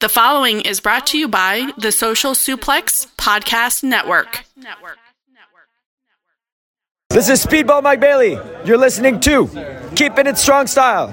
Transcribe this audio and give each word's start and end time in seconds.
The 0.00 0.10
following 0.10 0.60
is 0.60 0.80
brought 0.80 1.06
to 1.08 1.18
you 1.18 1.26
by 1.26 1.70
the 1.78 1.90
Social 1.90 2.32
Suplex 2.32 3.06
Podcast 3.16 3.82
Network. 3.82 4.44
This 7.08 7.30
is 7.30 7.42
Speedball 7.42 7.82
Mike 7.82 8.00
Bailey. 8.00 8.38
You're 8.66 8.76
listening 8.76 9.20
to 9.20 9.46
Keeping 9.96 10.26
It 10.26 10.36
Strong 10.36 10.66
Style. 10.66 11.08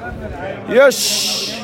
Yes. 0.67 1.57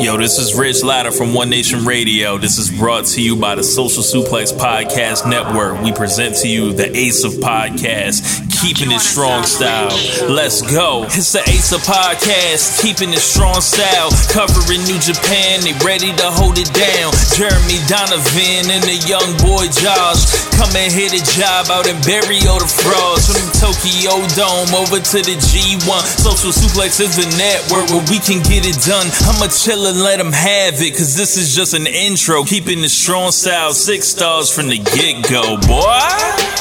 Yo, 0.00 0.16
this 0.16 0.38
is 0.40 0.58
Rich 0.58 0.82
Latta 0.82 1.12
from 1.12 1.34
One 1.34 1.50
Nation 1.50 1.84
Radio. 1.84 2.36
This 2.36 2.58
is 2.58 2.68
brought 2.68 3.04
to 3.06 3.22
you 3.22 3.36
by 3.36 3.54
the 3.54 3.62
Social 3.62 4.02
Suplex 4.02 4.52
Podcast 4.52 5.30
Network. 5.30 5.80
We 5.82 5.92
present 5.92 6.34
to 6.38 6.48
you 6.48 6.72
the 6.72 6.96
Ace 6.96 7.22
of 7.22 7.34
Podcasts, 7.34 8.53
keeping 8.60 8.92
it 8.92 9.00
strong 9.00 9.44
style. 9.44 9.90
Let's 10.28 10.62
go. 10.62 11.04
It's 11.10 11.32
the 11.32 11.42
Ace 11.50 11.72
of 11.72 11.82
Podcast, 11.82 12.82
keeping 12.82 13.10
it 13.10 13.22
strong 13.22 13.60
style. 13.60 14.10
Covering 14.30 14.84
New 14.84 14.98
Japan, 15.00 15.64
they 15.64 15.74
ready 15.82 16.12
to 16.14 16.28
hold 16.30 16.58
it 16.58 16.70
down. 16.70 17.10
Jeremy 17.34 17.80
Donovan 17.90 18.70
and 18.70 18.84
the 18.84 18.98
young 19.08 19.26
boy 19.42 19.66
Josh 19.72 20.28
come 20.54 20.70
and 20.76 20.92
hit 20.92 21.16
a 21.16 21.22
job 21.34 21.72
out 21.72 21.88
in 21.88 21.98
Barrio 22.06 22.60
the 22.60 22.68
Frogs. 22.68 23.26
From 23.26 23.42
the 23.42 23.50
Tokyo 23.58 24.22
Dome 24.36 24.72
over 24.76 25.00
to 25.02 25.18
the 25.24 25.36
G1. 25.40 26.02
Social 26.20 26.52
Suplex 26.52 27.00
is 27.00 27.16
the 27.18 27.28
network 27.34 27.90
where 27.90 28.06
we 28.12 28.20
can 28.20 28.44
get 28.44 28.68
it 28.68 28.78
done. 28.84 29.08
I'ma 29.24 29.48
chill 29.50 29.88
and 29.88 29.98
let 30.04 30.18
them 30.20 30.32
have 30.32 30.78
it, 30.84 30.92
cause 30.92 31.16
this 31.16 31.36
is 31.36 31.54
just 31.54 31.74
an 31.74 31.86
intro. 31.86 32.44
Keeping 32.44 32.84
it 32.84 32.92
strong 32.92 33.32
style, 33.32 33.72
six 33.72 34.08
stars 34.08 34.52
from 34.52 34.68
the 34.68 34.78
get 34.78 35.24
go, 35.26 35.56
boy. 35.66 36.04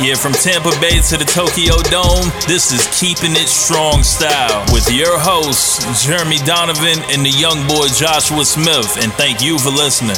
Yeah, 0.02 0.16
from 0.16 0.34
Tampa 0.34 0.72
Bay 0.82 0.98
to 1.12 1.18
the 1.20 1.28
Tokyo 1.28 1.83
Dome, 1.90 2.32
this 2.48 2.72
is 2.72 2.88
Keeping 3.00 3.32
It 3.32 3.48
Strong 3.48 4.04
Style 4.04 4.66
with 4.74 4.92
your 4.92 5.20
hosts, 5.20 6.06
Jeremy 6.06 6.38
Donovan 6.46 7.00
and 7.10 7.26
the 7.26 7.30
young 7.30 7.68
boy 7.68 7.88
Joshua 7.88 8.46
Smith. 8.46 8.98
And 9.02 9.12
thank 9.14 9.42
you 9.42 9.58
for 9.58 9.70
listening. 9.70 10.18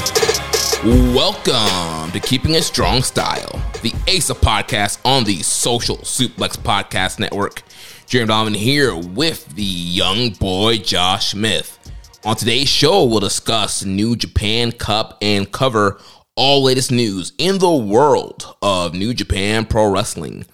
Welcome 1.13 2.11
to 2.11 2.19
Keeping 2.19 2.55
It 2.55 2.63
Strong 2.63 3.03
Style, 3.03 3.61
the 3.81 3.93
ASA 4.07 4.35
podcast 4.35 4.99
on 5.05 5.23
the 5.23 5.43
Social 5.43 5.97
Suplex 5.97 6.57
Podcast 6.57 7.19
Network. 7.19 7.63
Jeremy 8.07 8.27
Donovan 8.27 8.53
here 8.53 8.95
with 8.95 9.47
the 9.55 9.63
young 9.63 10.31
boy 10.31 10.77
Josh 10.77 11.31
Smith. 11.31 11.79
On 12.23 12.35
today's 12.35 12.69
show, 12.69 13.05
we'll 13.05 13.19
discuss 13.19 13.85
New 13.85 14.15
Japan 14.15 14.71
Cup 14.71 15.17
and 15.21 15.51
cover 15.51 15.99
all 16.35 16.63
latest 16.63 16.91
news 16.91 17.33
in 17.37 17.59
the 17.59 17.73
world 17.73 18.55
of 18.61 18.93
New 18.93 19.13
Japan 19.13 19.65
Pro 19.65 19.89
Wrestling. 19.89 20.45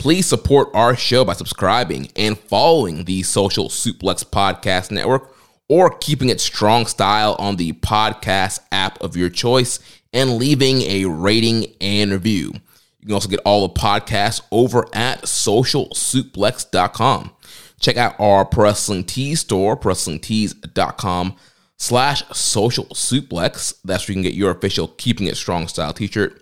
Please 0.00 0.26
support 0.26 0.70
our 0.72 0.96
show 0.96 1.24
by 1.26 1.34
subscribing 1.34 2.10
and 2.16 2.38
following 2.38 3.04
the 3.04 3.22
Social 3.22 3.68
Suplex 3.68 4.24
Podcast 4.24 4.90
Network 4.90 5.36
or 5.68 5.90
keeping 5.90 6.30
it 6.30 6.40
strong 6.40 6.86
style 6.86 7.36
on 7.38 7.56
the 7.56 7.74
podcast 7.74 8.60
app 8.72 8.98
of 9.02 9.14
your 9.14 9.28
choice 9.28 9.78
and 10.14 10.38
leaving 10.38 10.80
a 10.80 11.04
rating 11.04 11.66
and 11.82 12.12
review. 12.12 12.54
You 13.00 13.08
can 13.08 13.12
also 13.12 13.28
get 13.28 13.40
all 13.44 13.68
the 13.68 13.74
podcasts 13.74 14.40
over 14.50 14.88
at 14.94 15.24
socialsuplex.com. 15.24 17.32
Check 17.78 17.98
out 17.98 18.18
our 18.18 18.48
Wrestling 18.56 19.04
Tees 19.04 19.40
store, 19.40 19.76
prowrestlingtees.com 19.76 21.36
slash 21.76 22.22
social 22.32 22.86
suplex. 22.86 23.74
That's 23.84 24.08
where 24.08 24.14
you 24.14 24.22
can 24.22 24.24
get 24.30 24.32
your 24.32 24.50
official 24.50 24.88
Keeping 24.88 25.26
It 25.26 25.36
Strong 25.36 25.68
style 25.68 25.92
t-shirt. 25.92 26.40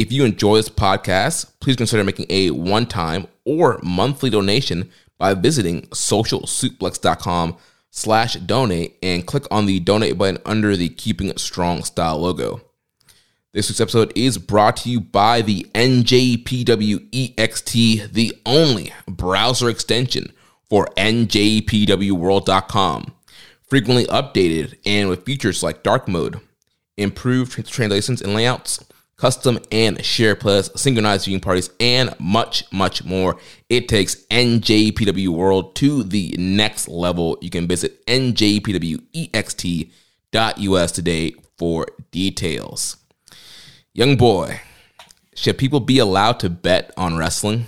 If 0.00 0.10
you 0.10 0.24
enjoy 0.24 0.56
this 0.56 0.68
podcast, 0.70 1.52
please 1.60 1.76
consider 1.76 2.02
making 2.02 2.24
a 2.30 2.52
one-time 2.52 3.26
or 3.44 3.78
monthly 3.82 4.30
donation 4.30 4.90
by 5.18 5.34
visiting 5.34 5.82
socialsuplex.com 5.88 7.58
slash 7.90 8.34
donate 8.36 8.96
and 9.02 9.26
click 9.26 9.44
on 9.50 9.66
the 9.66 9.78
donate 9.78 10.16
button 10.16 10.38
under 10.46 10.74
the 10.74 10.88
Keeping 10.88 11.36
Strong 11.36 11.84
style 11.84 12.18
logo. 12.18 12.62
This 13.52 13.68
week's 13.68 13.82
episode 13.82 14.10
is 14.16 14.38
brought 14.38 14.78
to 14.78 14.88
you 14.88 15.02
by 15.02 15.42
the 15.42 15.66
NJPW 15.74 17.34
EXT, 17.34 18.14
the 18.14 18.34
only 18.46 18.94
browser 19.06 19.68
extension 19.68 20.32
for 20.70 20.86
NJPWWorld.com. 20.96 23.12
Frequently 23.68 24.06
updated 24.06 24.78
and 24.86 25.10
with 25.10 25.26
features 25.26 25.62
like 25.62 25.82
dark 25.82 26.08
mode, 26.08 26.40
improved 26.96 27.68
translations 27.68 28.22
and 28.22 28.32
layouts, 28.32 28.82
custom 29.20 29.58
and 29.70 30.02
share 30.04 30.34
plus, 30.34 30.70
synchronized 30.80 31.26
viewing 31.26 31.40
parties, 31.40 31.68
and 31.78 32.14
much, 32.18 32.64
much 32.72 33.04
more. 33.04 33.36
It 33.68 33.86
takes 33.86 34.24
NJPW 34.30 35.28
World 35.28 35.76
to 35.76 36.02
the 36.02 36.34
next 36.38 36.88
level. 36.88 37.36
You 37.42 37.50
can 37.50 37.68
visit 37.68 38.04
njpwext.us 38.06 38.72
today 40.92 41.34
for 41.58 41.86
details. 42.10 42.96
Young 43.92 44.16
boy, 44.16 44.62
should 45.34 45.58
people 45.58 45.80
be 45.80 45.98
allowed 45.98 46.40
to 46.40 46.48
bet 46.48 46.90
on 46.96 47.18
wrestling? 47.18 47.66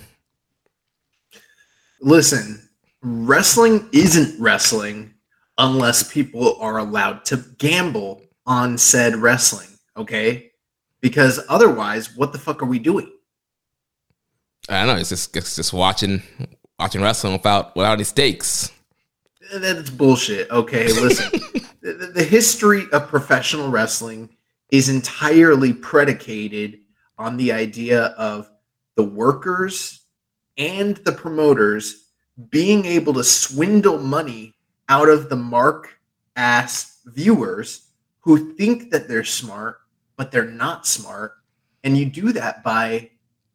Listen, 2.01 2.67
wrestling 3.03 3.87
isn't 3.91 4.41
wrestling 4.41 5.13
unless 5.59 6.11
people 6.11 6.57
are 6.59 6.79
allowed 6.79 7.25
to 7.25 7.37
gamble 7.59 8.23
on 8.47 8.79
said 8.79 9.15
wrestling, 9.15 9.69
okay? 9.95 10.52
Because 11.03 11.41
otherwise, 11.49 12.15
what 12.15 12.31
the 12.31 12.39
fuck 12.39 12.63
are 12.63 12.65
we 12.65 12.79
doing? 12.79 13.11
I 14.69 14.85
don't 14.85 14.95
know. 14.95 15.01
It's 15.01 15.09
just 15.09 15.35
it's 15.35 15.57
just 15.57 15.73
watching 15.73 16.23
watching 16.79 17.01
wrestling 17.01 17.33
without 17.33 17.75
without 17.75 17.91
any 17.91 18.05
stakes. 18.05 18.71
Eh, 19.51 19.57
That's 19.57 19.89
bullshit. 19.89 20.49
Okay, 20.49 20.87
listen. 20.87 21.29
the, 21.81 22.11
the 22.15 22.23
history 22.23 22.85
of 22.93 23.09
professional 23.09 23.69
wrestling 23.69 24.29
is 24.71 24.87
entirely 24.87 25.73
predicated 25.73 26.79
on 27.17 27.35
the 27.35 27.51
idea 27.51 28.05
of 28.17 28.49
the 28.95 29.03
workers 29.03 30.05
and 30.57 30.95
the 30.97 31.11
promoters 31.11 32.05
being 32.49 32.85
able 32.85 33.13
to 33.13 33.25
swindle 33.25 33.97
money 33.99 34.53
out 34.87 35.09
of 35.09 35.27
the 35.27 35.35
mark 35.35 35.99
ass 36.37 36.99
viewers 37.05 37.89
who 38.21 38.53
think 38.53 38.89
that 38.91 39.09
they're 39.09 39.25
smart, 39.25 39.79
but 40.23 40.31
they're 40.31 40.45
not 40.45 40.87
smart. 40.87 41.33
And 41.83 41.97
you 41.97 42.05
do 42.05 42.31
that 42.31 42.63
by 42.63 43.09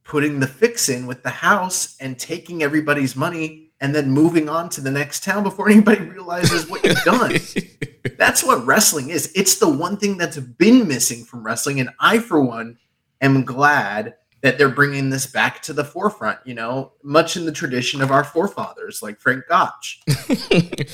putting 0.05 0.39
the 0.39 0.47
fix 0.47 0.91
in 0.91 1.07
with 1.07 1.23
the 1.23 1.31
house 1.31 1.97
and 1.99 2.19
taking 2.19 2.63
everybody's 2.63 3.17
money 3.17 3.71
and 3.81 3.95
then 3.95 4.11
moving 4.11 4.51
on 4.51 4.69
to 4.69 4.83
the 4.83 4.91
next 4.91 5.25
town 5.25 5.45
before 5.45 5.71
anybody 5.71 6.03
realizes 6.03 6.69
what 6.69 6.85
you've 6.85 7.03
done. 7.05 7.39
that's 8.19 8.45
what 8.45 8.67
wrestling 8.67 9.09
is. 9.09 9.33
It's 9.35 9.59
the 9.59 9.69
one 9.69 9.97
thing 9.97 10.19
that's 10.19 10.37
been 10.37 10.87
missing 10.87 11.25
from 11.25 11.43
wrestling. 11.43 11.81
And 11.81 11.89
I, 12.01 12.19
for 12.19 12.39
one, 12.39 12.77
am 13.23 13.47
glad 13.47 14.17
that 14.43 14.59
they're 14.59 14.69
bringing 14.69 15.09
this 15.09 15.27
back 15.27 15.63
to 15.63 15.73
the 15.73 15.87
forefront, 15.87 16.39
you 16.45 16.53
know, 16.53 16.93
much 17.03 17.35
in 17.39 17.47
the 17.47 17.53
tradition 17.53 18.03
of 18.03 18.11
our 18.11 18.25
forefathers, 18.25 19.03
like 19.03 19.21
Frank 19.21 19.45
Gotch. 19.49 20.03
you 20.51 20.85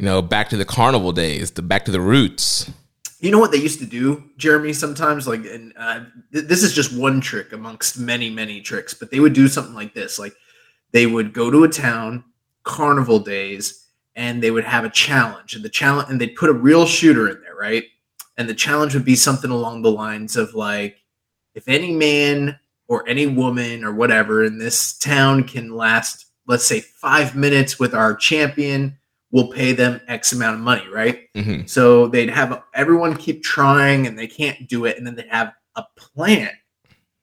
know, 0.00 0.20
back 0.20 0.50
to 0.50 0.58
the 0.58 0.66
carnival 0.66 1.12
days, 1.12 1.52
the 1.52 1.62
back 1.62 1.86
to 1.86 1.90
the 1.90 2.02
roots. 2.02 2.70
You 3.24 3.30
know 3.30 3.38
what 3.38 3.52
they 3.52 3.58
used 3.58 3.78
to 3.78 3.86
do, 3.86 4.22
Jeremy? 4.36 4.74
Sometimes, 4.74 5.26
like, 5.26 5.46
and 5.46 5.72
uh, 5.78 6.04
th- 6.30 6.44
this 6.44 6.62
is 6.62 6.74
just 6.74 6.94
one 6.94 7.22
trick 7.22 7.54
amongst 7.54 7.98
many, 7.98 8.28
many 8.28 8.60
tricks, 8.60 8.92
but 8.92 9.10
they 9.10 9.18
would 9.18 9.32
do 9.32 9.48
something 9.48 9.72
like 9.72 9.94
this: 9.94 10.18
like, 10.18 10.34
they 10.92 11.06
would 11.06 11.32
go 11.32 11.50
to 11.50 11.64
a 11.64 11.68
town, 11.70 12.22
carnival 12.64 13.18
days, 13.18 13.86
and 14.14 14.42
they 14.42 14.50
would 14.50 14.64
have 14.64 14.84
a 14.84 14.90
challenge, 14.90 15.56
and 15.56 15.64
the 15.64 15.70
challenge, 15.70 16.10
and 16.10 16.20
they'd 16.20 16.36
put 16.36 16.50
a 16.50 16.52
real 16.52 16.84
shooter 16.84 17.30
in 17.30 17.40
there, 17.40 17.56
right? 17.56 17.84
And 18.36 18.46
the 18.46 18.52
challenge 18.52 18.92
would 18.92 19.06
be 19.06 19.16
something 19.16 19.50
along 19.50 19.80
the 19.80 19.90
lines 19.90 20.36
of 20.36 20.52
like, 20.52 20.98
if 21.54 21.66
any 21.66 21.92
man 21.92 22.58
or 22.88 23.08
any 23.08 23.26
woman 23.26 23.84
or 23.84 23.94
whatever 23.94 24.44
in 24.44 24.58
this 24.58 24.98
town 24.98 25.44
can 25.44 25.74
last, 25.74 26.26
let's 26.46 26.66
say, 26.66 26.80
five 26.80 27.34
minutes 27.34 27.78
with 27.78 27.94
our 27.94 28.14
champion, 28.14 28.98
we'll 29.34 29.48
pay 29.48 29.72
them 29.72 30.00
X 30.06 30.32
amount 30.32 30.54
of 30.54 30.60
money, 30.60 30.86
right? 30.88 31.28
Mm-hmm. 31.34 31.66
So 31.66 32.06
they'd 32.06 32.30
have 32.30 32.62
everyone 32.72 33.16
keep 33.16 33.42
trying 33.42 34.06
and 34.06 34.16
they 34.16 34.28
can't 34.28 34.68
do 34.68 34.84
it. 34.84 34.96
And 34.96 35.04
then 35.04 35.16
they 35.16 35.26
have 35.28 35.52
a 35.74 35.84
plant 35.96 36.54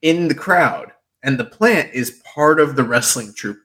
in 0.02 0.28
the 0.28 0.34
crowd. 0.34 0.92
And 1.22 1.38
the 1.38 1.46
plant 1.46 1.94
is 1.94 2.22
part 2.34 2.60
of 2.60 2.76
the 2.76 2.84
wrestling 2.84 3.32
troupe, 3.32 3.60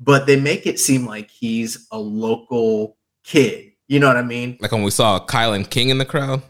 but 0.00 0.26
they 0.26 0.38
make 0.38 0.66
it 0.66 0.80
seem 0.80 1.06
like 1.06 1.30
he's 1.30 1.86
a 1.92 1.98
local 1.98 2.96
kid. 3.22 3.70
You 3.86 4.00
know 4.00 4.08
what 4.08 4.16
I 4.16 4.22
mean? 4.22 4.58
Like 4.60 4.72
when 4.72 4.82
we 4.82 4.90
saw 4.90 5.24
Kylan 5.24 5.70
King 5.70 5.90
in 5.90 5.98
the 5.98 6.04
crowd? 6.04 6.42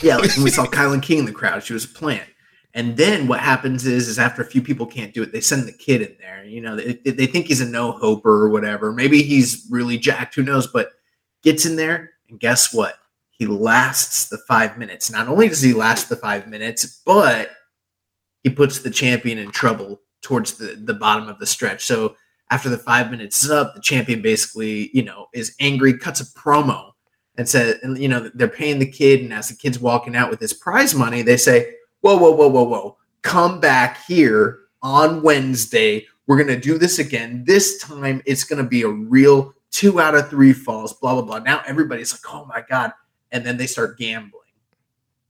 Yeah, 0.00 0.16
like 0.16 0.36
when 0.36 0.44
we 0.44 0.50
saw 0.50 0.64
Kylan 0.66 1.02
King 1.02 1.18
in 1.18 1.24
the 1.24 1.32
crowd, 1.32 1.64
she 1.64 1.72
was 1.72 1.86
a 1.86 1.88
plant. 1.88 2.28
And 2.72 2.96
then 2.96 3.26
what 3.26 3.40
happens 3.40 3.84
is, 3.84 4.06
is 4.06 4.20
after 4.20 4.42
a 4.42 4.46
few 4.46 4.62
people 4.62 4.86
can't 4.86 5.12
do 5.12 5.24
it, 5.24 5.32
they 5.32 5.40
send 5.40 5.66
the 5.66 5.72
kid 5.72 6.02
in 6.02 6.16
there. 6.20 6.44
You 6.44 6.60
know, 6.60 6.76
they, 6.76 6.92
they 6.92 7.26
think 7.26 7.46
he's 7.46 7.60
a 7.60 7.66
no 7.66 7.90
hoper 7.90 8.44
or 8.44 8.50
whatever. 8.50 8.92
Maybe 8.92 9.24
he's 9.24 9.66
really 9.70 9.98
jacked. 9.98 10.36
Who 10.36 10.44
knows? 10.44 10.68
But 10.68 10.92
gets 11.42 11.66
in 11.66 11.76
there, 11.76 12.10
and 12.28 12.38
guess 12.40 12.72
what? 12.72 12.96
He 13.30 13.46
lasts 13.46 14.28
the 14.28 14.38
five 14.46 14.76
minutes. 14.78 15.10
Not 15.10 15.28
only 15.28 15.48
does 15.48 15.62
he 15.62 15.72
last 15.72 16.08
the 16.08 16.16
five 16.16 16.46
minutes, 16.46 17.02
but 17.06 17.50
he 18.42 18.50
puts 18.50 18.80
the 18.80 18.90
champion 18.90 19.38
in 19.38 19.50
trouble 19.50 20.00
towards 20.22 20.54
the, 20.54 20.78
the 20.84 20.94
bottom 20.94 21.28
of 21.28 21.38
the 21.38 21.46
stretch. 21.46 21.84
So 21.84 22.16
after 22.50 22.68
the 22.68 22.78
five 22.78 23.10
minutes 23.10 23.42
is 23.42 23.50
up, 23.50 23.74
the 23.74 23.80
champion 23.80 24.22
basically, 24.22 24.90
you 24.92 25.02
know, 25.02 25.26
is 25.32 25.54
angry, 25.60 25.96
cuts 25.96 26.20
a 26.20 26.24
promo, 26.38 26.92
and 27.36 27.48
said, 27.48 27.78
and 27.82 27.96
you 27.96 28.08
know, 28.08 28.30
they're 28.34 28.48
paying 28.48 28.78
the 28.78 28.90
kid, 28.90 29.20
and 29.20 29.32
as 29.32 29.48
the 29.48 29.56
kid's 29.56 29.78
walking 29.78 30.16
out 30.16 30.30
with 30.30 30.40
his 30.40 30.52
prize 30.52 30.94
money, 30.94 31.22
they 31.22 31.36
say, 31.36 31.74
"Whoa, 32.00 32.16
whoa, 32.18 32.32
whoa, 32.32 32.48
whoa, 32.48 32.64
whoa! 32.64 32.96
Come 33.22 33.60
back 33.60 34.04
here 34.04 34.58
on 34.82 35.22
Wednesday. 35.22 36.06
We're 36.26 36.38
gonna 36.38 36.60
do 36.60 36.76
this 36.76 36.98
again. 36.98 37.44
This 37.46 37.78
time, 37.78 38.20
it's 38.26 38.44
gonna 38.44 38.64
be 38.64 38.82
a 38.82 38.88
real 38.88 39.54
two 39.70 40.00
out 40.00 40.14
of 40.14 40.28
three 40.28 40.52
falls." 40.52 40.92
Blah 40.92 41.14
blah 41.14 41.22
blah. 41.22 41.38
Now 41.38 41.62
everybody's 41.66 42.12
like, 42.12 42.34
"Oh 42.34 42.44
my 42.46 42.64
god!" 42.68 42.92
And 43.32 43.44
then 43.44 43.56
they 43.56 43.66
start 43.66 43.98
gambling, 43.98 44.42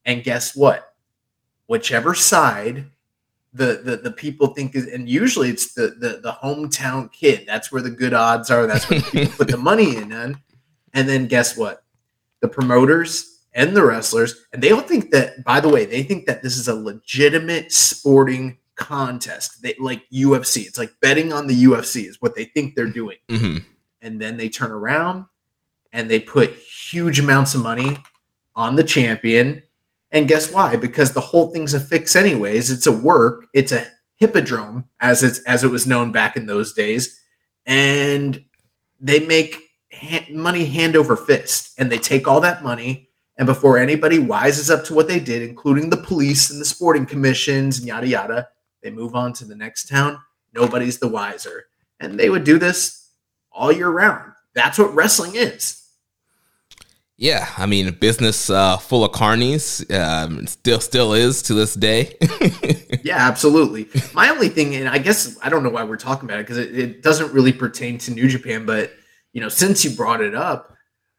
and 0.04 0.22
guess 0.24 0.56
what? 0.56 0.94
Whichever 1.66 2.14
side 2.14 2.86
the 3.52 3.80
the, 3.84 3.96
the 3.96 4.12
people 4.12 4.48
think 4.48 4.74
is, 4.74 4.86
and 4.86 5.08
usually 5.08 5.50
it's 5.50 5.74
the, 5.74 5.88
the 5.98 6.20
the 6.22 6.36
hometown 6.42 7.12
kid. 7.12 7.44
That's 7.46 7.72
where 7.72 7.82
the 7.82 7.90
good 7.90 8.14
odds 8.14 8.50
are. 8.50 8.66
That's 8.66 8.88
where 8.88 9.00
people 9.00 9.32
put 9.32 9.48
the 9.48 9.56
money 9.70 9.96
in. 9.96 10.12
And, 10.12 10.36
and 10.94 11.08
then 11.08 11.26
guess 11.26 11.56
what? 11.56 11.82
The 12.40 12.48
promoters 12.48 13.44
and 13.52 13.76
the 13.76 13.84
wrestlers, 13.84 14.46
and 14.52 14.62
they 14.62 14.70
all 14.70 14.80
think 14.80 15.10
that. 15.10 15.44
By 15.44 15.60
the 15.60 15.68
way, 15.68 15.84
they 15.84 16.02
think 16.02 16.26
that 16.26 16.42
this 16.42 16.56
is 16.56 16.68
a 16.68 16.74
legitimate 16.74 17.72
sporting 17.72 18.58
contest. 18.76 19.62
They 19.62 19.74
like 19.78 20.08
UFC. 20.10 20.66
It's 20.66 20.78
like 20.78 20.92
betting 21.00 21.32
on 21.32 21.46
the 21.46 21.64
UFC 21.64 22.08
is 22.08 22.20
what 22.22 22.34
they 22.36 22.44
think 22.44 22.74
they're 22.74 22.86
doing. 22.86 23.18
hmm 23.28 23.58
And 24.02 24.20
then 24.20 24.36
they 24.36 24.48
turn 24.48 24.70
around 24.70 25.26
and 25.92 26.10
they 26.10 26.20
put 26.20 26.54
huge 26.54 27.18
amounts 27.18 27.54
of 27.54 27.62
money 27.62 27.98
on 28.56 28.76
the 28.76 28.84
champion. 28.84 29.62
And 30.12 30.28
guess 30.28 30.52
why? 30.52 30.76
Because 30.76 31.12
the 31.12 31.20
whole 31.20 31.50
thing's 31.50 31.74
a 31.74 31.80
fix, 31.80 32.16
anyways. 32.16 32.70
It's 32.70 32.86
a 32.86 32.92
work. 32.92 33.46
It's 33.54 33.72
a 33.72 33.86
hippodrome, 34.20 34.84
as 35.00 35.22
it's 35.22 35.38
as 35.40 35.64
it 35.64 35.70
was 35.70 35.86
known 35.86 36.12
back 36.12 36.36
in 36.36 36.46
those 36.46 36.72
days, 36.74 37.20
and 37.66 38.44
they 39.00 39.26
make 39.26 39.70
ha- 39.92 40.26
money 40.30 40.66
hand 40.66 40.94
over 40.94 41.16
fist, 41.16 41.72
and 41.78 41.90
they 41.90 41.98
take 41.98 42.28
all 42.28 42.40
that 42.40 42.62
money. 42.62 43.08
And 43.38 43.46
before 43.46 43.78
anybody 43.78 44.18
wises 44.18 44.70
up 44.70 44.84
to 44.84 44.94
what 44.94 45.08
they 45.08 45.18
did, 45.18 45.40
including 45.40 45.88
the 45.88 45.96
police 45.96 46.50
and 46.50 46.60
the 46.60 46.66
sporting 46.66 47.06
commissions 47.06 47.78
and 47.78 47.88
yada 47.88 48.06
yada, 48.06 48.48
they 48.82 48.90
move 48.90 49.14
on 49.14 49.32
to 49.34 49.46
the 49.46 49.56
next 49.56 49.88
town. 49.88 50.18
Nobody's 50.52 50.98
the 50.98 51.08
wiser, 51.08 51.66
and 52.00 52.20
they 52.20 52.28
would 52.28 52.44
do 52.44 52.58
this 52.58 52.99
all 53.52 53.72
year 53.72 53.88
round. 53.88 54.32
That's 54.54 54.78
what 54.78 54.94
wrestling 54.94 55.32
is. 55.34 55.76
Yeah, 57.16 57.46
I 57.58 57.66
mean, 57.66 57.86
a 57.86 57.92
business 57.92 58.48
uh, 58.48 58.78
full 58.78 59.04
of 59.04 59.12
carnies 59.12 59.84
um, 59.94 60.46
still 60.46 60.80
still 60.80 61.12
is 61.12 61.42
to 61.42 61.54
this 61.54 61.74
day. 61.74 62.16
Yeah, 63.02 63.26
absolutely. 63.26 63.88
My 64.14 64.28
only 64.28 64.48
thing, 64.48 64.74
and 64.74 64.88
I 64.88 64.98
guess 64.98 65.38
I 65.42 65.48
don't 65.48 65.62
know 65.62 65.70
why 65.70 65.84
we're 65.84 65.96
talking 65.96 66.28
about 66.28 66.40
it 66.40 66.42
because 66.42 66.58
it, 66.58 66.78
it 66.78 67.02
doesn't 67.02 67.32
really 67.32 67.52
pertain 67.52 67.98
to 67.98 68.10
New 68.10 68.28
Japan, 68.28 68.66
but 68.66 68.92
you 69.32 69.40
know, 69.40 69.48
since 69.48 69.84
you 69.84 69.90
brought 69.90 70.20
it 70.20 70.34
up, 70.34 70.74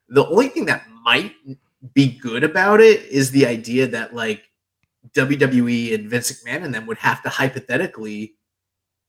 the 0.09 0.25
only 0.27 0.49
thing 0.49 0.65
that 0.65 0.83
might 1.03 1.33
be 1.93 2.17
good 2.19 2.43
about 2.43 2.81
it 2.81 3.03
is 3.05 3.31
the 3.31 3.45
idea 3.45 3.87
that 3.87 4.13
like 4.13 4.43
WWE 5.15 5.95
and 5.95 6.09
Vince 6.09 6.43
McMahon 6.43 6.63
and 6.63 6.73
them 6.73 6.85
would 6.85 6.97
have 6.99 7.23
to 7.23 7.29
hypothetically 7.29 8.35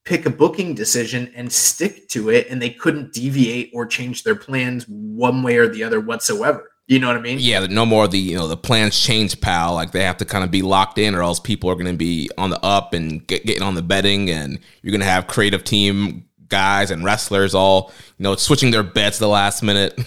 pick 0.05 0.27
a 0.27 0.31
booking 0.31 0.75
decision 0.75 1.33
and 1.35 1.53
stick 1.53 2.09
to 2.09 2.31
it, 2.31 2.49
and 2.51 2.61
they 2.61 2.71
couldn't 2.71 3.13
deviate 3.13 3.71
or 3.75 3.87
change 3.87 4.23
their 4.23 4.35
plans 4.35 4.85
one 4.89 5.43
way 5.43 5.57
or 5.57 5.69
the 5.69 5.85
other 5.85 6.01
whatsoever. 6.01 6.69
You 6.89 6.99
know 6.99 7.07
what 7.07 7.17
I 7.17 7.21
mean? 7.21 7.39
yeah, 7.39 7.65
no 7.67 7.87
more 7.87 8.09
the 8.09 8.19
you 8.19 8.37
know 8.37 8.49
the 8.49 8.57
plans 8.57 8.99
change, 8.99 9.41
pal. 9.41 9.75
Like 9.75 9.93
they 9.93 10.03
have 10.03 10.17
to 10.19 10.25
kind 10.25 10.45
of 10.45 10.51
be 10.51 10.63
locked 10.63 10.99
in, 10.99 11.15
or 11.15 11.23
else 11.23 11.39
people 11.39 11.71
are 11.71 11.75
going 11.75 11.87
to 11.87 11.97
be 11.97 12.29
on 12.37 12.51
the 12.51 12.63
up 12.65 12.93
and 12.93 13.27
get, 13.27 13.47
getting 13.47 13.63
on 13.63 13.75
the 13.75 13.83
betting, 13.83 14.29
and 14.29 14.59
you're 14.83 14.91
going 14.91 15.01
to 15.01 15.07
have 15.07 15.27
creative 15.27 15.65
team 15.65 16.27
guys 16.49 16.91
and 16.91 17.03
wrestlers 17.03 17.55
all 17.55 17.91
you 18.19 18.23
know 18.25 18.37
switching 18.37 18.71
their 18.71 18.83
bets 18.83 19.19
the 19.19 19.29
last 19.29 19.63
minute. 19.63 19.99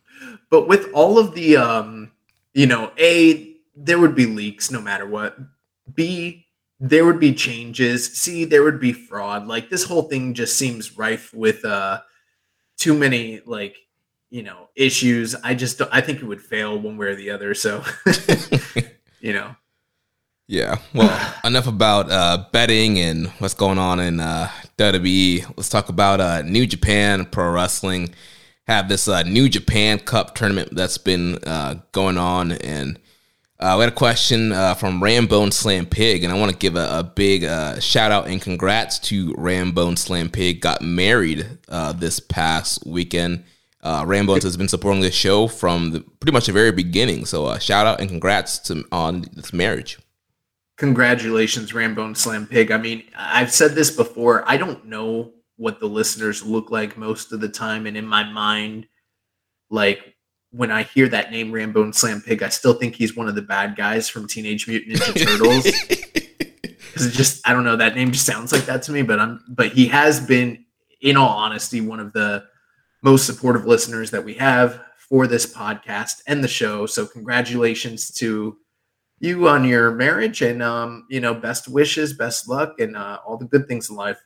but 0.50 0.66
with 0.66 0.90
all 0.92 1.18
of 1.18 1.34
the 1.34 1.56
um 1.56 2.10
you 2.54 2.66
know 2.66 2.90
a 2.98 3.54
there 3.76 3.98
would 3.98 4.14
be 4.14 4.26
leaks 4.26 4.70
no 4.70 4.80
matter 4.80 5.06
what 5.06 5.36
b 5.94 6.44
there 6.82 7.04
would 7.04 7.20
be 7.20 7.32
changes 7.32 8.12
See, 8.12 8.44
there 8.44 8.64
would 8.64 8.80
be 8.80 8.92
fraud 8.92 9.46
like 9.46 9.70
this 9.70 9.84
whole 9.84 10.02
thing 10.02 10.34
just 10.34 10.58
seems 10.58 10.98
rife 10.98 11.32
with 11.32 11.64
uh 11.64 12.00
too 12.76 12.92
many 12.92 13.40
like 13.46 13.76
you 14.30 14.42
know 14.42 14.68
issues 14.74 15.34
i 15.44 15.54
just 15.54 15.78
don't, 15.78 15.94
i 15.94 16.00
think 16.00 16.18
it 16.20 16.24
would 16.24 16.42
fail 16.42 16.78
one 16.78 16.96
way 16.96 17.06
or 17.06 17.14
the 17.14 17.30
other 17.30 17.54
so 17.54 17.84
you 19.20 19.32
know 19.32 19.54
Yeah. 20.48 20.78
Well, 20.94 21.34
enough 21.44 21.66
about 21.66 22.10
uh, 22.10 22.44
betting 22.52 22.98
and 22.98 23.28
what's 23.38 23.54
going 23.54 23.78
on 23.78 24.00
in 24.00 24.20
uh, 24.20 24.50
WWE. 24.76 25.54
Let's 25.56 25.70
talk 25.70 25.88
about 25.88 26.20
uh, 26.20 26.42
New 26.42 26.66
Japan 26.66 27.24
Pro 27.24 27.50
Wrestling. 27.50 28.14
Have 28.66 28.88
this 28.88 29.08
uh, 29.08 29.22
New 29.22 29.48
Japan 29.48 29.98
Cup 29.98 30.34
tournament 30.34 30.74
that's 30.74 30.98
been 30.98 31.38
uh, 31.44 31.76
going 31.92 32.18
on, 32.18 32.52
and 32.52 32.98
uh, 33.62 33.76
we 33.76 33.84
had 33.84 33.92
a 33.92 33.96
question 33.96 34.50
uh, 34.52 34.74
from 34.74 35.00
Rambone 35.00 35.52
Slam 35.52 35.86
Pig, 35.86 36.24
and 36.24 36.32
I 36.32 36.38
want 36.38 36.50
to 36.50 36.58
give 36.58 36.74
a, 36.74 36.98
a 36.98 37.04
big 37.04 37.44
uh, 37.44 37.78
shout 37.78 38.10
out 38.10 38.26
and 38.26 38.42
congrats 38.42 38.98
to 39.00 39.32
Rambone 39.34 39.96
Slam 39.96 40.28
Pig. 40.28 40.60
Got 40.60 40.82
married 40.82 41.46
uh, 41.68 41.92
this 41.92 42.18
past 42.18 42.84
weekend. 42.84 43.44
Uh, 43.80 44.04
Rambones 44.04 44.42
has 44.42 44.56
been 44.56 44.68
supporting 44.68 45.00
this 45.00 45.14
show 45.14 45.46
from 45.46 45.92
the, 45.92 46.00
pretty 46.20 46.32
much 46.32 46.46
the 46.46 46.52
very 46.52 46.72
beginning. 46.72 47.24
So 47.24 47.46
uh, 47.46 47.58
shout 47.58 47.86
out 47.86 48.00
and 48.00 48.08
congrats 48.08 48.58
to 48.60 48.84
on 48.90 49.26
this 49.32 49.52
marriage. 49.52 49.98
congratulations 50.78 51.72
rambone 51.72 52.16
slam 52.16 52.46
pig 52.46 52.70
i 52.70 52.78
mean 52.78 53.04
i've 53.16 53.52
said 53.52 53.72
this 53.72 53.90
before 53.90 54.42
i 54.48 54.56
don't 54.56 54.86
know 54.86 55.30
what 55.56 55.78
the 55.78 55.86
listeners 55.86 56.42
look 56.42 56.70
like 56.70 56.96
most 56.96 57.30
of 57.32 57.40
the 57.40 57.48
time 57.48 57.86
and 57.86 57.96
in 57.96 58.06
my 58.06 58.24
mind 58.24 58.86
like 59.70 60.11
when 60.52 60.70
i 60.70 60.82
hear 60.82 61.08
that 61.08 61.30
name 61.30 61.52
rambone 61.52 61.94
slam 61.94 62.20
pig 62.20 62.42
i 62.42 62.48
still 62.48 62.74
think 62.74 62.94
he's 62.94 63.16
one 63.16 63.28
of 63.28 63.34
the 63.34 63.42
bad 63.42 63.76
guys 63.76 64.08
from 64.08 64.26
teenage 64.26 64.68
mutant 64.68 64.96
ninja 64.96 65.24
turtles 65.26 65.64
because 66.62 67.06
it 67.06 67.12
just 67.12 67.46
i 67.46 67.52
don't 67.52 67.64
know 67.64 67.76
that 67.76 67.94
name 67.94 68.12
just 68.12 68.26
sounds 68.26 68.52
like 68.52 68.64
that 68.66 68.82
to 68.82 68.92
me 68.92 69.02
but 69.02 69.18
i'm 69.18 69.42
but 69.48 69.72
he 69.72 69.86
has 69.86 70.20
been 70.20 70.64
in 71.00 71.16
all 71.16 71.36
honesty 71.36 71.80
one 71.80 72.00
of 72.00 72.12
the 72.12 72.44
most 73.02 73.26
supportive 73.26 73.66
listeners 73.66 74.10
that 74.10 74.24
we 74.24 74.34
have 74.34 74.80
for 74.96 75.26
this 75.26 75.52
podcast 75.52 76.22
and 76.26 76.42
the 76.42 76.48
show 76.48 76.86
so 76.86 77.06
congratulations 77.06 78.10
to 78.10 78.56
you 79.18 79.48
on 79.48 79.64
your 79.64 79.92
marriage 79.92 80.42
and 80.42 80.62
um 80.62 81.04
you 81.08 81.20
know 81.20 81.34
best 81.34 81.68
wishes 81.68 82.12
best 82.12 82.48
luck 82.48 82.78
and 82.78 82.96
uh, 82.96 83.18
all 83.26 83.36
the 83.36 83.44
good 83.46 83.66
things 83.66 83.90
in 83.90 83.96
life 83.96 84.18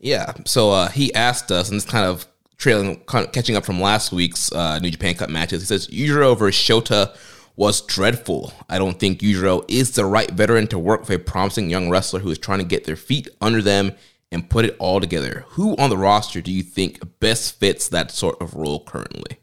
Yeah. 0.00 0.32
So 0.46 0.70
uh, 0.70 0.88
he 0.88 1.14
asked 1.14 1.52
us, 1.52 1.68
and 1.68 1.76
it's 1.76 1.88
kind 1.88 2.06
of 2.06 2.26
trailing, 2.60 3.00
catching 3.32 3.56
up 3.56 3.64
from 3.64 3.80
last 3.80 4.12
week's 4.12 4.52
uh, 4.52 4.78
New 4.78 4.90
Japan 4.90 5.14
Cup 5.14 5.30
matches. 5.30 5.62
He 5.62 5.66
says 5.66 5.88
Yujiro 5.88 6.38
versus 6.38 6.62
Shota 6.62 7.16
was 7.56 7.80
dreadful. 7.80 8.52
I 8.68 8.78
don't 8.78 8.98
think 9.00 9.20
Yujiro 9.20 9.64
is 9.68 9.92
the 9.92 10.04
right 10.04 10.30
veteran 10.30 10.66
to 10.68 10.78
work 10.78 11.00
with 11.00 11.10
a 11.10 11.18
promising 11.18 11.70
young 11.70 11.88
wrestler 11.90 12.20
who 12.20 12.30
is 12.30 12.38
trying 12.38 12.60
to 12.60 12.64
get 12.64 12.84
their 12.84 12.96
feet 12.96 13.28
under 13.40 13.60
them 13.62 13.92
and 14.30 14.48
put 14.48 14.64
it 14.64 14.76
all 14.78 15.00
together. 15.00 15.44
Who 15.50 15.74
on 15.76 15.90
the 15.90 15.96
roster 15.98 16.40
do 16.40 16.52
you 16.52 16.62
think 16.62 17.00
best 17.18 17.58
fits 17.58 17.88
that 17.88 18.10
sort 18.12 18.40
of 18.40 18.54
role 18.54 18.84
currently? 18.84 19.38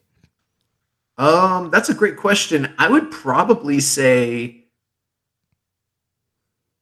um 1.19 1.71
that's 1.71 1.89
a 1.89 1.95
great 1.95 2.15
question 2.15 2.71
i 2.77 2.87
would 2.87 3.09
probably 3.09 3.79
say 3.79 4.63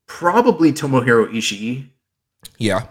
probably 0.07 0.73
tomohiro 0.73 1.25
ishii 1.33 1.87
Yeah. 2.57 2.87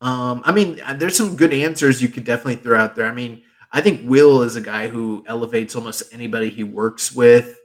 Um, 0.00 0.42
I 0.44 0.52
mean, 0.52 0.80
uh, 0.84 0.94
there's 0.94 1.16
some 1.16 1.36
good 1.36 1.52
answers 1.52 2.02
you 2.02 2.08
could 2.08 2.24
definitely 2.24 2.56
throw 2.56 2.78
out 2.78 2.94
there. 2.94 3.06
I 3.06 3.14
mean, 3.14 3.42
I 3.72 3.80
think 3.80 4.08
Will 4.08 4.42
is 4.42 4.56
a 4.56 4.60
guy 4.60 4.88
who 4.88 5.24
elevates 5.26 5.74
almost 5.74 6.12
anybody 6.12 6.50
he 6.50 6.64
works 6.64 7.14
with. 7.14 7.58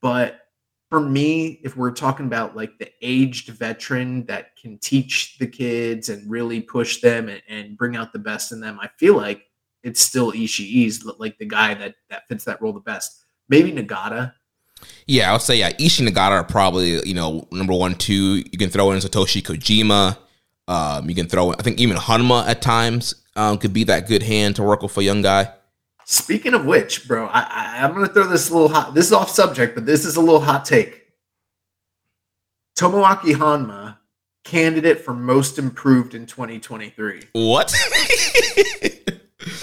But 0.00 0.40
for 0.90 1.00
me, 1.00 1.60
if 1.62 1.76
we're 1.76 1.92
talking 1.92 2.26
about 2.26 2.56
like 2.56 2.78
the 2.78 2.90
aged 3.02 3.50
veteran 3.50 4.24
that 4.26 4.56
can 4.56 4.78
teach 4.78 5.36
the 5.38 5.46
kids 5.46 6.08
and 6.08 6.28
really 6.30 6.60
push 6.60 7.00
them 7.00 7.28
and, 7.28 7.42
and 7.48 7.76
bring 7.76 7.96
out 7.96 8.12
the 8.12 8.18
best 8.18 8.52
in 8.52 8.60
them, 8.60 8.78
I 8.80 8.88
feel 8.98 9.16
like 9.16 9.42
it's 9.82 10.00
still 10.00 10.32
Ishii's 10.32 11.04
like 11.18 11.38
the 11.38 11.46
guy 11.46 11.74
that 11.74 11.94
that 12.10 12.22
fits 12.28 12.44
that 12.44 12.60
role 12.62 12.72
the 12.72 12.80
best. 12.80 13.24
Maybe 13.48 13.72
Nagata. 13.72 14.32
Yeah, 15.06 15.32
I'll 15.32 15.38
say 15.38 15.56
yeah. 15.56 15.72
Ishii 15.72 16.08
Nagata 16.08 16.32
are 16.32 16.44
probably 16.44 17.06
you 17.06 17.14
know 17.14 17.46
number 17.52 17.74
one, 17.74 17.94
two. 17.94 18.36
You 18.36 18.58
can 18.58 18.70
throw 18.70 18.90
in 18.92 18.98
Satoshi 18.98 19.42
Kojima. 19.42 20.16
Um, 20.68 21.08
you 21.08 21.14
can 21.14 21.26
throw 21.28 21.52
I 21.52 21.56
think 21.56 21.80
even 21.80 21.96
Honma 21.96 22.46
at 22.46 22.62
times 22.62 23.14
um, 23.34 23.58
could 23.58 23.72
be 23.72 23.84
that 23.84 24.06
good 24.06 24.22
hand 24.22 24.54
to 24.56 24.62
work 24.62 24.82
with 24.82 24.96
a 24.98 25.02
young 25.02 25.22
guy. 25.22 25.52
Speaking 26.04 26.54
of 26.54 26.64
which, 26.64 27.08
bro, 27.08 27.26
I, 27.26 27.40
I, 27.40 27.84
I'm 27.84 27.94
gonna 27.94 28.08
throw 28.08 28.26
this 28.28 28.50
a 28.50 28.52
little 28.52 28.68
hot. 28.68 28.94
This 28.94 29.06
is 29.06 29.12
off 29.12 29.30
subject, 29.30 29.74
but 29.74 29.86
this 29.86 30.04
is 30.04 30.16
a 30.16 30.20
little 30.20 30.40
hot 30.40 30.64
take. 30.64 31.06
Tomoaki 32.78 33.34
Honma, 33.34 33.96
candidate 34.44 35.00
for 35.00 35.12
most 35.12 35.58
improved 35.58 36.14
in 36.14 36.26
2023. 36.26 37.24
What? 37.32 37.74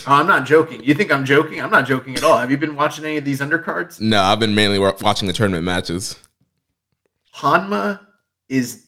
Oh, 0.07 0.13
I'm 0.13 0.27
not 0.27 0.45
joking. 0.45 0.83
You 0.83 0.93
think 0.93 1.11
I'm 1.11 1.25
joking? 1.25 1.59
I'm 1.61 1.71
not 1.71 1.87
joking 1.87 2.15
at 2.15 2.23
all. 2.23 2.37
Have 2.37 2.51
you 2.51 2.57
been 2.57 2.75
watching 2.75 3.05
any 3.05 3.17
of 3.17 3.25
these 3.25 3.39
undercards? 3.39 3.99
no, 3.99 4.21
I've 4.21 4.39
been 4.39 4.53
mainly 4.53 4.77
watching 4.79 5.27
the 5.27 5.33
tournament 5.33 5.63
matches. 5.63 6.17
Honma 7.35 7.99
is 8.47 8.84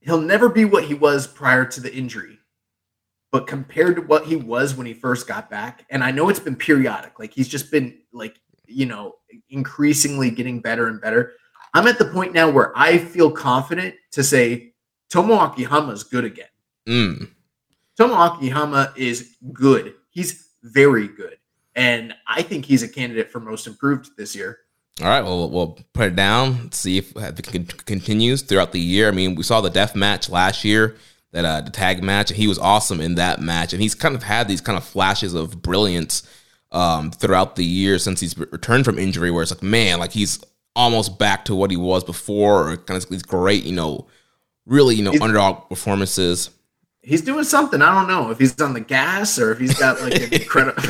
he'll 0.00 0.20
never 0.20 0.48
be 0.48 0.64
what 0.64 0.84
he 0.84 0.94
was 0.94 1.26
prior 1.26 1.64
to 1.64 1.80
the 1.80 1.94
injury. 1.94 2.38
But 3.32 3.46
compared 3.46 3.96
to 3.96 4.02
what 4.02 4.26
he 4.26 4.34
was 4.34 4.74
when 4.74 4.86
he 4.86 4.94
first 4.94 5.28
got 5.28 5.48
back, 5.48 5.86
and 5.90 6.02
I 6.02 6.10
know 6.10 6.28
it's 6.28 6.40
been 6.40 6.56
periodic, 6.56 7.18
like 7.18 7.32
he's 7.32 7.48
just 7.48 7.70
been 7.70 7.98
like 8.12 8.40
you 8.70 8.86
know, 8.86 9.16
increasingly 9.50 10.30
getting 10.30 10.60
better 10.60 10.88
and 10.88 11.00
better. 11.00 11.32
I'm 11.74 11.86
at 11.86 11.98
the 11.98 12.06
point 12.06 12.32
now 12.32 12.48
where 12.48 12.72
I 12.76 12.98
feel 12.98 13.30
confident 13.30 13.94
to 14.12 14.22
say 14.22 14.72
Tomoaki 15.12 15.66
Honma 15.66 15.92
is 15.92 16.04
good 16.04 16.24
again. 16.24 16.48
Mm. 16.88 17.28
Tomoaki 17.98 18.50
Honma 18.50 18.96
is 18.96 19.36
good. 19.52 19.94
He's 20.10 20.50
very 20.62 21.08
good. 21.08 21.36
And 21.76 22.14
I 22.26 22.42
think 22.42 22.64
he's 22.64 22.82
a 22.82 22.88
candidate 22.88 23.30
for 23.30 23.40
most 23.40 23.66
improved 23.66 24.10
this 24.16 24.34
year. 24.34 24.58
All 25.02 25.08
right, 25.08 25.22
well, 25.22 25.48
we'll 25.48 25.78
put 25.94 26.08
it 26.08 26.16
down. 26.16 26.72
See 26.72 26.98
if 26.98 27.16
it 27.16 27.86
continues 27.86 28.42
throughout 28.42 28.72
the 28.72 28.80
year. 28.80 29.08
I 29.08 29.12
mean, 29.12 29.34
we 29.34 29.42
saw 29.42 29.62
the 29.62 29.70
death 29.70 29.96
match 29.96 30.28
last 30.28 30.62
year, 30.62 30.96
that 31.32 31.44
uh, 31.44 31.62
the 31.62 31.70
tag 31.70 32.02
match, 32.02 32.30
and 32.30 32.36
he 32.36 32.46
was 32.46 32.58
awesome 32.58 33.00
in 33.00 33.14
that 33.14 33.40
match. 33.40 33.72
And 33.72 33.80
he's 33.80 33.94
kind 33.94 34.14
of 34.14 34.22
had 34.22 34.46
these 34.46 34.60
kind 34.60 34.76
of 34.76 34.84
flashes 34.84 35.32
of 35.32 35.62
brilliance 35.62 36.22
um, 36.70 37.10
throughout 37.12 37.56
the 37.56 37.64
year 37.64 37.98
since 37.98 38.20
he's 38.20 38.36
returned 38.36 38.84
from 38.84 38.98
injury, 38.98 39.30
where 39.30 39.42
it's 39.42 39.52
like, 39.52 39.62
man, 39.62 40.00
like 40.00 40.12
he's 40.12 40.38
almost 40.76 41.18
back 41.18 41.46
to 41.46 41.54
what 41.54 41.70
he 41.70 41.76
was 41.78 42.04
before, 42.04 42.70
or 42.70 42.76
kind 42.76 43.02
of 43.02 43.08
these 43.08 43.22
great, 43.22 43.64
you 43.64 43.74
know, 43.74 44.06
really, 44.66 44.96
you 44.96 45.02
know, 45.02 45.14
underdog 45.22 45.68
performances. 45.70 46.50
He's 47.02 47.22
doing 47.22 47.44
something. 47.44 47.80
I 47.80 47.94
don't 47.94 48.08
know 48.08 48.30
if 48.30 48.38
he's 48.38 48.60
on 48.60 48.74
the 48.74 48.80
gas 48.80 49.38
or 49.38 49.52
if 49.52 49.58
he's 49.58 49.78
got 49.78 50.02
like 50.02 50.20
an 50.20 50.34
incredible, 50.34 50.82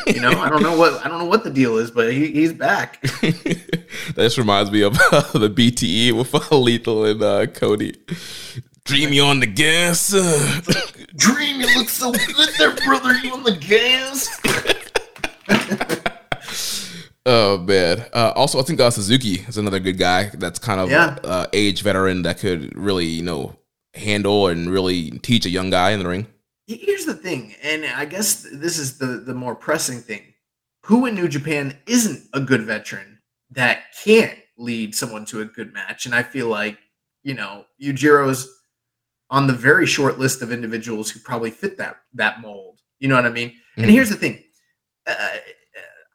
you 0.06 0.20
know, 0.20 0.32
I 0.32 0.48
don't 0.48 0.62
know 0.62 0.76
what 0.76 1.04
I 1.04 1.08
don't 1.08 1.18
know 1.18 1.26
what 1.26 1.44
the 1.44 1.50
deal 1.50 1.76
is, 1.78 1.92
but 1.92 2.12
he, 2.12 2.32
he's 2.32 2.52
back. 2.52 3.00
this 4.16 4.36
reminds 4.36 4.72
me 4.72 4.82
of 4.82 4.98
uh, 5.12 5.20
the 5.38 5.48
BTE 5.48 6.12
with 6.12 6.34
uh, 6.34 6.56
Lethal 6.56 7.04
and 7.04 7.22
uh, 7.22 7.46
Cody. 7.46 7.94
Dream 8.82 9.12
you 9.12 9.22
on 9.22 9.38
the 9.38 9.46
gas. 9.46 10.10
Dream, 11.16 11.60
you 11.60 11.66
look 11.76 11.88
so 11.88 12.10
good 12.10 12.48
there, 12.58 12.74
brother. 12.74 13.12
You 13.18 13.34
on 13.34 13.44
the 13.44 13.52
gas? 13.52 14.40
Oh 17.30 17.58
man! 17.58 18.06
Uh, 18.14 18.32
also, 18.34 18.58
I 18.58 18.62
think 18.62 18.80
uh, 18.80 18.90
Suzuki 18.90 19.40
is 19.46 19.58
another 19.58 19.78
good 19.78 19.98
guy. 19.98 20.30
That's 20.32 20.58
kind 20.58 20.80
of 20.80 20.90
yeah. 20.90 21.18
uh, 21.22 21.46
age 21.52 21.82
veteran 21.82 22.22
that 22.22 22.38
could 22.38 22.74
really, 22.74 23.04
you 23.04 23.22
know, 23.22 23.57
handle 23.98 24.48
and 24.48 24.70
really 24.70 25.10
teach 25.10 25.46
a 25.46 25.50
young 25.50 25.70
guy 25.70 25.90
in 25.90 25.98
the 25.98 26.08
ring. 26.08 26.26
Here's 26.66 27.06
the 27.06 27.14
thing, 27.14 27.54
and 27.62 27.86
I 27.86 28.04
guess 28.04 28.46
this 28.52 28.78
is 28.78 28.98
the 28.98 29.06
the 29.06 29.34
more 29.34 29.54
pressing 29.54 30.00
thing: 30.00 30.34
who 30.84 31.06
in 31.06 31.14
New 31.14 31.28
Japan 31.28 31.78
isn't 31.86 32.28
a 32.34 32.40
good 32.40 32.62
veteran 32.62 33.20
that 33.50 33.84
can't 34.04 34.38
lead 34.58 34.94
someone 34.94 35.24
to 35.26 35.40
a 35.40 35.46
good 35.46 35.72
match? 35.72 36.04
And 36.04 36.14
I 36.14 36.22
feel 36.22 36.48
like 36.48 36.78
you 37.22 37.34
know 37.34 37.64
Yujiro's 37.82 38.48
on 39.30 39.46
the 39.46 39.52
very 39.52 39.86
short 39.86 40.18
list 40.18 40.42
of 40.42 40.52
individuals 40.52 41.10
who 41.10 41.20
probably 41.20 41.50
fit 41.50 41.78
that 41.78 41.96
that 42.14 42.40
mold. 42.40 42.80
You 42.98 43.08
know 43.08 43.16
what 43.16 43.26
I 43.26 43.30
mean? 43.30 43.50
Mm-hmm. 43.50 43.82
And 43.82 43.90
here's 43.90 44.10
the 44.10 44.16
thing. 44.16 44.42
Uh, 45.06 45.36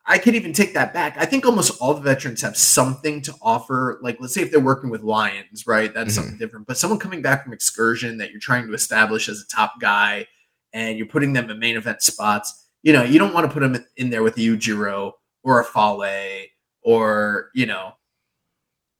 I 0.05 0.17
could 0.17 0.35
even 0.35 0.51
take 0.51 0.73
that 0.73 0.93
back. 0.93 1.15
I 1.17 1.25
think 1.25 1.45
almost 1.45 1.79
all 1.79 1.93
the 1.93 2.01
veterans 2.01 2.41
have 2.41 2.57
something 2.57 3.21
to 3.21 3.33
offer. 3.41 3.99
Like, 4.01 4.17
let's 4.19 4.33
say 4.33 4.41
if 4.41 4.51
they're 4.51 4.59
working 4.59 4.89
with 4.89 5.01
Lions, 5.01 5.65
right? 5.65 5.93
That's 5.93 6.11
mm-hmm. 6.11 6.21
something 6.21 6.37
different. 6.37 6.67
But 6.67 6.77
someone 6.77 6.99
coming 6.99 7.21
back 7.21 7.43
from 7.43 7.53
excursion 7.53 8.17
that 8.17 8.31
you're 8.31 8.41
trying 8.41 8.67
to 8.67 8.73
establish 8.73 9.29
as 9.29 9.41
a 9.41 9.55
top 9.55 9.79
guy 9.79 10.27
and 10.73 10.97
you're 10.97 11.07
putting 11.07 11.31
them 11.31 11.49
in 11.49 11.57
main 11.57 11.77
event 11.77 12.01
spots, 12.01 12.67
you 12.81 12.91
know, 12.91 13.03
you 13.03 13.17
don't 13.17 13.33
want 13.33 13.47
to 13.47 13.53
put 13.53 13.61
them 13.61 13.85
in 13.95 14.09
there 14.09 14.23
with 14.23 14.35
a 14.35 14.41
Yujiro 14.41 15.13
or 15.43 15.61
a 15.61 15.63
Fale 15.63 16.47
or, 16.81 17.49
you 17.55 17.65
know, 17.65 17.93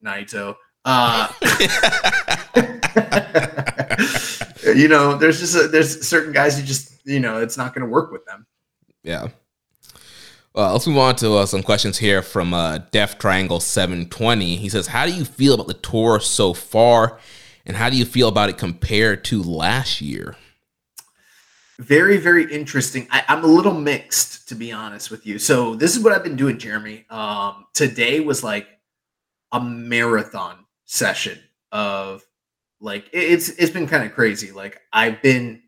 Naito. 0.06 0.56
Uh, 0.86 1.28
you 4.74 4.88
know, 4.88 5.18
there's 5.18 5.42
just 5.42 5.56
a, 5.56 5.68
there's 5.68 6.08
certain 6.08 6.32
guys 6.32 6.58
who 6.58 6.66
just, 6.66 7.06
you 7.06 7.20
know, 7.20 7.42
it's 7.42 7.58
not 7.58 7.74
going 7.74 7.86
to 7.86 7.92
work 7.92 8.12
with 8.12 8.26
them. 8.26 8.46
Yeah. 9.04 9.28
Uh, 10.56 10.72
let's 10.72 10.86
move 10.86 11.00
on 11.00 11.16
to 11.16 11.34
uh, 11.34 11.46
some 11.48 11.64
questions 11.64 11.98
here 11.98 12.22
from 12.22 12.54
uh, 12.54 12.78
Def 12.92 13.18
Triangle 13.18 13.60
720. 13.60 14.56
He 14.58 14.70
says, 14.70 14.86
How 14.86 15.08
do 15.08 15.12
you 15.12 15.26
feel 15.26 15.56
about 15.56 15.66
the 15.66 15.74
tour 15.74 16.20
so 16.20 16.54
far? 16.54 17.20
And 17.66 17.76
how 17.76 17.90
do 17.90 17.98
you 17.98 18.06
feel 18.06 18.28
about 18.28 18.50
it 18.50 18.58
compared 18.60 19.24
to 19.26 19.42
last 19.42 20.00
year? 20.00 20.36
Very, 21.80 22.18
very 22.18 22.54
interesting. 22.54 23.08
I, 23.10 23.24
am 23.30 23.44
a 23.44 23.48
little 23.48 23.74
mixed, 23.74 24.48
to 24.50 24.56
be 24.56 24.72
honest 24.72 25.10
with 25.10 25.26
you. 25.26 25.40
So, 25.40 25.74
this 25.74 25.96
is 25.98 26.04
what 26.04 26.14
I've 26.14 26.24
been 26.24 26.36
doing, 26.36 26.60
Jeremy. 26.60 27.06
Um, 27.10 27.66
today 27.74 28.20
was 28.20 28.44
like 28.44 28.68
a 29.52 29.60
marathon 29.60 30.66
session 30.86 31.40
of 31.72 32.24
like, 32.80 33.10
it's 33.12 33.50
it's 33.50 33.72
been 33.72 33.88
kind 33.88 34.04
of 34.06 34.14
crazy. 34.14 34.52
Like, 34.52 34.80
I've 34.92 35.20
been 35.24 35.64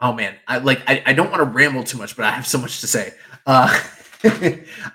oh 0.00 0.12
man, 0.12 0.36
I 0.46 0.58
like 0.58 0.82
I, 0.86 1.02
I 1.06 1.12
don't 1.12 1.30
want 1.30 1.40
to 1.40 1.44
ramble 1.44 1.84
too 1.84 1.98
much, 1.98 2.16
but 2.16 2.24
I 2.24 2.30
have 2.30 2.46
so 2.46 2.58
much 2.58 2.80
to 2.80 2.86
say. 2.86 3.12
Uh, 3.46 3.68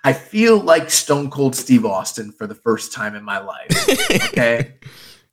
I 0.04 0.14
feel 0.14 0.60
like 0.60 0.90
Stone 0.90 1.30
Cold 1.30 1.56
Steve 1.56 1.86
Austin 1.86 2.32
for 2.32 2.48
the 2.48 2.56
first 2.56 2.92
time 2.92 3.16
in 3.16 3.24
my 3.24 3.40
life. 3.40 3.70
Okay. 4.30 4.76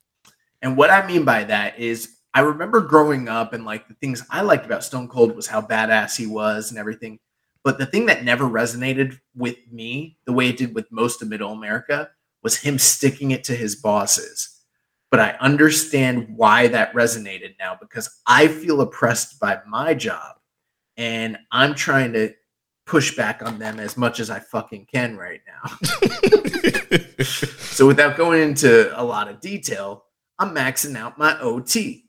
and 0.61 0.77
what 0.77 0.89
I 0.89 1.05
mean 1.05 1.25
by 1.25 1.43
that 1.45 1.77
is 1.77 2.15
I 2.33 2.41
remember 2.41 2.79
growing 2.81 3.27
up 3.27 3.53
and 3.53 3.65
like 3.65 3.87
the 3.87 3.93
things 3.95 4.23
I 4.29 4.41
liked 4.41 4.65
about 4.65 4.85
Stone 4.85 5.09
Cold 5.09 5.35
was 5.35 5.47
how 5.47 5.61
badass 5.61 6.15
he 6.15 6.25
was 6.25 6.69
and 6.69 6.79
everything. 6.79 7.19
But 7.63 7.77
the 7.77 7.85
thing 7.85 8.05
that 8.07 8.23
never 8.23 8.45
resonated 8.45 9.19
with 9.35 9.57
me 9.69 10.17
the 10.25 10.33
way 10.33 10.49
it 10.49 10.57
did 10.57 10.73
with 10.73 10.91
most 10.91 11.21
of 11.21 11.27
middle 11.27 11.51
America 11.51 12.09
was 12.41 12.57
him 12.57 12.79
sticking 12.79 13.31
it 13.31 13.43
to 13.45 13.55
his 13.55 13.75
bosses 13.75 14.60
but 15.11 15.19
I 15.19 15.31
understand 15.41 16.27
why 16.35 16.67
that 16.69 16.93
resonated 16.93 17.55
now 17.59 17.77
because 17.79 18.21
I 18.25 18.47
feel 18.47 18.79
oppressed 18.79 19.39
by 19.39 19.59
my 19.67 19.93
job 19.93 20.37
and 20.95 21.37
I'm 21.51 21.75
trying 21.75 22.13
to 22.13 22.33
push 22.85 23.15
back 23.15 23.43
on 23.43 23.59
them 23.59 23.79
as 23.79 23.97
much 23.97 24.21
as 24.21 24.29
I 24.29 24.39
fucking 24.39 24.87
can 24.91 25.17
right 25.17 25.41
now. 25.45 25.77
so 27.23 27.85
without 27.85 28.15
going 28.15 28.41
into 28.41 28.99
a 28.99 29.03
lot 29.03 29.27
of 29.27 29.41
detail, 29.41 30.05
I'm 30.39 30.55
maxing 30.55 30.97
out 30.97 31.17
my 31.17 31.37
OT. 31.41 32.05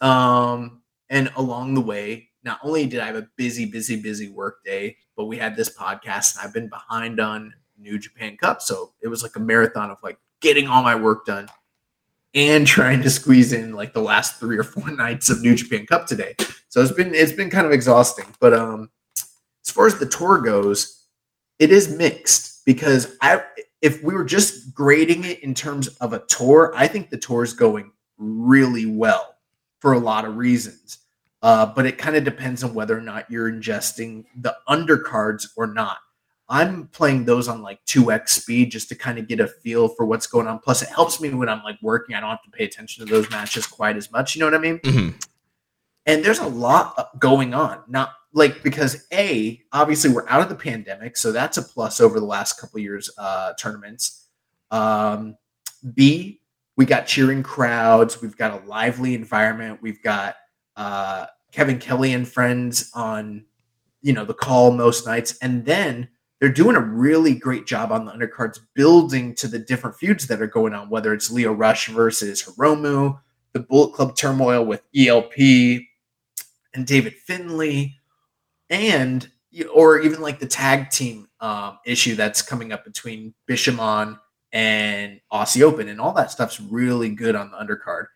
Um, 0.00 0.82
and 1.10 1.30
along 1.36 1.74
the 1.74 1.80
way, 1.82 2.30
not 2.42 2.58
only 2.62 2.86
did 2.86 3.00
I 3.00 3.06
have 3.06 3.16
a 3.16 3.28
busy, 3.36 3.66
busy, 3.66 4.00
busy 4.00 4.28
work 4.28 4.64
day, 4.64 4.96
but 5.14 5.26
we 5.26 5.36
had 5.36 5.56
this 5.56 5.74
podcast 5.76 6.36
and 6.36 6.46
I've 6.46 6.54
been 6.54 6.68
behind 6.68 7.20
on 7.20 7.52
New 7.78 7.98
Japan 7.98 8.36
Cup. 8.38 8.62
So 8.62 8.92
it 9.02 9.08
was 9.08 9.22
like 9.22 9.36
a 9.36 9.40
marathon 9.40 9.90
of 9.90 9.98
like 10.02 10.18
getting 10.40 10.68
all 10.68 10.82
my 10.82 10.94
work 10.94 11.26
done 11.26 11.48
and 12.36 12.66
trying 12.66 13.02
to 13.02 13.10
squeeze 13.10 13.54
in 13.54 13.72
like 13.72 13.94
the 13.94 14.02
last 14.02 14.38
three 14.38 14.58
or 14.58 14.62
four 14.62 14.90
nights 14.96 15.30
of 15.30 15.42
New 15.42 15.56
Japan 15.56 15.86
Cup 15.86 16.06
today. 16.06 16.36
So 16.68 16.82
it's 16.82 16.92
been 16.92 17.14
it's 17.14 17.32
been 17.32 17.50
kind 17.50 17.66
of 17.66 17.72
exhausting. 17.72 18.26
But 18.38 18.54
um 18.54 18.90
as 19.66 19.72
far 19.72 19.86
as 19.86 19.98
the 19.98 20.06
tour 20.06 20.38
goes, 20.38 21.08
it 21.58 21.72
is 21.72 21.88
mixed 21.96 22.64
because 22.64 23.16
I 23.22 23.42
if 23.82 24.02
we 24.02 24.14
were 24.14 24.24
just 24.24 24.74
grading 24.74 25.24
it 25.24 25.42
in 25.42 25.54
terms 25.54 25.88
of 25.88 26.12
a 26.12 26.20
tour, 26.26 26.72
I 26.76 26.86
think 26.86 27.10
the 27.10 27.18
tour 27.18 27.42
is 27.42 27.52
going 27.52 27.90
really 28.18 28.86
well 28.86 29.34
for 29.80 29.94
a 29.94 29.98
lot 29.98 30.24
of 30.24 30.36
reasons. 30.36 30.98
Uh, 31.42 31.66
but 31.66 31.86
it 31.86 31.98
kind 31.98 32.16
of 32.16 32.24
depends 32.24 32.64
on 32.64 32.74
whether 32.74 32.96
or 32.96 33.02
not 33.02 33.30
you're 33.30 33.50
ingesting 33.50 34.24
the 34.40 34.56
undercards 34.68 35.46
or 35.56 35.66
not. 35.66 35.98
I'm 36.48 36.86
playing 36.88 37.24
those 37.24 37.48
on 37.48 37.60
like 37.60 37.84
2x 37.86 38.28
speed 38.28 38.70
just 38.70 38.88
to 38.90 38.94
kind 38.94 39.18
of 39.18 39.26
get 39.26 39.40
a 39.40 39.48
feel 39.48 39.88
for 39.88 40.06
what's 40.06 40.26
going 40.26 40.46
on. 40.46 40.60
Plus, 40.60 40.82
it 40.82 40.88
helps 40.88 41.20
me 41.20 41.30
when 41.30 41.48
I'm 41.48 41.62
like 41.64 41.78
working. 41.82 42.14
I 42.14 42.20
don't 42.20 42.30
have 42.30 42.42
to 42.42 42.50
pay 42.50 42.64
attention 42.64 43.04
to 43.04 43.12
those 43.12 43.28
matches 43.30 43.66
quite 43.66 43.96
as 43.96 44.12
much. 44.12 44.36
You 44.36 44.40
know 44.40 44.46
what 44.46 44.54
I 44.54 44.58
mean? 44.58 44.78
Mm-hmm. 44.78 45.16
And 46.06 46.24
there's 46.24 46.38
a 46.38 46.46
lot 46.46 46.94
uh, 46.96 47.04
going 47.18 47.52
on. 47.52 47.82
Not 47.88 48.12
like 48.32 48.62
because 48.62 49.06
A, 49.12 49.60
obviously 49.72 50.10
we're 50.10 50.28
out 50.28 50.40
of 50.40 50.48
the 50.48 50.54
pandemic, 50.54 51.16
so 51.16 51.32
that's 51.32 51.56
a 51.56 51.62
plus 51.62 52.00
over 52.00 52.20
the 52.20 52.26
last 52.26 52.60
couple 52.60 52.78
years 52.78 53.10
uh 53.18 53.54
tournaments. 53.54 54.28
Um, 54.70 55.36
B, 55.94 56.40
we 56.76 56.84
got 56.84 57.06
cheering 57.06 57.42
crowds, 57.42 58.20
we've 58.20 58.36
got 58.36 58.62
a 58.62 58.66
lively 58.66 59.14
environment, 59.14 59.80
we've 59.82 60.02
got 60.02 60.36
uh 60.76 61.26
Kevin 61.50 61.78
Kelly 61.78 62.12
and 62.12 62.28
friends 62.28 62.90
on 62.94 63.46
you 64.02 64.12
know 64.12 64.24
the 64.24 64.34
call 64.34 64.70
most 64.70 65.06
nights, 65.06 65.38
and 65.40 65.64
then 65.64 66.08
they're 66.40 66.50
doing 66.50 66.76
a 66.76 66.80
really 66.80 67.34
great 67.34 67.66
job 67.66 67.90
on 67.92 68.04
the 68.04 68.12
undercards, 68.12 68.60
building 68.74 69.34
to 69.36 69.48
the 69.48 69.58
different 69.58 69.96
feuds 69.96 70.26
that 70.26 70.42
are 70.42 70.46
going 70.46 70.74
on, 70.74 70.90
whether 70.90 71.14
it's 71.14 71.30
Lio 71.30 71.52
Rush 71.52 71.88
versus 71.88 72.42
Hiromu, 72.42 73.18
the 73.52 73.60
Bullet 73.60 73.94
Club 73.94 74.16
turmoil 74.16 74.64
with 74.64 74.82
ELP 74.94 75.38
and 76.74 76.86
David 76.86 77.14
Finlay, 77.14 77.94
and 78.68 79.28
or 79.72 80.00
even 80.00 80.20
like 80.20 80.38
the 80.38 80.46
tag 80.46 80.90
team 80.90 81.28
um, 81.40 81.78
issue 81.86 82.14
that's 82.14 82.42
coming 82.42 82.72
up 82.72 82.84
between 82.84 83.32
Bishamon 83.48 84.18
and 84.52 85.20
Aussie 85.32 85.62
Open, 85.62 85.88
and 85.88 86.00
all 86.00 86.12
that 86.12 86.30
stuff's 86.30 86.60
really 86.60 87.10
good 87.10 87.34
on 87.34 87.50
the 87.50 87.56
undercard. 87.56 88.06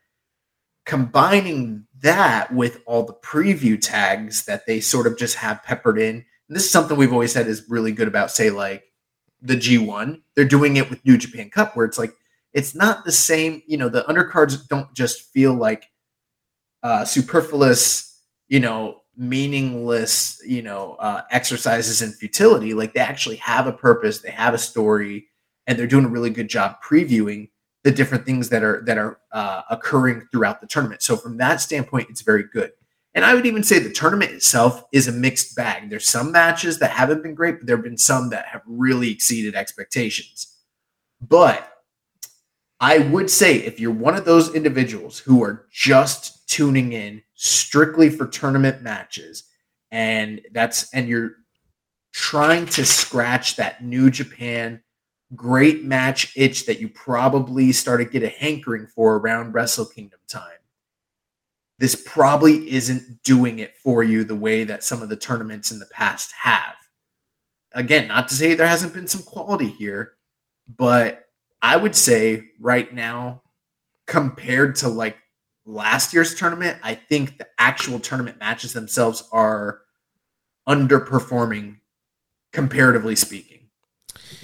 Combining 0.84 1.86
that 2.02 2.52
with 2.52 2.82
all 2.84 3.04
the 3.04 3.14
preview 3.14 3.80
tags 3.80 4.44
that 4.44 4.66
they 4.66 4.80
sort 4.80 5.06
of 5.06 5.16
just 5.16 5.36
have 5.36 5.62
peppered 5.62 5.98
in 5.98 6.24
this 6.56 6.64
is 6.64 6.70
something 6.70 6.96
we've 6.96 7.12
always 7.12 7.32
said 7.32 7.46
is 7.46 7.68
really 7.68 7.92
good 7.92 8.08
about, 8.08 8.30
say, 8.30 8.50
like 8.50 8.84
the 9.40 9.56
G1. 9.56 10.20
They're 10.34 10.44
doing 10.44 10.76
it 10.76 10.90
with 10.90 11.04
New 11.04 11.16
Japan 11.16 11.50
Cup, 11.50 11.76
where 11.76 11.86
it's 11.86 11.98
like 11.98 12.12
it's 12.52 12.74
not 12.74 13.04
the 13.04 13.12
same. 13.12 13.62
You 13.66 13.76
know, 13.76 13.88
the 13.88 14.02
undercards 14.02 14.66
don't 14.68 14.92
just 14.94 15.32
feel 15.32 15.54
like 15.54 15.84
uh, 16.82 17.04
superfluous, 17.04 18.20
you 18.48 18.60
know, 18.60 19.02
meaningless, 19.16 20.40
you 20.46 20.62
know, 20.62 20.96
uh, 20.98 21.22
exercises 21.30 22.02
in 22.02 22.10
futility. 22.12 22.74
Like 22.74 22.94
they 22.94 23.00
actually 23.00 23.36
have 23.36 23.66
a 23.66 23.72
purpose, 23.72 24.20
they 24.20 24.30
have 24.30 24.54
a 24.54 24.58
story, 24.58 25.28
and 25.66 25.78
they're 25.78 25.86
doing 25.86 26.06
a 26.06 26.08
really 26.08 26.30
good 26.30 26.48
job 26.48 26.76
previewing 26.82 27.50
the 27.84 27.90
different 27.90 28.26
things 28.26 28.48
that 28.50 28.62
are 28.62 28.82
that 28.86 28.98
are 28.98 29.20
uh, 29.32 29.62
occurring 29.70 30.26
throughout 30.32 30.60
the 30.60 30.66
tournament. 30.66 31.02
So 31.02 31.16
from 31.16 31.36
that 31.38 31.60
standpoint, 31.60 32.08
it's 32.10 32.22
very 32.22 32.44
good. 32.44 32.72
And 33.14 33.24
I 33.24 33.34
would 33.34 33.46
even 33.46 33.64
say 33.64 33.78
the 33.78 33.90
tournament 33.90 34.32
itself 34.32 34.84
is 34.92 35.08
a 35.08 35.12
mixed 35.12 35.56
bag. 35.56 35.90
There's 35.90 36.08
some 36.08 36.30
matches 36.30 36.78
that 36.78 36.90
haven't 36.90 37.22
been 37.22 37.34
great, 37.34 37.58
but 37.58 37.66
there 37.66 37.76
have 37.76 37.84
been 37.84 37.96
some 37.96 38.30
that 38.30 38.46
have 38.46 38.62
really 38.66 39.10
exceeded 39.10 39.56
expectations. 39.56 40.56
But 41.20 41.68
I 42.78 42.98
would 42.98 43.28
say 43.28 43.56
if 43.56 43.80
you're 43.80 43.90
one 43.90 44.14
of 44.14 44.24
those 44.24 44.54
individuals 44.54 45.18
who 45.18 45.42
are 45.42 45.66
just 45.70 46.48
tuning 46.48 46.92
in 46.92 47.22
strictly 47.34 48.10
for 48.10 48.26
tournament 48.26 48.82
matches, 48.82 49.44
and 49.90 50.40
that's 50.52 50.92
and 50.94 51.08
you're 51.08 51.32
trying 52.12 52.66
to 52.66 52.84
scratch 52.84 53.56
that 53.56 53.84
New 53.84 54.10
Japan 54.10 54.80
great 55.34 55.84
match 55.84 56.32
itch 56.36 56.66
that 56.66 56.80
you 56.80 56.88
probably 56.88 57.70
started 57.72 58.10
get 58.10 58.22
a 58.22 58.28
hankering 58.28 58.86
for 58.86 59.18
around 59.18 59.52
Wrestle 59.52 59.86
Kingdom 59.86 60.18
time 60.26 60.59
this 61.80 62.00
probably 62.06 62.70
isn't 62.70 63.22
doing 63.22 63.58
it 63.58 63.74
for 63.82 64.02
you 64.04 64.22
the 64.22 64.36
way 64.36 64.64
that 64.64 64.84
some 64.84 65.00
of 65.00 65.08
the 65.08 65.16
tournaments 65.16 65.72
in 65.72 65.78
the 65.78 65.86
past 65.86 66.30
have. 66.38 66.74
Again, 67.72 68.06
not 68.06 68.28
to 68.28 68.34
say 68.34 68.54
there 68.54 68.66
hasn't 68.66 68.92
been 68.92 69.06
some 69.06 69.22
quality 69.22 69.68
here, 69.68 70.12
but 70.76 71.24
I 71.62 71.78
would 71.78 71.96
say 71.96 72.44
right 72.60 72.92
now, 72.92 73.42
compared 74.06 74.76
to 74.76 74.88
like 74.88 75.16
last 75.64 76.12
year's 76.12 76.34
tournament, 76.34 76.78
I 76.82 76.94
think 76.96 77.38
the 77.38 77.46
actual 77.58 77.98
tournament 77.98 78.38
matches 78.38 78.74
themselves 78.74 79.26
are 79.32 79.80
underperforming 80.68 81.76
comparatively 82.52 83.16
speaking. 83.16 83.59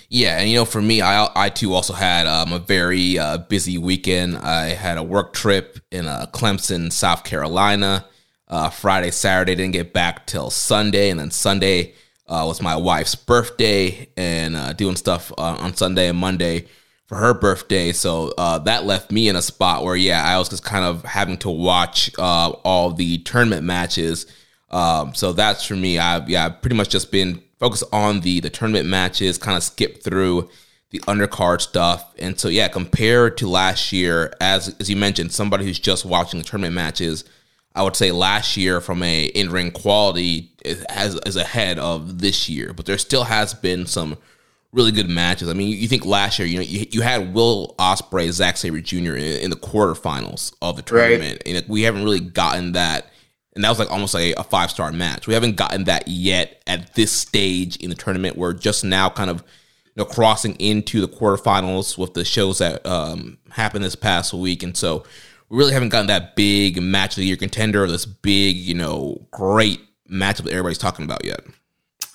Yeah, 0.08 0.38
and 0.38 0.48
you 0.48 0.56
know, 0.56 0.64
for 0.64 0.80
me, 0.80 1.02
I 1.02 1.28
I 1.34 1.48
too 1.48 1.74
also 1.74 1.92
had 1.92 2.26
um, 2.26 2.52
a 2.52 2.58
very 2.58 3.18
uh, 3.18 3.38
busy 3.38 3.78
weekend. 3.78 4.36
I 4.38 4.68
had 4.68 4.98
a 4.98 5.02
work 5.02 5.32
trip 5.32 5.78
in 5.90 6.06
uh, 6.06 6.26
Clemson, 6.32 6.92
South 6.92 7.24
Carolina. 7.24 8.06
Uh, 8.48 8.70
Friday, 8.70 9.10
Saturday, 9.10 9.56
didn't 9.56 9.72
get 9.72 9.92
back 9.92 10.26
till 10.26 10.50
Sunday, 10.50 11.10
and 11.10 11.18
then 11.18 11.32
Sunday 11.32 11.94
uh, 12.28 12.44
was 12.46 12.62
my 12.62 12.76
wife's 12.76 13.16
birthday, 13.16 14.08
and 14.16 14.54
uh, 14.54 14.72
doing 14.72 14.94
stuff 14.94 15.32
uh, 15.36 15.56
on 15.58 15.74
Sunday 15.74 16.08
and 16.08 16.18
Monday 16.18 16.66
for 17.06 17.16
her 17.16 17.34
birthday. 17.34 17.92
So 17.92 18.32
that 18.36 18.84
left 18.84 19.10
me 19.10 19.28
in 19.28 19.34
a 19.34 19.42
spot 19.42 19.84
where, 19.84 19.96
yeah, 19.96 20.22
I 20.24 20.38
was 20.38 20.48
just 20.48 20.64
kind 20.64 20.84
of 20.84 21.04
having 21.04 21.38
to 21.38 21.50
watch 21.50 22.10
all 22.18 22.92
the 22.92 23.18
tournament 23.18 23.64
matches. 23.64 24.26
Um, 24.70 25.14
so 25.14 25.32
that's 25.32 25.64
for 25.64 25.76
me. 25.76 25.98
I've 25.98 26.28
yeah, 26.28 26.48
pretty 26.48 26.76
much 26.76 26.88
just 26.88 27.10
been 27.12 27.42
focus 27.58 27.82
on 27.92 28.20
the 28.20 28.40
the 28.40 28.50
tournament 28.50 28.86
matches, 28.86 29.38
kind 29.38 29.56
of 29.56 29.62
skip 29.62 30.02
through 30.02 30.48
the 30.90 31.00
undercard 31.00 31.60
stuff. 31.60 32.14
And 32.18 32.38
so 32.38 32.48
yeah, 32.48 32.68
compared 32.68 33.36
to 33.38 33.48
last 33.48 33.92
year, 33.92 34.32
as 34.40 34.74
as 34.80 34.88
you 34.88 34.96
mentioned, 34.96 35.32
somebody 35.32 35.64
who's 35.64 35.78
just 35.78 36.04
watching 36.04 36.38
the 36.38 36.44
tournament 36.44 36.74
matches, 36.74 37.24
I 37.74 37.82
would 37.82 37.96
say 37.96 38.12
last 38.12 38.56
year 38.56 38.80
from 38.80 39.02
a 39.02 39.26
in 39.26 39.50
ring 39.50 39.70
quality 39.70 40.52
has 40.88 41.14
is 41.26 41.36
ahead 41.36 41.78
of 41.78 42.20
this 42.20 42.48
year, 42.48 42.72
but 42.72 42.86
there 42.86 42.98
still 42.98 43.24
has 43.24 43.54
been 43.54 43.86
some 43.86 44.16
really 44.72 44.92
good 44.92 45.08
matches. 45.08 45.48
I 45.48 45.54
mean, 45.54 45.68
you, 45.68 45.76
you 45.76 45.88
think 45.88 46.04
last 46.04 46.38
year, 46.38 46.46
you 46.46 46.56
know, 46.56 46.62
you, 46.62 46.86
you 46.90 47.00
had 47.00 47.32
Will 47.32 47.74
Ospreay, 47.78 48.30
Zack 48.30 48.58
Sabre 48.58 48.80
Jr. 48.80 49.14
in, 49.14 49.40
in 49.40 49.50
the 49.50 49.56
quarterfinals 49.56 50.54
of 50.60 50.76
the 50.76 50.82
tournament, 50.82 51.42
right. 51.46 51.56
and 51.56 51.68
we 51.68 51.82
haven't 51.82 52.04
really 52.04 52.20
gotten 52.20 52.72
that 52.72 53.10
and 53.56 53.64
that 53.64 53.70
was 53.70 53.78
like 53.78 53.90
almost 53.90 54.14
like 54.14 54.34
a 54.36 54.44
five 54.44 54.70
star 54.70 54.92
match. 54.92 55.26
We 55.26 55.34
haven't 55.34 55.56
gotten 55.56 55.84
that 55.84 56.06
yet 56.06 56.62
at 56.66 56.94
this 56.94 57.10
stage 57.10 57.76
in 57.76 57.90
the 57.90 57.96
tournament. 57.96 58.36
We're 58.36 58.52
just 58.52 58.84
now 58.84 59.08
kind 59.08 59.30
of 59.30 59.38
you 59.38 59.92
know 59.96 60.04
crossing 60.04 60.54
into 60.56 61.00
the 61.00 61.08
quarterfinals 61.08 61.98
with 61.98 62.14
the 62.14 62.24
shows 62.24 62.58
that 62.58 62.86
um, 62.86 63.38
happened 63.50 63.82
this 63.82 63.96
past 63.96 64.32
week, 64.32 64.62
and 64.62 64.76
so 64.76 65.04
we 65.48 65.58
really 65.58 65.72
haven't 65.72 65.88
gotten 65.88 66.06
that 66.08 66.36
big 66.36 66.80
match 66.80 67.12
of 67.12 67.16
the 67.16 67.26
year 67.26 67.36
contender 67.36 67.84
or 67.84 67.88
this 67.88 68.06
big 68.06 68.56
you 68.56 68.74
know 68.74 69.26
great 69.32 69.80
matchup 70.08 70.44
that 70.44 70.52
everybody's 70.52 70.78
talking 70.78 71.04
about 71.04 71.24
yet. 71.24 71.40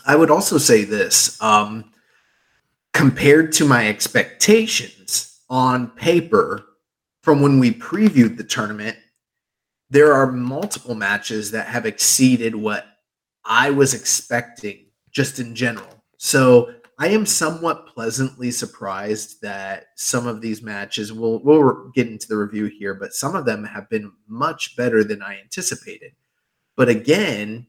I 0.05 0.15
would 0.15 0.31
also 0.31 0.57
say 0.57 0.83
this 0.83 1.41
um, 1.41 1.91
compared 2.93 3.51
to 3.53 3.65
my 3.65 3.87
expectations 3.89 5.39
on 5.49 5.87
paper 5.87 6.65
from 7.23 7.41
when 7.41 7.59
we 7.59 7.71
previewed 7.71 8.37
the 8.37 8.43
tournament 8.43 8.97
there 9.91 10.13
are 10.13 10.31
multiple 10.31 10.95
matches 10.95 11.51
that 11.51 11.67
have 11.67 11.85
exceeded 11.85 12.55
what 12.55 12.87
I 13.45 13.69
was 13.71 13.93
expecting 13.93 14.85
just 15.11 15.37
in 15.37 15.53
general. 15.53 16.03
So 16.17 16.73
I 16.97 17.09
am 17.09 17.25
somewhat 17.25 17.87
pleasantly 17.87 18.51
surprised 18.51 19.41
that 19.41 19.87
some 19.97 20.27
of 20.27 20.39
these 20.39 20.61
matches 20.61 21.11
we'll 21.11 21.39
we'll 21.43 21.89
get 21.93 22.07
into 22.07 22.27
the 22.27 22.37
review 22.37 22.65
here, 22.65 22.93
but 22.93 23.13
some 23.13 23.35
of 23.35 23.45
them 23.45 23.65
have 23.65 23.89
been 23.89 24.11
much 24.27 24.77
better 24.77 25.03
than 25.03 25.21
I 25.21 25.39
anticipated. 25.41 26.13
But 26.77 26.87
again, 26.87 27.67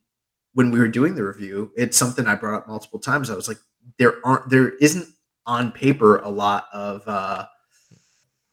when 0.54 0.70
we 0.70 0.78
were 0.78 0.88
doing 0.88 1.16
the 1.16 1.24
review, 1.24 1.72
it's 1.76 1.96
something 1.96 2.26
I 2.26 2.36
brought 2.36 2.58
up 2.58 2.68
multiple 2.68 3.00
times. 3.00 3.30
I 3.30 3.34
was 3.34 3.48
like, 3.48 3.58
there 3.98 4.24
aren't 4.24 4.48
there 4.48 4.70
isn't 4.76 5.08
on 5.44 5.72
paper 5.72 6.18
a 6.18 6.28
lot 6.28 6.66
of 6.72 7.02
uh 7.08 7.46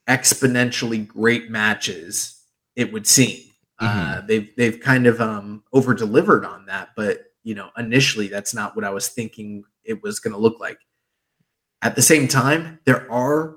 exponentially 0.08 1.08
great 1.08 1.52
matches, 1.52 2.44
it 2.76 2.92
would 2.92 3.06
seem. 3.06 3.49
Mm-hmm. 3.82 4.12
Uh, 4.12 4.22
they've 4.28 4.50
they've 4.58 4.80
kind 4.80 5.08
of 5.08 5.22
um, 5.22 5.64
over 5.72 5.94
delivered 5.94 6.46
on 6.46 6.66
that, 6.66 6.90
but 6.96 7.26
you 7.44 7.56
know, 7.56 7.70
initially 7.78 8.28
that's 8.28 8.54
not 8.54 8.76
what 8.76 8.86
I 8.86 8.90
was 8.90 9.08
thinking 9.10 9.64
it 9.84 10.04
was 10.04 10.20
going 10.20 10.34
to 10.34 10.40
look 10.40 10.60
like. 10.60 10.80
At 11.82 11.96
the 11.96 12.02
same 12.02 12.28
time, 12.28 12.80
there 12.86 13.10
are 13.12 13.56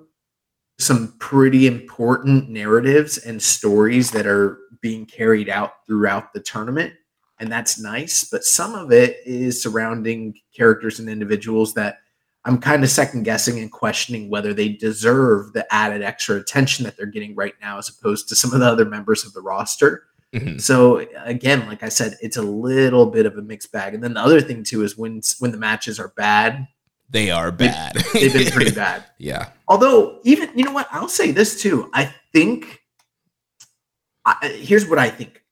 some 0.78 1.14
pretty 1.18 1.66
important 1.66 2.48
narratives 2.48 3.18
and 3.18 3.42
stories 3.42 4.12
that 4.12 4.26
are 4.26 4.58
being 4.80 5.06
carried 5.06 5.48
out 5.48 5.72
throughout 5.86 6.32
the 6.32 6.40
tournament, 6.40 6.94
and 7.40 7.50
that's 7.50 7.80
nice. 7.80 8.24
But 8.24 8.44
some 8.44 8.74
of 8.74 8.92
it 8.92 9.16
is 9.26 9.60
surrounding 9.60 10.34
characters 10.56 11.00
and 11.00 11.08
individuals 11.08 11.74
that 11.74 11.98
I'm 12.44 12.58
kind 12.58 12.82
of 12.82 12.90
second 12.90 13.22
guessing 13.22 13.58
and 13.60 13.70
questioning 13.70 14.28
whether 14.28 14.52
they 14.52 14.70
deserve 14.70 15.52
the 15.52 15.72
added 15.72 16.02
extra 16.02 16.36
attention 16.36 16.84
that 16.84 16.96
they're 16.96 17.06
getting 17.06 17.36
right 17.36 17.54
now, 17.60 17.78
as 17.78 17.88
opposed 17.88 18.28
to 18.28 18.36
some 18.36 18.52
of 18.52 18.60
the 18.60 18.66
other 18.66 18.84
members 18.84 19.24
of 19.24 19.32
the 19.32 19.40
roster. 19.40 20.04
Mm-hmm. 20.34 20.58
So 20.58 21.06
again, 21.24 21.66
like 21.66 21.82
I 21.82 21.88
said, 21.88 22.16
it's 22.22 22.36
a 22.36 22.42
little 22.42 23.06
bit 23.06 23.26
of 23.26 23.36
a 23.36 23.42
mixed 23.42 23.70
bag. 23.70 23.94
And 23.94 24.02
then 24.02 24.14
the 24.14 24.20
other 24.20 24.40
thing 24.40 24.64
too 24.64 24.82
is 24.82 24.96
when 24.96 25.20
when 25.38 25.52
the 25.52 25.58
matches 25.58 26.00
are 26.00 26.12
bad, 26.16 26.66
they 27.10 27.30
are 27.30 27.52
bad. 27.52 27.94
They've, 27.94 28.12
they've 28.32 28.44
been 28.44 28.52
pretty 28.52 28.70
bad. 28.70 29.04
yeah. 29.18 29.50
Although 29.68 30.20
even 30.24 30.50
you 30.56 30.64
know 30.64 30.72
what, 30.72 30.88
I'll 30.90 31.08
say 31.08 31.32
this 31.32 31.60
too. 31.60 31.90
I 31.92 32.14
think 32.32 32.80
I, 34.24 34.48
here's 34.48 34.88
what 34.88 34.98
I 34.98 35.10
think. 35.10 35.42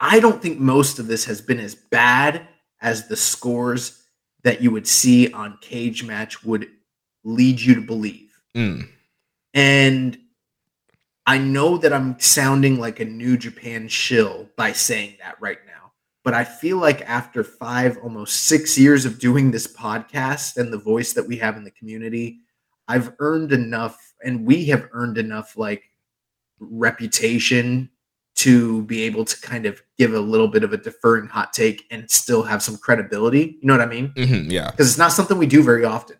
I 0.00 0.20
don't 0.20 0.42
think 0.42 0.58
most 0.58 0.98
of 0.98 1.06
this 1.06 1.24
has 1.26 1.40
been 1.40 1.60
as 1.60 1.74
bad 1.74 2.46
as 2.80 3.08
the 3.08 3.16
scores 3.16 4.02
that 4.42 4.60
you 4.60 4.70
would 4.70 4.86
see 4.86 5.32
on 5.32 5.58
Cage 5.60 6.04
Match 6.04 6.44
would 6.44 6.68
lead 7.24 7.60
you 7.60 7.76
to 7.76 7.80
believe. 7.80 8.30
Mm. 8.54 8.88
And 9.54 10.18
I 11.26 11.38
know 11.38 11.76
that 11.78 11.92
I'm 11.92 12.18
sounding 12.20 12.78
like 12.78 13.00
a 13.00 13.04
New 13.04 13.36
Japan 13.36 13.88
shill 13.88 14.48
by 14.56 14.72
saying 14.72 15.16
that 15.20 15.36
right 15.40 15.58
now, 15.66 15.92
but 16.24 16.34
I 16.34 16.44
feel 16.44 16.78
like 16.78 17.02
after 17.02 17.42
five, 17.42 17.98
almost 17.98 18.44
six 18.44 18.78
years 18.78 19.04
of 19.04 19.18
doing 19.18 19.50
this 19.50 19.66
podcast 19.66 20.56
and 20.56 20.72
the 20.72 20.78
voice 20.78 21.14
that 21.14 21.26
we 21.26 21.36
have 21.38 21.56
in 21.56 21.64
the 21.64 21.70
community, 21.72 22.40
I've 22.88 23.12
earned 23.18 23.52
enough, 23.52 24.14
and 24.24 24.46
we 24.46 24.66
have 24.66 24.88
earned 24.92 25.18
enough 25.18 25.56
like 25.56 25.82
reputation 26.60 27.90
to 28.36 28.82
be 28.82 29.02
able 29.02 29.24
to 29.24 29.40
kind 29.40 29.66
of 29.66 29.82
give 29.98 30.14
a 30.14 30.20
little 30.20 30.46
bit 30.46 30.62
of 30.62 30.72
a 30.72 30.76
deferring 30.76 31.26
hot 31.26 31.52
take 31.52 31.84
and 31.90 32.08
still 32.10 32.42
have 32.42 32.62
some 32.62 32.76
credibility. 32.76 33.58
You 33.60 33.66
know 33.66 33.74
what 33.74 33.80
I 33.80 33.86
mean? 33.86 34.12
Mm-hmm, 34.14 34.50
yeah. 34.50 34.70
Because 34.70 34.88
it's 34.88 34.98
not 34.98 35.12
something 35.12 35.38
we 35.38 35.46
do 35.46 35.62
very 35.62 35.84
often. 35.84 36.16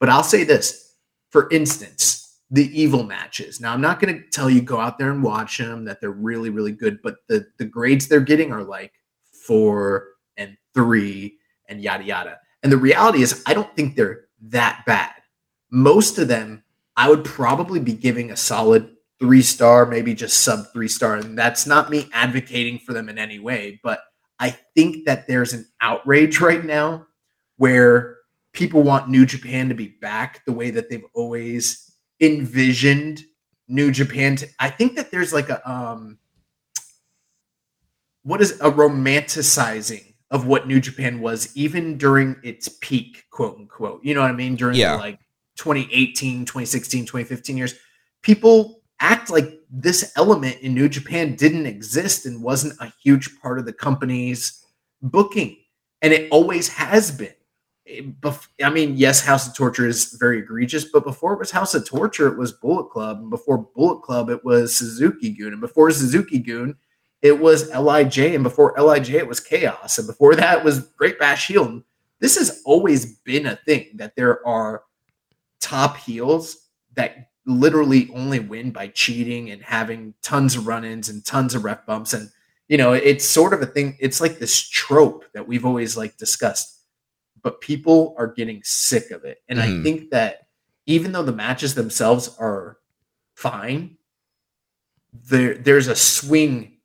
But 0.00 0.08
I'll 0.08 0.22
say 0.22 0.44
this 0.44 0.90
for 1.30 1.48
instance, 1.50 2.29
the 2.50 2.80
evil 2.80 3.04
matches. 3.04 3.60
Now, 3.60 3.72
I'm 3.72 3.80
not 3.80 4.00
going 4.00 4.14
to 4.14 4.28
tell 4.30 4.50
you 4.50 4.60
go 4.60 4.80
out 4.80 4.98
there 4.98 5.10
and 5.10 5.22
watch 5.22 5.58
them, 5.58 5.84
that 5.84 6.00
they're 6.00 6.10
really, 6.10 6.50
really 6.50 6.72
good, 6.72 7.00
but 7.02 7.16
the, 7.28 7.46
the 7.58 7.64
grades 7.64 8.08
they're 8.08 8.20
getting 8.20 8.52
are 8.52 8.64
like 8.64 8.92
four 9.32 10.08
and 10.36 10.56
three 10.74 11.38
and 11.68 11.80
yada, 11.80 12.04
yada. 12.04 12.38
And 12.62 12.72
the 12.72 12.76
reality 12.76 13.22
is, 13.22 13.42
I 13.46 13.54
don't 13.54 13.74
think 13.76 13.94
they're 13.94 14.24
that 14.42 14.82
bad. 14.86 15.12
Most 15.70 16.18
of 16.18 16.28
them, 16.28 16.64
I 16.96 17.08
would 17.08 17.24
probably 17.24 17.78
be 17.78 17.92
giving 17.92 18.32
a 18.32 18.36
solid 18.36 18.96
three 19.20 19.42
star, 19.42 19.86
maybe 19.86 20.14
just 20.14 20.42
sub 20.42 20.72
three 20.72 20.88
star. 20.88 21.16
And 21.16 21.38
that's 21.38 21.66
not 21.66 21.90
me 21.90 22.08
advocating 22.12 22.80
for 22.80 22.92
them 22.92 23.08
in 23.08 23.18
any 23.18 23.38
way, 23.38 23.78
but 23.84 24.00
I 24.40 24.56
think 24.74 25.04
that 25.04 25.28
there's 25.28 25.52
an 25.52 25.66
outrage 25.80 26.40
right 26.40 26.64
now 26.64 27.06
where 27.58 28.16
people 28.52 28.82
want 28.82 29.08
New 29.08 29.26
Japan 29.26 29.68
to 29.68 29.74
be 29.74 29.88
back 30.00 30.44
the 30.46 30.52
way 30.52 30.70
that 30.70 30.88
they've 30.88 31.04
always 31.14 31.89
envisioned 32.20 33.22
New 33.68 33.90
Japan. 33.90 34.36
To, 34.36 34.48
I 34.58 34.70
think 34.70 34.96
that 34.96 35.10
there's 35.10 35.32
like 35.32 35.48
a 35.48 35.68
um 35.70 36.18
what 38.22 38.40
is 38.40 38.52
a 38.60 38.70
romanticizing 38.70 40.14
of 40.30 40.46
what 40.46 40.66
New 40.66 40.80
Japan 40.80 41.20
was 41.20 41.54
even 41.56 41.96
during 41.98 42.36
its 42.42 42.68
peak, 42.80 43.24
quote 43.30 43.56
unquote. 43.58 44.04
You 44.04 44.14
know 44.14 44.20
what 44.20 44.30
I 44.30 44.34
mean? 44.34 44.56
During 44.56 44.76
Yeah. 44.76 44.96
like 44.96 45.18
2018, 45.56 46.44
2016, 46.44 47.06
2015 47.06 47.56
years, 47.56 47.74
people 48.22 48.82
act 49.00 49.30
like 49.30 49.58
this 49.70 50.12
element 50.16 50.58
in 50.60 50.74
New 50.74 50.88
Japan 50.88 51.34
didn't 51.34 51.66
exist 51.66 52.26
and 52.26 52.42
wasn't 52.42 52.74
a 52.80 52.92
huge 53.02 53.40
part 53.40 53.58
of 53.58 53.64
the 53.64 53.72
company's 53.72 54.64
booking. 55.02 55.56
And 56.02 56.12
it 56.12 56.28
always 56.30 56.68
has 56.68 57.10
been. 57.10 57.34
I 58.62 58.70
mean, 58.70 58.96
yes, 58.96 59.20
House 59.20 59.48
of 59.48 59.54
Torture 59.54 59.86
is 59.86 60.16
very 60.18 60.38
egregious, 60.38 60.84
but 60.84 61.04
before 61.04 61.32
it 61.32 61.38
was 61.38 61.50
House 61.50 61.74
of 61.74 61.86
Torture, 61.86 62.28
it 62.28 62.38
was 62.38 62.52
Bullet 62.52 62.90
Club. 62.90 63.18
And 63.18 63.30
before 63.30 63.58
Bullet 63.58 64.02
Club, 64.02 64.30
it 64.30 64.44
was 64.44 64.74
Suzuki-gun. 64.74 65.52
And 65.52 65.60
before 65.60 65.90
Suzuki-gun, 65.90 66.76
it 67.22 67.38
was 67.38 67.70
LIJ. 67.70 68.34
And 68.34 68.42
before 68.42 68.74
LIJ, 68.78 69.10
it 69.10 69.26
was 69.26 69.40
Chaos. 69.40 69.98
And 69.98 70.06
before 70.06 70.34
that, 70.36 70.58
it 70.58 70.64
was 70.64 70.80
Great 70.96 71.18
Bash 71.18 71.48
Heel. 71.48 71.82
This 72.20 72.36
has 72.38 72.62
always 72.64 73.16
been 73.20 73.46
a 73.46 73.56
thing 73.56 73.88
that 73.94 74.14
there 74.14 74.46
are 74.46 74.82
top 75.60 75.96
heels 75.96 76.68
that 76.94 77.30
literally 77.46 78.10
only 78.14 78.38
win 78.38 78.70
by 78.70 78.88
cheating 78.88 79.50
and 79.50 79.62
having 79.62 80.14
tons 80.22 80.56
of 80.56 80.66
run-ins 80.66 81.08
and 81.08 81.24
tons 81.24 81.54
of 81.54 81.64
ref 81.64 81.84
bumps 81.86 82.12
and 82.12 82.30
you 82.68 82.76
know 82.76 82.92
it's 82.92 83.24
sort 83.24 83.54
of 83.54 83.62
a 83.62 83.66
thing 83.66 83.96
it's 83.98 84.20
like 84.20 84.38
this 84.38 84.60
trope 84.60 85.24
that 85.32 85.48
we've 85.48 85.64
always 85.64 85.96
like 85.96 86.16
discussed 86.18 86.79
but 87.42 87.60
people 87.60 88.14
are 88.18 88.26
getting 88.26 88.60
sick 88.64 89.10
of 89.10 89.24
it. 89.24 89.38
And 89.48 89.58
Mhm. 89.58 89.80
i 89.80 89.82
think 89.82 90.10
that 90.10 90.46
even 90.86 91.12
though 91.12 91.22
the 91.22 91.32
matches 91.32 91.74
themselves 91.74 92.34
are 92.38 92.78
fine 93.34 93.96
there 95.12 95.54
there's 95.54 95.88
a 95.88 95.96
swing 95.96 96.76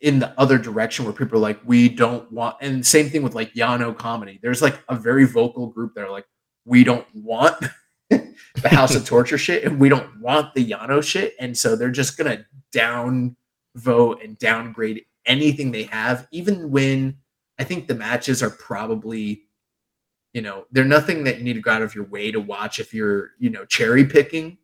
in 0.00 0.18
the 0.18 0.38
other 0.40 0.58
direction 0.58 1.04
where 1.04 1.14
people 1.14 1.38
are 1.38 1.42
like 1.42 1.60
we 1.64 1.88
don't 1.88 2.30
want 2.32 2.56
and 2.60 2.86
same 2.86 3.08
thing 3.10 3.22
with 3.22 3.34
like 3.34 3.52
yano 3.54 3.96
comedy. 3.96 4.38
There's 4.42 4.62
like 4.62 4.82
a 4.88 4.94
very 4.96 5.24
vocal 5.26 5.66
group 5.68 5.94
that 5.94 6.04
are 6.04 6.10
like 6.10 6.26
we 6.64 6.84
don't 6.84 7.06
want 7.14 7.56
the 8.10 8.68
House 8.68 8.94
of 8.94 9.04
Torture 9.06 9.38
shit, 9.38 9.64
and 9.64 9.78
we 9.80 9.88
don't 9.88 10.20
want 10.20 10.52
the 10.54 10.68
Yano 10.70 11.02
shit, 11.02 11.34
and 11.38 11.56
so 11.56 11.74
they're 11.76 11.90
just 11.90 12.16
gonna 12.18 12.44
down 12.72 13.36
vote 13.76 14.22
and 14.22 14.38
downgrade 14.38 15.04
anything 15.26 15.70
they 15.70 15.84
have, 15.84 16.26
even 16.32 16.70
when 16.70 17.16
I 17.58 17.64
think 17.64 17.86
the 17.88 17.94
matches 17.94 18.42
are 18.42 18.50
probably, 18.50 19.44
you 20.32 20.42
know, 20.42 20.66
they're 20.70 20.84
nothing 20.84 21.24
that 21.24 21.38
you 21.38 21.44
need 21.44 21.54
to 21.54 21.60
go 21.60 21.72
out 21.72 21.82
of 21.82 21.94
your 21.94 22.04
way 22.04 22.30
to 22.30 22.40
watch 22.40 22.78
if 22.78 22.94
you're, 22.94 23.32
you 23.38 23.50
know, 23.50 23.64
cherry 23.64 24.04
picking, 24.04 24.58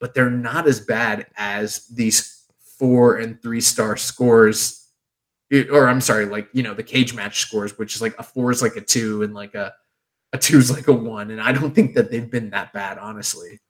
but 0.00 0.14
they're 0.14 0.30
not 0.30 0.66
as 0.66 0.80
bad 0.80 1.26
as 1.36 1.86
these 1.88 2.44
four 2.78 3.16
and 3.16 3.40
three 3.40 3.60
star 3.60 3.96
scores. 3.96 4.88
Eh, 5.52 5.64
or 5.70 5.88
I'm 5.88 6.00
sorry, 6.00 6.26
like 6.26 6.48
you 6.52 6.62
know 6.62 6.74
the 6.74 6.82
cage 6.82 7.14
match 7.14 7.38
scores, 7.40 7.78
which 7.78 7.94
is 7.94 8.02
like 8.02 8.18
a 8.18 8.22
four 8.22 8.50
is 8.50 8.62
like 8.62 8.76
a 8.76 8.80
two 8.80 9.22
and 9.22 9.32
like 9.32 9.54
a 9.54 9.72
a 10.32 10.38
two 10.38 10.58
is 10.58 10.70
like 10.70 10.88
a 10.88 10.92
one, 10.92 11.30
and 11.30 11.40
I 11.40 11.52
don't 11.52 11.74
think 11.74 11.94
that 11.94 12.10
they've 12.10 12.30
been 12.30 12.50
that 12.50 12.72
bad, 12.72 12.98
honestly. 12.98 13.60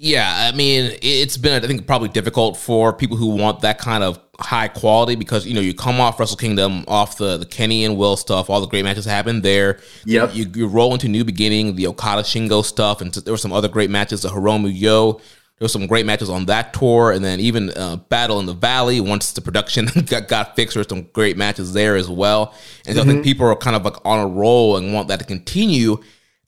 Yeah, 0.00 0.48
I 0.52 0.56
mean, 0.56 0.96
it's 1.02 1.36
been 1.36 1.60
I 1.60 1.66
think 1.66 1.84
probably 1.84 2.08
difficult 2.08 2.56
for 2.56 2.92
people 2.92 3.16
who 3.16 3.34
want 3.34 3.62
that 3.62 3.78
kind 3.78 4.04
of 4.04 4.20
high 4.38 4.68
quality 4.68 5.16
because 5.16 5.44
you 5.44 5.54
know 5.54 5.60
you 5.60 5.74
come 5.74 6.00
off 6.00 6.20
Wrestle 6.20 6.36
Kingdom, 6.36 6.84
off 6.86 7.18
the 7.18 7.36
the 7.36 7.44
Kenny 7.44 7.84
and 7.84 7.96
Will 7.96 8.16
stuff, 8.16 8.48
all 8.48 8.60
the 8.60 8.68
great 8.68 8.84
matches 8.84 9.04
happened 9.04 9.42
there. 9.42 9.80
Yep. 10.04 10.36
You, 10.36 10.46
you 10.54 10.66
roll 10.68 10.92
into 10.92 11.08
New 11.08 11.24
Beginning, 11.24 11.74
the 11.74 11.88
Okada 11.88 12.22
Shingo 12.22 12.64
stuff, 12.64 13.00
and 13.00 13.12
there 13.12 13.34
were 13.34 13.38
some 13.38 13.52
other 13.52 13.66
great 13.66 13.90
matches. 13.90 14.22
The 14.22 14.28
Hiromu 14.28 14.70
Yo, 14.72 15.14
there 15.14 15.64
were 15.64 15.68
some 15.68 15.88
great 15.88 16.06
matches 16.06 16.30
on 16.30 16.46
that 16.46 16.72
tour, 16.72 17.10
and 17.10 17.24
then 17.24 17.40
even 17.40 17.70
uh, 17.70 17.96
Battle 17.96 18.38
in 18.38 18.46
the 18.46 18.54
Valley. 18.54 19.00
Once 19.00 19.32
the 19.32 19.40
production 19.40 19.88
got, 20.06 20.28
got 20.28 20.54
fixed, 20.54 20.74
there 20.74 20.80
were 20.80 20.88
some 20.88 21.08
great 21.12 21.36
matches 21.36 21.72
there 21.72 21.96
as 21.96 22.08
well. 22.08 22.54
And 22.86 22.94
so 22.94 23.02
I 23.02 23.04
think 23.04 23.24
people 23.24 23.46
are 23.48 23.56
kind 23.56 23.74
of 23.74 23.84
like 23.84 23.96
on 24.04 24.20
a 24.20 24.28
roll 24.28 24.76
and 24.76 24.94
want 24.94 25.08
that 25.08 25.18
to 25.18 25.24
continue. 25.24 26.00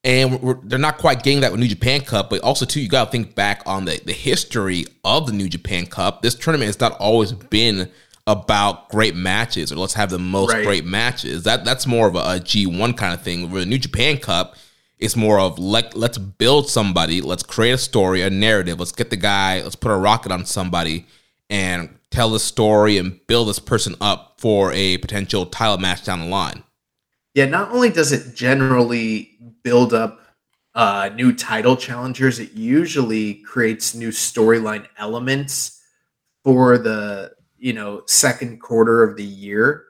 And 0.02 0.58
they're 0.64 0.78
not 0.78 0.96
quite 0.96 1.22
getting 1.22 1.40
that 1.40 1.50
with 1.52 1.60
New 1.60 1.68
Japan 1.68 2.00
Cup, 2.00 2.30
but 2.30 2.40
also 2.40 2.64
too, 2.64 2.80
you 2.80 2.88
got 2.88 3.06
to 3.06 3.10
think 3.10 3.34
back 3.34 3.62
on 3.66 3.84
the, 3.84 4.00
the 4.04 4.14
history 4.14 4.86
of 5.04 5.26
the 5.26 5.32
New 5.34 5.48
Japan 5.48 5.84
Cup. 5.86 6.22
This 6.22 6.34
tournament 6.34 6.68
has 6.68 6.80
not 6.80 6.92
always 6.92 7.32
been 7.32 7.90
about 8.26 8.88
great 8.88 9.14
matches 9.14 9.72
or 9.72 9.76
let's 9.76 9.94
have 9.94 10.08
the 10.10 10.18
most 10.18 10.52
Right. 10.52 10.64
great 10.64 10.84
matches. 10.86 11.42
That 11.42 11.64
that's 11.64 11.86
more 11.86 12.06
of 12.08 12.14
a, 12.14 12.18
a 12.18 12.40
G1 12.40 12.96
kind 12.96 13.12
of 13.12 13.20
thing. 13.22 13.50
Where 13.50 13.60
the 13.60 13.66
New 13.66 13.78
Japan 13.78 14.16
Cup 14.18 14.56
is 14.98 15.16
more 15.16 15.38
of 15.38 15.58
let 15.58 15.94
let's 15.96 16.16
build 16.18 16.68
somebody, 16.68 17.20
let's 17.20 17.42
create 17.42 17.72
a 17.72 17.78
story, 17.78 18.22
a 18.22 18.30
narrative, 18.30 18.78
let's 18.78 18.92
get 18.92 19.10
the 19.10 19.16
guy, 19.16 19.60
let's 19.62 19.76
put 19.76 19.90
a 19.90 19.96
rocket 19.96 20.32
on 20.32 20.46
somebody 20.46 21.06
and 21.50 21.90
tell 22.10 22.30
the 22.30 22.38
story 22.40 22.96
and 22.98 23.20
build 23.26 23.48
this 23.48 23.58
person 23.58 23.94
up 24.00 24.34
for 24.38 24.72
a 24.72 24.96
potential 24.98 25.44
title 25.46 25.78
match 25.78 26.04
down 26.04 26.20
the 26.20 26.26
line. 26.26 26.62
Yeah, 27.34 27.46
not 27.46 27.70
only 27.70 27.90
does 27.90 28.12
it 28.12 28.34
generally 28.34 29.29
build 29.62 29.94
up 29.94 30.20
uh, 30.74 31.10
new 31.14 31.32
title 31.34 31.76
challengers, 31.76 32.38
it 32.38 32.52
usually 32.52 33.34
creates 33.34 33.94
new 33.94 34.10
storyline 34.10 34.86
elements 34.98 35.82
for 36.44 36.78
the 36.78 37.32
you 37.58 37.72
know 37.72 38.02
second 38.06 38.60
quarter 38.60 39.02
of 39.02 39.16
the 39.16 39.24
year. 39.24 39.84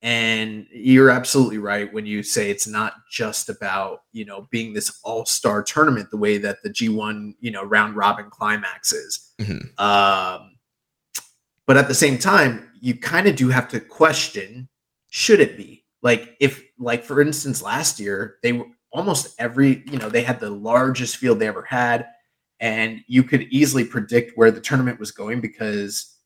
And 0.00 0.66
you're 0.70 1.10
absolutely 1.10 1.58
right 1.58 1.92
when 1.92 2.06
you 2.06 2.22
say 2.22 2.50
it's 2.50 2.68
not 2.68 2.94
just 3.10 3.48
about 3.48 4.02
you 4.12 4.24
know 4.24 4.48
being 4.50 4.72
this 4.72 5.00
all 5.02 5.24
star 5.24 5.62
tournament 5.62 6.10
the 6.10 6.16
way 6.16 6.38
that 6.38 6.62
the 6.62 6.70
G1 6.70 7.34
you 7.40 7.50
know 7.50 7.62
round 7.64 7.96
robin 7.96 8.30
climax 8.30 8.92
is. 8.92 9.32
Mhm. 9.40 9.78
Um, 9.80 10.56
but 11.66 11.76
at 11.76 11.86
the 11.86 11.94
same 11.94 12.18
time, 12.18 12.70
you 12.80 12.96
kind 12.96 13.28
of 13.28 13.36
do 13.36 13.48
have 13.50 13.68
to 13.68 13.80
question 13.80 14.68
should 15.10 15.40
it 15.40 15.56
be 15.56 15.84
like 16.02 16.36
if 16.40 16.62
like 16.78 17.04
for 17.04 17.20
instance 17.20 17.62
last 17.62 17.98
year 17.98 18.36
they 18.42 18.52
were 18.52 18.66
almost 18.98 19.34
every 19.38 19.84
you 19.86 19.98
know 19.98 20.08
they 20.08 20.22
had 20.22 20.40
the 20.40 20.50
largest 20.50 21.16
field 21.16 21.38
they 21.38 21.46
ever 21.46 21.62
had. 21.62 22.06
And 22.60 23.02
you 23.06 23.22
could 23.22 23.42
easily 23.50 23.84
predict 23.84 24.36
where 24.36 24.50
the 24.50 24.60
tournament 24.60 24.98
was 24.98 25.12
going 25.12 25.40
because 25.40 26.16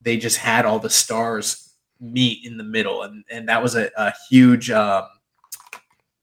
they 0.00 0.16
just 0.16 0.38
had 0.38 0.64
all 0.64 0.78
the 0.78 0.88
stars 0.88 1.74
meet 2.00 2.46
in 2.46 2.56
the 2.56 2.64
middle. 2.64 3.02
And 3.02 3.24
and 3.30 3.48
that 3.48 3.62
was 3.62 3.76
a, 3.76 3.90
a 3.96 4.12
huge 4.28 4.70
um 4.70 5.04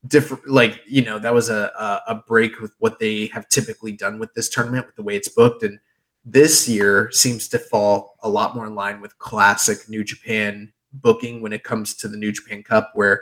different 0.08 0.48
like 0.48 0.82
you 0.88 1.04
know 1.04 1.20
that 1.20 1.32
was 1.32 1.50
a, 1.50 1.72
a 1.78 2.14
a 2.14 2.16
break 2.16 2.60
with 2.60 2.74
what 2.80 2.98
they 2.98 3.28
have 3.28 3.48
typically 3.50 3.92
done 3.92 4.18
with 4.18 4.34
this 4.34 4.50
tournament 4.50 4.88
with 4.88 4.96
the 4.96 5.04
way 5.04 5.16
it's 5.16 5.30
booked. 5.30 5.62
And 5.62 5.80
this 6.26 6.68
year 6.68 7.12
seems 7.12 7.48
to 7.50 7.60
fall 7.60 8.18
a 8.24 8.30
lot 8.30 8.56
more 8.56 8.66
in 8.66 8.74
line 8.74 9.00
with 9.00 9.18
classic 9.20 9.88
New 9.88 10.04
Japan 10.04 10.74
booking 10.94 11.42
when 11.42 11.54
it 11.54 11.64
comes 11.64 11.96
to 11.96 12.08
the 12.08 12.18
New 12.18 12.32
Japan 12.32 12.64
Cup, 12.64 12.92
where 12.96 13.22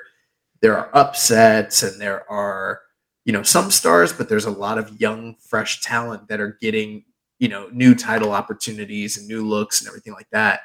there 0.62 0.78
are 0.78 0.90
upsets 0.94 1.84
and 1.84 2.00
there 2.00 2.30
are, 2.32 2.82
you 3.26 3.34
know, 3.34 3.44
some 3.44 3.72
stars, 3.72 4.12
but 4.12 4.30
there's 4.30 4.46
a 4.46 4.52
lot 4.52 4.78
of 4.78 5.00
young, 5.00 5.36
fresh 5.40 5.82
talent 5.82 6.28
that 6.28 6.40
are 6.40 6.58
getting, 6.62 7.06
you 7.40 7.48
know, 7.48 7.70
new 7.72 7.96
title 7.96 8.32
opportunities 8.32 9.18
and 9.18 9.28
new 9.28 9.46
looks 9.48 9.80
and 9.80 9.88
everything 9.88 10.14
like 10.14 10.30
that. 10.32 10.62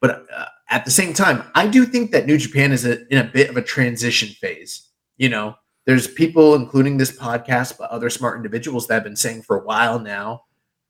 But 0.00 0.26
uh, 0.34 0.46
at 0.70 0.84
the 0.84 0.90
same 0.90 1.12
time, 1.12 1.44
I 1.54 1.66
do 1.66 1.84
think 1.84 2.10
that 2.10 2.26
New 2.26 2.38
Japan 2.38 2.72
is 2.72 2.84
a, 2.84 3.06
in 3.12 3.18
a 3.18 3.30
bit 3.30 3.48
of 3.48 3.56
a 3.56 3.62
transition 3.62 4.28
phase. 4.28 4.88
You 5.16 5.28
know, 5.28 5.56
there's 5.86 6.08
people, 6.08 6.54
including 6.54 6.96
this 6.96 7.16
podcast, 7.16 7.78
but 7.78 7.90
other 7.90 8.10
smart 8.10 8.36
individuals 8.36 8.86
that 8.86 8.94
have 8.94 9.04
been 9.04 9.16
saying 9.16 9.42
for 9.42 9.58
a 9.58 9.64
while 9.64 9.98
now 9.98 10.42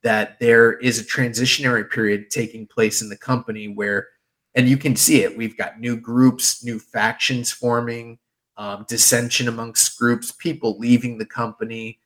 that 0.02 0.38
there 0.40 0.74
is 0.74 0.98
a 0.98 1.04
transitionary 1.04 1.88
period 1.88 2.30
taking 2.30 2.66
place 2.66 3.02
in 3.02 3.08
the 3.08 3.16
company 3.16 3.68
where, 3.68 4.08
and 4.54 4.68
you 4.68 4.76
can 4.76 4.96
see 4.96 5.22
it, 5.22 5.36
we've 5.36 5.56
got 5.56 5.80
new 5.80 5.96
groups, 5.96 6.64
new 6.64 6.78
factions 6.78 7.52
forming, 7.52 8.18
um, 8.56 8.84
dissension 8.88 9.48
amongst 9.48 9.98
groups, 9.98 10.32
people 10.32 10.78
leaving 10.78 11.18
the 11.18 11.26
company, 11.26 11.98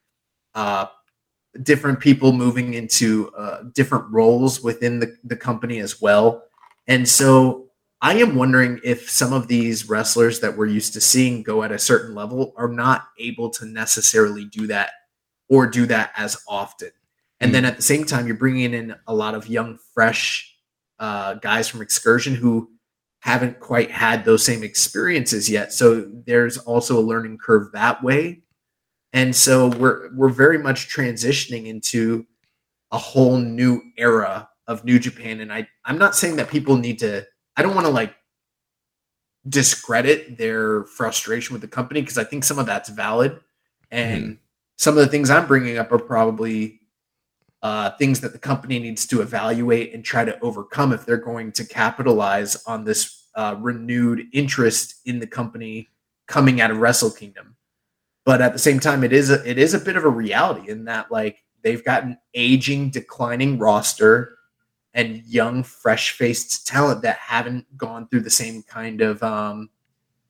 uh, 0.55 0.87
different 1.63 2.01
people 2.01 2.33
moving 2.33 2.75
into 2.75 3.31
uh, 3.37 3.65
different 3.75 4.11
roles 4.11 4.63
within 4.63 5.01
the, 5.01 5.17
the 5.25 5.37
company 5.37 5.81
as 5.81 6.01
well. 6.01 6.45
And 6.87 7.09
so 7.09 7.71
I 8.01 8.15
am 8.15 8.35
wondering 8.35 8.81
if 8.83 9.11
some 9.11 9.33
of 9.33 9.47
these 9.47 9.89
wrestlers 9.89 10.41
that 10.41 10.57
we're 10.57 10.67
used 10.67 10.93
to 10.95 11.01
seeing 11.01 11.43
go 11.43 11.63
at 11.63 11.73
a 11.73 11.79
certain 11.79 12.15
level 12.15 12.55
are 12.57 12.69
not 12.69 13.09
able 13.19 13.51
to 13.51 13.67
necessarily 13.67 14.45
do 14.47 14.67
that 14.69 14.91
or 15.49 15.67
do 15.67 15.87
that 15.87 16.13
as 16.17 16.37
often. 16.49 16.91
And 17.41 17.55
then 17.55 17.65
at 17.65 17.77
the 17.77 17.83
same 17.83 18.05
time, 18.05 18.27
you're 18.27 18.37
bringing 18.37 18.75
in 18.75 18.95
a 19.07 19.15
lot 19.15 19.35
of 19.35 19.49
young, 19.49 19.79
fresh 19.95 20.55
uh, 20.99 21.35
guys 21.35 21.69
from 21.69 21.81
Excursion 21.81 22.35
who 22.35 22.71
haven't 23.21 23.61
quite 23.61 23.91
had 23.91 24.25
those 24.25 24.45
same 24.45 24.63
experiences 24.63 25.49
yet. 25.49 25.73
So 25.73 26.11
there's 26.27 26.59
also 26.59 26.99
a 26.99 27.01
learning 27.01 27.39
curve 27.39 27.71
that 27.73 28.03
way. 28.03 28.43
And 29.13 29.35
so 29.35 29.69
we're 29.69 30.11
we're 30.15 30.31
very 30.31 30.59
much 30.59 30.95
transitioning 30.95 31.67
into 31.67 32.27
a 32.93 32.99
whole 32.99 33.37
new 33.37 33.83
era 33.97 34.49
of 34.67 34.85
New 34.85 34.99
Japan. 34.99 35.41
And 35.41 35.53
I 35.53 35.69
I'm 35.85 35.99
not 35.99 36.15
saying 36.15 36.37
that 36.37 36.49
people 36.49 36.77
need 36.77 36.99
to. 37.01 37.27
I 37.57 37.63
don't 37.63 37.75
want 37.75 37.87
to 37.87 37.93
like 37.93 38.15
discredit 39.49 40.39
their 40.39 40.85
frustration 40.85 41.53
with 41.53 41.63
the 41.63 41.69
company 41.69 42.01
because 42.01 42.19
I 42.19 42.25
think 42.25 42.45
some 42.45 42.59
of 42.59 42.67
that's 42.67 42.89
valid, 42.89 43.41
and 43.91 44.23
mm-hmm. 44.23 44.33
some 44.77 44.97
of 44.97 45.05
the 45.05 45.11
things 45.11 45.29
I'm 45.29 45.47
bringing 45.47 45.77
up 45.79 45.93
are 45.93 45.99
probably 45.99 46.80
uh, 47.63 47.91
things 47.93 48.21
that 48.21 48.33
the 48.33 48.39
company 48.39 48.79
needs 48.79 49.07
to 49.07 49.21
evaluate 49.21 49.93
and 49.93 50.05
try 50.05 50.25
to 50.25 50.39
overcome 50.41 50.93
if 50.93 51.05
they're 51.05 51.19
going 51.19 51.53
to 51.53 51.65
capitalize 51.65 52.63
on 52.65 52.85
this 52.85 53.29
uh, 53.35 53.55
renewed 53.59 54.27
interest 54.33 55.01
in 55.05 55.19
the 55.19 55.27
company 55.27 55.89
coming 56.27 56.61
out 56.61 56.71
of 56.71 56.79
Wrestle 56.79 57.11
Kingdom. 57.11 57.57
But 58.25 58.41
at 58.41 58.53
the 58.53 58.59
same 58.59 58.81
time, 58.81 59.05
it 59.05 59.13
is 59.13 59.31
a, 59.31 59.49
it 59.49 59.59
is 59.59 59.75
a 59.75 59.79
bit 59.79 59.97
of 59.97 60.05
a 60.05 60.09
reality 60.09 60.71
in 60.71 60.85
that 60.85 61.11
like 61.11 61.43
they've 61.63 61.85
got 61.85 62.05
an 62.05 62.19
aging, 62.35 62.91
declining 62.91 63.59
roster 63.59 64.37
and 64.95 65.23
young, 65.25 65.63
fresh 65.63 66.13
faced 66.13 66.67
talent 66.67 67.03
that 67.03 67.17
haven't 67.19 67.77
gone 67.77 68.09
through 68.09 68.21
the 68.21 68.31
same 68.31 68.63
kind 68.63 69.01
of 69.01 69.23
um, 69.23 69.71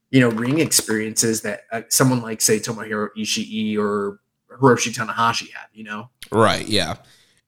you 0.09 0.19
know 0.19 0.29
ring 0.29 0.59
experiences 0.59 1.41
that 1.41 1.61
uh, 1.71 1.81
someone 1.89 2.21
like 2.21 2.41
say 2.41 2.59
Tomohiro 2.59 3.09
Ishii 3.17 3.77
or 3.77 4.19
Hiroshi 4.51 4.93
Tanahashi 4.93 5.51
had. 5.51 5.67
You 5.73 5.85
know, 5.85 6.09
right? 6.31 6.67
Yeah. 6.67 6.97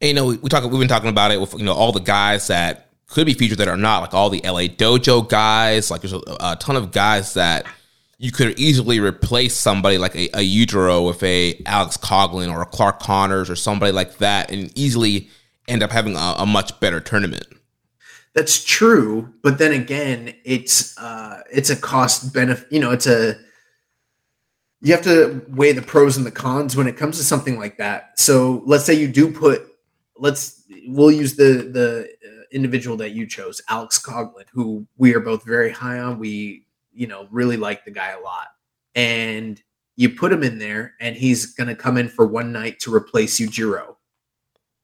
And, 0.04 0.10
you 0.10 0.14
know, 0.16 0.26
we, 0.26 0.36
we 0.36 0.50
talk. 0.50 0.70
We've 0.70 0.80
been 0.80 0.90
talking 0.90 1.10
about 1.10 1.32
it 1.32 1.40
with 1.40 1.54
you 1.54 1.64
know 1.64 1.72
all 1.72 1.94
the 1.94 2.02
guys 2.02 2.48
that 2.48 2.90
could 3.08 3.26
be 3.26 3.34
featured 3.34 3.60
that 3.60 3.70
are 3.70 3.78
not, 3.78 4.02
like 4.02 4.14
all 4.14 4.30
the 4.30 4.42
LA 4.44 4.68
Dojo 4.68 5.28
guys. 5.28 5.90
Like 5.90 6.02
there's 6.02 6.12
a, 6.12 6.22
a 6.42 6.58
ton 6.60 6.76
of 6.76 6.92
guys 6.92 7.36
that 7.36 7.66
you 8.18 8.30
could 8.30 8.60
easily 8.60 9.00
replace 9.00 9.56
somebody 9.56 9.98
like 9.98 10.14
a, 10.14 10.26
a 10.34 10.40
Yujiro 10.40 11.08
with 11.08 11.24
a 11.24 11.62
Alex 11.66 11.96
Coughlin 11.96 12.54
or 12.54 12.62
a 12.62 12.66
Clark 12.66 13.00
Connors 13.00 13.50
or 13.50 13.56
somebody 13.56 13.94
like 13.94 14.18
that, 14.18 14.52
and 14.52 14.78
easily 14.78 15.30
end 15.70 15.82
up 15.82 15.92
having 15.92 16.18
a, 16.18 16.36
a 16.40 16.46
much 16.46 16.78
better 16.82 17.00
tournament. 17.00 17.48
That's 18.34 18.62
true, 18.62 19.34
but 19.42 19.58
then 19.58 19.72
again, 19.72 20.36
it's 20.44 20.98
uh, 20.98 21.44
it's 21.50 21.70
a 21.70 21.78
cost 21.78 22.34
benefit. 22.34 22.68
You 22.70 22.82
know, 22.82 22.92
it's 22.92 23.08
a 23.08 23.38
you 24.82 24.92
have 24.92 25.04
to 25.04 25.46
weigh 25.48 25.72
the 25.72 25.82
pros 25.82 26.18
and 26.18 26.26
the 26.26 26.32
cons 26.32 26.76
when 26.76 26.88
it 26.88 26.98
comes 26.98 27.18
to 27.20 27.24
something 27.24 27.58
like 27.58 27.78
that. 27.78 28.20
So 28.20 28.64
let's 28.66 28.84
say 28.84 28.96
you 28.96 29.08
do 29.08 29.32
put 29.32 29.70
let's 30.18 30.64
we'll 30.88 31.12
use 31.12 31.36
the 31.36 31.70
the 31.72 32.10
uh, 32.26 32.44
individual 32.52 32.98
that 32.98 33.12
you 33.12 33.28
chose, 33.28 33.62
Alex 33.70 34.02
Coughlin, 34.02 34.46
who 34.52 34.86
we 34.98 35.14
are 35.14 35.20
both 35.20 35.46
very 35.46 35.72
high 35.72 36.00
on. 36.00 36.20
We 36.20 36.66
you 36.94 37.08
know 37.08 37.28
really 37.32 37.58
like 37.58 37.86
the 37.86 37.92
guy 37.92 38.12
a 38.12 38.20
lot, 38.20 38.48
and 38.96 39.62
you 39.96 40.10
put 40.10 40.32
him 40.34 40.44
in 40.44 40.58
there, 40.58 40.94
and 41.00 41.16
he's 41.16 41.54
going 41.54 41.68
to 41.68 41.76
come 41.76 41.98
in 41.98 42.10
for 42.10 42.26
one 42.26 42.52
night 42.52 42.80
to 42.82 42.94
replace 42.94 43.40
Yujiro, 43.40 43.96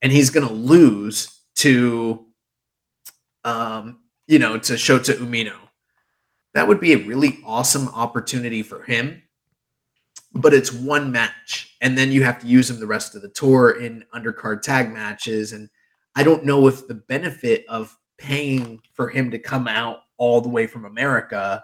and 0.02 0.12
he's 0.12 0.30
going 0.30 0.48
to 0.48 0.54
lose 0.54 1.42
to 1.56 2.26
um, 3.44 4.00
you 4.28 4.40
know, 4.40 4.58
to 4.58 4.74
Shota 4.74 5.16
Umino. 5.16 5.56
That 6.54 6.68
would 6.68 6.80
be 6.80 6.94
a 6.94 6.98
really 6.98 7.40
awesome 7.46 7.88
opportunity 7.90 8.64
for 8.64 8.84
him. 8.84 9.22
But 10.34 10.54
it's 10.54 10.72
one 10.72 11.12
match, 11.12 11.76
and 11.82 11.98
then 11.98 12.12
you 12.12 12.24
have 12.24 12.40
to 12.42 12.48
use 12.48 12.70
him 12.70 12.80
the 12.80 12.88
rest 12.88 13.16
of 13.16 13.22
the 13.22 13.30
tour 13.30 13.82
in 13.82 14.06
undercard 14.14 14.62
tag 14.62 14.94
matches. 14.94 15.54
And 15.54 15.70
I 16.16 16.24
don't 16.24 16.46
know 16.46 16.68
if 16.68 16.88
the 16.88 16.94
benefit 16.94 17.66
of 17.68 17.98
paying 18.18 18.80
for 18.94 19.10
him 19.10 19.32
to 19.32 19.40
come 19.40 19.68
out 19.68 20.00
all 20.18 20.42
the 20.42 20.50
way 20.50 20.68
from 20.68 20.86
America 20.86 21.64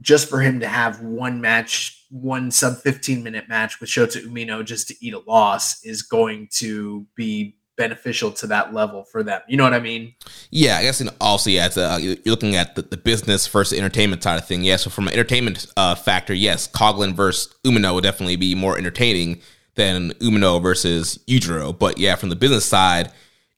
just 0.00 0.28
for 0.28 0.40
him 0.40 0.60
to 0.60 0.68
have 0.68 1.00
one 1.00 1.40
match, 1.40 2.06
one 2.10 2.50
sub 2.50 2.76
15 2.78 3.22
minute 3.22 3.48
match 3.48 3.80
with 3.80 3.88
Shota 3.88 4.24
Umino 4.24 4.64
just 4.64 4.88
to 4.88 4.94
eat 5.00 5.14
a 5.14 5.20
loss 5.20 5.82
is 5.84 6.02
going 6.02 6.48
to 6.52 7.06
be 7.16 7.56
beneficial 7.76 8.30
to 8.32 8.46
that 8.48 8.72
level 8.72 9.04
for 9.04 9.22
them. 9.22 9.40
You 9.48 9.56
know 9.56 9.64
what 9.64 9.74
I 9.74 9.80
mean? 9.80 10.14
Yeah, 10.50 10.76
I 10.78 10.82
guess 10.82 11.00
and 11.00 11.10
also 11.20 11.50
yeah, 11.50 11.66
it's 11.66 11.76
uh, 11.76 11.98
you're 12.00 12.16
looking 12.26 12.56
at 12.56 12.74
the, 12.74 12.82
the 12.82 12.96
business 12.96 13.46
versus 13.46 13.76
entertainment 13.78 14.22
side 14.22 14.38
of 14.38 14.46
thing. 14.46 14.62
Yeah, 14.62 14.76
so 14.76 14.90
from 14.90 15.08
an 15.08 15.14
entertainment 15.14 15.66
uh, 15.76 15.94
factor, 15.94 16.34
yes, 16.34 16.68
Coughlin 16.68 17.14
versus 17.14 17.54
Umino 17.64 17.94
would 17.94 18.04
definitely 18.04 18.36
be 18.36 18.54
more 18.54 18.78
entertaining 18.78 19.40
than 19.74 20.10
Umino 20.14 20.62
versus 20.62 21.18
Yujiro. 21.26 21.76
But 21.76 21.98
yeah, 21.98 22.14
from 22.14 22.28
the 22.28 22.36
business 22.36 22.64
side, 22.64 23.10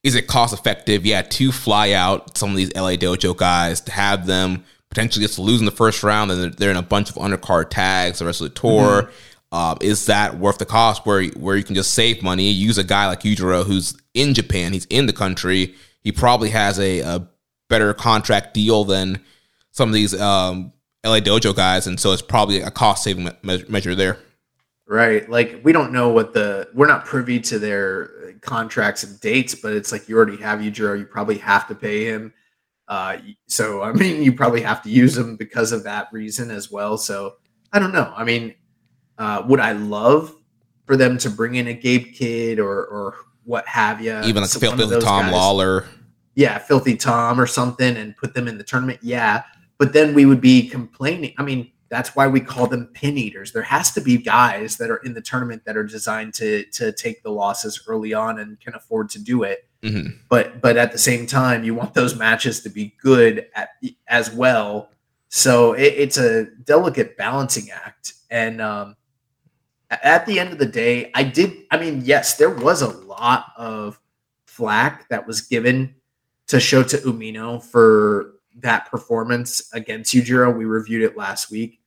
is 0.02 0.14
it 0.14 0.26
cost 0.26 0.54
effective? 0.54 1.04
Yeah, 1.04 1.22
to 1.22 1.52
fly 1.52 1.92
out 1.92 2.36
some 2.38 2.50
of 2.50 2.56
these 2.56 2.74
LA 2.74 2.92
Dojo 2.92 3.36
guys 3.36 3.80
to 3.82 3.92
have 3.92 4.26
them 4.26 4.64
potentially 4.88 5.24
just 5.24 5.38
lose 5.38 5.60
in 5.60 5.66
the 5.66 5.72
first 5.72 6.02
round 6.02 6.30
and 6.30 6.54
they're 6.54 6.70
in 6.70 6.76
a 6.76 6.82
bunch 6.82 7.10
of 7.10 7.16
undercard 7.16 7.68
tags 7.70 8.20
the 8.20 8.24
rest 8.24 8.40
of 8.40 8.48
the 8.48 8.54
tour. 8.54 9.02
Mm-hmm. 9.02 9.12
Uh, 9.52 9.74
is 9.80 10.06
that 10.06 10.38
worth 10.38 10.58
the 10.58 10.66
cost 10.66 11.06
where 11.06 11.24
where 11.30 11.56
you 11.56 11.62
can 11.62 11.74
just 11.74 11.94
save 11.94 12.22
money, 12.22 12.50
use 12.50 12.78
a 12.78 12.84
guy 12.84 13.06
like 13.06 13.20
Yujiro 13.20 13.64
who's 13.64 13.96
in 14.16 14.34
Japan, 14.34 14.72
he's 14.72 14.86
in 14.86 15.06
the 15.06 15.12
country, 15.12 15.74
he 16.00 16.10
probably 16.10 16.50
has 16.50 16.78
a, 16.78 17.00
a 17.00 17.28
better 17.68 17.92
contract 17.94 18.54
deal 18.54 18.84
than 18.84 19.20
some 19.72 19.88
of 19.88 19.94
these 19.94 20.18
um, 20.18 20.72
LA 21.04 21.20
Dojo 21.20 21.54
guys, 21.54 21.86
and 21.86 22.00
so 22.00 22.12
it's 22.12 22.22
probably 22.22 22.60
a 22.60 22.70
cost 22.70 23.04
saving 23.04 23.30
me- 23.42 23.64
measure 23.68 23.94
there. 23.94 24.18
Right, 24.88 25.28
like 25.28 25.60
we 25.64 25.72
don't 25.72 25.92
know 25.92 26.10
what 26.10 26.32
the 26.32 26.68
we're 26.72 26.86
not 26.86 27.04
privy 27.04 27.40
to 27.40 27.58
their 27.58 28.34
contracts 28.40 29.02
and 29.02 29.20
dates, 29.20 29.54
but 29.54 29.72
it's 29.72 29.90
like 29.90 30.08
you 30.08 30.16
already 30.16 30.36
have 30.38 30.60
Yujiro, 30.60 30.98
you 30.98 31.04
probably 31.04 31.38
have 31.38 31.66
to 31.68 31.74
pay 31.74 32.04
him. 32.04 32.32
Uh, 32.88 33.18
so 33.48 33.82
I 33.82 33.92
mean, 33.92 34.22
you 34.22 34.32
probably 34.32 34.62
have 34.62 34.82
to 34.84 34.90
use 34.90 35.18
him 35.18 35.36
because 35.36 35.72
of 35.72 35.84
that 35.84 36.08
reason 36.12 36.50
as 36.50 36.70
well. 36.70 36.96
So 36.98 37.34
I 37.72 37.80
don't 37.80 37.92
know. 37.92 38.12
I 38.16 38.24
mean, 38.24 38.54
uh, 39.18 39.42
would 39.48 39.60
I 39.60 39.72
love 39.72 40.32
for 40.86 40.96
them 40.96 41.18
to 41.18 41.30
bring 41.30 41.56
in 41.56 41.66
a 41.66 41.74
Gabe 41.74 42.14
Kid 42.14 42.60
or 42.60 42.86
or 42.86 43.16
what 43.46 43.66
have 43.66 44.00
you? 44.00 44.20
Even 44.22 44.42
like 44.42 44.50
Filthy 44.50 45.00
Tom 45.00 45.26
guys? 45.26 45.34
Lawlor. 45.34 45.86
Yeah, 46.34 46.58
Filthy 46.58 46.96
Tom 46.96 47.40
or 47.40 47.46
something, 47.46 47.96
and 47.96 48.14
put 48.16 48.34
them 48.34 48.46
in 48.46 48.58
the 48.58 48.64
tournament. 48.64 48.98
Yeah, 49.02 49.44
but 49.78 49.94
then 49.94 50.12
we 50.12 50.26
would 50.26 50.40
be 50.40 50.68
complaining. 50.68 51.32
I 51.38 51.42
mean, 51.42 51.70
that's 51.88 52.14
why 52.16 52.26
we 52.26 52.40
call 52.40 52.66
them 52.66 52.86
pin 52.92 53.16
eaters. 53.16 53.52
There 53.52 53.62
has 53.62 53.92
to 53.92 54.00
be 54.00 54.18
guys 54.18 54.76
that 54.76 54.90
are 54.90 54.96
in 54.98 55.14
the 55.14 55.20
tournament 55.20 55.64
that 55.64 55.76
are 55.76 55.84
designed 55.84 56.34
to 56.34 56.64
to 56.64 56.92
take 56.92 57.22
the 57.22 57.30
losses 57.30 57.82
early 57.86 58.12
on 58.12 58.38
and 58.38 58.60
can 58.60 58.74
afford 58.74 59.08
to 59.10 59.18
do 59.18 59.44
it. 59.44 59.66
Mm-hmm. 59.82 60.16
But 60.28 60.60
but 60.60 60.76
at 60.76 60.92
the 60.92 60.98
same 60.98 61.26
time, 61.26 61.64
you 61.64 61.74
want 61.74 61.94
those 61.94 62.16
matches 62.16 62.60
to 62.62 62.68
be 62.68 62.94
good 63.00 63.46
at, 63.54 63.70
as 64.08 64.32
well. 64.32 64.90
So 65.28 65.72
it, 65.72 65.94
it's 65.96 66.18
a 66.18 66.46
delicate 66.64 67.16
balancing 67.16 67.70
act, 67.70 68.14
and 68.30 68.60
um, 68.60 68.96
at 70.02 70.26
the 70.26 70.38
end 70.38 70.52
of 70.52 70.58
the 70.58 70.66
day, 70.66 71.10
I 71.14 71.22
did. 71.22 71.64
I 71.70 71.78
mean, 71.78 72.02
yes, 72.04 72.36
there 72.36 72.50
was 72.50 72.82
a 72.82 72.88
lot 72.88 73.52
of 73.56 74.00
flack 74.46 75.08
that 75.08 75.26
was 75.26 75.40
given 75.40 75.94
to 76.48 76.56
Shota 76.56 77.00
Umino 77.02 77.62
for 77.62 78.34
that 78.56 78.90
performance 78.90 79.70
against 79.72 80.14
Yujiro. 80.14 80.56
We 80.56 80.64
reviewed 80.64 81.02
it 81.02 81.16
last 81.16 81.50
week, 81.50 81.80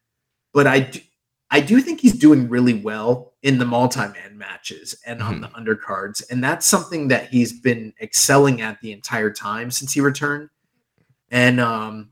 but 0.53 0.67
I 0.67 0.81
do, 0.81 0.99
I 1.51 1.61
do 1.61 1.81
think 1.81 2.01
he's 2.01 2.13
doing 2.13 2.47
really 2.47 2.75
well 2.75 3.33
in 3.41 3.57
the 3.57 3.65
multi-man 3.65 4.37
matches 4.37 4.95
and 5.05 5.21
on 5.23 5.41
mm-hmm. 5.41 5.41
the 5.41 5.75
undercards, 5.75 6.23
and 6.29 6.43
that's 6.43 6.65
something 6.65 7.07
that 7.07 7.29
he's 7.29 7.53
been 7.53 7.93
excelling 8.01 8.61
at 8.61 8.79
the 8.81 8.91
entire 8.91 9.31
time 9.31 9.71
since 9.71 9.93
he 9.93 10.01
returned. 10.01 10.49
And 11.31 11.59
um, 11.59 12.11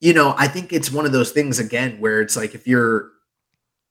you 0.00 0.14
know, 0.14 0.34
I 0.36 0.48
think 0.48 0.72
it's 0.72 0.90
one 0.90 1.06
of 1.06 1.12
those 1.12 1.30
things 1.30 1.58
again 1.58 2.00
where 2.00 2.20
it's 2.20 2.36
like 2.36 2.54
if 2.54 2.66
you're 2.66 3.10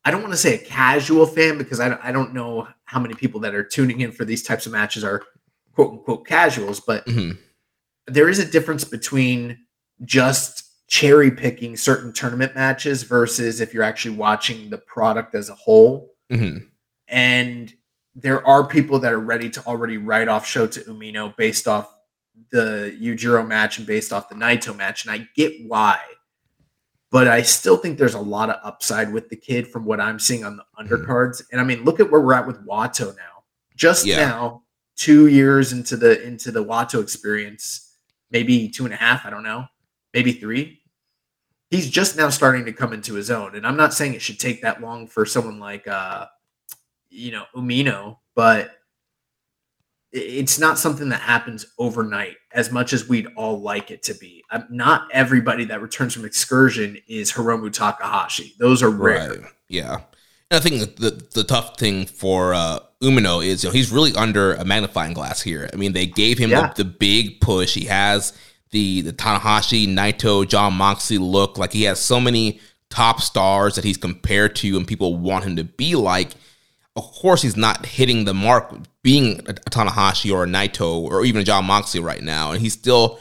I 0.06 0.12
don't 0.12 0.22
want 0.22 0.34
to 0.34 0.38
say 0.38 0.56
a 0.56 0.60
casual 0.60 1.26
fan 1.26 1.58
because 1.58 1.80
I 1.80 1.90
don't, 1.90 2.04
I 2.04 2.12
don't 2.12 2.34
know 2.34 2.68
how 2.86 3.00
many 3.00 3.14
people 3.14 3.40
that 3.42 3.54
are 3.54 3.64
tuning 3.64 4.02
in 4.02 4.12
for 4.12 4.26
these 4.26 4.44
types 4.44 4.66
of 4.66 4.72
matches 4.72 5.04
are 5.04 5.24
quote 5.74 5.92
unquote 5.92 6.26
casuals, 6.26 6.80
but 6.80 7.06
mm-hmm. 7.06 7.32
there 8.08 8.30
is 8.30 8.40
a 8.40 8.50
difference 8.50 8.84
between 8.84 9.58
just 10.06 10.64
cherry 10.88 11.30
picking 11.30 11.78
certain 11.78 12.12
tournament 12.12 12.56
matches 12.56 13.04
versus 13.04 13.62
if 13.62 13.74
you're 13.74 13.84
actually 13.84 14.16
watching 14.16 14.70
the 14.70 14.78
product 14.78 15.36
as 15.36 15.50
a 15.50 15.56
whole. 15.56 16.12
Mm-hmm. 16.32 16.66
And 17.08 17.74
there 18.16 18.46
are 18.46 18.66
people 18.66 19.00
that 19.00 19.14
are 19.14 19.20
ready 19.20 19.50
to 19.52 19.66
already 19.66 19.98
write 19.98 20.28
off 20.28 20.46
Shota 20.46 20.88
Umino 20.88 21.36
based 21.38 21.68
off 21.68 21.94
the 22.52 22.98
Yujiro 23.00 23.48
match 23.48 23.78
and 23.78 23.86
based 23.86 24.12
off 24.12 24.30
the 24.30 24.36
Naito 24.36 24.76
match. 24.76 25.06
And 25.06 25.12
I 25.12 25.28
get 25.36 25.54
why 25.68 26.00
but 27.12 27.28
I 27.28 27.42
still 27.42 27.78
think 27.78 27.98
there's 27.98 28.14
a 28.14 28.20
lot 28.20 28.50
of 28.50 28.58
upside 28.64 29.12
with 29.12 29.30
the 29.30 29.36
kid 29.36 29.68
from 29.68 29.86
what 29.86 30.00
I'm 30.00 30.20
seeing 30.20 30.44
on 30.44 30.58
the 30.58 30.64
mm-hmm. 30.64 30.94
undercards. 30.94 31.42
And 31.52 31.60
I 31.60 31.64
mean, 31.64 31.84
look 31.84 32.00
at 32.00 32.10
where 32.12 32.22
we're 32.22 32.34
at 32.34 32.46
with 32.46 32.66
Wato 32.66 33.16
now. 33.16 33.44
Just 33.76 34.06
yeah. 34.06 34.18
now, 34.18 34.64
two 34.96 35.28
years 35.28 35.72
into 35.72 35.96
the 35.96 36.22
into 36.24 36.52
the 36.52 36.64
Wato 36.64 37.02
experience, 37.02 37.96
maybe 38.32 38.70
two 38.70 38.86
and 38.86 38.94
a 38.94 38.98
half, 38.98 39.26
I 39.26 39.30
don't 39.30 39.44
know, 39.44 39.66
maybe 40.14 40.34
three. 40.34 40.82
He's 41.72 41.90
just 41.90 42.18
now 42.18 42.30
starting 42.30 42.66
to 42.66 42.74
come 42.74 42.94
into 42.94 43.14
his 43.14 43.30
own. 43.30 43.56
And 43.56 43.66
I'm 43.66 43.78
not 43.78 43.94
saying 43.94 44.14
it 44.16 44.22
should 44.22 44.40
take 44.40 44.62
that 44.64 44.82
long 44.82 45.08
for 45.08 45.26
someone 45.26 45.60
like 45.60 45.88
uh 45.88 46.26
you 47.12 47.32
know, 47.32 47.46
Umino, 47.56 48.18
but 48.36 48.79
it's 50.12 50.58
not 50.58 50.80
something 50.80 51.10
that 51.10 51.22
happens 51.22 51.66
overnight 51.78 52.38
as 52.52 52.72
much 52.72 52.94
as 52.94 53.08
we'd 53.08 53.28
all 53.36 53.62
like 53.62 53.92
it 53.92 54.02
to 54.04 54.14
be. 54.16 54.44
Um, 54.52 54.66
not 54.70 55.08
everybody 55.12 55.66
that 55.66 55.82
returns 55.82 56.14
from 56.14 56.26
excursion 56.26 56.98
is 57.08 57.32
Hiromu 57.32 57.72
Takahashi. 57.72 58.56
Those 58.58 58.82
are 58.82 58.90
rare. 58.90 59.30
Right. 59.30 59.40
Yeah. 59.68 60.02
And 60.52 60.58
I 60.58 60.60
think 60.60 60.80
the, 60.80 61.12
the, 61.12 61.28
the 61.36 61.44
tough 61.44 61.78
thing 61.78 62.08
for 62.08 62.56
uh, 62.56 62.80
Umino 63.04 63.46
is 63.46 63.64
you 63.64 63.70
know 63.70 63.74
he's 63.74 63.92
really 63.92 64.14
under 64.16 64.56
a 64.56 64.66
magnifying 64.66 65.14
glass 65.14 65.42
here. 65.42 65.70
I 65.72 65.76
mean, 65.76 65.94
they 65.94 66.08
gave 66.08 66.40
him 66.40 66.50
yeah. 66.50 66.74
the, 66.74 66.84
the 66.84 66.90
big 66.90 67.40
push. 67.40 67.76
He 67.76 67.86
has 67.86 68.34
the 68.72 69.02
the 69.02 69.14
Tanahashi, 69.14 69.88
Naito, 69.88 70.48
Jon 70.48 70.74
Moxley 70.74 71.20
look. 71.20 71.58
Like 71.60 71.72
he 71.72 71.84
has 71.84 72.00
so 72.00 72.20
many 72.20 72.60
top 72.90 73.22
stars 73.22 73.76
that 73.76 73.84
he's 73.84 73.98
compared 73.98 74.56
to, 74.58 74.76
and 74.76 74.88
people 74.88 75.18
want 75.18 75.46
him 75.46 75.56
to 75.58 75.64
be 75.64 75.96
like 75.96 76.32
of 77.00 77.12
course 77.12 77.42
he's 77.42 77.58
not 77.58 77.86
hitting 77.86 78.26
the 78.26 78.34
mark 78.34 78.74
being 79.04 79.40
a 79.40 79.54
Tanahashi 79.54 80.32
or 80.32 80.44
a 80.44 80.48
Naito 80.48 81.02
or 81.02 81.26
even 81.26 81.42
a 81.42 81.46
Jon 81.46 81.66
Moxley 81.66 82.00
right 82.00 82.22
now, 82.22 82.52
and 82.52 82.62
he's 82.62 82.74
still 82.74 83.20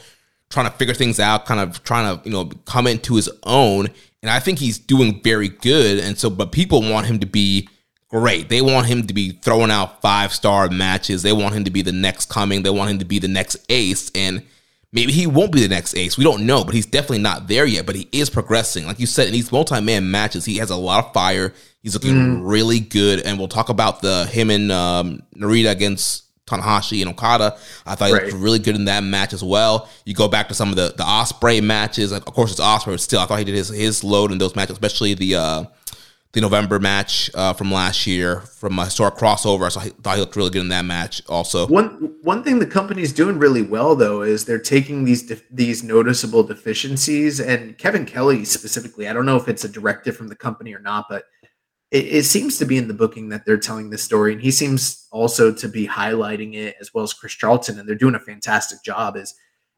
trying 0.49 0.69
to 0.69 0.77
figure 0.77 0.93
things 0.93 1.19
out, 1.19 1.45
kind 1.45 1.59
of 1.59 1.83
trying 1.83 2.17
to 2.17 2.29
you 2.29 2.33
know 2.33 2.45
come 2.65 2.87
into 2.87 3.15
his 3.15 3.29
own. 3.43 3.87
And 4.21 4.29
I 4.29 4.39
think 4.39 4.59
he's 4.59 4.77
doing 4.77 5.21
very 5.23 5.47
good. 5.49 5.99
And 5.99 6.17
so, 6.17 6.29
but 6.29 6.51
people 6.51 6.81
want 6.81 7.07
him 7.07 7.19
to 7.19 7.25
be 7.25 7.69
great. 8.09 8.49
They 8.49 8.61
want 8.61 8.87
him 8.87 9.07
to 9.07 9.13
be 9.13 9.31
throwing 9.31 9.71
out 9.71 10.01
five 10.01 10.33
star 10.33 10.69
matches. 10.69 11.23
They 11.23 11.33
want 11.33 11.55
him 11.55 11.63
to 11.63 11.71
be 11.71 11.81
the 11.81 11.91
next 11.91 12.29
coming. 12.29 12.63
They 12.63 12.69
want 12.69 12.91
him 12.91 12.99
to 12.99 13.05
be 13.05 13.19
the 13.19 13.27
next 13.27 13.57
ace. 13.69 14.11
And 14.13 14.43
maybe 14.91 15.11
he 15.11 15.27
won't 15.27 15.51
be 15.51 15.61
the 15.61 15.67
next 15.67 15.95
ace. 15.95 16.17
We 16.17 16.23
don't 16.23 16.45
know, 16.45 16.63
but 16.63 16.73
he's 16.73 16.85
definitely 16.85 17.19
not 17.19 17.47
there 17.47 17.65
yet. 17.65 17.85
But 17.85 17.95
he 17.95 18.07
is 18.11 18.29
progressing. 18.29 18.85
Like 18.85 18.99
you 18.99 19.05
said, 19.05 19.27
in 19.27 19.33
these 19.33 19.51
multi 19.51 19.79
man 19.81 20.09
matches, 20.11 20.45
he 20.45 20.57
has 20.57 20.69
a 20.69 20.75
lot 20.75 21.05
of 21.05 21.13
fire. 21.13 21.53
He's 21.81 21.93
looking 21.93 22.15
mm. 22.15 22.41
really 22.43 22.79
good. 22.79 23.21
And 23.21 23.37
we'll 23.37 23.47
talk 23.47 23.69
about 23.69 24.01
the 24.01 24.25
him 24.25 24.49
and 24.49 24.71
um, 24.71 25.23
Narita 25.35 25.71
against 25.71 26.25
Tanahashi 26.45 27.01
and 27.01 27.11
Okada. 27.11 27.57
I 27.85 27.95
thought 27.95 28.11
right. 28.11 28.23
he 28.23 28.31
looked 28.31 28.43
really 28.43 28.59
good 28.59 28.75
in 28.75 28.85
that 28.85 29.03
match 29.03 29.33
as 29.33 29.43
well. 29.43 29.87
You 30.05 30.13
go 30.13 30.27
back 30.27 30.47
to 30.49 30.53
some 30.53 30.69
of 30.69 30.75
the 30.75 30.93
the 30.95 31.03
Ospreay 31.03 31.63
matches. 31.63 32.11
Of 32.11 32.25
course, 32.25 32.51
it's 32.51 32.59
Ospreay, 32.59 32.91
but 32.91 33.01
still, 33.01 33.19
I 33.19 33.25
thought 33.25 33.39
he 33.39 33.45
did 33.45 33.55
his 33.55 33.69
his 33.69 34.03
load 34.03 34.31
in 34.31 34.37
those 34.37 34.55
matches, 34.55 34.73
especially 34.73 35.13
the. 35.13 35.35
Uh, 35.35 35.63
the 36.31 36.41
November 36.41 36.79
match 36.79 37.31
uh, 37.33 37.53
from 37.53 37.71
last 37.71 38.05
year 38.05 38.41
from 38.41 38.77
a 38.77 38.85
historic 38.85 39.15
crossover. 39.15 39.71
So 39.71 39.79
I 39.79 39.89
thought 39.89 40.15
he 40.15 40.21
looked 40.21 40.35
really 40.35 40.51
good 40.51 40.61
in 40.61 40.69
that 40.69 40.85
match. 40.85 41.21
Also, 41.27 41.67
one 41.67 42.15
one 42.21 42.43
thing 42.43 42.59
the 42.59 42.67
company's 42.67 43.11
doing 43.11 43.39
really 43.39 43.63
well 43.63 43.95
though 43.95 44.21
is 44.21 44.45
they're 44.45 44.59
taking 44.59 45.05
these 45.05 45.23
de- 45.23 45.41
these 45.49 45.83
noticeable 45.83 46.43
deficiencies 46.43 47.39
and 47.39 47.77
Kevin 47.77 48.05
Kelly 48.05 48.45
specifically. 48.45 49.07
I 49.07 49.13
don't 49.13 49.25
know 49.25 49.37
if 49.37 49.47
it's 49.47 49.63
a 49.63 49.69
directive 49.69 50.15
from 50.15 50.27
the 50.27 50.35
company 50.35 50.73
or 50.73 50.79
not, 50.79 51.05
but 51.09 51.25
it, 51.89 52.05
it 52.05 52.23
seems 52.25 52.59
to 52.59 52.65
be 52.65 52.77
in 52.77 52.87
the 52.87 52.93
booking 52.93 53.29
that 53.29 53.45
they're 53.45 53.57
telling 53.57 53.89
this 53.89 54.03
story, 54.03 54.33
and 54.33 54.41
he 54.41 54.51
seems 54.51 55.07
also 55.11 55.51
to 55.51 55.67
be 55.67 55.87
highlighting 55.87 56.53
it 56.53 56.75
as 56.79 56.93
well 56.93 57.03
as 57.03 57.13
Chris 57.13 57.33
Charlton, 57.33 57.79
and 57.79 57.89
they're 57.89 57.95
doing 57.95 58.15
a 58.15 58.19
fantastic 58.19 58.83
job 58.83 59.17
is 59.17 59.33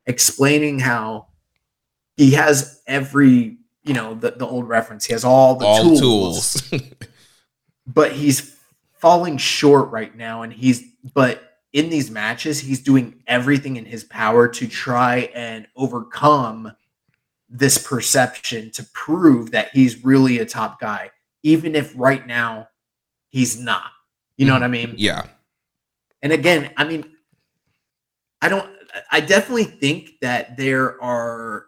explaining 0.05 0.79
how 0.79 1.27
he 2.17 2.31
has 2.31 2.81
every 2.87 3.57
you 3.83 3.93
know 3.93 4.13
the, 4.13 4.31
the 4.31 4.47
old 4.47 4.67
reference. 4.67 5.05
He 5.05 5.13
has 5.13 5.23
all 5.23 5.55
the 5.55 5.65
all 5.65 5.83
tools, 5.83 6.61
tools. 6.69 6.81
but 7.87 8.11
he's 8.11 8.55
falling 8.93 9.37
short 9.37 9.89
right 9.91 10.15
now. 10.15 10.43
And 10.43 10.53
he's 10.53 10.83
but 11.13 11.59
in 11.73 11.89
these 11.89 12.11
matches, 12.11 12.59
he's 12.59 12.81
doing 12.81 13.23
everything 13.27 13.77
in 13.77 13.85
his 13.85 14.03
power 14.03 14.47
to 14.47 14.67
try 14.67 15.31
and 15.33 15.67
overcome 15.75 16.73
this 17.49 17.77
perception 17.77 18.71
to 18.71 18.83
prove 18.93 19.51
that 19.51 19.69
he's 19.73 20.03
really 20.05 20.39
a 20.39 20.45
top 20.45 20.79
guy, 20.79 21.11
even 21.43 21.75
if 21.75 21.93
right 21.95 22.25
now 22.25 22.67
he's 23.29 23.59
not. 23.59 23.91
You 24.37 24.45
know 24.45 24.53
mm, 24.53 24.61
what 24.61 24.63
I 24.63 24.67
mean? 24.69 24.93
Yeah. 24.97 25.27
And 26.21 26.31
again, 26.31 26.71
I 26.77 26.83
mean, 26.83 27.11
I 28.41 28.49
don't. 28.49 28.69
I 29.09 29.21
definitely 29.21 29.63
think 29.65 30.19
that 30.21 30.57
there 30.57 31.01
are 31.01 31.67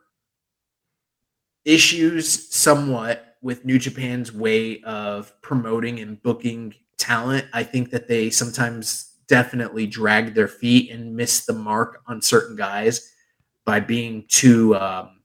issues 1.65 2.53
somewhat 2.53 3.37
with 3.41 3.65
New 3.65 3.77
Japan's 3.77 4.31
way 4.31 4.81
of 4.83 5.33
promoting 5.41 5.99
and 5.99 6.21
booking 6.23 6.73
talent. 6.97 7.45
I 7.53 7.63
think 7.63 7.91
that 7.91 8.07
they 8.07 8.29
sometimes 8.29 9.11
definitely 9.27 9.85
drag 9.87 10.33
their 10.33 10.47
feet 10.47 10.91
and 10.91 11.15
miss 11.15 11.45
the 11.45 11.53
mark 11.53 12.01
on 12.07 12.21
certain 12.21 12.55
guys 12.55 13.11
by 13.65 13.79
being 13.79 14.25
too 14.27 14.75
um, 14.75 15.21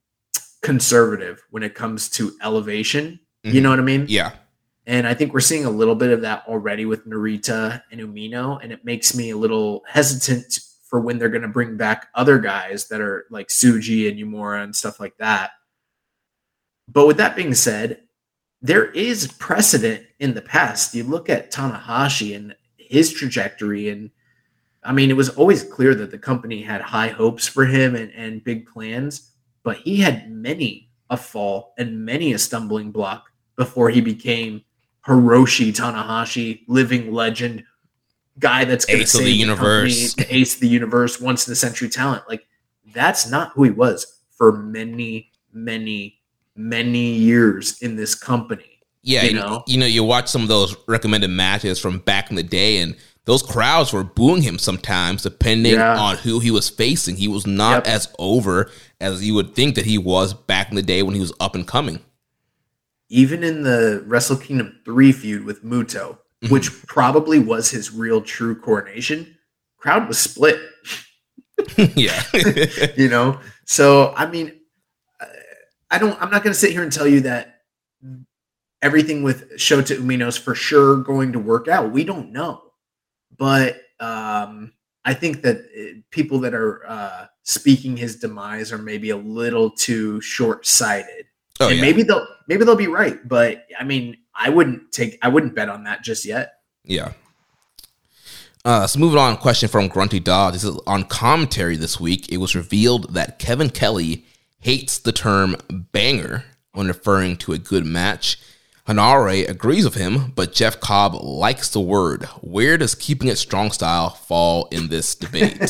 conservative 0.61 1.41
when 1.49 1.63
it 1.63 1.75
comes 1.75 2.09
to 2.11 2.33
elevation. 2.43 3.19
Mm-hmm. 3.43 3.55
You 3.55 3.61
know 3.61 3.69
what 3.69 3.79
I 3.79 3.83
mean? 3.83 4.05
Yeah. 4.07 4.31
And 4.85 5.07
I 5.07 5.13
think 5.13 5.33
we're 5.33 5.39
seeing 5.39 5.65
a 5.65 5.69
little 5.69 5.95
bit 5.95 6.11
of 6.11 6.21
that 6.21 6.43
already 6.47 6.85
with 6.85 7.05
Narita 7.05 7.83
and 7.91 8.01
Umino, 8.01 8.59
and 8.61 8.71
it 8.71 8.83
makes 8.83 9.15
me 9.15 9.29
a 9.29 9.37
little 9.37 9.83
hesitant 9.87 10.59
for 10.83 10.99
when 10.99 11.19
they're 11.19 11.29
going 11.29 11.43
to 11.43 11.47
bring 11.47 11.77
back 11.77 12.07
other 12.15 12.39
guys 12.39 12.87
that 12.87 12.99
are 12.99 13.27
like 13.29 13.47
Tsuji 13.49 14.09
and 14.09 14.17
Uemura 14.17 14.63
and 14.63 14.75
stuff 14.75 14.99
like 14.99 15.15
that 15.17 15.51
but 16.91 17.07
with 17.07 17.17
that 17.17 17.35
being 17.35 17.53
said, 17.53 18.01
there 18.61 18.85
is 18.91 19.31
precedent 19.33 20.05
in 20.19 20.33
the 20.33 20.41
past. 20.41 20.93
You 20.93 21.03
look 21.03 21.29
at 21.29 21.51
Tanahashi 21.51 22.35
and 22.35 22.55
his 22.77 23.13
trajectory, 23.13 23.89
and 23.89 24.09
I 24.83 24.91
mean, 24.91 25.09
it 25.09 25.15
was 25.17 25.29
always 25.29 25.63
clear 25.63 25.95
that 25.95 26.11
the 26.11 26.17
company 26.17 26.61
had 26.61 26.81
high 26.81 27.09
hopes 27.09 27.47
for 27.47 27.65
him 27.65 27.95
and, 27.95 28.11
and 28.13 28.43
big 28.43 28.67
plans, 28.67 29.31
but 29.63 29.77
he 29.77 29.97
had 29.97 30.31
many 30.31 30.89
a 31.09 31.17
fall 31.17 31.73
and 31.77 32.05
many 32.05 32.33
a 32.33 32.39
stumbling 32.39 32.91
block 32.91 33.29
before 33.55 33.89
he 33.89 34.01
became 34.01 34.63
Hiroshi 35.05 35.73
Tanahashi, 35.73 36.63
living 36.67 37.13
legend, 37.13 37.63
guy 38.37 38.63
that's 38.65 38.85
going 38.85 38.99
to 38.99 39.07
save 39.07 39.25
the 39.25 39.31
universe, 39.31 40.13
the 40.13 40.35
ace 40.35 40.55
of 40.55 40.61
the 40.61 40.67
universe, 40.67 41.19
once 41.19 41.47
in 41.47 41.51
a 41.51 41.55
century 41.55 41.89
talent. 41.89 42.23
Like 42.29 42.45
that's 42.93 43.29
not 43.29 43.51
who 43.53 43.63
he 43.63 43.71
was 43.71 44.21
for 44.29 44.51
many, 44.57 45.31
many 45.51 46.18
many 46.59 47.13
years 47.13 47.81
in 47.81 47.95
this 47.95 48.13
company. 48.13 48.65
Yeah, 49.01 49.23
you 49.23 49.33
know, 49.33 49.63
you 49.65 49.77
know, 49.77 49.85
you 49.85 50.03
watch 50.03 50.27
some 50.27 50.41
of 50.41 50.49
those 50.49 50.75
recommended 50.87 51.29
matches 51.29 51.79
from 51.79 51.99
back 51.99 52.29
in 52.29 52.35
the 52.35 52.43
day, 52.43 52.77
and 52.79 52.95
those 53.25 53.41
crowds 53.41 53.93
were 53.93 54.03
booing 54.03 54.41
him 54.41 54.59
sometimes, 54.59 55.23
depending 55.23 55.75
yeah. 55.75 55.97
on 55.97 56.17
who 56.17 56.39
he 56.39 56.51
was 56.51 56.69
facing. 56.69 57.15
He 57.15 57.27
was 57.27 57.47
not 57.47 57.85
yep. 57.85 57.95
as 57.95 58.13
over 58.19 58.69
as 58.99 59.25
you 59.25 59.33
would 59.35 59.55
think 59.55 59.75
that 59.75 59.85
he 59.85 59.97
was 59.97 60.33
back 60.33 60.69
in 60.69 60.75
the 60.75 60.81
day 60.81 61.01
when 61.01 61.15
he 61.15 61.21
was 61.21 61.31
up 61.39 61.55
and 61.55 61.67
coming. 61.67 61.99
Even 63.07 63.43
in 63.43 63.63
the 63.63 64.03
Wrestle 64.05 64.37
Kingdom 64.37 64.79
3 64.83 65.11
feud 65.11 65.45
with 65.45 65.63
Muto, 65.63 66.17
mm-hmm. 66.17 66.53
which 66.53 66.85
probably 66.85 67.39
was 67.39 67.71
his 67.71 67.91
real 67.91 68.21
true 68.21 68.59
coronation, 68.59 69.37
crowd 69.77 70.07
was 70.07 70.19
split. 70.19 70.59
yeah. 71.95 72.21
you 72.97 73.07
know? 73.07 73.39
So, 73.65 74.13
I 74.15 74.25
mean, 74.25 74.58
I 75.91 75.97
don't. 75.97 76.19
I'm 76.21 76.29
not 76.29 76.43
going 76.43 76.53
to 76.53 76.59
sit 76.59 76.71
here 76.71 76.83
and 76.83 76.91
tell 76.91 77.07
you 77.07 77.21
that 77.21 77.61
everything 78.81 79.23
with 79.23 79.51
Shota 79.57 79.97
Umino's 79.97 80.37
for 80.37 80.55
sure 80.55 80.97
going 80.97 81.33
to 81.33 81.39
work 81.39 81.67
out. 81.67 81.91
We 81.91 82.03
don't 82.03 82.31
know, 82.31 82.61
but 83.37 83.81
um, 83.99 84.73
I 85.05 85.13
think 85.13 85.41
that 85.41 85.57
uh, 85.57 86.01
people 86.11 86.39
that 86.41 86.53
are 86.53 86.87
uh, 86.87 87.25
speaking 87.43 87.97
his 87.97 88.17
demise 88.17 88.71
are 88.71 88.77
maybe 88.77 89.09
a 89.09 89.17
little 89.17 89.71
too 89.71 90.21
short 90.21 90.65
sighted. 90.65 91.25
Oh, 91.59 91.67
and 91.67 91.77
yeah. 91.77 91.81
maybe 91.81 92.03
they'll 92.03 92.27
maybe 92.47 92.63
they'll 92.63 92.75
be 92.75 92.87
right, 92.87 93.27
but 93.27 93.65
I 93.77 93.83
mean, 93.83 94.17
I 94.33 94.49
wouldn't 94.49 94.91
take 94.91 95.17
I 95.21 95.27
wouldn't 95.29 95.55
bet 95.55 95.69
on 95.69 95.83
that 95.85 96.03
just 96.03 96.25
yet. 96.25 96.53
Yeah. 96.83 97.13
Uh, 98.65 98.85
so 98.85 98.99
moving 98.99 99.17
on, 99.17 99.37
question 99.37 99.69
from 99.69 99.87
Grunty 99.87 100.19
Dog. 100.19 100.53
This 100.53 100.63
is 100.63 100.77
on 100.85 101.03
commentary 101.05 101.75
this 101.75 101.99
week. 101.99 102.29
It 102.31 102.37
was 102.37 102.55
revealed 102.55 103.13
that 103.13 103.39
Kevin 103.39 103.69
Kelly 103.69 104.25
hates 104.59 104.97
the 104.97 105.11
term 105.11 105.55
banger 105.69 106.45
when 106.73 106.87
referring 106.87 107.37
to 107.37 107.53
a 107.53 107.57
good 107.57 107.85
match. 107.85 108.39
Henare 108.87 109.47
agrees 109.47 109.85
with 109.85 109.95
him, 109.95 110.31
but 110.35 110.51
Jeff 110.51 110.79
Cobb 110.79 111.13
likes 111.13 111.69
the 111.69 111.79
word. 111.79 112.23
Where 112.41 112.77
does 112.77 112.95
keeping 112.95 113.27
it 113.27 113.37
strong 113.37 113.71
style 113.71 114.09
fall 114.09 114.67
in 114.71 114.87
this 114.87 115.13
debate? 115.13 115.61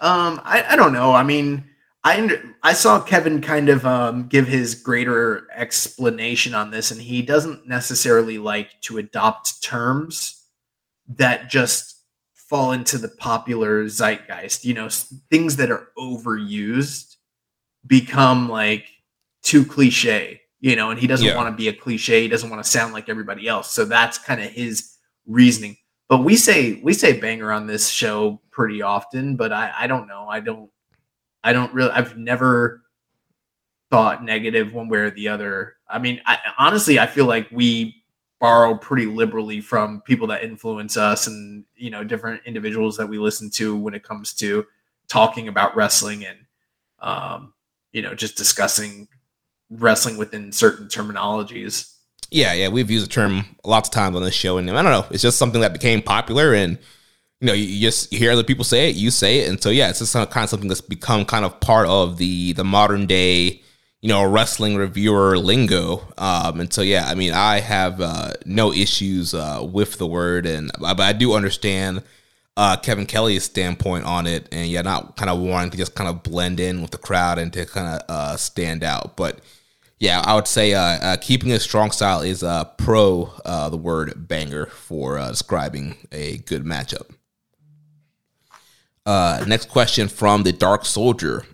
um, 0.00 0.40
I, 0.42 0.64
I, 0.70 0.76
don't 0.76 0.94
know. 0.94 1.12
I 1.12 1.22
mean, 1.22 1.64
I 2.02 2.38
I 2.62 2.72
saw 2.72 3.00
Kevin 3.00 3.42
kind 3.42 3.68
of 3.68 3.84
um, 3.84 4.28
give 4.28 4.46
his 4.46 4.74
greater 4.74 5.46
explanation 5.54 6.54
on 6.54 6.70
this, 6.70 6.90
and 6.90 7.00
he 7.00 7.20
doesn't 7.20 7.68
necessarily 7.68 8.38
like 8.38 8.80
to 8.82 8.96
adopt 8.96 9.62
terms 9.62 10.46
that 11.08 11.50
just 11.50 12.00
fall 12.34 12.72
into 12.72 12.96
the 12.96 13.08
popular 13.08 13.84
zeitgeist. 13.84 14.64
You 14.64 14.72
know, 14.72 14.88
things 15.30 15.56
that 15.56 15.70
are 15.70 15.88
overused 15.98 17.13
become 17.86 18.48
like 18.48 18.86
too 19.42 19.64
cliche, 19.64 20.40
you 20.60 20.76
know, 20.76 20.90
and 20.90 20.98
he 20.98 21.06
doesn't 21.06 21.26
yeah. 21.26 21.36
want 21.36 21.48
to 21.48 21.56
be 21.56 21.68
a 21.68 21.72
cliche. 21.72 22.22
He 22.22 22.28
doesn't 22.28 22.50
want 22.50 22.62
to 22.62 22.68
sound 22.68 22.92
like 22.92 23.08
everybody 23.08 23.46
else. 23.46 23.72
So 23.72 23.84
that's 23.84 24.18
kind 24.18 24.40
of 24.40 24.50
his 24.50 24.96
reasoning. 25.26 25.76
But 26.08 26.18
we 26.18 26.36
say 26.36 26.80
we 26.82 26.92
say 26.92 27.18
banger 27.18 27.50
on 27.50 27.66
this 27.66 27.88
show 27.88 28.40
pretty 28.50 28.82
often, 28.82 29.36
but 29.36 29.52
I, 29.52 29.72
I 29.80 29.86
don't 29.86 30.06
know. 30.06 30.26
I 30.28 30.40
don't 30.40 30.70
I 31.42 31.52
don't 31.52 31.72
really 31.72 31.90
I've 31.90 32.16
never 32.16 32.82
thought 33.90 34.24
negative 34.24 34.72
one 34.74 34.88
way 34.88 34.98
or 34.98 35.10
the 35.10 35.28
other. 35.28 35.76
I 35.88 35.98
mean, 35.98 36.20
I, 36.26 36.38
honestly, 36.58 36.98
I 36.98 37.06
feel 37.06 37.26
like 37.26 37.48
we 37.50 38.02
borrow 38.40 38.76
pretty 38.76 39.06
liberally 39.06 39.60
from 39.60 40.02
people 40.02 40.26
that 40.26 40.44
influence 40.44 40.98
us 40.98 41.26
and 41.26 41.64
you 41.76 41.88
know 41.88 42.04
different 42.04 42.42
individuals 42.44 42.96
that 42.96 43.08
we 43.08 43.18
listen 43.18 43.48
to 43.48 43.74
when 43.74 43.94
it 43.94 44.02
comes 44.02 44.34
to 44.34 44.66
talking 45.08 45.48
about 45.48 45.74
wrestling 45.74 46.26
and 46.26 46.38
um, 47.00 47.53
you 47.94 48.02
know, 48.02 48.14
just 48.14 48.36
discussing 48.36 49.08
wrestling 49.70 50.18
within 50.18 50.52
certain 50.52 50.88
terminologies. 50.88 51.94
Yeah, 52.30 52.52
yeah, 52.52 52.68
we've 52.68 52.90
used 52.90 53.06
the 53.06 53.10
term 53.10 53.46
lots 53.64 53.88
of 53.88 53.94
times 53.94 54.16
on 54.16 54.22
this 54.22 54.34
show, 54.34 54.58
and 54.58 54.68
I 54.68 54.82
don't 54.82 54.92
know, 54.92 55.06
it's 55.10 55.22
just 55.22 55.38
something 55.38 55.60
that 55.62 55.72
became 55.72 56.02
popular, 56.02 56.52
and 56.52 56.76
you 57.40 57.46
know, 57.46 57.52
you 57.52 57.80
just 57.80 58.12
hear 58.12 58.32
other 58.32 58.42
people 58.42 58.64
say 58.64 58.90
it, 58.90 58.96
you 58.96 59.10
say 59.10 59.40
it, 59.40 59.48
and 59.48 59.62
so 59.62 59.70
yeah, 59.70 59.88
it's 59.88 60.00
just 60.00 60.12
kind 60.12 60.26
of 60.36 60.50
something 60.50 60.68
that's 60.68 60.80
become 60.80 61.24
kind 61.24 61.44
of 61.44 61.60
part 61.60 61.86
of 61.86 62.16
the 62.16 62.52
the 62.54 62.64
modern 62.64 63.06
day, 63.06 63.62
you 64.00 64.08
know, 64.08 64.24
wrestling 64.24 64.74
reviewer 64.76 65.38
lingo. 65.38 66.02
Um, 66.18 66.60
and 66.60 66.72
so 66.72 66.82
yeah, 66.82 67.04
I 67.06 67.14
mean, 67.14 67.32
I 67.32 67.60
have 67.60 68.00
uh, 68.00 68.32
no 68.44 68.72
issues 68.72 69.34
uh, 69.34 69.66
with 69.70 69.98
the 69.98 70.06
word, 70.06 70.46
and 70.46 70.72
but 70.80 71.00
I 71.00 71.12
do 71.12 71.34
understand 71.34 72.02
uh, 72.56 72.76
Kevin 72.76 73.06
Kelly's 73.06 73.44
standpoint 73.44 74.04
on 74.04 74.26
it, 74.26 74.48
and 74.52 74.68
yeah, 74.68 74.82
not 74.82 75.16
kind 75.16 75.30
of 75.30 75.40
wanting 75.40 75.70
to 75.70 75.76
just 75.76 75.94
kind 75.94 76.08
of 76.08 76.22
blend 76.22 76.60
in 76.60 76.82
with 76.82 76.90
the 76.90 76.98
crowd 76.98 77.38
and 77.38 77.52
to 77.52 77.66
kind 77.66 77.86
of 77.86 78.02
uh, 78.08 78.36
stand 78.36 78.84
out. 78.84 79.16
But 79.16 79.40
yeah, 79.98 80.22
I 80.24 80.34
would 80.34 80.46
say 80.46 80.74
uh, 80.74 80.80
uh, 80.80 81.16
keeping 81.16 81.52
a 81.52 81.60
strong 81.60 81.90
style 81.90 82.20
is 82.20 82.42
uh, 82.42 82.64
pro 82.64 83.32
uh, 83.44 83.70
the 83.70 83.76
word 83.76 84.28
banger 84.28 84.66
for 84.66 85.18
uh, 85.18 85.30
describing 85.30 85.96
a 86.12 86.38
good 86.38 86.64
matchup. 86.64 87.10
Uh, 89.06 89.44
next 89.46 89.68
question 89.68 90.08
from 90.08 90.42
the 90.42 90.52
Dark 90.52 90.84
Soldier. 90.84 91.44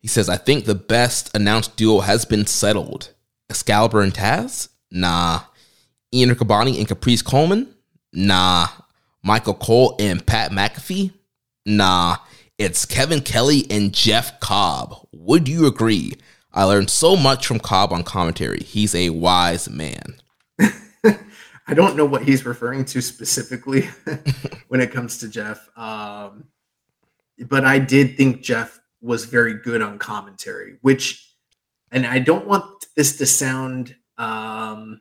He 0.00 0.08
says, 0.08 0.28
I 0.28 0.36
think 0.36 0.64
the 0.64 0.74
best 0.74 1.34
announced 1.34 1.76
duo 1.76 2.00
has 2.00 2.24
been 2.24 2.46
settled. 2.46 3.12
Excalibur 3.50 4.02
and 4.02 4.14
Taz? 4.14 4.68
Nah. 4.90 5.40
Ian 6.14 6.30
Riccaboni 6.30 6.78
and 6.78 6.86
Caprice 6.86 7.22
Coleman? 7.22 7.74
Nah. 8.12 8.68
Michael 9.26 9.54
Cole 9.54 9.96
and 9.98 10.24
Pat 10.24 10.52
McAfee? 10.52 11.10
Nah. 11.66 12.18
It's 12.58 12.86
Kevin 12.86 13.20
Kelly 13.20 13.66
and 13.68 13.92
Jeff 13.92 14.38
Cobb. 14.38 15.08
Would 15.12 15.48
you 15.48 15.66
agree? 15.66 16.12
I 16.52 16.62
learned 16.62 16.90
so 16.90 17.16
much 17.16 17.44
from 17.44 17.58
Cobb 17.58 17.92
on 17.92 18.04
commentary. 18.04 18.60
He's 18.60 18.94
a 18.94 19.10
wise 19.10 19.68
man. 19.68 20.20
I 20.60 21.74
don't 21.74 21.96
know 21.96 22.04
what 22.04 22.22
he's 22.22 22.46
referring 22.46 22.84
to 22.84 23.02
specifically 23.02 23.88
when 24.68 24.80
it 24.80 24.92
comes 24.92 25.18
to 25.18 25.28
Jeff. 25.28 25.68
Um, 25.76 26.44
but 27.48 27.64
I 27.64 27.80
did 27.80 28.16
think 28.16 28.42
Jeff 28.42 28.80
was 29.00 29.24
very 29.24 29.54
good 29.54 29.82
on 29.82 29.98
commentary, 29.98 30.76
which, 30.82 31.34
and 31.90 32.06
I 32.06 32.20
don't 32.20 32.46
want 32.46 32.86
this 32.94 33.18
to 33.18 33.26
sound, 33.26 33.96
um, 34.18 35.00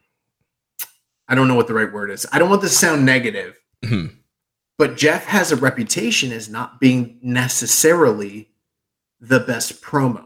I 1.27 1.35
don't 1.35 1.47
know 1.47 1.55
what 1.55 1.67
the 1.67 1.75
right 1.75 1.93
word 1.93 2.09
is. 2.09 2.25
I 2.33 2.39
don't 2.39 2.49
want 2.49 2.63
this 2.63 2.71
to 2.71 2.77
sound 2.87 3.05
negative, 3.05 3.55
Mhm. 3.85 4.11
but 4.77 4.97
Jeff 4.97 5.25
has 5.25 5.51
a 5.51 5.55
reputation 5.55 6.31
as 6.31 6.49
not 6.49 6.79
being 6.79 7.17
necessarily 7.21 8.49
the 9.19 9.39
best 9.39 9.81
promo. 9.81 10.23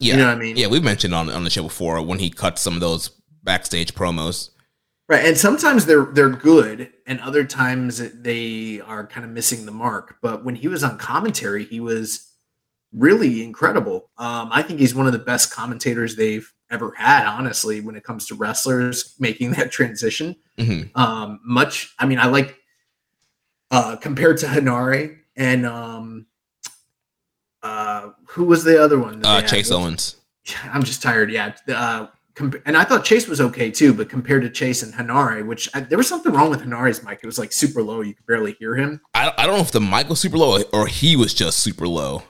Yeah. 0.00 0.14
You 0.14 0.18
know 0.20 0.26
what 0.26 0.36
I 0.36 0.38
mean? 0.40 0.56
Yeah, 0.56 0.66
we've 0.66 0.82
mentioned 0.82 1.14
on, 1.14 1.30
on 1.30 1.44
the 1.44 1.50
show 1.50 1.62
before 1.62 2.02
when 2.02 2.18
he 2.18 2.28
cut 2.30 2.58
some 2.58 2.74
of 2.74 2.80
those 2.80 3.10
backstage 3.42 3.94
promos. 3.94 4.50
Right, 5.08 5.24
and 5.24 5.36
sometimes 5.36 5.84
they're 5.86 6.06
they're 6.06 6.30
good, 6.30 6.90
and 7.06 7.20
other 7.20 7.44
times 7.44 7.98
they 7.98 8.80
are 8.80 9.06
kind 9.06 9.24
of 9.26 9.30
missing 9.32 9.66
the 9.66 9.72
mark. 9.72 10.16
But 10.22 10.44
when 10.44 10.54
he 10.56 10.66
was 10.66 10.82
on 10.82 10.96
commentary, 10.98 11.64
he 11.66 11.78
was 11.78 12.30
really 12.92 13.42
incredible. 13.44 14.10
Um, 14.16 14.48
I 14.50 14.62
think 14.62 14.80
he's 14.80 14.94
one 14.94 15.06
of 15.06 15.12
the 15.12 15.18
best 15.18 15.52
commentators 15.52 16.16
they've 16.16 16.50
ever 16.70 16.92
had. 16.96 17.26
Honestly, 17.26 17.80
when 17.82 17.96
it 17.96 18.02
comes 18.04 18.26
to 18.26 18.34
wrestlers 18.34 19.14
making 19.18 19.52
that 19.52 19.70
transition, 19.70 20.36
Mhm. 20.58 20.90
um, 20.96 21.38
much. 21.44 21.92
I 21.98 22.06
mean, 22.06 22.18
I 22.18 22.26
like 22.26 22.56
uh, 23.74 23.96
compared 23.96 24.38
to 24.38 24.46
Henare 24.46 25.18
and 25.34 25.66
um, 25.66 26.26
uh, 27.60 28.10
who 28.28 28.44
was 28.44 28.62
the 28.62 28.80
other 28.80 29.00
one? 29.00 29.24
Uh? 29.24 29.42
Chase 29.42 29.72
Owens. 29.72 30.16
I'm 30.72 30.84
just 30.84 31.02
tired. 31.02 31.32
Yeah. 31.32 31.56
Uh, 31.66 32.06
comp- 32.36 32.62
and 32.66 32.76
I 32.76 32.84
thought 32.84 33.04
Chase 33.04 33.26
was 33.26 33.40
okay 33.40 33.72
too, 33.72 33.92
but 33.92 34.08
compared 34.08 34.42
to 34.42 34.50
Chase 34.50 34.84
and 34.84 34.94
Henare, 34.94 35.44
which 35.44 35.68
I, 35.74 35.80
there 35.80 35.98
was 35.98 36.06
something 36.06 36.32
wrong 36.32 36.50
with 36.50 36.60
Henare's 36.60 37.02
mic. 37.02 37.18
It 37.20 37.26
was 37.26 37.36
like 37.36 37.52
super 37.52 37.82
low. 37.82 38.00
You 38.00 38.14
could 38.14 38.26
barely 38.26 38.52
hear 38.60 38.76
him. 38.76 39.00
I, 39.12 39.32
I 39.36 39.44
don't 39.44 39.56
know 39.56 39.62
if 39.62 39.72
the 39.72 39.80
mic 39.80 40.08
was 40.08 40.20
super 40.20 40.38
low 40.38 40.62
or 40.72 40.86
he 40.86 41.16
was 41.16 41.34
just 41.34 41.58
super 41.58 41.88
low. 41.88 42.22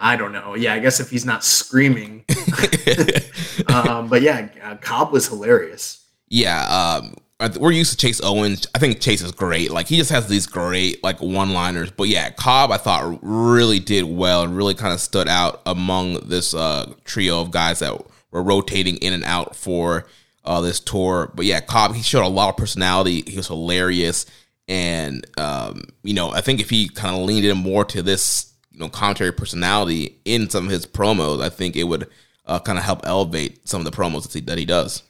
I 0.00 0.16
don't 0.16 0.32
know. 0.32 0.56
Yeah. 0.56 0.74
I 0.74 0.80
guess 0.80 0.98
if 0.98 1.10
he's 1.10 1.24
not 1.24 1.44
screaming. 1.44 2.24
um, 3.68 4.08
but 4.08 4.22
yeah, 4.22 4.48
uh, 4.64 4.74
Cobb 4.78 5.12
was 5.12 5.28
hilarious. 5.28 6.08
yeah, 6.28 6.64
um, 6.66 7.14
we're 7.58 7.72
used 7.72 7.92
to 7.92 7.96
Chase 7.96 8.20
Owens. 8.22 8.66
I 8.74 8.78
think 8.78 9.00
Chase 9.00 9.22
is 9.22 9.32
great. 9.32 9.70
Like 9.70 9.88
he 9.88 9.96
just 9.96 10.10
has 10.10 10.28
these 10.28 10.46
great 10.46 11.02
like 11.02 11.20
one-liners. 11.20 11.90
But 11.90 12.08
yeah, 12.08 12.30
Cobb 12.30 12.70
I 12.70 12.76
thought 12.76 13.18
really 13.22 13.78
did 13.78 14.04
well 14.04 14.42
and 14.42 14.56
really 14.56 14.74
kind 14.74 14.92
of 14.92 15.00
stood 15.00 15.28
out 15.28 15.62
among 15.66 16.28
this 16.28 16.54
uh, 16.54 16.92
trio 17.04 17.40
of 17.40 17.50
guys 17.50 17.80
that 17.80 18.00
were 18.30 18.42
rotating 18.42 18.96
in 18.96 19.12
and 19.12 19.24
out 19.24 19.56
for 19.56 20.06
uh, 20.44 20.60
this 20.60 20.80
tour. 20.80 21.32
But 21.34 21.46
yeah, 21.46 21.60
Cobb 21.60 21.94
he 21.94 22.02
showed 22.02 22.24
a 22.24 22.28
lot 22.28 22.50
of 22.50 22.56
personality. 22.56 23.22
He 23.26 23.36
was 23.36 23.48
hilarious, 23.48 24.26
and 24.68 25.26
um, 25.38 25.84
you 26.02 26.14
know 26.14 26.30
I 26.30 26.40
think 26.40 26.60
if 26.60 26.70
he 26.70 26.88
kind 26.88 27.16
of 27.16 27.22
leaned 27.22 27.46
in 27.46 27.58
more 27.58 27.84
to 27.86 28.02
this 28.02 28.52
you 28.72 28.80
know 28.80 28.88
commentary 28.88 29.32
personality 29.32 30.18
in 30.24 30.50
some 30.50 30.66
of 30.66 30.70
his 30.70 30.86
promos, 30.86 31.42
I 31.42 31.48
think 31.48 31.76
it 31.76 31.84
would 31.84 32.08
uh, 32.46 32.58
kind 32.58 32.78
of 32.78 32.84
help 32.84 33.06
elevate 33.06 33.68
some 33.68 33.80
of 33.80 33.84
the 33.84 33.96
promos 33.96 34.24
that 34.24 34.34
he, 34.34 34.40
that 34.42 34.58
he 34.58 34.64
does. 34.64 35.02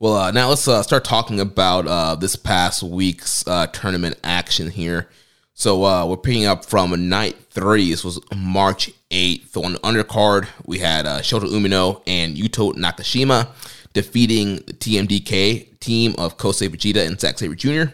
Well, 0.00 0.14
uh, 0.14 0.30
now 0.30 0.48
let's 0.48 0.66
uh, 0.66 0.82
start 0.82 1.04
talking 1.04 1.40
about 1.40 1.86
uh, 1.86 2.14
this 2.14 2.34
past 2.34 2.82
week's 2.82 3.46
uh, 3.46 3.66
tournament 3.66 4.18
action 4.24 4.70
here. 4.70 5.10
So 5.52 5.84
uh, 5.84 6.06
we're 6.06 6.16
picking 6.16 6.46
up 6.46 6.64
from 6.64 7.10
night 7.10 7.36
three. 7.50 7.90
This 7.90 8.02
was 8.02 8.18
March 8.34 8.90
8th. 9.10 9.62
On 9.62 9.74
the 9.74 9.78
undercard, 9.80 10.48
we 10.64 10.78
had 10.78 11.04
uh, 11.04 11.18
Shota 11.18 11.44
Umino 11.44 12.00
and 12.06 12.34
Yuto 12.34 12.72
Nakashima 12.72 13.48
defeating 13.92 14.56
the 14.64 14.72
TMDK 14.72 15.78
team 15.80 16.14
of 16.16 16.38
Kosei 16.38 16.70
Fujita 16.70 17.06
and 17.06 17.20
Zack 17.20 17.38
Sabre 17.38 17.54
Jr. 17.54 17.92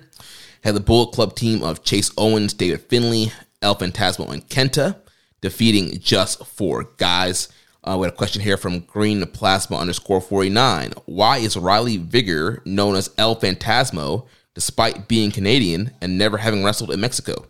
Had 0.63 0.77
the 0.77 0.81
Bullet 0.81 1.13
Club 1.13 1.35
team 1.35 1.65
of 1.65 1.83
Chase 1.83 2.13
Owens, 2.17 2.55
David 2.55 2.83
Finlay, 2.83 3.33
El 3.63 3.75
Fantasmo, 3.75 4.31
and 4.33 4.49
Kenta 4.49 4.97
defeating 5.41 5.99
just 5.99 6.47
four 6.47 6.85
guys. 6.99 7.49
Uh, 7.87 7.97
we 7.97 8.05
had 8.05 8.15
a 8.15 8.17
question 8.17 8.43
here 8.43 8.57
from 8.57 8.81
Green 8.81 9.25
Plasma 9.27 9.77
underscore 9.77 10.21
49. 10.21 10.93
Why 11.05 11.39
is 11.39 11.57
Riley 11.57 11.99
Vigor 11.99 12.61
known 12.65 12.97
as 12.97 13.11
El 13.17 13.37
Fantasmo 13.37 14.27
despite 14.55 15.07
being 15.07 15.31
Canadian 15.31 15.93
and 16.01 16.19
never 16.19 16.39
having 16.39 16.65
wrestled 16.65 16.91
in 16.91 17.01
Mexico? 17.01 17.47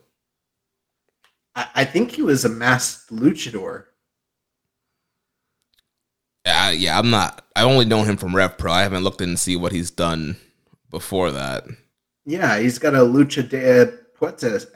I, 1.54 1.68
I 1.76 1.84
think 1.84 2.10
he 2.12 2.22
was 2.22 2.44
a 2.44 2.50
masked 2.50 3.10
luchador. 3.10 3.84
Uh, 6.44 6.72
yeah, 6.76 6.98
I'm 6.98 7.10
not. 7.10 7.44
I 7.56 7.62
only 7.62 7.86
know 7.86 8.02
him 8.02 8.18
from 8.18 8.36
Rev 8.36 8.58
Pro. 8.58 8.72
I 8.72 8.82
haven't 8.82 9.04
looked 9.04 9.22
in 9.22 9.30
and 9.30 9.40
see 9.40 9.56
what 9.56 9.72
he's 9.72 9.90
done 9.90 10.36
before 10.90 11.30
that. 11.32 11.64
Yeah, 12.26 12.58
he's 12.58 12.78
got 12.78 12.94
a 12.94 12.98
Lucha 12.98 13.48
de 13.48 13.92
Puestas, 14.20 14.66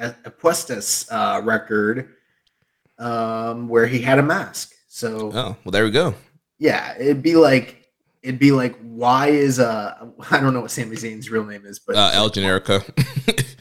Puestas 0.40 1.06
uh, 1.12 1.42
record 1.42 2.14
um, 2.98 3.68
where 3.68 3.86
he 3.86 4.00
had 4.00 4.18
a 4.18 4.22
mask. 4.22 4.72
So 4.92 5.30
Oh, 5.32 5.56
well, 5.64 5.70
there 5.70 5.84
we 5.84 5.92
go. 5.92 6.14
yeah, 6.58 6.96
it'd 6.98 7.22
be 7.22 7.36
like 7.36 7.76
it'd 8.24 8.40
be 8.40 8.50
like 8.52 8.76
why 8.82 9.28
is 9.28 9.58
uh 9.60 9.94
I 10.32 10.40
don't 10.40 10.52
know 10.52 10.62
what 10.62 10.70
Sami 10.72 10.96
Zayn's 10.96 11.30
real 11.30 11.44
name 11.44 11.64
is, 11.64 11.78
but 11.78 11.94
Uh, 11.96 12.10
El 12.12 12.28
Generico. 12.28 12.82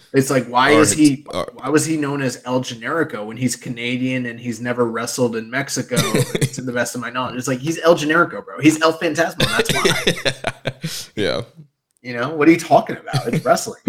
it's 0.14 0.32
like 0.32 0.48
why 0.48 0.74
or 0.74 0.82
is 0.82 0.92
he 0.92 1.24
or- 1.30 1.52
why 1.54 1.70
was 1.70 1.86
he 1.86 1.98
known 1.98 2.24
as 2.24 2.42
El 2.46 2.62
Generico 2.62 3.24
when 3.28 3.38
he's 3.38 3.56
Canadian 3.56 4.26
and 4.26 4.40
he's 4.40 4.60
never 4.60 4.86
wrestled 4.90 5.36
in 5.36 5.52
Mexico? 5.52 5.98
to 6.56 6.62
the 6.64 6.72
best 6.74 6.96
of 6.96 7.02
my 7.02 7.12
knowledge, 7.12 7.36
it's 7.38 7.48
like 7.48 7.60
he's 7.60 7.80
El 7.82 7.94
Generico, 7.96 8.44
bro. 8.44 8.60
He's 8.60 8.82
El 8.82 8.98
Fantasma. 8.98 9.46
That's 9.56 9.72
why. 9.72 11.12
yeah. 11.16 11.42
you 12.02 12.14
know 12.18 12.30
what 12.36 12.48
are 12.48 12.52
you 12.52 12.58
talking 12.58 12.98
about? 12.98 13.28
It's 13.32 13.46
wrestling. 13.46 13.82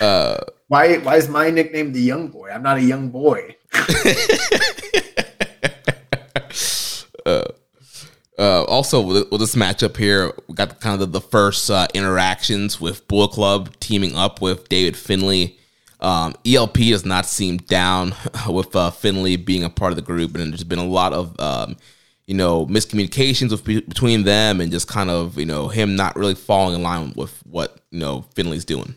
uh, 0.00 0.36
why 0.68 0.98
why 0.98 1.16
is 1.16 1.28
my 1.28 1.50
nickname 1.50 1.92
the 1.92 2.00
Young 2.00 2.28
Boy? 2.28 2.50
I'm 2.50 2.62
not 2.62 2.78
a 2.78 2.82
young 2.82 3.10
boy. 3.10 3.56
Uh, 7.26 8.64
also, 8.64 9.00
with, 9.00 9.30
with 9.30 9.40
this 9.40 9.54
matchup 9.54 9.96
here, 9.96 10.32
we 10.46 10.54
got 10.54 10.78
kind 10.80 10.94
of 10.94 11.00
the, 11.00 11.20
the 11.20 11.26
first 11.26 11.70
uh, 11.70 11.86
interactions 11.94 12.80
with 12.80 13.06
Bull 13.08 13.28
Club 13.28 13.70
teaming 13.80 14.14
up 14.14 14.40
with 14.42 14.68
David 14.68 14.96
Finlay. 14.96 15.56
Um, 16.00 16.34
ELP 16.44 16.74
does 16.74 17.06
not 17.06 17.24
seem 17.26 17.56
down 17.56 18.14
with 18.48 18.76
uh, 18.76 18.90
Finlay 18.90 19.36
being 19.36 19.64
a 19.64 19.70
part 19.70 19.92
of 19.92 19.96
the 19.96 20.02
group, 20.02 20.34
and 20.34 20.52
there's 20.52 20.64
been 20.64 20.78
a 20.78 20.86
lot 20.86 21.12
of 21.12 21.38
um, 21.40 21.76
you 22.26 22.34
know 22.34 22.66
miscommunications 22.66 23.50
with, 23.50 23.64
between 23.64 24.24
them, 24.24 24.60
and 24.60 24.70
just 24.70 24.88
kind 24.88 25.08
of 25.08 25.38
you 25.38 25.46
know 25.46 25.68
him 25.68 25.96
not 25.96 26.16
really 26.16 26.34
falling 26.34 26.74
in 26.74 26.82
line 26.82 27.12
with 27.16 27.40
what 27.46 27.78
you 27.90 27.98
know 27.98 28.26
Finlay's 28.34 28.64
doing. 28.64 28.94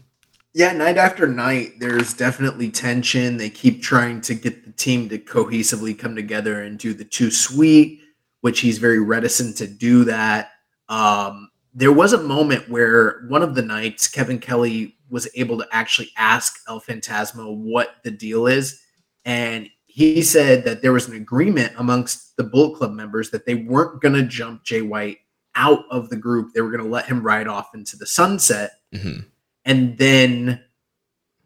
Yeah, 0.53 0.73
night 0.73 0.97
after 0.97 1.27
night, 1.27 1.79
there's 1.79 2.13
definitely 2.13 2.71
tension. 2.71 3.37
They 3.37 3.49
keep 3.49 3.81
trying 3.81 4.19
to 4.21 4.33
get 4.33 4.65
the 4.65 4.71
team 4.71 5.07
to 5.09 5.19
cohesively 5.19 5.97
come 5.97 6.15
together 6.15 6.61
and 6.61 6.77
do 6.77 6.93
the 6.93 7.05
two 7.05 7.31
sweet, 7.31 7.98
which 8.41 8.59
he's 8.59 8.77
very 8.77 8.99
reticent 8.99 9.57
to 9.57 9.67
do 9.67 10.03
that. 10.05 10.51
Um, 10.87 11.49
there 11.73 11.91
was 11.91 12.13
a 12.13 12.23
moment 12.23 12.69
where 12.69 13.25
one 13.27 13.43
of 13.43 13.55
the 13.55 13.61
nights, 13.61 14.07
Kevin 14.07 14.39
Kelly 14.39 14.97
was 15.09 15.27
able 15.35 15.57
to 15.57 15.67
actually 15.71 16.09
ask 16.17 16.55
El 16.67 16.81
Fantasma 16.81 17.55
what 17.55 17.95
the 18.03 18.11
deal 18.11 18.47
is. 18.47 18.81
And 19.25 19.69
he 19.85 20.21
said 20.21 20.63
that 20.63 20.81
there 20.81 20.93
was 20.93 21.07
an 21.07 21.15
agreement 21.15 21.73
amongst 21.77 22.37
the 22.37 22.43
Bullet 22.43 22.77
Club 22.77 22.91
members 22.91 23.29
that 23.31 23.45
they 23.45 23.55
weren't 23.55 24.01
going 24.01 24.15
to 24.15 24.23
jump 24.23 24.63
Jay 24.63 24.81
White 24.81 25.17
out 25.55 25.83
of 25.91 26.09
the 26.09 26.15
group. 26.15 26.53
They 26.53 26.61
were 26.61 26.71
going 26.71 26.83
to 26.83 26.89
let 26.89 27.05
him 27.05 27.23
ride 27.23 27.47
off 27.47 27.73
into 27.73 27.97
the 27.97 28.05
sunset 28.05 28.71
hmm 28.93 29.19
and 29.65 29.97
then 29.97 30.61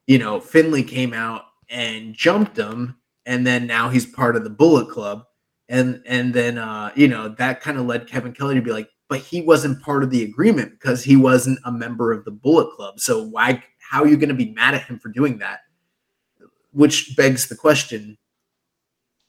you 0.07 0.17
know 0.17 0.39
Finley 0.39 0.83
came 0.83 1.13
out 1.13 1.43
and 1.69 2.13
jumped 2.13 2.57
him 2.57 2.95
and 3.25 3.45
then 3.45 3.67
now 3.67 3.89
he's 3.89 4.05
part 4.05 4.35
of 4.35 4.43
the 4.43 4.49
Bullet 4.49 4.89
Club 4.89 5.25
and 5.69 6.01
and 6.05 6.33
then 6.33 6.57
uh 6.57 6.91
you 6.95 7.07
know 7.07 7.29
that 7.29 7.61
kind 7.61 7.77
of 7.77 7.85
led 7.85 8.07
Kevin 8.07 8.33
Kelly 8.33 8.55
to 8.55 8.61
be 8.61 8.71
like 8.71 8.89
but 9.09 9.19
he 9.19 9.41
wasn't 9.41 9.81
part 9.81 10.03
of 10.03 10.09
the 10.09 10.23
agreement 10.23 10.71
because 10.71 11.03
he 11.03 11.15
wasn't 11.15 11.59
a 11.65 11.71
member 11.71 12.11
of 12.11 12.25
the 12.25 12.31
Bullet 12.31 12.71
Club 12.75 12.99
so 12.99 13.23
why 13.23 13.63
how 13.93 14.01
are 14.01 14.07
you 14.07 14.17
going 14.17 14.29
to 14.29 14.35
be 14.35 14.51
mad 14.53 14.73
at 14.73 14.85
him 14.85 14.97
for 14.97 15.09
doing 15.09 15.37
that? 15.37 15.59
Which 16.71 17.15
begs 17.15 17.47
the 17.47 17.55
question 17.55 18.17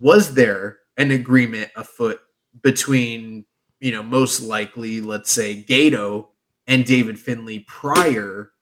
was 0.01 0.33
there 0.33 0.79
an 0.97 1.11
agreement 1.11 1.71
afoot 1.77 2.21
between, 2.63 3.45
you 3.81 3.93
know, 3.93 4.03
most 4.03 4.41
likely, 4.41 5.03
let's 5.03 5.31
say, 5.31 5.63
Gedo 5.63 6.29
and 6.67 6.87
David 6.87 7.19
Finlay 7.19 7.59
prior 7.69 8.53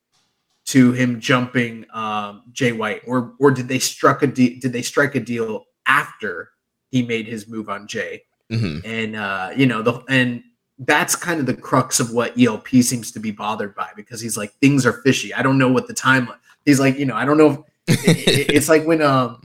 to 0.64 0.90
him 0.90 1.20
jumping 1.20 1.86
um, 1.92 2.42
Jay 2.50 2.72
White, 2.72 3.02
or 3.06 3.34
or 3.38 3.52
did 3.52 3.68
they 3.68 3.78
struck 3.78 4.22
a 4.22 4.26
de- 4.26 4.58
did 4.58 4.72
they 4.72 4.82
strike 4.82 5.14
a 5.14 5.20
deal 5.20 5.66
after 5.86 6.50
he 6.92 7.02
made 7.02 7.26
his 7.26 7.48
move 7.48 7.68
on 7.68 7.88
Jay? 7.88 8.22
hmm 8.48 8.78
And 8.84 9.16
uh, 9.16 9.50
you 9.56 9.66
know 9.66 9.82
the 9.82 10.00
and 10.08 10.44
that's 10.78 11.16
kind 11.16 11.40
of 11.40 11.46
the 11.46 11.54
crux 11.54 11.98
of 12.00 12.12
what 12.12 12.38
ELP 12.40 12.68
seems 12.68 13.10
to 13.12 13.18
be 13.20 13.30
bothered 13.30 13.74
by 13.74 13.90
because 13.96 14.20
he's 14.20 14.36
like 14.36 14.52
things 14.60 14.86
are 14.86 14.94
fishy. 15.02 15.34
I 15.34 15.42
don't 15.42 15.58
know 15.58 15.70
what 15.72 15.88
the 15.88 15.94
timeline. 15.94 16.38
He's 16.64 16.78
like 16.78 16.96
you 16.98 17.06
know 17.06 17.16
I 17.16 17.24
don't 17.24 17.38
know. 17.38 17.66
If, 17.88 18.06
it- 18.28 18.54
it's 18.54 18.68
like 18.68 18.84
when 18.84 19.02
um 19.02 19.42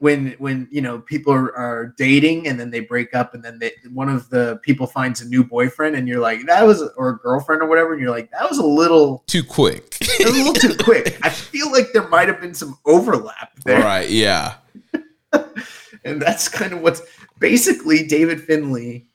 when 0.00 0.36
when 0.38 0.68
you 0.70 0.80
know 0.80 1.00
people 1.00 1.32
are, 1.32 1.52
are 1.56 1.94
dating 1.98 2.46
and 2.46 2.58
then 2.60 2.70
they 2.70 2.78
break 2.80 3.14
up 3.16 3.34
and 3.34 3.42
then 3.44 3.58
they, 3.58 3.72
one 3.92 4.08
of 4.08 4.30
the 4.30 4.60
people 4.62 4.86
finds 4.86 5.20
a 5.20 5.26
new 5.28 5.42
boyfriend 5.42 5.96
and 5.96 6.06
you're 6.06 6.20
like 6.20 6.46
that 6.46 6.64
was 6.64 6.80
or 6.96 7.08
a 7.10 7.16
girlfriend 7.18 7.60
or 7.62 7.68
whatever 7.68 7.92
and 7.94 8.00
you're 8.00 8.10
like 8.10 8.30
that 8.30 8.48
was 8.48 8.58
a 8.58 8.64
little 8.64 9.24
Too 9.26 9.42
quick. 9.42 9.96
a 10.20 10.28
little 10.30 10.54
too 10.54 10.76
quick. 10.76 11.18
I 11.22 11.30
feel 11.30 11.72
like 11.72 11.88
there 11.92 12.06
might 12.08 12.28
have 12.28 12.40
been 12.40 12.54
some 12.54 12.78
overlap 12.86 13.58
there. 13.64 13.80
right. 13.82 14.08
Yeah. 14.08 14.54
And 16.04 16.20
that's 16.20 16.48
kind 16.48 16.72
of 16.72 16.80
what's 16.80 17.02
basically 17.38 18.06
David 18.06 18.40
Finlay 18.42 19.06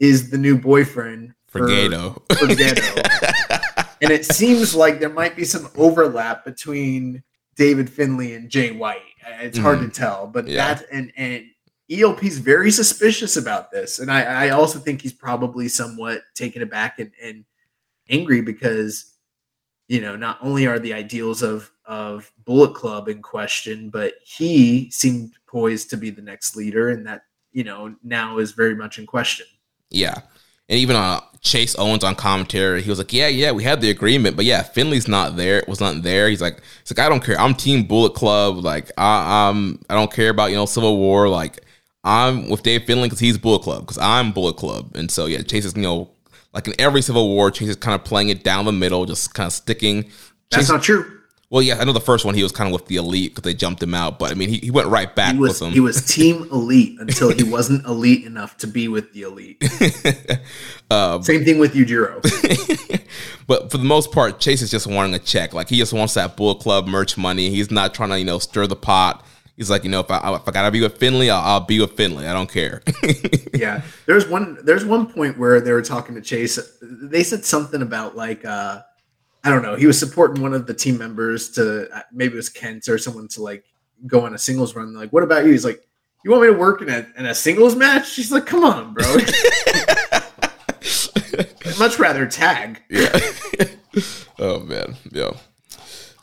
is 0.00 0.30
the 0.30 0.38
new 0.38 0.58
boyfriend 0.58 1.34
For 1.46 1.62
Gedo. 1.62 2.14
for 2.38 2.46
Gedo. 2.46 3.88
and 4.02 4.10
it 4.10 4.24
seems 4.24 4.74
like 4.74 5.00
there 5.00 5.08
might 5.08 5.36
be 5.36 5.44
some 5.44 5.68
overlap 5.76 6.44
between 6.44 7.22
David 7.56 7.90
Finlay 7.90 8.34
and 8.34 8.48
Jay 8.48 8.70
White. 8.70 9.02
It's 9.40 9.58
hard 9.58 9.80
to 9.80 9.88
tell, 9.88 10.26
but 10.26 10.44
Mm-hmm. 10.44 10.54
Yeah. 10.54 10.74
that 10.74 10.86
and 10.92 11.12
and 11.16 11.44
ELP's 11.90 12.38
very 12.38 12.70
suspicious 12.70 13.36
about 13.36 13.70
this, 13.70 13.98
and 13.98 14.10
I, 14.12 14.46
I 14.46 14.50
also 14.50 14.78
think 14.78 15.00
he's 15.02 15.12
probably 15.12 15.68
somewhat 15.68 16.20
taken 16.34 16.60
aback 16.62 16.98
and, 16.98 17.10
and 17.22 17.44
angry 18.10 18.40
because 18.42 19.14
you 19.88 20.00
know 20.02 20.14
not 20.16 20.38
only 20.42 20.66
are 20.66 20.78
the 20.78 20.92
ideals 20.94 21.42
of 21.42 21.70
of 21.86 22.30
Bullet 22.44 22.74
Club 22.74 23.08
in 23.08 23.22
question, 23.22 23.88
but 23.90 24.14
he 24.24 24.90
seemed 24.90 25.32
poised 25.48 25.90
to 25.90 25.96
be 25.96 26.10
the 26.10 26.22
next 26.22 26.56
leader, 26.56 26.90
and 26.90 27.06
that 27.06 27.22
you 27.52 27.64
know 27.64 27.94
now 28.02 28.38
is 28.38 28.52
very 28.52 28.74
much 28.74 28.98
in 28.98 29.06
question. 29.06 29.46
Yeah. 29.90 30.20
And 30.70 30.78
even 30.78 30.96
uh, 30.96 31.20
Chase 31.40 31.74
Owens 31.78 32.04
on 32.04 32.14
commentary, 32.14 32.82
he 32.82 32.90
was 32.90 32.98
like, 32.98 33.12
"Yeah, 33.12 33.28
yeah, 33.28 33.52
we 33.52 33.64
had 33.64 33.80
the 33.80 33.88
agreement, 33.88 34.36
but 34.36 34.44
yeah, 34.44 34.62
Finlay's 34.62 35.08
not 35.08 35.36
there. 35.36 35.64
Was 35.66 35.80
not 35.80 36.02
there. 36.02 36.28
He's 36.28 36.42
like, 36.42 36.60
he's 36.82 36.96
like, 36.96 37.04
I 37.04 37.08
don't 37.08 37.24
care. 37.24 37.40
I'm 37.40 37.54
Team 37.54 37.84
Bullet 37.84 38.14
Club. 38.14 38.58
Like, 38.58 38.90
I, 38.98 39.48
I'm, 39.48 39.80
I 39.88 39.94
don't 39.94 40.12
care 40.12 40.28
about 40.28 40.50
you 40.50 40.56
know 40.56 40.66
Civil 40.66 40.98
War. 40.98 41.28
Like, 41.28 41.64
I'm 42.04 42.50
with 42.50 42.62
Dave 42.62 42.84
Finlay 42.84 43.06
because 43.06 43.18
he's 43.18 43.38
Bullet 43.38 43.62
Club 43.62 43.80
because 43.80 43.98
I'm 43.98 44.32
Bullet 44.32 44.56
Club. 44.56 44.94
And 44.94 45.10
so 45.10 45.26
yeah, 45.26 45.40
Chase 45.42 45.64
is 45.64 45.74
you 45.74 45.82
know 45.82 46.10
like 46.52 46.66
in 46.66 46.74
every 46.78 47.02
Civil 47.02 47.28
War, 47.28 47.50
Chase 47.50 47.68
is 47.68 47.76
kind 47.76 47.94
of 47.94 48.04
playing 48.04 48.28
it 48.28 48.44
down 48.44 48.64
the 48.64 48.72
middle, 48.72 49.06
just 49.06 49.34
kind 49.34 49.46
of 49.46 49.52
sticking. 49.52 50.10
That's 50.50 50.68
not 50.68 50.82
true. 50.82 51.17
Well, 51.50 51.62
yeah, 51.62 51.78
I 51.78 51.84
know 51.84 51.92
the 51.92 52.00
first 52.00 52.26
one 52.26 52.34
he 52.34 52.42
was 52.42 52.52
kind 52.52 52.68
of 52.68 52.74
with 52.74 52.86
the 52.86 52.96
elite 52.96 53.34
because 53.34 53.50
they 53.50 53.54
jumped 53.54 53.82
him 53.82 53.94
out, 53.94 54.18
but 54.18 54.30
I 54.30 54.34
mean 54.34 54.50
he, 54.50 54.58
he 54.58 54.70
went 54.70 54.88
right 54.88 55.14
back 55.14 55.32
He 55.32 55.40
was 55.40 55.62
with 55.62 55.72
he 55.72 55.80
was 55.80 56.04
team 56.14 56.46
elite 56.52 57.00
until 57.00 57.30
he 57.30 57.42
wasn't 57.42 57.86
elite 57.86 58.26
enough 58.26 58.58
to 58.58 58.66
be 58.66 58.86
with 58.88 59.12
the 59.14 59.22
elite. 59.22 59.64
Uh, 60.90 61.20
Same 61.22 61.44
thing 61.44 61.58
with 61.58 61.74
Yujiro. 61.74 62.22
But 63.48 63.70
for 63.70 63.78
the 63.78 63.84
most 63.84 64.12
part, 64.12 64.40
Chase 64.40 64.60
is 64.60 64.70
just 64.70 64.86
wanting 64.86 65.14
a 65.14 65.18
check. 65.18 65.54
Like 65.54 65.70
he 65.70 65.78
just 65.78 65.94
wants 65.94 66.12
that 66.14 66.36
Bull 66.36 66.54
Club 66.54 66.86
merch 66.86 67.16
money. 67.16 67.48
He's 67.48 67.70
not 67.70 67.94
trying 67.94 68.10
to, 68.10 68.18
you 68.18 68.24
know, 68.26 68.38
stir 68.38 68.66
the 68.66 68.76
pot. 68.76 69.24
He's 69.56 69.70
like, 69.70 69.84
you 69.84 69.90
know, 69.90 70.00
if 70.00 70.10
I 70.10 70.34
if 70.34 70.46
I 70.46 70.52
gotta 70.52 70.70
be 70.70 70.82
with 70.82 70.98
Finlay, 70.98 71.30
I'll, 71.30 71.40
I'll 71.40 71.60
be 71.60 71.80
with 71.80 71.92
Finlay. 71.92 72.28
I 72.28 72.34
don't 72.34 72.52
care. 72.52 72.82
yeah, 73.54 73.80
there's 74.04 74.28
one 74.28 74.58
there's 74.64 74.84
one 74.84 75.06
point 75.06 75.38
where 75.38 75.62
they 75.62 75.72
were 75.72 75.82
talking 75.82 76.14
to 76.14 76.20
Chase. 76.20 76.58
They 76.82 77.24
said 77.24 77.44
something 77.44 77.80
about 77.80 78.14
like 78.14 78.44
uh 78.44 78.82
I 79.44 79.50
don't 79.50 79.62
know. 79.62 79.76
He 79.76 79.86
was 79.86 79.98
supporting 79.98 80.42
one 80.42 80.52
of 80.52 80.66
the 80.66 80.74
team 80.74 80.98
members 80.98 81.50
to 81.50 81.88
uh, 81.94 82.02
maybe 82.12 82.34
it 82.34 82.36
was 82.36 82.48
Kent 82.48 82.88
or 82.88 82.98
someone 82.98 83.28
to 83.28 83.42
like 83.42 83.64
go 84.06 84.26
on 84.26 84.34
a 84.34 84.38
singles 84.38 84.74
run. 84.74 84.94
Like, 84.94 85.12
what 85.12 85.22
about 85.22 85.44
you? 85.44 85.52
He's 85.52 85.64
like, 85.64 85.86
you 86.24 86.30
want 86.30 86.42
me 86.42 86.48
to 86.48 86.54
work 86.54 86.82
in 86.82 86.88
a 86.88 87.06
in 87.16 87.26
a 87.26 87.34
singles 87.34 87.76
match? 87.76 88.10
She's 88.10 88.32
like, 88.32 88.46
come 88.46 88.64
on, 88.64 88.94
bro. 88.94 89.06
I'd 91.64 91.78
much 91.78 91.98
rather 91.98 92.26
tag. 92.26 92.82
yeah. 92.90 93.18
oh 94.38 94.60
man, 94.60 94.96
yeah. 95.12 95.30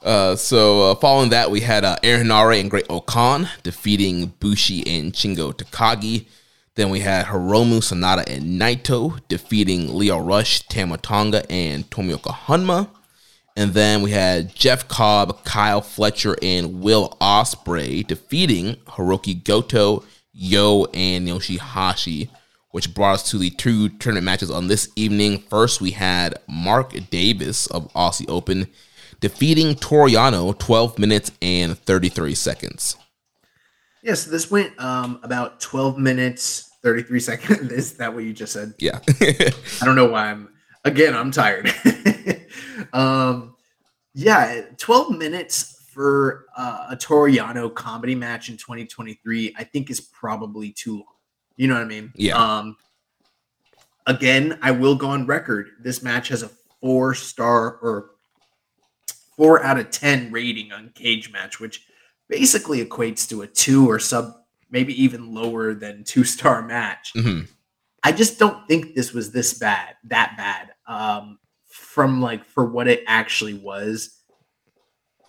Uh, 0.03 0.36
so 0.36 0.91
uh, 0.91 0.95
following 0.95 1.30
that, 1.30 1.49
we 1.49 1.61
had 1.61 1.84
uh, 1.84 1.95
Aaron 2.03 2.30
and 2.30 2.70
Great-O-Khan 2.70 3.49
defeating 3.63 4.28
Bushi 4.39 4.86
and 4.86 5.13
Shingo 5.13 5.51
Takagi. 5.51 6.28
Then 6.76 6.91
we 6.91 6.99
had 6.99 7.26
Hiromu 7.26 7.80
Sanada 7.80 8.24
and 8.28 8.61
Naito 8.61 9.20
defeating 9.28 9.91
Lio 9.91 10.20
Rush, 10.20 10.61
Tama 10.68 10.99
Tonga, 10.99 11.49
and 11.51 11.89
Tomoaki 11.89 12.32
Honma. 12.45 12.89
And 13.56 13.74
then 13.74 14.01
we 14.01 14.12
had 14.12 14.53
Jeff 14.53 14.88
Cobb, 14.88 15.43
Kyle 15.45 15.82
Fletcher, 15.82 16.36
and 16.41 16.82
Will 16.82 17.16
Ospreay 17.22 18.06
defeating 18.06 18.76
Hiroki 18.88 19.41
Goto, 19.41 20.03
Yo, 20.34 20.86
and 20.93 21.28
Yoshihashi, 21.28 22.30
which 22.72 22.93
brought 22.93 23.14
us 23.14 23.30
to 23.32 23.38
the 23.38 23.49
two 23.49 23.88
tournament 23.88 24.26
matches 24.26 24.51
on 24.51 24.68
this 24.68 24.89
evening. 24.97 25.39
First, 25.49 25.80
we 25.80 25.91
had 25.91 26.36
Mark 26.49 26.93
Davis 27.10 27.68
of 27.68 27.91
Aussie 27.93 28.30
Open 28.30 28.68
defeating 29.22 29.76
Toru 29.76 30.10
Yano 30.10 30.58
12 30.58 30.99
minutes 30.99 31.32
and 31.41 31.80
33 31.80 32.36
seconds. 32.36 32.97
Yeah, 34.03 34.16
so 34.16 34.30
this 34.30 34.51
went 34.51 34.78
um 34.80 35.20
about 35.24 35.62
12 35.62 35.97
minutes, 35.97 36.70
33 36.84 37.20
seconds. 37.22 37.72
Is 37.72 37.93
that 37.93 38.14
what 38.14 38.26
you 38.26 38.34
just 38.34 38.51
said? 38.51 38.74
Yeah. 38.78 38.99
I 39.22 39.86
don't 39.86 39.95
know 39.95 40.08
why 40.08 40.32
I'm 40.32 40.49
again, 40.86 41.13
I'm 41.15 41.31
tired. 41.31 41.73
um 42.93 43.55
yeah, 44.13 44.61
12 44.77 45.17
minutes 45.17 45.83
for 45.89 46.45
uh, 46.55 46.88
a 46.91 46.95
Toru 46.95 47.29
Yano 47.31 47.73
comedy 47.73 48.15
match 48.15 48.49
in 48.49 48.55
2023, 48.55 49.53
I 49.57 49.63
think 49.65 49.89
is 49.89 49.99
probably 49.99 50.71
too 50.71 50.95
long. 50.97 51.05
You 51.57 51.67
know 51.67 51.73
what 51.73 51.83
I 51.83 51.88
mean? 51.88 52.13
Yeah. 52.15 52.38
Um 52.38 52.77
again, 54.05 54.57
I 54.61 54.71
will 54.71 54.95
go 54.95 55.09
on 55.09 55.25
record. 55.25 55.71
This 55.81 56.01
match 56.01 56.29
has 56.29 56.43
a 56.43 56.51
four 56.79 57.13
star 57.13 57.77
or 57.81 58.11
four 59.36 59.63
out 59.63 59.79
of 59.79 59.89
ten 59.89 60.31
rating 60.31 60.71
on 60.71 60.91
cage 60.95 61.31
match, 61.31 61.59
which 61.59 61.88
basically 62.29 62.83
equates 62.83 63.27
to 63.29 63.41
a 63.41 63.47
two 63.47 63.89
or 63.89 63.99
sub 63.99 64.33
maybe 64.69 65.01
even 65.01 65.33
lower 65.33 65.73
than 65.73 66.03
two 66.03 66.23
star 66.23 66.61
match. 66.61 67.11
hmm 67.15 67.41
I 68.05 68.11
just 68.11 68.38
don't 68.38 68.67
think 68.67 68.93
this 68.93 69.13
was 69.13 69.31
this 69.31 69.55
bad, 69.55 69.95
that 70.03 70.36
bad. 70.38 70.74
Um, 70.88 71.39
from 71.75 72.21
like 72.21 72.45
for 72.45 72.65
what 72.65 72.88
it 72.88 73.03
actually 73.05 73.53
was. 73.53 74.17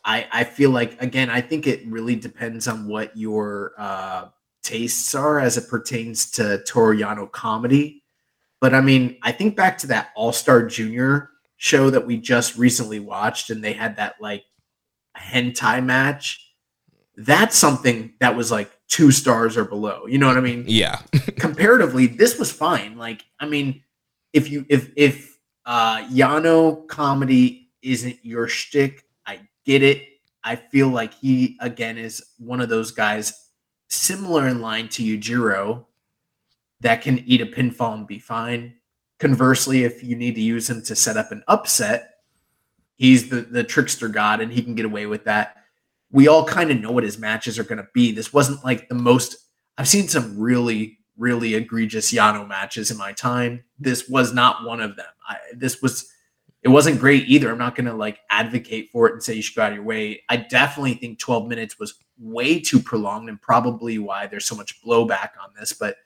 I 0.05 0.27
I 0.31 0.45
feel 0.45 0.71
like 0.71 1.01
again, 1.03 1.29
I 1.29 1.41
think 1.41 1.67
it 1.67 1.87
really 1.87 2.15
depends 2.15 2.69
on 2.69 2.87
what 2.87 3.17
your 3.17 3.73
uh 3.77 4.29
tastes 4.63 5.15
are 5.15 5.41
as 5.41 5.57
it 5.57 5.69
pertains 5.69 6.31
to 6.33 6.63
Toru 6.65 6.97
Yano 6.97 7.31
comedy. 7.31 8.05
But 8.61 8.75
I 8.75 8.81
mean, 8.81 9.17
I 9.23 9.33
think 9.33 9.57
back 9.57 9.79
to 9.79 9.89
that 9.89 10.11
All 10.15 10.33
Star 10.33 10.65
Junior 10.65 11.31
show 11.57 11.91
that 11.91 12.07
we 12.07 12.17
just 12.17 12.57
recently 12.57 13.01
watched, 13.01 13.51
and 13.51 13.63
they 13.63 13.73
had 13.73 13.97
that 13.97 14.15
like 14.21 14.45
hentai 15.19 15.85
match. 15.85 16.43
That's 17.17 17.57
something 17.57 18.13
that 18.21 18.37
was 18.37 18.53
like 18.53 18.71
two 18.89 19.11
stars 19.11 19.57
or 19.57 19.65
below. 19.65 20.07
You 20.07 20.19
know 20.19 20.29
what 20.29 20.37
I 20.37 20.43
mean? 20.43 20.65
Yeah. 20.69 21.01
comparatively, 21.39 22.07
this 22.07 22.39
was 22.39 22.53
fine. 22.53 22.97
Like, 22.97 23.25
I 23.41 23.47
mean, 23.47 23.83
if 24.33 24.51
you 24.51 24.67
if 24.69 24.93
if 24.97 25.36
uh 25.67 25.99
Yano 26.09 26.87
comedy 26.89 27.71
isn't 27.83 28.19
your 28.23 28.49
shtick, 28.49 29.05
I 29.27 29.41
get 29.65 29.83
it. 29.83 30.03
I 30.43 30.57
feel 30.57 30.89
like 30.89 31.13
he 31.15 31.59
again 31.61 31.99
is 31.99 32.23
one 32.39 32.61
of 32.61 32.69
those 32.69 32.93
guys 32.93 33.51
similar 33.89 34.49
in 34.49 34.61
line 34.61 34.89
to 34.89 35.03
Yujiro 35.03 35.85
that 36.81 37.03
can 37.03 37.19
eat 37.21 37.41
a 37.41 37.47
pinfall 37.47 37.95
and 37.95 38.07
be 38.07 38.19
fine. 38.19 38.75
Conversely, 39.19 39.85
if 39.85 40.05
you 40.05 40.15
need 40.15 40.35
to 40.35 40.41
use 40.41 40.69
him 40.69 40.83
to 40.83 40.95
set 40.95 41.17
up 41.17 41.33
an 41.33 41.43
upset, 41.49 42.21
he's 42.97 43.29
the 43.29 43.41
the 43.43 43.65
trickster 43.65 44.09
god 44.09 44.41
and 44.41 44.53
he 44.53 44.63
can 44.63 44.75
get 44.75 44.85
away 44.85 45.07
with 45.07 45.25
that. 45.25 45.57
We 46.13 46.29
all 46.29 46.45
kind 46.45 46.71
of 46.71 46.81
know 46.81 46.93
what 46.93 47.05
his 47.05 47.19
matches 47.19 47.59
are 47.59 47.65
going 47.65 47.79
to 47.79 47.89
be. 47.93 48.13
This 48.13 48.33
wasn't 48.33 48.65
like 48.65 48.89
the 48.89 48.95
most 48.95 49.37
I've 49.79 49.89
seen 49.89 50.09
some 50.09 50.39
really, 50.39 50.99
really 51.19 51.55
egregious 51.55 52.13
Yano 52.13 52.47
matches 52.47 52.91
in 52.91 52.97
my 52.97 53.13
time. 53.13 53.65
This 53.79 54.09
was 54.09 54.33
not 54.33 54.65
one 54.65 54.81
of 54.81 54.97
them. 54.97 55.07
I, 55.27 55.37
this 55.55 55.83
was, 55.83 56.11
it 56.63 56.69
wasn't 56.69 57.01
great 57.01 57.29
either. 57.29 57.51
I'm 57.51 57.59
not 57.59 57.77
going 57.77 57.87
to 57.87 57.95
like 57.95 58.21
advocate 58.31 58.91
for 58.91 59.09
it 59.09 59.13
and 59.13 59.23
say 59.23 59.35
you 59.35 59.43
should 59.43 59.57
go 59.57 59.63
out 59.63 59.73
of 59.73 59.77
your 59.77 59.85
way. 59.85 60.23
I 60.29 60.37
definitely 60.37 60.95
think 60.95 61.19
12 61.19 61.49
minutes 61.49 61.79
was 61.79 61.95
way 62.19 62.61
too 62.61 62.81
prolonged 62.81 63.29
and 63.29 63.41
probably 63.41 63.99
why 63.99 64.27
there's 64.27 64.47
so 64.47 64.57
much 64.57 64.83
blowback 64.83 65.31
on 65.43 65.51
this. 65.59 65.73
But 65.73 65.97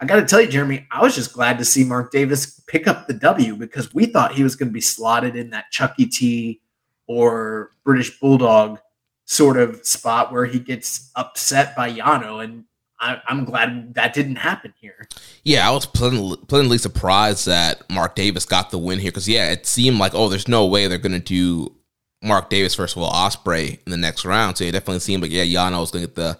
I 0.00 0.04
got 0.04 0.16
to 0.16 0.26
tell 0.26 0.40
you, 0.40 0.48
Jeremy, 0.48 0.86
I 0.90 1.02
was 1.02 1.14
just 1.14 1.32
glad 1.32 1.58
to 1.58 1.64
see 1.64 1.82
Mark 1.82 2.12
Davis 2.12 2.60
pick 2.66 2.86
up 2.86 3.06
the 3.06 3.14
W 3.14 3.56
because 3.56 3.94
we 3.94 4.06
thought 4.06 4.34
he 4.34 4.42
was 4.42 4.54
going 4.54 4.68
to 4.68 4.74
be 4.74 4.80
slotted 4.80 5.36
in 5.36 5.50
that 5.50 5.70
Chucky 5.70 6.06
T 6.06 6.60
or 7.06 7.70
British 7.84 8.18
Bulldog 8.20 8.78
sort 9.24 9.56
of 9.56 9.84
spot 9.84 10.32
where 10.32 10.44
he 10.44 10.58
gets 10.58 11.10
upset 11.16 11.74
by 11.74 11.90
Yano. 11.90 12.44
And 12.44 12.64
I, 12.98 13.20
am 13.28 13.44
glad 13.44 13.94
that 13.94 14.14
didn't 14.14 14.36
happen 14.36 14.72
here. 14.80 15.06
Yeah, 15.44 15.68
I 15.68 15.72
was 15.72 15.86
pleasantly, 15.86 16.36
pleasantly 16.48 16.78
surprised 16.78 17.46
that 17.46 17.88
Mark 17.90 18.14
Davis 18.14 18.44
got 18.44 18.70
the 18.70 18.78
win 18.78 18.98
here 18.98 19.10
because, 19.10 19.28
yeah, 19.28 19.50
it 19.50 19.66
seemed 19.66 19.98
like, 19.98 20.14
oh, 20.14 20.28
there's 20.28 20.48
no 20.48 20.66
way 20.66 20.86
they're 20.86 20.98
going 20.98 21.12
to 21.12 21.20
do 21.20 21.74
Mark 22.22 22.50
Davis 22.50 22.74
versus 22.74 22.96
Will 22.96 23.08
Ospreay 23.08 23.78
in 23.84 23.90
the 23.90 23.96
next 23.96 24.24
round. 24.24 24.56
So 24.56 24.64
it 24.64 24.72
definitely 24.72 25.00
seemed 25.00 25.22
like, 25.22 25.32
yeah, 25.32 25.44
Yano 25.44 25.80
was 25.80 25.90
going 25.90 26.02
to 26.02 26.08
get 26.08 26.16
the 26.16 26.38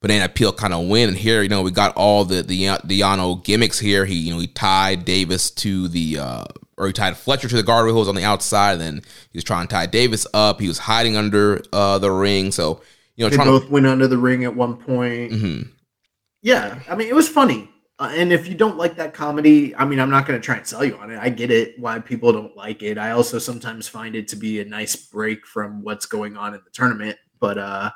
banana 0.00 0.28
peel 0.28 0.52
kind 0.52 0.74
of 0.74 0.86
win. 0.86 1.08
And 1.08 1.18
here, 1.18 1.42
you 1.42 1.48
know, 1.48 1.62
we 1.62 1.70
got 1.70 1.96
all 1.96 2.24
the 2.24 2.42
the, 2.42 2.78
the 2.84 3.00
Yano 3.00 3.42
gimmicks 3.42 3.78
here. 3.78 4.04
He, 4.04 4.16
you 4.16 4.32
know, 4.34 4.38
he 4.38 4.46
tied 4.46 5.04
Davis 5.04 5.50
to 5.52 5.88
the 5.88 6.18
uh, 6.18 6.44
or 6.76 6.86
he 6.88 6.92
tied 6.92 7.16
Fletcher 7.16 7.48
to 7.48 7.56
the 7.56 7.62
guardrails 7.62 8.08
on 8.08 8.14
the 8.14 8.24
outside, 8.24 8.72
and 8.72 8.80
then 8.80 9.02
he 9.32 9.38
was 9.38 9.44
trying 9.44 9.66
to 9.66 9.74
tie 9.74 9.86
Davis 9.86 10.26
up. 10.34 10.60
He 10.60 10.68
was 10.68 10.78
hiding 10.78 11.16
under 11.16 11.62
uh, 11.72 11.98
the 11.98 12.10
ring, 12.10 12.52
so 12.52 12.82
you 13.16 13.24
know, 13.24 13.30
they 13.30 13.36
both 13.36 13.66
to... 13.66 13.72
went 13.72 13.86
under 13.86 14.06
the 14.06 14.18
ring 14.18 14.44
at 14.44 14.54
one 14.54 14.76
point. 14.76 15.32
Mm-hmm. 15.32 15.70
Yeah, 16.44 16.78
I 16.90 16.94
mean, 16.94 17.08
it 17.08 17.14
was 17.14 17.26
funny. 17.26 17.70
Uh, 17.98 18.12
and 18.12 18.30
if 18.30 18.46
you 18.46 18.54
don't 18.54 18.76
like 18.76 18.96
that 18.96 19.14
comedy, 19.14 19.74
I 19.76 19.86
mean, 19.86 19.98
I'm 19.98 20.10
not 20.10 20.26
going 20.26 20.38
to 20.38 20.44
try 20.44 20.56
and 20.56 20.66
sell 20.66 20.84
you 20.84 20.94
on 20.98 21.10
it. 21.10 21.18
I 21.18 21.30
get 21.30 21.50
it 21.50 21.78
why 21.78 21.98
people 22.00 22.34
don't 22.34 22.54
like 22.54 22.82
it. 22.82 22.98
I 22.98 23.12
also 23.12 23.38
sometimes 23.38 23.88
find 23.88 24.14
it 24.14 24.28
to 24.28 24.36
be 24.36 24.60
a 24.60 24.64
nice 24.66 24.94
break 24.94 25.46
from 25.46 25.82
what's 25.82 26.04
going 26.04 26.36
on 26.36 26.52
in 26.52 26.60
the 26.62 26.70
tournament. 26.70 27.16
But 27.40 27.56
uh, 27.56 27.92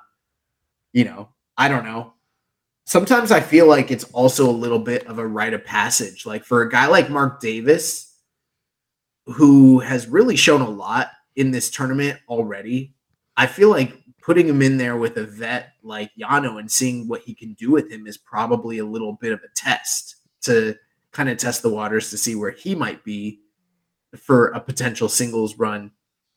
you 0.94 1.04
know, 1.04 1.28
I 1.58 1.68
don't 1.68 1.84
know. 1.84 2.14
Sometimes 2.86 3.32
I 3.32 3.40
feel 3.40 3.66
like 3.66 3.90
it's 3.90 4.04
also 4.04 4.48
a 4.48 4.50
little 4.50 4.78
bit 4.78 5.06
of 5.06 5.18
a 5.18 5.26
rite 5.26 5.52
of 5.52 5.62
passage. 5.66 6.24
Like 6.24 6.42
for 6.42 6.62
a 6.62 6.70
guy 6.70 6.86
like 6.86 7.10
Mark 7.10 7.40
Davis, 7.40 8.16
who 9.26 9.80
has 9.80 10.08
really 10.08 10.36
shown 10.36 10.62
a 10.62 10.70
lot 10.70 11.10
in 11.36 11.50
this 11.50 11.70
tournament 11.70 12.18
already. 12.30 12.94
I 13.36 13.46
feel 13.46 13.68
like 13.68 13.94
putting 14.28 14.46
him 14.46 14.60
in 14.60 14.76
there 14.76 14.98
with 14.98 15.16
a 15.16 15.24
vet 15.24 15.72
like 15.82 16.10
Yano 16.14 16.60
and 16.60 16.70
seeing 16.70 17.08
what 17.08 17.22
he 17.22 17.32
can 17.32 17.54
do 17.54 17.70
with 17.70 17.90
him 17.90 18.06
is 18.06 18.18
probably 18.18 18.76
a 18.76 18.84
little 18.84 19.14
bit 19.14 19.32
of 19.32 19.40
a 19.42 19.48
test 19.54 20.16
to 20.42 20.76
kind 21.12 21.30
of 21.30 21.38
test 21.38 21.62
the 21.62 21.70
waters 21.70 22.10
to 22.10 22.18
see 22.18 22.34
where 22.34 22.50
he 22.50 22.74
might 22.74 23.02
be 23.04 23.40
for 24.18 24.48
a 24.48 24.60
potential 24.60 25.08
singles 25.08 25.58
run, 25.58 25.90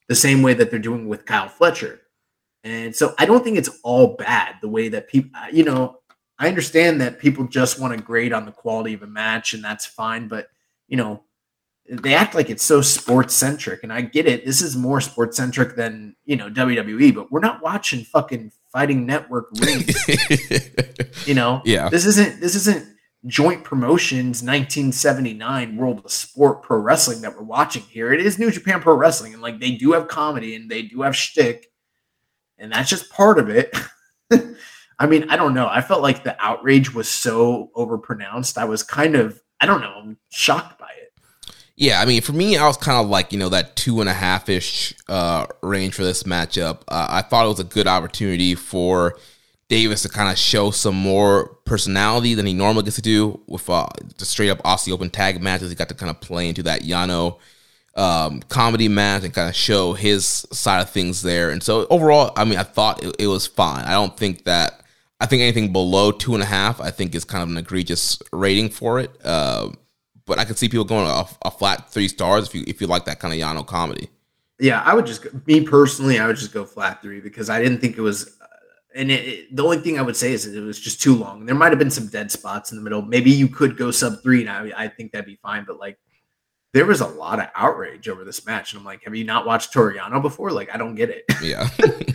the 0.08 0.16
same 0.16 0.42
way 0.42 0.54
that 0.54 0.72
they're 0.72 0.80
doing 0.80 1.10
with 1.10 1.26
Kyle 1.26 1.50
Fletcher. 1.50 2.00
And 2.64 2.96
so 2.96 3.14
I 3.20 3.26
don't 3.26 3.44
think 3.44 3.58
it's 3.58 3.82
all 3.84 4.16
bad 4.16 4.56
the 4.62 4.70
way 4.70 4.88
that 4.88 5.10
people, 5.10 5.32
uh, 5.36 5.48
you 5.52 5.66
know, 5.66 6.00
I 6.40 6.48
understand 6.48 7.02
that 7.02 7.20
people 7.20 7.44
just 7.44 7.78
want 7.78 7.94
to 7.94 8.02
grade 8.02 8.32
on 8.32 8.46
the 8.46 8.54
quality 8.54 8.94
of 8.94 9.04
a 9.04 9.08
match 9.08 9.54
and 9.54 9.62
that's 9.62 9.86
fine. 9.86 10.30
But, 10.30 10.48
you 10.88 10.96
know, 10.96 11.26
they 11.92 12.14
act 12.14 12.34
like 12.34 12.50
it's 12.50 12.64
so 12.64 12.82
sports 12.82 13.34
centric 13.34 13.84
and 13.84 13.92
i 13.92 14.00
get 14.00 14.26
it 14.26 14.46
this 14.46 14.62
is 14.62 14.78
more 14.78 15.02
sports 15.02 15.36
centric 15.36 15.76
than 15.76 16.16
you 16.26 16.38
know 16.38 16.50
wwe 16.50 17.14
but 17.14 17.32
we're 17.32 17.42
not 17.42 17.62
watching 17.62 18.04
fucking 18.04 18.52
fighting 18.72 19.06
network 19.06 19.50
rings. 19.60 19.96
You 21.28 21.36
know? 21.36 21.62
Yeah. 21.66 21.90
This 21.90 22.06
isn't 22.06 22.40
this 22.40 22.56
isn't 22.56 22.96
joint 23.28 23.64
promotions 23.64 24.42
1979 24.42 25.78
world 25.78 26.02
of 26.04 26.12
sport 26.12 26.64
pro 26.64 26.80
wrestling 26.80 27.22
that 27.22 27.36
we're 27.36 27.44
watching 27.44 27.84
here. 27.84 28.12
It 28.12 28.26
is 28.26 28.40
new 28.40 28.50
japan 28.50 28.82
pro 28.82 28.96
wrestling 28.96 29.34
and 29.34 29.42
like 29.42 29.60
they 29.60 29.72
do 29.72 29.92
have 29.92 30.08
comedy 30.08 30.56
and 30.56 30.72
they 30.72 30.82
do 30.84 31.02
have 31.02 31.16
shtick 31.16 31.68
and 32.58 32.72
that's 32.72 32.90
just 32.90 33.12
part 33.12 33.38
of 33.38 33.50
it. 33.50 33.78
I 35.00 35.06
mean 35.06 35.30
i 35.30 35.36
don't 35.36 35.54
know. 35.54 35.68
I 35.68 35.82
felt 35.82 36.02
like 36.02 36.24
the 36.24 36.36
outrage 36.40 36.94
was 36.94 37.10
so 37.10 37.70
overpronounced. 37.76 38.58
I 38.58 38.66
was 38.66 38.82
kind 38.82 39.16
of 39.16 39.40
i 39.60 39.68
don't 39.68 39.82
know 39.82 39.94
i'm 40.02 40.18
shocked 40.32 40.80
yeah, 41.82 42.00
I 42.00 42.06
mean, 42.06 42.22
for 42.22 42.32
me, 42.32 42.58
I 42.58 42.68
was 42.68 42.78
kind 42.78 43.04
of 43.04 43.10
like 43.10 43.34
you 43.34 43.40
know 43.40 43.50
that 43.50 43.76
two 43.76 44.02
and 44.02 44.10
a 44.10 44.14
half 44.14 44.50
ish 44.50 44.94
uh, 45.08 45.48
range 45.64 45.96
for 45.96 46.04
this 46.04 46.22
matchup. 46.22 46.82
Uh, 46.88 47.08
I 47.10 47.24
thought 47.24 47.46
it 47.46 47.50
was 47.50 47.60
a 47.60 47.64
good 47.64 47.88
opportunity 47.88 48.54
for 48.54 49.18
Davis 49.68 50.04
to 50.04 50.10
kind 50.10 50.30
of 50.30 50.38
show 50.38 50.70
some 50.70 50.94
more 50.94 51.48
personality 51.66 52.36
than 52.36 52.46
he 52.46 52.54
normally 52.54 52.84
gets 52.84 52.98
to 52.98 53.02
do 53.02 53.42
with 53.48 53.68
uh, 53.68 53.88
the 54.20 54.26
straight 54.26 54.52
up 54.52 54.60
Aussie 54.60 54.94
Open 54.94 55.10
tag 55.10 55.42
matches. 55.42 55.72
He 55.72 55.76
got 55.76 55.90
to 55.90 55.96
kind 55.96 56.12
of 56.12 56.22
play 56.22 56.48
into 56.48 56.62
that 56.62 56.82
Yano 56.82 57.40
um, 57.96 58.42
comedy 58.44 58.88
match 58.88 59.24
and 59.24 59.34
kind 59.34 59.50
of 59.50 59.56
show 59.56 59.94
his 59.94 60.24
side 60.52 60.82
of 60.82 60.92
things 60.92 61.24
there. 61.24 61.50
And 61.50 61.64
so 61.64 61.88
overall, 61.90 62.32
I 62.38 62.46
mean, 62.46 62.60
I 62.60 62.64
thought 62.64 63.04
it, 63.04 63.16
it 63.18 63.28
was 63.28 63.48
fine. 63.48 63.86
I 63.86 63.94
don't 63.94 64.16
think 64.16 64.44
that. 64.44 64.78
I 65.20 65.28
think 65.28 65.44
anything 65.44 65.72
below 65.72 66.12
two 66.12 66.34
and 66.34 66.42
a 66.42 66.48
half, 66.48 66.82
I 66.82 66.90
think 66.90 67.14
is 67.14 67.26
kind 67.26 67.44
of 67.44 67.50
an 67.50 67.58
egregious 67.58 68.20
rating 68.32 68.70
for 68.70 69.00
it. 69.00 69.16
Uh, 69.24 69.70
but 70.32 70.40
I 70.40 70.46
could 70.46 70.58
see 70.58 70.70
people 70.70 70.86
going 70.86 71.06
a, 71.06 71.26
a, 71.42 71.52
flat 71.52 71.90
three 71.90 72.08
stars 72.08 72.48
if 72.48 72.56
you 72.56 72.64
if 72.66 72.80
you 72.80 72.88
like 72.88 73.04
that 73.04 73.20
kind 73.20 73.34
of 73.34 73.40
Yano 73.42 73.68
comedy. 73.68 74.08
Yeah, 74.60 74.82
I 74.82 74.94
would 74.94 75.06
just 75.06 75.26
me 75.46 75.60
personally, 75.60 76.20
I 76.20 76.28
would 76.28 76.38
just 76.38 76.54
go 76.54 76.64
flat 76.64 77.02
three 77.02 77.20
because 77.20 77.50
I 77.50 77.62
didn't 77.62 77.80
think 77.80 77.98
it 77.98 78.02
was. 78.02 78.38
Uh, 78.40 78.46
and 78.96 79.12
it, 79.12 79.28
it, 79.28 79.54
the 79.58 79.62
only 79.62 79.80
thing 79.80 80.00
I 80.00 80.04
would 80.04 80.16
say 80.16 80.32
is 80.32 80.48
it 80.48 80.62
was 80.62 80.80
just 80.80 81.02
too 81.02 81.18
long. 81.18 81.46
There 81.46 81.54
might 81.54 81.74
have 81.74 81.80
been 81.80 81.92
some 81.92 82.08
dead 82.08 82.32
spots 82.32 82.72
in 82.72 82.78
the 82.78 82.82
middle. 82.82 83.02
Maybe 83.02 83.30
you 83.30 83.50
could 83.50 83.76
go 83.76 83.92
sub 83.92 84.24
three, 84.24 84.40
and 84.40 84.50
I, 84.50 84.86
I 84.86 84.88
think 84.88 85.12
that'd 85.12 85.26
be 85.26 85.36
fine. 85.36 85.66
But 85.68 85.80
like, 85.80 86.00
there 86.72 86.86
was 86.86 87.02
a 87.02 87.08
lot 87.08 87.40
of 87.40 87.50
outrage 87.54 88.08
over 88.08 88.24
this 88.24 88.46
match, 88.46 88.72
and 88.72 88.80
I'm 88.80 88.86
like, 88.86 89.04
have 89.04 89.14
you 89.14 89.26
not 89.26 89.46
watched 89.46 89.74
Toru 89.74 89.98
Yano 89.98 90.22
before? 90.22 90.52
Like, 90.52 90.74
I 90.74 90.78
don't 90.78 90.96
get 90.96 91.10
it. 91.10 91.26
Yeah. 91.44 91.68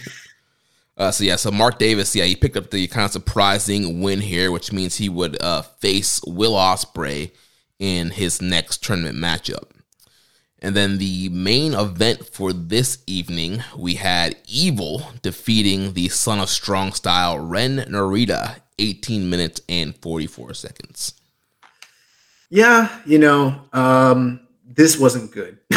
Uh, 0.98 1.10
so 1.10 1.22
yeah, 1.24 1.36
so 1.36 1.50
Mark 1.50 1.78
Davis, 1.78 2.16
yeah, 2.16 2.24
he 2.24 2.34
picked 2.34 2.56
up 2.56 2.70
the 2.70 2.86
kind 2.86 3.04
of 3.04 3.10
surprising 3.10 4.00
win 4.00 4.18
here, 4.18 4.50
which 4.50 4.72
means 4.72 4.96
he 4.96 5.10
would 5.10 5.40
uh, 5.42 5.60
face 5.60 6.22
Will 6.26 6.54
Ospreay 6.54 7.32
in 7.78 8.10
his 8.10 8.40
next 8.40 8.82
tournament 8.82 9.16
matchup. 9.16 9.70
And 10.60 10.74
then 10.74 10.98
the 10.98 11.28
main 11.28 11.74
event 11.74 12.26
for 12.26 12.52
this 12.52 12.98
evening, 13.06 13.62
we 13.76 13.94
had 13.94 14.36
Evil 14.46 15.10
defeating 15.22 15.92
the 15.92 16.08
Son 16.08 16.40
of 16.40 16.48
Strong 16.48 16.92
Style 16.92 17.38
Ren 17.38 17.78
Narita, 17.88 18.60
18 18.78 19.28
minutes 19.28 19.60
and 19.68 19.94
44 19.96 20.54
seconds. 20.54 21.14
Yeah, 22.48 23.00
you 23.04 23.18
know, 23.18 23.60
um, 23.72 24.40
this 24.64 24.98
wasn't 24.98 25.30
good. 25.30 25.58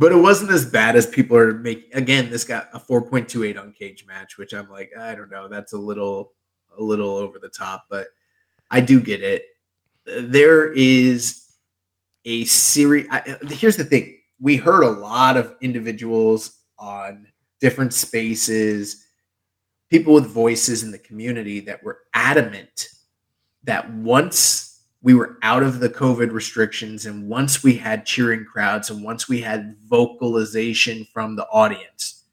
but 0.00 0.12
it 0.12 0.16
wasn't 0.16 0.50
as 0.50 0.64
bad 0.64 0.96
as 0.96 1.06
people 1.06 1.36
are 1.36 1.52
making. 1.52 1.92
Again, 1.94 2.30
this 2.30 2.44
got 2.44 2.68
a 2.72 2.78
4.28 2.78 3.60
on 3.60 3.72
cage 3.72 4.06
match, 4.06 4.38
which 4.38 4.54
I'm 4.54 4.70
like, 4.70 4.92
I 4.98 5.14
don't 5.14 5.30
know, 5.30 5.48
that's 5.48 5.72
a 5.72 5.78
little, 5.78 6.32
a 6.78 6.82
little 6.82 7.16
over 7.16 7.38
the 7.38 7.48
top, 7.48 7.86
but 7.90 8.06
I 8.70 8.80
do 8.80 9.00
get 9.00 9.22
it. 9.22 9.44
There 10.06 10.72
is 10.72 11.44
a 12.24 12.44
series. 12.44 13.06
Here's 13.48 13.76
the 13.76 13.84
thing: 13.84 14.18
we 14.40 14.56
heard 14.56 14.82
a 14.82 14.90
lot 14.90 15.36
of 15.36 15.54
individuals 15.60 16.58
on 16.78 17.26
different 17.60 17.92
spaces, 17.92 19.06
people 19.90 20.14
with 20.14 20.26
voices 20.26 20.82
in 20.82 20.90
the 20.90 20.98
community 20.98 21.60
that 21.60 21.82
were 21.82 22.00
adamant 22.14 22.88
that 23.64 23.90
once 23.92 24.82
we 25.02 25.14
were 25.14 25.38
out 25.42 25.62
of 25.62 25.80
the 25.80 25.88
COVID 25.88 26.32
restrictions 26.32 27.06
and 27.06 27.28
once 27.28 27.62
we 27.62 27.74
had 27.74 28.06
cheering 28.06 28.44
crowds 28.44 28.90
and 28.90 29.02
once 29.02 29.28
we 29.28 29.40
had 29.40 29.76
vocalization 29.86 31.06
from 31.12 31.36
the 31.36 31.46
audience, 31.48 32.24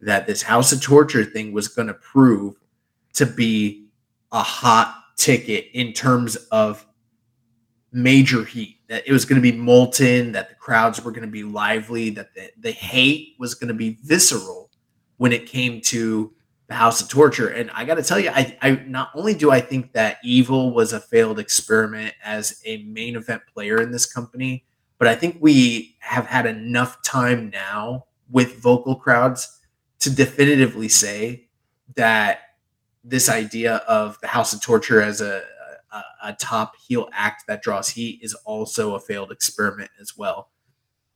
that 0.00 0.26
this 0.26 0.42
House 0.42 0.72
of 0.72 0.80
Torture 0.82 1.24
thing 1.24 1.52
was 1.52 1.68
going 1.68 1.88
to 1.88 1.94
prove 1.94 2.56
to 3.14 3.26
be 3.26 3.88
a 4.32 4.42
hot 4.42 4.94
ticket 5.16 5.66
in 5.72 5.92
terms 5.92 6.36
of 6.50 6.86
major 7.92 8.44
heat 8.44 8.80
that 8.88 9.06
it 9.06 9.12
was 9.12 9.24
going 9.24 9.40
to 9.40 9.52
be 9.52 9.56
molten 9.56 10.32
that 10.32 10.48
the 10.48 10.54
crowds 10.54 11.02
were 11.02 11.10
going 11.10 11.24
to 11.26 11.30
be 11.30 11.42
lively 11.42 12.10
that 12.10 12.34
the, 12.34 12.50
the 12.60 12.72
hate 12.72 13.34
was 13.38 13.54
going 13.54 13.68
to 13.68 13.74
be 13.74 13.98
visceral 14.02 14.70
when 15.16 15.32
it 15.32 15.46
came 15.46 15.80
to 15.80 16.32
the 16.68 16.74
house 16.74 17.00
of 17.00 17.08
torture. 17.08 17.48
And 17.48 17.70
i 17.70 17.84
got 17.84 17.94
to 17.94 18.02
tell 18.02 18.18
you 18.18 18.30
I, 18.30 18.56
I 18.60 18.70
not 18.86 19.10
only 19.14 19.34
do 19.34 19.50
i 19.50 19.60
think 19.60 19.92
that 19.92 20.18
evil 20.22 20.74
was 20.74 20.92
a 20.92 21.00
failed 21.00 21.38
experiment 21.38 22.14
as 22.24 22.60
a 22.64 22.82
main 22.84 23.16
event 23.16 23.42
player 23.52 23.80
in 23.80 23.92
this 23.92 24.04
company 24.04 24.64
but 24.98 25.08
i 25.08 25.14
think 25.14 25.38
we 25.40 25.96
have 26.00 26.26
had 26.26 26.44
enough 26.46 27.02
time 27.02 27.50
now 27.50 28.06
with 28.30 28.60
vocal 28.60 28.96
crowds 28.96 29.60
to 30.00 30.10
definitively 30.10 30.88
say 30.88 31.48
that 31.94 32.40
this 33.06 33.28
idea 33.28 33.76
of 33.88 34.18
the 34.20 34.26
House 34.26 34.52
of 34.52 34.60
Torture 34.60 35.00
as 35.00 35.20
a, 35.20 35.42
a, 35.92 36.02
a 36.24 36.32
top 36.34 36.74
heel 36.76 37.08
act 37.12 37.44
that 37.46 37.62
draws 37.62 37.88
heat 37.88 38.18
is 38.20 38.34
also 38.44 38.96
a 38.96 39.00
failed 39.00 39.30
experiment 39.30 39.90
as 40.00 40.16
well. 40.16 40.50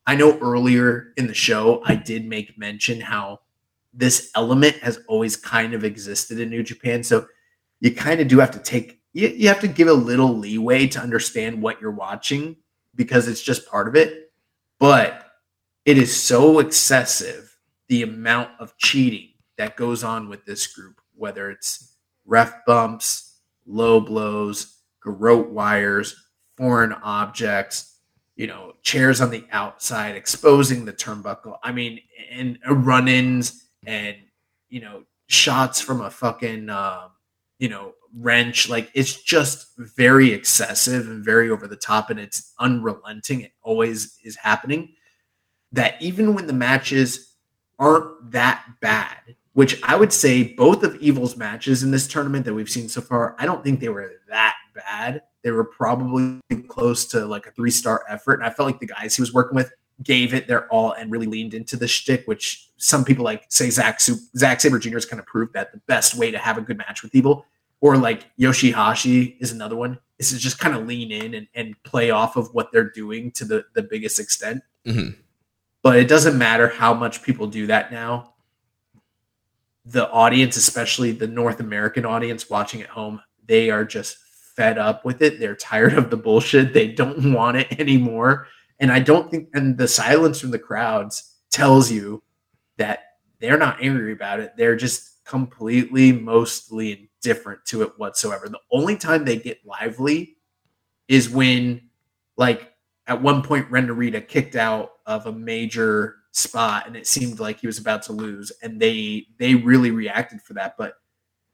I 0.06 0.14
know 0.14 0.38
earlier 0.38 1.12
in 1.16 1.26
the 1.26 1.34
show 1.34 1.82
I 1.84 1.96
did 1.96 2.26
make 2.26 2.56
mention 2.56 3.00
how 3.00 3.40
this 3.92 4.30
element 4.36 4.76
has 4.76 5.00
always 5.08 5.36
kind 5.36 5.74
of 5.74 5.84
existed 5.84 6.38
in 6.38 6.48
New 6.48 6.62
Japan. 6.62 7.02
So 7.02 7.26
you 7.80 7.92
kind 7.92 8.20
of 8.20 8.28
do 8.28 8.38
have 8.38 8.52
to 8.52 8.60
take 8.60 9.00
you, 9.12 9.28
you 9.28 9.48
have 9.48 9.60
to 9.60 9.68
give 9.68 9.88
a 9.88 9.92
little 9.92 10.38
leeway 10.38 10.86
to 10.88 11.00
understand 11.00 11.60
what 11.60 11.80
you're 11.80 11.90
watching 11.90 12.56
because 12.94 13.26
it's 13.26 13.42
just 13.42 13.68
part 13.68 13.88
of 13.88 13.96
it. 13.96 14.32
But 14.78 15.26
it 15.84 15.98
is 15.98 16.14
so 16.14 16.60
excessive 16.60 17.56
the 17.88 18.02
amount 18.02 18.50
of 18.60 18.76
cheating 18.76 19.30
that 19.58 19.76
goes 19.76 20.04
on 20.04 20.28
with 20.28 20.44
this 20.44 20.68
group 20.68 20.99
whether 21.20 21.50
it's 21.50 21.94
ref 22.26 22.52
bumps, 22.66 23.40
low 23.66 24.00
blows, 24.00 24.78
garrote 25.04 25.50
wires, 25.50 26.16
foreign 26.56 26.92
objects. 26.92 27.98
you 28.36 28.46
know, 28.46 28.72
chairs 28.82 29.20
on 29.20 29.30
the 29.30 29.44
outside, 29.52 30.16
exposing 30.16 30.84
the 30.86 30.92
turnbuckle. 30.94 31.58
I 31.62 31.72
mean, 31.72 32.00
and 32.32 32.58
run 32.68 33.06
ins 33.08 33.68
and, 33.86 34.16
you 34.70 34.80
know, 34.80 35.02
shots 35.26 35.80
from 35.80 36.00
a 36.00 36.10
fucking, 36.10 36.70
uh, 36.70 37.08
you 37.58 37.68
know, 37.68 37.92
wrench. 38.16 38.70
Like 38.70 38.90
it's 38.94 39.22
just 39.22 39.66
very 39.76 40.32
excessive 40.32 41.06
and 41.06 41.22
very 41.24 41.50
over 41.50 41.68
the 41.68 41.76
top 41.76 42.08
and 42.10 42.18
it's 42.18 42.54
unrelenting. 42.58 43.42
It 43.42 43.52
always 43.62 44.16
is 44.24 44.36
happening. 44.36 44.94
That 45.72 46.00
even 46.00 46.34
when 46.34 46.46
the 46.46 46.54
matches 46.54 47.36
aren't 47.78 48.32
that 48.32 48.64
bad, 48.80 49.36
which 49.60 49.78
I 49.82 49.94
would 49.94 50.10
say 50.10 50.54
both 50.54 50.82
of 50.84 50.96
Evil's 51.02 51.36
matches 51.36 51.82
in 51.82 51.90
this 51.90 52.08
tournament 52.08 52.46
that 52.46 52.54
we've 52.54 52.66
seen 52.66 52.88
so 52.88 53.02
far, 53.02 53.36
I 53.38 53.44
don't 53.44 53.62
think 53.62 53.80
they 53.80 53.90
were 53.90 54.10
that 54.30 54.54
bad. 54.74 55.20
They 55.42 55.50
were 55.50 55.64
probably 55.64 56.40
close 56.66 57.04
to 57.08 57.26
like 57.26 57.44
a 57.44 57.50
three 57.50 57.70
star 57.70 58.02
effort. 58.08 58.40
And 58.40 58.44
I 58.44 58.48
felt 58.48 58.68
like 58.70 58.80
the 58.80 58.86
guys 58.86 59.16
he 59.16 59.20
was 59.20 59.34
working 59.34 59.56
with 59.56 59.70
gave 60.02 60.32
it 60.32 60.48
their 60.48 60.66
all 60.68 60.92
and 60.92 61.12
really 61.12 61.26
leaned 61.26 61.52
into 61.52 61.76
the 61.76 61.86
shtick, 61.86 62.26
which 62.26 62.70
some 62.78 63.04
people 63.04 63.22
like 63.22 63.44
say 63.50 63.68
Zach 63.68 64.00
Zack 64.00 64.62
Sabre 64.62 64.78
Jr. 64.78 64.94
has 64.94 65.04
kind 65.04 65.20
of 65.20 65.26
proved 65.26 65.52
that 65.52 65.72
the 65.72 65.80
best 65.86 66.14
way 66.14 66.30
to 66.30 66.38
have 66.38 66.56
a 66.56 66.62
good 66.62 66.78
match 66.78 67.02
with 67.02 67.14
Evil, 67.14 67.44
or 67.82 67.98
like 67.98 68.34
Yoshihashi 68.38 69.36
is 69.40 69.52
another 69.52 69.76
one, 69.76 69.98
is 70.18 70.30
to 70.30 70.38
just 70.38 70.58
kind 70.58 70.74
of 70.74 70.86
lean 70.86 71.12
in 71.12 71.34
and, 71.34 71.46
and 71.54 71.82
play 71.82 72.10
off 72.10 72.36
of 72.36 72.48
what 72.54 72.72
they're 72.72 72.88
doing 72.88 73.30
to 73.32 73.44
the, 73.44 73.66
the 73.74 73.82
biggest 73.82 74.18
extent. 74.18 74.62
Mm-hmm. 74.86 75.20
But 75.82 75.98
it 75.98 76.08
doesn't 76.08 76.38
matter 76.38 76.68
how 76.68 76.94
much 76.94 77.22
people 77.22 77.46
do 77.46 77.66
that 77.66 77.92
now. 77.92 78.30
The 79.86 80.10
audience, 80.10 80.56
especially 80.56 81.12
the 81.12 81.26
North 81.26 81.60
American 81.60 82.04
audience 82.04 82.50
watching 82.50 82.82
at 82.82 82.88
home, 82.88 83.20
they 83.46 83.70
are 83.70 83.84
just 83.84 84.18
fed 84.56 84.78
up 84.78 85.04
with 85.04 85.22
it. 85.22 85.40
They're 85.40 85.56
tired 85.56 85.94
of 85.94 86.10
the 86.10 86.16
bullshit. 86.16 86.74
They 86.74 86.88
don't 86.88 87.32
want 87.34 87.56
it 87.56 87.80
anymore. 87.80 88.46
And 88.78 88.90
I 88.90 89.00
don't 89.00 89.30
think, 89.30 89.48
and 89.54 89.76
the 89.76 89.88
silence 89.88 90.40
from 90.40 90.50
the 90.50 90.58
crowds 90.58 91.36
tells 91.50 91.90
you 91.90 92.22
that 92.76 93.00
they're 93.40 93.58
not 93.58 93.82
angry 93.82 94.12
about 94.12 94.40
it. 94.40 94.52
They're 94.56 94.76
just 94.76 95.24
completely, 95.24 96.12
mostly 96.12 97.10
indifferent 97.22 97.64
to 97.66 97.82
it 97.82 97.92
whatsoever. 97.98 98.48
The 98.48 98.58
only 98.72 98.96
time 98.96 99.24
they 99.24 99.36
get 99.36 99.64
lively 99.64 100.36
is 101.08 101.28
when, 101.28 101.82
like, 102.36 102.72
at 103.06 103.20
one 103.20 103.42
point, 103.42 103.70
Ren 103.70 103.88
Narita 103.88 104.26
kicked 104.26 104.56
out 104.56 104.90
of 105.06 105.26
a 105.26 105.32
major 105.32 106.16
spot 106.32 106.86
and 106.86 106.96
it 106.96 107.06
seemed 107.06 107.40
like 107.40 107.60
he 107.60 107.66
was 107.66 107.78
about 107.78 108.02
to 108.04 108.12
lose. 108.12 108.52
And 108.62 108.80
they 108.80 109.26
they 109.38 109.54
really 109.54 109.90
reacted 109.90 110.40
for 110.42 110.54
that. 110.54 110.76
But 110.78 110.94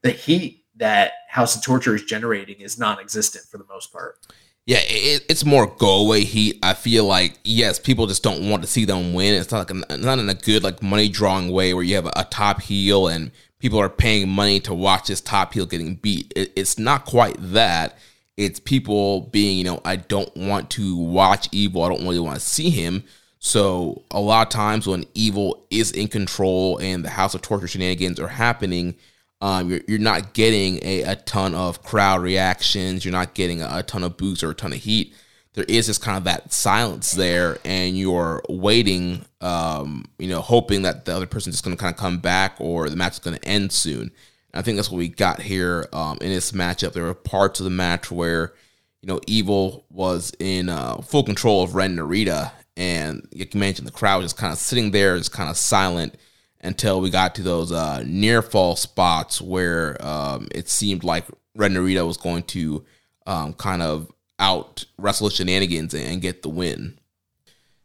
the 0.02 0.10
heat 0.10 0.64
that 0.76 1.12
House 1.28 1.56
of 1.56 1.62
Torture 1.62 1.94
is 1.94 2.04
generating 2.04 2.60
is 2.60 2.78
non-existent 2.78 3.46
for 3.50 3.58
the 3.58 3.66
most 3.68 3.92
part. 3.92 4.18
Yeah, 4.66 4.78
it, 4.82 5.24
it's 5.28 5.44
more 5.44 5.66
go 5.78 6.04
away 6.04 6.24
heat. 6.24 6.58
I 6.62 6.74
feel 6.74 7.04
like 7.04 7.38
yes, 7.44 7.78
people 7.78 8.08
just 8.08 8.24
don't 8.24 8.50
want 8.50 8.62
to 8.62 8.68
see 8.68 8.84
them 8.84 9.14
win. 9.14 9.34
It's 9.34 9.52
not 9.52 9.70
like 9.70 9.84
a, 9.90 9.96
not 9.96 10.18
in 10.18 10.28
a 10.28 10.34
good 10.34 10.64
like 10.64 10.82
money 10.82 11.08
drawing 11.08 11.50
way 11.50 11.72
where 11.72 11.84
you 11.84 11.94
have 11.94 12.06
a, 12.06 12.12
a, 12.16 12.24
top 12.24 12.60
heel 12.60 13.06
and 13.06 13.30
people 13.60 13.78
are 13.78 13.88
paying 13.88 14.28
money 14.28 14.58
to 14.60 14.74
watch 14.74 15.06
this 15.06 15.20
top 15.20 15.54
heel 15.54 15.66
getting 15.66 15.94
beat. 15.94 16.32
It, 16.34 16.52
it's 16.56 16.80
not 16.80 17.04
quite 17.04 17.36
that. 17.38 17.96
It's 18.36 18.58
people 18.58 19.22
being 19.32 19.56
you 19.56 19.64
know 19.64 19.80
I 19.84 19.96
don't 19.96 20.36
want 20.36 20.68
to 20.70 20.96
watch 20.96 21.48
evil. 21.52 21.82
I 21.82 21.88
don't 21.88 22.02
really 22.02 22.18
want 22.18 22.34
to 22.34 22.44
see 22.44 22.70
him. 22.70 23.04
So 23.46 24.02
a 24.10 24.20
lot 24.20 24.46
of 24.46 24.52
times 24.52 24.86
when 24.86 25.04
evil 25.14 25.66
is 25.70 25.92
in 25.92 26.08
control 26.08 26.78
and 26.78 27.04
the 27.04 27.10
House 27.10 27.34
of 27.34 27.42
Torture 27.42 27.68
shenanigans 27.68 28.18
are 28.18 28.28
happening 28.28 28.96
um, 29.40 29.70
you're, 29.70 29.80
you're 29.86 29.98
not 29.98 30.32
getting 30.32 30.78
a, 30.82 31.02
a 31.02 31.16
ton 31.16 31.54
of 31.54 31.82
crowd 31.82 32.22
reactions. 32.22 33.04
You're 33.04 33.12
not 33.12 33.34
getting 33.34 33.62
a, 33.62 33.78
a 33.78 33.82
ton 33.82 34.02
of 34.02 34.16
boosts 34.16 34.42
or 34.42 34.50
a 34.50 34.54
ton 34.54 34.72
of 34.72 34.78
heat. 34.78 35.14
There 35.54 35.64
is 35.68 35.86
just 35.86 36.02
kind 36.02 36.18
of 36.18 36.24
that 36.24 36.52
silence 36.52 37.12
there, 37.12 37.58
and 37.64 37.96
you're 37.96 38.42
waiting, 38.48 39.24
um, 39.40 40.04
you 40.18 40.28
know, 40.28 40.42
hoping 40.42 40.82
that 40.82 41.06
the 41.06 41.14
other 41.14 41.26
person's 41.26 41.54
just 41.54 41.64
going 41.64 41.76
to 41.76 41.80
kind 41.80 41.94
of 41.94 41.98
come 41.98 42.18
back 42.18 42.56
or 42.58 42.90
the 42.90 42.96
match 42.96 43.14
is 43.14 43.18
going 43.20 43.38
to 43.38 43.48
end 43.48 43.72
soon. 43.72 44.10
I 44.52 44.62
think 44.62 44.76
that's 44.76 44.90
what 44.90 44.98
we 44.98 45.08
got 45.08 45.40
here 45.40 45.86
um, 45.92 46.18
in 46.20 46.28
this 46.28 46.52
matchup. 46.52 46.92
There 46.92 47.04
were 47.04 47.14
parts 47.14 47.60
of 47.60 47.64
the 47.64 47.70
match 47.70 48.10
where, 48.10 48.54
you 49.00 49.06
know, 49.06 49.20
Evil 49.26 49.84
was 49.90 50.32
in 50.38 50.68
uh, 50.68 50.98
full 50.98 51.22
control 51.22 51.62
of 51.62 51.74
Ren 51.74 51.96
Narita, 51.96 52.52
and 52.76 53.26
you 53.32 53.46
mentioned, 53.54 53.86
the 53.86 53.92
crowd 53.92 54.22
just 54.22 54.36
kind 54.36 54.52
of 54.52 54.58
sitting 54.58 54.90
there, 54.90 55.16
just 55.16 55.32
kind 55.32 55.48
of 55.48 55.56
silent 55.56 56.16
until 56.60 57.00
we 57.00 57.10
got 57.10 57.34
to 57.36 57.42
those 57.42 57.72
uh, 57.72 58.02
near 58.06 58.42
fall 58.42 58.76
spots 58.76 59.40
where 59.40 59.96
um, 60.04 60.48
it 60.50 60.68
seemed 60.68 61.04
like 61.04 61.24
Ren 61.54 61.74
Narita 61.74 62.06
was 62.06 62.16
going 62.16 62.42
to 62.44 62.84
um, 63.26 63.54
kind 63.54 63.82
of 63.82 64.10
out 64.38 64.84
wrestle 64.98 65.30
shenanigans 65.30 65.94
and 65.94 66.20
get 66.20 66.42
the 66.42 66.48
win. 66.48 66.98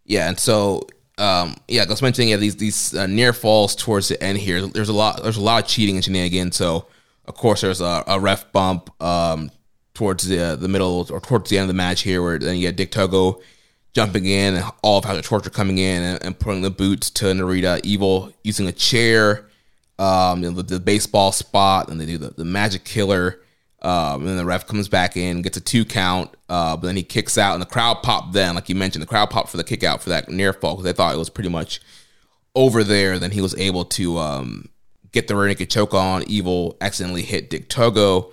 Yeah, 0.03 0.27
and 0.27 0.39
so 0.39 0.87
um, 1.17 1.55
yeah, 1.67 1.85
was 1.85 2.01
mentioning 2.01 2.29
yeah 2.29 2.37
these 2.37 2.55
these 2.57 2.93
uh, 2.93 3.07
near 3.07 3.33
falls 3.33 3.75
towards 3.75 4.07
the 4.07 4.21
end 4.21 4.39
here. 4.39 4.65
There's 4.65 4.89
a 4.89 4.93
lot 4.93 5.23
there's 5.23 5.37
a 5.37 5.41
lot 5.41 5.63
of 5.63 5.69
cheating 5.69 5.95
and 5.95 6.03
shenanigans. 6.03 6.55
So 6.55 6.87
of 7.25 7.35
course 7.35 7.61
there's 7.61 7.81
a, 7.81 8.03
a 8.07 8.19
ref 8.19 8.51
bump 8.51 8.89
um, 9.01 9.51
towards 9.93 10.27
the 10.27 10.57
the 10.59 10.67
middle 10.67 11.07
or 11.09 11.21
towards 11.21 11.49
the 11.49 11.57
end 11.57 11.63
of 11.63 11.67
the 11.69 11.73
match 11.75 12.01
here, 12.01 12.21
where 12.21 12.39
then 12.39 12.55
you 12.55 12.61
get 12.61 12.75
Dick 12.75 12.91
Togo 12.91 13.41
jumping 13.93 14.25
in 14.25 14.55
and 14.55 14.65
all 14.81 14.99
of 14.99 15.05
how 15.05 15.13
the 15.13 15.21
Torture 15.21 15.49
coming 15.49 15.77
in 15.77 16.01
and, 16.01 16.23
and, 16.23 16.39
putting 16.39 16.61
the 16.61 16.69
boots 16.69 17.09
to 17.09 17.25
Narita. 17.25 17.81
Evil 17.83 18.31
using 18.43 18.67
a 18.67 18.71
chair, 18.71 19.49
um, 19.99 20.43
you 20.43 20.49
know, 20.49 20.55
the, 20.55 20.75
the, 20.75 20.79
baseball 20.79 21.31
spot, 21.31 21.89
and 21.89 21.99
they 21.99 22.05
do 22.05 22.17
the, 22.17 22.29
the 22.29 22.45
magic 22.45 22.83
killer. 22.85 23.41
Um, 23.81 24.21
and 24.21 24.29
then 24.29 24.37
the 24.37 24.45
ref 24.45 24.67
comes 24.67 24.87
back 24.87 25.17
in, 25.17 25.41
gets 25.41 25.57
a 25.57 25.61
two 25.61 25.85
count, 25.85 26.29
uh, 26.49 26.77
but 26.77 26.85
then 26.85 26.95
he 26.95 27.03
kicks 27.03 27.37
out, 27.37 27.53
and 27.53 27.61
the 27.61 27.67
crowd 27.67 28.03
popped. 28.03 28.33
Then, 28.33 28.55
like 28.55 28.69
you 28.69 28.75
mentioned, 28.75 29.01
the 29.01 29.07
crowd 29.07 29.29
popped 29.29 29.49
for 29.49 29.57
the 29.57 29.63
kick 29.63 29.83
out 29.83 30.03
for 30.03 30.09
that 30.09 30.29
near 30.29 30.53
fall 30.53 30.75
because 30.75 30.85
they 30.85 30.93
thought 30.93 31.15
it 31.15 31.17
was 31.17 31.31
pretty 31.31 31.49
much 31.49 31.81
over 32.53 32.83
there. 32.83 33.17
Then 33.17 33.31
he 33.31 33.41
was 33.41 33.55
able 33.55 33.85
to 33.85 34.19
um, 34.19 34.69
get 35.11 35.27
the 35.27 35.35
rear 35.35 35.53
choke 35.55 35.95
on. 35.95 36.23
Evil 36.27 36.77
accidentally 36.79 37.23
hit 37.23 37.49
Dick 37.49 37.69
Togo, 37.69 38.31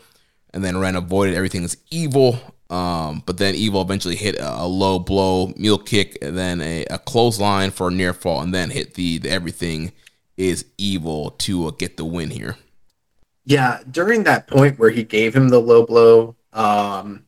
and 0.53 0.63
then 0.63 0.77
Ren 0.77 0.97
avoided 0.97 1.35
everything 1.35 1.65
as 1.65 1.79
evil. 1.91 2.39
Um, 2.71 3.23
but 3.25 3.39
then 3.39 3.55
Evil 3.55 3.81
eventually 3.81 4.17
hit 4.17 4.37
a, 4.37 4.63
a, 4.63 4.67
low 4.67 4.99
blow, 4.99 5.55
mule 5.57 5.79
kick, 5.79 6.19
and 6.21 6.37
then 6.37 6.61
a, 6.61 6.85
a 6.91 6.99
clothesline 6.99 7.71
for 7.71 7.89
a 7.89 7.91
near 7.91 8.13
fall, 8.13 8.43
and 8.43 8.53
then 8.53 8.71
hit 8.71 8.95
the, 8.95 9.19
the 9.19 9.31
everything 9.31 9.93
is 10.37 10.67
evil 10.77 11.31
to 11.31 11.67
uh, 11.67 11.71
get 11.71 11.97
the 11.97 12.05
win 12.05 12.31
here. 12.31 12.57
Yeah, 13.47 13.81
during 13.91 14.25
that 14.25 14.47
point 14.47 14.79
where 14.79 14.91
he 14.91 15.03
gave 15.03 15.35
him 15.35 15.49
the 15.49 15.61
low 15.61 15.87
blow, 15.87 16.37
um, 16.53 17.25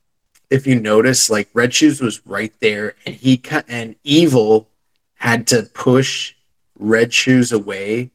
if 0.51 0.66
you 0.66 0.78
notice, 0.78 1.30
like 1.30 1.49
Red 1.55 1.72
Shoes 1.72 2.03
was 2.03 2.24
right 2.26 2.53
there, 2.61 2.95
and 3.07 3.14
he 3.14 3.38
cut 3.38 3.64
and 3.66 3.97
Evil 4.05 4.68
had 5.14 5.47
to 5.49 5.62
push 5.72 6.34
Red 6.78 7.14
Shoes 7.14 7.51
away 7.51 8.11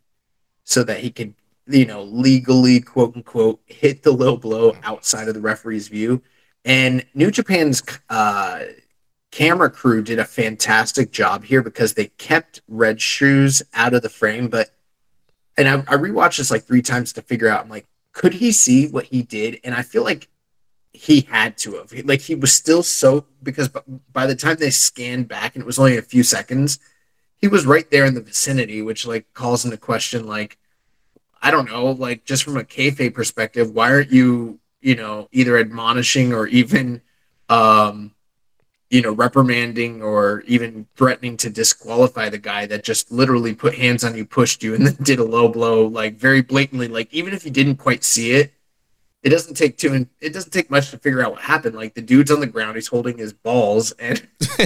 so 0.64 0.84
that 0.84 1.00
he 1.00 1.10
could, 1.10 1.34
you 1.66 1.88
know, 1.88 2.04
legally 2.04 2.82
quote 2.82 3.16
unquote 3.16 3.62
hit 3.66 4.04
the 4.04 4.12
low 4.12 4.38
blow 4.38 4.76
outside 4.84 5.28
of 5.28 5.34
the 5.34 5.42
referee's 5.42 5.88
view 5.88 6.22
and 6.66 7.06
New 7.14 7.30
Japan's 7.30 7.84
uh, 8.10 8.64
camera 9.32 9.70
crew 9.70 10.02
did 10.02 10.18
a 10.18 10.26
fantastic 10.26 11.12
job 11.12 11.44
here 11.44 11.62
because 11.62 11.94
they 11.94 12.08
kept 12.18 12.62
Red 12.68 13.00
Shoes 13.00 13.62
out 13.74 13.94
of 13.94 14.02
the 14.02 14.10
frame. 14.10 14.48
But, 14.48 14.72
and 15.58 15.70
I, 15.70 15.76
I 15.82 15.98
rewatched 15.98 16.38
this 16.38 16.50
like 16.50 16.64
three 16.64 16.82
times 16.82 17.14
to 17.14 17.22
figure 17.22 17.48
out, 17.48 17.64
I'm 17.64 17.70
like, 17.70 17.86
could 18.14 18.34
he 18.34 18.52
see 18.52 18.88
what 18.88 19.06
he 19.06 19.22
did? 19.22 19.60
And 19.64 19.76
I 19.76 19.84
feel 19.84 20.04
like 20.04 20.28
he 20.92 21.22
had 21.22 21.58
to 21.60 21.76
have. 21.76 21.94
Like 22.06 22.22
he 22.22 22.34
was 22.34 22.52
still 22.52 22.82
so, 22.82 23.26
because 23.44 23.70
by 24.12 24.26
the 24.26 24.36
time 24.36 24.56
they 24.56 24.72
scanned 24.72 25.28
back 25.28 25.56
and 25.56 25.62
it 25.62 25.68
was 25.68 25.78
only 25.78 25.98
a 25.98 26.02
few 26.02 26.24
seconds, 26.24 26.80
he 27.36 27.48
was 27.48 27.66
right 27.66 27.92
there 27.92 28.06
in 28.06 28.16
the 28.16 28.22
vicinity, 28.22 28.82
which 28.82 29.06
like 29.06 29.32
calls 29.34 29.66
into 29.66 29.78
question, 29.78 30.26
like, 30.26 30.58
I 31.42 31.52
don't 31.52 31.70
know, 31.70 31.92
like 31.92 32.26
just 32.26 32.44
from 32.44 32.58
a 32.58 32.64
kayfabe 32.64 33.14
perspective, 33.14 33.70
why 33.70 33.92
aren't 33.92 34.12
you 34.12 34.60
you 34.86 34.96
know, 34.96 35.28
either 35.32 35.58
admonishing 35.58 36.32
or 36.32 36.46
even, 36.46 37.02
um, 37.50 38.14
you 38.92 39.02
know, 39.02 39.12
reprimanding 39.12 40.04
or 40.04 40.44
even 40.46 40.86
threatening 40.96 41.36
to 41.38 41.50
disqualify 41.50 42.30
the 42.30 42.38
guy 42.38 42.68
that 42.68 42.84
just 42.84 43.12
literally 43.12 43.56
put 43.56 43.74
hands 43.74 44.04
on 44.04 44.16
you, 44.16 44.24
pushed 44.24 44.62
you, 44.62 44.76
and 44.76 44.86
then 44.88 44.96
did 45.02 45.18
a 45.18 45.24
low 45.24 45.48
blow, 45.48 45.88
like 45.88 46.18
very 46.18 46.42
blatantly. 46.42 46.88
Like 46.88 47.12
even 47.12 47.34
if 47.34 47.44
you 47.44 47.50
didn't 47.50 47.78
quite 47.78 48.04
see 48.04 48.34
it, 48.34 48.54
it 49.24 49.30
doesn't 49.30 49.56
take 49.56 49.76
too. 49.80 50.06
It 50.22 50.34
doesn't 50.34 50.52
take 50.52 50.70
much 50.70 50.92
to 50.92 51.00
figure 51.00 51.26
out 51.26 51.32
what 51.32 51.42
happened. 51.42 51.76
Like 51.76 51.96
the 51.96 52.02
dude's 52.04 52.30
on 52.30 52.40
the 52.40 52.46
ground, 52.46 52.76
he's 52.76 52.86
holding 52.86 53.18
his 53.18 53.34
balls, 53.34 53.92
and 53.94 54.28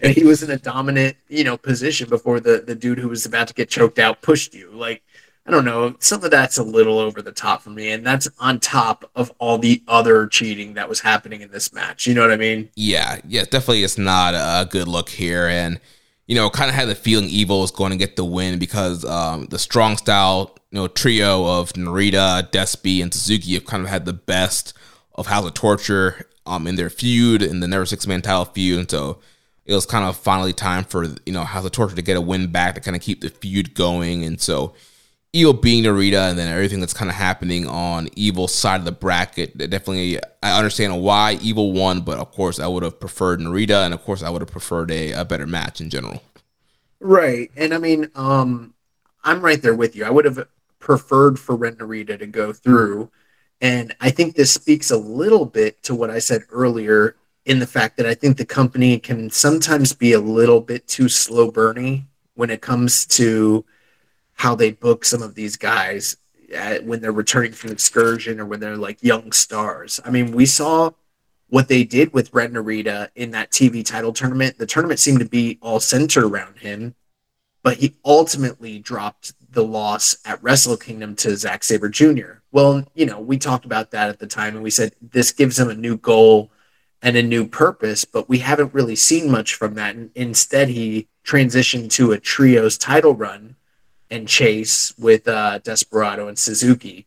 and 0.00 0.14
he 0.14 0.24
was 0.24 0.42
in 0.42 0.50
a 0.50 0.56
dominant, 0.56 1.18
you 1.28 1.44
know, 1.44 1.58
position 1.58 2.08
before 2.08 2.40
the 2.40 2.64
the 2.66 2.74
dude 2.74 2.98
who 2.98 3.10
was 3.10 3.26
about 3.26 3.48
to 3.48 3.54
get 3.54 3.68
choked 3.68 3.98
out 3.98 4.22
pushed 4.22 4.54
you. 4.54 4.70
Like 4.70 5.02
I 5.46 5.52
don't 5.52 5.64
know, 5.64 5.94
some 6.00 6.24
of 6.24 6.30
that's 6.32 6.58
a 6.58 6.64
little 6.64 6.98
over 6.98 7.22
the 7.22 7.30
top 7.30 7.62
for 7.62 7.70
me, 7.70 7.90
and 7.90 8.04
that's 8.04 8.28
on 8.40 8.58
top 8.58 9.08
of 9.14 9.32
all 9.38 9.58
the 9.58 9.80
other 9.86 10.26
cheating 10.26 10.74
that 10.74 10.88
was 10.88 11.00
happening 11.00 11.40
in 11.40 11.52
this 11.52 11.72
match. 11.72 12.04
You 12.06 12.14
know 12.14 12.22
what 12.22 12.32
I 12.32 12.36
mean? 12.36 12.68
Yeah, 12.74 13.20
yeah, 13.28 13.42
definitely. 13.42 13.84
It's 13.84 13.96
not 13.96 14.34
a 14.34 14.68
good 14.68 14.88
look 14.88 15.08
here, 15.08 15.46
and 15.46 15.78
you 16.26 16.34
know, 16.34 16.50
kind 16.50 16.68
of 16.68 16.74
had 16.74 16.88
the 16.88 16.96
feeling 16.96 17.28
Evil 17.28 17.60
was 17.60 17.70
going 17.70 17.92
to 17.92 17.96
get 17.96 18.16
the 18.16 18.24
win 18.24 18.58
because 18.58 19.04
um, 19.04 19.46
the 19.46 19.58
strong 19.58 19.96
style, 19.96 20.56
you 20.72 20.80
know, 20.80 20.88
trio 20.88 21.46
of 21.46 21.72
Narita, 21.74 22.50
Despy, 22.50 23.00
and 23.00 23.14
Suzuki 23.14 23.54
have 23.54 23.66
kind 23.66 23.84
of 23.84 23.88
had 23.88 24.04
the 24.04 24.12
best 24.12 24.74
of 25.14 25.28
House 25.28 25.46
of 25.46 25.54
Torture 25.54 26.28
um, 26.44 26.66
in 26.66 26.74
their 26.74 26.90
feud 26.90 27.42
in 27.42 27.60
the 27.60 27.68
Never 27.68 27.86
Six 27.86 28.06
Man 28.08 28.22
title 28.22 28.46
feud, 28.46 28.80
and 28.80 28.90
so 28.90 29.20
it 29.64 29.74
was 29.74 29.86
kind 29.86 30.04
of 30.04 30.16
finally 30.16 30.52
time 30.52 30.82
for 30.82 31.04
you 31.04 31.32
know 31.32 31.44
House 31.44 31.64
of 31.64 31.70
Torture 31.70 31.94
to 31.94 32.02
get 32.02 32.16
a 32.16 32.20
win 32.20 32.48
back 32.48 32.74
to 32.74 32.80
kind 32.80 32.96
of 32.96 33.02
keep 33.02 33.20
the 33.20 33.30
feud 33.30 33.74
going, 33.74 34.24
and 34.24 34.40
so 34.40 34.74
Evil 35.36 35.52
being 35.52 35.84
Narita, 35.84 36.30
and 36.30 36.38
then 36.38 36.48
everything 36.48 36.80
that's 36.80 36.94
kind 36.94 37.10
of 37.10 37.14
happening 37.14 37.68
on 37.68 38.08
Evil's 38.16 38.54
side 38.54 38.80
of 38.80 38.86
the 38.86 38.92
bracket. 38.92 39.58
Definitely, 39.58 40.18
I 40.42 40.56
understand 40.56 41.02
why 41.02 41.38
Evil 41.42 41.72
won, 41.72 42.00
but 42.00 42.18
of 42.18 42.32
course, 42.32 42.58
I 42.58 42.66
would 42.66 42.82
have 42.82 42.98
preferred 42.98 43.40
Narita, 43.40 43.84
and 43.84 43.92
of 43.92 44.02
course, 44.02 44.22
I 44.22 44.30
would 44.30 44.40
have 44.40 44.50
preferred 44.50 44.90
a, 44.90 45.12
a 45.12 45.24
better 45.26 45.46
match 45.46 45.82
in 45.82 45.90
general. 45.90 46.22
Right, 47.00 47.50
and 47.54 47.74
I 47.74 47.78
mean, 47.78 48.10
um, 48.14 48.72
I'm 49.24 49.42
right 49.42 49.60
there 49.60 49.74
with 49.74 49.94
you. 49.94 50.06
I 50.06 50.10
would 50.10 50.24
have 50.24 50.48
preferred 50.78 51.38
for 51.38 51.54
Ren 51.54 51.76
Narita 51.76 52.18
to 52.18 52.26
go 52.26 52.54
through, 52.54 53.10
and 53.60 53.94
I 54.00 54.08
think 54.10 54.36
this 54.36 54.52
speaks 54.52 54.90
a 54.90 54.96
little 54.96 55.44
bit 55.44 55.82
to 55.82 55.94
what 55.94 56.08
I 56.08 56.18
said 56.18 56.44
earlier 56.50 57.14
in 57.44 57.58
the 57.58 57.66
fact 57.66 57.98
that 57.98 58.06
I 58.06 58.14
think 58.14 58.38
the 58.38 58.46
company 58.46 58.98
can 58.98 59.28
sometimes 59.28 59.92
be 59.92 60.14
a 60.14 60.20
little 60.20 60.62
bit 60.62 60.88
too 60.88 61.10
slow 61.10 61.50
burning 61.50 62.08
when 62.36 62.48
it 62.48 62.62
comes 62.62 63.04
to 63.06 63.66
how 64.36 64.54
they 64.54 64.70
book 64.70 65.04
some 65.04 65.22
of 65.22 65.34
these 65.34 65.56
guys 65.56 66.16
at, 66.54 66.84
when 66.84 67.00
they're 67.00 67.12
returning 67.12 67.52
from 67.52 67.72
excursion 67.72 68.40
or 68.40 68.46
when 68.46 68.60
they're 68.60 68.76
like 68.76 69.02
young 69.02 69.32
stars. 69.32 70.00
I 70.04 70.10
mean, 70.10 70.32
we 70.32 70.46
saw 70.46 70.92
what 71.48 71.68
they 71.68 71.84
did 71.84 72.12
with 72.12 72.32
Ren 72.32 72.52
Narita 72.52 73.08
in 73.14 73.30
that 73.32 73.50
TV 73.50 73.84
title 73.84 74.12
tournament. 74.12 74.58
The 74.58 74.66
tournament 74.66 75.00
seemed 75.00 75.20
to 75.20 75.28
be 75.28 75.58
all 75.60 75.80
centered 75.80 76.24
around 76.24 76.58
him, 76.58 76.94
but 77.62 77.78
he 77.78 77.96
ultimately 78.04 78.78
dropped 78.78 79.32
the 79.50 79.64
loss 79.64 80.16
at 80.24 80.42
Wrestle 80.42 80.76
Kingdom 80.76 81.16
to 81.16 81.36
Zack 81.36 81.64
Sabre 81.64 81.88
Jr. 81.88 82.40
Well, 82.52 82.86
you 82.94 83.06
know, 83.06 83.20
we 83.20 83.38
talked 83.38 83.64
about 83.64 83.90
that 83.92 84.10
at 84.10 84.18
the 84.18 84.26
time 84.26 84.54
and 84.54 84.62
we 84.62 84.70
said 84.70 84.94
this 85.00 85.32
gives 85.32 85.58
him 85.58 85.70
a 85.70 85.74
new 85.74 85.96
goal 85.96 86.50
and 87.00 87.16
a 87.16 87.22
new 87.22 87.46
purpose, 87.46 88.04
but 88.04 88.28
we 88.28 88.38
haven't 88.38 88.74
really 88.74 88.96
seen 88.96 89.30
much 89.30 89.54
from 89.54 89.74
that. 89.74 89.94
And 89.94 90.10
instead, 90.14 90.68
he 90.68 91.08
transitioned 91.24 91.90
to 91.92 92.12
a 92.12 92.18
trios 92.18 92.76
title 92.76 93.14
run 93.14 93.55
and 94.10 94.28
chase 94.28 94.94
with 94.98 95.26
uh, 95.28 95.58
Desperado 95.58 96.28
and 96.28 96.38
Suzuki. 96.38 97.06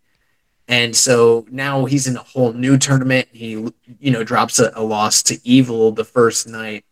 And 0.67 0.95
so 0.95 1.45
now 1.49 1.85
he's 1.85 2.05
in 2.05 2.15
a 2.15 2.23
whole 2.23 2.53
new 2.53 2.77
tournament. 2.77 3.27
He, 3.31 3.51
you 3.51 4.11
know, 4.11 4.23
drops 4.23 4.59
a, 4.59 4.71
a 4.75 4.83
loss 4.83 5.23
to 5.23 5.39
Evil 5.43 5.91
the 5.91 6.05
first 6.05 6.47
night. 6.47 6.85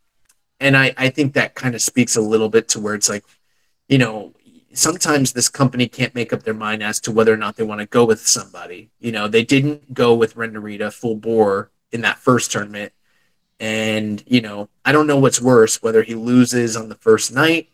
And 0.59 0.75
I, 0.75 0.93
I 0.97 1.09
think 1.09 1.33
that 1.33 1.53
kind 1.53 1.75
of 1.75 1.81
speaks 1.81 2.15
a 2.15 2.21
little 2.21 2.49
bit 2.49 2.69
to 2.69 2.79
where 2.79 2.95
it's 2.95 3.09
like, 3.09 3.23
you 3.87 3.99
know, 3.99 4.33
sometimes 4.73 5.33
this 5.33 5.49
company 5.49 5.87
can't 5.87 6.15
make 6.15 6.33
up 6.33 6.43
their 6.43 6.55
mind 6.55 6.81
as 6.81 6.99
to 7.01 7.11
whether 7.11 7.31
or 7.31 7.37
not 7.37 7.55
they 7.55 7.63
want 7.63 7.81
to 7.81 7.85
go 7.85 8.05
with 8.05 8.25
somebody. 8.25 8.89
You 8.99 9.11
know, 9.11 9.27
they 9.27 9.43
didn't 9.43 9.93
go 9.93 10.15
with 10.15 10.35
Ren 10.35 10.53
Narita 10.53 10.91
full 10.91 11.15
bore 11.15 11.69
in 11.91 12.01
that 12.01 12.17
first 12.17 12.51
tournament. 12.51 12.93
And, 13.59 14.23
you 14.25 14.41
know, 14.41 14.69
I 14.83 14.91
don't 14.91 15.07
know 15.07 15.17
what's 15.17 15.41
worse, 15.41 15.83
whether 15.83 16.01
he 16.01 16.15
loses 16.15 16.75
on 16.75 16.89
the 16.89 16.95
first 16.95 17.31
night 17.31 17.69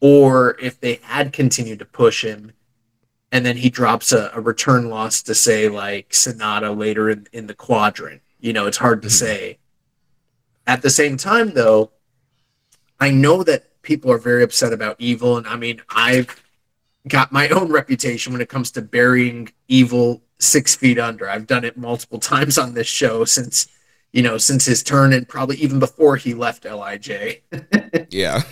or 0.00 0.56
if 0.60 0.80
they 0.80 1.00
had 1.02 1.32
continued 1.32 1.78
to 1.78 1.84
push 1.84 2.24
him 2.24 2.52
and 3.32 3.46
then 3.46 3.56
he 3.56 3.70
drops 3.70 4.12
a, 4.12 4.30
a 4.34 4.40
return 4.40 4.88
loss 4.88 5.22
to 5.22 5.34
say 5.34 5.68
like 5.68 6.10
Sanada 6.10 6.76
later 6.76 7.08
in, 7.10 7.26
in 7.32 7.46
the 7.46 7.54
quadrant. 7.54 8.22
You 8.40 8.52
know, 8.52 8.66
it's 8.66 8.78
hard 8.78 9.02
to 9.02 9.08
mm-hmm. 9.08 9.24
say. 9.24 9.58
At 10.66 10.82
the 10.82 10.90
same 10.90 11.16
time, 11.16 11.50
though, 11.50 11.90
I 12.98 13.10
know 13.10 13.42
that 13.44 13.82
people 13.82 14.10
are 14.12 14.18
very 14.18 14.42
upset 14.42 14.72
about 14.72 14.96
evil, 14.98 15.36
and 15.36 15.46
I 15.46 15.56
mean, 15.56 15.80
I've 15.88 16.42
got 17.08 17.32
my 17.32 17.48
own 17.48 17.72
reputation 17.72 18.32
when 18.32 18.42
it 18.42 18.48
comes 18.48 18.70
to 18.72 18.82
burying 18.82 19.52
evil 19.68 20.22
six 20.38 20.74
feet 20.74 20.98
under. 20.98 21.28
I've 21.28 21.46
done 21.46 21.64
it 21.64 21.76
multiple 21.76 22.18
times 22.20 22.58
on 22.58 22.74
this 22.74 22.86
show 22.86 23.24
since 23.24 23.68
you 24.12 24.22
know 24.22 24.38
since 24.38 24.66
his 24.66 24.82
turn 24.82 25.12
and 25.12 25.28
probably 25.28 25.56
even 25.58 25.78
before 25.78 26.16
he 26.16 26.34
left 26.34 26.64
Lij. 26.64 27.40
yeah, 28.10 28.42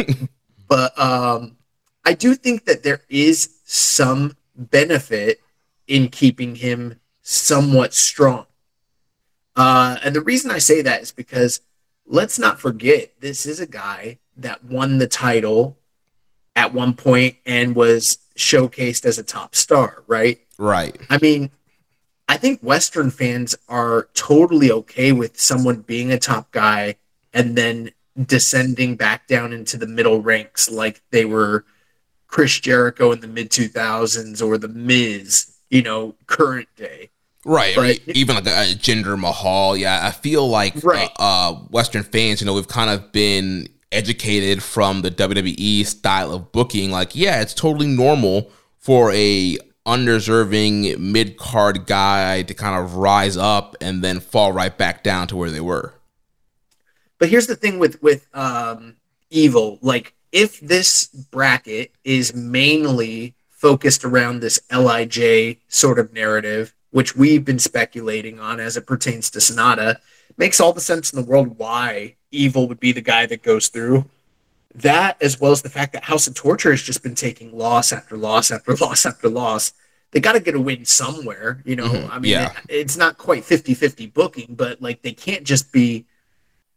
but 0.68 0.98
um, 0.98 1.56
I 2.04 2.14
do 2.14 2.34
think 2.34 2.66
that 2.66 2.82
there 2.82 3.02
is 3.08 3.56
some 3.64 4.36
benefit 4.54 5.40
in 5.86 6.08
keeping 6.08 6.56
him 6.56 7.00
somewhat 7.22 7.94
strong. 7.94 8.46
Uh, 9.56 9.98
and 10.04 10.14
the 10.14 10.20
reason 10.20 10.50
I 10.50 10.58
say 10.58 10.82
that 10.82 11.02
is 11.02 11.10
because 11.10 11.60
let's 12.06 12.38
not 12.38 12.60
forget 12.60 13.20
this 13.20 13.44
is 13.44 13.60
a 13.60 13.66
guy 13.66 14.18
that 14.36 14.64
won 14.64 14.98
the 14.98 15.08
title 15.08 15.78
at 16.54 16.72
one 16.72 16.94
point 16.94 17.36
and 17.44 17.74
was 17.74 18.18
showcased 18.36 19.04
as 19.04 19.18
a 19.18 19.22
top 19.22 19.54
star, 19.54 20.04
right? 20.06 20.38
Right. 20.58 20.96
I 21.10 21.18
mean, 21.18 21.50
I 22.28 22.36
think 22.36 22.60
Western 22.60 23.10
fans 23.10 23.56
are 23.68 24.08
totally 24.14 24.70
okay 24.70 25.12
with 25.12 25.40
someone 25.40 25.80
being 25.80 26.12
a 26.12 26.18
top 26.18 26.50
guy 26.50 26.96
and 27.32 27.56
then 27.56 27.90
descending 28.26 28.96
back 28.96 29.26
down 29.26 29.52
into 29.52 29.76
the 29.76 29.86
middle 29.86 30.20
ranks 30.20 30.70
like 30.70 31.02
they 31.10 31.24
were 31.24 31.64
Chris 32.26 32.58
Jericho 32.60 33.12
in 33.12 33.20
the 33.20 33.28
mid 33.28 33.50
2000s 33.50 34.46
or 34.46 34.58
the 34.58 34.68
Miz, 34.68 35.54
you 35.70 35.82
know, 35.82 36.14
current 36.26 36.68
day. 36.76 37.10
Right. 37.44 37.74
But, 37.74 38.00
even 38.08 38.34
like 38.36 38.46
a, 38.46 38.72
a 38.72 38.74
Jinder 38.74 39.18
Mahal. 39.18 39.76
Yeah. 39.76 40.06
I 40.06 40.10
feel 40.10 40.46
like 40.48 40.74
right. 40.84 41.10
uh, 41.18 41.52
uh, 41.52 41.54
Western 41.70 42.02
fans, 42.02 42.40
you 42.40 42.46
know, 42.46 42.54
we've 42.54 42.68
kind 42.68 42.90
of 42.90 43.10
been 43.12 43.68
educated 43.90 44.62
from 44.62 45.00
the 45.02 45.10
WWE 45.10 45.86
style 45.86 46.32
of 46.32 46.52
booking. 46.52 46.90
Like, 46.90 47.14
yeah, 47.14 47.40
it's 47.40 47.54
totally 47.54 47.86
normal 47.86 48.50
for 48.76 49.12
a 49.12 49.56
undeserving 49.86 51.12
mid 51.12 51.38
card 51.38 51.86
guy 51.86 52.42
to 52.42 52.52
kind 52.52 52.78
of 52.78 52.96
rise 52.96 53.38
up 53.38 53.74
and 53.80 54.04
then 54.04 54.20
fall 54.20 54.52
right 54.52 54.76
back 54.76 55.02
down 55.02 55.26
to 55.28 55.36
where 55.36 55.50
they 55.50 55.60
were. 55.60 55.94
But 57.18 57.28
here's 57.28 57.46
the 57.46 57.56
thing 57.56 57.78
with 57.78 58.00
with 58.02 58.26
um, 58.34 58.96
Evil, 59.30 59.78
like 59.82 60.14
if 60.32 60.60
this 60.60 61.06
bracket 61.06 61.92
is 62.04 62.34
mainly 62.34 63.34
focused 63.50 64.04
around 64.04 64.40
this 64.40 64.60
Lij 64.70 65.58
sort 65.68 65.98
of 65.98 66.12
narrative, 66.12 66.74
which 66.90 67.16
we've 67.16 67.44
been 67.44 67.58
speculating 67.58 68.38
on 68.38 68.60
as 68.60 68.76
it 68.76 68.86
pertains 68.86 69.30
to 69.30 69.38
Sanada, 69.38 69.96
makes 70.36 70.60
all 70.60 70.72
the 70.72 70.80
sense 70.80 71.12
in 71.12 71.20
the 71.20 71.28
world 71.28 71.58
why 71.58 72.14
Evil 72.30 72.68
would 72.68 72.80
be 72.80 72.92
the 72.92 73.00
guy 73.00 73.26
that 73.26 73.42
goes 73.42 73.68
through. 73.68 74.04
That, 74.74 75.20
as 75.20 75.40
well 75.40 75.50
as 75.50 75.62
the 75.62 75.70
fact 75.70 75.94
that 75.94 76.04
House 76.04 76.26
of 76.26 76.34
Torture 76.34 76.70
has 76.70 76.82
just 76.82 77.02
been 77.02 77.14
taking 77.14 77.56
loss 77.56 77.92
after 77.92 78.16
loss 78.16 78.50
after 78.50 78.74
loss 78.80 79.06
after 79.06 79.28
loss. 79.28 79.72
They 80.10 80.20
got 80.20 80.32
to 80.32 80.40
get 80.40 80.54
a 80.54 80.60
win 80.60 80.84
somewhere, 80.84 81.62
you 81.66 81.76
know. 81.76 81.88
Mm-hmm. 81.88 82.12
I 82.12 82.18
mean, 82.18 82.32
yeah. 82.32 82.52
it, 82.68 82.76
it's 82.76 82.96
not 82.96 83.18
quite 83.18 83.44
50 83.44 83.74
50 83.74 84.06
booking, 84.06 84.54
but 84.54 84.80
like 84.80 85.02
they 85.02 85.12
can't 85.12 85.44
just 85.44 85.72
be 85.72 86.06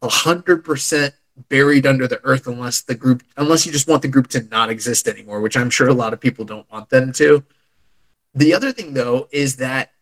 100% 0.02 1.12
buried 1.48 1.86
under 1.86 2.06
the 2.06 2.20
earth 2.24 2.46
unless 2.46 2.82
the 2.82 2.94
group 2.94 3.22
unless 3.36 3.64
you 3.64 3.72
just 3.72 3.88
want 3.88 4.02
the 4.02 4.08
group 4.08 4.28
to 4.28 4.42
not 4.50 4.68
exist 4.68 5.08
anymore 5.08 5.40
which 5.40 5.56
i'm 5.56 5.70
sure 5.70 5.88
a 5.88 5.94
lot 5.94 6.12
of 6.12 6.20
people 6.20 6.44
don't 6.44 6.70
want 6.70 6.90
them 6.90 7.12
to. 7.12 7.42
The 8.34 8.54
other 8.54 8.72
thing 8.72 8.94
though 8.94 9.28
is 9.30 9.56
that 9.56 9.92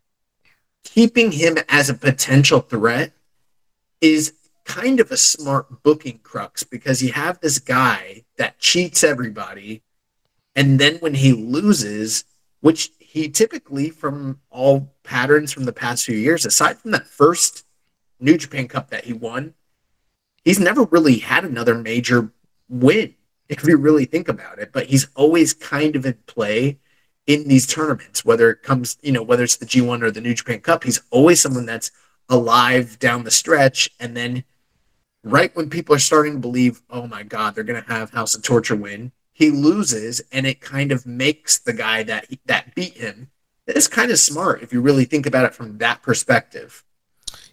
keeping 0.84 1.32
him 1.32 1.58
as 1.68 1.88
a 1.88 1.94
potential 1.94 2.60
threat 2.60 3.12
is 4.00 4.34
kind 4.64 5.00
of 5.00 5.10
a 5.10 5.16
smart 5.16 5.82
booking 5.82 6.20
crux 6.22 6.62
because 6.62 7.02
you 7.02 7.12
have 7.12 7.40
this 7.40 7.58
guy 7.58 8.24
that 8.36 8.58
cheats 8.58 9.02
everybody 9.02 9.82
and 10.54 10.78
then 10.78 10.96
when 10.96 11.14
he 11.14 11.32
loses 11.32 12.24
which 12.60 12.90
he 12.98 13.28
typically 13.28 13.90
from 13.90 14.40
all 14.50 14.92
patterns 15.02 15.52
from 15.52 15.64
the 15.64 15.72
past 15.72 16.04
few 16.04 16.16
years 16.16 16.46
aside 16.46 16.78
from 16.78 16.92
that 16.92 17.06
first 17.06 17.64
new 18.20 18.36
japan 18.36 18.68
cup 18.68 18.90
that 18.90 19.04
he 19.04 19.12
won 19.12 19.54
he's 20.44 20.60
never 20.60 20.84
really 20.84 21.18
had 21.18 21.44
another 21.44 21.74
major 21.74 22.32
win 22.68 23.14
if 23.48 23.66
you 23.66 23.76
really 23.76 24.04
think 24.04 24.28
about 24.28 24.58
it. 24.58 24.72
But 24.72 24.86
he's 24.86 25.08
always 25.14 25.52
kind 25.54 25.96
of 25.96 26.06
in 26.06 26.14
play 26.26 26.78
in 27.26 27.48
these 27.48 27.66
tournaments, 27.66 28.24
whether 28.24 28.50
it 28.50 28.62
comes, 28.62 28.98
you 29.02 29.12
know, 29.12 29.22
whether 29.22 29.44
it's 29.44 29.56
the 29.56 29.66
G1 29.66 30.02
or 30.02 30.10
the 30.10 30.20
New 30.20 30.34
Japan 30.34 30.60
Cup. 30.60 30.84
He's 30.84 31.02
always 31.10 31.40
someone 31.40 31.66
that's 31.66 31.90
alive 32.28 32.98
down 32.98 33.24
the 33.24 33.30
stretch. 33.30 33.90
And 34.00 34.16
then 34.16 34.44
right 35.22 35.54
when 35.54 35.70
people 35.70 35.94
are 35.94 36.00
starting 36.00 36.34
to 36.34 36.38
believe, 36.38 36.80
oh 36.90 37.06
my 37.06 37.22
God, 37.22 37.54
they're 37.54 37.64
going 37.64 37.82
to 37.82 37.92
have 37.92 38.10
House 38.10 38.34
of 38.34 38.42
Torture 38.42 38.76
win, 38.76 39.12
he 39.32 39.50
loses 39.50 40.20
and 40.32 40.46
it 40.46 40.60
kind 40.60 40.92
of 40.92 41.06
makes 41.06 41.58
the 41.58 41.72
guy 41.72 42.02
that 42.02 42.26
that 42.46 42.74
beat 42.74 42.96
him. 42.96 43.30
It's 43.66 43.88
kind 43.88 44.10
of 44.10 44.18
smart 44.18 44.62
if 44.62 44.72
you 44.72 44.80
really 44.80 45.04
think 45.04 45.26
about 45.26 45.44
it 45.44 45.54
from 45.54 45.78
that 45.78 46.02
perspective. 46.02 46.84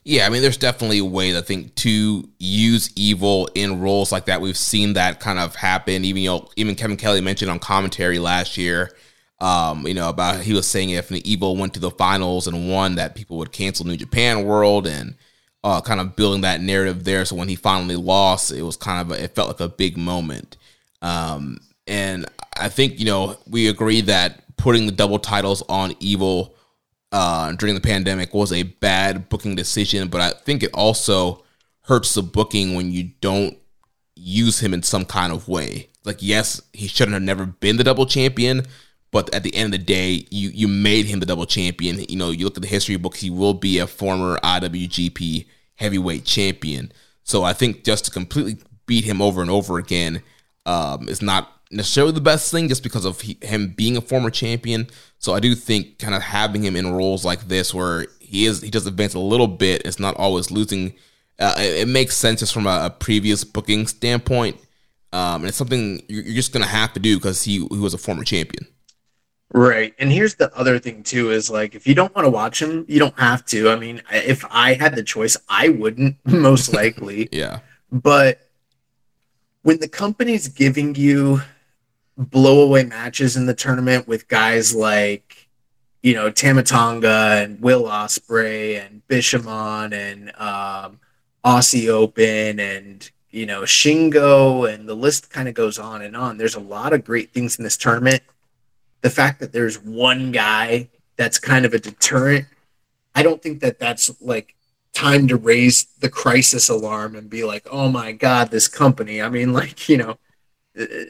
Yeah, 0.07 0.25
I 0.25 0.29
mean, 0.29 0.41
there's 0.41 0.55
definitely 0.55 0.99
a 0.99 1.05
way 1.05 1.37
I 1.37 1.41
think 1.41 1.75
to 1.75 2.29
use 2.39 2.93
evil 2.95 3.49
in 3.55 3.81
roles 3.81 4.09
like 4.09 4.27
that. 4.27 4.39
We've 4.39 4.55
seen 4.55 4.93
that 4.93 5.19
kind 5.19 5.37
of 5.37 5.53
happen. 5.53 6.05
Even 6.05 6.21
you 6.23 6.29
know, 6.29 6.49
even 6.55 6.75
Kevin 6.75 6.95
Kelly 6.95 7.19
mentioned 7.19 7.51
on 7.51 7.59
commentary 7.59 8.17
last 8.17 8.55
year. 8.55 8.95
Um, 9.41 9.85
you 9.85 9.93
know, 9.93 10.07
about 10.07 10.39
he 10.39 10.53
was 10.53 10.65
saying 10.65 10.91
if 10.91 11.09
the 11.09 11.29
evil 11.29 11.57
went 11.57 11.73
to 11.73 11.81
the 11.81 11.91
finals 11.91 12.47
and 12.47 12.69
won, 12.69 12.95
that 12.95 13.15
people 13.15 13.37
would 13.39 13.51
cancel 13.51 13.85
New 13.85 13.97
Japan 13.97 14.45
World 14.45 14.87
and 14.87 15.15
uh, 15.65 15.81
kind 15.81 15.99
of 15.99 16.15
building 16.15 16.39
that 16.39 16.61
narrative 16.61 17.03
there. 17.03 17.25
So 17.25 17.35
when 17.35 17.49
he 17.49 17.57
finally 17.57 17.97
lost, 17.97 18.53
it 18.53 18.61
was 18.61 18.77
kind 18.77 19.01
of 19.01 19.11
a, 19.11 19.25
it 19.25 19.35
felt 19.35 19.49
like 19.49 19.59
a 19.59 19.67
big 19.67 19.97
moment. 19.97 20.55
Um, 21.01 21.57
and 21.85 22.25
I 22.55 22.69
think 22.69 22.97
you 22.97 23.05
know 23.05 23.35
we 23.45 23.67
agree 23.67 23.99
that 24.01 24.41
putting 24.55 24.85
the 24.85 24.93
double 24.93 25.19
titles 25.19 25.63
on 25.67 25.95
evil 25.99 26.55
uh, 27.11 27.53
during 27.53 27.75
the 27.75 27.81
pandemic 27.81 28.33
was 28.33 28.51
a 28.51 28.63
bad 28.63 29.29
booking 29.29 29.55
decision, 29.55 30.09
but 30.09 30.21
I 30.21 30.31
think 30.31 30.63
it 30.63 30.71
also 30.73 31.43
hurts 31.83 32.13
the 32.13 32.21
booking 32.21 32.75
when 32.75 32.91
you 32.91 33.11
don't 33.21 33.57
use 34.15 34.59
him 34.59 34.73
in 34.73 34.83
some 34.83 35.05
kind 35.05 35.31
of 35.31 35.47
way. 35.47 35.89
Like, 36.03 36.17
yes, 36.19 36.61
he 36.73 36.87
shouldn't 36.87 37.13
have 37.13 37.23
never 37.23 37.45
been 37.45 37.77
the 37.77 37.83
double 37.83 38.05
champion, 38.05 38.65
but 39.11 39.33
at 39.33 39.43
the 39.43 39.55
end 39.55 39.73
of 39.73 39.79
the 39.79 39.85
day, 39.85 40.25
you 40.29 40.49
you 40.49 40.67
made 40.67 41.05
him 41.05 41.19
the 41.19 41.25
double 41.25 41.45
champion. 41.45 42.03
You 42.09 42.17
know, 42.17 42.31
you 42.31 42.45
look 42.45 42.57
at 42.57 42.61
the 42.61 42.67
history 42.67 42.97
books, 42.97 43.19
he 43.19 43.29
will 43.29 43.53
be 43.53 43.79
a 43.79 43.87
former 43.87 44.37
IWGP 44.39 45.45
heavyweight 45.75 46.25
champion. 46.25 46.91
So 47.23 47.43
I 47.43 47.53
think 47.53 47.83
just 47.83 48.05
to 48.05 48.11
completely 48.11 48.57
beat 48.85 49.03
him 49.03 49.21
over 49.21 49.41
and 49.41 49.51
over 49.51 49.77
again 49.77 50.23
um, 50.65 51.07
is 51.07 51.21
not 51.21 51.56
necessarily 51.71 52.13
the 52.13 52.21
best 52.21 52.51
thing 52.51 52.67
just 52.67 52.83
because 52.83 53.05
of 53.05 53.21
he, 53.21 53.37
him 53.41 53.73
being 53.75 53.97
a 53.97 54.01
former 54.01 54.29
champion. 54.29 54.87
So 55.19 55.33
I 55.33 55.39
do 55.39 55.55
think 55.55 55.99
kind 55.99 56.15
of 56.15 56.21
having 56.21 56.63
him 56.63 56.75
in 56.75 56.91
roles 56.91 57.25
like 57.25 57.47
this 57.47 57.73
where 57.73 58.07
he 58.19 58.45
is 58.45 58.61
he 58.61 58.69
does 58.69 58.85
advance 58.85 59.13
a 59.13 59.19
little 59.19 59.47
bit, 59.47 59.83
it's 59.85 59.99
not 59.99 60.15
always 60.15 60.51
losing. 60.51 60.93
Uh, 61.39 61.55
it, 61.57 61.81
it, 61.81 61.87
makes 61.87 62.17
sense 62.17 62.39
just 62.39 62.51
from 62.51 62.65
a, 62.65 62.85
a 62.85 62.89
previous 62.89 63.43
booking 63.43 63.85
standpoint, 63.85 64.57
um, 65.13 65.41
and 65.41 65.45
it's 65.45 65.57
something 65.57 66.01
you're, 66.07 66.23
you're 66.23 66.33
just 66.33 66.51
gonna 66.51 66.65
have 66.65 66.91
to 66.93 66.99
do 66.99 67.17
because 67.17 67.43
he, 67.43 67.59
he 67.59 67.77
was 67.77 67.93
a 67.93 67.97
former 67.97 68.23
champion. 68.23 68.65
Right. 69.53 69.93
And 69.97 70.11
here's 70.11 70.35
the 70.35 70.53
other 70.57 70.77
thing 70.77 71.03
too 71.03 71.31
is 71.31 71.49
like 71.49 71.73
if 71.73 71.87
you 71.87 71.95
don't 71.95 72.13
want 72.15 72.25
to 72.25 72.29
watch 72.29 72.61
him, 72.61 72.85
you 72.87 72.99
don't 72.99 73.17
have 73.17 73.45
to. 73.47 73.69
I 73.69 73.77
mean, 73.77 74.01
if 74.11 74.43
I 74.49 74.73
had 74.73 74.95
the 74.95 75.03
choice, 75.03 75.37
I 75.47 75.69
wouldn't 75.69 76.17
most 76.25 76.73
likely. 76.73 77.29
yeah. 77.31 77.59
But 77.91 78.49
when 79.61 79.79
the 79.79 79.87
company's 79.87 80.47
giving 80.47 80.95
you 80.95 81.41
blowaway 82.19 82.87
matches 82.87 83.37
in 83.37 83.45
the 83.45 83.53
tournament 83.53 84.07
with 84.07 84.27
guys 84.27 84.73
like 84.73 85.47
you 86.01 86.13
know 86.13 86.31
Tama 86.31 86.63
Tonga 86.63 87.43
and 87.43 87.61
Will 87.61 87.83
Ospreay 87.83 88.83
and 88.83 89.01
Bishamon 89.07 89.93
and 89.93 90.29
um, 90.39 90.99
Aussie 91.45 91.89
Open 91.89 92.59
and 92.59 93.09
you 93.29 93.45
know 93.45 93.61
Shingo 93.61 94.71
and 94.71 94.87
the 94.87 94.95
list 94.95 95.29
kind 95.29 95.47
of 95.47 95.53
goes 95.53 95.77
on 95.77 96.01
and 96.01 96.15
on. 96.15 96.37
There's 96.37 96.55
a 96.55 96.59
lot 96.59 96.93
of 96.93 97.05
great 97.05 97.33
things 97.33 97.57
in 97.57 97.63
this 97.63 97.77
tournament. 97.77 98.23
The 99.01 99.09
fact 99.09 99.39
that 99.39 99.53
there's 99.53 99.79
one 99.79 100.31
guy 100.31 100.89
that's 101.17 101.39
kind 101.39 101.65
of 101.65 101.73
a 101.73 101.79
deterrent, 101.79 102.45
I 103.13 103.23
don't 103.23 103.41
think 103.41 103.61
that 103.61 103.79
that's 103.79 104.09
like 104.21 104.55
time 104.93 105.27
to 105.27 105.35
raise 105.35 105.85
the 105.99 106.09
crisis 106.09 106.69
alarm 106.69 107.15
and 107.15 107.29
be 107.29 107.43
like, 107.43 107.67
oh 107.69 107.89
my 107.89 108.11
god, 108.11 108.49
this 108.49 108.67
company. 108.67 109.21
I 109.21 109.29
mean, 109.29 109.53
like 109.53 109.87
you 109.87 109.97
know 109.97 110.17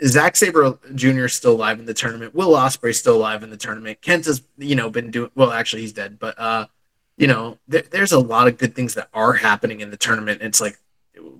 Zack 0.05 0.35
Sabre 0.35 0.77
Jr. 0.95 1.25
is 1.25 1.33
still 1.33 1.53
alive 1.53 1.79
in 1.79 1.85
the 1.85 1.93
tournament. 1.93 2.33
Will 2.33 2.51
Ospreay 2.51 2.95
still 2.95 3.17
alive 3.17 3.43
in 3.43 3.49
the 3.49 3.57
tournament. 3.57 4.01
Kent 4.01 4.25
has, 4.25 4.41
you 4.57 4.75
know, 4.75 4.89
been 4.89 5.11
doing 5.11 5.31
well. 5.35 5.51
Actually, 5.51 5.81
he's 5.81 5.93
dead, 5.93 6.19
but 6.19 6.39
uh, 6.39 6.67
you 7.17 7.27
know, 7.27 7.57
th- 7.69 7.89
there's 7.89 8.11
a 8.11 8.19
lot 8.19 8.47
of 8.47 8.57
good 8.57 8.75
things 8.75 8.93
that 8.93 9.09
are 9.13 9.33
happening 9.33 9.81
in 9.81 9.91
the 9.91 9.97
tournament. 9.97 10.41
It's 10.41 10.61
like 10.61 10.79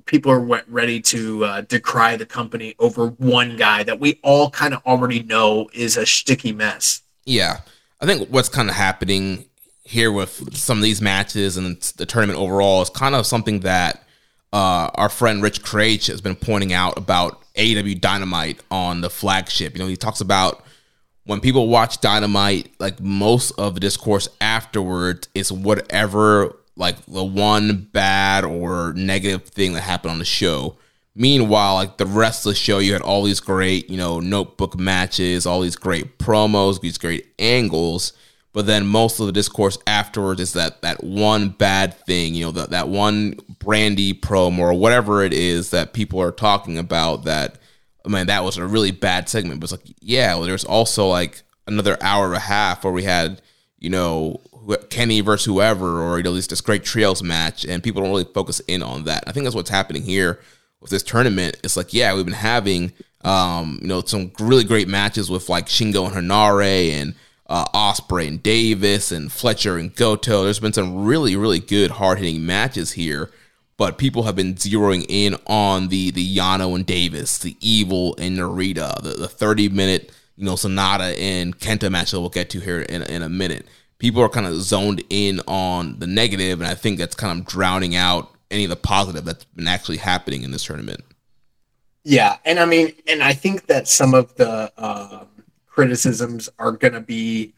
people 0.06 0.32
are 0.32 0.64
ready 0.68 1.00
to 1.02 1.46
uh, 1.46 1.62
decry 1.62 2.16
the 2.16 2.26
company 2.26 2.76
over 2.80 3.08
one 3.08 3.56
guy 3.56 3.84
that 3.84 4.00
we 4.00 4.20
all 4.24 4.50
kind 4.50 4.74
of 4.74 4.82
already 4.86 5.24
know 5.24 5.70
is 5.74 5.96
a 5.96 6.06
sticky 6.06 6.52
mess. 6.52 7.02
Yeah, 7.26 7.62
I 8.02 8.06
think 8.06 8.30
what's 8.30 8.50
kind 8.50 8.70
of 8.70 8.76
happening 8.76 9.46
here 9.84 10.12
with 10.12 10.56
some 10.56 10.78
of 10.78 10.84
these 10.84 11.02
matches 11.02 11.56
and 11.56 11.82
the 11.96 12.06
tournament 12.06 12.40
overall 12.40 12.82
is 12.82 12.90
kind 12.90 13.16
of 13.16 13.26
something 13.26 13.62
that 13.62 14.04
uh, 14.54 14.90
our 14.96 15.10
friend 15.10 15.44
Rich 15.44 15.62
Kraetsch 15.64 16.08
has 16.08 16.22
been 16.22 16.36
pointing 16.36 16.74
out 16.74 16.98
about 16.98 17.44
AEW 17.56 18.00
Dynamite 18.00 18.62
on 18.72 19.02
the 19.02 19.10
flagship. 19.10 19.74
You 19.74 19.80
know, 19.80 19.88
he 19.88 19.98
talks 19.98 20.22
about 20.22 20.64
when 21.26 21.42
people 21.42 21.68
watch 21.68 22.00
Dynamite, 22.00 22.72
like 22.80 23.02
most 23.02 23.52
of 23.58 23.74
the 23.74 23.80
discourse 23.80 24.30
afterwards 24.40 25.28
is 25.36 25.52
whatever, 25.52 26.56
like 26.76 27.04
the 27.06 27.24
one 27.24 27.90
bad 27.92 28.46
or 28.46 28.94
negative 28.94 29.44
thing 29.50 29.74
that 29.74 29.82
happened 29.82 30.12
on 30.12 30.20
the 30.20 30.26
show. 30.26 30.78
Meanwhile, 31.16 31.76
like 31.76 31.98
the 31.98 32.06
rest 32.06 32.46
of 32.46 32.52
the 32.52 32.56
show, 32.56 32.78
you 32.78 32.94
had 32.94 33.02
all 33.02 33.24
these 33.24 33.40
great, 33.40 33.90
you 33.90 33.98
know, 33.98 34.20
notebook 34.20 34.78
matches, 34.78 35.46
all 35.46 35.62
these 35.62 35.76
great 35.76 36.20
promos, 36.20 36.80
these 36.80 36.98
great 36.98 37.28
angles 37.40 38.14
but 38.58 38.66
then 38.66 38.88
most 38.88 39.20
of 39.20 39.28
the 39.28 39.32
discourse 39.32 39.78
afterwards 39.86 40.42
is 40.42 40.54
that 40.54 40.82
that 40.82 41.04
one 41.04 41.50
bad 41.50 41.94
thing, 41.94 42.34
you 42.34 42.44
know, 42.44 42.52
that 42.54 42.72
that 42.72 42.90
one 42.90 43.36
brandy 43.60 44.14
promo 44.14 44.60
or 44.60 44.74
whatever 44.74 45.24
it 45.24 45.34
is 45.34 45.72
that 45.72 45.94
people 45.94 46.22
are 46.22 46.32
talking 46.32 46.78
about. 46.78 47.24
That 47.26 47.58
I 48.06 48.10
mean, 48.10 48.28
that 48.28 48.44
was 48.44 48.58
a 48.58 48.66
really 48.66 48.92
bad 48.92 49.30
segment. 49.30 49.60
But 49.60 49.72
it's 49.72 49.84
like, 49.84 49.96
yeah, 50.00 50.36
well, 50.36 50.46
there's 50.46 50.66
also 50.66 51.08
like 51.08 51.42
another 51.68 51.98
hour 52.02 52.28
and 52.28 52.36
a 52.36 52.40
half 52.40 52.84
where 52.84 52.94
we 52.94 53.04
had, 53.04 53.42
you 53.80 53.90
know, 53.90 54.42
Kenny 54.90 55.22
versus 55.22 55.46
whoever, 55.46 56.02
or 56.02 56.18
you 56.18 56.24
know, 56.24 56.34
this 56.34 56.48
this 56.48 56.62
great 56.62 56.84
trios 56.84 57.24
match, 57.24 57.66
and 57.66 57.84
people 57.84 58.02
don't 58.02 58.12
really 58.12 58.26
focus 58.34 58.60
in 58.62 58.84
on 58.84 59.06
that. 59.06 59.24
I 59.28 59.32
think 59.32 59.46
that's 59.46 59.56
what's 59.56 59.70
happening 59.70 60.04
here 60.04 60.40
with 60.82 60.92
this 60.92 61.04
tournament. 61.04 61.58
It's 61.64 61.78
like, 61.78 61.94
yeah, 61.94 62.14
we've 62.14 62.26
been 62.26 62.34
having, 62.34 62.92
um, 63.22 63.80
you 63.82 63.88
know, 63.88 64.02
some 64.02 64.32
really 64.40 64.64
great 64.64 64.88
matches 64.88 65.30
with 65.30 65.50
like 65.50 65.68
Shingo 65.68 66.08
and 66.08 66.30
Henare 66.30 66.92
and 66.92 67.16
uh, 67.48 67.66
Ospreay 67.74 68.28
and 68.28 68.44
Davis 68.44 69.12
and 69.12 69.32
Fletcher 69.32 69.78
and 69.78 69.96
Goto. 69.96 70.44
There's 70.44 70.60
been 70.60 70.74
some 70.74 71.06
really, 71.06 71.36
really 71.36 71.60
good 71.60 71.92
hard 71.92 72.20
hitting 72.20 72.46
matches 72.46 72.94
here, 72.94 73.32
but 73.78 73.98
people 73.98 74.24
have 74.24 74.36
been 74.36 74.56
zeroing 74.56 75.06
in 75.08 75.36
on 75.46 75.88
the 75.88 76.12
the 76.12 76.38
Yano 76.38 76.76
and 76.76 76.86
Davis, 76.86 77.38
the 77.38 77.56
Evil 77.60 78.16
and 78.18 78.38
Narita, 78.38 79.02
the, 79.02 79.12
the 79.12 79.28
30 79.28 79.70
minute 79.70 80.12
you 80.36 80.46
know 80.46 80.54
Sanada 80.54 81.18
and 81.20 81.58
Kenta 81.58 81.90
match 81.92 82.12
that 82.12 82.20
we'll 82.20 82.30
get 82.30 82.50
to 82.52 82.60
here 82.60 82.82
in, 82.82 83.04
in 83.04 83.22
a 83.22 83.30
minute. 83.30 83.68
People 84.00 84.22
are 84.22 84.30
kind 84.30 84.46
of 84.46 84.62
zoned 84.62 85.04
in 85.10 85.42
on 85.48 85.98
the 86.00 86.08
negative, 86.08 86.62
and 86.62 86.70
I 86.70 86.76
think 86.76 87.00
that's 87.00 87.16
kind 87.16 87.40
of 87.40 87.48
drowning 87.48 87.96
out 87.96 88.32
any 88.52 88.64
of 88.64 88.70
the 88.70 88.76
positive 88.76 89.26
that's 89.26 89.46
been 89.46 89.68
actually 89.68 89.98
happening 89.98 90.44
in 90.44 90.52
this 90.52 90.64
tournament. 90.64 91.04
Yeah, 92.04 92.38
and 92.46 92.60
I 92.60 92.66
mean, 92.66 92.94
and 93.08 93.24
I 93.24 93.34
think 93.34 93.66
that 93.66 93.88
some 93.88 94.14
of 94.14 94.34
the 94.36 94.72
um, 94.78 95.28
criticisms 95.78 96.50
are 96.58 96.72
going 96.72 96.96
to 96.96 97.00
be 97.00 97.54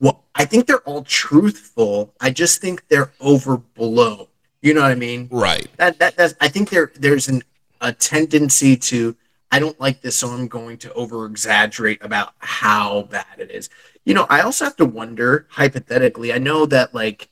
well 0.00 0.24
i 0.34 0.46
think 0.46 0.66
they're 0.66 0.88
all 0.88 1.02
truthful 1.02 2.14
i 2.22 2.30
just 2.30 2.58
think 2.58 2.88
they're 2.88 3.12
overblown 3.20 4.26
you 4.62 4.74
know 4.74 4.82
what 4.82 4.92
i 4.92 4.94
mean? 4.94 5.28
Right. 5.30 5.68
That 5.76 5.98
that 5.98 6.16
that's, 6.16 6.34
i 6.40 6.48
think 6.48 6.70
there 6.70 6.92
there's 6.94 7.28
an 7.28 7.42
a 7.80 7.92
tendency 7.92 8.76
to 8.76 9.16
i 9.50 9.58
don't 9.58 9.78
like 9.80 10.00
this 10.00 10.16
so 10.16 10.28
i'm 10.28 10.48
going 10.48 10.78
to 10.78 10.92
over 10.94 11.26
exaggerate 11.26 12.02
about 12.02 12.34
how 12.38 13.02
bad 13.10 13.26
it 13.38 13.50
is. 13.50 13.68
You 14.04 14.14
know 14.14 14.26
i 14.30 14.40
also 14.40 14.64
have 14.64 14.76
to 14.76 14.86
wonder 14.86 15.46
hypothetically 15.50 16.32
i 16.32 16.38
know 16.38 16.64
that 16.66 16.94
like 16.94 17.28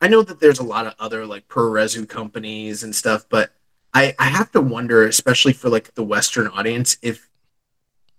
i 0.00 0.08
know 0.08 0.22
that 0.22 0.40
there's 0.40 0.58
a 0.60 0.64
lot 0.64 0.86
of 0.86 0.94
other 0.98 1.26
like 1.26 1.48
puroresu 1.48 2.08
companies 2.08 2.82
and 2.82 2.94
stuff 2.94 3.26
but 3.28 3.52
I, 3.94 4.14
I 4.18 4.26
have 4.26 4.52
to 4.52 4.60
wonder, 4.60 5.06
especially 5.06 5.52
for 5.52 5.68
like 5.68 5.94
the 5.94 6.04
Western 6.04 6.46
audience, 6.48 6.98
if 7.02 7.28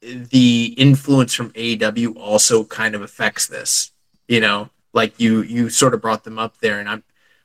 the 0.01 0.74
influence 0.78 1.34
from 1.34 1.51
AEW 1.51 2.17
also 2.17 2.63
kind 2.63 2.95
of 2.95 3.01
affects 3.01 3.47
this. 3.47 3.91
You 4.28 4.41
know, 4.41 4.70
like 4.93 5.20
you 5.20 5.41
you 5.41 5.70
sort 5.70 5.93
of 5.93 6.01
brought 6.01 6.24
them 6.24 6.38
up 6.38 6.57
there, 6.59 6.80
and 6.80 6.89
I'm 6.89 7.03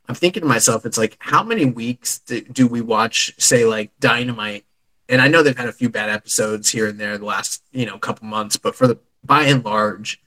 I'm 0.09 0.15
thinking 0.15 0.43
to 0.43 0.47
myself, 0.47 0.85
it's 0.85 0.99
like 0.99 1.17
how 1.19 1.43
many 1.43 1.65
weeks 1.65 2.19
do, 2.21 2.41
do 2.43 2.67
we 2.67 2.81
watch, 2.81 3.35
say, 3.39 3.65
like 3.65 3.91
Dynamite? 4.01 4.65
And 5.09 5.21
I 5.21 5.29
know 5.29 5.43
they've 5.43 5.57
had 5.57 5.69
a 5.69 5.73
few 5.73 5.89
bad 5.89 6.11
episodes 6.11 6.71
here 6.71 6.89
and 6.89 6.99
there 6.99 7.19
the 7.19 7.25
last 7.25 7.63
you 7.73 7.87
know 7.87 7.99
couple 7.99 8.27
months, 8.27 8.57
but 8.57 8.75
for 8.75 8.87
the 8.87 8.99
by 9.23 9.45
and 9.45 9.65
large, 9.65 10.21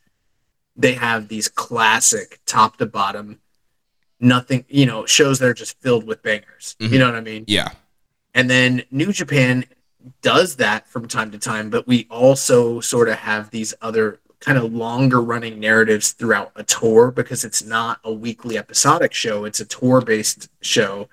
they 0.75 0.93
have 0.93 1.27
these 1.27 1.47
classic 1.47 2.39
top 2.45 2.77
to 2.77 2.85
bottom, 2.85 3.39
nothing 4.19 4.65
you 4.67 4.85
know 4.85 5.05
shows 5.05 5.39
that 5.39 5.49
are 5.49 5.53
just 5.53 5.79
filled 5.81 6.05
with 6.05 6.21
bangers. 6.21 6.75
Mm-hmm. 6.79 6.93
You 6.93 6.99
know 6.99 7.05
what 7.05 7.15
I 7.15 7.21
mean? 7.21 7.45
Yeah. 7.47 7.69
And 8.33 8.49
then 8.49 8.83
New 8.91 9.11
Japan 9.11 9.65
does 10.21 10.57
that 10.57 10.87
from 10.87 11.07
time 11.07 11.31
to 11.31 11.39
time, 11.39 11.69
but 11.69 11.87
we 11.87 12.07
also 12.09 12.79
sort 12.79 13.09
of 13.09 13.15
have 13.15 13.49
these 13.49 13.73
other 13.81 14.19
kind 14.39 14.57
of 14.57 14.71
longer 14.73 15.21
running 15.21 15.59
narratives 15.59 16.11
throughout 16.11 16.51
a 16.55 16.63
tour 16.63 17.11
because 17.11 17.43
it's 17.43 17.63
not 17.63 17.99
a 18.03 18.11
weekly 18.11 18.57
episodic 18.57 19.13
show, 19.13 19.45
it's 19.45 19.59
a 19.59 19.65
tour 19.65 20.01
based 20.01 20.49
show. 20.61 21.09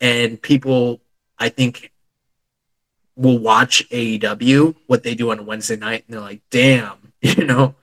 And 0.00 0.40
people, 0.40 1.00
I 1.38 1.48
think, 1.48 1.92
will 3.16 3.38
watch 3.38 3.88
AEW, 3.90 4.74
what 4.86 5.02
they 5.02 5.14
do 5.14 5.30
on 5.30 5.38
a 5.38 5.42
Wednesday 5.42 5.76
night, 5.76 6.04
and 6.06 6.14
they're 6.14 6.20
like, 6.20 6.42
damn, 6.50 7.12
you 7.20 7.44
know, 7.44 7.74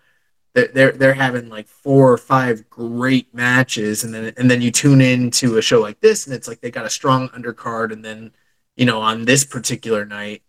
they're 0.54 0.92
they're 0.92 1.14
having 1.14 1.48
like 1.48 1.68
four 1.68 2.12
or 2.12 2.18
five 2.18 2.70
great 2.70 3.34
matches, 3.34 4.04
and 4.04 4.14
then 4.14 4.34
and 4.36 4.52
then 4.52 4.62
you 4.62 4.70
tune 4.72 5.00
in 5.00 5.32
to 5.32 5.58
a 5.58 5.62
show 5.62 5.80
like 5.80 6.02
this, 6.02 6.26
and 6.28 6.36
it's 6.36 6.48
like 6.48 6.60
they 6.60 6.72
got 6.72 6.86
a 6.86 6.90
strong 6.90 7.30
undercard, 7.30 7.94
and 7.94 8.04
then 8.04 8.34
you 8.76 8.86
know, 8.86 9.00
on 9.02 9.26
this 9.26 9.46
particular 9.46 10.06
night, 10.06 10.44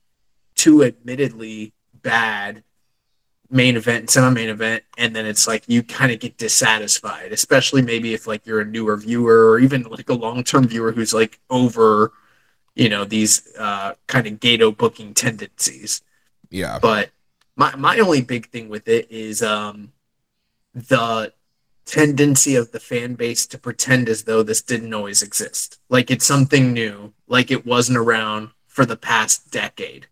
two 0.57 0.83
admittedly 0.83 1.73
bad 1.95 2.65
main 3.53 3.77
event 3.77 4.01
and 4.01 4.11
semi-main 4.11 4.49
event 4.49 4.83
and 4.97 5.15
then 5.15 5.27
it's 5.27 5.47
like 5.47 5.63
you 5.69 5.83
kind 5.83 6.11
of 6.11 6.19
get 6.19 6.39
dissatisfied 6.39 7.33
especially 7.33 7.83
maybe 7.83 8.15
if 8.15 8.27
like 8.27 8.47
you're 8.47 8.61
a 8.61 8.65
newer 8.65 8.97
viewer 8.97 9.51
or 9.51 9.59
even 9.59 9.83
like 9.85 10.09
a 10.09 10.15
long-term 10.15 10.67
viewer 10.67 10.91
who's 10.91 11.13
like 11.13 11.39
over 11.51 12.13
you 12.75 12.89
know 12.89 13.05
these 13.05 13.55
uh 13.59 13.93
kind 14.07 14.27
of 14.27 14.41
gedo 14.41 14.77
booking 14.77 15.13
tendencies 15.13 16.01
yeah 16.51 16.79
but 16.81 17.11
my 17.57 17.77
my 17.77 17.99
only 17.99 18.23
big 18.23 18.49
thing 18.49 18.69
with 18.69 18.89
it 18.89 19.11
is 19.11 19.43
um 19.43 19.93
the 20.75 21.33
tendency 21.85 22.57
of 22.57 22.73
the 22.73 22.81
fan 22.81 23.15
base 23.15 23.47
to 23.47 23.59
pretend 23.59 24.09
as 24.09 24.25
though 24.25 24.43
this 24.43 24.63
didn't 24.63 24.95
always 24.95 25.23
exist. 25.23 25.79
Like 25.89 26.11
it's 26.11 26.25
something 26.25 26.73
new, 26.73 27.13
like 27.27 27.51
it 27.51 27.67
wasn't 27.67 27.99
around 27.99 28.51
for 28.67 28.87
the 28.87 28.97
past 28.97 29.51
decade. 29.51 30.07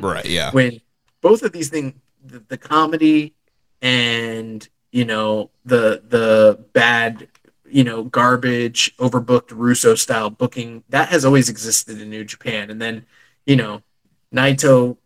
right, 0.00 0.26
yeah. 0.26 0.50
when 0.52 0.80
both 1.20 1.42
of 1.42 1.52
these 1.52 1.70
things 1.70 1.94
the, 2.34 2.44
the 2.48 2.58
comedy 2.58 3.34
and 3.80 4.68
you 4.92 5.04
know 5.04 5.50
the 5.64 6.02
the 6.08 6.58
bad 6.72 7.28
you 7.66 7.84
know 7.84 8.04
garbage 8.04 8.96
overbooked 8.96 9.50
russo 9.52 9.94
style 9.94 10.30
booking 10.30 10.82
that 10.88 11.08
has 11.08 11.24
always 11.24 11.48
existed 11.48 12.00
in 12.00 12.10
new 12.10 12.24
japan. 12.24 12.70
And 12.70 12.80
then 12.80 13.06
you 13.46 13.56
know 13.56 13.82
naito 14.32 14.96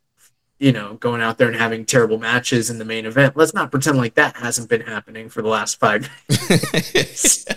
you 0.58 0.72
know 0.72 0.94
going 0.94 1.20
out 1.22 1.38
there 1.38 1.48
and 1.48 1.56
having 1.56 1.84
terrible 1.84 2.18
matches 2.18 2.70
in 2.70 2.78
the 2.78 2.84
main 2.84 3.06
event. 3.06 3.36
Let's 3.36 3.54
not 3.54 3.70
pretend 3.70 3.98
like 3.98 4.14
that 4.14 4.36
hasn't 4.36 4.68
been 4.68 4.82
happening 4.82 5.28
for 5.28 5.42
the 5.42 5.48
last 5.48 5.78
five 5.78 6.08
years 6.28 7.46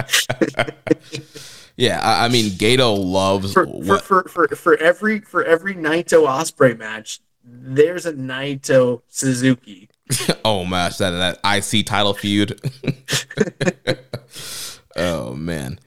yeah 1.76 2.00
I, 2.00 2.24
I 2.26 2.28
mean 2.28 2.50
gedo 2.52 2.96
loves 2.96 3.52
for, 3.52 3.66
for, 3.66 3.98
for, 3.98 4.22
for, 4.28 4.48
for 4.48 4.76
every 4.78 5.20
for 5.20 5.44
every 5.44 5.74
naito 5.74 6.26
ospreay 6.26 6.78
match 6.78 7.20
there's 7.42 8.06
a 8.06 8.12
naito 8.12 9.02
suzuki 9.08 9.88
oh 10.44 10.64
man, 10.64 10.92
that 10.98 11.38
that 11.42 11.74
IC 11.74 11.86
title 11.86 12.14
feud. 12.14 12.60
oh 14.96 15.34
man. 15.34 15.78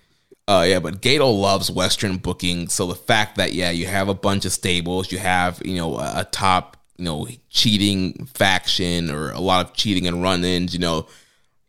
Uh 0.47 0.65
yeah, 0.67 0.79
but 0.79 1.01
Gedo 1.01 1.39
loves 1.39 1.71
Western 1.71 2.17
booking. 2.17 2.67
So 2.67 2.87
the 2.87 2.95
fact 2.95 3.37
that 3.37 3.53
yeah, 3.53 3.71
you 3.71 3.87
have 3.87 4.09
a 4.09 4.13
bunch 4.13 4.45
of 4.45 4.51
stables, 4.51 5.11
you 5.11 5.17
have, 5.19 5.61
you 5.65 5.75
know, 5.75 5.97
a, 5.97 6.21
a 6.21 6.23
top, 6.25 6.77
you 6.97 7.05
know, 7.05 7.27
cheating 7.49 8.25
faction 8.25 9.09
or 9.09 9.31
a 9.31 9.39
lot 9.39 9.65
of 9.65 9.73
cheating 9.73 10.07
and 10.07 10.21
run-ins, 10.21 10.73
you 10.73 10.79
know, 10.79 11.07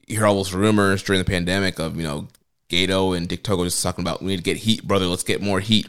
you 0.07 0.17
hear 0.17 0.27
all 0.27 0.37
those 0.37 0.53
rumors 0.53 1.03
during 1.03 1.19
the 1.19 1.25
pandemic 1.25 1.79
of, 1.79 1.97
you 1.97 2.03
know, 2.03 2.29
Gedo 2.69 3.17
and 3.17 3.29
Dick 3.29 3.43
Togo 3.43 3.65
just 3.65 3.83
talking 3.83 4.03
about 4.03 4.23
we 4.23 4.29
need 4.29 4.39
to 4.39 4.43
get 4.43 4.59
heat, 4.59 4.87
brother, 4.87 5.07
let's 5.07 5.23
get 5.23 5.43
more 5.43 5.61
heat. 5.61 5.87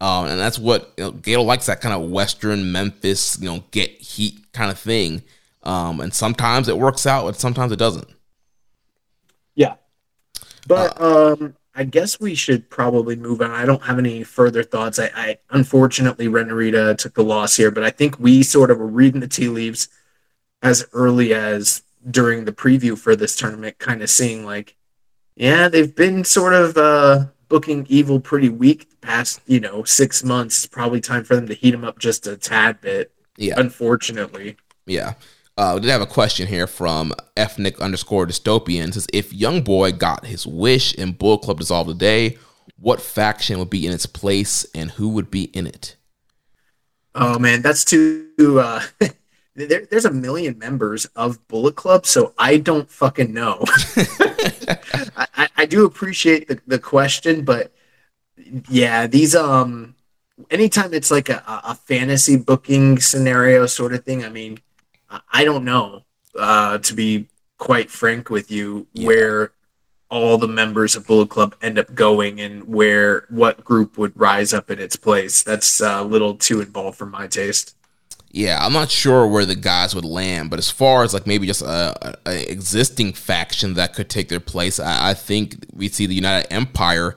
Um, 0.00 0.26
and 0.26 0.38
that's 0.38 0.58
what 0.58 0.92
you 0.96 1.04
know, 1.04 1.12
Gedo 1.12 1.44
likes 1.44 1.66
that 1.66 1.80
kind 1.80 1.94
of 1.94 2.10
Western 2.10 2.72
Memphis, 2.72 3.38
you 3.40 3.48
know, 3.48 3.64
get 3.70 3.90
heat 3.90 4.52
kind 4.52 4.70
of 4.70 4.78
thing. 4.78 5.22
Um, 5.62 6.00
and 6.00 6.12
sometimes 6.12 6.68
it 6.68 6.78
works 6.78 7.06
out, 7.06 7.24
but 7.24 7.36
sometimes 7.36 7.72
it 7.72 7.78
doesn't. 7.78 8.08
Yeah. 9.54 9.76
But 10.66 11.00
uh, 11.00 11.32
um, 11.32 11.56
I 11.74 11.84
guess 11.84 12.20
we 12.20 12.34
should 12.34 12.70
probably 12.70 13.16
move 13.16 13.40
on. 13.40 13.50
I 13.50 13.64
don't 13.64 13.82
have 13.82 13.98
any 13.98 14.22
further 14.24 14.62
thoughts. 14.62 14.98
I, 14.98 15.10
I 15.14 15.38
unfortunately 15.50 16.28
Ren 16.28 16.48
Narita 16.48 16.96
took 16.96 17.14
the 17.14 17.24
loss 17.24 17.56
here, 17.56 17.70
but 17.70 17.82
I 17.82 17.90
think 17.90 18.18
we 18.18 18.42
sort 18.42 18.70
of 18.70 18.78
were 18.78 18.86
reading 18.86 19.20
the 19.20 19.28
tea 19.28 19.48
leaves 19.48 19.88
as 20.62 20.86
early 20.92 21.34
as 21.34 21.82
during 22.08 22.44
the 22.44 22.52
preview 22.52 22.96
for 22.96 23.16
this 23.16 23.36
tournament, 23.36 23.78
kind 23.78 24.02
of 24.02 24.10
seeing 24.10 24.44
like, 24.44 24.76
yeah, 25.34 25.68
they've 25.68 25.94
been 25.94 26.24
sort 26.24 26.54
of 26.54 26.76
uh, 26.76 27.26
booking 27.54 27.86
evil 27.88 28.18
pretty 28.18 28.48
weak 28.48 28.90
the 28.90 28.96
past, 28.96 29.40
you 29.46 29.60
know, 29.60 29.84
six 29.84 30.24
months. 30.24 30.64
It's 30.64 30.66
probably 30.66 31.00
time 31.00 31.22
for 31.22 31.36
them 31.36 31.46
to 31.46 31.54
heat 31.54 31.70
them 31.70 31.84
up 31.84 32.00
just 32.00 32.26
a 32.26 32.36
tad 32.36 32.80
bit. 32.80 33.12
Yeah. 33.36 33.54
Unfortunately. 33.58 34.56
Yeah. 34.86 35.14
Uh, 35.56 35.74
we 35.76 35.82
did 35.82 35.90
have 35.90 36.00
a 36.00 36.06
question 36.06 36.48
here 36.48 36.66
from 36.66 37.12
ethnic 37.36 37.80
underscore 37.80 38.26
dystopian. 38.26 38.88
It 38.88 38.94
says 38.94 39.06
if 39.12 39.32
Young 39.32 39.62
Boy 39.62 39.92
got 39.92 40.26
his 40.26 40.48
wish 40.48 40.98
and 40.98 41.16
Bullet 41.16 41.42
Club 41.42 41.60
dissolved 41.60 41.90
today, 41.90 42.38
what 42.76 43.00
faction 43.00 43.60
would 43.60 43.70
be 43.70 43.86
in 43.86 43.92
its 43.92 44.06
place 44.06 44.66
and 44.74 44.90
who 44.90 45.10
would 45.10 45.30
be 45.30 45.44
in 45.44 45.68
it? 45.68 45.94
Oh 47.14 47.38
man, 47.38 47.62
that's 47.62 47.84
too. 47.84 48.32
Uh, 48.36 48.82
there, 49.54 49.86
there's 49.86 50.04
a 50.04 50.10
million 50.10 50.58
members 50.58 51.06
of 51.16 51.46
Bullet 51.48 51.76
Club, 51.76 52.06
so 52.06 52.34
I 52.38 52.56
don't 52.56 52.90
fucking 52.90 53.32
know. 53.32 53.64
I, 55.16 55.48
I, 55.56 55.66
do 55.66 55.84
appreciate 55.84 56.48
the, 56.48 56.60
the 56.66 56.78
question, 56.78 57.44
but 57.44 57.72
yeah, 58.68 59.06
these 59.06 59.34
um, 59.34 59.94
anytime 60.50 60.92
it's 60.92 61.10
like 61.10 61.28
a, 61.28 61.42
a 61.46 61.74
fantasy 61.74 62.36
booking 62.36 62.98
scenario 62.98 63.66
sort 63.66 63.94
of 63.94 64.04
thing, 64.04 64.24
I 64.24 64.28
mean, 64.28 64.58
I 65.32 65.44
don't 65.44 65.64
know, 65.64 66.02
uh, 66.38 66.78
to 66.78 66.94
be 66.94 67.28
quite 67.58 67.90
frank 67.90 68.30
with 68.30 68.50
you, 68.50 68.86
yeah. 68.92 69.06
where 69.06 69.52
all 70.10 70.38
the 70.38 70.48
members 70.48 70.96
of 70.96 71.06
Bullet 71.06 71.28
Club 71.28 71.54
end 71.62 71.78
up 71.78 71.94
going 71.94 72.40
and 72.40 72.68
where 72.68 73.26
what 73.30 73.64
group 73.64 73.98
would 73.98 74.18
rise 74.18 74.52
up 74.52 74.70
in 74.70 74.78
its 74.78 74.96
place. 74.96 75.42
That's 75.42 75.80
a 75.80 76.02
little 76.02 76.34
too 76.34 76.60
involved 76.60 76.98
for 76.98 77.06
my 77.06 77.26
taste. 77.26 77.76
Yeah, 78.34 78.58
I'm 78.60 78.72
not 78.72 78.90
sure 78.90 79.28
where 79.28 79.46
the 79.46 79.54
guys 79.54 79.94
would 79.94 80.04
land, 80.04 80.50
but 80.50 80.58
as 80.58 80.68
far 80.68 81.04
as 81.04 81.14
like 81.14 81.24
maybe 81.24 81.46
just 81.46 81.62
a, 81.62 82.18
a 82.26 82.50
existing 82.50 83.12
faction 83.12 83.74
that 83.74 83.94
could 83.94 84.10
take 84.10 84.28
their 84.28 84.40
place, 84.40 84.80
I, 84.80 85.10
I 85.10 85.14
think 85.14 85.64
we 85.72 85.88
see 85.88 86.06
the 86.06 86.16
United 86.16 86.52
Empire 86.52 87.16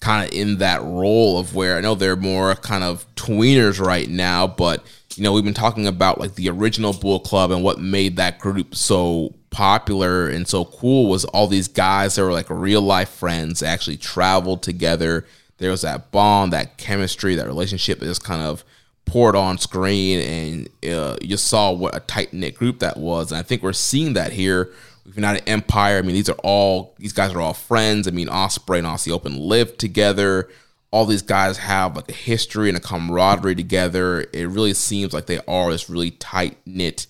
kind 0.00 0.26
of 0.26 0.36
in 0.36 0.58
that 0.58 0.82
role 0.82 1.38
of 1.38 1.54
where 1.54 1.76
I 1.76 1.82
know 1.82 1.94
they're 1.94 2.16
more 2.16 2.56
kind 2.56 2.82
of 2.82 3.06
tweeners 3.14 3.80
right 3.80 4.08
now, 4.10 4.48
but 4.48 4.84
you 5.14 5.22
know, 5.22 5.32
we've 5.32 5.44
been 5.44 5.54
talking 5.54 5.86
about 5.86 6.18
like 6.18 6.34
the 6.34 6.48
original 6.48 6.92
Bullet 6.92 7.22
Club 7.22 7.52
and 7.52 7.62
what 7.62 7.78
made 7.78 8.16
that 8.16 8.40
group 8.40 8.74
so 8.74 9.34
popular 9.50 10.28
and 10.28 10.48
so 10.48 10.64
cool 10.64 11.08
was 11.08 11.24
all 11.26 11.46
these 11.46 11.68
guys 11.68 12.16
that 12.16 12.24
were 12.24 12.32
like 12.32 12.50
real 12.50 12.82
life 12.82 13.10
friends 13.10 13.62
actually 13.62 13.98
traveled 13.98 14.64
together. 14.64 15.28
There 15.58 15.70
was 15.70 15.82
that 15.82 16.10
bond, 16.10 16.52
that 16.52 16.76
chemistry, 16.76 17.36
that 17.36 17.46
relationship 17.46 18.00
that 18.00 18.06
just 18.06 18.24
kind 18.24 18.42
of 18.42 18.64
poured 19.06 19.34
on 19.34 19.58
screen, 19.58 20.20
and 20.20 20.92
uh, 20.92 21.16
you 21.22 21.36
saw 21.36 21.72
what 21.72 21.96
a 21.96 22.00
tight 22.00 22.32
knit 22.32 22.56
group 22.56 22.80
that 22.80 22.98
was. 22.98 23.32
And 23.32 23.38
I 23.38 23.42
think 23.42 23.62
we're 23.62 23.72
seeing 23.72 24.12
that 24.12 24.32
here 24.32 24.70
with 25.04 25.16
United 25.16 25.48
Empire. 25.48 25.98
I 25.98 26.02
mean, 26.02 26.14
these 26.14 26.28
are 26.28 26.38
all 26.42 26.94
these 26.98 27.12
guys 27.12 27.32
are 27.32 27.40
all 27.40 27.54
friends. 27.54 28.06
I 28.06 28.10
mean, 28.10 28.28
Ospreay 28.28 28.78
and 28.78 28.86
Aussie 28.86 29.12
Open 29.12 29.38
lived 29.38 29.78
together 29.78 30.48
all 30.90 31.04
these 31.04 31.22
guys 31.22 31.58
have 31.58 31.96
like 31.96 32.08
a 32.08 32.14
history 32.14 32.68
and 32.68 32.78
a 32.78 32.80
camaraderie 32.80 33.54
together. 33.54 34.26
It 34.32 34.48
really 34.48 34.72
seems 34.72 35.12
like 35.12 35.26
they 35.26 35.40
are 35.46 35.70
this 35.70 35.90
really 35.90 36.12
tight 36.12 36.56
knit 36.64 37.06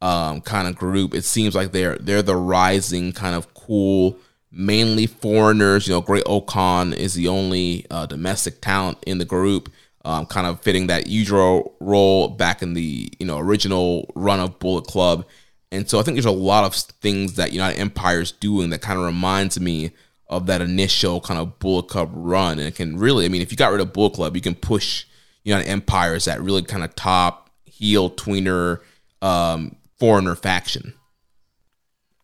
um, 0.00 0.40
kind 0.40 0.68
of 0.68 0.76
group. 0.76 1.14
It 1.14 1.24
seems 1.24 1.54
like 1.54 1.72
they're 1.72 1.98
they're 1.98 2.22
the 2.22 2.36
rising 2.36 3.12
kind 3.12 3.34
of 3.34 3.52
cool, 3.54 4.16
mainly 4.50 5.06
foreigners. 5.06 5.86
You 5.86 5.94
know, 5.94 6.00
Great-O-Khan 6.00 6.92
is 6.92 7.14
the 7.14 7.28
only 7.28 7.86
uh, 7.90 8.06
domestic 8.06 8.60
talent 8.60 8.98
in 9.06 9.18
the 9.18 9.24
group. 9.24 9.70
Um, 10.06 10.24
kind 10.24 10.46
of 10.46 10.60
fitting 10.60 10.86
that 10.86 11.08
usual 11.08 11.74
role 11.80 12.28
back 12.28 12.62
in 12.62 12.74
the 12.74 13.12
you 13.18 13.26
know 13.26 13.38
original 13.38 14.08
run 14.14 14.38
of 14.38 14.58
Bullet 14.60 14.86
Club, 14.86 15.26
and 15.72 15.90
so 15.90 15.98
I 15.98 16.02
think 16.02 16.14
there's 16.14 16.24
a 16.24 16.30
lot 16.30 16.64
of 16.64 16.74
things 16.74 17.34
that 17.34 17.52
United 17.52 17.78
Empire 17.78 18.20
is 18.20 18.30
doing 18.30 18.70
that 18.70 18.82
kind 18.82 18.98
of 18.98 19.04
reminds 19.04 19.58
me 19.58 19.90
of 20.28 20.46
that 20.46 20.60
initial 20.60 21.20
kind 21.20 21.40
of 21.40 21.58
Bullet 21.58 21.88
Club 21.88 22.10
run. 22.12 22.58
And 22.58 22.68
it 22.68 22.74
can 22.74 22.96
really, 22.96 23.24
I 23.24 23.28
mean, 23.28 23.42
if 23.42 23.50
you 23.50 23.56
got 23.56 23.72
rid 23.72 23.80
of 23.80 23.92
Bullet 23.92 24.14
Club, 24.14 24.34
you 24.34 24.42
can 24.42 24.54
push, 24.54 25.04
know, 25.44 25.58
Empire 25.58 26.14
as 26.14 26.24
that 26.24 26.40
really 26.40 26.62
kind 26.62 26.84
of 26.84 26.94
top 26.94 27.50
heel 27.64 28.10
tweener 28.10 28.80
um, 29.22 29.76
foreigner 29.98 30.34
faction. 30.34 30.94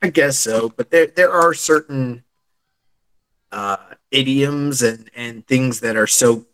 I 0.01 0.11
guess 0.11 0.38
so, 0.38 0.72
but 0.76 0.91
there 0.91 1.07
there 1.07 1.30
are 1.30 1.54
certain 1.54 2.25
uh, 3.53 3.76
idioms 4.11 4.83
and 4.83 5.11
and 5.14 5.46
things 5.46 5.80
that 5.80 5.96
are 5.96 6.09
so 6.09 6.46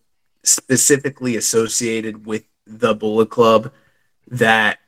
specifically 0.44 1.36
associated 1.36 2.27
with 2.27 2.44
the 2.66 2.94
Bullet 2.94 3.31
Club 3.31 3.73
that 4.28 4.78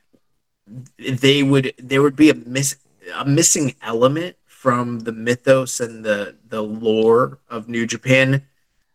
they 0.97 1.43
would 1.43 1.73
there 1.77 2.01
would 2.01 2.15
be 2.15 2.29
a 2.29 2.35
miss 2.35 2.77
a 3.15 3.25
missing 3.25 3.75
element 3.81 4.35
from 4.45 4.99
the 4.99 5.11
mythos 5.11 5.79
and 5.79 6.05
the 6.05 6.35
the 6.47 6.61
lore 6.61 7.39
of 7.49 7.67
New 7.67 7.87
Japan, 7.87 8.45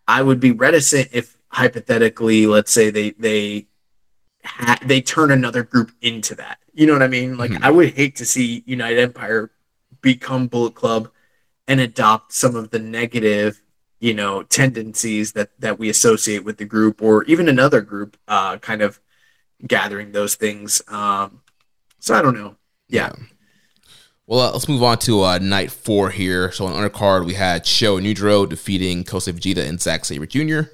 I 0.06 0.22
would 0.22 0.38
be 0.38 0.52
reticent 0.52 1.08
if 1.12 1.36
hypothetically, 1.48 2.46
let's 2.46 2.70
say 2.70 2.90
they 2.90 3.10
they 3.10 3.66
ha- 4.44 4.78
they 4.84 5.00
turn 5.00 5.32
another 5.32 5.64
group 5.64 5.90
into 6.00 6.36
that. 6.36 6.58
You 6.72 6.86
know 6.86 6.92
what 6.92 7.02
I 7.02 7.08
mean? 7.08 7.36
Like 7.36 7.50
mm-hmm. 7.50 7.64
I 7.64 7.70
would 7.70 7.94
hate 7.94 8.14
to 8.16 8.24
see 8.24 8.62
United 8.64 9.00
Empire 9.00 9.50
become 10.02 10.46
Bullet 10.46 10.76
Club 10.76 11.10
and 11.66 11.80
adopt 11.80 12.32
some 12.32 12.54
of 12.54 12.70
the 12.70 12.78
negative, 12.78 13.60
you 14.01 14.14
know, 14.14 14.43
tendencies 14.43 15.32
that 15.32 15.51
that 15.59 15.78
we 15.78 15.89
associate 15.89 16.44
with 16.44 16.59
the 16.59 16.64
group 16.64 17.02
or 17.02 17.24
even 17.24 17.48
another 17.48 17.81
group 17.81 18.16
uh 18.28 18.59
kind 18.59 18.82
of 18.82 19.01
gathering 19.66 20.12
those 20.12 20.35
things. 20.35 20.82
Um 20.89 21.43
so 21.98 22.14
I 22.14 22.23
don't 22.23 22.35
know. 22.35 22.56
yeah. 22.89 23.10
yeah. 23.16 23.24
Well, 24.28 24.40
uh, 24.40 24.52
let's 24.52 24.68
move 24.68 24.82
on 24.82 24.98
to 24.98 25.23
uh, 25.23 25.39
night 25.39 25.70
four 25.70 26.10
here. 26.10 26.51
So 26.51 26.66
on 26.66 26.73
undercard, 26.73 27.24
we 27.27 27.35
had 27.35 27.64
Sho 27.64 27.98
Nujiro 27.98 28.48
defeating 28.48 29.05
Kosei 29.05 29.32
Fujita 29.32 29.64
and 29.64 29.81
Zack 29.81 30.05
Sabre 30.05 30.27
Jr., 30.27 30.68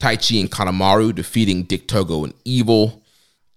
Taichi 0.00 0.40
and 0.40 0.50
kanemaru 0.50 1.14
defeating 1.14 1.62
Dick 1.62 1.86
Togo 1.86 2.24
and 2.24 2.34
Evil, 2.44 3.04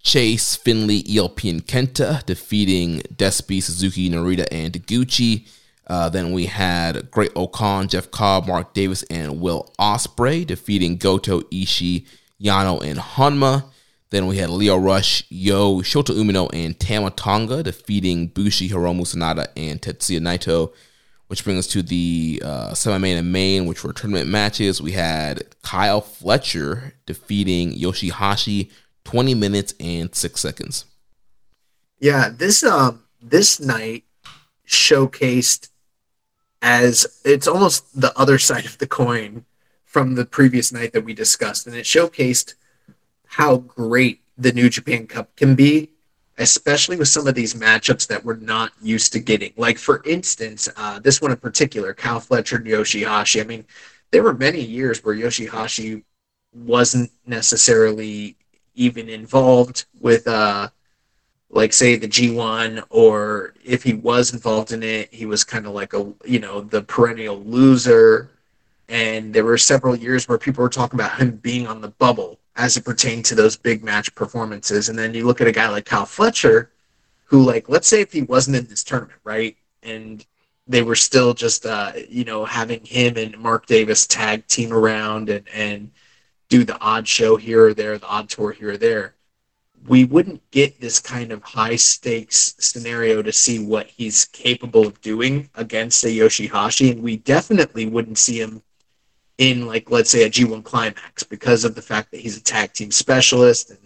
Chase, 0.03 0.55
finlay 0.55 1.03
ELP, 1.09 1.43
and 1.45 1.65
Kenta 1.65 2.23
defeating 2.25 3.01
Despy, 3.15 3.63
Suzuki, 3.63 4.11
Narita, 4.11 4.47
and 4.51 4.73
Taguchi. 4.73 5.47
Uh, 5.91 6.07
then 6.07 6.31
we 6.31 6.45
had 6.45 7.11
Great-O-Khan, 7.11 7.89
Jeff 7.89 8.09
Cobb, 8.11 8.47
Mark 8.47 8.73
Davis, 8.73 9.03
and 9.09 9.41
Will 9.41 9.73
Ospreay 9.77 10.47
defeating 10.47 10.95
Goto, 10.95 11.41
Ishii, 11.41 12.05
Yano, 12.41 12.81
and 12.81 12.97
Honma. 12.97 13.65
Then 14.09 14.25
we 14.25 14.37
had 14.37 14.49
Lio 14.49 14.77
Rush, 14.77 15.25
Yo, 15.27 15.81
Shota 15.81 16.15
Umino, 16.15 16.49
and 16.53 16.79
Tama 16.79 17.11
Tonga 17.11 17.61
defeating 17.61 18.27
Bushi, 18.27 18.69
Hiromu 18.69 19.01
Sanada, 19.01 19.47
and 19.57 19.81
Tetsuya 19.81 20.21
Naito. 20.21 20.71
which 21.27 21.43
brings 21.43 21.59
us 21.59 21.67
to 21.73 21.81
the 21.81 22.41
uh, 22.41 22.73
semi-main 22.73 23.17
and 23.17 23.33
main, 23.33 23.65
which 23.65 23.83
were 23.83 23.91
tournament 23.91 24.29
matches. 24.29 24.81
We 24.81 24.93
had 24.93 25.43
Kyle 25.61 25.99
Fletcher 25.99 26.93
defeating 27.05 27.73
Yoshihashi 27.73 28.71
20 29.03 29.33
minutes 29.33 29.73
and 29.77 30.15
six 30.15 30.39
seconds. 30.39 30.85
Yeah, 31.99 32.29
this 32.33 32.63
um 32.63 33.03
this 33.21 33.59
night 33.59 34.05
showcased 34.65 35.67
as 36.61 37.21
it's 37.25 37.47
almost 37.47 37.99
the 37.99 38.17
other 38.17 38.37
side 38.37 38.65
of 38.65 38.77
the 38.77 38.87
coin 38.87 39.45
from 39.85 40.15
the 40.15 40.25
previous 40.25 40.71
night 40.71 40.93
that 40.93 41.03
we 41.03 41.13
discussed, 41.13 41.67
and 41.67 41.75
it 41.75 41.85
showcased 41.85 42.53
how 43.25 43.57
great 43.57 44.21
the 44.37 44.51
New 44.51 44.69
Japan 44.69 45.07
Cup 45.07 45.35
can 45.35 45.55
be, 45.55 45.89
especially 46.37 46.97
with 46.97 47.07
some 47.07 47.27
of 47.27 47.35
these 47.35 47.53
matchups 47.53 48.07
that 48.07 48.23
we're 48.23 48.35
not 48.35 48.71
used 48.81 49.13
to 49.13 49.19
getting. 49.19 49.53
Like 49.57 49.77
for 49.77 50.01
instance, 50.05 50.69
uh, 50.77 50.99
this 50.99 51.21
one 51.21 51.31
in 51.31 51.37
particular, 51.37 51.93
Kyle 51.93 52.19
Fletcher 52.19 52.57
and 52.57 52.65
Yoshihashi. 52.65 53.41
I 53.41 53.43
mean, 53.45 53.65
there 54.11 54.23
were 54.23 54.33
many 54.33 54.61
years 54.61 55.03
where 55.03 55.15
Yoshihashi 55.15 56.03
wasn't 56.53 57.11
necessarily 57.25 58.35
even 58.75 59.09
involved 59.09 59.85
with 59.99 60.27
uh 60.27 60.69
like 61.51 61.73
say 61.73 61.95
the 61.95 62.07
G1 62.07 62.83
or 62.89 63.53
if 63.63 63.83
he 63.83 63.93
was 63.93 64.33
involved 64.33 64.71
in 64.71 64.83
it 64.83 65.13
he 65.13 65.25
was 65.25 65.43
kind 65.43 65.65
of 65.65 65.73
like 65.73 65.93
a 65.93 66.11
you 66.25 66.39
know 66.39 66.61
the 66.61 66.81
perennial 66.81 67.41
loser. 67.43 68.29
And 68.89 69.33
there 69.33 69.45
were 69.45 69.57
several 69.57 69.95
years 69.95 70.27
where 70.27 70.37
people 70.37 70.61
were 70.61 70.69
talking 70.69 70.99
about 70.99 71.17
him 71.17 71.37
being 71.37 71.65
on 71.67 71.79
the 71.79 71.87
bubble 71.89 72.39
as 72.57 72.75
it 72.75 72.83
pertained 72.83 73.23
to 73.25 73.35
those 73.35 73.55
big 73.55 73.83
match 73.83 74.13
performances. 74.15 74.89
And 74.89 74.99
then 74.99 75.13
you 75.13 75.25
look 75.25 75.39
at 75.39 75.47
a 75.47 75.51
guy 75.53 75.69
like 75.69 75.85
Kyle 75.85 76.05
Fletcher 76.05 76.71
who 77.25 77.43
like 77.43 77.69
let's 77.69 77.87
say 77.87 78.01
if 78.01 78.11
he 78.11 78.23
wasn't 78.23 78.57
in 78.57 78.65
this 78.67 78.83
tournament 78.83 79.19
right? 79.23 79.55
And 79.83 80.25
they 80.67 80.83
were 80.83 80.95
still 80.95 81.33
just 81.33 81.65
uh 81.65 81.93
you 82.09 82.23
know 82.23 82.45
having 82.45 82.85
him 82.85 83.17
and 83.17 83.37
Mark 83.37 83.65
Davis 83.65 84.07
tag 84.07 84.47
team 84.47 84.71
around 84.71 85.29
and 85.29 85.47
and 85.53 85.91
do 86.49 86.65
the 86.65 86.77
odd 86.79 87.07
show 87.07 87.37
here 87.37 87.67
or 87.67 87.73
there, 87.73 87.97
the 87.97 88.07
odd 88.07 88.29
tour 88.29 88.51
here 88.51 88.71
or 88.71 88.77
there, 88.77 89.15
we 89.87 90.05
wouldn't 90.05 90.49
get 90.51 90.79
this 90.79 90.99
kind 90.99 91.31
of 91.31 91.43
high 91.43 91.75
stakes 91.75 92.55
scenario 92.59 93.21
to 93.21 93.31
see 93.31 93.59
what 93.59 93.87
he's 93.87 94.25
capable 94.25 94.85
of 94.85 95.01
doing 95.01 95.49
against 95.55 96.03
a 96.03 96.07
Yoshihashi, 96.07 96.91
and 96.91 97.01
we 97.01 97.17
definitely 97.17 97.87
wouldn't 97.87 98.17
see 98.17 98.39
him 98.39 98.61
in 99.37 99.65
like 99.65 99.89
let's 99.89 100.11
say 100.11 100.23
a 100.23 100.29
G1 100.29 100.63
climax 100.63 101.23
because 101.23 101.63
of 101.63 101.73
the 101.73 101.81
fact 101.81 102.11
that 102.11 102.19
he's 102.19 102.37
a 102.37 102.43
tag 102.43 102.73
team 102.73 102.91
specialist 102.91 103.71
and 103.71 103.79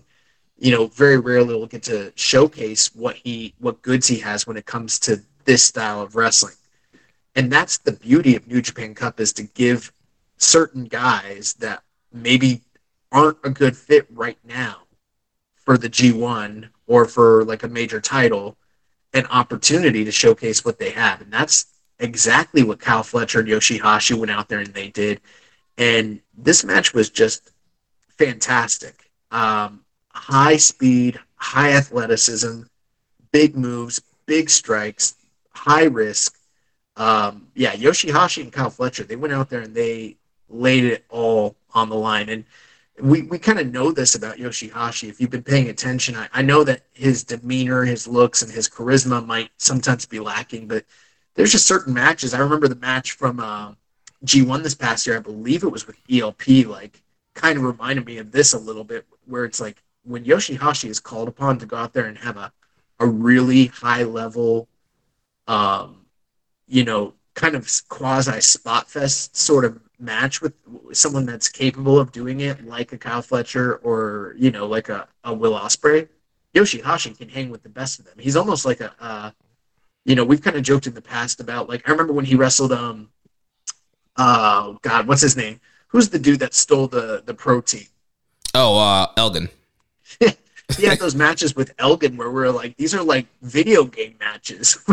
you 0.58 0.72
know 0.72 0.88
very 0.88 1.18
rarely 1.18 1.54
will 1.56 1.68
get 1.68 1.84
to 1.84 2.12
showcase 2.16 2.94
what 2.94 3.16
he 3.16 3.54
what 3.60 3.82
goods 3.82 4.08
he 4.08 4.18
has 4.18 4.46
when 4.46 4.58
it 4.58 4.66
comes 4.66 5.00
to 5.00 5.22
this 5.46 5.64
style 5.64 6.02
of 6.02 6.16
wrestling. 6.16 6.56
And 7.36 7.52
that's 7.52 7.78
the 7.78 7.92
beauty 7.92 8.36
of 8.36 8.48
New 8.48 8.62
Japan 8.62 8.96
Cup 8.96 9.20
is 9.20 9.32
to 9.34 9.44
give 9.44 9.92
certain 10.38 10.86
guys 10.86 11.54
that 11.60 11.84
maybe 12.12 12.62
aren't 13.12 13.38
a 13.44 13.50
good 13.50 13.78
fit 13.78 14.08
right 14.10 14.38
now 14.44 14.85
for 15.66 15.78
the 15.78 15.90
G1 15.90 16.70
or 16.88 17.06
for 17.06 17.44
like 17.44 17.64
a 17.64 17.68
major 17.68 18.00
title 18.00 18.58
an 19.16 19.26
opportunity 19.28 20.04
to 20.04 20.12
showcase 20.12 20.66
what 20.66 20.78
they 20.78 20.92
have. 20.92 21.22
And 21.22 21.32
that's 21.32 21.68
exactly 22.00 22.64
what 22.64 22.80
Kyle 22.80 23.02
Fletcher 23.02 23.40
and 23.40 23.48
Yoshihashi 23.48 24.14
went 24.16 24.30
out 24.30 24.50
there 24.50 24.60
and 24.60 24.74
they 24.74 24.90
did. 24.90 25.22
And 25.78 26.20
this 26.38 26.66
match 26.66 26.94
was 26.94 27.10
just 27.10 27.52
fantastic. 28.18 29.10
Um, 29.32 29.86
high 30.10 30.58
speed, 30.58 31.20
high 31.38 31.72
athleticism, 31.72 32.64
big 33.32 33.56
moves, 33.56 34.02
big 34.26 34.50
strikes, 34.50 35.16
high 35.52 35.86
risk. 35.86 36.38
Um, 36.98 37.48
yeah, 37.56 37.74
Yoshihashi 37.74 38.44
and 38.44 38.52
Kyle 38.52 38.70
Fletcher, 38.70 39.04
they 39.04 39.16
went 39.16 39.34
out 39.34 39.50
there 39.50 39.62
and 39.62 39.74
they 39.74 40.18
laid 40.50 40.84
it 40.84 41.06
all 41.10 41.56
on 41.74 41.90
the 41.90 41.96
line. 41.96 42.28
And 42.30 42.44
we, 43.02 43.24
we 43.24 43.38
kind 43.38 43.60
of 43.60 43.72
know 43.72 43.92
this 43.92 44.16
about 44.16 44.38
Yoshihashi. 44.38 45.10
If 45.10 45.20
you've 45.20 45.30
been 45.30 45.44
paying 45.44 45.70
attention, 45.70 46.16
I, 46.16 46.30
I 46.34 46.42
know 46.42 46.64
that 46.64 46.84
his 46.94 47.24
demeanor, 47.24 47.84
his 47.84 48.08
looks, 48.08 48.42
and 48.42 48.52
his 48.52 48.70
charisma 48.70 49.26
might 49.26 49.50
sometimes 49.58 50.06
be 50.06 50.20
lacking, 50.20 50.68
but 50.68 50.86
there's 51.34 51.52
just 51.52 51.68
certain 51.68 51.94
matches. 51.94 52.34
I 52.34 52.40
remember 52.40 52.68
the 52.68 52.76
match 52.76 53.12
from 53.14 53.40
uh, 53.40 53.74
G1 54.26 54.64
this 54.64 54.76
past 54.76 55.06
year. 55.06 55.18
I 55.18 55.20
believe 55.20 55.64
it 55.64 55.72
was 55.72 55.88
with 55.88 55.98
ELP. 56.10 56.66
Like, 56.68 57.02
kind 57.34 57.58
of 57.58 57.64
reminded 57.64 58.06
me 58.06 58.18
of 58.18 58.32
this 58.32 58.54
a 58.54 58.60
little 58.60 58.86
bit, 58.86 59.06
where 59.26 59.44
it's 59.44 59.60
like 59.60 59.84
when 60.04 60.24
Yoshihashi 60.24 60.90
is 60.90 61.00
called 61.00 61.28
upon 61.28 61.60
to 61.60 61.66
go 61.66 61.76
out 61.76 61.94
there 61.94 62.06
and 62.06 62.18
have 62.18 62.38
a 62.38 62.52
a 63.00 63.08
really 63.08 63.68
high 63.68 64.04
level, 64.04 64.68
um, 65.48 66.06
you 66.68 66.84
know, 66.84 67.14
kind 67.34 67.56
of 67.56 67.70
quasi 67.90 68.40
spot 68.42 68.90
fest 68.90 69.36
sort 69.36 69.66
of 69.66 69.80
match 70.00 70.42
with 70.42 70.54
someone 70.94 71.26
that's 71.26 71.50
capable 71.50 72.00
of 72.00 72.12
doing 72.12 72.42
it, 72.42 72.66
like 72.66 72.92
a 72.94 72.98
Kyle 72.98 73.22
Fletcher 73.22 73.78
or 73.78 74.36
you 74.38 74.52
know, 74.52 74.66
like 74.66 74.90
a, 74.90 75.08
a 75.24 75.34
Will 75.34 75.54
Ospreay, 75.54 76.08
Yoshihashi 76.54 77.18
can 77.18 77.30
hang 77.30 77.50
with 77.50 77.64
the 77.64 77.70
best 77.70 78.00
of 78.00 78.06
them. 78.06 78.16
He's 78.18 78.36
almost 78.36 78.66
like 78.66 78.82
a, 78.82 78.94
uh, 79.00 79.32
you 80.06 80.16
know, 80.16 80.24
we've 80.24 80.42
kind 80.42 80.56
of 80.56 80.64
joked 80.64 80.88
in 80.88 80.94
the 80.94 81.02
past 81.02 81.40
about 81.40 81.70
like 81.70 81.88
I 81.88 81.92
remember 81.92 82.14
when 82.14 82.26
he 82.26 82.36
wrestled 82.36 82.72
um, 82.72 83.10
oh 84.18 84.78
God, 84.82 85.08
what's 85.08 85.22
his 85.22 85.38
name? 85.38 85.60
Who's 85.88 86.10
the 86.10 86.20
dude 86.20 86.40
that 86.40 86.54
stole 86.54 86.88
the 86.88 87.24
the 87.26 87.34
protein? 87.34 87.88
Oh, 88.54 88.78
uh, 88.78 89.08
Elgin. 89.18 89.50
he 90.78 90.86
had 90.86 91.00
those 91.00 91.16
matches 91.16 91.56
with 91.56 91.74
Elgin 91.78 92.16
where 92.18 92.32
we're 92.32 92.50
like, 92.50 92.78
these 92.78 92.96
are 92.96 93.04
like 93.04 93.28
video 93.42 93.84
game 93.84 94.16
matches. 94.20 94.78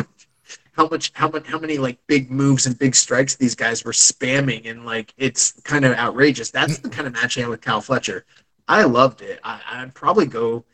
how 0.73 0.89
much 0.89 1.13
how 1.15 1.29
much 1.29 1.47
how 1.47 1.59
many 1.59 1.79
like 1.79 1.99
big 2.07 2.31
moves 2.31 2.67
and 2.67 2.79
big 2.79 2.95
strikes 2.95 3.37
these 3.37 3.55
guys 3.55 3.85
were 3.85 3.93
spamming 3.93 4.69
and 4.71 4.85
like 4.85 5.13
it's 5.17 5.53
kind 5.63 5.85
of 5.85 5.93
outrageous. 5.97 6.51
That's 6.51 6.79
the 6.79 6.89
kind 6.89 7.07
of 7.07 7.13
match 7.13 7.37
I 7.37 7.43
had 7.43 7.51
with 7.51 7.61
Kyle 7.61 7.81
Fletcher. 7.81 8.25
I 8.69 8.85
loved 8.85 9.23
it. 9.23 9.41
I, 9.45 9.61
I'd 9.71 9.95
probably 9.95 10.27
go 10.27 10.65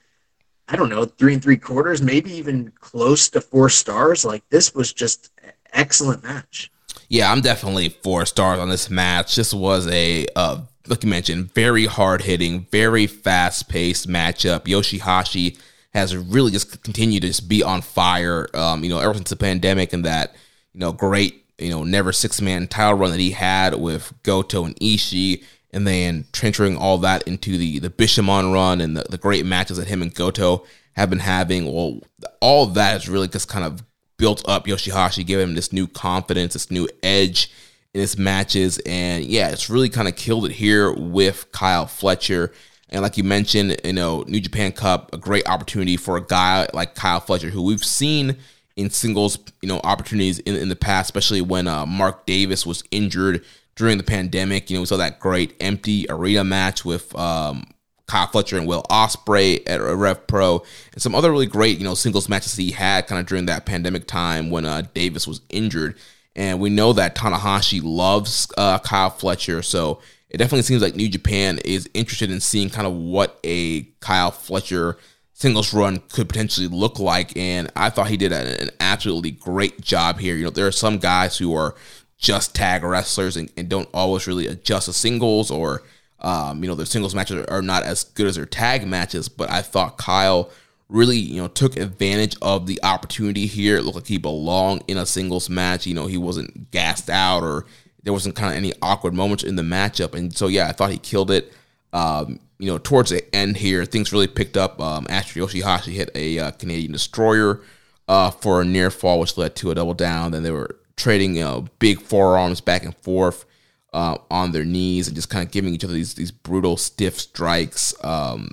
I 0.68 0.76
don't 0.76 0.90
know, 0.90 1.06
three 1.06 1.32
and 1.32 1.42
three 1.42 1.56
quarters, 1.56 2.02
maybe 2.02 2.30
even 2.32 2.72
close 2.78 3.30
to 3.30 3.40
four 3.40 3.70
stars. 3.70 4.24
Like 4.24 4.48
this 4.50 4.74
was 4.74 4.92
just 4.92 5.32
excellent 5.72 6.22
match. 6.22 6.70
Yeah, 7.08 7.32
I'm 7.32 7.40
definitely 7.40 7.88
four 7.88 8.26
stars 8.26 8.58
on 8.58 8.68
this 8.68 8.90
match. 8.90 9.34
This 9.34 9.54
was 9.54 9.86
a 9.88 10.26
uh, 10.36 10.60
like 10.86 11.02
you 11.02 11.10
mentioned, 11.10 11.52
very 11.54 11.86
hard 11.86 12.22
hitting, 12.22 12.66
very 12.70 13.06
fast 13.06 13.68
paced 13.68 14.08
matchup. 14.08 14.64
Yoshihashi 14.64 15.58
has 15.92 16.16
really 16.16 16.50
just 16.50 16.82
continued 16.82 17.22
to 17.22 17.28
just 17.28 17.48
be 17.48 17.62
on 17.62 17.82
fire. 17.82 18.48
Um, 18.54 18.84
you 18.84 18.90
know, 18.90 19.00
ever 19.00 19.14
since 19.14 19.30
the 19.30 19.36
pandemic 19.36 19.92
and 19.92 20.04
that, 20.04 20.34
you 20.74 20.80
know, 20.80 20.92
great, 20.92 21.44
you 21.58 21.70
know, 21.70 21.84
never 21.84 22.12
six 22.12 22.40
man 22.40 22.68
title 22.68 22.98
run 22.98 23.10
that 23.10 23.20
he 23.20 23.32
had 23.32 23.74
with 23.74 24.12
Goto 24.22 24.64
and 24.64 24.76
Ishii, 24.76 25.42
and 25.72 25.86
then 25.86 26.26
transferring 26.32 26.76
all 26.76 26.98
that 26.98 27.22
into 27.22 27.56
the 27.56 27.78
the 27.78 27.90
Bishamon 27.90 28.52
run 28.52 28.80
and 28.80 28.96
the, 28.96 29.04
the 29.08 29.18
great 29.18 29.44
matches 29.44 29.76
that 29.76 29.88
him 29.88 30.02
and 30.02 30.14
Goto 30.14 30.64
have 30.92 31.10
been 31.10 31.20
having. 31.20 31.72
Well, 31.72 32.00
all 32.40 32.66
that 32.66 32.92
has 32.92 33.08
really 33.08 33.28
just 33.28 33.48
kind 33.48 33.64
of 33.64 33.82
built 34.18 34.46
up 34.48 34.66
Yoshihashi, 34.66 35.24
giving 35.24 35.48
him 35.48 35.54
this 35.54 35.72
new 35.72 35.86
confidence, 35.86 36.52
this 36.52 36.70
new 36.70 36.88
edge 37.02 37.50
in 37.94 38.00
his 38.00 38.18
matches. 38.18 38.78
And 38.84 39.24
yeah, 39.24 39.50
it's 39.50 39.70
really 39.70 39.88
kind 39.88 40.08
of 40.08 40.16
killed 40.16 40.46
it 40.46 40.52
here 40.52 40.92
with 40.92 41.50
Kyle 41.52 41.86
Fletcher. 41.86 42.52
And 42.90 43.02
like 43.02 43.16
you 43.16 43.24
mentioned, 43.24 43.76
you 43.84 43.92
know, 43.92 44.24
New 44.26 44.40
Japan 44.40 44.72
Cup, 44.72 45.12
a 45.12 45.18
great 45.18 45.48
opportunity 45.48 45.96
for 45.96 46.16
a 46.16 46.24
guy 46.24 46.68
like 46.72 46.94
Kyle 46.94 47.20
Fletcher, 47.20 47.50
who 47.50 47.62
we've 47.62 47.84
seen 47.84 48.36
in 48.76 48.90
singles, 48.90 49.38
you 49.60 49.68
know, 49.68 49.80
opportunities 49.84 50.38
in, 50.40 50.54
in 50.54 50.68
the 50.68 50.76
past, 50.76 51.08
especially 51.08 51.40
when 51.40 51.66
uh, 51.66 51.84
Mark 51.84 52.24
Davis 52.26 52.64
was 52.64 52.84
injured 52.90 53.44
during 53.74 53.98
the 53.98 54.04
pandemic. 54.04 54.70
You 54.70 54.76
know, 54.76 54.80
we 54.80 54.86
saw 54.86 54.96
that 54.96 55.20
great 55.20 55.54
empty 55.60 56.06
arena 56.08 56.44
match 56.44 56.84
with 56.84 57.14
um, 57.16 57.66
Kyle 58.06 58.26
Fletcher 58.26 58.56
and 58.56 58.66
Will 58.66 58.84
Ospreay 58.84 59.62
at 59.66 59.80
Rev 59.80 60.26
Pro, 60.26 60.62
and 60.92 61.02
some 61.02 61.14
other 61.14 61.30
really 61.30 61.46
great, 61.46 61.78
you 61.78 61.84
know, 61.84 61.94
singles 61.94 62.28
matches 62.28 62.56
he 62.56 62.70
had 62.70 63.06
kind 63.06 63.20
of 63.20 63.26
during 63.26 63.46
that 63.46 63.66
pandemic 63.66 64.06
time 64.06 64.50
when 64.50 64.64
uh, 64.64 64.82
Davis 64.94 65.26
was 65.26 65.42
injured. 65.50 65.96
And 66.34 66.60
we 66.60 66.70
know 66.70 66.92
that 66.92 67.16
Tanahashi 67.16 67.80
loves 67.82 68.50
uh, 68.56 68.78
Kyle 68.78 69.10
Fletcher, 69.10 69.60
so 69.60 70.00
it 70.30 70.36
definitely 70.36 70.62
seems 70.62 70.82
like 70.82 70.94
New 70.94 71.08
Japan 71.08 71.58
is 71.64 71.88
interested 71.94 72.30
in 72.30 72.40
seeing 72.40 72.68
kind 72.68 72.86
of 72.86 72.92
what 72.92 73.38
a 73.44 73.82
Kyle 74.00 74.30
Fletcher 74.30 74.98
singles 75.32 75.72
run 75.72 76.02
could 76.10 76.28
potentially 76.28 76.66
look 76.66 76.98
like. 76.98 77.36
And 77.36 77.70
I 77.76 77.90
thought 77.90 78.08
he 78.08 78.16
did 78.16 78.32
an 78.32 78.70
absolutely 78.80 79.30
great 79.30 79.80
job 79.80 80.18
here. 80.18 80.34
You 80.34 80.44
know, 80.44 80.50
there 80.50 80.66
are 80.66 80.72
some 80.72 80.98
guys 80.98 81.38
who 81.38 81.54
are 81.54 81.74
just 82.18 82.54
tag 82.54 82.82
wrestlers 82.82 83.36
and, 83.36 83.50
and 83.56 83.68
don't 83.68 83.88
always 83.94 84.26
really 84.26 84.48
adjust 84.48 84.86
to 84.86 84.92
singles 84.92 85.50
or, 85.50 85.82
um, 86.20 86.62
you 86.62 86.68
know, 86.68 86.74
their 86.74 86.84
singles 86.84 87.14
matches 87.14 87.46
are 87.46 87.62
not 87.62 87.84
as 87.84 88.04
good 88.04 88.26
as 88.26 88.34
their 88.34 88.46
tag 88.46 88.86
matches. 88.86 89.28
But 89.28 89.48
I 89.50 89.62
thought 89.62 89.96
Kyle 89.96 90.50
really, 90.88 91.18
you 91.18 91.40
know, 91.40 91.48
took 91.48 91.76
advantage 91.76 92.36
of 92.42 92.66
the 92.66 92.80
opportunity 92.82 93.46
here. 93.46 93.76
It 93.76 93.84
looked 93.84 93.96
like 93.96 94.06
he 94.08 94.18
belonged 94.18 94.82
in 94.88 94.98
a 94.98 95.06
singles 95.06 95.48
match. 95.48 95.86
You 95.86 95.94
know, 95.94 96.06
he 96.06 96.18
wasn't 96.18 96.70
gassed 96.70 97.08
out 97.08 97.44
or 97.44 97.64
there 98.08 98.14
wasn't 98.14 98.34
kind 98.34 98.50
of 98.50 98.56
any 98.56 98.72
awkward 98.80 99.12
moments 99.12 99.44
in 99.44 99.56
the 99.56 99.62
matchup. 99.62 100.14
And 100.14 100.34
so, 100.34 100.46
yeah, 100.46 100.66
I 100.66 100.72
thought 100.72 100.90
he 100.90 100.96
killed 100.96 101.30
it. 101.30 101.52
Um, 101.92 102.40
you 102.58 102.70
know, 102.70 102.78
towards 102.78 103.10
the 103.10 103.22
end 103.36 103.58
here, 103.58 103.84
things 103.84 104.14
really 104.14 104.26
picked 104.26 104.56
up. 104.56 104.80
Um, 104.80 105.06
after 105.10 105.38
Yoshihashi 105.38 105.92
hit 105.92 106.08
a 106.14 106.38
uh, 106.38 106.50
Canadian 106.52 106.92
destroyer 106.92 107.60
uh, 108.08 108.30
for 108.30 108.62
a 108.62 108.64
near 108.64 108.90
fall, 108.90 109.20
which 109.20 109.36
led 109.36 109.54
to 109.56 109.70
a 109.70 109.74
double 109.74 109.92
down. 109.92 110.32
Then 110.32 110.42
they 110.42 110.50
were 110.50 110.76
trading 110.96 111.36
you 111.36 111.44
know, 111.44 111.66
big 111.80 112.00
forearms 112.00 112.62
back 112.62 112.82
and 112.82 112.96
forth 112.96 113.44
uh, 113.92 114.16
on 114.30 114.52
their 114.52 114.64
knees 114.64 115.06
and 115.06 115.14
just 115.14 115.28
kind 115.28 115.44
of 115.44 115.52
giving 115.52 115.74
each 115.74 115.84
other 115.84 115.92
these 115.92 116.14
these 116.14 116.30
brutal 116.30 116.78
stiff 116.78 117.20
strikes. 117.20 117.92
Um, 118.02 118.52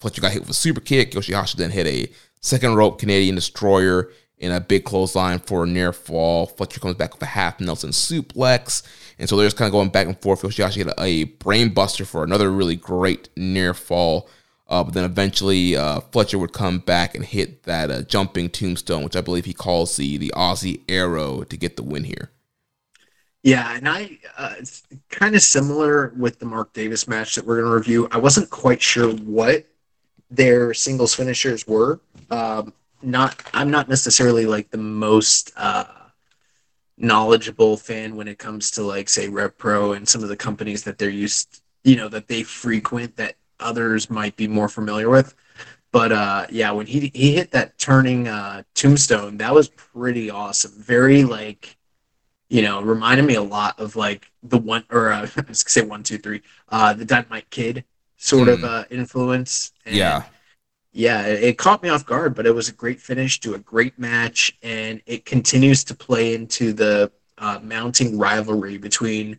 Fletcher 0.00 0.22
got 0.22 0.32
hit 0.32 0.40
with 0.40 0.48
a 0.48 0.54
super 0.54 0.80
kick. 0.80 1.10
Yoshihashi 1.10 1.56
then 1.56 1.70
hit 1.70 1.86
a 1.86 2.10
second 2.40 2.76
rope 2.76 2.98
Canadian 2.98 3.34
destroyer 3.34 4.10
in 4.38 4.52
a 4.52 4.60
big 4.60 4.84
clothesline 4.84 5.38
for 5.38 5.64
a 5.64 5.66
near 5.66 5.92
fall. 5.92 6.46
Fletcher 6.46 6.80
comes 6.80 6.96
back 6.96 7.14
with 7.14 7.22
a 7.22 7.26
half 7.26 7.60
Nelson 7.60 7.90
suplex. 7.90 8.82
And 9.18 9.28
so 9.28 9.36
they're 9.36 9.46
just 9.46 9.56
kind 9.56 9.66
of 9.66 9.72
going 9.72 9.88
back 9.88 10.06
and 10.06 10.20
forth. 10.20 10.42
Yoshihashi 10.42 10.74
hit 10.76 10.88
a, 10.88 11.02
a 11.02 11.24
brain 11.24 11.70
buster 11.70 12.04
for 12.04 12.22
another 12.22 12.50
really 12.50 12.76
great 12.76 13.28
near 13.36 13.72
fall. 13.72 14.28
Uh, 14.68 14.82
but 14.82 14.94
then 14.94 15.04
eventually 15.04 15.76
uh, 15.76 16.00
Fletcher 16.00 16.38
would 16.38 16.52
come 16.52 16.80
back 16.80 17.14
and 17.14 17.24
hit 17.24 17.62
that 17.62 17.90
uh, 17.90 18.02
jumping 18.02 18.50
tombstone, 18.50 19.04
which 19.04 19.16
I 19.16 19.20
believe 19.20 19.44
he 19.44 19.52
calls 19.52 19.96
the 19.96 20.16
the 20.16 20.32
Aussie 20.34 20.82
arrow 20.88 21.44
to 21.44 21.56
get 21.56 21.76
the 21.76 21.84
win 21.84 22.04
here. 22.04 22.32
Yeah, 23.44 23.76
and 23.76 23.88
I 23.88 24.18
uh, 24.36 24.54
it's 24.58 24.82
kind 25.08 25.36
of 25.36 25.42
similar 25.42 26.12
with 26.16 26.40
the 26.40 26.46
Mark 26.46 26.72
Davis 26.72 27.06
match 27.06 27.36
that 27.36 27.46
we're 27.46 27.60
going 27.60 27.70
to 27.70 27.76
review. 27.76 28.08
I 28.10 28.18
wasn't 28.18 28.50
quite 28.50 28.82
sure 28.82 29.12
what 29.12 29.66
their 30.32 30.74
singles 30.74 31.14
finishers 31.14 31.64
were. 31.64 32.00
Um, 32.32 32.72
not 33.02 33.42
I'm 33.52 33.70
not 33.70 33.88
necessarily 33.88 34.46
like 34.46 34.70
the 34.70 34.78
most 34.78 35.52
uh, 35.56 35.84
knowledgeable 36.98 37.76
fan 37.76 38.16
when 38.16 38.28
it 38.28 38.38
comes 38.38 38.70
to 38.72 38.82
like 38.82 39.08
say 39.08 39.28
Rev 39.28 39.56
Pro 39.58 39.92
and 39.92 40.08
some 40.08 40.22
of 40.22 40.28
the 40.28 40.36
companies 40.36 40.84
that 40.84 40.98
they're 40.98 41.10
used, 41.10 41.62
you 41.84 41.96
know, 41.96 42.08
that 42.08 42.28
they 42.28 42.42
frequent 42.42 43.16
that 43.16 43.36
others 43.60 44.10
might 44.10 44.36
be 44.36 44.48
more 44.48 44.68
familiar 44.68 45.10
with. 45.10 45.34
But 45.92 46.12
uh, 46.12 46.46
yeah, 46.50 46.72
when 46.72 46.86
he 46.86 47.10
he 47.14 47.34
hit 47.34 47.52
that 47.52 47.78
turning 47.78 48.28
uh, 48.28 48.62
tombstone, 48.74 49.38
that 49.38 49.54
was 49.54 49.68
pretty 49.68 50.30
awesome. 50.30 50.72
Very 50.72 51.24
like, 51.24 51.76
you 52.48 52.62
know, 52.62 52.82
reminded 52.82 53.24
me 53.24 53.34
a 53.34 53.42
lot 53.42 53.78
of 53.78 53.96
like 53.96 54.30
the 54.42 54.58
one 54.58 54.84
or 54.90 55.12
uh, 55.12 55.20
I 55.36 55.44
was 55.48 55.62
gonna 55.62 55.70
say 55.70 55.82
one 55.82 56.02
two 56.02 56.18
three, 56.18 56.42
uh, 56.68 56.92
the 56.92 57.04
Dynamite 57.04 57.50
Kid 57.50 57.84
sort 58.16 58.48
mm. 58.48 58.54
of 58.54 58.64
uh, 58.64 58.84
influence. 58.90 59.72
And 59.84 59.94
yeah, 59.94 60.24
yeah, 60.96 61.26
it, 61.26 61.44
it 61.44 61.58
caught 61.58 61.82
me 61.82 61.90
off 61.90 62.06
guard, 62.06 62.34
but 62.34 62.46
it 62.46 62.54
was 62.54 62.70
a 62.70 62.72
great 62.72 63.00
finish 63.00 63.38
to 63.40 63.54
a 63.54 63.58
great 63.58 63.98
match, 63.98 64.56
and 64.62 65.02
it 65.04 65.26
continues 65.26 65.84
to 65.84 65.94
play 65.94 66.34
into 66.34 66.72
the 66.72 67.12
uh, 67.36 67.58
mounting 67.62 68.16
rivalry 68.16 68.78
between 68.78 69.38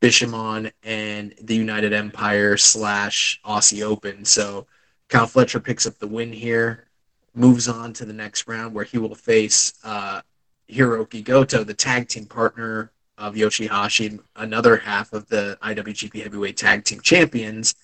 Bishamon 0.00 0.72
and 0.82 1.32
the 1.40 1.54
United 1.54 1.92
Empire 1.92 2.56
slash 2.56 3.40
Aussie 3.44 3.82
Open. 3.82 4.24
So 4.24 4.66
Kyle 5.08 5.28
Fletcher 5.28 5.60
picks 5.60 5.86
up 5.86 5.96
the 5.98 6.08
win 6.08 6.32
here, 6.32 6.88
moves 7.34 7.68
on 7.68 7.92
to 7.94 8.04
the 8.04 8.12
next 8.12 8.48
round 8.48 8.74
where 8.74 8.84
he 8.84 8.98
will 8.98 9.14
face 9.14 9.74
uh, 9.84 10.22
Hiroki 10.68 11.22
Goto, 11.22 11.62
the 11.62 11.72
tag 11.72 12.08
team 12.08 12.26
partner 12.26 12.90
of 13.16 13.34
Yoshihashi, 13.36 14.18
another 14.34 14.76
half 14.76 15.12
of 15.12 15.28
the 15.28 15.56
IWGP 15.62 16.24
Heavyweight 16.24 16.56
Tag 16.56 16.84
Team 16.84 17.00
Champions. 17.00 17.76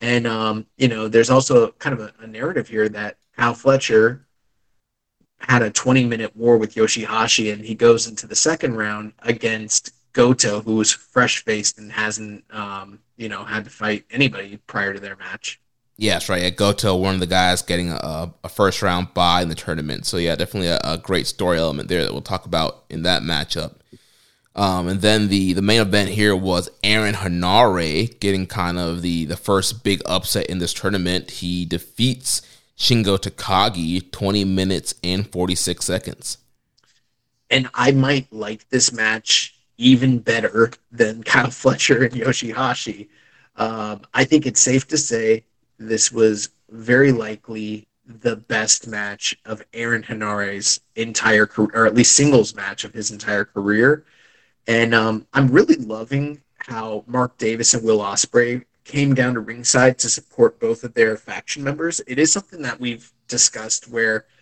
And 0.00 0.26
um, 0.26 0.66
you 0.76 0.88
know, 0.88 1.08
there's 1.08 1.30
also 1.30 1.72
kind 1.72 1.98
of 1.98 2.00
a, 2.00 2.24
a 2.24 2.26
narrative 2.26 2.68
here 2.68 2.88
that 2.88 3.16
Kyle 3.36 3.54
Fletcher 3.54 4.26
had 5.38 5.62
a 5.62 5.70
20 5.70 6.04
minute 6.04 6.36
war 6.36 6.56
with 6.56 6.74
Yoshihashi, 6.74 7.52
and 7.52 7.64
he 7.64 7.74
goes 7.74 8.06
into 8.06 8.26
the 8.26 8.36
second 8.36 8.76
round 8.76 9.12
against 9.20 9.94
Goto, 10.12 10.60
who 10.60 10.76
was 10.76 10.92
fresh 10.92 11.44
faced 11.44 11.78
and 11.78 11.90
hasn't, 11.92 12.44
um, 12.50 12.98
you 13.16 13.28
know, 13.28 13.44
had 13.44 13.64
to 13.64 13.70
fight 13.70 14.04
anybody 14.10 14.58
prior 14.66 14.92
to 14.92 15.00
their 15.00 15.16
match. 15.16 15.60
Yes, 15.96 16.30
right. 16.30 16.42
Yeah, 16.42 16.50
Goto, 16.50 16.96
one 16.96 17.14
of 17.14 17.20
the 17.20 17.26
guys 17.26 17.60
getting 17.60 17.90
a, 17.90 18.32
a 18.42 18.48
first 18.48 18.80
round 18.80 19.12
bye 19.12 19.42
in 19.42 19.50
the 19.50 19.54
tournament. 19.54 20.06
So 20.06 20.16
yeah, 20.16 20.34
definitely 20.34 20.68
a, 20.68 20.80
a, 20.82 20.96
great 20.96 21.26
story 21.26 21.58
element 21.58 21.90
there 21.90 22.02
that 22.02 22.12
we'll 22.12 22.22
talk 22.22 22.46
about 22.46 22.84
in 22.88 23.02
that 23.02 23.22
matchup. 23.22 23.79
Um, 24.56 24.88
and 24.88 25.00
then 25.00 25.28
the 25.28 25.52
the 25.52 25.62
main 25.62 25.80
event 25.80 26.10
here 26.10 26.34
was 26.34 26.68
Aaron 26.82 27.14
Henare 27.14 28.18
getting 28.20 28.46
kind 28.46 28.78
of 28.78 29.02
the 29.02 29.24
the 29.24 29.36
first 29.36 29.84
big 29.84 30.02
upset 30.06 30.46
in 30.46 30.58
this 30.58 30.74
tournament. 30.74 31.30
He 31.30 31.64
defeats 31.64 32.42
Shingo 32.76 33.18
Takagi 33.18 34.10
20 34.10 34.44
minutes 34.44 34.94
and 35.04 35.30
46 35.30 35.84
seconds. 35.84 36.38
And 37.50 37.68
I 37.74 37.92
might 37.92 38.32
like 38.32 38.68
this 38.70 38.92
match 38.92 39.54
even 39.76 40.18
better 40.18 40.72
than 40.90 41.22
Kyle 41.24 41.50
Fletcher 41.50 42.04
and 42.04 42.14
Yoshihashi. 42.14 43.08
Um, 43.56 44.02
I 44.14 44.24
think 44.24 44.46
it's 44.46 44.60
safe 44.60 44.88
to 44.88 44.96
say 44.96 45.44
this 45.78 46.10
was 46.10 46.50
very 46.70 47.12
likely 47.12 47.86
the 48.06 48.36
best 48.36 48.88
match 48.88 49.36
of 49.44 49.62
Aaron 49.72 50.02
Henare's 50.02 50.80
entire 50.96 51.46
career, 51.46 51.70
or 51.74 51.86
at 51.86 51.94
least 51.94 52.16
singles 52.16 52.54
match 52.54 52.84
of 52.84 52.92
his 52.92 53.10
entire 53.10 53.44
career. 53.44 54.04
And 54.70 54.94
um, 54.94 55.26
I'm 55.32 55.48
really 55.48 55.76
loving 55.76 56.40
how 56.58 57.04
Mark 57.06 57.36
Davis 57.38 57.74
and 57.74 57.82
Will 57.82 57.98
Ospreay 57.98 58.64
came 58.84 59.14
down 59.14 59.34
to 59.34 59.40
ringside 59.40 59.98
to 59.98 60.08
support 60.08 60.60
both 60.60 60.84
of 60.84 60.94
their 60.94 61.16
faction 61.16 61.64
members. 61.64 62.00
It 62.06 62.18
is 62.18 62.32
something 62.32 62.62
that 62.62 62.78
we've 62.78 63.12
discussed 63.28 63.90
where– 63.90 64.26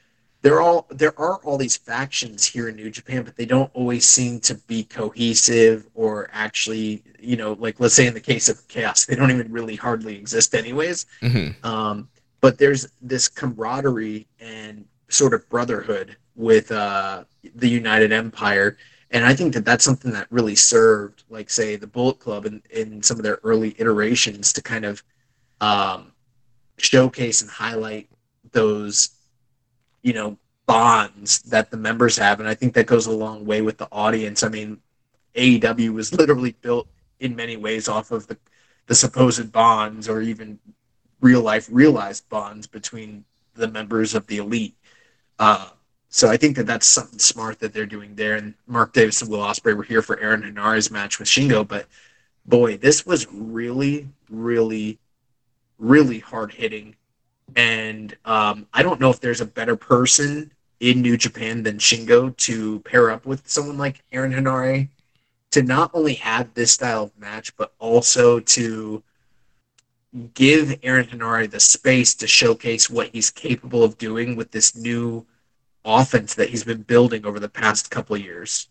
there 0.43 0.61
all 0.61 0.87
there 0.91 1.19
are 1.19 1.37
all 1.43 1.59
these 1.59 1.77
factions 1.77 2.45
here 2.45 2.69
in 2.69 2.77
New 2.77 2.91
Japan, 2.91 3.25
but 3.25 3.37
they 3.37 3.45
don't 3.45 3.71
always 3.75 4.07
seem 4.07 4.41
to 4.41 4.55
be 4.55 4.85
cohesive 4.85 5.89
or 5.95 6.31
actually, 6.33 7.03
you 7.19 7.37
know, 7.37 7.55
like 7.55 7.81
let's 7.81 7.95
say 7.95 8.07
in 8.07 8.15
the 8.15 8.21
case 8.21 8.49
of 8.49 8.67
Chaos, 8.69 9.05
they 9.05 9.17
don't 9.17 9.31
even 9.31 9.51
really 9.51 9.77
hardly 9.77 10.17
exist 10.17 10.55
anyways. 10.55 11.07
Mm-hmm. 11.23 11.67
Um, 11.67 12.09
but 12.41 12.57
there's 12.57 12.87
this 13.03 13.29
camaraderie 13.29 14.29
and 14.39 14.85
sort 15.09 15.35
of 15.35 15.49
brotherhood 15.49 16.17
with 16.37 16.71
uh, 16.71 17.25
the 17.57 17.69
United 17.69 18.13
Empire, 18.13 18.77
and 19.11 19.25
I 19.25 19.35
think 19.35 19.55
that 19.55 19.65
that's 19.65 19.85
something 19.85 20.13
that 20.13 20.27
really 20.31 20.55
served, 20.55 21.25
like 21.31 21.49
say 21.51 21.77
the 21.77 21.87
Bullet 21.87 22.19
Club 22.19 22.45
in, 22.45 22.63
in 22.71 23.03
some 23.03 23.17
of 23.17 23.23
their 23.23 23.39
early 23.43 23.75
iterations 23.79 24.53
to 24.55 24.63
kind 24.63 24.85
of 24.85 25.03
um, 25.61 26.13
showcase 26.77 27.43
and 27.43 27.51
highlight 27.51 28.09
those 28.53 29.11
you 30.03 30.13
know 30.13 30.39
bonds 30.67 31.41
that 31.43 31.71
the 31.71 31.77
members 31.77 32.17
have. 32.19 32.41
And 32.41 32.49
i 32.49 32.55
think 32.55 32.75
that 32.75 32.87
goes 32.87 33.07
a 33.07 33.13
long 33.13 33.45
way 33.45 33.63
with 33.63 33.79
the 33.79 33.89
audience. 33.91 34.43
I 34.43 34.49
mean 34.49 34.81
aew 35.35 35.93
was 35.93 36.15
literally 36.15 36.53
built 36.61 36.89
in 37.21 37.37
many 37.37 37.57
ways 37.57 37.89
off 37.89 38.11
of 38.11 38.27
the, 38.27 38.37
the 38.87 38.95
supposed 38.95 39.51
bonds 39.53 40.09
or 40.09 40.21
even 40.21 40.59
real 41.21 41.43
life 41.43 41.69
realized 41.71 42.29
bonds 42.29 42.67
between 42.67 43.25
the 43.55 43.69
members 43.69 44.15
of 44.15 44.27
the 44.27 44.39
elite. 44.39 44.77
Uh, 45.39 45.69
so 46.09 46.29
i 46.29 46.37
think 46.37 46.57
that 46.57 46.67
that's 46.67 46.87
something 46.87 47.19
smart 47.19 47.59
that 47.59 47.73
they're 47.73 47.87
doing 47.87 48.15
there. 48.15 48.37
And 48.37 48.55
mark 48.67 48.93
davis 48.93 49.23
and 49.23 49.31
will 49.31 49.39
ospreay 49.39 49.77
were 49.77 49.83
here 49.83 50.03
for 50.03 50.19
aaron 50.19 50.43
henare's 50.43 50.91
match 50.91 51.19
with 51.19 51.29
shingo 51.29 51.67
but 51.67 51.87
boy 52.47 52.77
this 52.77 53.05
was 53.07 53.27
really 53.33 54.09
really 54.31 54.99
really 55.79 56.19
hard 56.19 56.53
hitting. 56.53 56.97
And 57.57 58.17
um, 58.25 58.67
I 58.75 58.83
don't 58.83 59.01
know 59.01 59.11
if 59.11 59.21
there's 59.21 59.41
a 59.41 59.47
better 59.47 59.77
person 59.77 60.53
in 60.81 61.03
New 61.03 61.17
Japan 61.17 61.63
than 61.63 61.79
Shingo 61.79 62.37
to 62.37 62.81
pair 62.81 63.11
up 63.11 63.25
with 63.27 63.49
someone 63.49 63.79
like 63.79 64.05
Aaron 64.13 64.33
Henare 64.33 64.89
to 65.51 65.63
not 65.63 65.91
only 65.95 66.15
have 66.15 66.53
this 66.53 66.73
style 66.73 67.05
of 67.05 67.19
match, 67.19 67.57
but 67.57 67.73
also 67.79 68.39
to 68.41 69.03
give 70.35 70.79
Aaron 70.83 71.07
Henare 71.07 71.51
the 71.51 71.61
space 71.61 72.15
to 72.17 72.27
showcase 72.27 72.91
what 72.91 73.09
he's 73.09 73.31
capable 73.31 73.83
of 73.83 73.99
doing 73.99 74.37
with 74.37 74.51
this 74.51 74.77
new 74.77 75.25
offense 75.89 76.35
that 76.35 76.51
he's 76.51 76.65
been 76.65 76.83
building 76.83 77.25
over 77.27 77.41
the 77.41 77.49
past 77.49 77.91
couple 77.91 78.17
of 78.17 78.23
years. 78.23 78.69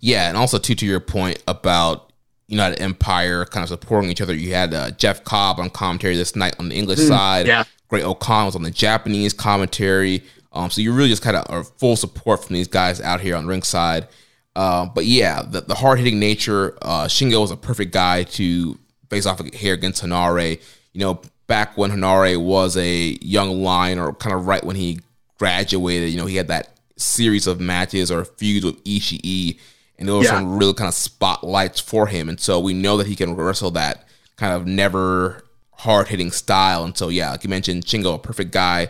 Yeah, 0.00 0.28
and 0.28 0.36
also 0.36 0.58
too 0.58 0.74
to 0.74 0.86
your 0.86 1.00
point 1.00 1.42
about 1.48 2.12
United 2.48 2.80
Empire 2.80 3.44
kind 3.44 3.62
of 3.62 3.68
supporting 3.68 4.10
each 4.10 4.20
other. 4.20 4.34
You 4.34 4.54
had 4.54 4.74
uh, 4.74 4.90
Jeff 4.92 5.24
Cobb 5.24 5.58
on 5.58 5.70
commentary 5.70 6.16
this 6.16 6.36
night 6.36 6.54
on 6.58 6.68
the 6.68 6.76
English 6.76 7.00
mm, 7.00 7.08
side. 7.08 7.46
Yeah. 7.46 7.64
Great-O-Khan 7.88 8.46
was 8.46 8.56
on 8.56 8.62
the 8.62 8.70
Japanese 8.70 9.32
commentary. 9.32 10.22
Um, 10.52 10.70
so 10.70 10.80
you 10.80 10.92
really 10.92 11.08
just 11.08 11.22
kind 11.22 11.36
of 11.36 11.44
are 11.50 11.64
full 11.64 11.96
support 11.96 12.44
from 12.44 12.54
these 12.54 12.68
guys 12.68 13.00
out 13.00 13.20
here 13.20 13.36
on 13.36 13.44
the 13.44 13.48
ringside. 13.48 14.08
Uh, 14.54 14.86
but 14.86 15.04
yeah, 15.04 15.42
the, 15.42 15.60
the 15.60 15.74
hard 15.74 15.98
hitting 15.98 16.18
nature, 16.18 16.76
uh, 16.82 17.04
Shingo 17.04 17.40
was 17.40 17.50
a 17.50 17.56
perfect 17.56 17.92
guy 17.92 18.22
to 18.24 18.78
face 19.10 19.26
off 19.26 19.44
here 19.52 19.74
against 19.74 20.02
Henare. 20.02 20.60
You 20.92 21.00
know, 21.00 21.20
back 21.46 21.76
when 21.76 21.90
Henare 21.90 22.42
was 22.42 22.76
a 22.76 23.18
young 23.20 23.62
lion 23.62 23.98
or 23.98 24.14
kind 24.14 24.34
of 24.34 24.46
right 24.46 24.64
when 24.64 24.76
he 24.76 25.00
graduated, 25.38 26.10
you 26.10 26.16
know, 26.16 26.26
he 26.26 26.36
had 26.36 26.48
that 26.48 26.76
series 26.96 27.46
of 27.46 27.60
matches 27.60 28.10
or 28.10 28.24
feuds 28.24 28.64
with 28.64 28.82
Ishii, 28.84 29.58
and 29.98 30.08
there 30.08 30.16
were 30.16 30.24
yeah. 30.24 30.30
some 30.30 30.58
real 30.58 30.74
kind 30.74 30.88
of 30.88 30.94
spotlights 30.94 31.80
for 31.80 32.06
him. 32.06 32.28
And 32.28 32.38
so 32.40 32.60
we 32.60 32.74
know 32.74 32.96
that 32.96 33.06
he 33.06 33.16
can 33.16 33.34
wrestle 33.34 33.70
that 33.72 34.06
kind 34.36 34.52
of 34.52 34.66
never 34.66 35.44
hard 35.72 36.08
hitting 36.08 36.30
style. 36.30 36.84
And 36.84 36.96
so, 36.96 37.08
yeah, 37.08 37.30
like 37.30 37.44
you 37.44 37.50
mentioned, 37.50 37.84
Shingo, 37.84 38.14
a 38.14 38.18
perfect 38.18 38.50
guy 38.50 38.88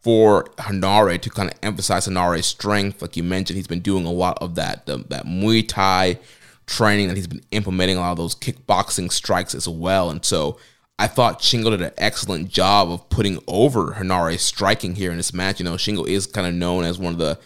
for 0.00 0.44
Henare 0.58 1.20
to 1.20 1.30
kind 1.30 1.50
of 1.50 1.58
emphasize 1.62 2.06
Henare's 2.06 2.46
strength. 2.46 3.00
Like 3.00 3.16
you 3.16 3.22
mentioned, 3.22 3.56
he's 3.56 3.66
been 3.66 3.80
doing 3.80 4.04
a 4.04 4.12
lot 4.12 4.38
of 4.40 4.56
that 4.56 4.86
the, 4.86 4.98
that 5.08 5.26
Muay 5.26 5.66
Thai 5.66 6.18
training, 6.66 7.08
and 7.08 7.16
he's 7.16 7.26
been 7.26 7.44
implementing 7.50 7.96
a 7.96 8.00
lot 8.00 8.12
of 8.12 8.18
those 8.18 8.34
kickboxing 8.34 9.12
strikes 9.12 9.54
as 9.54 9.68
well. 9.68 10.10
And 10.10 10.24
so, 10.24 10.58
I 11.02 11.08
thought 11.08 11.40
Shingo 11.40 11.70
did 11.70 11.82
an 11.82 11.90
excellent 11.98 12.48
job 12.48 12.88
of 12.88 13.08
putting 13.08 13.42
over 13.48 13.94
Henare's 13.94 14.40
striking 14.40 14.94
here 14.94 15.10
in 15.10 15.16
this 15.16 15.34
match. 15.34 15.58
You 15.58 15.64
know, 15.64 15.74
Shingo 15.74 16.06
is 16.06 16.28
kind 16.28 16.46
of 16.46 16.54
known 16.54 16.84
as 16.84 16.96
one 16.96 17.12
of 17.12 17.18
the 17.18 17.40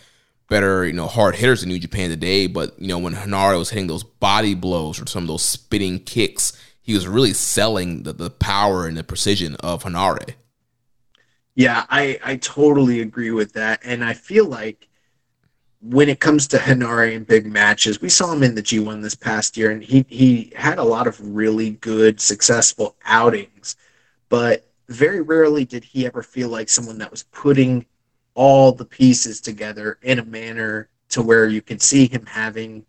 better, 0.51 0.87
you 0.87 0.93
know, 0.93 1.07
hard 1.07 1.37
hitters 1.37 1.63
in 1.63 1.71
New 1.71 1.79
Japan 1.79 2.11
today. 2.11 2.49
But 2.49 2.79
you 2.79 2.87
know, 2.87 2.99
when 2.99 3.15
Henare 3.15 3.59
was 3.59 3.71
hitting 3.71 3.87
those 3.87 4.05
body 4.05 4.53
blows 4.53 5.01
or 5.01 5.07
some 5.07 5.23
of 5.23 5.29
those 5.29 5.43
spinning 5.43 6.01
kicks, 6.01 6.53
he 6.83 6.93
was 6.93 7.09
really 7.09 7.33
selling 7.33 8.03
the, 8.03 8.13
the 8.13 8.29
power 8.29 8.87
and 8.87 8.95
the 8.95 9.03
precision 9.03 9.57
of 9.61 9.85
Henare. 9.85 10.35
Yeah, 11.55 11.87
I 11.89 12.21
I 12.23 12.37
totally 12.37 13.01
agree 13.01 13.31
with 13.31 13.55
that, 13.55 13.81
and 13.83 14.05
I 14.05 14.13
feel 14.13 14.45
like 14.45 14.87
when 15.91 16.09
it 16.09 16.21
comes 16.21 16.49
to 16.49 16.59
Henare 16.59 17.13
in 17.13 17.25
big 17.25 17.47
matches, 17.47 18.01
we 18.01 18.09
saw 18.09 18.33
him 18.33 18.43
in 18.43 18.55
the 18.55 18.63
G1 18.63 19.03
this 19.03 19.15
past 19.15 19.57
year, 19.57 19.71
and 19.71 19.83
he 19.83 20.05
he 20.09 20.53
had 20.57 20.79
a 20.79 20.85
lot 20.85 21.07
of 21.07 21.21
really 21.21 21.71
good, 21.71 22.21
successful 22.21 22.97
outings, 23.05 23.77
but 24.29 24.69
very 24.89 25.21
rarely 25.21 25.65
did 25.65 25.85
he 25.85 26.07
ever 26.07 26.23
feel 26.23 26.49
like 26.49 26.69
someone 26.69 26.99
that 26.99 27.11
was 27.11 27.25
putting 27.25 27.87
all 28.35 28.73
the 28.73 28.85
pieces 28.85 29.41
together 29.41 29.99
in 30.03 30.19
a 30.19 30.25
manner 30.25 30.89
to 31.09 31.23
where 31.23 31.47
you 31.47 31.63
could 31.63 31.83
see 31.83 32.07
him 32.07 32.27
having 32.27 32.85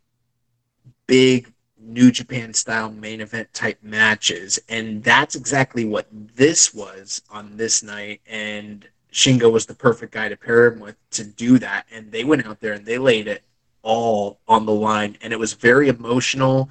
big 1.08 1.54
New 1.80 2.12
Japan 2.12 2.54
style 2.54 2.92
main 2.92 3.22
event 3.22 3.54
type 3.54 3.80
matches. 3.82 4.60
And 4.68 5.04
that's 5.04 5.36
exactly 5.36 5.86
what 5.86 6.08
this 6.12 6.74
was 6.74 7.22
on 7.30 7.56
this 7.56 7.82
night. 7.82 8.22
And 8.28 8.88
Shingo 9.12 9.52
was 9.52 9.66
the 9.66 9.74
perfect 9.74 10.14
guy 10.14 10.30
to 10.30 10.38
pair 10.38 10.68
him 10.68 10.80
with 10.80 10.96
to 11.12 11.24
do 11.24 11.58
that. 11.60 11.86
And 11.92 12.12
they 12.12 12.24
went 12.24 12.46
out 12.46 12.60
there 12.60 12.74
and 12.74 12.86
they 12.86 12.98
laid 12.98 13.28
it 13.28 13.44
all 13.82 14.40
on 14.48 14.66
the 14.66 14.74
line. 14.74 15.18
And 15.22 15.34
it 15.34 15.40
was 15.40 15.54
very 15.54 15.88
emotional, 15.88 16.70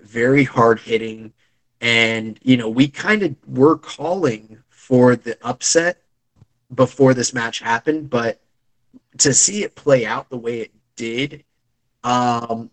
very 0.00 0.44
hard 0.44 0.80
hitting. 0.80 1.32
And, 1.80 2.38
you 2.42 2.56
know, 2.56 2.68
we 2.68 2.88
kind 2.88 3.22
of 3.22 3.36
were 3.46 3.76
calling 3.76 4.58
for 4.68 5.16
the 5.16 5.38
upset 5.42 6.02
before 6.74 7.14
this 7.14 7.32
match 7.32 7.60
happened, 7.60 8.10
but 8.10 8.40
to 9.18 9.32
see 9.32 9.62
it 9.62 9.74
play 9.74 10.04
out 10.04 10.28
the 10.28 10.36
way 10.36 10.60
it 10.60 10.72
did, 10.96 11.44
um, 12.02 12.70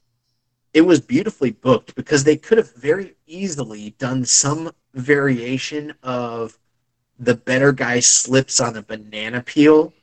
it 0.73 0.81
was 0.81 0.99
beautifully 0.99 1.52
booked 1.52 1.95
because 1.95 2.23
they 2.23 2.35
could 2.35 2.57
have 2.57 2.73
very 2.76 3.15
easily 3.27 3.91
done 3.99 4.26
some 4.26 4.72
variation 4.94 5.94
of 6.02 6.57
the 7.19 7.35
better 7.35 7.72
guy 7.72 7.99
slips 7.99 8.60
on 8.60 8.76
a 8.76 8.81
banana 8.81 9.41
peel 9.41 9.94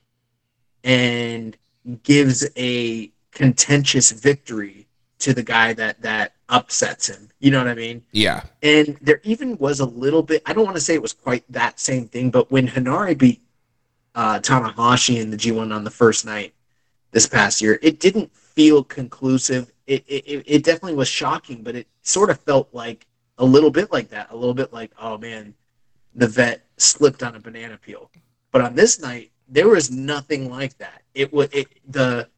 and 0.85 1.57
gives 2.03 2.49
a 2.57 3.11
contentious 3.33 4.11
victory 4.11 4.87
to 5.19 5.35
the 5.35 5.43
guy 5.43 5.73
that 5.75 6.01
that 6.03 6.35
upsets 6.49 7.09
him. 7.09 7.29
You 7.39 7.51
know 7.51 7.59
what 7.59 7.69
I 7.69 7.75
mean? 7.75 8.03
Yeah. 8.13 8.43
And 8.63 8.99
there 9.01 9.21
even 9.23 9.57
was 9.59 9.81
a 9.81 9.87
little 9.87 10.23
bit. 10.23 10.43
I 10.47 10.53
don't 10.53 10.65
want 10.65 10.77
to 10.77 10.83
say 10.83 10.95
it 10.95 11.03
was 11.03 11.13
quite 11.13 11.45
that 11.51 11.79
same 11.79 12.09
thing, 12.09 12.31
but 12.31 12.51
when 12.51 12.67
Henare 12.67 13.17
beat 13.17 13.43
uh, 14.15 14.41
Tanahashi 14.41 15.21
in 15.21 15.31
the 15.31 15.37
G1 15.37 15.75
on 15.75 15.85
the 15.85 15.91
first 15.91 16.25
night 16.27 16.55
this 17.13 17.27
past 17.27 17.61
year, 17.61 17.79
it 17.83 18.01
didn't 18.01 18.35
feel 18.35 18.83
conclusive. 18.83 19.71
It, 19.87 20.05
it, 20.07 20.45
it 20.47 20.65
definitely 20.65 20.97
was 20.97 21.09
shocking, 21.09 21.63
but 21.63 21.77
it 21.77 21.87
sort 22.03 22.31
of 22.31 22.41
felt 22.41 22.69
like 22.73 23.07
a 23.39 23.45
little 23.45 23.71
bit 23.71 23.93
like 23.93 24.09
that. 24.11 24.31
A 24.31 24.37
little 24.37 24.55
bit 24.55 24.73
like, 24.73 24.93
oh 24.99 25.19
man, 25.19 25.55
the 26.15 26.29
vet 26.29 26.67
slipped 26.77 27.23
on 27.23 27.37
a 27.37 27.41
banana 27.41 27.79
peel. 27.79 28.11
But 28.53 28.63
on 28.63 28.75
this 28.75 29.01
night, 29.01 29.31
there 29.49 29.69
was 29.69 29.91
nothing 29.91 30.51
like 30.51 30.77
that. 30.79 31.03
It 31.15 31.33
was 31.33 31.49
it, 31.53 31.69
the 31.89 32.29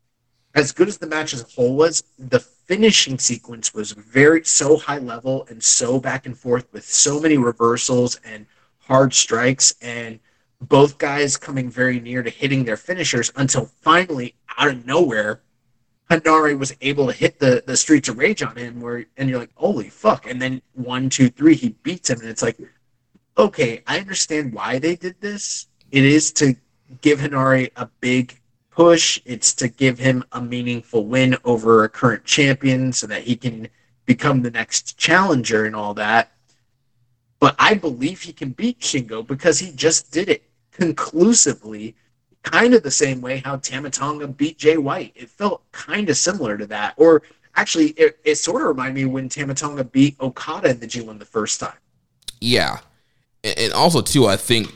as 0.55 0.73
good 0.73 0.89
as 0.89 0.99
the 0.99 1.07
match 1.07 1.33
as 1.33 1.43
a 1.43 1.47
whole 1.47 1.77
was, 1.77 2.05
the 2.19 2.41
finishing 2.41 3.19
sequence 3.19 3.73
was 3.73 3.93
very 3.93 4.45
so 4.45 4.77
high 4.77 4.99
level 4.99 5.47
and 5.49 5.63
so 5.63 5.99
back 5.99 6.27
and 6.27 6.37
forth 6.37 6.67
with 6.73 6.85
so 6.85 7.21
many 7.21 7.39
reversals 7.39 8.21
and 8.25 8.47
hard 8.79 9.15
strikes 9.15 9.75
and 9.81 10.21
both 10.61 10.99
guys 10.99 11.37
coming 11.37 11.71
very 11.71 12.01
near 12.01 12.23
to 12.23 12.31
hitting 12.31 12.65
their 12.65 12.77
finishers 12.77 13.33
until 13.37 13.67
finally 13.67 14.35
out 14.59 14.69
of 14.69 14.87
nowhere 14.87 15.41
Henare 16.11 16.59
was 16.59 16.75
able 16.83 17.07
to 17.07 17.13
hit 17.13 17.39
the, 17.39 17.65
the 17.67 17.77
streets 17.77 18.09
of 18.09 18.19
rage 18.19 18.43
on 18.43 18.55
him 18.57 18.81
where 18.81 19.07
and 19.17 19.31
you're 19.31 19.39
like, 19.39 19.53
holy 19.55 19.89
fuck. 19.89 20.29
And 20.29 20.41
then 20.41 20.61
one, 20.75 21.09
two, 21.09 21.31
three, 21.31 21.55
he 21.55 21.71
beats 21.83 22.11
him 22.11 22.21
and 22.21 22.29
it's 22.29 22.43
like, 22.43 22.59
okay, 23.37 23.83
I 23.87 23.99
understand 23.99 24.53
why 24.53 24.79
they 24.79 24.97
did 24.97 25.21
this. 25.21 25.67
It 25.91 26.05
is 26.05 26.33
to 26.35 26.55
give 27.01 27.21
Henare 27.21 27.71
a 27.77 27.87
big 28.01 28.39
push. 28.71 29.21
It's 29.25 29.55
to 29.55 29.69
give 29.69 29.99
him 29.99 30.25
a 30.33 30.41
meaningful 30.41 31.07
win 31.07 31.37
over 31.45 31.85
a 31.85 31.89
current 31.89 32.25
champion 32.25 32.93
so 32.93 33.07
that 33.07 33.23
he 33.23 33.37
can 33.37 33.69
become 34.07 34.43
the 34.43 34.51
next 34.51 34.97
challenger 34.99 35.67
and 35.67 35.77
all 35.77 35.95
that. 35.95 36.33
But 37.39 37.57
I 37.59 37.75
believe 37.75 38.23
he 38.23 38.33
can 38.33 38.51
beat 38.51 38.81
Shingo 38.81 39.27
because 39.27 39.59
he 39.59 39.73
just 39.73 40.13
did 40.13 40.29
it 40.29 40.45
conclusively, 40.71 41.95
kind 42.43 42.75
of 42.75 42.83
the 42.83 42.91
same 42.91 43.21
way 43.21 43.39
how 43.39 43.57
Tama 43.57 43.91
Tonga 43.91 44.29
beat 44.29 44.59
Jay 44.59 44.77
White. 44.77 45.13
It 45.15 45.29
felt 45.29 45.71
kind 45.73 46.09
of 46.09 46.17
similar 46.17 46.57
to 46.57 46.67
that. 46.67 46.95
Or 46.97 47.23
actually, 47.57 47.89
it, 47.91 48.19
it 48.25 48.37
sort 48.37 48.63
of 48.63 48.69
reminded 48.69 48.95
me 48.95 49.05
when 49.07 49.29
Tama 49.29 49.55
Tonga 49.55 49.85
beat 49.85 50.17
Okada 50.21 50.71
in 50.71 50.81
the 50.81 50.87
G1 50.87 51.19
the 51.19 51.25
first 51.25 51.61
time. 51.61 51.77
Yeah. 52.41 52.79
And 53.45 53.73
also, 53.73 54.01
too, 54.01 54.27
I 54.27 54.37
think 54.37 54.69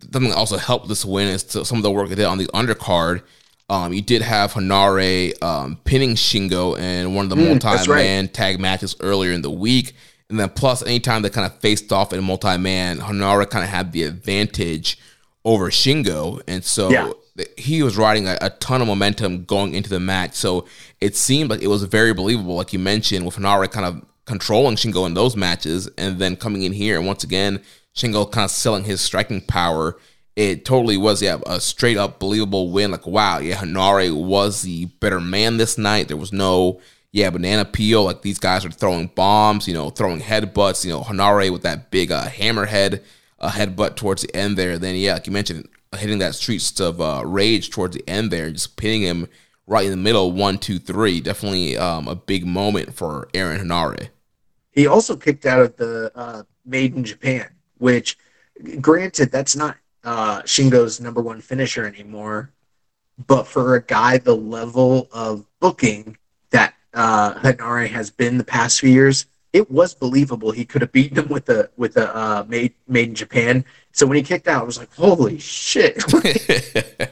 something 0.00 0.30
that 0.30 0.36
also 0.36 0.56
helped 0.56 0.88
this 0.88 1.04
win 1.04 1.28
is 1.28 1.42
some 1.42 1.78
of 1.78 1.82
the 1.82 1.90
work 1.90 2.08
they 2.08 2.14
did 2.14 2.24
on 2.24 2.38
the 2.38 2.46
undercard. 2.48 3.22
Um, 3.70 3.92
you 3.92 4.00
did 4.00 4.22
have 4.22 4.54
Henare 4.54 5.42
um, 5.42 5.78
pinning 5.84 6.14
Shingo 6.14 6.78
in 6.78 7.14
one 7.14 7.26
of 7.26 7.30
the 7.30 7.36
mm, 7.36 7.60
multi-man 7.60 8.24
right. 8.24 8.34
tag 8.34 8.60
matches 8.60 8.96
earlier 9.00 9.32
in 9.32 9.42
the 9.42 9.50
week. 9.50 9.92
And 10.30 10.40
then 10.40 10.48
plus 10.50 10.82
anytime 10.82 11.22
they 11.22 11.30
kind 11.30 11.46
of 11.46 11.58
faced 11.58 11.92
off 11.92 12.12
in 12.12 12.22
multi-man, 12.24 12.98
Henare 12.98 13.48
kind 13.48 13.64
of 13.64 13.70
had 13.70 13.92
the 13.92 14.04
advantage 14.04 14.98
over 15.44 15.70
Shingo. 15.70 16.40
And 16.46 16.64
so 16.64 16.90
yeah. 16.90 17.12
he 17.58 17.82
was 17.82 17.98
riding 17.98 18.26
a, 18.26 18.38
a, 18.40 18.50
ton 18.50 18.80
of 18.80 18.86
momentum 18.86 19.44
going 19.44 19.74
into 19.74 19.90
the 19.90 20.00
match. 20.00 20.34
So 20.34 20.66
it 21.00 21.16
seemed 21.16 21.50
like 21.50 21.62
it 21.62 21.68
was 21.68 21.82
very 21.84 22.14
believable, 22.14 22.56
like 22.56 22.72
you 22.72 22.78
mentioned, 22.78 23.26
with 23.26 23.36
Henare 23.36 23.70
kind 23.70 23.86
of 23.86 24.04
controlling 24.24 24.76
Shingo 24.76 25.06
in 25.06 25.14
those 25.14 25.36
matches 25.36 25.88
and 25.98 26.18
then 26.18 26.36
coming 26.36 26.62
in 26.62 26.72
here 26.72 26.98
and 26.98 27.06
once 27.06 27.24
again 27.24 27.62
Shingo 27.98 28.30
kind 28.30 28.44
of 28.44 28.50
selling 28.50 28.84
his 28.84 29.00
striking 29.00 29.40
power. 29.40 29.98
It 30.36 30.64
totally 30.64 30.96
was, 30.96 31.20
yeah, 31.20 31.38
a 31.46 31.60
straight 31.60 31.96
up 31.96 32.20
believable 32.20 32.70
win. 32.70 32.92
Like, 32.92 33.06
wow, 33.06 33.38
yeah, 33.38 33.56
Henare 33.56 34.14
was 34.14 34.62
the 34.62 34.84
better 35.00 35.20
man 35.20 35.56
this 35.56 35.76
night. 35.76 36.06
There 36.06 36.16
was 36.16 36.32
no, 36.32 36.80
yeah, 37.10 37.28
banana 37.30 37.64
peel. 37.64 38.04
Like 38.04 38.22
these 38.22 38.38
guys 38.38 38.64
are 38.64 38.70
throwing 38.70 39.08
bombs, 39.08 39.66
you 39.66 39.74
know, 39.74 39.90
throwing 39.90 40.20
headbutts. 40.20 40.84
You 40.84 40.92
know, 40.92 41.00
Henare 41.02 41.50
with 41.50 41.62
that 41.62 41.90
big 41.90 42.12
uh, 42.12 42.26
hammerhead 42.26 43.02
uh, 43.40 43.50
headbutt 43.50 43.96
towards 43.96 44.22
the 44.22 44.36
end 44.36 44.56
there. 44.56 44.78
Then, 44.78 44.94
yeah, 44.94 45.14
like 45.14 45.26
you 45.26 45.32
mentioned, 45.32 45.68
hitting 45.96 46.18
that 46.18 46.36
streets 46.36 46.78
of 46.78 47.00
uh, 47.00 47.22
rage 47.26 47.70
towards 47.70 47.96
the 47.96 48.08
end 48.08 48.30
there, 48.30 48.48
just 48.52 48.76
pinning 48.76 49.02
him 49.02 49.26
right 49.66 49.86
in 49.86 49.90
the 49.90 49.96
middle, 49.96 50.30
one, 50.30 50.58
two, 50.58 50.78
three. 50.78 51.20
Definitely 51.20 51.76
um, 51.76 52.06
a 52.06 52.14
big 52.14 52.46
moment 52.46 52.94
for 52.94 53.28
Aaron 53.34 53.60
Henare. 53.60 54.10
He 54.70 54.86
also 54.86 55.16
kicked 55.16 55.46
out 55.46 55.60
of 55.62 55.76
the 55.76 56.12
uh, 56.14 56.44
Made 56.64 56.94
in 56.94 57.02
Japan 57.02 57.48
which, 57.78 58.18
granted, 58.80 59.30
that's 59.30 59.56
not 59.56 59.76
uh, 60.04 60.42
Shingo's 60.42 61.00
number 61.00 61.20
one 61.20 61.40
finisher 61.40 61.86
anymore. 61.86 62.50
But 63.26 63.46
for 63.46 63.74
a 63.74 63.82
guy 63.82 64.18
the 64.18 64.36
level 64.36 65.08
of 65.12 65.44
booking 65.58 66.16
that 66.50 66.74
uh, 66.94 67.34
Henare 67.34 67.88
has 67.88 68.10
been 68.10 68.38
the 68.38 68.44
past 68.44 68.78
few 68.78 68.90
years, 68.90 69.26
it 69.52 69.70
was 69.70 69.94
believable 69.94 70.52
he 70.52 70.64
could 70.64 70.82
have 70.82 70.92
beaten 70.92 71.18
him 71.18 71.28
with 71.28 71.48
a 71.48 71.68
with 71.76 71.96
a 71.96 72.14
uh, 72.16 72.44
made 72.48 72.74
made 72.86 73.08
in 73.08 73.14
Japan. 73.14 73.64
So 73.92 74.06
when 74.06 74.16
he 74.16 74.22
kicked 74.22 74.46
out, 74.46 74.62
I 74.62 74.64
was 74.64 74.78
like, 74.78 74.94
"Holy 74.94 75.38
shit!" 75.38 75.96
it 76.14 77.10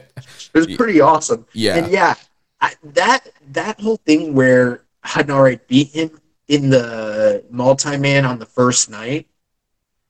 was 0.53 0.67
pretty 0.77 1.01
awesome. 1.01 1.45
Yeah, 1.51 1.75
and 1.75 1.91
yeah, 1.91 2.15
I, 2.61 2.73
that 2.83 3.27
that 3.51 3.81
whole 3.81 3.97
thing 3.97 4.33
where 4.33 4.83
Henare 5.03 5.59
beat 5.67 5.89
him 5.89 6.21
in 6.47 6.69
the 6.69 7.43
multi 7.49 7.97
man 7.97 8.25
on 8.25 8.39
the 8.39 8.45
first 8.45 8.89
night 8.89 9.27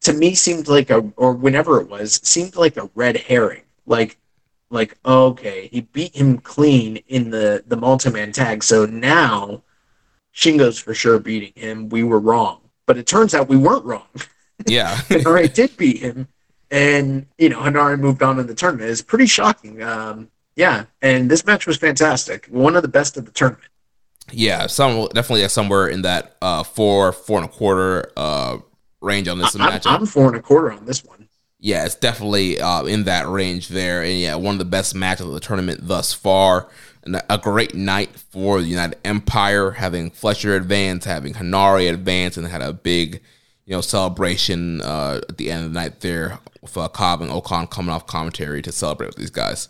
to 0.02 0.14
me 0.14 0.36
seemed 0.36 0.68
like 0.68 0.90
a 0.90 1.00
or 1.16 1.34
whenever 1.34 1.82
it 1.82 1.90
was 1.90 2.20
seemed 2.24 2.56
like 2.56 2.78
a 2.78 2.90
red 2.96 3.18
herring. 3.18 3.64
Like 3.86 4.18
like 4.70 4.98
okay, 5.06 5.70
he 5.72 5.82
beat 5.82 6.16
him 6.16 6.40
clean 6.40 6.98
in 7.08 7.30
the 7.30 7.64
the 7.68 7.78
multi-man 7.78 8.32
tag, 8.32 8.64
so 8.64 8.86
now 8.86 9.64
Shingo's 10.34 10.80
for 10.80 10.94
sure 10.94 11.20
beating 11.20 11.54
him. 11.56 11.90
We 11.90 12.04
were 12.04 12.20
wrong, 12.20 12.62
but 12.86 12.98
it 12.98 13.08
turns 13.08 13.34
out 13.34 13.50
we 13.50 13.58
weren't 13.58 13.86
wrong. 13.86 14.08
Yeah, 14.66 14.96
Henare 15.10 15.54
did 15.54 15.78
beat 15.78 16.00
him, 16.00 16.28
and 16.72 17.28
you 17.38 17.48
know 17.48 17.60
Henare 17.60 18.00
moved 18.00 18.24
on 18.24 18.40
in 18.40 18.48
the 18.48 18.56
tournament. 18.56 18.90
It's 18.90 19.04
pretty 19.04 19.28
shocking. 19.28 19.84
Um, 19.84 20.32
yeah, 20.56 20.86
and 21.04 21.30
this 21.30 21.46
match 21.46 21.68
was 21.68 21.78
fantastic. 21.78 22.48
One 22.48 22.76
of 22.76 22.82
the 22.82 22.88
best 22.88 23.18
of 23.18 23.26
the 23.26 23.32
tournament. 23.32 23.70
Yeah, 24.32 24.68
some 24.68 25.08
definitely 25.14 25.48
somewhere 25.48 25.88
in 25.88 26.02
that 26.02 26.36
uh, 26.42 26.64
four, 26.64 27.12
four 27.14 27.40
and 27.40 27.48
a 27.48 27.52
quarter 27.52 28.12
uh, 28.18 28.58
range 29.08 29.28
on 29.28 29.40
this 29.40 29.56
I, 29.56 29.60
matchup. 29.60 30.00
I'm 30.00 30.06
four 30.06 30.28
and 30.28 30.36
a 30.36 30.42
quarter 30.42 30.72
on 30.72 30.86
this 30.86 31.04
one. 31.04 31.28
Yeah, 31.60 31.86
it's 31.86 31.96
definitely 31.96 32.62
uh, 32.62 32.84
in 32.84 33.06
that 33.06 33.28
range 33.28 33.70
there, 33.70 34.04
and 34.04 34.20
yeah, 34.20 34.36
one 34.36 34.54
of 34.54 34.60
the 34.60 34.66
best 34.66 34.94
matches 34.94 35.26
of 35.26 35.34
the 35.34 35.40
tournament 35.40 35.80
thus 35.82 36.14
far. 36.14 36.70
And 37.04 37.22
a 37.30 37.38
great 37.38 37.74
night 37.74 38.12
for 38.32 38.62
the 38.62 38.68
United 38.68 39.00
Empire, 39.06 39.72
having 39.72 40.12
Fletcher 40.12 40.56
advance, 40.56 41.06
having 41.06 41.34
Henare 41.36 41.90
advance, 41.90 42.36
and 42.36 42.46
had 42.48 42.62
a 42.62 42.74
big, 42.74 43.22
you 43.66 43.74
know, 43.74 43.82
celebration 43.82 44.82
uh, 44.82 45.22
at 45.30 45.38
the 45.38 45.50
end 45.50 45.66
of 45.66 45.74
the 45.74 45.80
night 45.80 46.02
there 46.02 46.40
with 46.62 46.78
uh, 46.78 46.90
Cobb 46.90 47.22
and 47.22 47.32
O-Khan 47.32 47.66
coming 47.68 47.96
off 47.96 48.06
commentary 48.06 48.62
to 48.62 48.74
celebrate 48.74 49.08
with 49.08 49.16
these 49.16 49.32
guys. 49.32 49.70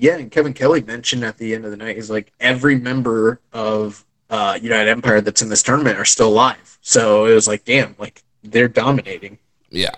yeah, 0.00 0.16
and 0.16 0.30
Kevin 0.30 0.54
Kelly 0.54 0.80
mentioned 0.80 1.24
at 1.24 1.36
the 1.36 1.54
end 1.54 1.66
of 1.66 1.70
the 1.70 1.76
night, 1.76 1.96
he's 1.96 2.10
like, 2.10 2.32
every 2.40 2.78
member 2.78 3.38
of 3.52 4.04
uh, 4.30 4.58
United 4.60 4.88
Empire 4.88 5.20
that's 5.20 5.42
in 5.42 5.50
this 5.50 5.62
tournament 5.62 5.98
are 5.98 6.06
still 6.06 6.28
alive. 6.28 6.78
So 6.80 7.26
it 7.26 7.34
was 7.34 7.46
like, 7.46 7.66
damn, 7.66 7.94
like 7.98 8.22
they're 8.42 8.68
dominating. 8.68 9.38
Yeah. 9.70 9.94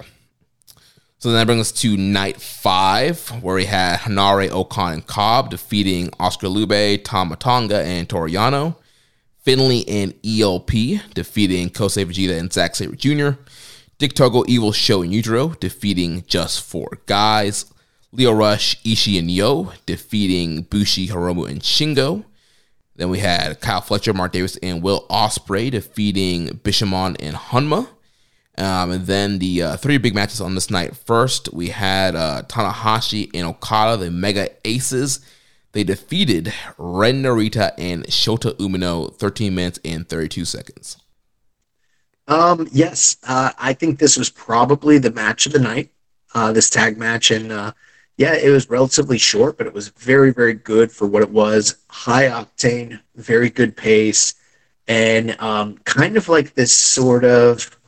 So 1.19 1.31
then 1.31 1.39
that 1.39 1.47
brings 1.47 1.61
us 1.61 1.73
to 1.83 1.97
night 1.97 2.41
five, 2.41 3.29
where 3.43 3.55
we 3.55 3.67
had 3.67 4.01
Henare, 4.01 4.51
O-Khan, 4.51 4.93
and 4.93 5.07
Cobb 5.07 5.51
defeating 5.51 6.11
Oscar 6.19 6.49
Leube, 6.49 7.05
Tama 7.05 7.37
Tonga, 7.37 7.81
and 7.83 8.09
Toriano. 8.09 8.77
Finley 9.39 9.87
and 9.89 10.15
ELP 10.25 10.71
defeating 11.15 11.69
Kosei 11.69 12.05
Fujita 12.05 12.39
and 12.39 12.53
Zack 12.53 12.77
Sabre 12.77 12.97
Jr. 12.97 13.41
Dick 13.99 14.15
Togo, 14.15 14.45
Evil 14.49 14.73
Show, 14.73 15.03
and 15.03 15.13
Yujiro 15.13 15.59
defeating 15.61 16.25
Just 16.27 16.61
Four 16.63 16.99
Guys. 17.07 17.67
Lio 18.13 18.33
Rush, 18.33 18.81
Ishii, 18.83 19.19
and 19.19 19.31
Yo 19.31 19.73
defeating 19.87 20.63
Bushi, 20.63 21.09
Hiromu, 21.09 21.49
and 21.49 21.61
Shingo. 21.61 22.25
Then 22.95 23.09
we 23.11 23.21
had 23.21 23.61
Kyle 23.61 23.81
Fletcher, 23.81 24.13
Mark 24.13 24.33
Davis, 24.33 24.59
and 24.63 24.83
Will 24.83 25.07
Ospreay 25.09 25.71
defeating 25.71 26.49
Bishamon 26.49 27.17
and 27.21 27.37
Honma. 27.37 27.89
Um, 28.59 28.91
and 28.91 29.07
then 29.07 29.39
the 29.39 29.63
uh, 29.63 29.77
three 29.77 29.97
big 29.99 30.15
matches 30.15 30.41
on 30.41 30.55
this 30.55 30.71
night. 30.71 30.95
First, 30.95 31.53
we 31.53 31.69
had 31.69 32.15
uh, 32.15 32.43
Tanahashi 32.49 33.31
and 33.33 33.47
Okada, 33.47 33.97
the 33.97 34.11
Mega 34.11 34.51
Aces. 34.65 35.21
They 35.73 35.85
defeated 35.85 36.53
Ren 36.77 37.23
Narita 37.23 37.73
and 37.79 38.05
Shota 38.05 38.53
Umino 38.59 39.15
13 39.15 39.55
minutes 39.55 39.81
and 39.85 40.07
32 40.07 40.45
seconds. 40.45 40.99
Um, 42.29 42.69
yes, 42.73 43.17
uh, 43.27 43.53
I 43.59 43.73
think 43.73 43.99
this 43.99 44.17
was 44.17 44.31
probably 44.31 44.99
the 44.99 45.11
match 45.11 45.47
of 45.47 45.53
the 45.53 45.59
night, 45.59 45.91
uh, 46.35 46.53
this 46.53 46.71
tag 46.71 46.99
match. 46.99 47.31
And 47.31 47.51
uh, 47.51 47.73
yeah, 48.17 48.35
it 48.35 48.51
was 48.51 48.71
relatively 48.71 49.19
short, 49.19 49.57
but 49.57 49.67
it 49.67 49.73
was 49.73 49.89
very, 49.89 50.33
very 50.33 50.55
good 50.55 50.93
for 50.93 51.07
what 51.07 51.23
it 51.23 51.31
was. 51.31 51.77
High 51.89 52.29
octane, 52.29 53.01
very 53.17 53.51
good 53.51 53.77
pace, 53.77 54.35
and 54.87 55.41
um, 55.41 55.79
kind 55.85 56.17
of 56.17 56.29
like 56.29 56.55
this 56.55 56.73
sort 56.73 57.25
of. 57.25 57.79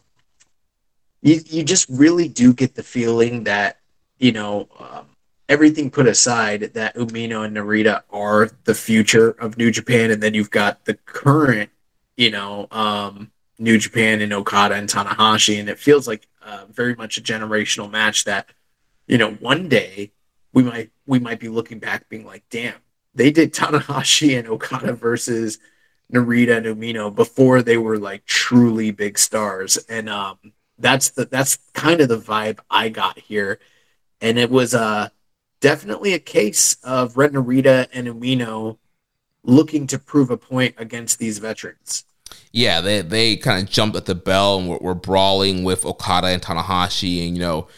You, 1.24 1.40
you 1.46 1.62
just 1.64 1.88
really 1.88 2.28
do 2.28 2.52
get 2.52 2.74
the 2.74 2.82
feeling 2.82 3.44
that, 3.44 3.78
you 4.18 4.30
know, 4.30 4.68
um, 4.78 5.06
everything 5.48 5.90
put 5.90 6.06
aside, 6.06 6.74
that 6.74 6.94
Umino 6.96 7.46
and 7.46 7.56
Narita 7.56 8.02
are 8.10 8.50
the 8.64 8.74
future 8.74 9.30
of 9.30 9.56
New 9.56 9.70
Japan, 9.70 10.10
and 10.10 10.22
then 10.22 10.34
you've 10.34 10.50
got 10.50 10.84
the 10.84 10.94
current, 10.94 11.70
you 12.18 12.30
know, 12.30 12.68
um, 12.70 13.30
New 13.58 13.78
Japan 13.78 14.20
and 14.20 14.34
Okada 14.34 14.74
and 14.74 14.86
Tanahashi, 14.86 15.58
and 15.58 15.70
it 15.70 15.78
feels 15.78 16.06
like 16.06 16.28
uh, 16.42 16.66
very 16.70 16.94
much 16.94 17.16
a 17.16 17.22
generational 17.22 17.90
match 17.90 18.24
that, 18.24 18.50
you 19.06 19.16
know, 19.16 19.32
one 19.32 19.68
day 19.68 20.12
we 20.52 20.62
might 20.62 20.90
we 21.06 21.18
might 21.18 21.40
be 21.40 21.48
looking 21.48 21.78
back 21.78 22.06
being 22.10 22.26
like, 22.26 22.44
damn, 22.50 22.74
they 23.14 23.30
did 23.30 23.54
Tanahashi 23.54 24.38
and 24.38 24.46
Okada 24.46 24.92
versus 24.92 25.58
Narita 26.12 26.58
and 26.58 26.66
Umino 26.66 27.14
before 27.14 27.62
they 27.62 27.78
were 27.78 27.98
like 27.98 28.26
truly 28.26 28.90
big 28.90 29.18
stars, 29.18 29.78
and 29.88 30.10
um, 30.10 30.36
that's 30.78 31.10
the 31.10 31.26
that's 31.26 31.58
kind 31.72 32.00
of 32.00 32.08
the 32.08 32.18
vibe 32.18 32.58
I 32.70 32.88
got 32.88 33.18
here, 33.18 33.58
and 34.20 34.38
it 34.38 34.50
was 34.50 34.74
uh 34.74 35.08
definitely 35.60 36.12
a 36.12 36.18
case 36.18 36.76
of 36.84 37.16
Ren 37.16 37.32
Narita 37.32 37.88
and 37.92 38.06
Umino 38.08 38.78
looking 39.42 39.86
to 39.86 39.98
prove 39.98 40.30
a 40.30 40.36
point 40.36 40.74
against 40.78 41.18
these 41.18 41.38
veterans. 41.38 42.04
Yeah, 42.52 42.80
they 42.80 43.00
they 43.02 43.36
kind 43.36 43.62
of 43.62 43.72
jumped 43.72 43.96
at 43.96 44.06
the 44.06 44.14
bell 44.14 44.58
and 44.58 44.68
were, 44.68 44.78
were 44.78 44.94
brawling 44.94 45.64
with 45.64 45.84
Okada 45.84 46.28
and 46.28 46.42
Tanahashi, 46.42 47.26
and 47.26 47.36
you 47.36 47.42
know 47.42 47.68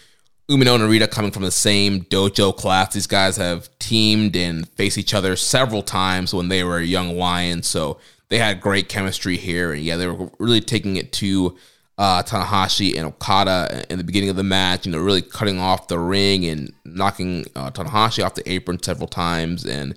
Umino 0.49 0.77
and 0.77 0.85
Narita 0.85 1.11
coming 1.11 1.33
from 1.33 1.43
the 1.43 1.51
same 1.51 2.03
dojo 2.05 2.57
class. 2.57 2.95
These 2.95 3.07
guys 3.07 3.37
have 3.37 3.69
teamed 3.79 4.37
and 4.37 4.69
faced 4.71 4.99
each 4.99 5.15
other 5.15 5.35
several 5.35 5.83
times 5.83 6.33
when 6.33 6.49
they 6.49 6.63
were 6.63 6.81
young 6.81 7.17
lions, 7.17 7.69
so 7.69 7.99
they 8.29 8.39
had 8.39 8.61
great 8.61 8.89
chemistry 8.89 9.37
here. 9.37 9.73
And 9.73 9.83
yeah, 9.83 9.97
they 9.97 10.07
were 10.07 10.31
really 10.39 10.61
taking 10.61 10.97
it 10.97 11.13
to 11.15 11.57
uh, 11.99 12.23
Tanahashi 12.23 12.97
and 12.97 13.07
Okada 13.07 13.85
in 13.91 13.99
the 13.99 14.05
beginning 14.05 14.29
of 14.29 14.37
the 14.37 14.43
match. 14.43 14.87
You 14.87 14.93
know, 14.93 14.99
really 14.99 15.23
cutting 15.23 15.59
off 15.59 15.89
the 15.89 15.99
ring 15.99 16.45
and 16.45 16.73
knocking 16.85 17.47
uh, 17.55 17.71
Tanahashi 17.71 18.25
off 18.25 18.35
the 18.35 18.49
apron 18.51 18.83
several 18.83 19.09
times, 19.09 19.65
and 19.65 19.97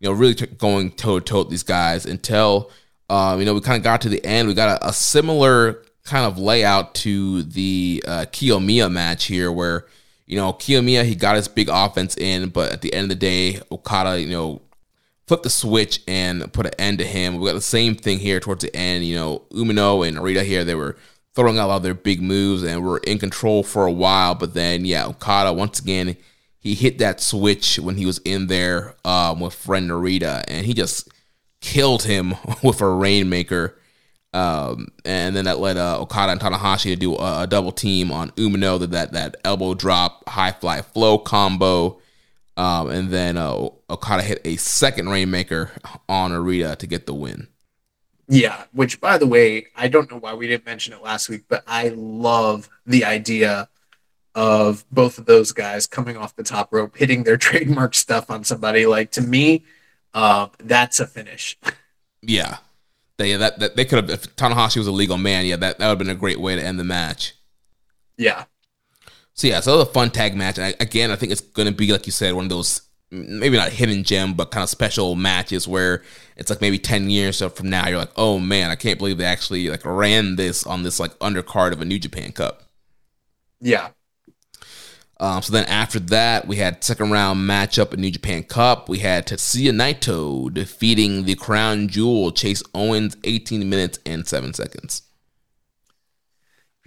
you 0.00 0.08
know, 0.08 0.12
really 0.12 0.34
t- 0.34 0.46
going 0.46 0.90
toe 0.90 1.18
to 1.18 1.24
toe 1.24 1.38
with 1.40 1.50
these 1.50 1.62
guys 1.62 2.04
until 2.04 2.70
um, 3.08 3.38
you 3.38 3.46
know 3.46 3.54
we 3.54 3.60
kind 3.60 3.76
of 3.76 3.82
got 3.82 4.02
to 4.02 4.08
the 4.08 4.24
end. 4.24 4.48
We 4.48 4.54
got 4.54 4.82
a, 4.82 4.88
a 4.88 4.92
similar 4.92 5.82
kind 6.04 6.26
of 6.26 6.38
layout 6.38 6.94
to 6.94 7.42
the 7.42 8.02
uh, 8.06 8.26
Kiyomiya 8.30 8.90
match 8.90 9.24
here, 9.24 9.50
where 9.50 9.86
you 10.26 10.36
know 10.36 10.52
Kiyomiya 10.52 11.04
he 11.04 11.14
got 11.14 11.36
his 11.36 11.48
big 11.48 11.68
offense 11.70 12.16
in, 12.16 12.50
but 12.50 12.72
at 12.72 12.82
the 12.82 12.92
end 12.92 13.04
of 13.04 13.08
the 13.08 13.14
day, 13.14 13.60
Okada 13.72 14.20
you 14.20 14.28
know 14.28 14.60
flipped 15.26 15.42
the 15.44 15.50
switch 15.50 16.00
and 16.08 16.50
put 16.54 16.66
an 16.66 16.72
end 16.78 16.98
to 16.98 17.04
him. 17.04 17.38
We 17.38 17.46
got 17.46 17.54
the 17.54 17.60
same 17.60 17.94
thing 17.94 18.18
here 18.18 18.38
towards 18.38 18.64
the 18.64 18.74
end. 18.76 19.06
You 19.06 19.14
know 19.14 19.42
Umino 19.52 20.06
and 20.06 20.18
Arita 20.18 20.44
here 20.44 20.62
they 20.62 20.74
were 20.74 20.96
throwing 21.38 21.56
out 21.56 21.66
a 21.66 21.68
lot 21.68 21.76
of 21.76 21.82
their 21.84 21.94
big 21.94 22.20
moves 22.20 22.64
and 22.64 22.84
were 22.84 22.98
in 22.98 23.16
control 23.18 23.62
for 23.62 23.86
a 23.86 23.92
while, 23.92 24.34
but 24.34 24.54
then 24.54 24.84
yeah, 24.84 25.06
Okada 25.06 25.52
once 25.52 25.78
again 25.78 26.16
he 26.58 26.74
hit 26.74 26.98
that 26.98 27.20
switch 27.20 27.78
when 27.78 27.96
he 27.96 28.04
was 28.04 28.18
in 28.24 28.48
there 28.48 28.96
um, 29.04 29.38
with 29.38 29.66
Ren 29.68 29.88
Narita, 29.88 30.42
and 30.48 30.66
he 30.66 30.74
just 30.74 31.08
killed 31.60 32.02
him 32.02 32.34
with 32.62 32.80
a 32.80 32.88
rainmaker. 32.88 33.78
Um, 34.34 34.88
and 35.04 35.34
then 35.34 35.46
that 35.46 35.60
led 35.60 35.76
uh, 35.76 36.00
Okada 36.00 36.32
and 36.32 36.40
Tanahashi 36.40 36.90
to 36.90 36.96
do 36.96 37.14
a, 37.14 37.42
a 37.42 37.46
double 37.46 37.72
team 37.72 38.10
on 38.12 38.30
Umino, 38.32 38.78
that, 38.80 38.90
that 38.90 39.12
that 39.12 39.36
elbow 39.44 39.74
drop, 39.74 40.28
high 40.28 40.52
fly 40.52 40.82
flow 40.82 41.18
combo. 41.18 42.00
Um, 42.56 42.90
and 42.90 43.10
then 43.10 43.36
uh, 43.36 43.68
Okada 43.88 44.22
hit 44.22 44.40
a 44.44 44.56
second 44.56 45.08
Rainmaker 45.08 45.70
on 46.08 46.32
Narita 46.32 46.76
to 46.76 46.86
get 46.88 47.06
the 47.06 47.14
win. 47.14 47.46
Yeah, 48.28 48.64
which 48.72 49.00
by 49.00 49.16
the 49.16 49.26
way, 49.26 49.68
I 49.74 49.88
don't 49.88 50.10
know 50.10 50.18
why 50.18 50.34
we 50.34 50.46
didn't 50.46 50.66
mention 50.66 50.92
it 50.92 51.02
last 51.02 51.28
week, 51.30 51.44
but 51.48 51.64
I 51.66 51.88
love 51.96 52.68
the 52.86 53.04
idea 53.04 53.68
of 54.34 54.84
both 54.92 55.18
of 55.18 55.24
those 55.24 55.52
guys 55.52 55.86
coming 55.86 56.16
off 56.16 56.36
the 56.36 56.42
top 56.42 56.72
rope, 56.72 56.96
hitting 56.96 57.24
their 57.24 57.36
trademark 57.38 57.94
stuff 57.94 58.30
on 58.30 58.44
somebody. 58.44 58.86
Like 58.86 59.10
to 59.12 59.22
me, 59.22 59.64
uh, 60.12 60.48
that's 60.58 61.00
a 61.00 61.06
finish. 61.06 61.58
Yeah, 62.20 62.58
they 63.16 63.34
that, 63.34 63.58
that 63.60 63.76
they 63.76 63.86
could 63.86 63.96
have 63.96 64.10
if 64.10 64.36
Tanahashi 64.36 64.76
was 64.76 64.86
a 64.86 64.92
legal 64.92 65.16
man. 65.16 65.46
Yeah, 65.46 65.56
that 65.56 65.78
that 65.78 65.86
would 65.86 65.92
have 65.92 65.98
been 65.98 66.10
a 66.10 66.14
great 66.14 66.40
way 66.40 66.54
to 66.54 66.62
end 66.62 66.78
the 66.78 66.84
match. 66.84 67.34
Yeah. 68.18 68.44
So 69.32 69.46
yeah, 69.46 69.60
so 69.60 69.74
it 69.74 69.78
was 69.78 69.88
a 69.88 69.92
fun 69.92 70.10
tag 70.10 70.36
match, 70.36 70.58
and 70.58 70.66
I, 70.66 70.74
again, 70.80 71.10
I 71.10 71.16
think 71.16 71.32
it's 71.32 71.40
going 71.40 71.68
to 71.68 71.74
be 71.74 71.92
like 71.92 72.06
you 72.06 72.12
said, 72.12 72.34
one 72.34 72.44
of 72.44 72.50
those 72.50 72.82
maybe 73.10 73.56
not 73.56 73.70
hidden 73.70 74.04
gem, 74.04 74.34
but 74.34 74.50
kind 74.50 74.62
of 74.62 74.68
special 74.68 75.14
matches 75.14 75.66
where 75.66 76.02
it's 76.36 76.50
like 76.50 76.60
maybe 76.60 76.78
ten 76.78 77.10
years 77.10 77.42
from 77.42 77.70
now, 77.70 77.88
you're 77.88 77.98
like, 77.98 78.12
oh 78.16 78.38
man, 78.38 78.70
I 78.70 78.76
can't 78.76 78.98
believe 78.98 79.18
they 79.18 79.24
actually 79.24 79.68
like 79.70 79.84
ran 79.84 80.36
this 80.36 80.66
on 80.66 80.82
this 80.82 81.00
like 81.00 81.18
undercard 81.18 81.72
of 81.72 81.80
a 81.80 81.84
New 81.84 81.98
Japan 81.98 82.32
Cup. 82.32 82.62
Yeah. 83.60 83.88
Um, 85.20 85.42
so 85.42 85.52
then 85.52 85.64
after 85.64 85.98
that, 85.98 86.46
we 86.46 86.56
had 86.56 86.84
second 86.84 87.10
round 87.10 87.40
matchup 87.40 87.92
in 87.92 88.00
New 88.00 88.10
Japan 88.10 88.44
Cup. 88.44 88.88
We 88.88 88.98
had 88.98 89.26
Tetsuya 89.26 89.72
Naito 89.72 90.52
defeating 90.52 91.24
the 91.24 91.34
crown 91.34 91.88
jewel 91.88 92.30
Chase 92.30 92.62
Owens, 92.72 93.16
18 93.24 93.68
minutes 93.68 93.98
and 94.06 94.26
seven 94.26 94.54
seconds. 94.54 95.02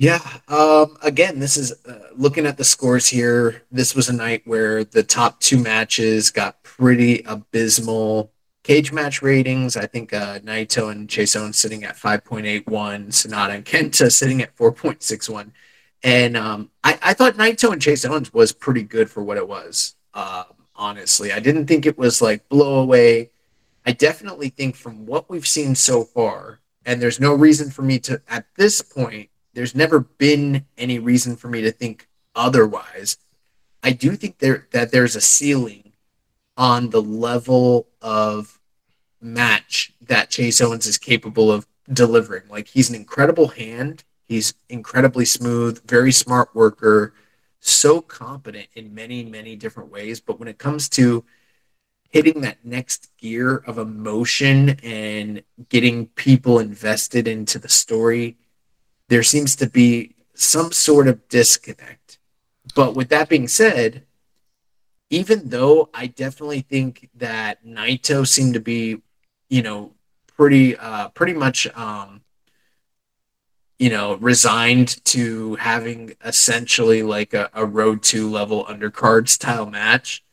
Yeah. 0.01 0.19
Um, 0.47 0.97
again, 1.03 1.37
this 1.37 1.57
is 1.57 1.73
uh, 1.85 2.07
looking 2.15 2.47
at 2.47 2.57
the 2.57 2.63
scores 2.63 3.05
here. 3.05 3.61
This 3.71 3.93
was 3.93 4.09
a 4.09 4.13
night 4.13 4.41
where 4.45 4.83
the 4.83 5.03
top 5.03 5.39
two 5.39 5.59
matches 5.59 6.31
got 6.31 6.63
pretty 6.63 7.21
abysmal 7.27 8.31
cage 8.63 8.91
match 8.91 9.21
ratings. 9.21 9.77
I 9.77 9.85
think 9.85 10.11
uh, 10.11 10.39
Naito 10.39 10.91
and 10.91 11.07
Chase 11.07 11.35
Owens 11.35 11.59
sitting 11.59 11.83
at 11.83 11.97
5.81, 11.97 12.63
Sanada 13.09 13.53
and 13.53 13.63
Kenta 13.63 14.11
sitting 14.11 14.41
at 14.41 14.57
4.61. 14.57 15.51
And 16.01 16.35
um, 16.35 16.71
I, 16.83 16.97
I, 17.03 17.13
thought 17.13 17.35
Naito 17.35 17.71
and 17.71 17.79
Chase 17.79 18.03
Owens 18.03 18.33
was 18.33 18.51
pretty 18.51 18.81
good 18.81 19.07
for 19.07 19.23
what 19.23 19.37
it 19.37 19.47
was. 19.47 19.95
Um, 20.15 20.45
honestly, 20.75 21.31
I 21.31 21.39
didn't 21.39 21.67
think 21.67 21.85
it 21.85 21.99
was 21.99 22.23
like 22.23 22.49
blow 22.49 22.79
away. 22.79 23.29
I 23.85 23.91
definitely 23.91 24.49
think 24.49 24.75
from 24.75 25.05
what 25.05 25.29
we've 25.29 25.47
seen 25.47 25.75
so 25.75 26.03
far, 26.03 26.59
and 26.87 26.99
there's 26.99 27.19
no 27.19 27.35
reason 27.35 27.69
for 27.69 27.83
me 27.83 27.99
to 27.99 28.19
at 28.27 28.47
this 28.57 28.81
point. 28.81 29.27
There's 29.53 29.75
never 29.75 29.99
been 29.99 30.65
any 30.77 30.99
reason 30.99 31.35
for 31.35 31.47
me 31.47 31.61
to 31.61 31.71
think 31.71 32.07
otherwise. 32.35 33.17
I 33.83 33.91
do 33.91 34.15
think 34.15 34.39
there 34.39 34.67
that 34.71 34.91
there's 34.91 35.15
a 35.15 35.21
ceiling 35.21 35.93
on 36.57 36.89
the 36.89 37.01
level 37.01 37.87
of 38.01 38.59
match 39.19 39.93
that 40.01 40.29
Chase 40.29 40.61
Owens 40.61 40.87
is 40.87 40.97
capable 40.97 41.51
of 41.51 41.67
delivering. 41.91 42.43
Like 42.49 42.67
he's 42.67 42.89
an 42.89 42.95
incredible 42.95 43.49
hand 43.49 44.03
He's 44.31 44.53
incredibly 44.69 45.25
smooth, 45.25 45.85
very 45.85 46.13
smart 46.13 46.55
worker, 46.55 47.13
so 47.59 47.99
competent 47.99 48.67
in 48.75 48.95
many, 48.95 49.25
many 49.25 49.57
different 49.57 49.91
ways. 49.91 50.21
But 50.21 50.39
when 50.39 50.47
it 50.47 50.57
comes 50.57 50.87
to 50.91 51.25
hitting 52.11 52.39
that 52.39 52.63
next 52.63 53.09
gear 53.17 53.57
of 53.57 53.77
emotion 53.77 54.79
and 54.83 55.43
getting 55.67 56.05
people 56.07 56.59
invested 56.59 57.27
into 57.27 57.59
the 57.59 57.67
story, 57.67 58.37
there 59.11 59.23
seems 59.23 59.57
to 59.57 59.69
be 59.69 60.15
some 60.35 60.71
sort 60.71 61.05
of 61.05 61.27
disconnect. 61.27 62.17
But 62.73 62.95
with 62.95 63.09
that 63.09 63.27
being 63.27 63.49
said, 63.49 64.03
even 65.09 65.49
though 65.49 65.89
I 65.93 66.07
definitely 66.07 66.61
think 66.61 67.09
that 67.15 67.61
Naito 67.65 68.25
seemed 68.25 68.53
to 68.53 68.61
be, 68.61 69.01
you 69.49 69.63
know, 69.63 69.91
pretty 70.27 70.77
uh 70.77 71.09
pretty 71.09 71.33
much 71.33 71.67
um 71.75 72.21
you 73.77 73.89
know 73.89 74.15
resigned 74.15 75.03
to 75.03 75.55
having 75.55 76.15
essentially 76.23 77.03
like 77.03 77.33
a, 77.33 77.49
a 77.53 77.65
road 77.65 78.01
to 78.03 78.29
level 78.29 78.63
undercard 78.63 79.27
style 79.27 79.65
match 79.65 80.23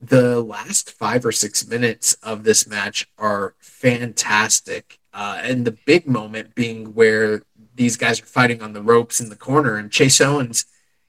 the 0.00 0.40
last 0.42 0.90
five 0.90 1.24
or 1.24 1.32
six 1.32 1.66
minutes 1.66 2.14
of 2.22 2.42
this 2.42 2.66
match 2.66 3.08
are 3.16 3.54
fantastic 3.60 4.98
uh, 5.12 5.40
and 5.42 5.64
the 5.64 5.76
big 5.86 6.06
moment 6.06 6.54
being 6.54 6.94
where 6.94 7.42
these 7.80 7.96
guys 7.96 8.20
are 8.20 8.26
fighting 8.26 8.60
on 8.60 8.74
the 8.74 8.82
ropes 8.82 9.20
in 9.20 9.30
the 9.30 9.36
corner 9.36 9.76
and 9.78 9.90
chase 9.90 10.20
owens 10.20 10.66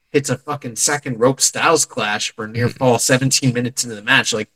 hits 0.08 0.30
a 0.30 0.38
fucking 0.38 0.74
second 0.74 1.20
rope 1.20 1.38
styles 1.38 1.84
clash 1.84 2.34
for 2.34 2.48
near 2.48 2.70
fall 2.70 2.98
17 2.98 3.52
minutes 3.52 3.84
into 3.84 3.94
the 3.94 4.00
match. 4.00 4.32
Like 4.32 4.48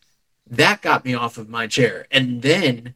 that 0.48 0.80
got 0.80 1.04
me 1.04 1.12
off 1.12 1.36
of 1.36 1.50
my 1.50 1.66
chair. 1.66 2.06
And 2.10 2.40
then 2.40 2.94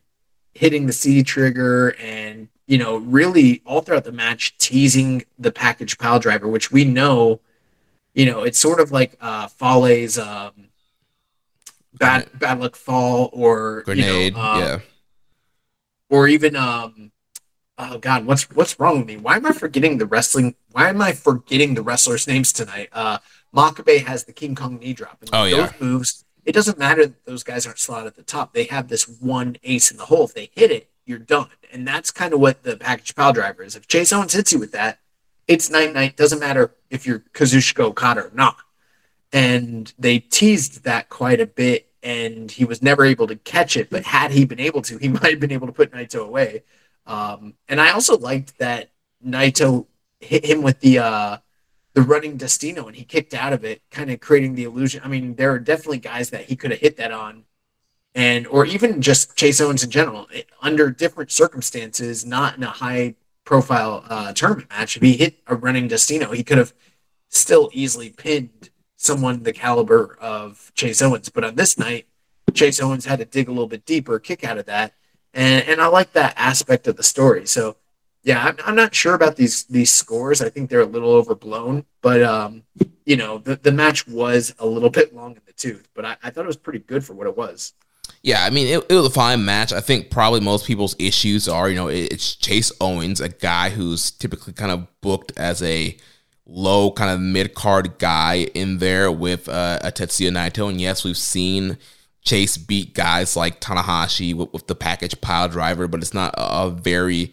hitting 0.54 0.86
the 0.86 0.94
C 0.94 1.22
trigger 1.22 1.94
and 2.00 2.48
you 2.66 2.78
know 2.78 2.96
really 2.96 3.60
all 3.66 3.82
throughout 3.82 4.04
the 4.04 4.12
match 4.12 4.56
teasing 4.56 5.26
the 5.38 5.52
package 5.52 5.98
pile 5.98 6.18
driver, 6.18 6.48
which 6.48 6.72
we 6.72 6.86
know, 6.86 7.40
you 8.14 8.24
know, 8.24 8.42
it's 8.42 8.58
sort 8.58 8.80
of 8.80 8.90
like 8.90 9.18
uh 9.20 9.48
Fale's 9.48 10.18
um 10.18 10.70
bad 11.92 12.26
bad 12.38 12.58
luck 12.58 12.74
fall 12.74 13.28
or 13.34 13.82
Grenade, 13.82 14.32
you 14.32 14.38
know, 14.38 14.40
uh, 14.40 14.58
yeah. 14.58 14.78
or 16.08 16.26
even 16.26 16.56
um 16.56 17.12
oh 17.80 17.98
god 17.98 18.26
what's 18.26 18.50
what's 18.50 18.78
wrong 18.78 18.98
with 18.98 19.06
me? 19.06 19.16
Why 19.16 19.36
am 19.36 19.46
i 19.46 19.52
forgetting 19.52 19.98
the 19.98 20.06
wrestling 20.06 20.54
why 20.72 20.88
am 20.88 21.00
i 21.00 21.12
forgetting 21.12 21.74
the 21.74 21.82
wrestlers 21.82 22.26
names 22.26 22.52
tonight? 22.52 22.88
Uh 22.92 23.18
makabe 23.54 24.04
has 24.06 24.24
the 24.24 24.32
king 24.32 24.54
kong 24.54 24.78
knee 24.78 24.92
drop. 24.92 25.18
And 25.20 25.30
Oh, 25.32 25.44
those 25.44 25.52
yeah. 25.52 25.72
moves 25.80 26.24
it 26.44 26.52
doesn't 26.52 26.78
matter 26.78 27.06
that 27.06 27.24
those 27.26 27.42
guys 27.42 27.66
aren't 27.66 27.78
slotted 27.78 28.06
at 28.08 28.16
the 28.16 28.22
top. 28.22 28.54
They 28.54 28.64
have 28.64 28.88
this 28.88 29.06
one 29.08 29.56
ace 29.62 29.90
in 29.90 29.96
the 29.98 30.06
hole. 30.06 30.24
If 30.24 30.34
they 30.34 30.50
hit 30.54 30.70
it 30.70 30.88
you're 31.06 31.18
done. 31.18 31.48
And 31.72 31.86
that's 31.86 32.10
kind 32.10 32.32
of 32.34 32.40
what 32.40 32.62
the 32.62 32.76
package 32.76 33.14
pile 33.14 33.32
driver 33.32 33.62
is. 33.62 33.74
If 33.76 33.88
chase 33.88 34.12
owens 34.12 34.32
hits 34.34 34.52
you 34.52 34.58
with 34.58 34.72
that 34.72 34.98
it's 35.48 35.70
night 35.70 35.92
night. 35.92 36.16
Doesn't 36.16 36.38
matter 36.38 36.72
if 36.90 37.06
you're 37.06 37.20
kazuchika 37.32 37.80
okada 37.80 38.26
or 38.26 38.30
not. 38.34 38.56
And 39.32 39.92
they 39.98 40.18
teased 40.18 40.84
that 40.84 41.08
quite 41.08 41.40
a 41.40 41.46
bit 41.46 41.88
and 42.02 42.50
he 42.50 42.64
was 42.64 42.82
never 42.82 43.04
able 43.04 43.26
to 43.26 43.36
catch 43.36 43.76
it. 43.76 43.90
But 43.90 44.04
had 44.04 44.30
he 44.30 44.44
been 44.44 44.60
able 44.60 44.82
to 44.82 44.98
he 44.98 45.08
might 45.16 45.30
have 45.30 45.40
been 45.40 45.52
able 45.52 45.66
to 45.66 45.72
put 45.72 45.92
naito 45.92 46.24
away 46.24 46.62
um, 47.10 47.54
and 47.68 47.80
i 47.80 47.90
also 47.90 48.16
liked 48.18 48.58
that 48.58 48.90
naito 49.24 49.86
hit 50.20 50.44
him 50.44 50.62
with 50.62 50.80
the 50.80 50.98
uh, 50.98 51.36
the 51.94 52.02
running 52.02 52.36
destino 52.36 52.86
and 52.86 52.96
he 52.96 53.04
kicked 53.04 53.34
out 53.34 53.52
of 53.52 53.64
it 53.64 53.82
kind 53.90 54.10
of 54.10 54.20
creating 54.20 54.54
the 54.54 54.64
illusion 54.64 55.00
i 55.04 55.08
mean 55.08 55.34
there 55.34 55.50
are 55.52 55.58
definitely 55.58 55.98
guys 55.98 56.30
that 56.30 56.44
he 56.44 56.56
could 56.56 56.70
have 56.70 56.80
hit 56.80 56.96
that 56.96 57.12
on 57.12 57.44
and 58.14 58.46
or 58.46 58.64
even 58.64 59.00
just 59.00 59.36
chase 59.36 59.60
owens 59.60 59.82
in 59.84 59.90
general 59.90 60.26
it- 60.32 60.48
under 60.62 60.90
different 60.90 61.30
circumstances 61.30 62.24
not 62.24 62.56
in 62.56 62.62
a 62.62 62.70
high 62.70 63.14
profile 63.44 64.04
uh, 64.08 64.32
tournament 64.32 64.68
match 64.70 64.96
if 64.96 65.02
he 65.02 65.16
hit 65.16 65.36
a 65.46 65.54
running 65.54 65.88
destino 65.88 66.30
he 66.30 66.44
could 66.44 66.58
have 66.58 66.72
still 67.30 67.70
easily 67.72 68.10
pinned 68.10 68.70
someone 68.96 69.42
the 69.42 69.52
caliber 69.52 70.18
of 70.20 70.70
Chase 70.74 71.00
Owens. 71.00 71.30
But 71.30 71.44
on 71.44 71.54
this 71.54 71.78
night, 71.78 72.06
Chase 72.52 72.80
Owens 72.80 73.06
had 73.06 73.20
to 73.20 73.24
dig 73.24 73.48
a 73.48 73.50
little 73.50 73.66
bit 73.66 73.86
deeper, 73.86 74.18
kick 74.18 74.44
out 74.44 74.58
of 74.58 74.66
that, 74.66 74.92
and 75.34 75.64
and 75.66 75.80
I 75.80 75.86
like 75.88 76.12
that 76.12 76.34
aspect 76.36 76.86
of 76.88 76.96
the 76.96 77.02
story. 77.02 77.46
So 77.46 77.76
yeah, 78.22 78.44
I'm, 78.44 78.56
I'm 78.66 78.74
not 78.76 78.94
sure 78.94 79.14
about 79.14 79.36
these 79.36 79.64
these 79.64 79.92
scores. 79.92 80.42
I 80.42 80.50
think 80.50 80.68
they're 80.70 80.80
a 80.80 80.86
little 80.86 81.12
overblown, 81.12 81.84
but 82.02 82.22
um, 82.22 82.62
you 83.06 83.16
know, 83.16 83.38
the 83.38 83.56
the 83.56 83.72
match 83.72 84.06
was 84.06 84.54
a 84.58 84.66
little 84.66 84.90
bit 84.90 85.14
long 85.14 85.32
in 85.36 85.42
the 85.46 85.52
tooth, 85.52 85.88
but 85.94 86.04
I, 86.04 86.16
I 86.22 86.30
thought 86.30 86.44
it 86.44 86.46
was 86.48 86.56
pretty 86.56 86.80
good 86.80 87.04
for 87.04 87.14
what 87.14 87.26
it 87.26 87.36
was. 87.36 87.72
Yeah, 88.22 88.44
I 88.44 88.50
mean, 88.50 88.66
it, 88.66 88.84
it 88.90 88.94
was 88.94 89.06
a 89.06 89.10
fine 89.10 89.44
match. 89.44 89.72
I 89.72 89.80
think 89.80 90.10
probably 90.10 90.40
most 90.40 90.66
people's 90.66 90.94
issues 90.98 91.48
are, 91.48 91.70
you 91.70 91.76
know, 91.76 91.88
it- 91.88 92.12
it's 92.12 92.34
Chase 92.34 92.70
Owens, 92.80 93.20
a 93.20 93.28
guy 93.30 93.70
who's 93.70 94.10
typically 94.10 94.52
kind 94.52 94.70
of 94.72 94.86
booked 95.00 95.32
as 95.38 95.62
a 95.62 95.96
low 96.44 96.90
kind 96.90 97.10
of 97.10 97.20
mid 97.20 97.54
card 97.54 97.98
guy 97.98 98.48
in 98.54 98.78
there 98.78 99.10
with 99.10 99.48
uh, 99.48 99.78
a 99.82 99.90
Tetsuya 99.92 100.30
Naito. 100.32 100.68
And 100.68 100.78
yes, 100.80 101.04
we've 101.04 101.16
seen 101.16 101.78
Chase 102.30 102.56
beat 102.56 102.94
guys 102.94 103.36
like 103.36 103.60
Tanahashi 103.60 104.34
with, 104.34 104.52
with 104.52 104.68
the 104.68 104.76
package 104.76 105.20
pile 105.20 105.48
driver, 105.48 105.88
but 105.88 106.00
it's 106.00 106.14
not 106.14 106.32
a, 106.34 106.62
a 106.62 106.70
very 106.70 107.32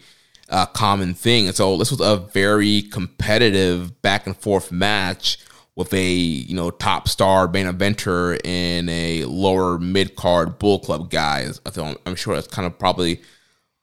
uh, 0.49 0.65
common 0.65 1.13
thing. 1.13 1.45
And 1.45 1.55
so 1.55 1.77
this 1.77 1.91
was 1.91 2.01
a 2.01 2.17
very 2.17 2.81
competitive 2.81 4.01
back 4.01 4.25
and 4.25 4.35
forth 4.35 4.71
match 4.71 5.37
with 5.75 5.93
a 5.93 6.11
you 6.11 6.55
know 6.55 6.71
top 6.71 7.07
star 7.07 7.47
main 7.47 7.67
eventer 7.67 8.39
a 8.43 9.25
lower 9.25 9.77
mid 9.77 10.15
card 10.15 10.57
Bullet 10.57 10.81
Club 10.81 11.11
guy. 11.11 11.47
I'm 12.07 12.15
sure 12.15 12.33
that's 12.33 12.47
kind 12.47 12.65
of 12.65 12.79
probably 12.79 13.21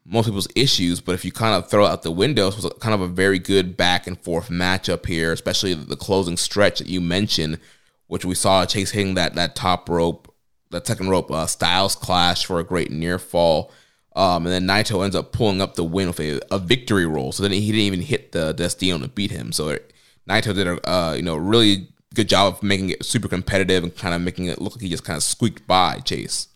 most 0.04 0.26
people's 0.26 0.48
issues. 0.56 1.00
But 1.00 1.14
if 1.14 1.24
you 1.24 1.30
kind 1.30 1.54
of 1.54 1.70
throw 1.70 1.86
out 1.86 2.02
the 2.02 2.10
window, 2.10 2.48
it 2.48 2.56
was 2.56 2.68
kind 2.80 2.92
of 2.92 3.00
a 3.00 3.06
very 3.06 3.38
good 3.38 3.76
back 3.76 4.08
and 4.08 4.20
forth 4.20 4.48
matchup 4.48 5.06
here, 5.06 5.30
especially 5.30 5.74
the 5.74 5.96
closing 5.96 6.36
stretch 6.36 6.80
that 6.80 6.88
you 6.88 7.00
mentioned, 7.00 7.60
which 8.08 8.24
we 8.24 8.34
saw 8.34 8.66
Chase 8.66 8.90
hitting 8.90 9.14
that 9.14 9.36
that 9.36 9.54
top 9.54 9.88
rope, 9.88 10.33
that 10.70 10.86
second 10.86 11.08
rope 11.08 11.30
uh, 11.30 11.46
Styles 11.46 11.94
clash 11.94 12.44
for 12.44 12.60
a 12.60 12.64
great 12.64 12.90
near 12.90 13.18
fall. 13.18 13.72
Um, 14.16 14.46
and 14.46 14.52
then 14.52 14.66
Naito 14.66 15.02
ends 15.02 15.16
up 15.16 15.32
pulling 15.32 15.60
up 15.60 15.74
the 15.74 15.84
win 15.84 16.08
with 16.08 16.20
a, 16.20 16.40
a 16.52 16.58
victory 16.58 17.04
roll. 17.04 17.32
So 17.32 17.42
then 17.42 17.52
he 17.52 17.66
didn't 17.66 17.80
even 17.80 18.00
hit 18.00 18.32
the 18.32 18.52
Destino 18.52 18.98
to 18.98 19.08
beat 19.08 19.32
him. 19.32 19.50
So 19.50 19.70
it, 19.70 19.92
Naito 20.28 20.54
did 20.54 20.66
a 20.66 20.88
uh, 20.88 21.14
you 21.14 21.22
know 21.22 21.36
really 21.36 21.88
good 22.14 22.28
job 22.28 22.54
of 22.54 22.62
making 22.62 22.90
it 22.90 23.04
super 23.04 23.28
competitive 23.28 23.82
and 23.82 23.96
kind 23.96 24.14
of 24.14 24.20
making 24.20 24.46
it 24.46 24.60
look 24.60 24.74
like 24.74 24.82
he 24.82 24.88
just 24.88 25.04
kind 25.04 25.16
of 25.16 25.22
squeaked 25.22 25.66
by 25.66 25.98
Chase. 25.98 26.48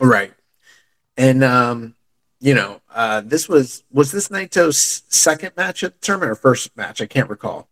Right. 0.00 0.32
And 1.16 1.42
um, 1.42 1.94
you 2.40 2.54
know, 2.54 2.80
uh, 2.94 3.20
this 3.20 3.48
was 3.48 3.84
was 3.92 4.12
this 4.12 4.28
Naito's 4.28 5.02
second 5.08 5.52
match 5.56 5.82
at 5.82 6.00
the 6.00 6.06
tournament 6.06 6.32
or 6.32 6.36
first 6.36 6.76
match? 6.76 7.00
I 7.00 7.06
can't 7.06 7.28
recall. 7.28 7.68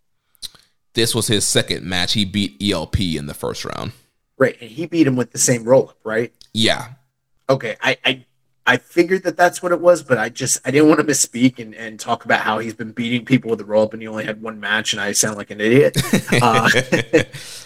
This 0.95 1.15
was 1.15 1.29
his 1.29 1.47
second 1.47 1.85
match. 1.85 2.15
He 2.15 2.25
beat 2.25 2.61
ELP 2.61 3.01
in 3.01 3.27
the 3.27 3.35
first 3.35 3.65
round. 3.65 3.93
Right, 4.39 4.57
and 4.61 4.71
he 4.71 4.87
beat 4.87 5.07
him 5.07 5.17
with 5.17 5.33
the 5.33 5.39
same 5.39 5.65
roll 5.65 5.91
up, 5.91 5.99
right? 6.05 6.33
Yeah, 6.55 6.93
Okay, 7.51 7.77
I, 7.81 7.97
I 8.05 8.25
I 8.67 8.77
figured 8.77 9.23
that 9.23 9.39
that's 9.39 9.63
what 9.63 9.73
it 9.73 9.81
was, 9.81 10.03
but 10.03 10.19
I 10.19 10.29
just 10.29 10.61
I 10.67 10.71
didn't 10.71 10.89
want 10.89 11.01
to 11.01 11.07
misspeak 11.07 11.59
and, 11.59 11.75
and 11.75 11.99
talk 11.99 12.27
about 12.27 12.41
how 12.41 12.59
he's 12.59 12.75
been 12.75 12.93
beating 12.93 13.25
people 13.25 13.49
with 13.49 13.59
the 13.59 13.65
roll 13.65 13.85
up 13.85 13.95
and 13.95 14.03
he 14.03 14.09
only 14.09 14.27
had 14.27 14.43
one 14.43 14.61
match, 14.61 14.93
and 14.93 15.01
I 15.01 15.13
sound 15.13 15.37
like 15.37 15.51
an 15.51 15.61
idiot. 15.61 15.97
Uh, 16.43 16.69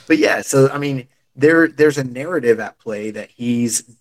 but 0.06 0.18
yeah, 0.18 0.40
so 0.40 0.68
I 0.70 0.78
mean, 0.78 1.08
there 1.34 1.66
there's 1.66 1.98
a 1.98 2.04
narrative 2.04 2.60
at 2.60 2.78
play 2.78 3.10
that 3.10 3.30
he's 3.30 3.96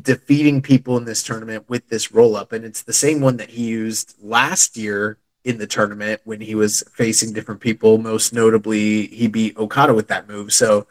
defeating 0.00 0.62
people 0.62 0.96
in 0.96 1.04
this 1.04 1.22
tournament 1.22 1.68
with 1.68 1.88
this 1.88 2.12
roll 2.12 2.34
up, 2.34 2.52
and 2.52 2.64
it's 2.64 2.82
the 2.82 2.92
same 2.92 3.20
one 3.20 3.36
that 3.36 3.50
he 3.50 3.66
used 3.66 4.14
last 4.22 4.76
year 4.76 5.18
in 5.44 5.58
the 5.58 5.66
tournament 5.66 6.22
when 6.24 6.40
he 6.40 6.54
was 6.54 6.82
facing 6.94 7.32
different 7.34 7.60
people. 7.60 7.98
Most 7.98 8.32
notably, 8.32 9.06
he 9.08 9.28
beat 9.28 9.56
Okada 9.58 9.92
with 9.92 10.08
that 10.08 10.28
move. 10.28 10.52
So 10.52 10.86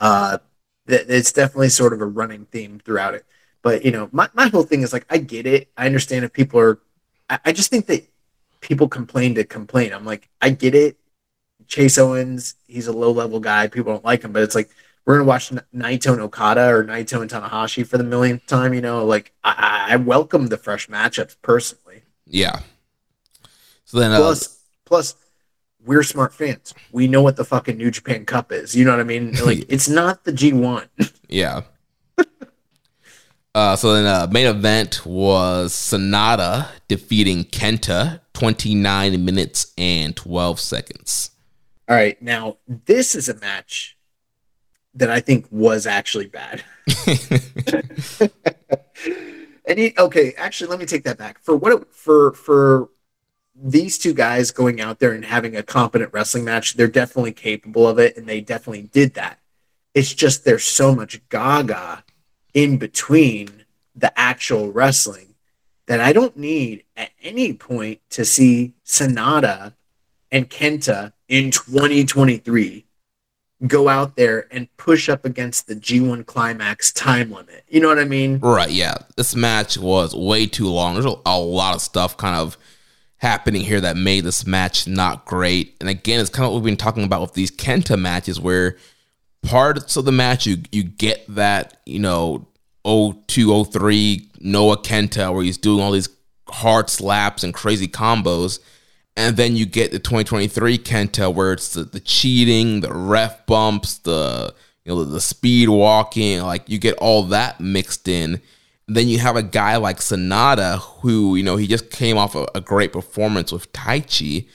uh, 0.00 0.38
it's 0.88 1.32
definitely 1.32 1.68
sort 1.68 1.92
of 1.92 2.00
a 2.00 2.06
running 2.06 2.46
theme 2.46 2.80
throughout 2.84 3.14
it. 3.14 3.24
But 3.62 3.84
you 3.84 3.90
know, 3.90 4.08
my, 4.12 4.28
my 4.34 4.48
whole 4.48 4.62
thing 4.62 4.82
is 4.82 4.92
like 4.92 5.06
I 5.10 5.18
get 5.18 5.46
it. 5.46 5.68
I 5.76 5.86
understand 5.86 6.24
if 6.24 6.32
people 6.32 6.60
are 6.60 6.78
I, 7.28 7.38
I 7.46 7.52
just 7.52 7.70
think 7.70 7.86
that 7.86 8.06
people 8.60 8.88
complain 8.88 9.34
to 9.36 9.44
complain. 9.44 9.92
I'm 9.92 10.04
like, 10.04 10.28
I 10.40 10.50
get 10.50 10.74
it. 10.74 10.96
Chase 11.66 11.98
Owens, 11.98 12.54
he's 12.66 12.86
a 12.86 12.92
low 12.92 13.10
level 13.10 13.40
guy. 13.40 13.68
People 13.68 13.92
don't 13.92 14.04
like 14.04 14.22
him, 14.22 14.32
but 14.32 14.42
it's 14.42 14.54
like 14.54 14.70
we're 15.04 15.16
gonna 15.18 15.28
watch 15.28 15.50
Naito 15.74 16.12
and 16.12 16.20
Okada 16.22 16.68
or 16.68 16.84
Naito 16.84 17.20
and 17.20 17.30
Tanahashi 17.30 17.86
for 17.86 17.98
the 17.98 18.04
millionth 18.04 18.46
time. 18.46 18.72
You 18.72 18.80
know, 18.80 19.04
like 19.04 19.32
I, 19.44 19.88
I 19.90 19.96
welcome 19.96 20.46
the 20.46 20.56
fresh 20.56 20.88
matchups 20.88 21.36
personally. 21.42 22.02
yeah. 22.26 22.60
So 23.84 23.98
then, 24.00 24.12
uh, 24.12 24.18
Plus, 24.18 24.64
plus, 24.84 25.14
we're 25.84 26.02
smart 26.02 26.34
fans. 26.34 26.74
We 26.92 27.06
know 27.06 27.22
what 27.22 27.36
the 27.36 27.44
fucking 27.44 27.76
New 27.76 27.90
Japan 27.90 28.24
Cup 28.24 28.52
is. 28.52 28.74
You 28.74 28.84
know 28.84 28.90
what 28.92 29.00
I 29.00 29.04
mean? 29.04 29.34
Like, 29.44 29.64
it's 29.68 29.88
not 29.88 30.24
the 30.24 30.32
G1. 30.32 30.88
yeah. 31.28 31.62
Uh, 33.54 33.74
so 33.74 33.94
then, 33.94 34.04
uh, 34.04 34.26
main 34.30 34.46
event 34.46 35.04
was 35.06 35.72
Sanada 35.72 36.68
defeating 36.86 37.44
Kenta, 37.44 38.20
twenty 38.32 38.74
nine 38.74 39.24
minutes 39.24 39.72
and 39.76 40.14
twelve 40.14 40.60
seconds. 40.60 41.30
All 41.88 41.96
right, 41.96 42.20
now 42.22 42.58
this 42.68 43.14
is 43.14 43.28
a 43.28 43.34
match 43.34 43.96
that 44.94 45.10
I 45.10 45.20
think 45.20 45.46
was 45.50 45.86
actually 45.86 46.26
bad. 46.26 46.62
and 49.66 49.78
he, 49.78 49.94
okay, 49.98 50.34
actually, 50.36 50.68
let 50.68 50.78
me 50.78 50.86
take 50.86 51.04
that 51.04 51.16
back. 51.18 51.42
For 51.42 51.56
what 51.56 51.72
it, 51.72 51.92
for 51.92 52.34
for 52.34 52.90
these 53.60 53.98
two 53.98 54.14
guys 54.14 54.50
going 54.50 54.80
out 54.80 54.98
there 54.98 55.12
and 55.12 55.24
having 55.24 55.56
a 55.56 55.62
competent 55.62 56.12
wrestling 56.12 56.44
match, 56.44 56.74
they're 56.74 56.86
definitely 56.86 57.32
capable 57.32 57.88
of 57.88 57.98
it, 57.98 58.16
and 58.16 58.26
they 58.26 58.40
definitely 58.40 58.82
did 58.82 59.14
that. 59.14 59.38
It's 59.94 60.14
just 60.14 60.44
there's 60.44 60.64
so 60.64 60.94
much 60.94 61.20
gaga 61.28 62.04
in 62.54 62.78
between 62.78 63.64
the 63.94 64.16
actual 64.18 64.70
wrestling 64.70 65.34
that 65.86 66.00
I 66.00 66.12
don't 66.12 66.36
need 66.36 66.84
at 66.96 67.10
any 67.22 67.52
point 67.52 68.00
to 68.10 68.24
see 68.24 68.74
Sanada 68.84 69.74
and 70.30 70.48
Kenta 70.48 71.12
in 71.28 71.50
2023 71.50 72.84
go 73.66 73.88
out 73.88 74.14
there 74.14 74.46
and 74.52 74.68
push 74.76 75.08
up 75.08 75.24
against 75.24 75.66
the 75.66 75.74
G1 75.74 76.26
climax 76.26 76.92
time 76.92 77.32
limit. 77.32 77.64
You 77.68 77.80
know 77.80 77.88
what 77.88 77.98
I 77.98 78.04
mean? 78.04 78.38
Right, 78.38 78.70
yeah. 78.70 78.98
This 79.16 79.34
match 79.34 79.76
was 79.76 80.14
way 80.14 80.46
too 80.46 80.68
long. 80.68 80.94
There's 80.94 81.06
a, 81.06 81.38
lot 81.38 81.74
of 81.74 81.80
stuff 81.80 82.16
kind 82.16 82.36
of 82.36 82.56
happening 83.18 83.62
here 83.62 83.80
that 83.80 83.96
made 83.96 84.24
this 84.24 84.46
match 84.46 84.86
not 84.86 85.24
great. 85.24 85.76
And 85.80 85.88
again, 85.88 86.20
it's 86.20 86.30
kind 86.30 86.46
of 86.46 86.52
what 86.52 86.62
we've 86.62 86.70
been 86.70 86.76
talking 86.76 87.04
about 87.04 87.20
with 87.20 87.34
these 87.34 87.50
Kenta 87.50 87.98
matches 87.98 88.40
where 88.40 88.76
parts 89.42 89.96
of 89.96 90.04
the 90.04 90.12
match 90.12 90.46
you 90.46 90.58
you 90.72 90.82
get 90.82 91.24
that, 91.34 91.80
you 91.84 91.98
know, 91.98 92.46
02, 92.84 93.64
03 93.64 94.30
Noah 94.40 94.78
Kenta 94.78 95.32
where 95.32 95.44
he's 95.44 95.58
doing 95.58 95.82
all 95.82 95.92
these 95.92 96.08
hard 96.48 96.88
slaps 96.88 97.44
and 97.44 97.52
crazy 97.52 97.86
combos 97.86 98.60
and 99.18 99.36
then 99.36 99.56
you 99.56 99.66
get 99.66 99.90
the 99.90 99.98
2023 99.98 100.78
Kenta 100.78 101.34
where 101.34 101.52
it's 101.52 101.74
the, 101.74 101.82
the 101.82 101.98
cheating, 101.98 102.82
the 102.82 102.94
ref 102.94 103.44
bumps, 103.46 103.98
the 103.98 104.54
you 104.84 104.94
know 104.94 105.02
the 105.02 105.20
speed 105.20 105.68
walking, 105.68 106.40
like 106.42 106.68
you 106.68 106.78
get 106.78 106.94
all 106.98 107.24
that 107.24 107.60
mixed 107.60 108.06
in. 108.06 108.40
Then 108.88 109.06
you 109.08 109.18
have 109.18 109.36
a 109.36 109.42
guy 109.42 109.76
like 109.76 109.98
Sanada 109.98 110.78
who 110.78 111.36
you 111.36 111.42
know 111.42 111.56
he 111.56 111.66
just 111.66 111.90
came 111.90 112.16
off 112.16 112.34
a, 112.34 112.46
a 112.54 112.60
great 112.60 112.92
performance 112.92 113.52
with 113.52 113.72
Taichi, 113.72 114.48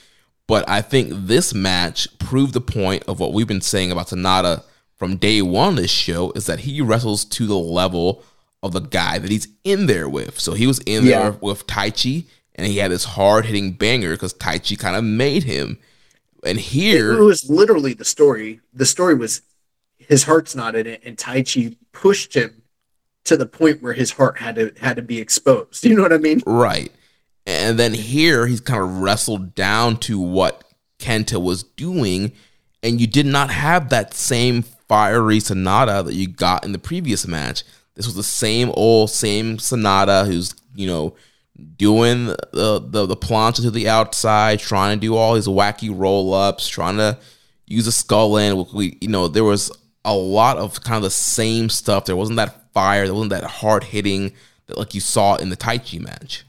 but 0.46 0.68
I 0.68 0.82
think 0.82 1.10
this 1.12 1.54
match 1.54 2.06
proved 2.18 2.52
the 2.52 2.60
point 2.60 3.04
of 3.04 3.20
what 3.20 3.32
we've 3.32 3.46
been 3.46 3.60
saying 3.60 3.92
about 3.92 4.08
Sanada 4.08 4.64
from 4.96 5.16
day 5.16 5.42
one 5.42 5.70
of 5.70 5.76
this 5.76 5.90
show 5.90 6.32
is 6.32 6.46
that 6.46 6.60
he 6.60 6.80
wrestles 6.80 7.24
to 7.26 7.46
the 7.46 7.58
level 7.58 8.22
of 8.62 8.72
the 8.72 8.80
guy 8.80 9.18
that 9.18 9.30
he's 9.30 9.48
in 9.62 9.86
there 9.86 10.08
with. 10.08 10.40
So 10.40 10.54
he 10.54 10.66
was 10.66 10.78
in 10.80 11.04
yeah. 11.04 11.22
there 11.22 11.32
with 11.32 11.66
Taichi 11.66 12.24
and 12.54 12.66
he 12.66 12.78
had 12.78 12.90
this 12.90 13.04
hard 13.04 13.46
hitting 13.46 13.72
banger 13.72 14.12
because 14.12 14.34
Taichi 14.34 14.78
kind 14.78 14.96
of 14.96 15.04
made 15.04 15.44
him. 15.44 15.78
And 16.44 16.58
here 16.58 17.12
it 17.12 17.22
was 17.22 17.48
literally 17.48 17.94
the 17.94 18.04
story. 18.04 18.60
The 18.72 18.86
story 18.86 19.14
was 19.14 19.42
his 19.98 20.24
heart's 20.24 20.54
not 20.54 20.74
in 20.74 20.86
it, 20.86 21.02
and 21.04 21.16
Taichi 21.16 21.76
pushed 21.92 22.34
him 22.34 22.62
to 23.24 23.36
the 23.36 23.46
point 23.46 23.82
where 23.82 23.94
his 23.94 24.12
heart 24.12 24.38
had 24.38 24.56
to 24.56 24.72
had 24.80 24.96
to 24.96 25.02
be 25.02 25.18
exposed. 25.18 25.84
You 25.84 25.96
know 25.96 26.02
what 26.02 26.12
I 26.12 26.18
mean? 26.18 26.42
Right. 26.46 26.92
And 27.46 27.78
then 27.78 27.92
here 27.92 28.46
he's 28.46 28.60
kind 28.60 28.82
of 28.82 29.00
wrestled 29.00 29.54
down 29.54 29.98
to 29.98 30.18
what 30.18 30.64
Kenta 30.98 31.42
was 31.42 31.62
doing, 31.62 32.32
and 32.82 33.00
you 33.00 33.06
did 33.06 33.26
not 33.26 33.50
have 33.50 33.90
that 33.90 34.14
same 34.14 34.62
fiery 34.62 35.38
Sanada 35.38 36.04
that 36.04 36.14
you 36.14 36.26
got 36.28 36.64
in 36.64 36.72
the 36.72 36.78
previous 36.78 37.26
match. 37.26 37.64
This 37.94 38.06
was 38.06 38.14
the 38.14 38.22
same 38.22 38.70
old 38.74 39.10
same 39.10 39.58
Sanada 39.58 40.26
who's 40.26 40.54
you 40.74 40.86
know 40.86 41.14
doing 41.76 42.26
the, 42.26 42.82
the, 42.84 43.06
the 43.06 43.16
plancha 43.16 43.62
to 43.62 43.70
the 43.70 43.88
outside, 43.88 44.58
trying 44.58 44.98
to 44.98 45.00
do 45.00 45.16
all 45.16 45.34
these 45.34 45.46
wacky 45.46 45.92
roll 45.92 46.34
ups, 46.34 46.66
trying 46.66 46.96
to 46.96 47.18
use 47.66 47.86
a 47.86 47.92
skull 47.92 48.36
in. 48.36 48.66
We, 48.74 48.98
you 49.00 49.08
know, 49.08 49.28
there 49.28 49.44
was 49.44 49.70
a 50.04 50.14
lot 50.14 50.58
of 50.58 50.82
kind 50.82 50.96
of 50.96 51.02
the 51.02 51.10
same 51.10 51.68
stuff. 51.68 52.04
There 52.04 52.16
wasn't 52.16 52.36
that 52.36 52.63
fire. 52.74 53.06
There 53.06 53.14
wasn't 53.14 53.30
that 53.30 53.44
hard 53.44 53.84
hitting 53.84 54.32
that 54.66 54.76
like 54.76 54.94
you 54.94 55.00
saw 55.00 55.36
in 55.36 55.48
the 55.48 55.56
Taichi 55.56 56.00
match. 56.00 56.44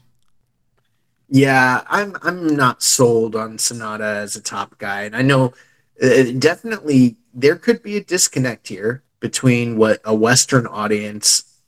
Yeah, 1.28 1.82
I'm 1.88 2.16
I'm 2.22 2.54
not 2.54 2.82
sold 2.82 3.34
on 3.34 3.58
Sanada 3.58 4.16
as 4.16 4.36
a 4.36 4.42
top 4.42 4.78
guy, 4.78 5.02
and 5.02 5.16
I 5.16 5.22
know 5.22 5.54
uh, 6.02 6.24
definitely 6.38 7.16
there 7.34 7.56
could 7.56 7.82
be 7.82 7.96
a 7.96 8.04
disconnect 8.04 8.68
here 8.68 9.02
between 9.18 9.76
what 9.76 10.00
a 10.04 10.14
Western 10.14 10.66
audience 10.66 11.58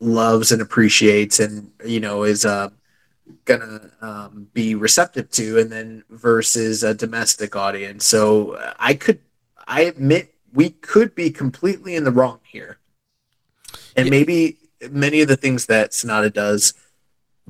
loves 0.00 0.52
and 0.52 0.60
appreciates, 0.60 1.40
and 1.40 1.70
you 1.84 2.00
know 2.00 2.24
is 2.24 2.44
uh, 2.44 2.68
gonna 3.46 3.90
um, 4.02 4.48
be 4.52 4.74
receptive 4.74 5.30
to, 5.30 5.58
and 5.58 5.72
then 5.72 6.04
versus 6.10 6.82
a 6.82 6.92
domestic 6.92 7.56
audience. 7.56 8.04
So 8.04 8.52
uh, 8.52 8.74
I 8.78 8.94
could, 8.94 9.20
I 9.66 9.82
admit, 9.82 10.34
we 10.52 10.70
could 10.70 11.14
be 11.14 11.30
completely 11.30 11.94
in 11.96 12.04
the 12.04 12.12
wrong 12.12 12.40
here, 12.44 12.78
and 13.98 14.06
yeah. 14.06 14.10
maybe 14.10 14.56
many 14.90 15.20
of 15.22 15.28
the 15.28 15.36
things 15.36 15.66
that 15.66 15.90
Sanada 15.90 16.32
does 16.32 16.72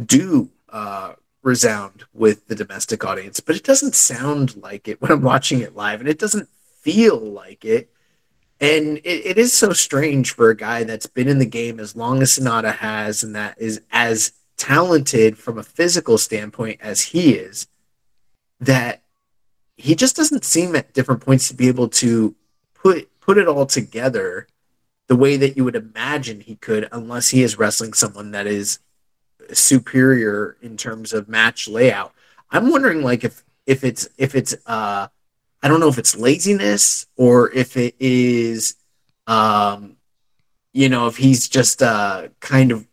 do 0.02 0.48
uh, 0.70 1.12
resound 1.42 2.04
with 2.14 2.48
the 2.48 2.54
domestic 2.54 3.04
audience, 3.04 3.38
but 3.38 3.54
it 3.54 3.64
doesn't 3.64 3.94
sound 3.94 4.56
like 4.56 4.88
it 4.88 5.00
when 5.00 5.12
I'm 5.12 5.22
watching 5.22 5.60
it 5.60 5.76
live, 5.76 6.00
and 6.00 6.08
it 6.08 6.18
doesn't 6.18 6.48
feel 6.80 7.18
like 7.18 7.64
it. 7.64 7.90
And 8.60 8.98
it, 8.98 9.26
it 9.26 9.38
is 9.38 9.52
so 9.52 9.72
strange 9.72 10.34
for 10.34 10.48
a 10.48 10.56
guy 10.56 10.84
that's 10.84 11.06
been 11.06 11.28
in 11.28 11.38
the 11.38 11.46
game 11.46 11.78
as 11.78 11.94
long 11.94 12.22
as 12.22 12.38
Sanada 12.38 12.74
has, 12.74 13.22
and 13.22 13.34
that 13.36 13.56
is 13.58 13.82
as 13.92 14.32
talented 14.56 15.36
from 15.36 15.58
a 15.58 15.62
physical 15.62 16.16
standpoint 16.16 16.80
as 16.80 17.02
he 17.02 17.34
is, 17.34 17.66
that 18.58 19.02
he 19.76 19.94
just 19.94 20.16
doesn't 20.16 20.44
seem 20.44 20.74
at 20.74 20.94
different 20.94 21.20
points 21.20 21.48
to 21.48 21.54
be 21.54 21.68
able 21.68 21.88
to 21.88 22.34
put 22.74 23.08
put 23.20 23.36
it 23.36 23.46
all 23.46 23.66
together 23.66 24.46
the 25.08 25.16
way 25.16 25.36
that 25.36 25.56
you 25.56 25.64
would 25.64 25.76
imagine 25.76 26.40
he 26.40 26.56
could 26.56 26.88
unless 26.92 27.30
he 27.30 27.42
is 27.42 27.58
wrestling 27.58 27.94
someone 27.94 28.30
that 28.30 28.46
is 28.46 28.78
superior 29.52 30.56
in 30.60 30.76
terms 30.76 31.12
of 31.12 31.28
match 31.28 31.66
layout. 31.66 32.12
I'm 32.50 32.70
wondering 32.70 33.02
like 33.02 33.24
if 33.24 33.42
if 33.66 33.84
it's 33.84 34.08
if 34.18 34.34
it's 34.34 34.54
uh 34.66 35.08
I 35.62 35.68
don't 35.68 35.80
know 35.80 35.88
if 35.88 35.98
it's 35.98 36.16
laziness 36.16 37.06
or 37.16 37.50
if 37.52 37.76
it 37.76 37.94
is 37.98 38.76
um 39.26 39.96
you 40.72 40.88
know 40.88 41.06
if 41.06 41.16
he's 41.16 41.48
just 41.48 41.82
uh 41.82 42.28
kind 42.40 42.70
of 42.70 42.86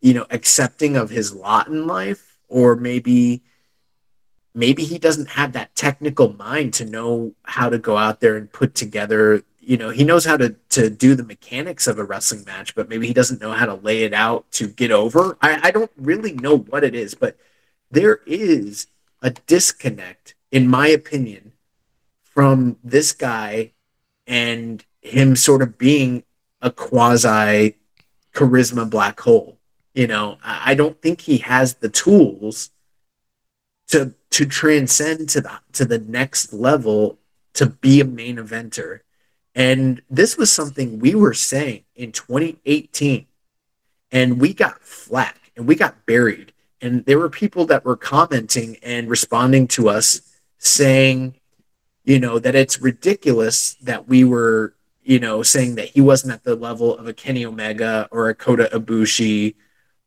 you 0.00 0.12
know 0.14 0.26
accepting 0.30 0.96
of 0.96 1.10
his 1.10 1.34
lot 1.34 1.68
in 1.68 1.86
life 1.86 2.38
or 2.48 2.76
maybe 2.76 3.42
maybe 4.54 4.84
he 4.84 4.98
doesn't 4.98 5.30
have 5.30 5.52
that 5.52 5.74
technical 5.74 6.34
mind 6.34 6.74
to 6.74 6.84
know 6.84 7.34
how 7.42 7.68
to 7.68 7.78
go 7.78 7.96
out 7.96 8.20
there 8.20 8.36
and 8.36 8.52
put 8.52 8.74
together 8.74 9.42
you 9.66 9.76
know 9.76 9.90
he 9.90 10.04
knows 10.04 10.24
how 10.24 10.36
to 10.36 10.56
to 10.68 10.90
do 10.90 11.14
the 11.14 11.24
mechanics 11.24 11.86
of 11.86 11.98
a 11.98 12.04
wrestling 12.04 12.44
match 12.44 12.74
but 12.74 12.88
maybe 12.88 13.06
he 13.06 13.14
doesn't 13.14 13.40
know 13.40 13.52
how 13.52 13.66
to 13.66 13.74
lay 13.74 14.04
it 14.04 14.12
out 14.12 14.50
to 14.50 14.66
get 14.66 14.90
over 14.90 15.36
i, 15.40 15.68
I 15.68 15.70
don't 15.70 15.90
really 15.96 16.32
know 16.32 16.56
what 16.56 16.84
it 16.84 16.94
is 16.94 17.14
but 17.14 17.36
there 17.90 18.20
is 18.26 18.86
a 19.22 19.30
disconnect 19.30 20.34
in 20.50 20.68
my 20.68 20.88
opinion 20.88 21.52
from 22.22 22.76
this 22.82 23.12
guy 23.12 23.72
and 24.26 24.84
him 25.00 25.36
sort 25.36 25.62
of 25.62 25.78
being 25.78 26.24
a 26.60 26.70
quasi 26.70 27.76
charisma 28.32 28.88
black 28.88 29.20
hole 29.20 29.58
you 29.94 30.08
know, 30.08 30.38
I 30.42 30.74
don't 30.74 31.00
think 31.00 31.22
he 31.22 31.38
has 31.38 31.74
the 31.74 31.88
tools 31.88 32.70
to 33.88 34.14
to 34.30 34.44
transcend 34.44 35.28
to 35.30 35.40
the 35.40 35.60
to 35.72 35.84
the 35.84 36.00
next 36.00 36.52
level 36.52 37.18
to 37.54 37.66
be 37.66 38.00
a 38.00 38.04
main 38.04 38.36
eventer. 38.36 39.00
And 39.54 40.02
this 40.10 40.36
was 40.36 40.52
something 40.52 40.98
we 40.98 41.14
were 41.14 41.34
saying 41.34 41.84
in 41.94 42.12
2018. 42.12 43.26
And 44.10 44.40
we 44.40 44.52
got 44.52 44.80
flack 44.80 45.52
and 45.56 45.66
we 45.66 45.74
got 45.74 46.06
buried. 46.06 46.52
And 46.80 47.04
there 47.04 47.18
were 47.18 47.30
people 47.30 47.64
that 47.66 47.84
were 47.84 47.96
commenting 47.96 48.76
and 48.82 49.08
responding 49.08 49.68
to 49.68 49.88
us 49.88 50.20
saying, 50.58 51.34
you 52.04 52.18
know, 52.18 52.38
that 52.38 52.54
it's 52.54 52.80
ridiculous 52.80 53.74
that 53.76 54.08
we 54.08 54.24
were, 54.24 54.74
you 55.02 55.18
know, 55.18 55.42
saying 55.42 55.76
that 55.76 55.90
he 55.90 56.00
wasn't 56.00 56.32
at 56.32 56.44
the 56.44 56.56
level 56.56 56.96
of 56.96 57.06
a 57.06 57.14
Kenny 57.14 57.44
Omega 57.44 58.08
or 58.10 58.28
a 58.28 58.34
Kota 58.34 58.68
Ibushi 58.72 59.54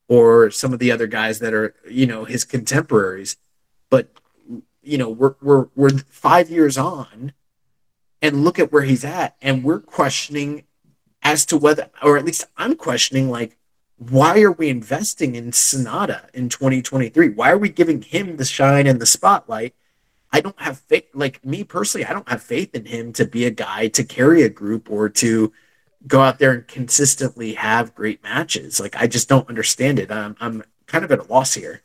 or 0.07 0.49
some 0.51 0.73
of 0.73 0.79
the 0.79 0.91
other 0.91 1.07
guys 1.07 1.39
that 1.39 1.53
are 1.53 1.75
you 1.89 2.05
know 2.05 2.25
his 2.25 2.43
contemporaries 2.43 3.37
but 3.89 4.09
you 4.81 4.97
know 4.97 5.09
we're 5.09 5.35
we're 5.41 5.67
we're 5.75 5.89
5 5.89 6.49
years 6.49 6.77
on 6.77 7.33
and 8.21 8.43
look 8.43 8.59
at 8.59 8.71
where 8.71 8.83
he's 8.83 9.05
at 9.05 9.35
and 9.41 9.63
we're 9.63 9.79
questioning 9.79 10.63
as 11.21 11.45
to 11.45 11.57
whether 11.57 11.89
or 12.01 12.17
at 12.17 12.25
least 12.25 12.45
I'm 12.57 12.75
questioning 12.75 13.29
like 13.29 13.57
why 13.97 14.41
are 14.41 14.51
we 14.51 14.69
investing 14.69 15.35
in 15.35 15.51
Sanada 15.51 16.29
in 16.33 16.49
2023 16.49 17.29
why 17.29 17.51
are 17.51 17.57
we 17.57 17.69
giving 17.69 18.01
him 18.01 18.37
the 18.37 18.45
shine 18.45 18.87
and 18.87 18.99
the 18.99 19.05
spotlight 19.05 19.73
I 20.31 20.41
don't 20.41 20.59
have 20.59 20.79
faith 20.79 21.07
like 21.13 21.43
me 21.45 21.63
personally 21.63 22.05
I 22.05 22.13
don't 22.13 22.29
have 22.29 22.43
faith 22.43 22.73
in 22.75 22.85
him 22.85 23.13
to 23.13 23.25
be 23.25 23.45
a 23.45 23.51
guy 23.51 23.87
to 23.89 24.03
carry 24.03 24.43
a 24.43 24.49
group 24.49 24.89
or 24.89 25.09
to 25.09 25.51
go 26.05 26.21
out 26.21 26.39
there 26.39 26.51
and 26.51 26.67
consistently 26.67 27.53
have 27.53 27.95
great 27.95 28.23
matches. 28.23 28.79
Like 28.79 28.95
I 28.95 29.07
just 29.07 29.29
don't 29.29 29.49
understand 29.49 29.99
it. 29.99 30.11
I'm 30.11 30.35
I'm 30.39 30.63
kind 30.85 31.03
of 31.03 31.11
at 31.11 31.19
a 31.19 31.23
loss 31.23 31.53
here. 31.53 31.81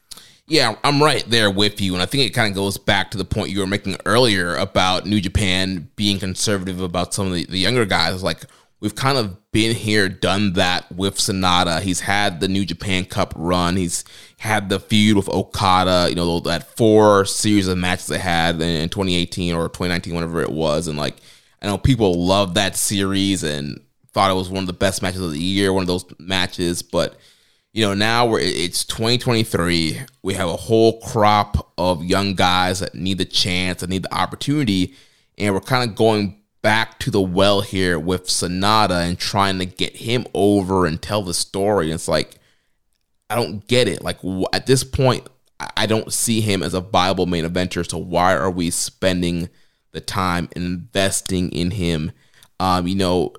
Yeah, 0.46 0.74
I'm 0.82 1.02
right 1.02 1.24
there 1.28 1.50
with 1.50 1.80
you, 1.80 1.94
and 1.94 2.02
I 2.02 2.06
think 2.06 2.24
it 2.24 2.34
kind 2.34 2.50
of 2.50 2.54
goes 2.54 2.76
back 2.76 3.12
to 3.12 3.18
the 3.18 3.24
point 3.24 3.50
you 3.50 3.60
were 3.60 3.66
making 3.66 3.96
earlier 4.04 4.56
about 4.56 5.06
New 5.06 5.20
Japan 5.20 5.88
being 5.94 6.18
conservative 6.18 6.80
about 6.80 7.14
some 7.14 7.28
of 7.28 7.34
the, 7.34 7.46
the 7.46 7.58
younger 7.58 7.84
guys. 7.86 8.22
Like 8.22 8.44
we've 8.80 8.94
kind 8.94 9.16
of 9.16 9.36
been 9.52 9.74
here, 9.74 10.08
done 10.08 10.54
that 10.54 10.90
with 10.90 11.16
Sanada. 11.16 11.80
He's 11.80 12.00
had 12.00 12.40
the 12.40 12.48
New 12.48 12.64
Japan 12.64 13.04
Cup 13.04 13.32
run. 13.36 13.76
He's 13.76 14.04
had 14.38 14.68
the 14.68 14.80
feud 14.80 15.16
with 15.16 15.28
Okada. 15.28 16.06
You 16.08 16.16
know 16.16 16.40
that 16.40 16.76
four 16.76 17.24
series 17.24 17.68
of 17.68 17.78
matches 17.78 18.08
they 18.08 18.18
had 18.18 18.60
in 18.60 18.88
2018 18.88 19.54
or 19.54 19.68
2019, 19.68 20.12
whatever 20.12 20.42
it 20.42 20.50
was, 20.50 20.88
and 20.88 20.98
like 20.98 21.16
I 21.62 21.66
know 21.66 21.78
people 21.78 22.26
loved 22.26 22.56
that 22.56 22.76
series 22.76 23.44
and 23.44 23.80
thought 24.12 24.30
it 24.30 24.34
was 24.34 24.50
one 24.50 24.64
of 24.64 24.66
the 24.66 24.72
best 24.72 25.02
matches 25.02 25.20
of 25.20 25.30
the 25.30 25.38
year, 25.38 25.72
one 25.72 25.82
of 25.82 25.86
those 25.86 26.04
matches. 26.18 26.82
But 26.82 27.16
you 27.72 27.86
know, 27.86 27.94
now 27.94 28.26
we're 28.26 28.40
it's 28.40 28.84
2023. 28.84 30.02
We 30.22 30.34
have 30.34 30.48
a 30.48 30.56
whole 30.56 31.00
crop 31.00 31.72
of 31.78 32.04
young 32.04 32.34
guys 32.34 32.80
that 32.80 32.94
need 32.94 33.18
the 33.18 33.24
chance, 33.24 33.80
that 33.80 33.88
need 33.88 34.02
the 34.02 34.14
opportunity, 34.14 34.94
and 35.38 35.54
we're 35.54 35.60
kind 35.60 35.88
of 35.88 35.96
going 35.96 36.38
back 36.60 36.98
to 37.00 37.10
the 37.10 37.20
well 37.20 37.62
here 37.62 37.98
with 37.98 38.24
Sanada 38.24 39.08
and 39.08 39.18
trying 39.18 39.58
to 39.58 39.66
get 39.66 39.96
him 39.96 40.26
over 40.34 40.86
and 40.86 41.00
tell 41.00 41.22
the 41.22 41.34
story. 41.34 41.90
It's 41.90 42.08
like 42.08 42.36
I 43.30 43.36
don't 43.36 43.66
get 43.66 43.88
it. 43.88 44.02
Like 44.02 44.18
at 44.52 44.66
this 44.66 44.84
point, 44.84 45.26
I 45.58 45.86
don't 45.86 46.12
see 46.12 46.42
him 46.42 46.62
as 46.62 46.74
a 46.74 46.80
viable 46.80 47.26
main 47.26 47.44
eventer. 47.44 47.88
So 47.88 47.96
why 47.96 48.36
are 48.36 48.50
we 48.50 48.68
spending 48.68 49.48
the 49.92 50.00
time 50.00 50.50
investing 50.54 51.50
in 51.52 51.70
him? 51.70 52.12
Um, 52.60 52.86
you 52.86 52.96
know, 52.96 53.32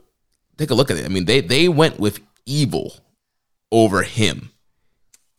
take 0.57 0.71
a 0.71 0.75
look 0.75 0.89
at 0.89 0.97
it. 0.97 1.05
I 1.05 1.09
mean, 1.09 1.25
they 1.25 1.39
they 1.39 1.69
went 1.69 1.99
with 1.99 2.19
evil 2.47 2.95
over 3.73 4.03
him. 4.03 4.51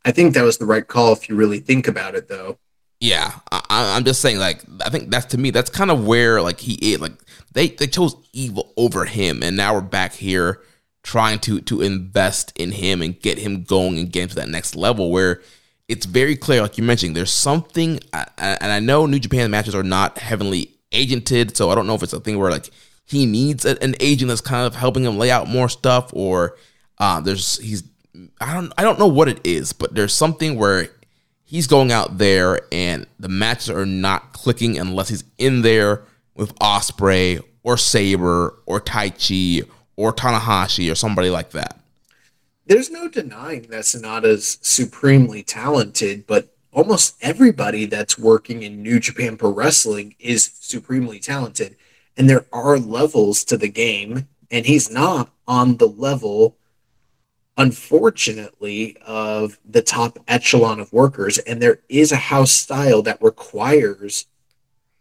I 0.05 0.11
think 0.11 0.35
that 0.35 0.43
was 0.43 0.59
the 0.59 0.67
right 0.67 0.87
call 0.87 1.15
if 1.15 1.31
you 1.31 1.37
really 1.37 1.61
think 1.61 1.89
about 1.89 2.15
it, 2.15 2.29
though. 2.29 2.59
Yeah, 3.01 3.33
I, 3.51 3.97
am 3.97 4.05
just 4.05 4.21
saying. 4.21 4.39
Like, 4.39 4.63
I 4.85 4.91
think 4.91 5.11
that's 5.11 5.27
to 5.27 5.39
me, 5.39 5.51
that's 5.51 5.71
kind 5.71 5.91
of 5.91 6.07
where 6.07 6.43
like 6.43 6.61
he 6.61 6.75
is. 6.93 7.01
Like, 7.01 7.13
they 7.53 7.69
they 7.69 7.87
chose 7.87 8.17
evil 8.33 8.73
over 8.77 9.05
him, 9.07 9.43
and 9.43 9.57
now 9.57 9.75
we're 9.75 9.81
back 9.81 10.13
here 10.13 10.61
trying 11.03 11.39
to 11.39 11.61
to 11.63 11.81
invest 11.81 12.53
in 12.57 12.73
him 12.73 13.03
and 13.03 13.21
get 13.21 13.39
him 13.39 13.63
going 13.63 13.99
and 13.99 14.11
get 14.13 14.31
to 14.31 14.37
that 14.37 14.49
next 14.49 14.75
level 14.75 15.11
where 15.11 15.43
it's 15.87 16.07
very 16.07 16.35
clear, 16.35 16.63
like 16.63 16.79
you 16.79 16.85
mentioned, 16.85 17.15
there's 17.15 17.33
something, 17.33 18.01
and 18.13 18.73
I 18.73 18.81
know 18.81 19.05
New 19.05 19.19
Japan 19.19 19.51
matches 19.51 19.75
are 19.75 19.83
not 19.83 20.19
heavily 20.19 20.75
agented, 20.93 21.57
so 21.57 21.69
I 21.71 21.75
don't 21.75 21.87
know 21.87 21.95
if 21.95 22.03
it's 22.03 22.15
a 22.15 22.21
thing 22.21 22.39
where 22.39 22.51
like 22.51 22.71
he 23.05 23.27
needs 23.27 23.67
an 23.67 23.95
agent 24.01 24.31
that's 24.31 24.41
kind 24.41 24.67
of 24.67 24.75
helping 24.75 25.05
him 25.05 25.19
lay 25.19 25.31
out 25.31 25.47
more 25.47 25.69
stuff, 25.69 26.11
or 26.15 26.57
uh, 26.99 27.21
there's 27.21 27.59
he's 27.59 27.83
I 28.41 28.55
don't 28.55 28.73
I 28.79 28.83
don't 28.83 28.99
know 28.99 29.07
what 29.07 29.29
it 29.29 29.41
is, 29.45 29.73
but 29.73 29.95
there's 29.95 30.15
something 30.15 30.57
where 30.57 30.89
he's 31.45 31.67
going 31.67 31.93
out 31.93 32.19
there 32.19 32.61
and 32.73 33.07
the 33.19 33.29
matches 33.29 33.71
are 33.71 33.87
not 33.87 34.33
clicking 34.33 34.79
unless 34.79 35.09
he's 35.09 35.25
in 35.39 35.63
there 35.63 36.03
with 36.35 36.55
Ospreay 36.59 37.43
or 37.63 37.77
Sabre 37.77 38.55
or 38.67 38.81
Taichi 38.81 39.69
or 39.97 40.13
Tanahashi 40.13 40.91
or 40.91 40.95
somebody 40.95 41.31
like 41.31 41.51
that 41.51 41.81
there's 42.67 42.91
no 42.91 43.09
denying 43.09 43.63
that 43.63 43.83
Sanada's 43.83 44.59
supremely 44.63 45.43
talented, 45.43 46.27
but 46.27 46.55
almost 46.73 47.17
everybody 47.21 47.85
that's 47.85 48.19
working 48.19 48.63
in 48.63 48.83
New 48.83 49.01
Japan 49.01 49.37
Pro 49.37 49.51
Wrestling 49.51 50.15
is 50.19 50.51
supremely 50.61 51.19
talented. 51.21 51.77
And 52.17 52.29
there 52.31 52.47
are 52.53 52.79
levels 52.79 53.45
to 53.45 53.57
the 53.57 53.69
game, 53.69 54.29
and 54.51 54.67
he's 54.67 54.91
not 54.91 55.31
on 55.47 55.77
the 55.77 55.89
level, 55.89 56.57
unfortunately, 57.57 58.97
of 59.07 59.59
the 59.65 59.83
top 59.83 60.19
echelon 60.27 60.81
of 60.81 60.93
workers. 60.93 61.39
And 61.39 61.63
there 61.63 61.81
is 61.89 62.13
a 62.13 62.17
house 62.17 62.53
style 62.53 63.03
that 63.03 63.23
requires 63.23 64.27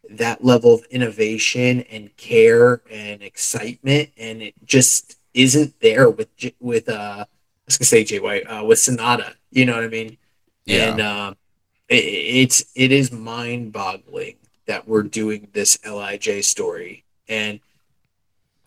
that 0.09 0.43
level 0.43 0.73
of 0.75 0.85
innovation 0.91 1.81
and 1.89 2.15
care 2.17 2.81
and 2.91 3.21
excitement, 3.23 4.09
and 4.17 4.41
it 4.41 4.53
just 4.65 5.17
isn't 5.33 5.79
there 5.79 6.09
with 6.09 6.29
with 6.59 6.87
uh 6.87 7.25
was 7.65 7.77
gonna 7.77 7.85
say 7.85 8.03
Jay 8.03 8.19
White 8.19 8.43
uh, 8.43 8.63
with 8.63 8.79
Sanada. 8.79 9.33
You 9.51 9.65
know 9.65 9.75
what 9.75 9.83
I 9.83 9.89
mean? 9.89 10.17
Yeah. 10.65 10.91
And 10.91 11.01
uh, 11.01 11.33
it, 11.89 12.03
it's 12.03 12.65
it 12.75 12.91
is 12.91 13.11
mind 13.11 13.73
boggling 13.73 14.35
that 14.65 14.87
we're 14.87 15.03
doing 15.03 15.49
this 15.53 15.77
LIJ 15.85 16.43
story, 16.43 17.03
and 17.27 17.59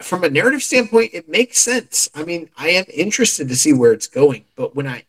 from 0.01 0.25
a 0.25 0.31
narrative 0.31 0.63
standpoint, 0.63 1.11
it 1.15 1.29
makes 1.29 1.59
sense. 1.59 2.09
I 2.15 2.25
mean, 2.25 2.51
I 2.57 2.71
am 2.71 2.85
interested 2.93 3.49
to 3.49 3.57
see 3.57 3.73
where 3.73 3.93
it's 3.93 4.07
going, 4.07 4.45
but 4.57 4.75
when 4.75 4.87
I 4.87 5.05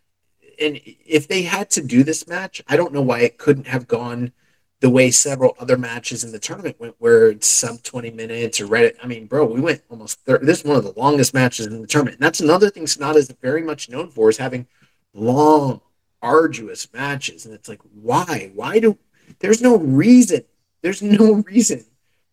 and 0.59 0.79
if 1.05 1.27
they 1.27 1.43
had 1.43 1.69
to 1.71 1.83
do 1.83 2.03
this 2.03 2.27
match, 2.27 2.63
I 2.67 2.77
don't 2.77 2.93
know 2.93 3.01
why 3.01 3.19
it 3.19 3.37
couldn't 3.37 3.67
have 3.67 3.87
gone 3.87 4.31
the 4.79 4.89
way 4.89 5.09
several 5.11 5.55
other 5.59 5.77
matches 5.77 6.23
in 6.23 6.31
the 6.31 6.39
tournament 6.39 6.79
went, 6.79 6.95
where 6.99 7.29
it's 7.29 7.47
sub 7.47 7.81
20 7.83 8.11
minutes 8.11 8.59
or 8.59 8.67
Reddit. 8.67 8.95
I 9.01 9.07
mean, 9.07 9.25
bro, 9.25 9.45
we 9.45 9.59
went 9.59 9.81
almost 9.89 10.19
30. 10.21 10.45
This 10.45 10.59
is 10.59 10.65
one 10.65 10.77
of 10.77 10.83
the 10.83 10.93
longest 10.99 11.33
matches 11.33 11.65
in 11.65 11.81
the 11.81 11.87
tournament. 11.87 12.17
And 12.17 12.25
that's 12.25 12.39
another 12.39 12.69
thing 12.69 12.85
Sanada 12.85 13.15
is 13.15 13.31
very 13.41 13.63
much 13.63 13.89
known 13.89 14.09
for 14.09 14.29
is 14.29 14.37
having 14.37 14.67
long, 15.13 15.81
arduous 16.21 16.91
matches. 16.93 17.45
And 17.45 17.55
it's 17.55 17.69
like, 17.69 17.81
why? 17.93 18.51
Why 18.53 18.79
do 18.79 18.97
there's 19.39 19.61
no 19.61 19.77
reason. 19.77 20.43
There's 20.81 21.01
no 21.01 21.43
reason 21.47 21.85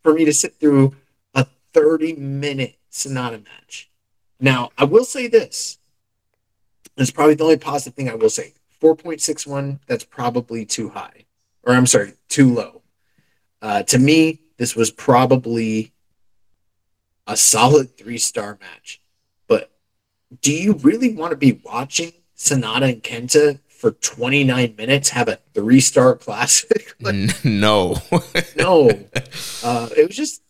for 0.03 0.13
me 0.13 0.25
to 0.25 0.33
sit 0.33 0.61
through 0.61 0.95
30 1.75 2.15
minute 2.15 2.77
Sanada 2.91 3.45
match. 3.45 3.91
Now, 4.41 4.71
I 4.79 4.85
will 4.85 5.05
say 5.05 5.27
this. 5.27 5.79
It's 6.97 7.11
probably 7.11 7.35
the 7.35 7.45
only 7.45 7.57
positive 7.59 7.95
thing 7.95 8.09
I 8.09 8.15
will 8.15 8.31
say. 8.31 8.55
4.61, 8.81 9.81
that's 9.87 10.05
probably 10.05 10.65
too 10.65 10.91
high 10.91 11.25
or 11.67 11.75
I'm 11.75 11.87
sorry, 11.87 12.15
too 12.29 12.53
low. 12.53 12.83
Uh, 13.61 13.83
to 13.85 13.99
me, 13.99 14.41
this 14.57 14.77
was 14.77 14.91
probably 14.91 15.93
a 17.27 17.37
solid 17.37 17.97
three 17.97 18.19
star 18.19 18.59
match. 18.61 19.01
But 19.47 19.71
do 20.41 20.53
you 20.53 20.75
really 20.75 21.15
want 21.15 21.31
to 21.31 21.37
be 21.37 21.61
watching 21.65 22.13
Sanada 22.37 22.93
and 22.93 23.03
Kenta 23.03 23.61
for 23.69 23.93
29 23.93 24.75
minutes 24.77 25.11
have 25.11 25.29
a 25.29 25.39
three 25.55 25.81
star 25.81 26.17
classic? 26.17 26.95
like, 27.01 27.45
no. 27.45 27.97
no. 28.57 28.91
Uh, 29.63 29.89
it 29.97 30.07
was 30.07 30.17
just 30.17 30.43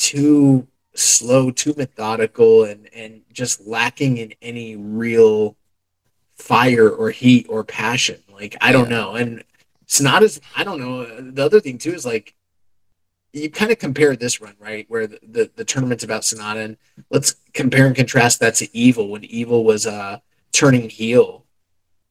too 0.00 0.66
slow, 0.94 1.50
too 1.50 1.74
methodical, 1.76 2.64
and, 2.64 2.88
and 2.94 3.22
just 3.32 3.66
lacking 3.66 4.16
in 4.16 4.34
any 4.40 4.74
real 4.74 5.56
fire 6.34 6.88
or 6.88 7.10
heat 7.10 7.46
or 7.48 7.62
passion. 7.62 8.20
Like, 8.32 8.56
I 8.60 8.72
don't 8.72 8.88
know. 8.88 9.14
And 9.14 9.44
Sanada's, 9.86 10.40
I 10.56 10.64
don't 10.64 10.80
know. 10.80 11.30
The 11.30 11.44
other 11.44 11.60
thing 11.60 11.78
too 11.78 11.92
is 11.92 12.06
like 12.06 12.34
you 13.32 13.50
kind 13.50 13.70
of 13.70 13.78
compare 13.78 14.16
this 14.16 14.40
run, 14.40 14.54
right? 14.58 14.86
Where 14.88 15.06
the, 15.06 15.20
the, 15.22 15.50
the, 15.54 15.64
tournament's 15.64 16.02
about 16.02 16.22
Sanada, 16.22 16.64
and 16.64 16.76
let's 17.10 17.36
compare 17.52 17.86
and 17.86 17.94
contrast 17.94 18.40
that 18.40 18.56
to 18.56 18.76
Evil 18.76 19.08
when 19.08 19.24
Evil 19.24 19.64
was 19.64 19.86
uh 19.86 20.18
turning 20.52 20.88
heel. 20.88 21.44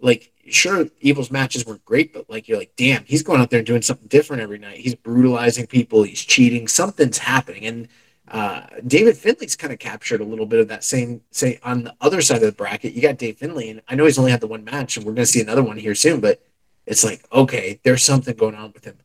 Like, 0.02 0.32
sure, 0.48 0.88
Evil's 1.02 1.32
matches 1.32 1.66
were 1.66 1.80
great, 1.86 2.14
but 2.14 2.30
like 2.30 2.48
you're 2.48 2.58
like, 2.58 2.74
damn, 2.78 3.04
he's 3.06 3.24
going 3.24 3.42
out 3.42 3.50
there 3.50 3.60
and 3.60 3.68
doing 3.68 3.82
something 3.82 4.08
different 4.08 4.42
every 4.42 4.58
night. 4.58 4.78
He's 4.78 4.96
brutalizing 4.96 5.68
people, 5.68 6.04
he's 6.04 6.24
cheating, 6.24 6.68
something's 6.68 7.18
happening. 7.18 7.66
And 7.66 7.88
uh, 8.32 8.62
David 8.86 9.18
Finlay's 9.18 9.56
kind 9.56 9.74
of 9.74 9.80
captured 9.80 10.22
a 10.22 10.26
little 10.26 10.46
bit 10.46 10.60
of 10.60 10.68
that 10.68 10.84
same 10.84 11.22
say 11.32 11.60
on 11.64 11.84
the 11.84 11.96
other 12.00 12.22
side 12.22 12.38
of 12.38 12.44
the 12.44 12.52
bracket. 12.52 12.94
You 12.94 13.02
got 13.02 13.18
Dave 13.18 13.38
Finlay, 13.38 13.70
and 13.70 13.82
I 13.88 13.96
know 13.96 14.06
he's 14.06 14.20
only 14.20 14.32
had 14.32 14.42
the 14.42 14.48
one 14.48 14.64
match, 14.64 14.98
and 14.98 15.06
we're 15.06 15.14
gonna 15.14 15.26
see 15.26 15.42
another 15.42 15.64
one 15.64 15.78
here 15.78 15.96
soon, 15.96 16.20
but 16.20 16.42
it's 16.86 17.04
like 17.04 17.26
okay, 17.32 17.80
there's 17.84 18.04
something 18.04 18.36
going 18.36 18.56
on 18.56 18.72
with 18.72 18.86
him. 18.86 18.98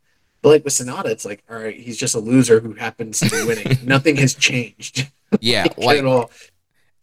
But 0.42 0.50
like 0.50 0.64
with 0.64 0.74
Sanada, 0.74 1.06
it's 1.06 1.24
like 1.24 1.42
all 1.48 1.58
right, 1.58 1.78
he's 1.78 1.96
just 1.96 2.14
a 2.14 2.20
loser 2.20 2.60
who 2.60 2.74
happens 2.74 3.20
to 3.20 3.30
be 3.30 3.44
winning. 3.44 3.78
Nothing 3.84 4.16
has 4.16 4.34
changed. 4.34 5.10
Yeah, 5.40 5.66
like 5.78 5.98
at 5.98 6.04
all. 6.04 6.30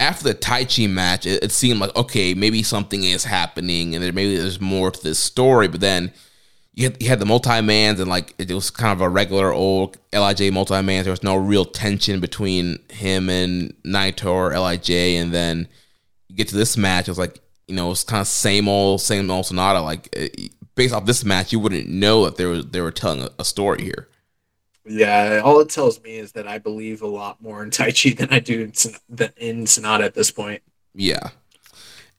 After 0.01 0.23
the 0.23 0.33
Taichi 0.33 0.89
match, 0.89 1.27
it, 1.27 1.43
it, 1.43 1.51
seemed 1.51 1.79
like 1.79 1.95
okay, 1.95 2.33
maybe 2.33 2.63
something 2.63 3.03
is 3.03 3.23
happening, 3.23 3.93
and 3.93 4.03
there 4.03 4.11
maybe 4.11 4.35
there's 4.35 4.59
more 4.59 4.89
to 4.89 5.03
this 5.03 5.19
story. 5.19 5.67
But 5.67 5.79
then 5.79 6.11
you 6.73 6.85
had, 6.85 7.01
you 7.01 7.07
had 7.07 7.19
the 7.19 7.25
multi 7.25 7.61
mans, 7.61 7.99
and 7.99 8.09
like 8.09 8.33
it 8.39 8.51
was 8.51 8.71
kind 8.71 8.91
of 8.91 9.01
a 9.01 9.07
regular 9.07 9.53
old 9.53 9.97
LIJ 10.11 10.51
multi 10.51 10.81
mans. 10.81 11.05
There 11.05 11.11
was 11.11 11.21
no 11.21 11.35
real 11.35 11.65
tension 11.65 12.19
between 12.19 12.79
him 12.89 13.29
and 13.29 13.75
Naito 13.83 14.31
or 14.31 14.57
LIJ, 14.57 14.89
and 14.89 15.31
then 15.31 15.67
you 16.29 16.35
get 16.35 16.47
to 16.47 16.55
this 16.55 16.75
match. 16.75 17.07
It 17.07 17.11
was 17.11 17.19
like 17.19 17.39
you 17.67 17.75
know 17.75 17.91
it's 17.91 18.03
kind 18.03 18.21
of 18.21 18.27
same 18.27 18.67
old, 18.67 19.01
same 19.01 19.29
old 19.29 19.45
Sanada. 19.45 19.83
Like 19.83 20.09
eh, 20.13 20.29
based 20.73 20.95
off 20.95 21.05
this 21.05 21.23
match, 21.23 21.51
you 21.51 21.59
wouldn't 21.59 21.87
know 21.87 22.25
that 22.25 22.37
they 22.37 22.45
were 22.45 22.63
they 22.63 22.81
were 22.81 22.91
telling 22.91 23.21
a, 23.21 23.29
a 23.37 23.45
story 23.45 23.83
here. 23.83 24.07
Yeah, 24.85 25.41
all 25.43 25.59
it 25.59 25.69
tells 25.69 26.01
me 26.01 26.17
is 26.17 26.31
that 26.31 26.47
I 26.47 26.57
believe 26.57 27.01
a 27.01 27.07
lot 27.07 27.41
more 27.41 27.63
in 27.63 27.69
Taichi 27.69 28.17
than 28.17 28.29
I 28.31 28.39
do 28.39 28.61
in, 28.61 28.69
in 29.37 29.65
Sanada 29.65 30.03
at 30.03 30.15
this 30.15 30.31
point. 30.31 30.63
Yeah. 30.93 31.29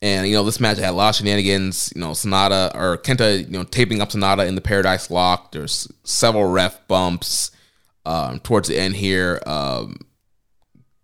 And 0.01 0.27
you 0.27 0.35
know, 0.35 0.43
this 0.43 0.61
match 0.61 0.79
had 0.79 0.91
a 0.91 0.93
lot 0.93 1.11
of 1.11 1.17
shenanigans. 1.17 1.93
You 1.95 2.01
know, 2.01 2.11
Sanada 2.11 2.75
or 2.75 2.99
Kenta, 2.99 3.41
you 3.41 3.53
know, 3.53 3.65
taping 3.65 4.01
up 4.01 4.11
Sanada 4.11 4.47
in 4.47 4.55
the 4.55 4.61
Paradise 4.61 5.11
Lock. 5.11 5.53
There's 5.53 5.91
several 6.05 6.47
ref 6.47 6.87
bumps 6.89 7.51
um, 8.05 8.41
towards 8.41 8.69
the 8.69 8.79
end 8.79 8.97
here. 8.97 9.41
Um, 9.47 9.97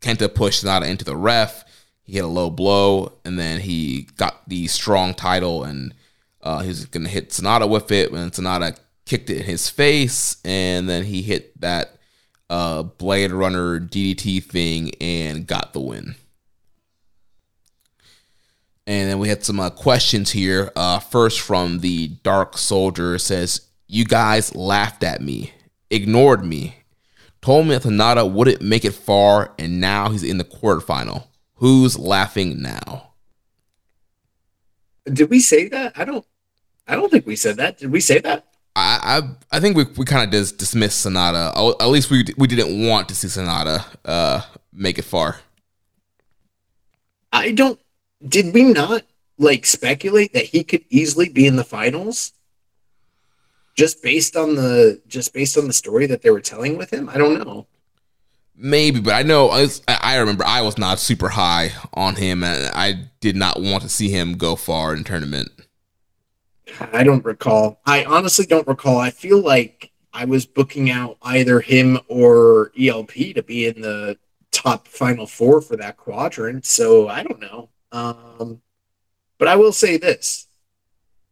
Kenta 0.00 0.32
pushed 0.32 0.64
Sanada 0.64 0.88
into 0.88 1.04
the 1.04 1.16
ref. 1.16 1.64
He 2.02 2.14
hit 2.14 2.24
a 2.24 2.28
low 2.28 2.50
blow, 2.50 3.12
and 3.24 3.38
then 3.38 3.60
he 3.60 4.08
got 4.16 4.48
the 4.48 4.66
strong 4.66 5.14
title 5.14 5.62
and 5.62 5.94
uh, 6.42 6.62
going 6.62 7.04
to 7.04 7.10
hit 7.10 7.30
Sanada 7.30 7.68
with 7.68 7.92
it, 7.92 8.10
and 8.10 8.32
Sanada 8.32 8.78
kicked 9.08 9.30
it 9.30 9.38
in 9.38 9.44
his 9.44 9.68
face, 9.68 10.36
and 10.44 10.88
then 10.88 11.04
he 11.04 11.22
hit 11.22 11.58
that 11.60 11.96
uh, 12.50 12.82
Blade 12.82 13.32
Runner 13.32 13.80
DDT 13.80 14.44
thing 14.44 14.92
and 15.00 15.46
got 15.46 15.72
the 15.72 15.80
win. 15.80 16.14
And 18.86 19.10
then 19.10 19.18
we 19.18 19.28
had 19.28 19.44
some 19.44 19.60
uh, 19.60 19.70
questions 19.70 20.30
here. 20.30 20.70
Uh, 20.76 20.98
first 20.98 21.40
from 21.40 21.80
the 21.80 22.08
Dark 22.22 22.56
Soldier 22.56 23.18
says, 23.18 23.62
"You 23.86 24.04
guys 24.04 24.54
laughed 24.54 25.02
at 25.02 25.20
me, 25.20 25.52
ignored 25.90 26.44
me, 26.44 26.76
told 27.42 27.66
me 27.66 27.76
that 27.76 27.82
Sanada 27.82 28.30
wouldn't 28.30 28.62
make 28.62 28.84
it 28.84 28.94
far, 28.94 29.52
and 29.58 29.80
now 29.80 30.10
he's 30.10 30.22
in 30.22 30.38
the 30.38 30.44
quarterfinal. 30.44 31.24
Who's 31.56 31.98
laughing 31.98 32.62
now?" 32.62 33.10
Did 35.04 35.30
we 35.30 35.40
say 35.40 35.68
that? 35.68 35.92
I 35.96 36.04
don't. 36.04 36.24
I 36.86 36.94
don't 36.94 37.10
think 37.10 37.26
we 37.26 37.36
said 37.36 37.56
that. 37.58 37.78
Did 37.78 37.92
we 37.92 38.00
say 38.00 38.18
that? 38.20 38.47
I 38.78 39.18
I, 39.18 39.56
I 39.56 39.60
think 39.60 39.76
we, 39.76 39.84
we 39.96 40.04
kind 40.04 40.24
of 40.24 40.30
just 40.30 40.58
dismissed 40.58 41.04
Sanada. 41.04 41.52
At 41.80 41.88
least 41.88 42.10
we 42.10 42.24
we 42.36 42.46
didn't 42.46 42.86
want 42.86 43.08
to 43.08 43.14
see 43.14 43.28
Sanada 43.28 43.84
uh, 44.04 44.42
make 44.72 44.98
it 44.98 45.04
far. 45.04 45.40
I 47.32 47.52
don't. 47.52 47.78
Did 48.26 48.54
we 48.54 48.64
not 48.64 49.02
like 49.38 49.66
speculate 49.66 50.32
that 50.32 50.46
he 50.46 50.64
could 50.64 50.84
easily 50.90 51.28
be 51.28 51.46
in 51.46 51.56
the 51.56 51.64
finals? 51.64 52.32
Just 53.76 54.02
based 54.02 54.36
on 54.36 54.54
the 54.54 55.00
just 55.06 55.32
based 55.32 55.56
on 55.56 55.66
the 55.66 55.72
story 55.72 56.06
that 56.06 56.22
they 56.22 56.30
were 56.30 56.40
telling 56.40 56.76
with 56.76 56.92
him, 56.92 57.08
I 57.08 57.18
don't 57.18 57.38
know. 57.38 57.66
Maybe, 58.60 58.98
but 58.98 59.12
I 59.14 59.22
know 59.22 59.50
I, 59.50 59.60
was, 59.62 59.82
I 59.86 60.16
remember 60.16 60.44
I 60.44 60.62
was 60.62 60.78
not 60.78 60.98
super 60.98 61.28
high 61.28 61.70
on 61.94 62.16
him, 62.16 62.42
and 62.42 62.72
I 62.74 63.04
did 63.20 63.36
not 63.36 63.60
want 63.60 63.84
to 63.84 63.88
see 63.88 64.08
him 64.08 64.36
go 64.36 64.56
far 64.56 64.96
in 64.96 65.04
tournament. 65.04 65.50
I 66.92 67.04
don't 67.04 67.24
recall. 67.24 67.80
I 67.86 68.04
honestly 68.04 68.46
don't 68.46 68.66
recall. 68.66 68.98
I 68.98 69.10
feel 69.10 69.40
like 69.40 69.90
I 70.12 70.24
was 70.24 70.46
booking 70.46 70.90
out 70.90 71.16
either 71.22 71.60
him 71.60 71.98
or 72.08 72.72
ELP 72.78 73.12
to 73.34 73.42
be 73.42 73.66
in 73.66 73.80
the 73.80 74.18
top 74.50 74.88
final 74.88 75.26
four 75.26 75.60
for 75.60 75.76
that 75.76 75.96
quadrant. 75.96 76.66
So 76.66 77.08
I 77.08 77.22
don't 77.22 77.40
know. 77.40 77.68
Um, 77.92 78.60
but 79.38 79.48
I 79.48 79.56
will 79.56 79.72
say 79.72 79.96
this 79.96 80.48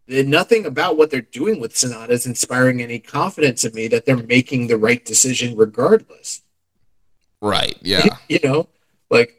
nothing 0.08 0.66
about 0.66 0.96
what 0.96 1.10
they're 1.10 1.20
doing 1.20 1.60
with 1.60 1.74
Sanada 1.74 2.10
is 2.10 2.26
inspiring 2.26 2.80
any 2.80 2.98
confidence 2.98 3.64
in 3.64 3.74
me 3.74 3.88
that 3.88 4.06
they're 4.06 4.16
making 4.16 4.66
the 4.66 4.76
right 4.76 5.04
decision 5.04 5.56
regardless. 5.56 6.42
Right. 7.40 7.76
Yeah. 7.82 8.04
you 8.28 8.38
know, 8.42 8.68
like 9.10 9.34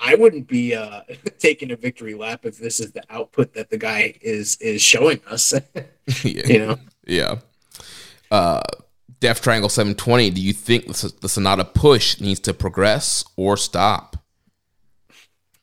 I 0.00 0.14
wouldn't 0.14 0.46
be 0.46 0.74
uh, 0.74 1.02
taking 1.38 1.70
a 1.70 1.76
victory 1.76 2.14
lap 2.14 2.44
if 2.44 2.58
this 2.58 2.80
is 2.80 2.92
the 2.92 3.02
output 3.10 3.54
that 3.54 3.70
the 3.70 3.78
guy 3.78 4.14
is 4.20 4.56
is 4.56 4.82
showing 4.82 5.20
us. 5.28 5.52
yeah. 6.22 6.46
You 6.46 6.58
know. 6.58 6.78
Yeah. 7.06 7.36
Uh, 8.30 8.62
Death 9.20 9.40
Triangle 9.40 9.68
720. 9.68 10.30
Do 10.30 10.40
you 10.40 10.52
think 10.52 10.86
the, 10.86 11.12
the 11.20 11.28
Sanada 11.28 11.72
push 11.72 12.20
needs 12.20 12.40
to 12.40 12.54
progress 12.54 13.24
or 13.36 13.56
stop? 13.56 14.16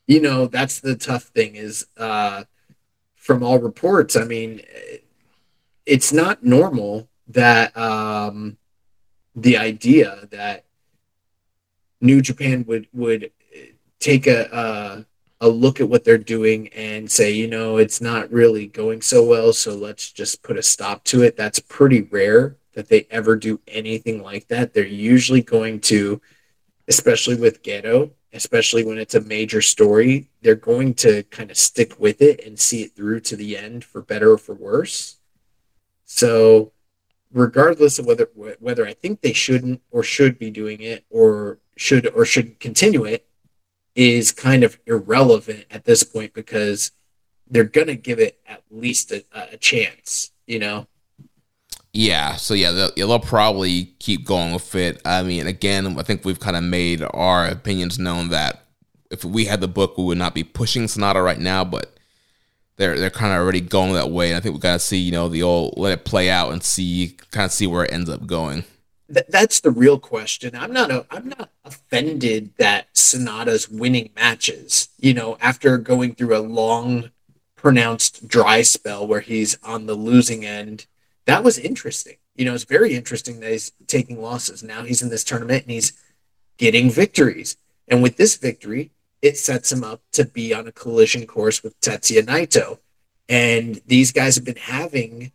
You 0.07 0.21
know, 0.21 0.47
that's 0.47 0.79
the 0.79 0.95
tough 0.95 1.23
thing. 1.25 1.55
Is 1.55 1.85
uh, 1.97 2.43
from 3.15 3.43
all 3.43 3.59
reports, 3.59 4.15
I 4.15 4.23
mean, 4.23 4.61
it's 5.85 6.11
not 6.11 6.43
normal 6.43 7.07
that 7.27 7.75
um, 7.77 8.57
the 9.35 9.57
idea 9.57 10.27
that 10.31 10.65
New 12.01 12.21
Japan 12.21 12.65
would 12.67 12.87
would 12.93 13.31
take 14.01 14.27
a, 14.27 14.49
a 14.51 15.05
a 15.41 15.49
look 15.49 15.81
at 15.81 15.89
what 15.89 16.03
they're 16.03 16.19
doing 16.19 16.67
and 16.69 17.09
say, 17.09 17.31
you 17.31 17.47
know, 17.47 17.77
it's 17.77 17.99
not 17.99 18.31
really 18.31 18.67
going 18.67 19.01
so 19.01 19.23
well, 19.23 19.51
so 19.51 19.73
let's 19.73 20.11
just 20.11 20.43
put 20.43 20.55
a 20.55 20.61
stop 20.61 21.03
to 21.03 21.23
it. 21.23 21.35
That's 21.35 21.59
pretty 21.59 22.03
rare 22.03 22.57
that 22.73 22.89
they 22.89 23.07
ever 23.09 23.35
do 23.35 23.59
anything 23.67 24.21
like 24.21 24.47
that. 24.49 24.73
They're 24.73 24.85
usually 24.85 25.41
going 25.41 25.79
to, 25.81 26.21
especially 26.87 27.35
with 27.35 27.63
Gedo, 27.63 28.11
especially 28.33 28.85
when 28.85 28.99
it's 28.99 29.15
a 29.15 29.21
major 29.21 29.63
story, 29.63 30.29
they're 30.43 30.53
going 30.53 30.93
to 30.95 31.23
kind 31.23 31.49
of 31.49 31.57
stick 31.57 31.99
with 31.99 32.21
it 32.21 32.45
and 32.45 32.59
see 32.59 32.83
it 32.83 32.95
through 32.95 33.21
to 33.21 33.35
the 33.35 33.57
end 33.57 33.83
for 33.83 34.03
better 34.03 34.33
or 34.33 34.37
for 34.37 34.53
worse. 34.53 35.17
So, 36.05 36.71
regardless 37.33 37.97
of 37.97 38.05
whether 38.05 38.29
whether 38.59 38.85
I 38.85 38.93
think 38.93 39.21
they 39.21 39.33
shouldn't 39.33 39.81
or 39.89 40.03
should 40.03 40.37
be 40.37 40.51
doing 40.51 40.81
it 40.81 41.03
or 41.09 41.57
should 41.77 42.07
or 42.13 42.25
should 42.25 42.59
continue 42.59 43.05
it, 43.05 43.25
is 43.95 44.31
kind 44.31 44.63
of 44.63 44.79
irrelevant 44.85 45.65
at 45.69 45.85
this 45.85 46.03
point 46.03 46.33
because 46.33 46.91
they're 47.49 47.65
to 47.65 47.95
give 47.95 48.19
it 48.19 48.39
at 48.47 48.63
least 48.69 49.11
a, 49.11 49.25
a, 49.33 49.57
chance, 49.57 50.31
you 50.47 50.59
know? 50.59 50.87
Yeah. 51.91 52.37
So, 52.37 52.53
yeah, 52.53 52.71
they'll, 52.71 52.91
they'll, 52.95 53.19
probably 53.19 53.93
keep 53.99 54.25
going 54.25 54.53
with 54.53 54.73
it. 54.75 55.01
I 55.03 55.23
mean, 55.23 55.47
again, 55.47 55.99
I 55.99 56.03
think 56.03 56.23
we've 56.23 56.39
kind 56.39 56.55
of 56.55 56.63
made 56.63 57.03
our 57.11 57.47
opinions 57.47 57.99
known 57.99 58.29
that 58.29 58.63
if 59.09 59.25
we 59.25 59.45
had 59.45 59.59
the 59.59 59.67
book, 59.67 59.97
we 59.97 60.05
would 60.05 60.17
not 60.17 60.33
be 60.33 60.45
pushing 60.45 60.83
Sanada 60.83 61.21
right 61.23 61.39
now, 61.39 61.65
but 61.65 61.97
they're 62.77 62.97
they're 62.97 63.09
kind 63.09 63.33
of 63.33 63.39
already 63.39 63.59
going 63.59 63.93
that 63.93 64.09
way. 64.09 64.29
And 64.29 64.37
I 64.37 64.39
think 64.39 64.55
we 64.55 64.61
got 64.61 64.73
to 64.73 64.79
see, 64.79 64.97
you 64.97 65.11
know, 65.11 65.27
the 65.27 65.43
old 65.43 65.73
let 65.75 65.91
it 65.91 66.05
play 66.05 66.29
out 66.29 66.53
and 66.53 66.63
see, 66.63 67.17
kind 67.31 67.45
of 67.45 67.51
see 67.51 67.67
where 67.67 67.83
it 67.83 67.91
ends 67.91 68.09
up 68.09 68.25
going 68.25 68.63
th- 69.13 69.27
that's 69.29 69.59
the 69.59 69.71
real 69.71 69.99
question. 69.99 70.55
I'm 70.55 70.73
not 70.73 70.91
a, 70.91 71.05
I'm 71.11 71.29
not 71.29 71.49
offended 71.63 72.51
that 72.57 72.93
Sanada's 72.93 73.69
winning 73.69 74.11
matches. 74.15 74.89
You 74.99 75.13
know, 75.13 75.37
after 75.41 75.77
going 75.77 76.15
through 76.15 76.35
a 76.35 76.39
long, 76.39 77.11
pronounced 77.55 78.27
dry 78.27 78.61
spell 78.61 79.05
where 79.05 79.21
he's 79.21 79.57
on 79.63 79.85
the 79.85 79.93
losing 79.95 80.45
end, 80.45 80.87
that 81.25 81.43
was 81.43 81.57
interesting. 81.59 82.17
You 82.35 82.45
know, 82.45 82.53
it's 82.53 82.63
very 82.63 82.95
interesting 82.95 83.39
that 83.39 83.51
he's 83.51 83.71
taking 83.87 84.21
losses. 84.21 84.63
Now 84.63 84.83
he's 84.83 85.01
in 85.01 85.09
this 85.09 85.23
tournament 85.23 85.63
and 85.63 85.71
he's 85.71 85.93
getting 86.57 86.89
victories. 86.89 87.57
And 87.87 88.01
with 88.01 88.17
this 88.17 88.37
victory, 88.37 88.91
it 89.21 89.37
sets 89.37 89.71
him 89.71 89.83
up 89.83 90.01
to 90.13 90.25
be 90.25 90.53
on 90.53 90.67
a 90.67 90.71
collision 90.71 91.27
course 91.27 91.61
with 91.61 91.79
Tetsuya 91.81 92.23
Naito. 92.23 92.79
And 93.29 93.81
these 93.85 94.11
guys 94.11 94.35
have 94.35 94.45
been 94.45 94.55
having, 94.55 95.31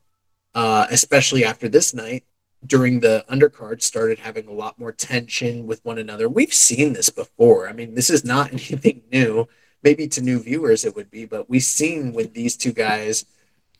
uh, 0.54 0.86
especially 0.90 1.44
after 1.44 1.68
this 1.68 1.94
night, 1.94 2.24
during 2.64 3.00
the 3.00 3.24
undercard 3.30 3.82
started 3.82 4.18
having 4.18 4.46
a 4.46 4.52
lot 4.52 4.78
more 4.78 4.92
tension 4.92 5.66
with 5.66 5.84
one 5.84 5.98
another. 5.98 6.28
We've 6.28 6.54
seen 6.54 6.92
this 6.92 7.10
before. 7.10 7.68
I 7.68 7.72
mean, 7.72 7.94
this 7.94 8.10
is 8.10 8.24
not 8.24 8.52
anything 8.52 9.02
new. 9.12 9.48
Maybe 9.82 10.08
to 10.08 10.20
new 10.20 10.42
viewers 10.42 10.84
it 10.84 10.96
would 10.96 11.10
be, 11.10 11.26
but 11.26 11.48
we've 11.48 11.62
seen 11.62 12.12
when 12.12 12.32
these 12.32 12.56
two 12.56 12.72
guys 12.72 13.24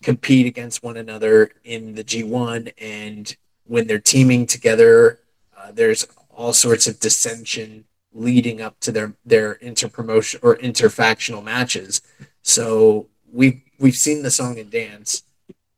compete 0.03 0.47
against 0.47 0.83
one 0.83 0.97
another 0.97 1.51
in 1.65 1.95
the 1.95 2.05
G1 2.05 2.73
and 2.79 3.37
when 3.65 3.87
they're 3.87 3.99
teaming 3.99 4.47
together, 4.47 5.21
uh, 5.57 5.73
there's 5.73 6.07
all 6.31 6.53
sorts 6.53 6.87
of 6.87 7.01
dissension 7.01 7.85
leading 8.13 8.61
up 8.61 8.79
to 8.81 8.93
their 8.93 9.15
their 9.25 9.57
interpromotion 9.57 10.39
or 10.43 10.57
interfactional 10.57 11.43
matches. 11.43 12.01
So 12.43 13.09
we've 13.33 13.61
we've 13.79 13.97
seen 13.97 14.23
the 14.23 14.31
song 14.31 14.59
and 14.59 14.71
dance 14.71 15.23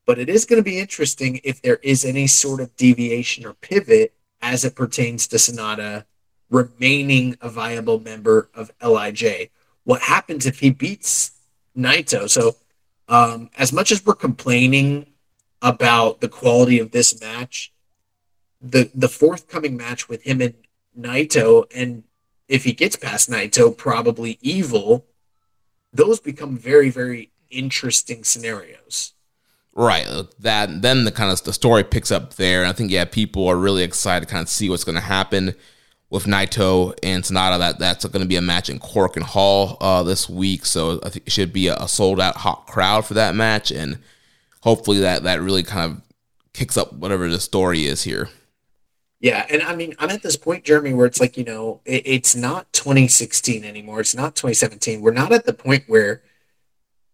but 0.09 0.19
it 0.19 0.31
is 0.31 0.47
going 0.47 0.57
to 0.59 0.63
be 0.63 0.79
interesting 0.79 1.39
if 1.45 1.61
there 1.61 1.79
is 1.83 2.03
any 2.03 2.27
sort 2.27 2.63
of 2.63 2.75
deviation 2.77 3.45
or 3.45 3.53
pivot 3.53 4.15
as 4.41 4.65
it 4.65 4.75
pertains 4.75 5.27
to 5.27 5.37
Sanada 5.37 6.07
remaining 6.49 7.37
a 7.43 7.51
viable 7.51 8.01
member 8.01 8.49
of 8.55 8.73
LIJ. 8.81 9.51
What 9.85 10.01
happens 10.01 10.47
if 10.47 10.61
he 10.61 10.71
beats 10.71 11.33
Naito? 11.77 12.27
So, 12.31 12.57
um, 13.07 13.51
as 13.59 13.71
much 13.71 13.93
as 13.93 14.03
we're 14.03 14.15
complaining 14.15 15.09
about 15.61 16.23
the 16.23 16.29
quality 16.31 16.79
of 16.79 16.91
this 16.91 17.21
match, 17.21 17.71
the 18.63 18.91
the 18.95 19.11
forthcoming 19.11 19.77
match 19.77 20.09
with 20.09 20.23
him 20.23 20.41
and 20.41 20.55
Naito, 20.99 21.67
and 21.75 22.05
if 22.49 22.65
he 22.65 22.73
gets 22.73 22.97
past 22.97 23.29
Naito, 23.29 23.77
probably 23.77 24.39
Evil, 24.41 25.05
those 25.93 26.19
become 26.19 26.57
very 26.57 26.89
very 26.89 27.31
interesting 27.51 28.25
scenarios. 28.25 29.13
Right. 29.75 30.07
That 30.41 30.83
then 30.83 31.05
the 31.05 31.13
kind 31.13 31.31
of 31.31 31.43
the 31.45 31.53
story 31.53 31.85
picks 31.85 32.11
up 32.11 32.35
there. 32.35 32.63
And 32.63 32.69
I 32.69 32.73
think 32.73 32.91
yeah, 32.91 33.05
people 33.05 33.47
are 33.47 33.57
really 33.57 33.85
excited 33.85 34.27
to 34.27 34.33
kind 34.33 34.43
of 34.43 34.49
see 34.49 34.69
what's 34.69 34.85
going 34.85 34.97
to 34.97 35.01
happen 35.01 35.55
with 36.11 36.25
Naito 36.25 36.95
and 37.03 37.23
Sanada. 37.23 37.59
That 37.59 37.79
that's 37.79 38.05
going 38.05 38.23
to 38.23 38.29
be 38.29 38.37
a 38.37 38.43
match 38.43 38.69
in 38.69 38.79
Korakuen 38.79 39.23
Hall 39.23 39.77
uh, 39.81 40.03
this 40.03 40.29
week, 40.29 40.65
so 40.67 41.01
I 41.05 41.11
think 41.11 41.27
it 41.27 41.33
should 41.33 41.53
be 41.53 41.69
a, 41.69 41.77
a 41.77 41.89
sold 41.89 42.21
out 42.21 42.37
hot 42.37 42.67
crowd 42.67 43.05
for 43.05 43.15
that 43.15 43.35
match, 43.35 43.71
and 43.71 43.99
hopefully 44.63 45.01
that 45.01 45.23
that 45.25 45.41
really 45.41 45.63
kind 45.63 45.93
of 45.93 46.03
kicks 46.53 46.77
up 46.77 46.93
whatever 46.93 47.29
the 47.29 47.41
story 47.41 47.87
is 47.87 48.03
here. 48.03 48.29
Yeah, 49.21 49.47
and 49.51 49.63
I 49.63 49.75
mean, 49.75 49.95
I'm 49.99 50.11
at 50.11 50.23
this 50.23 50.37
point, 50.37 50.65
Jeremy, 50.65 50.95
where 50.95 51.07
it's 51.07 51.21
like 51.21 51.37
you 51.37 51.45
know, 51.45 51.81
it, 51.85 52.03
it's 52.07 52.37
not 52.37 52.73
2016 52.73 53.65
anymore. 53.65 54.01
It's 54.01 54.15
not 54.15 54.35
2017. 54.37 55.01
We're 55.01 55.13
not 55.13 55.33
at 55.33 55.45
the 55.45 55.53
point 55.53 55.85
where 55.89 56.23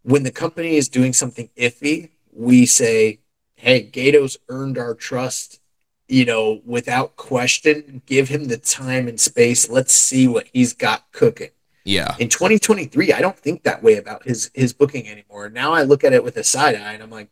when 0.03 0.23
the 0.23 0.31
company 0.31 0.77
is 0.77 0.89
doing 0.89 1.15
something 1.15 1.49
iffy, 1.57 2.11
we 2.35 2.67
say, 2.67 3.21
hey, 3.55 3.89
Gedo's 3.91 4.37
earned 4.49 4.79
our 4.79 4.95
trust, 4.95 5.61
you 6.09 6.25
know, 6.25 6.61
without 6.65 7.17
question. 7.17 8.03
Give 8.07 8.29
him 8.29 8.45
the 8.45 8.59
time 8.59 9.09
and 9.09 9.19
space. 9.19 9.69
Let's 9.69 9.95
see 9.95 10.29
what 10.29 10.47
he's 10.53 10.75
got 10.75 11.11
cooking. 11.13 11.51
Yeah. 11.85 12.15
In 12.19 12.29
2023, 12.29 13.13
I 13.13 13.21
don't 13.21 13.39
think 13.39 13.63
that 13.63 13.83
way 13.83 13.97
about 13.97 14.25
his 14.25 14.51
his 14.55 14.73
booking 14.73 15.09
anymore. 15.09 15.51
Now 15.51 15.73
I 15.73 15.83
look 15.83 16.03
at 16.03 16.15
it 16.15 16.25
with 16.25 16.37
a 16.37 16.45
side 16.45 16.75
eye 16.77 16.95
and 16.95 17.03
I'm 17.03 17.11
like, 17.11 17.29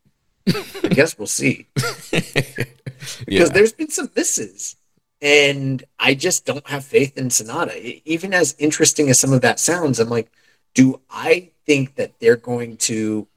I 0.46 0.88
guess 0.90 1.18
we'll 1.18 1.26
see. 1.26 1.68
because 2.10 3.24
yeah. 3.26 3.44
there's 3.48 3.72
been 3.72 3.90
some 3.90 4.10
misses. 4.14 4.76
And 5.20 5.84
I 6.00 6.14
just 6.14 6.44
don't 6.44 6.66
have 6.66 6.84
faith 6.84 7.16
in 7.16 7.28
Sanada. 7.28 8.02
Even 8.04 8.34
as 8.34 8.56
interesting 8.58 9.08
as 9.08 9.20
some 9.20 9.32
of 9.32 9.40
that 9.42 9.60
sounds, 9.60 10.00
I'm 10.00 10.08
like, 10.08 10.32
do 10.74 11.00
I 11.08 11.50
think 11.64 11.94
that 11.94 12.18
they're 12.18 12.36
going 12.36 12.76
to 12.78 13.28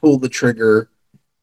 pull 0.00 0.18
the 0.18 0.28
trigger 0.28 0.88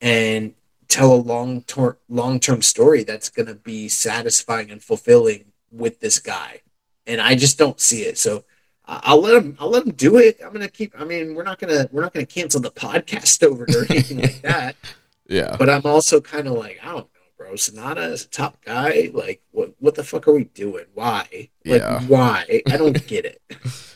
and 0.03 0.53
tell 0.87 1.11
a 1.11 1.15
long 1.15 1.63
term 1.63 1.97
long 2.09 2.39
term 2.39 2.61
story 2.61 3.03
that's 3.03 3.29
going 3.29 3.47
to 3.47 3.55
be 3.55 3.89
satisfying 3.89 4.69
and 4.69 4.83
fulfilling 4.83 5.45
with 5.71 5.99
this 6.01 6.19
guy. 6.19 6.61
And 7.07 7.19
I 7.19 7.33
just 7.35 7.57
don't 7.57 7.79
see 7.79 8.03
it. 8.03 8.17
So 8.19 8.43
I'll 8.85 9.21
let 9.21 9.35
him. 9.41 9.55
I'll 9.59 9.69
let 9.69 9.85
him 9.85 9.93
do 9.93 10.17
it. 10.17 10.39
I'm 10.43 10.51
gonna 10.51 10.67
keep. 10.67 10.93
I 10.99 11.05
mean, 11.05 11.35
we're 11.35 11.43
not 11.43 11.57
gonna. 11.57 11.87
We're 11.91 12.01
not 12.01 12.13
gonna 12.13 12.25
cancel 12.25 12.59
the 12.61 12.69
podcast 12.69 13.41
over 13.49 13.63
or 13.63 13.85
anything 13.89 14.21
like 14.21 14.41
that. 14.41 14.75
Yeah. 15.25 15.55
But 15.57 15.69
I'm 15.69 15.85
also 15.85 16.19
kind 16.19 16.47
of 16.49 16.53
like, 16.55 16.79
I 16.83 16.87
don't 16.87 16.97
know, 16.97 17.21
bro. 17.37 17.53
Sanada 17.53 18.11
is 18.11 18.25
a 18.25 18.27
top 18.27 18.61
guy. 18.65 19.09
Like, 19.13 19.41
what 19.51 19.73
what 19.79 19.95
the 19.95 20.03
fuck 20.03 20.27
are 20.27 20.33
we 20.33 20.43
doing? 20.43 20.83
Why? 20.93 21.25
Like, 21.65 21.81
Yeah. 21.81 22.01
why? 22.01 22.61
I 22.69 22.75
don't 22.75 23.07
get 23.07 23.23
it. 23.25 23.41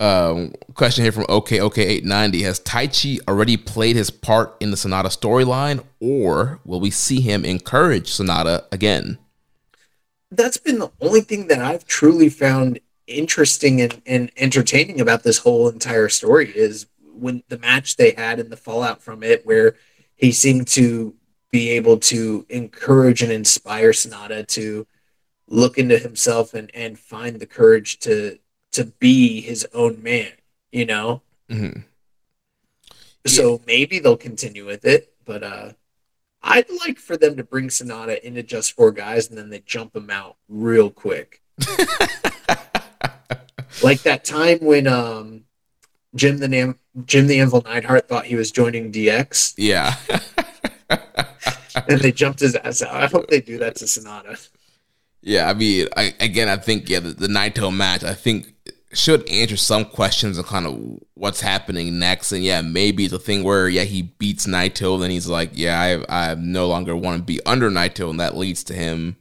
Um, 0.00 0.54
question 0.74 1.04
here 1.04 1.12
from 1.12 1.26
OK 1.28 1.60
OK 1.60 1.80
eight 1.82 2.04
ninety: 2.04 2.42
Has 2.42 2.58
Taichi 2.60 3.20
already 3.28 3.56
played 3.56 3.96
his 3.96 4.10
part 4.10 4.56
in 4.58 4.70
the 4.70 4.76
Sanada 4.76 5.06
storyline, 5.06 5.84
or 6.00 6.60
will 6.64 6.80
we 6.80 6.90
see 6.90 7.20
him 7.20 7.44
encourage 7.44 8.10
Sanada 8.10 8.64
again? 8.72 9.18
That's 10.32 10.56
been 10.56 10.80
the 10.80 10.90
only 11.00 11.20
thing 11.20 11.46
that 11.46 11.60
I've 11.60 11.86
truly 11.86 12.28
found 12.28 12.80
interesting 13.06 13.80
and, 13.80 14.02
and 14.06 14.32
entertaining 14.36 15.00
about 15.00 15.22
this 15.22 15.38
whole 15.38 15.68
entire 15.68 16.08
story 16.08 16.50
is 16.50 16.86
when 17.14 17.44
the 17.48 17.58
match 17.58 17.96
they 17.96 18.12
had 18.12 18.40
and 18.40 18.50
the 18.50 18.56
fallout 18.56 19.00
from 19.00 19.22
it, 19.22 19.46
where 19.46 19.76
he 20.16 20.32
seemed 20.32 20.66
to 20.68 21.14
be 21.52 21.70
able 21.70 21.98
to 21.98 22.44
encourage 22.48 23.22
and 23.22 23.30
inspire 23.30 23.92
Sanada 23.92 24.44
to 24.48 24.88
look 25.46 25.78
into 25.78 25.98
himself 25.98 26.52
and, 26.54 26.68
and 26.74 26.98
find 26.98 27.38
the 27.38 27.46
courage 27.46 28.00
to 28.00 28.38
to 28.74 28.84
be 28.98 29.40
his 29.40 29.66
own 29.74 30.02
man, 30.02 30.32
you 30.72 30.84
know? 30.86 31.22
hmm 31.50 31.80
So 33.26 33.60
maybe 33.66 33.98
they'll 33.98 34.16
continue 34.16 34.66
with 34.66 34.84
it, 34.84 35.12
but 35.24 35.42
uh 35.42 35.72
I'd 36.46 36.68
like 36.86 36.98
for 36.98 37.16
them 37.16 37.36
to 37.38 37.44
bring 37.44 37.68
Sanada 37.68 38.20
into 38.20 38.42
just 38.42 38.72
four 38.72 38.92
guys 38.92 39.28
and 39.28 39.38
then 39.38 39.48
they 39.48 39.60
jump 39.60 39.96
him 39.96 40.10
out 40.10 40.36
real 40.48 40.90
quick. 40.90 41.40
like 43.82 44.02
that 44.02 44.24
time 44.24 44.58
when 44.60 44.86
um 44.86 45.44
Jim 46.14 46.38
the 46.38 46.48
Nam- 46.48 46.78
Jim 47.06 47.26
the 47.26 47.40
Anvil 47.40 47.62
Neidhart 47.62 48.08
thought 48.08 48.26
he 48.26 48.36
was 48.36 48.50
joining 48.50 48.92
DX 48.92 49.54
Yeah. 49.56 49.96
and 51.88 52.00
they 52.00 52.12
jumped 52.12 52.40
his 52.40 52.54
ass 52.56 52.82
out. 52.82 52.94
I 52.94 53.06
hope 53.06 53.28
they 53.28 53.40
do 53.40 53.58
that 53.58 53.76
to 53.76 53.84
Sanada. 53.86 54.48
Yeah, 55.26 55.48
I 55.48 55.54
mean, 55.54 55.88
I, 55.96 56.14
again, 56.20 56.50
I 56.50 56.56
think 56.58 56.88
yeah, 56.90 57.00
the, 57.00 57.10
the 57.10 57.28
Naito 57.28 57.74
match, 57.74 58.04
I 58.04 58.12
think 58.12 58.54
should 58.92 59.26
answer 59.28 59.56
some 59.56 59.86
questions 59.86 60.38
on 60.38 60.44
kind 60.44 60.66
of 60.66 61.00
what's 61.14 61.40
happening 61.40 61.98
next. 61.98 62.30
And 62.30 62.44
yeah, 62.44 62.60
maybe 62.60 63.06
the 63.06 63.18
thing 63.18 63.42
where 63.42 63.66
yeah, 63.66 63.84
he 63.84 64.02
beats 64.02 64.46
Naito, 64.46 65.00
then 65.00 65.10
he's 65.10 65.26
like, 65.26 65.50
yeah, 65.54 66.04
I, 66.08 66.30
I 66.30 66.34
no 66.34 66.68
longer 66.68 66.94
want 66.94 67.18
to 67.18 67.24
be 67.24 67.44
under 67.46 67.70
Naito, 67.70 68.10
and 68.10 68.20
that 68.20 68.36
leads 68.36 68.62
to 68.64 68.74
him 68.74 69.16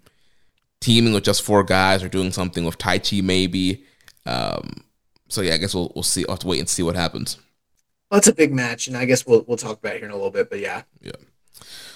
teaming 0.81 1.13
with 1.13 1.23
just 1.23 1.41
four 1.41 1.63
guys 1.63 2.03
or 2.03 2.09
doing 2.09 2.33
something 2.33 2.65
with 2.65 2.77
Taichi 2.77 3.23
maybe. 3.23 3.85
Um, 4.25 4.83
so 5.29 5.39
yeah, 5.41 5.53
I 5.53 5.57
guess 5.57 5.73
we'll 5.73 5.91
we'll 5.95 6.03
see. 6.03 6.25
I'll 6.27 6.33
have 6.33 6.39
to 6.39 6.47
wait 6.47 6.59
and 6.59 6.69
see 6.69 6.83
what 6.83 6.97
happens. 6.97 7.37
Well, 8.11 8.17
it's 8.17 8.27
a 8.27 8.35
big 8.35 8.53
match, 8.53 8.87
and 8.87 8.97
I 8.97 9.05
guess 9.05 9.25
we'll 9.25 9.45
we'll 9.47 9.57
talk 9.57 9.79
about 9.79 9.95
it 9.95 9.99
here 9.99 10.05
in 10.05 10.11
a 10.11 10.15
little 10.15 10.31
bit. 10.31 10.49
But 10.49 10.59
yeah, 10.59 10.83
yeah, 11.01 11.13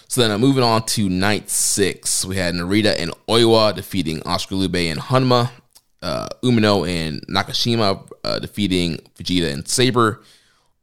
So 0.09 0.21
then 0.21 0.31
uh, 0.31 0.38
moving 0.38 0.63
on 0.63 0.85
to 0.88 1.09
night 1.09 1.49
six, 1.49 2.23
we 2.23 2.38
had 2.38 2.53
Narita 2.55 2.95
and 2.97 3.11
Oiwa 3.27 3.75
defeating 3.75 4.23
Oscar 4.23 4.55
Leube 4.55 4.89
and 4.89 4.99
Honma, 4.99 5.51
uh, 6.01 6.29
Umino 6.41 6.88
and 6.88 7.25
Nakashima 7.27 8.09
uh, 8.23 8.39
defeating 8.39 8.99
Vegeta 9.17 9.51
and 9.51 9.67
Sabre, 9.67 10.21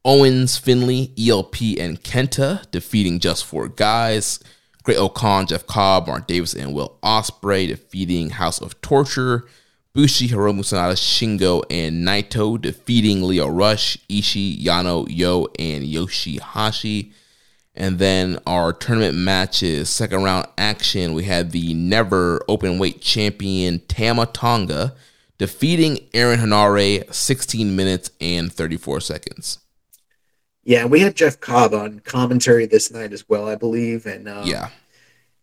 Owens, 0.05 0.59
Finlay, 0.59 1.11
ELP, 1.19 1.79
and 1.79 2.03
Kenta 2.03 2.71
defeating 2.71 3.19
Just 3.19 3.47
Four 3.47 3.69
Guys, 3.69 4.41
Great-O-Khan, 4.83 5.47
Jeff 5.47 5.67
Cobb, 5.67 6.07
Mark 6.07 6.27
Davis, 6.27 6.53
and 6.53 6.75
Will 6.75 6.99
Ospreay 7.03 7.69
defeating 7.69 8.31
House 8.31 8.61
of 8.61 8.79
Torture, 8.83 9.47
Bushi, 9.95 10.29
Hiromu 10.29 10.61
Sanada, 10.61 10.93
Shingo, 10.93 11.63
and 11.71 12.07
Naito 12.07 12.61
defeating 12.61 13.23
Lio 13.23 13.49
Rush, 13.49 13.97
Ishii, 14.11 14.63
Yano, 14.63 15.07
Yo, 15.09 15.47
and 15.59 15.85
Yoshihashi. 15.85 17.13
And 17.77 17.99
then 17.99 18.39
our 18.47 18.73
tournament 18.73 19.17
matches, 19.17 19.91
second 19.91 20.23
round 20.23 20.47
action, 20.57 21.13
we 21.13 21.25
had 21.25 21.51
the 21.51 21.75
never 21.75 22.41
open 22.49 22.79
weight 22.79 23.01
champion 23.01 23.81
Tama 23.89 24.27
Tonga 24.27 24.95
defeating 25.39 25.99
Aaron 26.15 26.39
Henare 26.39 27.13
16 27.13 27.75
minutes 27.75 28.11
and 28.21 28.53
34 28.53 29.01
seconds. 29.01 29.59
yeah, 30.63 30.85
we 30.87 31.01
had 31.01 31.17
Jeff 31.17 31.41
Cobb 31.41 31.75
on 31.75 31.99
commentary 32.01 32.65
this 32.67 32.91
night 32.93 33.13
as 33.13 33.29
well, 33.29 33.49
I 33.49 33.57
believe, 33.57 34.07
and 34.07 34.29
um, 34.29 34.47
Yeah. 34.47 34.69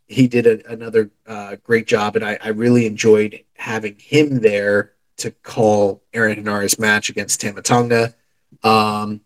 he 0.08 0.28
did 0.28 0.48
a, 0.48 0.72
another 0.72 1.12
uh, 1.28 1.58
great 1.64 1.86
job, 1.86 2.16
and 2.16 2.24
I, 2.26 2.38
I 2.42 2.50
really 2.50 2.86
enjoyed 2.86 3.44
having 3.56 3.98
him 4.00 4.40
there 4.40 4.94
to 5.18 5.32
call 5.32 6.02
Aaron 6.14 6.42
Henare's 6.44 6.80
match 6.80 7.10
against 7.10 7.42
Tama 7.42 7.62
Tonga. 7.62 8.16
Um, 8.64 9.22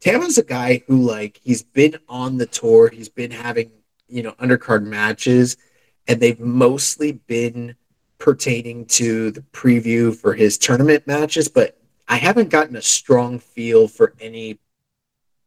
Tama's 0.00 0.38
a 0.38 0.44
guy 0.44 0.82
who, 0.86 1.02
like, 1.02 1.40
he's 1.42 1.62
been 1.62 1.96
on 2.08 2.38
the 2.38 2.46
tour, 2.46 2.88
he's 2.88 3.08
been 3.08 3.30
having, 3.30 3.70
you 4.08 4.22
know, 4.22 4.32
undercard 4.32 4.84
matches, 4.84 5.56
and 6.06 6.20
they've 6.20 6.40
mostly 6.40 7.12
been 7.12 7.74
pertaining 8.18 8.86
to 8.86 9.30
the 9.30 9.40
preview 9.52 10.14
for 10.14 10.34
his 10.34 10.58
tournament 10.58 11.06
matches, 11.06 11.48
but 11.48 11.76
I 12.06 12.16
haven't 12.16 12.50
gotten 12.50 12.76
a 12.76 12.82
strong 12.82 13.38
feel 13.38 13.86
for 13.88 14.14
any 14.20 14.58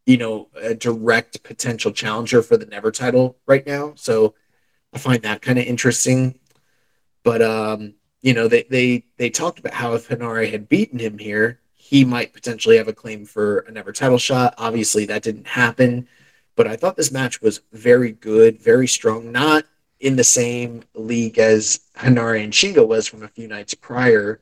you 0.06 0.18
know, 0.18 0.50
a 0.62 0.74
direct 0.74 1.42
potential 1.42 1.92
challenger 1.92 2.42
for 2.42 2.58
the 2.58 2.66
Never 2.66 2.92
title 2.92 3.38
right 3.46 3.66
now. 3.66 3.94
So 3.96 4.36
I 4.94 4.98
find 4.98 5.22
that 5.24 5.42
kind 5.42 5.58
of 5.58 5.64
interesting. 5.64 6.38
But 7.24 7.42
um, 7.42 7.94
you 8.22 8.34
know, 8.34 8.50
they 8.50 8.64
they 8.64 9.06
they 9.16 9.30
talked 9.30 9.60
about 9.60 9.74
how 9.74 9.94
if 9.94 10.10
Henare 10.10 10.52
had 10.52 10.68
beaten 10.68 11.00
him 11.00 11.18
here, 11.18 11.61
he 11.92 12.06
might 12.06 12.32
potentially 12.32 12.78
have 12.78 12.88
a 12.88 12.94
claim 12.94 13.26
for 13.26 13.60
a 13.60 13.72
Never 13.72 13.92
title 13.92 14.18
shot. 14.18 14.54
Obviously, 14.58 15.06
that 15.08 15.24
didn't 15.24 15.46
happen. 15.46 16.08
But 16.56 16.66
I 16.66 16.78
thought 16.78 16.96
this 16.96 17.12
match 17.12 17.42
was 17.42 17.60
very 17.74 18.14
good, 18.14 18.62
very 18.62 18.88
strong. 18.88 19.30
Not 19.30 19.66
in 20.00 20.16
the 20.16 20.24
same 20.24 20.84
league 20.96 21.38
as 21.38 21.82
Henare 21.98 22.42
and 22.42 22.54
Shingo 22.54 22.88
was 22.88 23.08
from 23.08 23.24
a 23.24 23.28
few 23.28 23.46
nights 23.46 23.74
prior, 23.74 24.40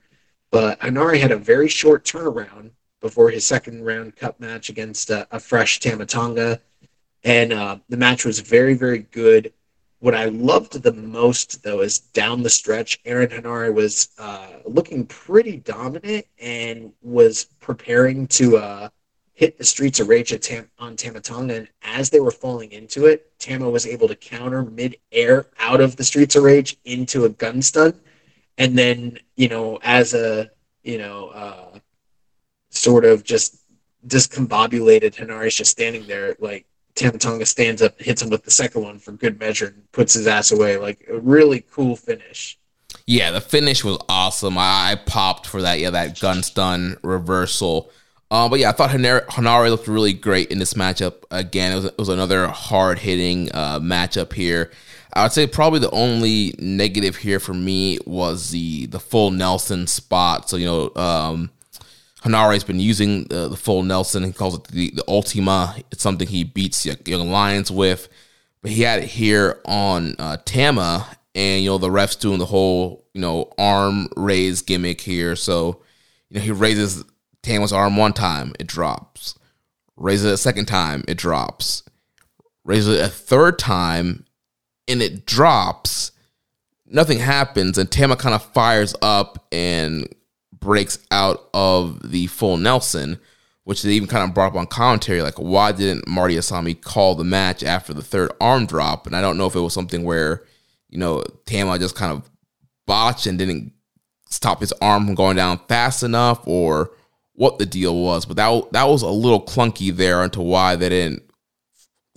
but 0.51 0.79
Henare 0.79 1.19
had 1.19 1.31
a 1.31 1.37
very 1.37 1.67
short 1.67 2.05
turnaround 2.05 2.69
before 3.01 3.31
his 3.31 3.47
second 3.47 3.83
round 3.83 4.15
cup 4.15 4.39
match 4.39 4.69
against 4.69 5.09
uh, 5.09 5.25
a 5.31 5.39
fresh 5.39 5.79
Tama 5.79 6.05
Tonga. 6.05 6.61
And 7.23 7.51
uh, 7.51 7.79
the 7.89 7.97
match 7.97 8.25
was 8.25 8.41
very, 8.41 8.75
very 8.75 8.99
good. 8.99 9.53
What 9.99 10.15
I 10.15 10.25
loved 10.25 10.81
the 10.81 10.93
most, 10.93 11.61
though, 11.61 11.81
is 11.81 11.99
down 11.99 12.41
the 12.41 12.49
stretch, 12.49 12.99
Aaron 13.03 13.29
Henare 13.29 13.73
was 13.73 14.09
uh, 14.17 14.47
looking 14.65 15.05
pretty 15.05 15.57
dominant 15.57 16.25
and 16.39 16.93
was 17.01 17.45
preparing 17.59 18.25
to 18.27 18.57
uh, 18.57 18.89
hit 19.33 19.57
the 19.57 19.65
streets 19.65 19.99
of 19.99 20.07
rage 20.07 20.37
Tam- 20.39 20.69
on 20.79 20.95
Tama 20.95 21.19
Tonga. 21.19 21.55
And 21.55 21.67
as 21.83 22.09
they 22.09 22.21
were 22.21 22.31
falling 22.31 22.71
into 22.71 23.07
it, 23.07 23.37
Tama 23.39 23.69
was 23.69 23.85
able 23.85 24.07
to 24.07 24.15
counter 24.15 24.63
mid-air 24.63 25.47
out 25.59 25.81
of 25.81 25.97
the 25.97 26.03
streets 26.05 26.37
of 26.37 26.43
rage 26.43 26.77
into 26.85 27.25
a 27.25 27.29
gun 27.29 27.61
stun. 27.61 27.99
And 28.57 28.77
then, 28.77 29.19
you 29.35 29.49
know, 29.49 29.79
as 29.83 30.13
a, 30.13 30.49
you 30.83 30.97
know, 30.97 31.27
uh, 31.27 31.79
sort 32.69 33.03
of 33.03 33.25
just 33.25 33.57
discombobulated. 34.07 35.15
Henare's 35.15 35.55
just 35.55 35.71
standing 35.71 36.07
there, 36.07 36.37
like 36.39 36.65
Tama 36.99 37.17
Tonga 37.17 37.45
stands 37.45 37.81
up, 37.81 37.99
hits 37.99 38.21
him 38.21 38.29
with 38.29 38.43
the 38.43 38.51
second 38.51 38.83
one 38.83 38.99
for 38.99 39.11
good 39.11 39.39
measure, 39.39 39.67
and 39.67 39.91
puts 39.91 40.13
his 40.13 40.27
ass 40.27 40.51
away. 40.51 40.77
Like 40.77 41.05
a 41.09 41.19
really 41.19 41.65
cool 41.71 41.95
finish. 41.95 42.57
Yeah, 43.05 43.31
the 43.31 43.41
finish 43.41 43.83
was 43.83 43.97
awesome. 44.09 44.57
I, 44.57 44.91
I 44.91 44.95
popped 44.95 45.47
for 45.47 45.61
that. 45.61 45.79
Yeah, 45.79 45.91
that 45.91 46.19
gun 46.19 46.43
stun 46.43 46.97
reversal. 47.03 47.91
Uh, 48.31 48.47
but 48.47 48.59
yeah, 48.59 48.69
I 48.69 48.73
thought 48.73 48.91
Henare 48.91 49.69
looked 49.69 49.87
really 49.87 50.13
great 50.13 50.51
in 50.51 50.59
this 50.59 50.75
matchup. 50.75 51.23
Again, 51.31 51.71
it 51.71 51.75
was, 51.75 51.85
it 51.85 51.97
was 51.97 52.09
another 52.09 52.47
hard 52.47 52.99
hitting 52.99 53.49
uh, 53.53 53.79
matchup 53.79 54.33
here. 54.33 54.71
I 55.13 55.23
would 55.23 55.31
say 55.31 55.47
probably 55.47 55.79
the 55.79 55.89
only 55.89 56.53
negative 56.59 57.15
here 57.15 57.39
for 57.39 57.55
me 57.55 57.97
was 58.05 58.51
the 58.51 58.85
the 58.85 58.99
full 58.99 59.31
Nelson 59.31 59.87
spot. 59.87 60.47
So 60.47 60.57
you 60.57 60.65
know, 60.67 61.01
um, 61.01 61.49
Henare's 62.23 62.63
been 62.63 62.79
using 62.79 63.25
the, 63.25 63.47
the 63.47 63.55
full 63.55 63.83
Nelson. 63.83 64.23
He 64.23 64.33
calls 64.33 64.55
it 64.55 64.65
the, 64.65 64.91
the 64.91 65.03
Ultima. 65.07 65.75
It's 65.91 66.03
something 66.03 66.27
he 66.27 66.43
beats 66.43 66.85
Young 66.85 67.31
Lions 67.31 67.71
with. 67.71 68.09
But 68.61 68.71
he 68.71 68.81
had 68.81 68.99
it 68.99 69.07
here 69.07 69.61
on 69.65 70.15
uh, 70.19 70.37
Tama, 70.43 71.07
and 71.33 71.63
you 71.63 71.69
know 71.69 71.77
the 71.77 71.87
refs 71.87 72.19
doing 72.19 72.39
the 72.39 72.45
whole 72.45 73.05
you 73.13 73.21
know 73.21 73.51
arm 73.57 74.09
raise 74.17 74.61
gimmick 74.61 74.99
here. 74.99 75.37
So 75.37 75.81
you 76.29 76.35
know 76.35 76.41
he 76.41 76.51
raises 76.51 77.05
Tama's 77.41 77.71
arm 77.71 77.95
one 77.95 78.13
time, 78.13 78.53
it 78.59 78.67
drops. 78.67 79.35
Raises 79.95 80.25
it 80.25 80.33
a 80.33 80.37
second 80.37 80.65
time, 80.65 81.05
it 81.07 81.17
drops. 81.17 81.83
Raises 82.65 82.97
it 82.97 83.05
a 83.05 83.09
third 83.09 83.57
time, 83.57 84.25
and 84.87 85.01
it 85.01 85.25
drops. 85.25 86.11
Nothing 86.85 87.19
happens, 87.19 87.77
and 87.77 87.89
Tama 87.89 88.17
kind 88.17 88.35
of 88.35 88.43
fires 88.43 88.93
up 89.01 89.47
and 89.53 90.13
breaks 90.59 90.99
out 91.11 91.49
of 91.53 92.11
the 92.11 92.27
full 92.27 92.57
Nelson, 92.57 93.19
which 93.63 93.81
they 93.81 93.91
even 93.91 94.07
kind 94.07 94.23
of 94.23 94.33
brought 94.33 94.53
up 94.53 94.57
on 94.57 94.67
commentary. 94.67 95.21
Like, 95.21 95.37
why 95.37 95.71
didn't 95.71 96.07
Marty 96.07 96.35
Asami 96.35 96.79
call 96.79 97.15
the 97.15 97.23
match 97.23 97.63
after 97.63 97.93
the 97.93 98.01
third 98.01 98.31
arm 98.41 98.65
drop? 98.65 99.05
And 99.05 99.15
I 99.15 99.21
don't 99.21 99.37
know 99.37 99.47
if 99.47 99.55
it 99.55 99.61
was 99.61 99.73
something 99.73 100.03
where, 100.03 100.43
you 100.89 100.97
know, 100.97 101.23
Tama 101.45 101.79
just 101.79 101.95
kind 101.95 102.11
of 102.11 102.29
botched 102.85 103.27
and 103.27 103.37
didn't 103.37 103.73
stop 104.29 104.61
his 104.61 104.73
arm 104.81 105.05
from 105.05 105.15
going 105.15 105.35
down 105.35 105.59
fast 105.67 106.03
enough 106.03 106.47
or 106.47 106.91
what 107.33 107.57
the 107.57 107.65
deal 107.65 107.95
was. 107.95 108.25
But 108.25 108.37
that, 108.37 108.71
that 108.73 108.87
was 108.87 109.01
a 109.01 109.09
little 109.09 109.43
clunky 109.43 109.95
there 109.95 110.23
into 110.23 110.41
why 110.41 110.75
they 110.75 110.89
didn't 110.89 111.23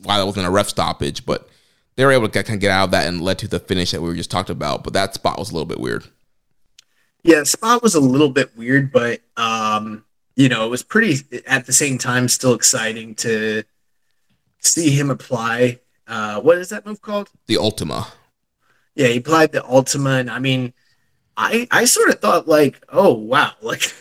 why 0.02 0.18
that 0.18 0.26
wasn't 0.26 0.46
a 0.46 0.50
ref 0.50 0.68
stoppage, 0.68 1.24
but 1.24 1.48
they 1.96 2.04
were 2.04 2.12
able 2.12 2.28
to 2.28 2.42
kind 2.42 2.56
of 2.56 2.60
get 2.60 2.70
out 2.70 2.84
of 2.84 2.90
that 2.92 3.06
and 3.06 3.20
led 3.20 3.38
to 3.38 3.48
the 3.48 3.60
finish 3.60 3.90
that 3.90 4.00
we 4.00 4.08
were 4.08 4.14
just 4.14 4.30
talked 4.30 4.50
about. 4.50 4.84
But 4.84 4.92
that 4.94 5.14
spot 5.14 5.38
was 5.38 5.50
a 5.50 5.54
little 5.54 5.66
bit 5.66 5.80
weird. 5.80 6.04
Yeah, 7.22 7.44
spot 7.44 7.82
was 7.82 7.94
a 7.94 8.00
little 8.00 8.30
bit 8.30 8.56
weird, 8.56 8.92
but 8.92 9.20
um, 9.36 10.04
you 10.34 10.48
know, 10.48 10.66
it 10.66 10.70
was 10.70 10.82
pretty 10.82 11.16
at 11.46 11.66
the 11.66 11.72
same 11.72 11.98
time 11.98 12.28
still 12.28 12.54
exciting 12.54 13.14
to 13.16 13.64
see 14.58 14.90
him 14.90 15.10
apply. 15.10 15.80
Uh, 16.06 16.40
what 16.40 16.58
is 16.58 16.70
that 16.70 16.84
move 16.84 17.00
called? 17.00 17.30
The 17.46 17.58
Ultima. 17.58 18.08
Yeah, 18.94 19.08
he 19.08 19.18
applied 19.18 19.52
the 19.52 19.64
Ultima, 19.64 20.10
and 20.10 20.30
I 20.30 20.38
mean, 20.38 20.72
I 21.36 21.66
I 21.70 21.84
sort 21.84 22.10
of 22.10 22.20
thought 22.20 22.48
like, 22.48 22.82
oh 22.88 23.12
wow, 23.14 23.52
like 23.62 23.94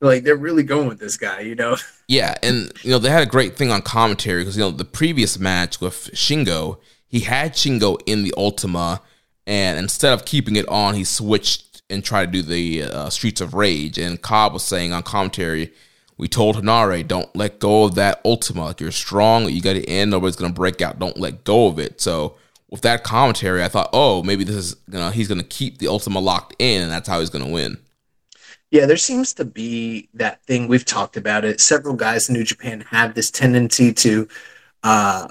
like 0.00 0.24
they're 0.24 0.36
really 0.36 0.62
going 0.62 0.88
with 0.88 0.98
this 0.98 1.16
guy, 1.16 1.40
you 1.40 1.54
know? 1.54 1.76
Yeah, 2.06 2.34
and 2.42 2.72
you 2.82 2.90
know 2.90 2.98
they 2.98 3.10
had 3.10 3.22
a 3.22 3.30
great 3.30 3.56
thing 3.56 3.70
on 3.70 3.82
commentary 3.82 4.42
because 4.42 4.56
you 4.56 4.62
know 4.62 4.70
the 4.70 4.84
previous 4.84 5.38
match 5.38 5.80
with 5.80 6.10
Shingo, 6.14 6.78
he 7.06 7.20
had 7.20 7.54
Shingo 7.54 7.98
in 8.06 8.22
the 8.22 8.32
Ultima, 8.36 9.02
and 9.48 9.78
instead 9.78 10.12
of 10.12 10.26
keeping 10.26 10.56
it 10.56 10.68
on, 10.68 10.94
he 10.94 11.04
switched 11.04 11.82
and 11.88 12.04
tried 12.04 12.26
to 12.26 12.32
do 12.32 12.42
the 12.42 12.82
uh, 12.82 13.08
Streets 13.08 13.40
of 13.40 13.54
Rage. 13.54 13.96
And 13.96 14.20
Cobb 14.20 14.52
was 14.52 14.62
saying 14.62 14.92
on 14.92 15.02
commentary, 15.02 15.72
we 16.18 16.28
told 16.28 16.56
Henare, 16.56 17.06
don't 17.06 17.34
let 17.34 17.58
go 17.58 17.84
of 17.84 17.94
that 17.94 18.20
Ultima. 18.26 18.66
Like 18.66 18.80
you're 18.80 18.92
strong, 18.92 19.48
you 19.48 19.62
got 19.62 19.76
it 19.76 19.88
in, 19.88 20.10
nobody's 20.10 20.36
gonna 20.36 20.52
break 20.52 20.82
out. 20.82 20.98
Don't 20.98 21.16
let 21.16 21.44
go 21.44 21.66
of 21.66 21.78
it. 21.78 21.98
So 21.98 22.36
with 22.68 22.82
that 22.82 23.04
commentary, 23.04 23.64
I 23.64 23.68
thought, 23.68 23.88
oh, 23.94 24.22
maybe 24.22 24.44
this 24.44 24.56
is 24.56 24.76
know 24.86 25.08
he's 25.08 25.28
gonna 25.28 25.42
keep 25.42 25.78
the 25.78 25.88
Ultima 25.88 26.20
locked 26.20 26.54
in, 26.58 26.82
and 26.82 26.92
that's 26.92 27.08
how 27.08 27.20
he's 27.20 27.30
gonna 27.30 27.48
win. 27.48 27.78
Yeah, 28.70 28.84
there 28.84 28.98
seems 28.98 29.32
to 29.34 29.46
be 29.46 30.10
that 30.12 30.42
thing 30.42 30.68
we've 30.68 30.84
talked 30.84 31.16
about 31.16 31.46
it. 31.46 31.58
Several 31.58 31.94
guys 31.94 32.28
in 32.28 32.34
New 32.34 32.44
Japan 32.44 32.82
have 32.82 33.14
this 33.14 33.30
tendency 33.30 33.94
to 33.94 34.28
uh, 34.82 35.28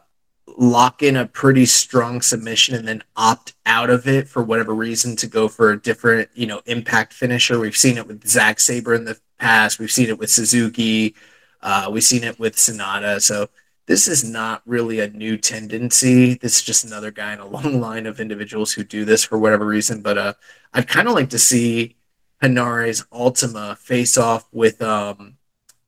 lock 0.58 1.04
in 1.04 1.16
a 1.16 1.28
pretty 1.28 1.66
strong 1.66 2.20
submission 2.20 2.74
and 2.74 2.88
then 2.88 3.04
opt 3.16 3.54
out 3.66 3.92
of 3.92 4.08
it 4.08 4.28
for 4.28 4.44
whatever 4.44 4.74
reason 4.74 5.16
to 5.16 5.28
go 5.28 5.48
for 5.48 5.72
a 5.72 5.80
different, 5.80 6.30
you 6.34 6.48
know, 6.48 6.62
impact 6.66 7.14
finisher. 7.14 7.60
We've 7.60 7.78
seen 7.78 7.98
it 7.98 8.08
with 8.08 8.28
Zack 8.28 8.60
Sabre 8.60 8.96
in 8.96 9.06
the 9.06 9.20
past. 9.38 9.78
We've 9.78 9.92
seen 9.92 10.10
it 10.10 10.18
with 10.18 10.32
Suzuki. 10.32 11.16
Uh, 11.62 11.90
we've 11.92 12.04
seen 12.04 12.24
it 12.24 12.40
with 12.40 12.56
Sanada. 12.56 13.22
So 13.22 13.50
this 13.86 14.08
is 14.08 14.28
not 14.28 14.64
really 14.66 15.00
a 15.00 15.10
new 15.10 15.38
tendency. 15.38 16.34
This 16.34 16.58
is 16.58 16.64
just 16.64 16.86
another 16.86 17.12
guy 17.12 17.34
in 17.34 17.40
a 17.40 17.48
long 17.48 17.80
line 17.80 18.08
of 18.08 18.20
individuals 18.20 18.74
who 18.74 18.84
do 18.84 19.06
this 19.06 19.24
for 19.24 19.38
whatever 19.38 19.66
reason. 19.66 20.02
But 20.02 20.18
uh, 20.18 20.34
I'd 20.74 20.88
kind 20.88 21.08
of 21.08 21.14
like 21.14 21.30
to 21.30 21.40
see 21.40 21.98
Henare's 22.42 23.06
Ultima 23.12 23.76
face 23.80 24.18
off 24.18 24.48
with 24.52 24.82
um, 24.82 25.37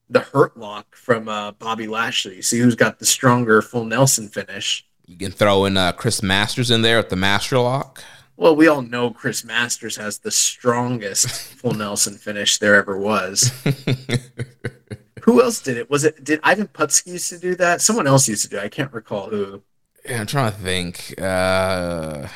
the 0.10 0.22
Hurt 0.22 0.58
Lock 0.58 0.96
from 0.96 1.30
uh, 1.30 1.52
Bobby 1.52 1.88
Lashley. 1.88 2.42
See 2.42 2.60
who's 2.60 2.76
got 2.76 3.00
the 3.00 3.06
stronger 3.06 3.62
full 3.62 3.86
Nelson 3.86 4.28
finish. 4.28 4.86
You 5.06 5.18
can 5.18 5.32
throw 5.32 5.66
in 5.66 5.78
uh, 5.78 5.92
Chris 5.92 6.22
Masters 6.22 6.72
in 6.72 6.82
there 6.82 6.98
with 6.98 7.10
the 7.10 7.16
Master 7.16 7.60
Lock. 7.60 8.04
Well, 8.38 8.56
we 8.56 8.68
all 8.68 8.82
know 8.82 9.12
Chris 9.12 9.44
Masters 9.44 9.98
has 9.98 10.20
the 10.20 10.32
strongest 10.32 11.28
full 11.58 11.74
Nelson 11.74 12.16
finish 12.16 12.58
there 12.58 12.76
ever 12.76 12.98
was. 12.98 13.52
who 15.24 15.42
else 15.42 15.62
did 15.62 15.78
it? 15.78 15.90
Was 15.90 16.06
it 16.06 16.24
did 16.24 16.40
Ivan 16.44 16.68
Putski 16.68 17.14
used 17.14 17.30
to 17.30 17.40
do 17.40 17.56
that? 17.56 17.82
Someone 17.82 18.08
else 18.08 18.28
used 18.28 18.44
to 18.44 18.50
do. 18.50 18.58
It. 18.58 18.64
I 18.64 18.70
can't 18.70 18.94
recall 18.94 19.30
who. 19.30 19.62
Yeah, 20.06 20.22
I'm 20.22 20.28
trying 20.28 20.52
to 20.54 20.58
think. 20.58 21.16
Uh, 21.20 22.28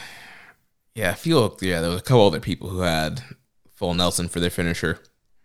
yeah, 0.94 1.12
I 1.12 1.14
feel 1.14 1.58
yeah, 1.62 1.80
there 1.80 1.90
was 1.90 2.02
a 2.02 2.04
couple 2.04 2.28
other 2.28 2.40
people 2.40 2.70
who 2.70 2.82
had 2.82 3.22
full 3.74 3.94
Nelson 3.94 4.28
for 4.28 4.40
their 4.40 4.50
finisher. 4.50 5.00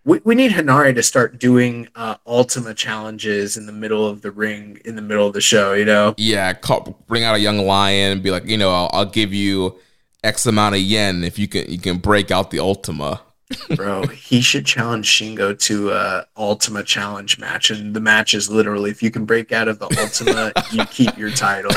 We, 0.09 0.22
we 0.24 0.35
need 0.35 0.52
Henare 0.52 0.94
to 0.94 1.02
start 1.02 1.39
doing 1.39 1.86
uh, 1.94 2.14
Ultima 2.26 2.72
challenges 2.72 3.59
in 3.59 3.66
the 3.66 3.72
middle 3.72 4.06
of 4.06 4.22
the 4.22 4.30
ring, 4.30 4.80
in 4.86 4.97
the 4.97 5.02
middle 5.02 5.26
of 5.26 5.35
the 5.35 5.43
show. 5.43 5.74
You 5.74 5.85
know? 5.85 6.14
Yeah, 6.16 6.55
call, 6.55 6.98
bring 7.06 7.24
out 7.24 7.35
a 7.35 7.39
young 7.39 7.59
lion 7.59 8.12
and 8.12 8.22
be 8.22 8.30
like, 8.30 8.47
you 8.47 8.56
know, 8.56 8.70
I'll, 8.70 8.89
I'll 8.94 9.05
give 9.05 9.35
you 9.35 9.78
X 10.24 10.47
amount 10.47 10.76
of 10.76 10.80
yen 10.80 11.24
if 11.24 11.39
you 11.39 11.47
can 11.47 11.70
you 11.70 11.78
can 11.78 11.98
break 11.98 12.30
out 12.30 12.51
the 12.51 12.59
Ultima. 12.59 13.20
Bro, 13.76 14.06
he 14.06 14.40
should 14.40 14.64
challenge 14.64 15.10
Shingo 15.10 15.59
to 15.64 15.90
a 15.90 16.26
Ultima 16.39 16.85
challenge 16.85 17.39
match, 17.39 17.70
and 17.70 17.93
the 17.94 18.01
match 18.01 18.32
is 18.32 18.48
literally 18.48 18.90
if 18.90 19.02
you 19.02 19.10
can 19.10 19.26
break 19.26 19.52
out 19.52 19.68
of 19.68 19.78
the 19.78 19.94
Ultima, 20.01 20.52
you 20.72 20.86
keep 20.86 21.18
your 21.18 21.30
title. 21.30 21.70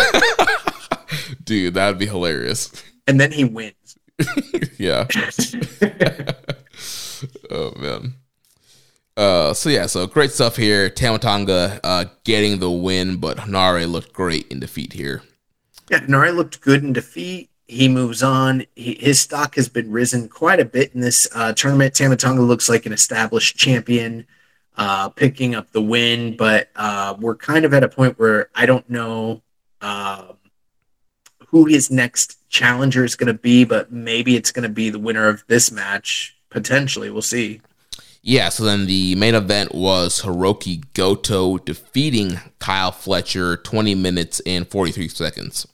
Dude, 1.44 1.74
that'd 1.74 2.00
be 2.00 2.08
hilarious. 2.08 2.72
And 3.08 3.20
then 3.20 3.34
he 3.34 3.44
wins. 3.44 3.98
yeah. 4.78 5.06
oh 7.50 7.74
man. 7.78 8.16
Uh, 9.18 9.54
so 9.54 9.70
yeah, 9.70 9.86
so 9.86 10.08
great 10.08 10.32
stuff 10.32 10.56
here. 10.56 10.90
Tama 10.90 11.20
Tonga 11.20 11.80
uh, 11.84 12.06
getting 12.24 12.60
the 12.60 12.72
win, 12.72 13.18
but 13.18 13.48
Nare 13.48 13.86
looked 13.86 14.14
great 14.14 14.48
in 14.48 14.60
defeat 14.60 14.94
here. 14.94 15.22
Yeah, 15.90 16.06
Nare 16.08 16.32
looked 16.32 16.62
good 16.62 16.84
in 16.84 16.94
defeat. 16.94 17.50
He 17.68 17.88
moves 17.88 18.24
on. 18.24 18.66
He, 18.76 18.96
his 18.96 19.20
stock 19.20 19.56
has 19.56 19.68
been 19.70 19.92
risen 19.92 20.30
quite 20.30 20.60
a 20.60 20.66
bit 20.66 20.94
in 20.94 21.02
this 21.02 21.28
uh, 21.36 21.54
tournament. 21.54 21.94
Tama 21.94 22.16
Tonga 22.16 22.42
looks 22.42 22.70
like 22.70 22.86
an 22.86 22.94
established 22.94 23.58
champion, 23.58 24.26
uh, 24.78 25.10
picking 25.10 25.56
up 25.56 25.72
the 25.72 25.82
win. 25.82 26.38
But 26.38 26.70
uh, 26.76 27.16
we're 27.20 27.36
kind 27.36 27.66
of 27.66 27.74
at 27.74 27.84
a 27.84 27.90
point 27.90 28.18
where 28.18 28.50
I 28.56 28.66
don't 28.66 28.90
know 28.90 29.42
um, 29.82 30.38
who 31.48 31.66
his 31.66 31.92
next 31.92 32.38
challenger 32.50 33.04
is 33.04 33.16
going 33.16 33.28
to 33.28 33.40
be, 33.40 33.66
but 33.66 33.92
maybe 33.92 34.36
it's 34.36 34.52
going 34.52 34.64
to 34.64 34.74
be 34.74 34.90
the 34.90 35.00
winner 35.00 35.28
of 35.28 35.44
this 35.48 35.72
match. 35.72 36.38
Potentially, 36.50 37.10
we'll 37.10 37.22
see. 37.22 37.62
Yeah, 38.24 38.50
so 38.50 38.64
then 38.64 38.86
the 38.86 39.16
main 39.16 39.34
event 39.34 39.74
was 39.74 40.22
Hiroki 40.22 40.84
Goto 40.94 41.58
defeating 41.58 42.40
Kyle 42.60 42.92
Fletcher 42.92 43.58
20 43.58 43.96
minutes 43.96 44.40
and 44.46 44.68
43 44.68 45.08
seconds. 45.08 45.68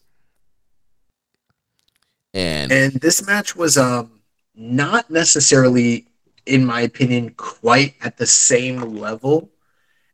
And 2.33 2.71
and 2.71 2.93
this 2.93 3.25
match 3.25 3.55
was 3.55 3.77
um 3.77 4.21
not 4.55 5.09
necessarily 5.09 6.07
in 6.45 6.65
my 6.65 6.81
opinion 6.81 7.31
quite 7.31 7.95
at 8.01 8.17
the 8.17 8.25
same 8.25 8.79
level 8.79 9.49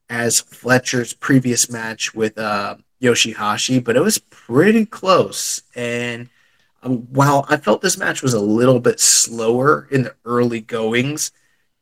as 0.09 0.41
Fletcher's 0.41 1.13
previous 1.13 1.69
match 1.71 2.13
with 2.13 2.37
uh, 2.37 2.75
Yoshihashi, 3.01 3.83
but 3.83 3.95
it 3.95 4.01
was 4.01 4.17
pretty 4.17 4.85
close. 4.85 5.61
And 5.75 6.29
um, 6.81 6.99
while 7.11 7.45
I 7.49 7.57
felt 7.57 7.81
this 7.81 7.97
match 7.97 8.21
was 8.21 8.33
a 8.33 8.39
little 8.39 8.79
bit 8.79 8.99
slower 8.99 9.87
in 9.91 10.03
the 10.03 10.15
early 10.25 10.61
goings, 10.61 11.31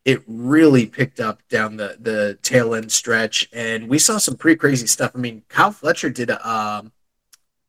it 0.03 0.23
really 0.28 0.86
picked 0.86 1.19
up 1.19 1.48
down 1.49 1.78
the 1.78 1.98
the 1.99 2.38
tail 2.41 2.73
end 2.73 2.91
stretch, 2.91 3.48
and 3.53 3.88
we 3.88 3.99
saw 3.99 4.18
some 4.18 4.36
pretty 4.36 4.57
crazy 4.57 4.88
stuff. 4.88 5.11
I 5.14 5.19
mean, 5.19 5.44
Kyle 5.48 5.72
Fletcher 5.72 6.10
did 6.10 6.30
a, 6.30 6.49
um, 6.49 6.91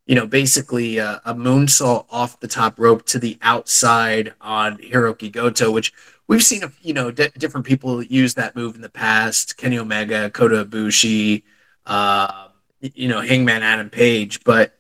you 0.07 0.15
know, 0.15 0.27
basically 0.27 0.99
a, 0.99 1.21
a 1.25 1.35
moonsault 1.35 2.07
off 2.11 2.41
the 2.41 2.49
top 2.49 2.79
rope 2.79 3.05
to 3.07 3.19
the 3.19 3.39
outside 3.43 4.35
on 4.41 4.79
Hiroki 4.79 5.31
Goto, 5.31 5.71
which 5.71 5.93
we've 6.27 6.43
seen, 6.43 6.63
you 6.81 6.95
know, 6.95 7.11
d- 7.11 7.29
different 7.37 7.67
people 7.67 8.03
use 8.03 8.35
that 8.35 8.57
move 8.57 8.75
in 8.75 8.81
the 8.81 8.89
past. 8.89 9.57
Kenny 9.57 9.79
Omega, 9.79 10.31
Kota 10.31 10.65
Ibushi, 10.65 11.43
uh, 11.87 12.49
you 12.81 13.09
know, 13.09 13.21
Hangman 13.21 13.63
Adam 13.63 13.91
Page, 13.91 14.43
but 14.45 14.79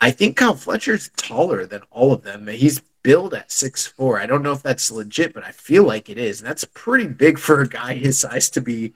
I 0.00 0.10
think 0.10 0.36
Kyle 0.36 0.54
Fletcher's 0.54 1.10
taller 1.16 1.66
than 1.66 1.82
all 1.90 2.12
of 2.12 2.22
them. 2.22 2.46
He's 2.46 2.80
billed 3.02 3.34
at 3.34 3.50
six 3.50 3.86
four. 3.86 4.20
I 4.20 4.26
don't 4.26 4.42
know 4.42 4.52
if 4.52 4.62
that's 4.62 4.90
legit, 4.90 5.34
but 5.34 5.44
I 5.44 5.52
feel 5.52 5.84
like 5.84 6.08
it 6.08 6.18
is. 6.18 6.40
And 6.40 6.48
that's 6.48 6.64
pretty 6.64 7.06
big 7.06 7.38
for 7.38 7.60
a 7.60 7.68
guy 7.68 7.94
his 7.94 8.18
size 8.18 8.50
to 8.50 8.60
be 8.60 8.94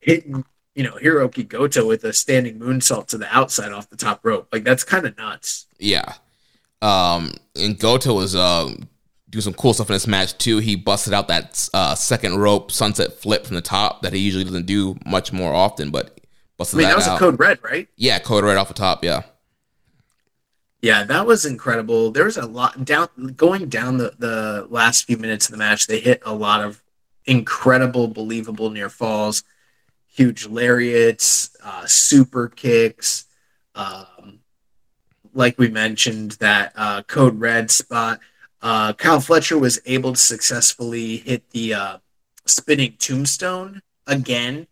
hitting, 0.00 0.44
you 0.74 0.84
know, 0.84 0.92
Hiroki 0.92 1.46
Goto 1.46 1.86
with 1.86 2.04
a 2.04 2.12
standing 2.12 2.58
moonsault 2.58 3.08
to 3.08 3.18
the 3.18 3.34
outside 3.34 3.72
off 3.72 3.90
the 3.90 3.96
top 3.96 4.20
rope. 4.24 4.48
Like 4.52 4.64
that's 4.64 4.84
kind 4.84 5.06
of 5.06 5.16
nuts. 5.16 5.66
Yeah. 5.78 6.14
Um 6.82 7.32
and 7.54 7.78
Goto 7.78 8.14
was 8.14 8.34
uh 8.34 8.72
doing 9.30 9.42
some 9.42 9.54
cool 9.54 9.74
stuff 9.74 9.90
in 9.90 9.94
this 9.94 10.06
match 10.06 10.36
too. 10.38 10.58
He 10.58 10.76
busted 10.76 11.12
out 11.12 11.28
that 11.28 11.68
uh, 11.74 11.94
second 11.94 12.38
rope 12.38 12.70
sunset 12.70 13.12
flip 13.14 13.46
from 13.46 13.56
the 13.56 13.62
top 13.62 14.02
that 14.02 14.12
he 14.12 14.20
usually 14.20 14.44
doesn't 14.44 14.66
do 14.66 14.96
much 15.04 15.32
more 15.32 15.52
often, 15.52 15.90
but 15.90 16.20
busted 16.56 16.78
I 16.78 16.78
mean, 16.78 16.88
that, 16.88 16.90
that 16.90 16.96
was 16.96 17.08
out. 17.08 17.16
a 17.16 17.18
code 17.18 17.38
red, 17.38 17.58
right? 17.62 17.88
Yeah, 17.96 18.18
code 18.18 18.44
red 18.44 18.56
off 18.56 18.68
the 18.68 18.74
top. 18.74 19.04
Yeah. 19.04 19.22
Yeah, 20.82 21.04
that 21.04 21.26
was 21.26 21.46
incredible. 21.46 22.10
There 22.10 22.24
was 22.24 22.36
a 22.36 22.46
lot 22.46 22.84
down 22.84 23.08
going 23.36 23.68
down 23.68 23.96
the, 23.96 24.14
the 24.18 24.66
last 24.68 25.04
few 25.06 25.16
minutes 25.16 25.46
of 25.46 25.52
the 25.52 25.58
match. 25.58 25.86
They 25.86 26.00
hit 26.00 26.22
a 26.24 26.34
lot 26.34 26.62
of 26.62 26.82
incredible, 27.24 28.08
believable 28.08 28.70
near 28.70 28.88
falls, 28.88 29.42
huge 30.06 30.46
lariats, 30.46 31.56
uh, 31.64 31.86
super 31.86 32.48
kicks. 32.48 33.26
Um, 33.74 34.40
like 35.34 35.58
we 35.58 35.68
mentioned, 35.68 36.32
that 36.32 36.72
uh, 36.76 37.02
code 37.02 37.40
red 37.40 37.70
spot. 37.70 38.20
Uh, 38.62 38.92
Kyle 38.92 39.20
Fletcher 39.20 39.58
was 39.58 39.80
able 39.86 40.12
to 40.12 40.18
successfully 40.18 41.18
hit 41.18 41.50
the 41.50 41.74
uh, 41.74 41.98
spinning 42.46 42.94
tombstone 42.98 43.82
again 44.06 44.66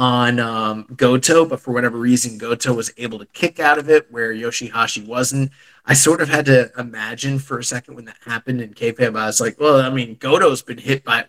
on 0.00 0.40
um, 0.40 0.86
Goto, 0.96 1.44
but 1.44 1.60
for 1.60 1.72
whatever 1.72 1.98
reason, 1.98 2.38
Goto 2.38 2.72
was 2.72 2.90
able 2.96 3.18
to 3.18 3.26
kick 3.26 3.60
out 3.60 3.76
of 3.76 3.90
it 3.90 4.10
where 4.10 4.32
Yoshihashi 4.32 5.06
wasn't. 5.06 5.52
I 5.84 5.92
sort 5.92 6.22
of 6.22 6.30
had 6.30 6.46
to 6.46 6.72
imagine 6.78 7.38
for 7.38 7.58
a 7.58 7.64
second 7.64 7.96
when 7.96 8.06
that 8.06 8.16
happened 8.24 8.62
in 8.62 8.72
kayfabe. 8.72 9.14
I 9.14 9.26
was 9.26 9.42
like, 9.42 9.60
well, 9.60 9.78
I 9.78 9.90
mean, 9.90 10.14
Goto's 10.16 10.62
been 10.62 10.78
hit 10.78 11.04
by 11.04 11.26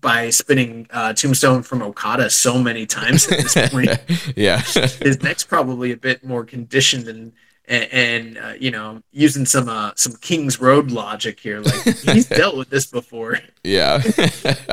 by 0.00 0.30
spinning 0.30 0.86
uh, 0.90 1.12
Tombstone 1.12 1.62
from 1.62 1.82
Okada 1.82 2.30
so 2.30 2.58
many 2.58 2.86
times 2.86 3.30
at 3.30 3.38
this 3.38 3.70
point. 3.70 3.90
yeah. 4.34 4.60
His 4.60 5.22
neck's 5.22 5.44
probably 5.44 5.92
a 5.92 5.96
bit 5.98 6.24
more 6.24 6.44
conditioned 6.44 7.08
and 7.08 7.32
and, 7.68 7.92
and 7.92 8.38
uh, 8.38 8.54
you 8.58 8.70
know 8.70 9.02
using 9.12 9.44
some 9.44 9.68
uh, 9.68 9.92
some 9.94 10.14
King's 10.22 10.58
Road 10.58 10.90
logic 10.90 11.38
here. 11.38 11.60
Like 11.60 11.98
he's 11.98 12.28
dealt 12.30 12.56
with 12.56 12.70
this 12.70 12.86
before. 12.86 13.40
Yeah. 13.62 13.98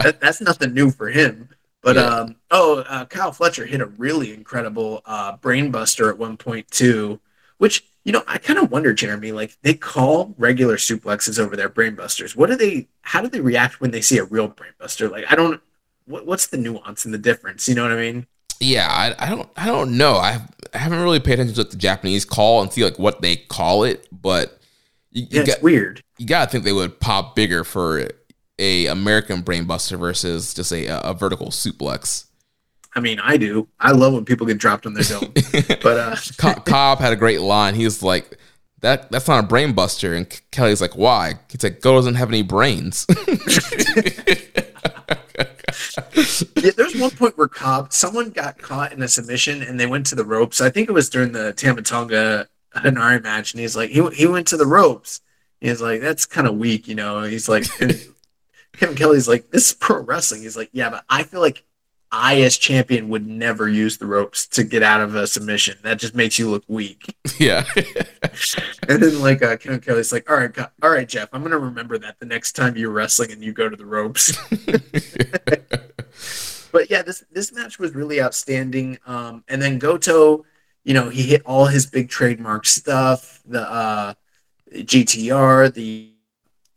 That, 0.03 0.20
that's 0.20 0.41
nothing 0.41 0.74
new 0.74 0.91
for 0.91 1.10
him. 1.10 1.49
But 1.84 1.98
Yeah. 1.98 2.06
um, 2.06 2.38
oh, 2.52 2.80
uh, 2.80 3.06
Kyle 3.06 3.32
Fletcher 3.32 3.66
hit 3.66 3.82
a 3.82 3.88
really 3.88 4.34
incredible 4.34 5.02
uh, 5.06 5.38
brainbuster 5.38 6.10
at 6.10 6.18
one 6.18 6.38
point 6.38 6.70
too, 6.72 7.20
which 7.58 7.84
you 8.06 8.12
know 8.14 8.24
I 8.28 8.38
kind 8.40 8.60
of 8.60 8.72
wonder, 8.72 8.94
Jeremy. 8.94 9.32
Like 9.34 9.58
they 9.64 9.74
call 9.74 10.34
regular 10.38 10.78
suplexes 10.78 11.40
over 11.40 11.56
there 11.56 11.70
brainbusters. 11.70 12.36
What 12.36 12.50
do 12.50 12.56
they? 12.56 12.88
How 13.02 13.22
do 13.22 13.28
they 13.30 13.42
react 13.42 13.82
when 13.82 13.92
they 13.92 14.02
see 14.02 14.18
a 14.18 14.24
real 14.26 14.50
brainbuster? 14.50 15.12
Like 15.12 15.26
I 15.32 15.36
don't. 15.36 15.62
What, 16.06 16.26
what's 16.26 16.48
the 16.48 16.58
nuance 16.58 17.06
and 17.06 17.14
the 17.14 17.18
difference? 17.18 17.68
You 17.68 17.76
know 17.76 17.84
what 17.84 17.92
I 17.94 17.98
mean? 17.98 18.28
yeah, 18.60 18.88
I, 18.90 19.26
I 19.26 19.30
don't 19.30 19.50
I 19.58 19.66
don't 19.66 19.98
know. 19.98 20.14
I, 20.16 20.42
I 20.74 20.78
haven't 20.78 21.02
really 21.02 21.20
paid 21.20 21.34
attention 21.34 21.56
to 21.56 21.62
what 21.62 21.72
the 21.72 21.78
Japanese 21.78 22.26
call 22.26 22.62
and 22.62 22.72
see 22.72 22.84
like 22.84 23.00
what 23.00 23.22
they 23.22 23.36
call 23.36 23.84
it, 23.84 24.08
but 24.12 24.60
you, 25.12 25.28
you 25.30 25.40
Yeah, 25.40 25.42
got 25.42 25.58
it's 25.58 25.62
weird. 25.62 26.02
you 26.18 26.26
gotta 26.28 26.50
think 26.52 26.64
they 26.64 26.74
would 26.74 27.00
pop 27.00 27.36
bigger 27.36 27.64
for 27.64 28.10
a 28.60 28.88
American 28.88 29.44
brainbuster 29.44 29.98
versus 29.98 30.54
just 30.54 30.72
a, 30.72 30.86
a 31.08 31.14
vertical 31.14 31.48
suplex. 31.48 32.26
I 32.96 33.00
mean, 33.00 33.20
I 33.20 33.38
do. 33.38 33.68
I 33.80 33.92
love 33.92 34.14
when 34.14 34.26
people 34.26 34.46
get 34.46 34.60
dropped 34.60 34.86
on 34.86 34.94
their 34.94 35.04
dome. 35.04 35.32
but 35.82 35.98
uh, 35.98 36.16
Co- 36.38 36.62
Cobb 36.62 37.00
had 37.00 37.12
a 37.12 37.16
great 37.16 37.42
line. 37.42 37.74
He 37.76 37.86
was 37.86 38.04
like, 38.04 38.38
"That 38.82 39.12
that's 39.12 39.28
not 39.28 39.44
a 39.44 39.48
brainbuster." 39.48 40.16
and 40.16 40.42
Kelly's 40.52 40.82
like, 40.82 40.96
"Why?" 40.96 41.40
He's 41.50 41.64
like, 41.64 41.82
"Go 41.82 41.96
doesn't 41.96 42.16
have 42.16 42.30
any 42.30 42.44
brains." 42.44 43.08
yeah, 46.56 46.72
there's 46.78 46.96
one 46.96 47.12
point 47.12 47.38
where 47.38 47.48
Cobb, 47.48 47.92
someone 47.92 48.30
got 48.30 48.60
caught 48.60 48.94
in 48.94 49.02
a 49.02 49.08
submission 49.08 49.64
and 49.64 49.80
they 49.80 49.88
went 49.88 50.06
to 50.08 50.16
the 50.16 50.26
ropes. 50.26 50.62
I 50.62 50.70
think 50.70 50.88
it 50.88 50.94
was 50.94 51.10
during 51.10 51.32
the 51.32 51.54
Tamatonga 51.54 52.46
Hanari 52.76 53.24
match, 53.24 53.54
and 53.54 53.62
he's 53.62 53.76
like, 53.76 53.90
he 53.90 54.08
he 54.12 54.28
went 54.28 54.48
to 54.50 54.58
the 54.58 54.68
ropes. 54.68 55.22
He's 55.62 55.82
like, 55.82 56.02
that's 56.02 56.26
kind 56.26 56.46
of 56.46 56.58
weak, 56.58 56.88
you 56.88 56.96
know. 56.96 57.24
He's 57.24 57.50
like, 57.50 57.66
Kevin 58.74 58.95
Kelly's 58.95 59.28
like, 59.28 59.52
this 59.52 59.70
is 59.70 59.74
pro 59.74 60.02
wrestling. 60.02 60.41
He's 60.41 60.58
like, 60.58 60.70
yeah, 60.72 60.90
but 60.90 61.06
I 61.10 61.24
feel 61.24 61.41
like 61.41 61.64
I 62.16 62.41
as 62.41 62.60
champion 62.60 63.10
would 63.10 63.26
never 63.26 63.68
use 63.68 63.98
the 63.98 64.06
ropes 64.06 64.45
to 64.50 64.64
get 64.64 64.84
out 64.84 65.02
of 65.02 65.16
a 65.16 65.26
submission. 65.26 65.80
That 65.82 65.98
just 65.98 66.14
makes 66.14 66.38
you 66.38 66.48
look 66.48 66.64
weak. 66.68 67.18
yeah, 67.40 67.66
And 68.88 69.02
then 69.02 69.20
like 69.20 69.41
uh, 69.41 69.58
Kevin 69.58 69.80
Kelly's 69.80 70.12
like, 70.12 70.30
all 70.30 70.38
right, 70.38 70.56
all 70.84 70.91
right, 70.91 71.10
Jeff, 71.10 71.30
I'm 71.34 71.41
gonna 71.41 71.58
remember 71.58 71.98
that 71.98 72.20
the 72.20 72.28
next 72.28 72.52
time 72.52 72.78
you're 72.78 72.91
wrestling 72.91 73.32
and 73.32 73.44
you 73.44 73.52
go 73.52 73.68
to 73.68 73.76
the 73.76 73.86
ropes. 73.86 74.38
but 76.72 76.91
yeah, 76.91 77.02
this 77.02 77.24
this 77.32 77.52
match 77.52 77.80
was 77.80 77.95
really 77.95 78.22
outstanding. 78.22 79.00
Um, 79.08 79.44
and 79.48 79.60
then 79.60 79.80
Goto, 79.80 80.45
you 80.84 80.94
know, 80.94 81.10
he 81.10 81.24
hit 81.24 81.41
all 81.45 81.66
his 81.66 81.88
big 81.88 82.10
trademark 82.10 82.68
stuff, 82.68 83.41
the 83.44 83.62
uh, 83.62 84.14
GTR, 84.72 85.74
the 85.74 86.12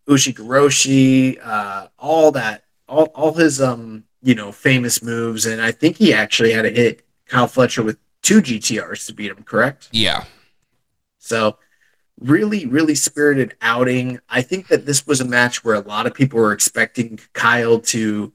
Ushigoroshi, 0.08 1.38
uh, 1.42 1.88
all 1.98 2.32
that, 2.32 2.64
all 2.88 3.06
all 3.14 3.34
his 3.34 3.60
um, 3.60 4.04
you 4.22 4.34
know, 4.34 4.52
famous 4.52 5.02
moves. 5.02 5.46
And 5.46 5.60
I 5.60 5.70
think 5.70 5.96
he 5.96 6.12
actually 6.12 6.52
had 6.52 6.62
to 6.62 6.70
hit 6.70 7.06
Kyle 7.26 7.46
Fletcher 7.46 7.82
with 7.82 7.98
two 8.22 8.42
GTRs 8.42 9.06
to 9.06 9.14
beat 9.14 9.30
him. 9.30 9.42
Correct? 9.44 9.88
yeah, 9.92 10.24
So, 11.18 11.58
really, 12.18 12.66
really 12.66 12.94
spirited 12.94 13.54
outing. 13.60 14.20
I 14.28 14.42
think 14.42 14.68
that 14.68 14.86
this 14.86 15.06
was 15.06 15.20
a 15.20 15.24
match 15.24 15.64
where 15.64 15.74
a 15.74 15.80
lot 15.80 16.06
of 16.06 16.14
people 16.14 16.40
were 16.40 16.52
expecting 16.52 17.20
Kyle 17.34 17.78
to 17.80 18.32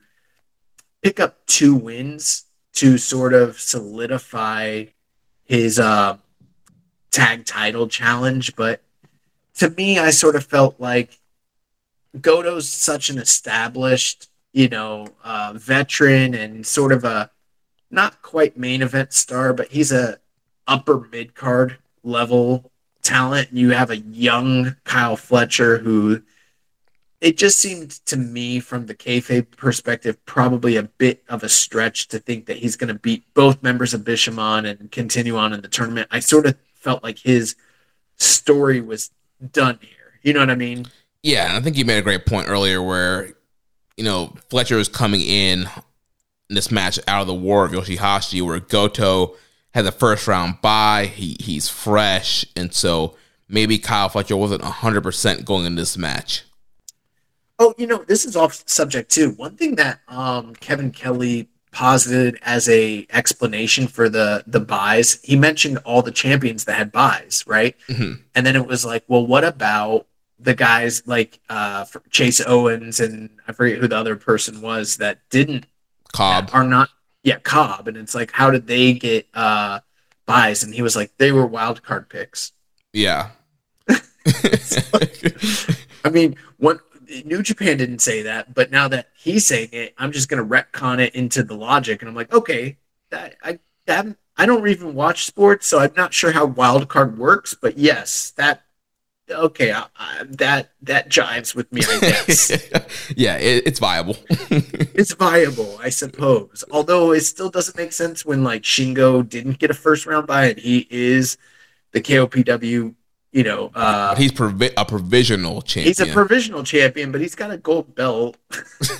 pick 1.02 1.19
up 1.19 1.45
two 1.45 1.76
wins 1.76 2.45
to 2.73 2.98
sort 2.98 3.34
of 3.34 3.60
solidify 3.60 4.85
his 5.43 5.77
uh, 5.77 6.18
tag 7.11 7.45
title 7.45 7.88
challenge. 7.88 8.56
But 8.56 8.81
to 9.56 9.69
me, 9.72 9.99
I 9.99 10.11
sort 10.11 10.35
of 10.35 10.45
felt 10.45 10.80
like 10.80 11.19
Goto's 12.19 12.67
such 12.69 13.09
an 13.09 13.17
established, 13.17 14.29
you 14.51 14.67
know, 14.67 15.07
uh, 15.23 15.53
veteran 15.55 16.33
and 16.33 16.65
sort 16.65 16.91
of 16.91 17.03
a 17.03 17.31
not 17.89 18.21
quite 18.21 18.57
main 18.57 18.81
event 18.81 19.13
star, 19.13 19.53
but 19.53 19.69
he's 19.69 19.91
a 19.91 20.19
upper 20.67 21.07
mid 21.11 21.35
card 21.35 21.77
level 22.03 22.71
talent. 23.01 23.49
You 23.51 23.71
have 23.71 23.89
a 23.89 23.97
young 23.97 24.75
Kyle 24.83 25.15
Fletcher 25.15 25.77
who 25.77 26.21
it 27.21 27.38
just 27.38 27.59
seemed 27.59 27.91
to 28.07 28.17
me 28.17 28.59
from 28.59 28.88
the 28.88 28.95
kayfabe 28.95 29.55
perspective 29.55 30.23
probably 30.25 30.75
a 30.75 30.83
bit 30.83 31.23
of 31.29 31.43
a 31.43 31.49
stretch 31.49 32.07
to 32.07 32.19
think 32.19 32.47
that 32.47 32.57
he's 32.57 32.75
going 32.75 32.88
to 32.88 32.99
beat 32.99 33.31
both 33.35 33.61
members 33.61 33.93
of 33.93 34.01
Bishamon 34.01 34.67
and 34.67 34.91
continue 34.91 35.38
on 35.38 35.53
in 35.53 35.61
the 35.61 35.67
tournament. 35.67 36.07
I 36.09 36.19
sort 36.19 36.47
of 36.47 36.57
felt 36.73 37.03
like 37.03 37.19
his 37.19 37.55
story 38.17 38.81
was 38.81 39.11
done 39.51 39.77
here. 39.81 40.19
You 40.23 40.33
know 40.33 40.39
what 40.39 40.49
I 40.49 40.55
mean? 40.55 40.88
Yeah. 41.23 41.48
And 41.48 41.57
I 41.57 41.61
think 41.61 41.77
you 41.77 41.85
made 41.85 41.98
a 41.98 42.03
great 42.03 42.26
point 42.26 42.49
earlier, 42.49 42.81
where 42.81 43.34
you 43.98 44.03
know 44.03 44.34
Fletcher 44.49 44.77
was 44.77 44.89
coming 44.89 45.22
in 45.22 45.68
in 46.49 46.56
this 46.56 46.72
match 46.72 46.99
out 47.07 47.22
of 47.22 47.27
the 47.27 47.34
War 47.34 47.65
of 47.65 47.72
Yoshihashi, 47.72 48.41
where 48.41 48.60
Goto 48.60 49.35
had 49.73 49.85
the 49.85 49.91
first 49.91 50.27
round 50.27 50.61
bye. 50.61 51.06
He 51.06 51.38
he's 51.39 51.69
fresh, 51.69 52.45
and 52.56 52.73
so 52.73 53.15
maybe 53.48 53.77
Kyle 53.77 54.10
Fletcher 54.10 54.38
wasn't 54.38 54.64
hundred 54.64 55.02
percent 55.03 55.45
going 55.45 55.65
in 55.65 55.76
this 55.76 55.98
match. 55.98 56.43
Oh, 57.60 57.76
you 57.77 57.85
know, 57.85 58.03
this 58.07 58.26
is 58.26 58.35
off 58.35 58.64
subject 58.68 59.11
too. 59.11 59.31
One 59.31 59.56
thing 59.56 59.76
that 59.76 59.99
um, 60.07 60.56
Kevin 60.56 60.91
Kelly 60.91 61.48
posited 61.72 62.38
as 62.41 62.68
a 62.68 63.06
explanation 63.11 63.88
for 63.88 64.10
the 64.10 64.43
the 64.48 64.60
buys, 64.60 65.22
he 65.23 65.35
mentioned 65.35 65.77
all 65.85 66.02
the 66.02 66.11
champions 66.11 66.65
that 66.65 66.73
had 66.73 66.91
buys, 66.91 67.43
right? 67.48 67.76
Mhm. 67.88 68.19
And 68.35 68.45
then 68.45 68.56
it 68.56 68.65
was 68.65 68.84
like, 68.84 69.03
well, 69.07 69.26
what 69.26 69.43
about 69.43 70.07
the 70.41 70.53
guys 70.53 71.05
like 71.07 71.39
uh, 71.49 71.85
Chase 72.09 72.41
Owens 72.45 72.99
and 72.99 73.30
I 73.47 73.53
forget 73.53 73.80
who 73.80 73.88
the 73.88 73.97
other 73.97 74.15
person 74.15 74.61
was 74.61 74.97
that 74.97 75.19
didn't 75.30 75.65
Cobb, 76.13 76.47
that 76.47 76.55
are 76.55 76.63
not 76.63 76.89
yeah 77.23 77.39
Cobb, 77.39 77.88
and 77.88 77.97
it's 77.97 78.15
like, 78.15 78.31
how 78.31 78.49
did 78.49 78.68
they 78.68 78.93
get 78.93 79.27
uh, 79.34 79.80
buys? 80.26 80.63
And 80.63 80.73
he 80.73 80.81
was 80.81 80.95
like, 80.95 81.11
they 81.18 81.31
were 81.31 81.45
wild 81.45 81.84
card 81.84 82.09
picks. 82.09 82.51
yeah. 82.93 83.30
I 86.03 86.09
mean, 86.09 86.35
New 87.26 87.43
Japan 87.43 87.77
didn't 87.77 87.99
say 87.99 88.23
that, 88.23 88.53
but 88.53 88.72
now 88.72 88.88
that 88.88 89.09
he's 89.18 89.45
saying 89.45 89.69
it, 89.72 89.93
I'm 89.97 90.11
just 90.11 90.30
gonna 90.30 90.45
retcon 90.45 90.99
it 90.99 91.15
into 91.15 91.43
the 91.43 91.55
logic, 91.55 92.01
and 92.01 92.09
I'm 92.09 92.15
like, 92.15 92.34
okay, 92.34 92.77
that 93.09 93.35
I 93.43 93.59
that 93.85 94.07
I 94.38 94.45
don't 94.45 94.68
even 94.68 94.95
watch 94.95 95.26
sports, 95.26 95.68
so 95.68 95.80
I'm 95.80 95.93
not 95.95 96.13
sure 96.13 96.31
how 96.31 96.45
wild 96.45 96.88
card 96.88 97.18
works, 97.18 97.53
but 97.53 97.77
yes, 97.77 98.31
that 98.31 98.63
okay, 99.31 99.71
I, 99.71 99.85
I, 99.97 100.23
that 100.29 100.71
that 100.81 101.09
jives 101.09 101.55
with 101.55 101.71
me, 101.71 101.81
I 101.87 101.99
guess. 101.99 102.51
yeah, 103.15 103.37
it, 103.37 103.67
it's 103.67 103.79
viable. 103.79 104.17
it's 104.29 105.13
viable, 105.13 105.77
I 105.81 105.89
suppose. 105.89 106.63
Although 106.71 107.11
it 107.11 107.21
still 107.21 107.49
doesn't 107.49 107.77
make 107.77 107.93
sense 107.93 108.25
when 108.25 108.43
like 108.43 108.63
Shingo 108.63 109.27
didn't 109.27 109.59
get 109.59 109.71
a 109.71 109.73
first 109.73 110.05
round 110.05 110.27
bye, 110.27 110.47
and 110.47 110.59
he 110.59 110.87
is 110.89 111.37
the 111.91 112.01
KOPW, 112.01 112.95
you 113.31 113.43
know, 113.43 113.71
uh, 113.75 114.15
he's 114.15 114.31
provi- 114.31 114.71
a 114.75 114.85
provisional 114.85 115.61
champion. 115.61 115.87
He's 115.87 115.99
a 115.99 116.07
provisional 116.07 116.63
champion, 116.63 117.11
but 117.11 117.21
he's 117.21 117.35
got 117.35 117.51
a 117.51 117.57
gold 117.57 117.95
belt. 117.95 118.37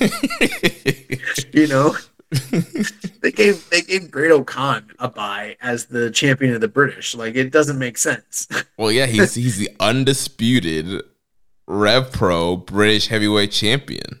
you 1.52 1.66
know, 1.66 1.94
they 3.20 3.30
gave 3.30 3.68
they 3.70 3.82
gave 3.82 4.10
Great-O-Khan 4.10 4.92
a 4.98 5.08
bye 5.08 5.56
as 5.60 5.86
the 5.86 6.10
champion 6.10 6.54
of 6.54 6.60
the 6.60 6.68
British. 6.68 7.14
Like 7.14 7.34
it 7.34 7.50
doesn't 7.50 7.78
make 7.78 7.98
sense. 7.98 8.48
well, 8.78 8.90
yeah, 8.90 9.06
he's 9.06 9.34
he's 9.34 9.58
the 9.58 9.70
undisputed 9.80 11.02
Rev 11.66 12.10
Pro 12.12 12.56
British 12.56 13.08
Heavyweight 13.08 13.52
Champion. 13.52 14.20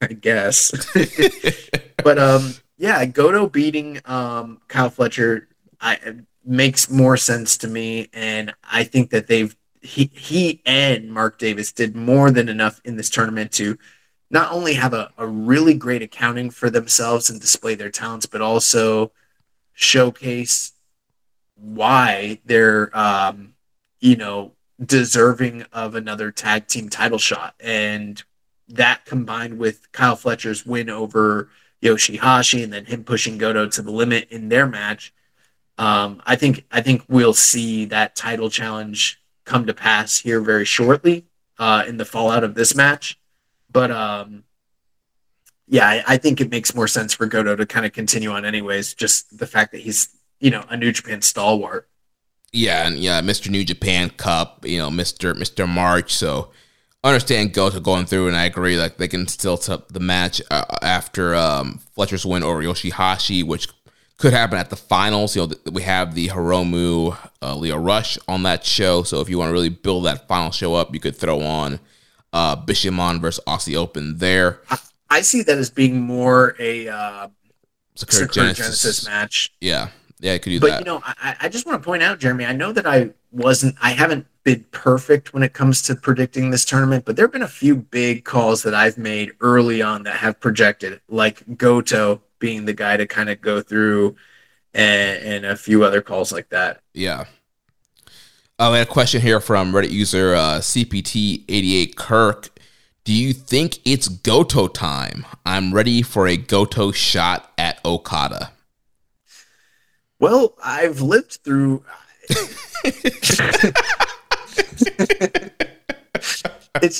I 0.00 0.08
guess. 0.08 0.72
but 2.04 2.18
um, 2.18 2.54
yeah, 2.78 3.04
Goto 3.04 3.48
beating 3.48 4.00
um 4.04 4.60
Kyle 4.68 4.90
Fletcher 4.90 5.48
I 5.80 5.98
makes 6.44 6.90
more 6.90 7.16
sense 7.16 7.56
to 7.58 7.68
me, 7.68 8.08
and 8.12 8.52
I 8.64 8.84
think 8.84 9.10
that 9.10 9.28
they've 9.28 9.54
he 9.80 10.10
he 10.14 10.62
and 10.66 11.12
Mark 11.12 11.38
Davis 11.38 11.72
did 11.72 11.94
more 11.94 12.30
than 12.30 12.48
enough 12.48 12.80
in 12.84 12.96
this 12.96 13.10
tournament 13.10 13.52
to 13.52 13.78
not 14.32 14.50
only 14.50 14.74
have 14.74 14.94
a, 14.94 15.12
a 15.16 15.26
really 15.26 15.74
great 15.74 16.02
accounting 16.02 16.50
for 16.50 16.70
themselves 16.70 17.30
and 17.30 17.40
display 17.40 17.76
their 17.76 17.90
talents, 17.90 18.26
but 18.26 18.40
also 18.40 19.12
showcase 19.74 20.72
why 21.54 22.40
they're 22.44 22.90
um, 22.98 23.54
you 24.00 24.16
know 24.16 24.52
deserving 24.84 25.62
of 25.72 25.94
another 25.94 26.32
tag 26.32 26.66
team 26.66 26.88
title 26.88 27.18
shot 27.18 27.54
and 27.60 28.24
that 28.68 29.04
combined 29.04 29.58
with 29.58 29.90
Kyle 29.92 30.16
Fletcher's 30.16 30.66
win 30.66 30.88
over 30.88 31.48
Yoshihashi 31.82 32.64
and 32.64 32.72
then 32.72 32.86
him 32.86 33.04
pushing 33.04 33.38
Goto 33.38 33.68
to 33.68 33.82
the 33.82 33.90
limit 33.90 34.28
in 34.30 34.48
their 34.48 34.66
match, 34.66 35.12
um, 35.78 36.22
I 36.24 36.36
think 36.36 36.64
I 36.70 36.80
think 36.80 37.04
we'll 37.08 37.34
see 37.34 37.84
that 37.86 38.16
title 38.16 38.50
challenge 38.50 39.20
come 39.44 39.66
to 39.66 39.74
pass 39.74 40.18
here 40.18 40.40
very 40.40 40.64
shortly 40.64 41.26
uh, 41.58 41.84
in 41.86 41.96
the 41.96 42.04
fallout 42.04 42.44
of 42.44 42.54
this 42.54 42.74
match. 42.74 43.18
But 43.72 43.90
um, 43.90 44.44
yeah, 45.66 45.88
I, 45.88 46.04
I 46.06 46.16
think 46.18 46.40
it 46.40 46.50
makes 46.50 46.74
more 46.74 46.88
sense 46.88 47.14
for 47.14 47.26
Goto 47.26 47.56
to 47.56 47.66
kind 47.66 47.86
of 47.86 47.92
continue 47.92 48.30
on 48.30 48.44
anyways. 48.44 48.94
Just 48.94 49.38
the 49.38 49.46
fact 49.46 49.72
that 49.72 49.80
he's 49.80 50.08
you 50.40 50.50
know 50.50 50.64
a 50.68 50.76
New 50.76 50.92
Japan 50.92 51.22
stalwart. 51.22 51.88
Yeah, 52.52 52.86
and 52.86 52.98
yeah, 52.98 53.22
Mr. 53.22 53.48
New 53.48 53.64
Japan 53.64 54.10
Cup, 54.10 54.66
you 54.66 54.76
know, 54.76 54.90
Mr. 54.90 55.32
Mr. 55.32 55.66
March. 55.66 56.14
So 56.14 56.50
I 57.02 57.08
understand 57.08 57.54
Goto 57.54 57.80
going 57.80 58.04
through, 58.04 58.28
and 58.28 58.36
I 58.36 58.44
agree. 58.44 58.76
Like 58.76 58.98
they 58.98 59.08
can 59.08 59.26
still 59.26 59.56
tip 59.56 59.88
the 59.88 60.00
match 60.00 60.42
uh, 60.50 60.64
after 60.82 61.34
um, 61.34 61.80
Fletcher's 61.94 62.26
win 62.26 62.42
over 62.42 62.62
Yoshihashi, 62.62 63.42
which 63.42 63.68
could 64.18 64.34
happen 64.34 64.58
at 64.58 64.68
the 64.68 64.76
finals. 64.76 65.34
You 65.34 65.46
know, 65.46 65.54
we 65.72 65.82
have 65.82 66.14
the 66.14 66.28
Hiromu 66.28 67.16
uh, 67.40 67.56
Lio 67.56 67.76
Rush 67.76 68.18
on 68.28 68.42
that 68.42 68.64
show. 68.66 69.02
So 69.02 69.20
if 69.20 69.30
you 69.30 69.38
want 69.38 69.48
to 69.48 69.52
really 69.52 69.70
build 69.70 70.04
that 70.04 70.28
final 70.28 70.50
show 70.50 70.74
up, 70.74 70.92
you 70.92 71.00
could 71.00 71.16
throw 71.16 71.40
on 71.40 71.80
uh, 72.32 72.56
Bishamon 72.56 73.20
versus 73.20 73.42
Aussie 73.46 73.76
Open 73.76 74.18
there. 74.18 74.60
I, 74.70 74.78
I 75.10 75.20
see 75.20 75.42
that 75.42 75.58
as 75.58 75.70
being 75.70 76.00
more 76.00 76.56
a 76.58 76.88
uh, 76.88 77.28
Sakura 77.94 78.28
Genesis. 78.28 78.82
Genesis. 78.82 79.06
match. 79.06 79.52
Yeah, 79.60 79.88
yeah, 80.20 80.34
I 80.34 80.38
could 80.38 80.50
do 80.50 80.60
But 80.60 80.66
that. 80.68 80.84
But 80.84 80.86
you 80.86 80.92
know, 80.92 81.02
I, 81.04 81.36
I 81.42 81.48
just 81.48 81.66
want 81.66 81.82
to 81.82 81.84
point 81.84 82.02
out, 82.02 82.18
Jeremy. 82.18 82.46
I 82.46 82.52
know 82.52 82.72
that 82.72 82.86
I 82.86 83.10
wasn't, 83.30 83.76
I 83.82 83.90
haven't 83.90 84.26
been 84.44 84.64
perfect 84.70 85.34
when 85.34 85.42
it 85.42 85.52
comes 85.52 85.82
to 85.82 85.94
predicting 85.94 86.50
this 86.50 86.64
tournament, 86.64 87.04
but 87.04 87.16
there 87.16 87.26
have 87.26 87.32
been 87.32 87.42
a 87.42 87.48
few 87.48 87.76
big 87.76 88.24
calls 88.24 88.62
that 88.62 88.74
I've 88.74 88.98
made 88.98 89.32
early 89.40 89.82
on 89.82 90.04
that 90.04 90.16
have 90.16 90.40
projected, 90.40 91.00
like 91.08 91.58
Goto 91.58 92.22
being 92.38 92.64
the 92.64 92.72
guy 92.72 92.96
to 92.96 93.06
kind 93.06 93.30
of 93.30 93.40
go 93.40 93.60
through, 93.60 94.16
and, 94.74 95.22
and 95.22 95.46
a 95.46 95.56
few 95.56 95.84
other 95.84 96.00
calls 96.00 96.32
like 96.32 96.48
that. 96.48 96.80
Yeah. 96.94 97.26
Uh, 98.62 98.70
we 98.70 98.78
had 98.78 98.86
a 98.86 98.90
question 98.90 99.20
here 99.20 99.40
from 99.40 99.72
Reddit 99.72 99.90
user 99.90 100.36
uh, 100.36 100.60
CPT88 100.60 101.96
Kirk. 101.96 102.50
Do 103.02 103.12
you 103.12 103.32
think 103.32 103.80
it's 103.84 104.06
Goto 104.06 104.68
time? 104.68 105.26
I'm 105.44 105.74
ready 105.74 106.00
for 106.00 106.28
a 106.28 106.36
Goto 106.36 106.92
shot 106.92 107.50
at 107.58 107.84
Okada. 107.84 108.52
Well, 110.20 110.54
I've 110.64 111.00
lived 111.00 111.40
through. 111.42 111.82
it's 112.84 113.34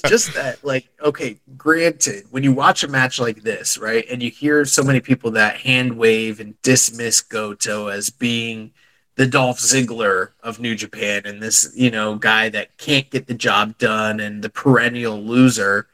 just 0.00 0.34
that, 0.34 0.58
like, 0.64 0.88
okay, 1.00 1.38
granted, 1.56 2.24
when 2.32 2.42
you 2.42 2.52
watch 2.52 2.82
a 2.82 2.88
match 2.88 3.20
like 3.20 3.44
this, 3.44 3.78
right, 3.78 4.04
and 4.10 4.20
you 4.20 4.32
hear 4.32 4.64
so 4.64 4.82
many 4.82 4.98
people 4.98 5.30
that 5.30 5.58
hand 5.58 5.96
wave 5.96 6.40
and 6.40 6.60
dismiss 6.62 7.20
Goto 7.20 7.86
as 7.86 8.10
being 8.10 8.72
the 9.14 9.26
Dolph 9.26 9.58
Ziggler 9.58 10.30
of 10.42 10.58
New 10.58 10.74
Japan 10.74 11.22
and 11.24 11.42
this, 11.42 11.72
you 11.74 11.90
know, 11.90 12.16
guy 12.16 12.48
that 12.48 12.76
can't 12.78 13.10
get 13.10 13.26
the 13.26 13.34
job 13.34 13.78
done 13.78 14.20
and 14.20 14.42
the 14.42 14.48
perennial 14.48 15.20
loser, 15.20 15.88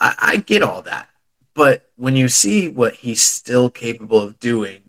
I, 0.00 0.14
I 0.18 0.36
get 0.36 0.62
all 0.62 0.82
that. 0.82 1.08
But 1.54 1.90
when 1.96 2.16
you 2.16 2.28
see 2.28 2.68
what 2.68 2.94
he's 2.94 3.20
still 3.20 3.68
capable 3.68 4.20
of 4.20 4.38
doing 4.38 4.82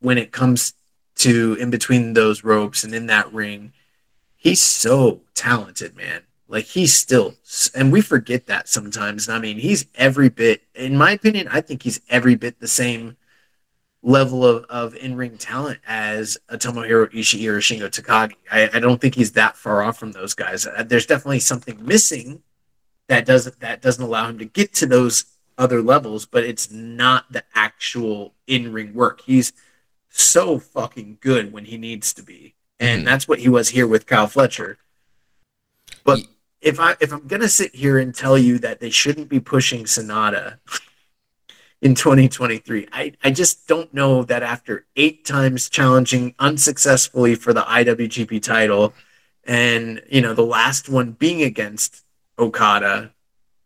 when 0.00 0.18
it 0.18 0.32
comes 0.32 0.74
to 1.16 1.56
in 1.60 1.70
between 1.70 2.14
those 2.14 2.44
ropes 2.44 2.82
and 2.82 2.94
in 2.94 3.06
that 3.06 3.32
ring, 3.32 3.72
he's 4.36 4.60
so 4.60 5.20
talented, 5.34 5.96
man. 5.96 6.22
Like 6.48 6.64
he's 6.64 6.94
still, 6.94 7.34
and 7.74 7.92
we 7.92 8.00
forget 8.00 8.46
that 8.46 8.68
sometimes. 8.68 9.28
I 9.28 9.38
mean, 9.38 9.58
he's 9.58 9.86
every 9.94 10.30
bit, 10.30 10.62
in 10.74 10.96
my 10.96 11.12
opinion, 11.12 11.46
I 11.48 11.60
think 11.60 11.82
he's 11.82 12.00
every 12.08 12.36
bit 12.36 12.58
the 12.58 12.68
same 12.68 13.17
level 14.08 14.44
of, 14.44 14.64
of 14.70 14.94
in 14.96 15.14
ring 15.16 15.36
talent 15.36 15.78
as 15.86 16.38
a 16.48 16.56
Tomohiro 16.56 17.12
Ishii 17.12 17.46
or 17.46 17.58
Shingo 17.58 17.88
Takagi. 17.88 18.34
I, 18.50 18.70
I 18.72 18.80
don't 18.80 19.00
think 19.00 19.14
he's 19.14 19.32
that 19.32 19.56
far 19.56 19.82
off 19.82 19.98
from 19.98 20.12
those 20.12 20.34
guys. 20.34 20.66
Uh, 20.66 20.82
There's 20.82 21.06
definitely 21.06 21.40
something 21.40 21.84
missing 21.84 22.42
that 23.08 23.26
doesn't 23.26 23.60
that 23.60 23.82
doesn't 23.82 24.02
allow 24.02 24.28
him 24.28 24.38
to 24.38 24.46
get 24.46 24.72
to 24.74 24.86
those 24.86 25.26
other 25.58 25.82
levels, 25.82 26.24
but 26.24 26.44
it's 26.44 26.70
not 26.70 27.30
the 27.30 27.44
actual 27.54 28.34
in 28.46 28.72
ring 28.72 28.94
work. 28.94 29.20
He's 29.20 29.52
so 30.08 30.58
fucking 30.58 31.18
good 31.20 31.52
when 31.52 31.66
he 31.66 31.76
needs 31.76 32.14
to 32.14 32.22
be. 32.22 32.54
And 32.80 33.02
Mhm. 33.02 33.06
that's 33.06 33.28
what 33.28 33.40
he 33.40 33.48
was 33.48 33.70
here 33.70 33.86
with 33.86 34.06
Kyle 34.06 34.26
Fletcher. 34.26 34.78
But 36.04 36.20
if 36.62 36.80
I 36.80 36.96
if 37.00 37.12
I'm 37.12 37.26
gonna 37.26 37.48
sit 37.48 37.74
here 37.74 37.98
and 37.98 38.14
tell 38.14 38.38
you 38.38 38.58
that 38.60 38.80
they 38.80 38.90
shouldn't 38.90 39.28
be 39.28 39.40
pushing 39.40 39.84
Sanada 39.84 40.58
in 41.80 41.94
2023, 41.94 42.88
I, 42.92 43.12
I 43.22 43.30
just 43.30 43.68
don't 43.68 43.92
know 43.94 44.24
that 44.24 44.42
after 44.42 44.86
eight 44.96 45.24
times 45.24 45.68
challenging 45.68 46.34
unsuccessfully 46.38 47.36
for 47.36 47.52
the 47.52 47.62
IWGP 47.62 48.42
title, 48.42 48.94
and 49.44 50.02
you 50.10 50.20
know 50.20 50.34
the 50.34 50.44
last 50.44 50.88
one 50.88 51.12
being 51.12 51.42
against 51.42 52.04
Okada 52.38 53.12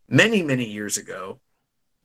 many 0.07 0.43
many 0.43 0.65
years 0.65 0.97
ago, 0.97 1.39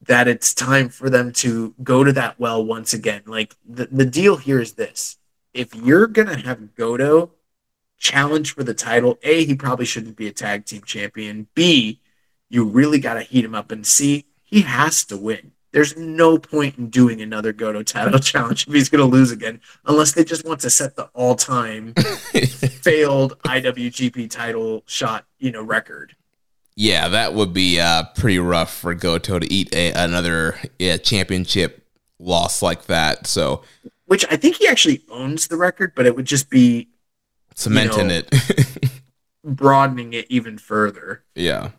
that 0.07 0.29
it's 0.29 0.55
time 0.55 0.89
for 0.89 1.11
them 1.11 1.33
to 1.33 1.75
go 1.83 2.05
to 2.05 2.13
that 2.13 2.41
well 2.41 2.65
once 2.65 2.95
again. 2.95 3.23
Like 3.27 3.55
the, 3.69 3.87
the 3.87 4.07
deal 4.07 4.37
here 4.37 4.61
is 4.61 4.73
this 4.75 5.19
if 5.53 5.75
you're 5.75 6.07
gonna 6.07 6.39
have 6.39 6.75
Goto 6.75 7.33
challenge 7.99 8.55
for 8.55 8.63
the 8.65 8.75
title, 8.75 9.19
A, 9.23 9.45
he 9.45 9.55
probably 9.55 9.85
shouldn't 9.85 10.17
be 10.17 10.29
a 10.29 10.33
tag 10.33 10.65
team 10.65 10.83
champion. 10.83 11.49
B, 11.55 12.01
you 12.49 12.65
really 12.65 12.99
gotta 12.99 13.23
heat 13.23 13.45
him 13.45 13.55
up 13.55 13.71
and 13.71 13.87
C, 13.87 14.25
he 14.43 14.63
has 14.63 15.05
to 15.07 15.17
win. 15.19 15.53
There's 15.73 15.97
no 15.97 16.39
point 16.39 16.79
in 16.79 16.89
doing 16.89 17.21
another 17.21 17.53
Goto 17.53 17.83
title 17.83 18.19
challenge 18.21 18.67
if 18.67 18.73
he's 18.73 18.89
gonna 18.89 19.05
lose 19.05 19.31
again, 19.31 19.61
unless 19.87 20.13
they 20.13 20.25
just 20.25 20.45
want 20.45 20.61
to 20.61 20.71
set 20.71 20.97
the 20.97 21.05
all 21.15 21.35
time 21.35 21.95
failed 22.83 23.39
IWGP 23.43 24.31
title 24.31 24.83
shot, 24.87 25.27
you 25.39 25.51
know, 25.53 25.63
record. 25.63 26.17
yeah, 26.75 27.09
that 27.09 27.35
would 27.35 27.53
be 27.53 27.79
uh, 27.81 28.05
pretty 28.17 28.39
rough 28.39 28.75
for 28.75 28.95
Goto 28.95 29.39
to 29.39 29.53
eat 29.53 29.75
a, 29.75 29.93
another 29.93 30.59
yeah, 30.79 30.97
championship 30.97 31.85
loss 32.19 32.63
like 32.63 32.87
that. 32.87 33.27
So 33.27 33.63
Which 34.07 34.25
I 34.31 34.37
think 34.37 34.57
he 34.57 34.67
actually 34.69 35.03
owns 35.11 35.49
the 35.49 35.57
record, 35.57 35.93
but 35.95 36.07
it 36.07 36.17
would 36.17 36.27
just 36.27 36.49
be 36.51 36.89
cementing 37.55 38.09
know, 38.09 38.23
it. 38.31 38.91
broadening 39.45 40.13
it 40.13 40.27
even 40.29 40.59
further. 40.59 41.25
Yeah. 41.35 41.71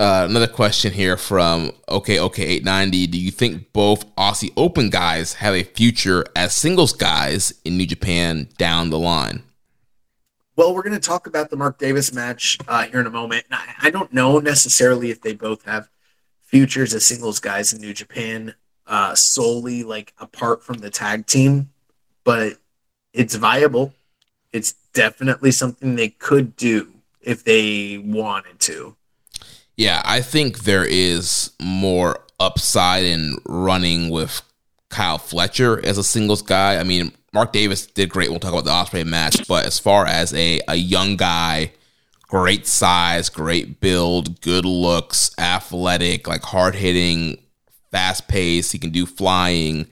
Uh, 0.00 0.26
another 0.28 0.48
question 0.48 0.92
here 0.92 1.16
from 1.16 1.70
OK 1.86 2.18
OK 2.18 2.42
890. 2.42 3.06
Do 3.06 3.18
you 3.18 3.30
think 3.30 3.72
both 3.72 4.12
Aussie 4.16 4.52
Open 4.56 4.90
guys 4.90 5.34
have 5.34 5.54
a 5.54 5.62
future 5.62 6.24
as 6.34 6.54
singles 6.54 6.92
guys 6.92 7.54
in 7.64 7.78
New 7.78 7.86
Japan 7.86 8.48
down 8.58 8.90
the 8.90 8.98
line? 8.98 9.44
Well, 10.56 10.74
we're 10.74 10.82
going 10.82 10.94
to 10.94 11.00
talk 11.00 11.26
about 11.26 11.50
the 11.50 11.56
Mark 11.56 11.78
Davis 11.78 12.12
match 12.12 12.58
uh, 12.66 12.84
here 12.84 13.00
in 13.00 13.06
a 13.06 13.10
moment. 13.10 13.44
I, 13.50 13.74
I 13.82 13.90
don't 13.90 14.12
know 14.12 14.38
necessarily 14.38 15.10
if 15.10 15.20
they 15.20 15.32
both 15.32 15.64
have 15.64 15.88
futures 16.42 16.92
as 16.92 17.06
singles 17.06 17.38
guys 17.38 17.72
in 17.72 17.80
New 17.80 17.94
Japan 17.94 18.54
uh, 18.86 19.14
solely 19.14 19.82
like 19.84 20.12
apart 20.18 20.62
from 20.62 20.78
the 20.78 20.90
tag 20.90 21.26
team, 21.26 21.70
but 22.24 22.58
it's 23.12 23.36
viable. 23.36 23.94
It's 24.52 24.72
definitely 24.92 25.52
something 25.52 25.94
they 25.94 26.08
could 26.08 26.56
do 26.56 26.92
if 27.20 27.44
they 27.44 27.98
wanted 27.98 28.58
to. 28.60 28.96
Yeah, 29.76 30.02
I 30.04 30.20
think 30.20 30.60
there 30.60 30.84
is 30.84 31.50
more 31.60 32.20
upside 32.38 33.04
in 33.04 33.38
running 33.46 34.10
with 34.10 34.42
Kyle 34.88 35.18
Fletcher 35.18 35.84
as 35.84 35.98
a 35.98 36.04
singles 36.04 36.42
guy. 36.42 36.76
I 36.76 36.84
mean, 36.84 37.12
Mark 37.32 37.52
Davis 37.52 37.86
did 37.86 38.10
great. 38.10 38.30
We'll 38.30 38.38
talk 38.38 38.52
about 38.52 38.64
the 38.64 38.70
Ospreay 38.70 39.04
match, 39.04 39.48
but 39.48 39.66
as 39.66 39.78
far 39.78 40.06
as 40.06 40.32
a, 40.34 40.60
a 40.68 40.76
young 40.76 41.16
guy, 41.16 41.72
great 42.28 42.66
size, 42.66 43.28
great 43.28 43.80
build, 43.80 44.40
good 44.40 44.64
looks, 44.64 45.32
athletic, 45.38 46.28
like 46.28 46.42
hard 46.42 46.76
hitting, 46.76 47.38
fast 47.90 48.28
pace, 48.28 48.70
he 48.70 48.78
can 48.78 48.90
do 48.90 49.06
flying. 49.06 49.88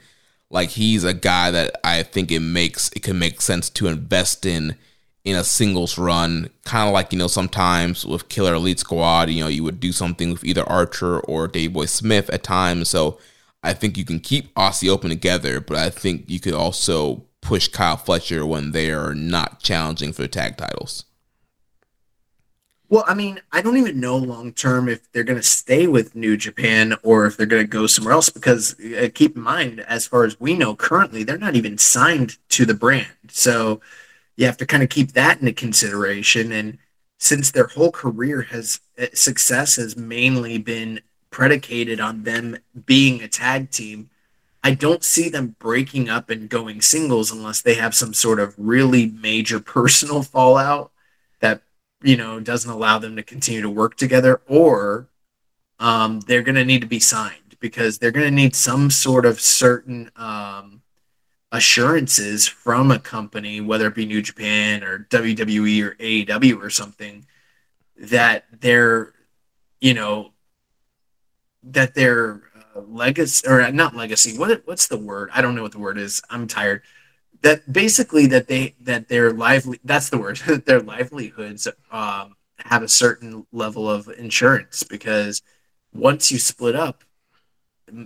Like 0.51 0.71
he's 0.71 1.03
a 1.03 1.15
guy 1.15 1.51
that 1.51 1.81
I 1.83 2.05
think 2.05 2.31
it 2.31 2.41
makes 2.41 2.91
it 2.95 3.03
can 3.03 3.19
make 3.19 3.41
sense 3.41 3.71
to 3.71 3.89
invest 3.89 4.47
in 4.47 4.77
in 5.25 5.37
a 5.37 5.45
singles 5.45 5.99
run, 5.99 6.51
kind 6.65 6.89
of 6.89 6.93
like 6.93 7.13
you 7.13 7.19
know 7.19 7.29
sometimes 7.29 8.05
with 8.05 8.29
Killer 8.29 8.55
Elite 8.55 8.81
Squad, 8.81 9.31
you 9.31 9.43
know 9.43 9.49
you 9.49 9.63
would 9.65 9.81
do 9.81 9.93
something 9.93 10.31
with 10.31 10.45
either 10.45 10.69
Archer 10.69 11.21
or 11.21 11.49
Davey 11.49 11.69
Boy 11.69 11.87
Smith 11.87 12.29
at 12.31 12.43
times. 12.43 12.91
So 12.91 13.19
I 13.63 13.73
think 13.73 13.97
you 13.97 14.05
can 14.05 14.21
keep 14.21 14.53
Aussie 14.55 14.89
Open 14.89 15.11
together, 15.11 15.61
but 15.61 15.77
I 15.77 15.91
think 15.91 16.25
you 16.29 16.41
could 16.41 16.55
also 16.55 17.25
push 17.41 17.69
Kyle 17.69 17.97
Fletcher 17.97 18.45
when 18.45 18.73
they 18.73 18.91
are 18.91 19.15
not 19.15 19.61
challenging 19.61 20.13
for 20.13 20.23
the 20.23 20.29
tag 20.29 20.57
titles. 20.57 21.05
Well, 22.89 23.05
I 23.07 23.15
mean, 23.15 23.41
I 23.51 23.63
don't 23.63 23.79
even 23.79 24.01
know 24.01 24.19
long 24.19 24.53
term 24.53 24.87
if 24.87 25.11
they're 25.13 25.25
going 25.25 25.39
to 25.39 25.43
stay 25.43 25.87
with 25.87 26.15
New 26.15 26.37
Japan 26.37 26.95
or 27.03 27.25
if 27.25 27.39
they're 27.39 27.47
going 27.47 27.63
to 27.63 27.67
go 27.67 27.87
somewhere 27.87 28.13
else 28.13 28.29
because 28.29 28.79
uh, 28.81 29.09
keep 29.15 29.35
in 29.35 29.43
mind, 29.43 29.81
as 29.81 30.07
far 30.07 30.25
as 30.25 30.39
we 30.39 30.55
know 30.55 30.75
currently, 30.75 31.23
they're 31.23 31.39
not 31.39 31.55
even 31.55 31.79
signed 31.79 32.37
to 32.51 32.67
the 32.67 32.75
brand. 32.75 33.07
So 33.29 33.81
you 34.37 34.47
have 34.47 34.57
to 34.59 34.67
kind 34.67 34.83
of 34.83 34.89
keep 34.89 35.13
that 35.13 35.41
into 35.41 35.53
consideration. 35.53 36.53
And 36.53 36.79
since 37.19 37.51
their 37.51 37.67
whole 37.67 37.93
career 37.93 38.43
has 38.43 38.81
uh, 38.99 39.07
success 39.15 39.77
has 39.77 39.97
mainly 39.97 40.59
been 40.59 41.01
predicated 41.31 42.01
on 42.01 42.25
them 42.25 42.59
being 42.87 43.23
a 43.23 43.29
tag 43.29 43.71
team, 43.71 44.11
I 44.65 44.75
don't 44.75 45.03
see 45.03 45.29
them 45.29 45.57
breaking 45.59 46.09
up 46.09 46.31
and 46.31 46.49
going 46.49 46.81
singles 46.81 47.33
unless 47.33 47.63
they 47.63 47.75
have 47.75 47.95
some 47.95 48.15
sort 48.15 48.39
of 48.39 48.55
really 48.57 49.07
major 49.07 49.59
personal 49.61 50.23
fallout 50.23 50.93
that 51.41 51.63
you 52.03 52.17
know 52.17 52.41
doesn't 52.41 52.71
allow 52.71 52.99
them 52.99 53.17
to 53.17 53.23
continue 53.23 53.63
to 53.63 53.71
work 53.71 53.97
together 53.97 54.41
or 54.47 55.09
um, 55.79 56.21
they're 56.21 56.43
going 56.43 56.55
to 56.55 56.65
need 56.65 56.81
to 56.81 56.87
be 56.87 57.01
signed 57.01 57.57
because 57.59 57.99
they're 57.99 58.13
going 58.13 58.27
to 58.27 58.35
need 58.35 58.55
some 58.55 58.91
sort 58.91 59.27
of 59.27 59.41
certain 59.41 60.11
um, 60.17 60.82
assurances 61.53 62.49
from 62.49 62.91
a 62.91 62.99
company, 62.99 63.61
whether 63.61 63.87
it 63.87 63.95
be 63.95 64.07
New 64.07 64.23
Japan 64.23 64.83
or 64.83 65.07
WWE 65.11 65.85
or 65.85 65.95
AEW 65.97 66.61
or 66.61 66.71
something, 66.71 67.27
that 67.99 68.47
they're, 68.61 69.13
you 69.81 69.95
know, 69.95 70.33
that 71.63 71.95
their 71.95 72.43
uh, 72.75 72.81
legacy 72.81 73.47
or 73.47 73.71
not 73.71 73.95
legacy. 73.95 74.37
What 74.37 74.63
what's 74.67 74.89
the 74.89 74.97
word? 74.97 75.31
I 75.33 75.43
don't 75.43 75.55
know 75.55 75.63
what 75.63 75.73
the 75.73 75.79
word 75.79 75.99
is. 75.99 76.23
I'm 76.31 76.49
tired. 76.49 76.83
That 77.43 77.71
basically 77.71 78.27
that 78.29 78.49
they 78.49 78.75
that 78.81 79.09
their 79.09 79.33
lively 79.33 79.79
that's 79.85 80.09
the 80.09 80.19
word 80.19 80.39
that 80.47 80.67
their 80.67 80.81
livelihoods 80.81 81.69
um, 81.91 82.35
have 82.65 82.83
a 82.83 82.89
certain 82.89 83.47
level 83.53 83.91
of 83.91 84.09
insurance 84.09 84.83
because 84.83 85.43
once 85.93 86.33
you 86.33 86.39
split 86.39 86.75
up, 86.75 87.05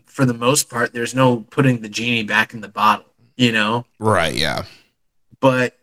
for 0.07 0.25
the 0.25 0.35
most 0.35 0.69
part, 0.69 0.93
there's 0.93 1.15
no 1.15 1.41
putting 1.51 1.81
the 1.81 1.89
genie 1.89 2.25
back 2.25 2.53
in 2.53 2.61
the 2.61 2.69
bottle. 2.69 3.07
You 3.37 3.53
know, 3.53 3.85
Right, 3.99 4.35
yeah. 4.35 4.65
but 5.41 5.79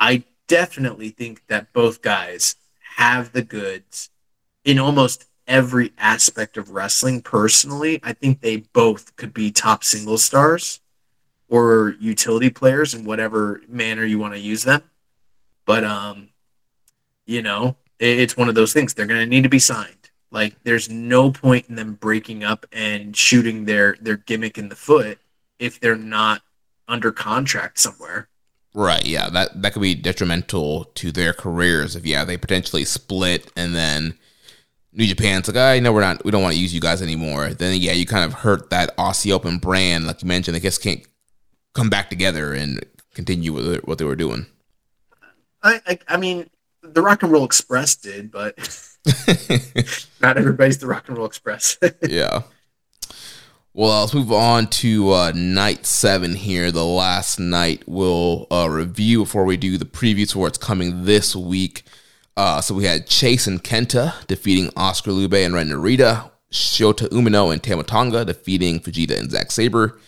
I 0.00 0.24
definitely 0.46 1.10
think 1.10 1.46
that 1.48 1.72
both 1.72 2.00
guys 2.00 2.56
have 2.96 3.32
the 3.32 3.42
goods 3.42 4.10
in 4.64 4.78
almost 4.78 5.26
every 5.46 5.92
aspect 5.98 6.56
of 6.56 6.70
wrestling. 6.70 7.20
Personally, 7.20 8.00
I 8.02 8.14
think 8.14 8.40
they 8.40 8.56
both 8.56 9.14
could 9.16 9.34
be 9.34 9.50
top 9.50 9.84
single 9.84 10.16
stars 10.16 10.80
or 11.48 11.96
utility 12.00 12.48
players 12.50 12.94
in 12.94 13.04
whatever 13.04 13.60
manner 13.68 14.04
you 14.04 14.18
want 14.18 14.32
to 14.32 14.40
use 14.40 14.64
them. 14.64 14.82
But 15.66 15.84
um, 15.84 16.30
you 17.26 17.42
know, 17.42 17.76
it's 17.98 18.36
one 18.36 18.48
of 18.48 18.54
those 18.54 18.72
things. 18.72 18.94
They're 18.94 19.06
going 19.06 19.20
to 19.20 19.26
need 19.26 19.42
to 19.42 19.48
be 19.48 19.58
signed. 19.58 20.10
Like, 20.30 20.56
there's 20.64 20.90
no 20.90 21.30
point 21.30 21.66
in 21.68 21.76
them 21.76 21.94
breaking 21.94 22.42
up 22.42 22.66
and 22.72 23.16
shooting 23.16 23.66
their 23.66 23.96
their 24.00 24.16
gimmick 24.16 24.58
in 24.58 24.68
the 24.68 24.76
foot 24.76 25.18
if 25.58 25.78
they're 25.78 25.94
not 25.96 26.42
under 26.88 27.12
contract 27.12 27.78
somewhere. 27.78 28.28
Right, 28.74 29.04
yeah. 29.04 29.30
That 29.30 29.62
that 29.62 29.72
could 29.72 29.82
be 29.82 29.94
detrimental 29.94 30.84
to 30.96 31.12
their 31.12 31.32
careers 31.32 31.94
if 31.96 32.04
yeah, 32.04 32.24
they 32.24 32.36
potentially 32.36 32.84
split 32.84 33.50
and 33.56 33.74
then 33.74 34.18
New 34.92 35.06
Japan's 35.06 35.48
like, 35.48 35.56
I 35.56 35.80
know 35.80 35.92
we're 35.92 36.00
not 36.00 36.24
we 36.24 36.30
don't 36.30 36.42
want 36.42 36.54
to 36.54 36.60
use 36.60 36.74
you 36.74 36.80
guys 36.80 37.02
anymore. 37.02 37.50
Then 37.50 37.80
yeah, 37.80 37.92
you 37.92 38.06
kind 38.06 38.24
of 38.24 38.32
hurt 38.32 38.70
that 38.70 38.96
Aussie 38.96 39.32
Open 39.32 39.58
brand, 39.58 40.06
like 40.06 40.22
you 40.22 40.28
mentioned, 40.28 40.54
they 40.54 40.60
just 40.60 40.82
can't 40.82 41.04
come 41.74 41.90
back 41.90 42.10
together 42.10 42.52
and 42.52 42.84
continue 43.12 43.52
with 43.52 43.82
what 43.84 43.98
they 43.98 44.04
were 44.04 44.16
doing. 44.16 44.46
I, 45.62 45.80
I 45.86 45.98
I 46.08 46.16
mean, 46.16 46.48
the 46.82 47.02
Rock 47.02 47.22
and 47.22 47.32
Roll 47.32 47.44
Express 47.44 47.96
did, 47.96 48.30
but 48.30 48.56
not 50.20 50.36
everybody's 50.36 50.78
the 50.78 50.86
Rock 50.86 51.08
and 51.08 51.16
Roll 51.16 51.26
Express. 51.26 51.76
yeah. 52.08 52.42
Well, 53.76 54.02
let's 54.02 54.14
move 54.14 54.30
on 54.30 54.68
to 54.68 55.10
uh, 55.10 55.32
night 55.34 55.84
seven 55.84 56.36
here. 56.36 56.70
The 56.70 56.84
last 56.84 57.40
night 57.40 57.82
we'll 57.88 58.46
uh, 58.48 58.68
review 58.70 59.24
before 59.24 59.44
we 59.44 59.56
do 59.56 59.76
the 59.78 59.84
previews 59.84 60.32
for 60.32 60.38
what's 60.38 60.58
coming 60.58 61.06
this 61.06 61.34
week. 61.34 61.82
Uh, 62.36 62.60
so 62.60 62.72
we 62.72 62.84
had 62.84 63.08
Chase 63.08 63.48
and 63.48 63.64
Kenta 63.64 64.24
defeating 64.28 64.70
Oscar 64.76 65.10
Leube 65.10 65.44
and 65.44 65.54
Ren 65.54 65.70
Narita. 65.70 66.30
Shota 66.52 67.08
Umino 67.08 67.52
and 67.52 67.60
Tama 67.64 67.82
Tonga 67.82 68.24
defeating 68.24 68.78
Fujita 68.78 69.18
and 69.18 69.28
Zack 69.28 69.50
Sabre. 69.50 69.98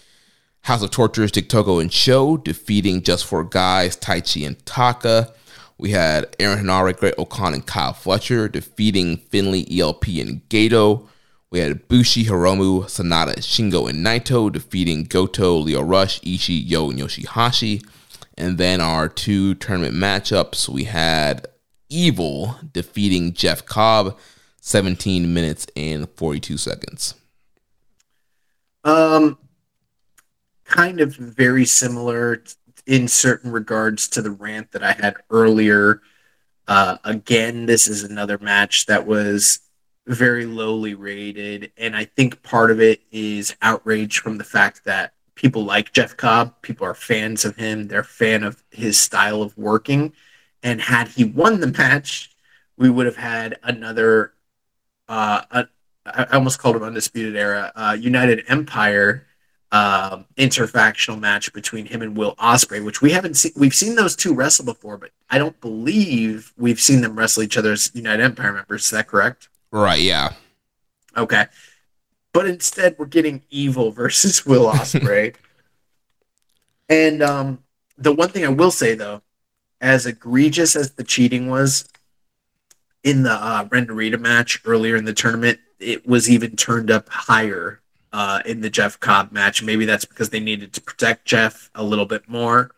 House 0.60 0.82
of 0.82 0.92
Tortures, 0.92 1.32
Dick 1.32 1.48
Togo 1.48 1.80
and 1.80 1.92
SHO 1.92 2.36
defeating 2.36 3.02
Just 3.02 3.24
Four 3.24 3.42
Guys, 3.42 3.96
Taichi 3.96 4.46
and 4.46 4.64
Taka. 4.64 5.34
We 5.76 5.90
had 5.90 6.36
Aaron 6.38 6.64
Henare, 6.64 6.96
Great-O-Khan, 6.96 7.52
and 7.52 7.66
Kyle 7.66 7.94
Fletcher 7.94 8.46
defeating 8.46 9.16
Finlay, 9.16 9.66
ELP, 9.76 10.06
and 10.06 10.48
Gedo. 10.48 11.08
We 11.50 11.60
had 11.60 11.86
Bushi, 11.88 12.24
Hiromu, 12.24 12.84
Sanada, 12.84 13.36
Shingo, 13.38 13.88
and 13.88 14.04
Naito 14.04 14.50
defeating 14.52 15.04
Goto, 15.04 15.56
Lio 15.58 15.80
Rush, 15.82 16.20
Ishii, 16.22 16.62
YOH, 16.68 16.90
and 16.90 16.98
Yoshihashi. 16.98 17.86
And 18.36 18.58
then 18.58 18.80
our 18.80 19.08
two 19.08 19.54
tournament 19.54 19.94
matchups, 19.94 20.68
we 20.68 20.84
had 20.84 21.46
Evil 21.88 22.56
defeating 22.72 23.32
Jeff 23.32 23.64
Cobb, 23.64 24.18
17 24.60 25.32
minutes 25.32 25.66
and 25.76 26.08
42 26.10 26.56
seconds. 26.58 27.14
um, 28.84 29.38
kind 30.64 31.00
of 31.00 31.14
very 31.14 31.64
similar 31.64 32.42
in 32.86 33.08
certain 33.08 33.50
regards 33.52 34.08
to 34.08 34.22
the 34.22 34.30
rant 34.30 34.72
that 34.72 34.82
I 34.82 34.92
had 34.92 35.16
earlier. 35.30 36.02
Uh, 36.68 36.98
again, 37.04 37.66
this 37.66 37.86
is 37.88 38.02
another 38.04 38.38
match 38.38 38.86
that 38.86 39.06
was 39.06 39.60
very 40.06 40.46
lowly 40.46 40.94
rated, 40.94 41.72
and 41.76 41.96
I 41.96 42.04
think 42.04 42.42
part 42.42 42.70
of 42.70 42.80
it 42.80 43.00
is 43.10 43.56
outrage 43.62 44.18
from 44.18 44.38
the 44.38 44.44
fact 44.44 44.84
that 44.84 45.12
people 45.34 45.64
like 45.64 45.92
Jeff 45.92 46.16
Cobb, 46.16 46.54
people 46.62 46.86
are 46.86 46.94
fans 46.94 47.44
of 47.44 47.56
him, 47.56 47.88
they're 47.88 48.04
fan 48.04 48.44
of 48.44 48.62
his 48.70 48.98
style 49.00 49.42
of 49.42 49.56
working, 49.58 50.12
and 50.62 50.80
had 50.80 51.08
he 51.08 51.24
won 51.24 51.60
the 51.60 51.66
match, 51.66 52.30
we 52.76 52.90
would 52.90 53.06
have 53.06 53.16
had 53.16 53.58
another. 53.62 54.32
Uh, 55.08 55.42
a, 55.50 55.68
I 56.06 56.24
almost 56.36 56.58
called 56.60 56.76
him 56.76 56.82
Undisputed 56.84 57.36
Era, 57.36 57.72
uh, 57.74 57.96
United 57.98 58.44
Empire 58.48 59.26
um, 59.72 60.26
interfactional 60.36 61.18
match 61.18 61.52
between 61.52 61.86
him 61.86 62.02
and 62.02 62.16
Will 62.16 62.34
Ospreay, 62.36 62.84
which 62.84 63.02
we 63.02 63.10
haven't 63.10 63.34
seen. 63.34 63.52
We've 63.56 63.74
seen 63.74 63.96
those 63.96 64.14
two 64.14 64.34
wrestle 64.34 64.64
before, 64.64 64.96
but 64.96 65.10
I 65.28 65.38
don't 65.38 65.60
believe 65.60 66.52
we've 66.56 66.80
seen 66.80 67.00
them 67.00 67.16
wrestle 67.16 67.42
each 67.42 67.56
other 67.56 67.72
as 67.72 67.90
United 67.94 68.22
Empire 68.22 68.52
members. 68.52 68.84
Is 68.84 68.90
that 68.90 69.08
correct? 69.08 69.48
Right, 69.70 70.00
yeah. 70.00 70.32
Okay. 71.16 71.46
But 72.32 72.46
instead, 72.46 72.96
we're 72.98 73.06
getting 73.06 73.42
Evil 73.50 73.90
versus 73.90 74.44
Will 74.46 74.70
Ospreay. 74.70 75.34
and 76.88 77.22
um, 77.22 77.64
the 77.98 78.12
one 78.12 78.28
thing 78.28 78.44
I 78.44 78.48
will 78.48 78.70
say, 78.70 78.94
though, 78.94 79.22
as 79.80 80.06
egregious 80.06 80.76
as 80.76 80.92
the 80.92 81.04
cheating 81.04 81.48
was 81.48 81.88
in 83.02 83.22
the 83.22 83.32
uh, 83.32 83.66
Ren 83.70 83.86
Narita 83.86 84.20
match 84.20 84.60
earlier 84.64 84.96
in 84.96 85.04
the 85.04 85.12
tournament, 85.12 85.60
it 85.78 86.06
was 86.06 86.28
even 86.28 86.56
turned 86.56 86.90
up 86.90 87.08
higher 87.08 87.80
uh, 88.12 88.40
in 88.44 88.60
the 88.60 88.70
Jeff 88.70 88.98
Cobb 88.98 89.32
match. 89.32 89.62
Maybe 89.62 89.84
that's 89.84 90.04
because 90.04 90.30
they 90.30 90.40
needed 90.40 90.72
to 90.74 90.80
protect 90.80 91.24
Jeff 91.24 91.70
a 91.74 91.84
little 91.84 92.06
bit 92.06 92.28
more. 92.28 92.70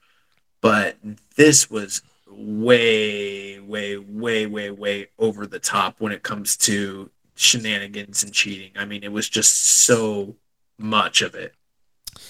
But 0.60 0.97
this 1.36 1.70
was 1.70 2.02
way, 2.39 3.59
way, 3.59 3.97
way, 3.97 4.47
way, 4.47 4.70
way 4.70 5.09
over 5.19 5.47
the 5.47 5.59
top 5.59 5.97
when 5.98 6.12
it 6.12 6.23
comes 6.23 6.56
to 6.56 7.10
shenanigans 7.35 8.23
and 8.23 8.32
cheating. 8.32 8.70
I 8.77 8.85
mean, 8.85 9.02
it 9.02 9.12
was 9.12 9.28
just 9.28 9.85
so 9.85 10.36
much 10.78 11.20
of 11.23 11.35
it. 11.35 11.55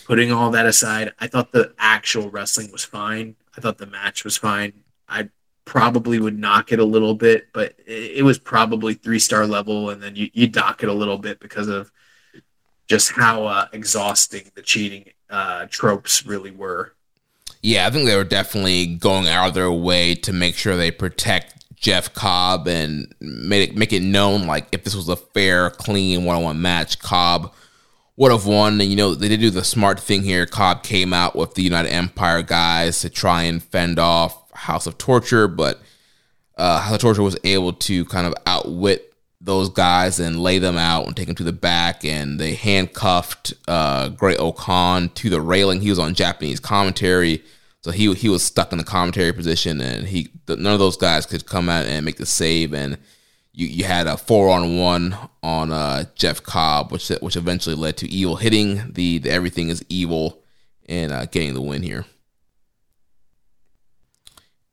Putting 0.07 0.33
all 0.33 0.51
that 0.53 0.67
aside, 0.67 1.13
I 1.19 1.27
thought 1.27 1.53
the 1.53 1.75
actual 1.79 2.31
wrestling 2.31 2.73
was 2.73 2.85
fine. 2.85 3.37
I 3.57 3.61
thought 3.61 3.79
the 3.79 3.87
match 3.87 4.25
was 4.25 4.37
fine. 4.37 4.73
I 5.09 5.29
probably 5.65 6.19
would 6.19 6.39
knock 6.39 6.73
it 6.73 6.79
a 6.79 6.85
little 6.85 7.15
bit, 7.15 7.49
but 7.53 7.75
it, 7.87 8.25
was 8.25 8.39
probably 8.39 8.95
three 8.95 9.19
star 9.19 9.47
level, 9.47 9.91
and 9.91 10.03
then 10.03 10.17
you, 10.17 10.31
you 10.33 10.49
dock 10.49 10.83
it 10.83 10.89
a 10.89 10.95
little 10.95 11.19
bit 11.19 11.41
because 11.41 11.69
of 11.69 11.93
just 12.87 13.13
how 13.13 13.45
uh, 13.45 13.67
exhausting 13.73 14.51
the 14.55 14.63
cheating 14.63 15.11
uh, 15.29 15.67
tropes 15.69 16.25
really 16.25 16.51
were. 16.51 16.95
Yeah, 17.63 17.87
I 17.87 17.91
think 17.91 18.07
they 18.07 18.17
were 18.17 18.25
definitely 18.25 18.87
going 18.87 19.27
out 19.27 19.49
of 19.49 19.55
their 19.55 19.71
way 19.71 20.15
to 20.17 20.33
make 20.33 20.55
sure 20.55 20.77
they 20.77 20.91
protect 20.91 21.59
Jeff 21.77 22.13
Cobb 22.15 22.67
and 22.67 23.15
make 23.21 23.71
it 23.71 23.77
make 23.77 23.93
it 23.93 24.03
known 24.03 24.47
like 24.47 24.69
if 24.73 24.85
this 24.85 24.95
was 24.95 25.09
a 25.09 25.17
fair, 25.17 25.71
clean 25.71 26.25
one 26.25 26.37
on 26.37 26.43
one 26.43 26.63
match, 26.63 26.99
Cobb 26.99 27.53
would 28.17 28.33
have 28.33 28.47
won. 28.47 28.81
And 28.81 28.91
you 28.91 28.97
know, 28.97 29.15
they 29.15 29.29
did 29.29 29.41
do 29.41 29.51
the 29.51 29.65
smart 29.65 30.01
thing 30.01 30.23
here. 30.23 30.47
Cobb 30.47 30.83
came 30.83 31.13
out 31.13 31.37
with 31.37 31.55
the 31.55 31.63
United 31.63 31.91
Empire 31.91 32.43
guys 32.43 33.01
to 33.01 33.11
try 33.11 33.43
and 33.45 33.63
fend 33.63 33.99
off 33.99 34.51
House 34.53 34.87
of 34.87 34.99
Torture, 34.99 35.49
but 35.49 35.81
uh, 36.57 36.81
House 36.81 36.95
of 36.95 37.01
Torture 37.01 37.23
was 37.23 37.39
able 37.45 37.73
to 37.73 38.05
kind 38.07 38.27
of 38.27 38.35
outwit 38.47 39.08
those 39.41 39.69
guys 39.69 40.19
and 40.19 40.43
lay 40.43 40.59
them 40.59 40.77
out 40.77 41.07
and 41.07 41.17
take 41.17 41.27
them 41.27 41.37
to 41.37 41.45
the 41.45 41.53
back. 41.53 42.05
And 42.05 42.41
they 42.41 42.55
handcuffed 42.55 43.55
uh, 43.69 44.09
Great-O-Khan 44.09 45.11
to 45.11 45.31
the 45.31 45.41
railing. 45.41 45.81
He 45.81 45.91
was 45.91 45.99
on 45.99 46.15
Japanese 46.15 46.61
commentary, 46.61 47.45
so 47.83 47.91
he 47.93 48.13
he 48.15 48.29
was 48.29 48.43
stuck 48.43 48.73
in 48.73 48.79
the 48.79 48.85
commentary 48.85 49.33
position, 49.33 49.81
and 49.81 50.09
he 50.09 50.29
none 50.49 50.73
of 50.73 50.81
those 50.81 50.97
guys 50.97 51.27
could 51.27 51.47
come 51.47 51.69
out 51.69 51.87
and 51.87 52.05
make 52.05 52.17
the 52.17 52.27
save. 52.27 52.75
And 52.75 52.99
you, 53.53 53.67
you 53.67 53.85
had 53.85 54.07
a 54.07 54.17
four 54.17 54.51
on 54.51 54.77
one 54.77 55.17
on 55.43 55.73
uh, 55.73 56.05
Jeff 56.15 56.43
Cobb, 56.43 56.91
which 56.91 57.09
which 57.09 57.37
eventually 57.37 57.77
led 57.77 57.97
to 57.99 58.09
Evil 58.09 58.37
hitting 58.37 58.93
the, 58.93 59.19
the 59.19 59.31
everything 59.31 59.69
is 59.69 59.85
evil 59.89 60.43
and 60.89 61.13
uh, 61.13 61.27
getting 61.27 61.55
the 61.55 61.63
win 61.63 61.83
here. 61.83 62.05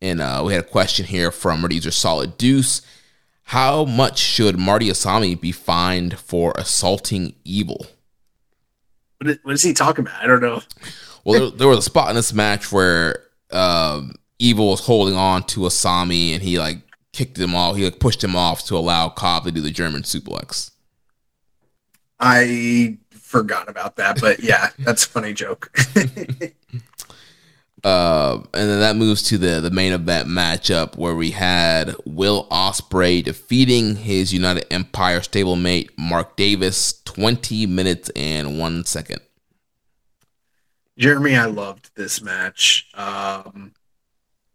And 0.02 0.22
uh, 0.22 0.44
we 0.46 0.54
had 0.54 0.64
a 0.64 0.68
question 0.68 1.06
here 1.06 1.32
from 1.32 1.66
User 1.70 1.92
Solid 1.92 2.38
Deuce. 2.38 2.82
How 3.50 3.86
much 3.86 4.18
should 4.18 4.58
Marty 4.58 4.88
Asami 4.90 5.40
be 5.40 5.52
fined 5.52 6.18
for 6.18 6.52
assaulting 6.58 7.36
Evil? 7.44 7.86
What 9.20 9.30
is, 9.30 9.38
what 9.44 9.54
is 9.54 9.62
he 9.62 9.74
talking 9.74 10.06
about? 10.06 10.22
I 10.22 10.26
don't 10.26 10.42
know. 10.42 10.62
Well, 11.24 11.40
there, 11.40 11.58
there 11.60 11.68
was 11.68 11.78
a 11.78 11.84
spot 11.84 12.10
in 12.10 12.16
this 12.16 12.34
match 12.34 12.72
where 12.72 13.24
um, 13.52 14.16
Evil 14.40 14.72
was 14.72 14.86
holding 14.86 15.16
on 15.16 15.44
to 15.44 15.62
Asami, 15.62 16.34
and 16.34 16.42
he 16.42 16.58
like 16.58 16.80
kicked 17.14 17.38
him 17.38 17.54
off. 17.54 17.76
He 17.76 17.86
like 17.86 18.00
pushed 18.00 18.24
him 18.24 18.36
off 18.36 18.66
to 18.66 18.76
allow 18.76 19.10
Cobb 19.10 19.44
to 19.46 19.52
do 19.52 19.62
the 19.62 19.72
German 19.72 20.02
suplex. 20.02 20.72
I 22.20 22.98
forgot 23.12 23.70
about 23.70 23.98
that, 23.98 24.20
but 24.20 24.42
yeah, 24.42 24.72
that's 24.80 25.06
a 25.06 25.10
funny 25.10 25.34
joke. 25.34 25.72
Uh, 27.86 28.42
and 28.56 28.68
then 28.68 28.80
that 28.80 28.96
moves 28.96 29.22
to 29.22 29.38
the 29.38 29.62
the 29.62 29.70
main 29.70 29.94
event 29.94 30.28
matchup 30.28 30.98
where 30.98 31.14
we 31.14 31.30
had 31.30 31.94
Will 32.04 32.48
Ospreay 32.50 33.24
defeating 33.24 33.98
his 33.98 34.34
United 34.34 34.66
Empire 34.74 35.20
stablemate 35.20 35.92
Mark 35.96 36.36
Davis, 36.36 37.00
twenty 37.06 37.68
minutes 37.68 38.10
and 38.16 38.58
one 38.58 38.86
second. 38.86 39.22
Jeremy, 40.98 41.36
I 41.36 41.46
loved 41.46 41.92
this 41.96 42.24
match. 42.24 42.88
Um, 42.96 43.74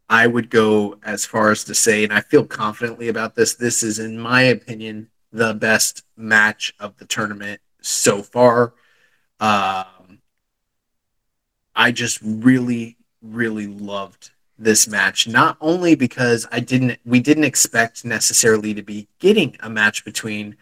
I 0.09 0.27
would 0.27 0.51
go 0.51 0.99
as 1.05 1.25
far 1.25 1.53
as 1.53 1.63
to 1.65 1.75
say, 1.75 2.03
and 2.03 2.13
I 2.13 2.23
feel 2.23 2.45
confidently 2.45 3.07
about 3.07 3.37
this. 3.37 3.55
This 3.55 3.85
is, 3.85 4.01
in 4.01 4.19
my 4.19 4.43
opinion, 4.43 5.09
the 5.31 5.55
best 5.55 6.03
match 6.17 6.75
of 6.81 6.97
the 6.97 7.05
tournament 7.05 7.61
so 7.81 8.25
far. 8.25 8.75
Um, 9.39 10.19
I 11.77 11.93
just 11.93 12.19
really 12.23 12.97
really 13.23 13.67
loved 13.67 14.31
this 14.61 14.87
match 14.87 15.27
not 15.27 15.57
only 15.61 15.95
because 15.95 16.47
I 16.53 16.61
didn't 16.61 16.99
we 17.05 17.19
didn't 17.19 17.45
expect 17.45 18.05
necessarily 18.05 18.75
to 18.75 18.83
be 18.83 19.09
getting 19.19 19.57
a 19.61 19.71
match 19.71 20.05
between 20.05 20.57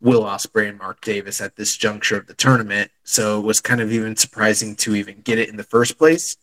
Will 0.00 0.24
Ospreay 0.24 0.68
and 0.68 0.78
Mark 0.78 1.00
Davis 1.00 1.40
at 1.40 1.54
this 1.54 1.76
juncture 1.76 2.16
of 2.16 2.26
the 2.26 2.34
tournament 2.34 2.90
so 3.04 3.38
it 3.38 3.44
was 3.44 3.60
kind 3.60 3.80
of 3.80 3.92
even 3.92 4.16
surprising 4.16 4.74
to 4.76 4.96
even 4.96 5.20
get 5.20 5.38
it 5.38 5.48
in 5.48 5.56
the 5.56 5.62
first 5.62 5.96
place. 5.96 6.36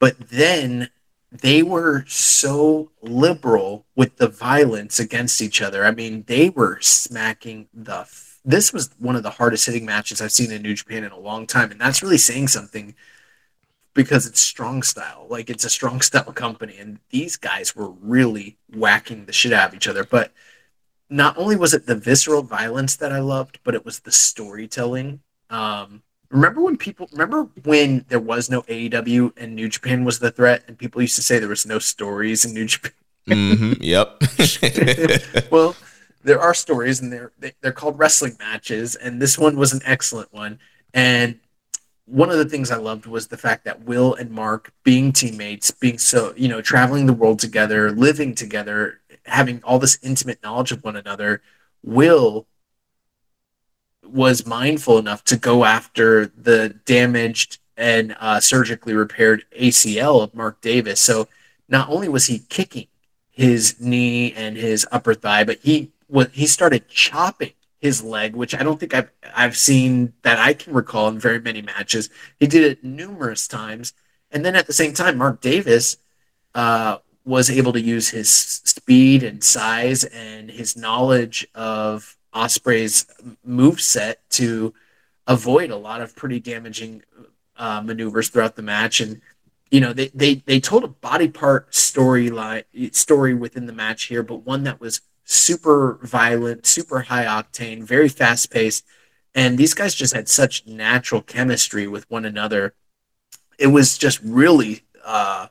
But 0.00 0.18
then 0.28 0.90
they 1.30 1.62
were 1.62 2.04
so 2.08 2.90
liberal 3.00 3.86
with 3.94 4.16
the 4.16 4.28
violence 4.28 4.98
against 4.98 5.40
each 5.40 5.62
other. 5.62 5.84
I 5.84 5.92
mean 5.92 6.24
they 6.26 6.50
were 6.50 6.80
smacking 6.80 7.68
the 7.72 8.08
this 8.44 8.72
was 8.72 8.90
one 8.98 9.14
of 9.14 9.22
the 9.22 9.30
hardest 9.30 9.66
hitting 9.66 9.86
matches 9.86 10.20
I've 10.20 10.32
seen 10.32 10.50
in 10.50 10.62
New 10.62 10.74
Japan 10.74 11.04
in 11.04 11.12
a 11.12 11.18
long 11.18 11.46
time 11.46 11.70
and 11.70 11.80
that's 11.80 12.02
really 12.02 12.18
saying 12.18 12.48
something 12.48 12.96
because 13.94 14.26
it's 14.26 14.40
strong 14.40 14.82
style. 14.82 15.26
Like 15.28 15.48
it's 15.48 15.64
a 15.64 15.70
strong 15.70 16.00
style 16.00 16.32
company, 16.32 16.76
and 16.78 16.98
these 17.10 17.36
guys 17.36 17.74
were 17.74 17.90
really 17.90 18.58
whacking 18.74 19.24
the 19.24 19.32
shit 19.32 19.52
out 19.52 19.70
of 19.70 19.74
each 19.74 19.88
other. 19.88 20.04
But 20.04 20.32
not 21.08 21.38
only 21.38 21.56
was 21.56 21.72
it 21.74 21.86
the 21.86 21.94
visceral 21.94 22.42
violence 22.42 22.96
that 22.96 23.12
I 23.12 23.20
loved, 23.20 23.60
but 23.64 23.74
it 23.74 23.84
was 23.84 24.00
the 24.00 24.12
storytelling. 24.12 25.20
Um, 25.48 26.02
remember 26.30 26.60
when 26.60 26.76
people 26.76 27.08
remember 27.12 27.44
when 27.62 28.04
there 28.08 28.20
was 28.20 28.50
no 28.50 28.62
AEW 28.62 29.32
and 29.36 29.54
New 29.54 29.68
Japan 29.68 30.04
was 30.04 30.18
the 30.18 30.30
threat, 30.30 30.64
and 30.66 30.76
people 30.76 31.00
used 31.00 31.16
to 31.16 31.22
say 31.22 31.38
there 31.38 31.48
was 31.48 31.66
no 31.66 31.78
stories 31.78 32.44
in 32.44 32.52
New 32.52 32.66
Japan. 32.66 32.92
mm-hmm, 33.28 33.72
yep. 33.80 34.20
well, 35.50 35.76
there 36.24 36.40
are 36.40 36.54
stories, 36.54 37.00
and 37.00 37.12
they're 37.12 37.32
they're 37.60 37.72
called 37.72 37.98
wrestling 37.98 38.36
matches, 38.38 38.96
and 38.96 39.22
this 39.22 39.38
one 39.38 39.56
was 39.56 39.72
an 39.72 39.80
excellent 39.84 40.32
one. 40.32 40.58
And 40.92 41.40
one 42.06 42.30
of 42.30 42.36
the 42.36 42.44
things 42.44 42.70
I 42.70 42.76
loved 42.76 43.06
was 43.06 43.28
the 43.28 43.36
fact 43.36 43.64
that 43.64 43.82
Will 43.84 44.14
and 44.14 44.30
Mark 44.30 44.72
being 44.82 45.12
teammates, 45.12 45.70
being 45.70 45.98
so, 45.98 46.34
you 46.36 46.48
know, 46.48 46.60
traveling 46.60 47.06
the 47.06 47.12
world 47.12 47.38
together, 47.38 47.90
living 47.90 48.34
together, 48.34 49.00
having 49.24 49.62
all 49.64 49.78
this 49.78 49.98
intimate 50.02 50.42
knowledge 50.42 50.70
of 50.70 50.84
one 50.84 50.96
another, 50.96 51.40
Will 51.82 52.46
was 54.02 54.46
mindful 54.46 54.98
enough 54.98 55.24
to 55.24 55.36
go 55.36 55.64
after 55.64 56.26
the 56.26 56.76
damaged 56.84 57.58
and 57.76 58.14
uh, 58.20 58.38
surgically 58.38 58.94
repaired 58.94 59.44
ACL 59.58 60.22
of 60.22 60.34
Mark 60.34 60.60
Davis. 60.60 61.00
So 61.00 61.28
not 61.68 61.88
only 61.88 62.08
was 62.08 62.26
he 62.26 62.40
kicking 62.50 62.86
his 63.30 63.80
knee 63.80 64.32
and 64.32 64.56
his 64.56 64.86
upper 64.92 65.14
thigh, 65.14 65.44
but 65.44 65.58
he 65.62 65.90
was 66.08 66.28
he 66.32 66.46
started 66.46 66.88
chopping 66.88 67.52
his 67.84 68.02
leg, 68.02 68.34
which 68.34 68.54
I 68.54 68.62
don't 68.62 68.80
think 68.80 68.94
I've 68.94 69.10
I've 69.36 69.58
seen 69.58 70.14
that 70.22 70.38
I 70.38 70.54
can 70.54 70.72
recall 70.72 71.08
in 71.08 71.18
very 71.18 71.38
many 71.38 71.60
matches. 71.60 72.08
He 72.40 72.46
did 72.46 72.64
it 72.64 72.82
numerous 72.82 73.46
times, 73.46 73.92
and 74.32 74.42
then 74.42 74.56
at 74.56 74.66
the 74.66 74.72
same 74.72 74.94
time, 74.94 75.18
Mark 75.18 75.42
Davis 75.42 75.98
uh, 76.54 76.96
was 77.26 77.50
able 77.50 77.74
to 77.74 77.80
use 77.82 78.08
his 78.08 78.30
speed 78.34 79.22
and 79.22 79.44
size 79.44 80.02
and 80.04 80.50
his 80.50 80.78
knowledge 80.78 81.46
of 81.54 82.16
Ospreay's 82.32 83.04
move 83.44 83.82
set 83.82 84.18
to 84.30 84.72
avoid 85.26 85.70
a 85.70 85.76
lot 85.76 86.00
of 86.00 86.16
pretty 86.16 86.40
damaging 86.40 87.02
uh, 87.58 87.82
maneuvers 87.82 88.30
throughout 88.30 88.56
the 88.56 88.62
match. 88.62 88.98
And 89.00 89.20
you 89.70 89.80
know, 89.82 89.92
they 89.92 90.08
they 90.14 90.36
they 90.36 90.58
told 90.58 90.84
a 90.84 90.88
body 90.88 91.28
part 91.28 91.70
storyline 91.72 92.64
story 92.94 93.34
within 93.34 93.66
the 93.66 93.74
match 93.74 94.04
here, 94.04 94.22
but 94.22 94.46
one 94.46 94.64
that 94.64 94.80
was 94.80 95.02
super 95.24 95.98
violent, 96.02 96.66
super 96.66 97.00
high 97.00 97.24
octane, 97.24 97.82
very 97.82 98.08
fast 98.08 98.50
paced. 98.50 98.84
And 99.34 99.58
these 99.58 99.74
guys 99.74 99.94
just 99.94 100.14
had 100.14 100.28
such 100.28 100.66
natural 100.66 101.20
chemistry 101.20 101.86
with 101.88 102.08
one 102.10 102.24
another. 102.24 102.74
It 103.58 103.68
was 103.68 103.98
just 103.98 104.20
really, 104.22 104.82
uh, 105.04 105.48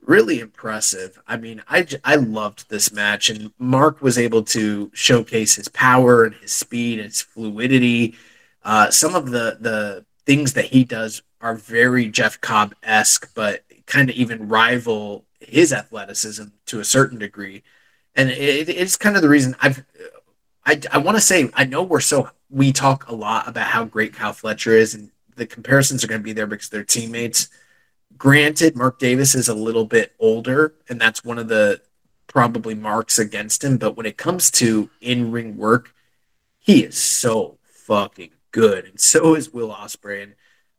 really 0.00 0.40
impressive. 0.40 1.20
I 1.26 1.36
mean, 1.36 1.62
I, 1.68 1.86
I 2.04 2.16
loved 2.16 2.70
this 2.70 2.92
match, 2.92 3.28
and 3.28 3.52
Mark 3.58 4.00
was 4.00 4.16
able 4.16 4.42
to 4.44 4.90
showcase 4.94 5.56
his 5.56 5.68
power 5.68 6.24
and 6.24 6.34
his 6.36 6.52
speed 6.52 6.98
and 6.98 7.08
his 7.08 7.20
fluidity. 7.20 8.16
Uh, 8.62 8.90
some 8.90 9.14
of 9.14 9.30
the 9.30 9.58
the 9.60 10.04
things 10.24 10.54
that 10.54 10.66
he 10.66 10.84
does 10.84 11.22
are 11.40 11.54
very 11.54 12.08
Jeff 12.08 12.40
Cobb 12.40 12.74
esque, 12.82 13.32
but 13.34 13.64
kind 13.86 14.10
of 14.10 14.16
even 14.16 14.48
rival 14.48 15.24
his 15.40 15.72
athleticism 15.72 16.44
to 16.66 16.80
a 16.80 16.84
certain 16.84 17.18
degree 17.18 17.62
and 18.18 18.30
it, 18.30 18.68
it's 18.68 18.96
kind 18.96 19.16
of 19.16 19.22
the 19.22 19.28
reason 19.28 19.56
I've 19.62 19.82
I, 20.66 20.78
I 20.92 20.98
want 20.98 21.16
to 21.16 21.22
say 21.22 21.48
I 21.54 21.64
know 21.64 21.82
we're 21.82 22.00
so 22.00 22.28
we 22.50 22.72
talk 22.72 23.08
a 23.08 23.14
lot 23.14 23.48
about 23.48 23.68
how 23.68 23.84
great 23.84 24.12
Kyle 24.12 24.32
Fletcher 24.34 24.72
is, 24.72 24.94
and 24.94 25.10
the 25.36 25.46
comparisons 25.46 26.04
are 26.04 26.08
going 26.08 26.20
to 26.20 26.24
be 26.24 26.32
there 26.32 26.46
because 26.46 26.68
they're 26.68 26.84
teammates. 26.84 27.48
Granted, 28.16 28.76
Mark 28.76 28.98
Davis 28.98 29.34
is 29.34 29.48
a 29.48 29.54
little 29.54 29.84
bit 29.84 30.14
older, 30.18 30.74
and 30.88 31.00
that's 31.00 31.24
one 31.24 31.38
of 31.38 31.48
the 31.48 31.80
probably 32.26 32.74
marks 32.74 33.18
against 33.18 33.62
him. 33.62 33.78
But 33.78 33.96
when 33.96 34.04
it 34.04 34.18
comes 34.18 34.50
to 34.52 34.90
in 35.00 35.30
ring 35.30 35.56
work, 35.56 35.94
he 36.58 36.84
is 36.84 37.00
so 37.00 37.58
fucking 37.62 38.30
good, 38.50 38.84
and 38.84 39.00
so 39.00 39.36
is 39.36 39.52
Will 39.52 39.70
Ospreay. 39.70 40.24
And 40.24 40.34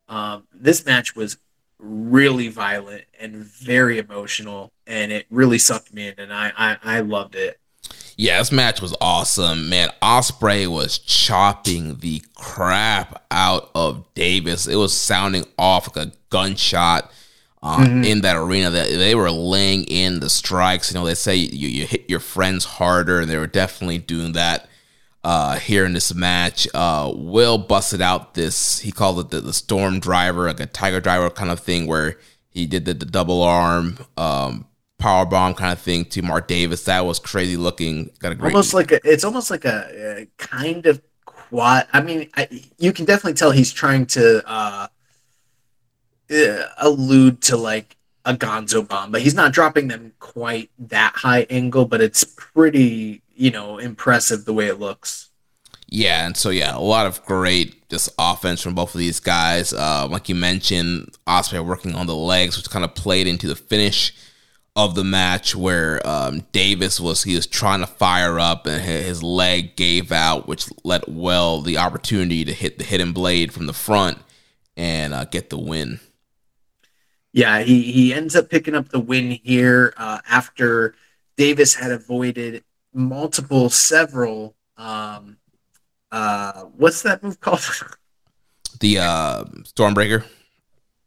um, 0.09 0.47
this 0.53 0.85
match 0.85 1.15
was 1.15 1.37
really 1.79 2.49
violent 2.49 3.05
and 3.19 3.35
very 3.35 3.97
emotional, 3.97 4.71
and 4.85 5.11
it 5.11 5.25
really 5.29 5.57
sucked 5.57 5.93
me 5.93 6.07
in, 6.07 6.15
and 6.17 6.33
I 6.33 6.51
I, 6.57 6.77
I 6.83 6.99
loved 6.99 7.35
it. 7.35 7.59
Yeah, 8.17 8.39
this 8.39 8.51
match 8.51 8.81
was 8.81 8.93
awesome, 8.99 9.69
man. 9.69 9.89
Ospreay 10.01 10.67
was 10.67 10.99
chopping 10.99 11.97
the 11.99 12.21
crap 12.35 13.23
out 13.31 13.71
of 13.73 14.05
Davis. 14.13 14.67
It 14.67 14.75
was 14.75 14.93
sounding 14.93 15.45
off 15.57 15.95
like 15.95 16.07
a 16.07 16.11
gunshot. 16.29 17.11
Uh, 17.61 17.79
mm-hmm. 17.79 18.05
in 18.05 18.21
that 18.21 18.37
arena 18.37 18.69
that 18.69 18.87
they 18.87 19.13
were 19.13 19.29
laying 19.29 19.83
in 19.83 20.21
the 20.21 20.29
strikes. 20.29 20.89
You 20.89 20.97
know, 20.97 21.05
they 21.05 21.13
say 21.13 21.35
you, 21.35 21.67
you 21.67 21.85
hit 21.85 22.09
your 22.09 22.21
friends 22.21 22.63
harder, 22.63 23.19
and 23.19 23.29
they 23.29 23.35
were 23.35 23.47
definitely 23.47 23.97
doing 23.97 24.31
that 24.31 24.68
uh, 25.23 25.57
here 25.57 25.85
in 25.85 25.93
this 25.93 26.13
match. 26.13 26.67
Uh, 26.73 27.11
Will 27.15 27.57
busted 27.57 28.01
out 28.01 28.33
this, 28.33 28.79
he 28.79 28.91
called 28.91 29.19
it 29.19 29.29
the, 29.29 29.41
the 29.41 29.53
Storm 29.53 29.99
Driver, 29.99 30.47
like 30.47 30.59
a 30.59 30.65
Tiger 30.65 30.99
Driver 30.99 31.29
kind 31.29 31.51
of 31.51 31.59
thing, 31.59 31.87
where 31.87 32.17
he 32.49 32.65
did 32.65 32.85
the, 32.85 32.93
the 32.93 33.05
double 33.05 33.43
arm 33.43 33.97
um, 34.17 34.65
power 34.97 35.25
bomb 35.25 35.53
kind 35.55 35.71
of 35.71 35.79
thing 35.79 36.05
to 36.05 36.21
Mark 36.21 36.47
Davis. 36.47 36.85
That 36.85 37.05
was 37.05 37.19
crazy 37.19 37.57
looking. 37.57 38.11
Got 38.19 38.33
a 38.33 38.35
great 38.35 38.53
almost 38.53 38.73
like 38.73 38.91
a, 38.91 38.99
it's 39.03 39.23
almost 39.23 39.51
like 39.51 39.65
a, 39.65 40.21
a 40.21 40.27
kind 40.37 40.85
of 40.85 41.01
quad. 41.25 41.87
I 41.93 42.01
mean, 42.01 42.29
I, 42.35 42.47
you 42.77 42.93
can 42.93 43.05
definitely 43.05 43.33
tell 43.33 43.51
he's 43.51 43.71
trying 43.71 44.05
to 44.07 44.43
uh, 44.49 44.87
uh, 46.31 46.63
allude 46.77 47.41
to 47.43 47.57
like 47.57 47.97
a 48.25 48.33
Gonzo 48.33 48.87
bomb, 48.87 49.11
but 49.11 49.21
he's 49.21 49.33
not 49.35 49.53
dropping 49.53 49.87
them 49.87 50.13
quite 50.19 50.69
that 50.77 51.13
high 51.15 51.47
angle. 51.49 51.85
But 51.85 52.01
it's 52.01 52.23
pretty 52.23 53.21
you 53.39 53.51
know, 53.51 53.77
impressive 53.77 54.45
the 54.45 54.53
way 54.53 54.67
it 54.67 54.79
looks. 54.79 55.29
Yeah, 55.87 56.25
and 56.25 56.37
so 56.37 56.49
yeah, 56.49 56.75
a 56.75 56.79
lot 56.79 57.07
of 57.07 57.25
great 57.25 57.89
just 57.89 58.09
offense 58.19 58.61
from 58.61 58.75
both 58.75 58.93
of 58.93 58.99
these 58.99 59.19
guys. 59.19 59.73
Uh, 59.73 60.07
like 60.09 60.29
you 60.29 60.35
mentioned, 60.35 61.17
Ospreay 61.25 61.65
working 61.65 61.95
on 61.95 62.05
the 62.05 62.15
legs, 62.15 62.57
which 62.57 62.69
kind 62.69 62.85
of 62.85 62.93
played 62.93 63.25
into 63.25 63.47
the 63.47 63.55
finish 63.55 64.13
of 64.75 64.93
the 64.93 65.03
match 65.03 65.55
where 65.55 66.05
um, 66.07 66.45
Davis 66.51 66.99
was 66.99 67.23
he 67.23 67.35
was 67.35 67.47
trying 67.47 67.79
to 67.79 67.87
fire 67.87 68.39
up 68.39 68.67
and 68.67 68.81
his 68.83 69.23
leg 69.23 69.75
gave 69.75 70.11
out, 70.11 70.47
which 70.47 70.67
let 70.83 71.09
Well 71.09 71.61
the 71.61 71.77
opportunity 71.77 72.45
to 72.45 72.53
hit 72.53 72.77
the 72.77 72.83
hidden 72.83 73.11
blade 73.11 73.51
from 73.51 73.65
the 73.65 73.73
front 73.73 74.19
and 74.77 75.13
uh, 75.13 75.25
get 75.25 75.49
the 75.49 75.57
win. 75.57 75.99
Yeah, 77.31 77.61
he 77.61 77.91
he 77.91 78.13
ends 78.13 78.35
up 78.35 78.49
picking 78.49 78.75
up 78.75 78.89
the 78.89 78.99
win 78.99 79.31
here 79.31 79.93
uh, 79.97 80.19
after 80.29 80.93
Davis 81.35 81.75
had 81.75 81.91
avoided 81.91 82.63
multiple, 82.99 83.69
several. 83.69 84.55
Um, 84.77 85.37
uh, 86.11 86.63
what's 86.63 87.01
that 87.03 87.23
move 87.23 87.39
called? 87.39 87.61
the 88.79 88.99
uh, 88.99 89.43
Stormbreaker. 89.63 90.23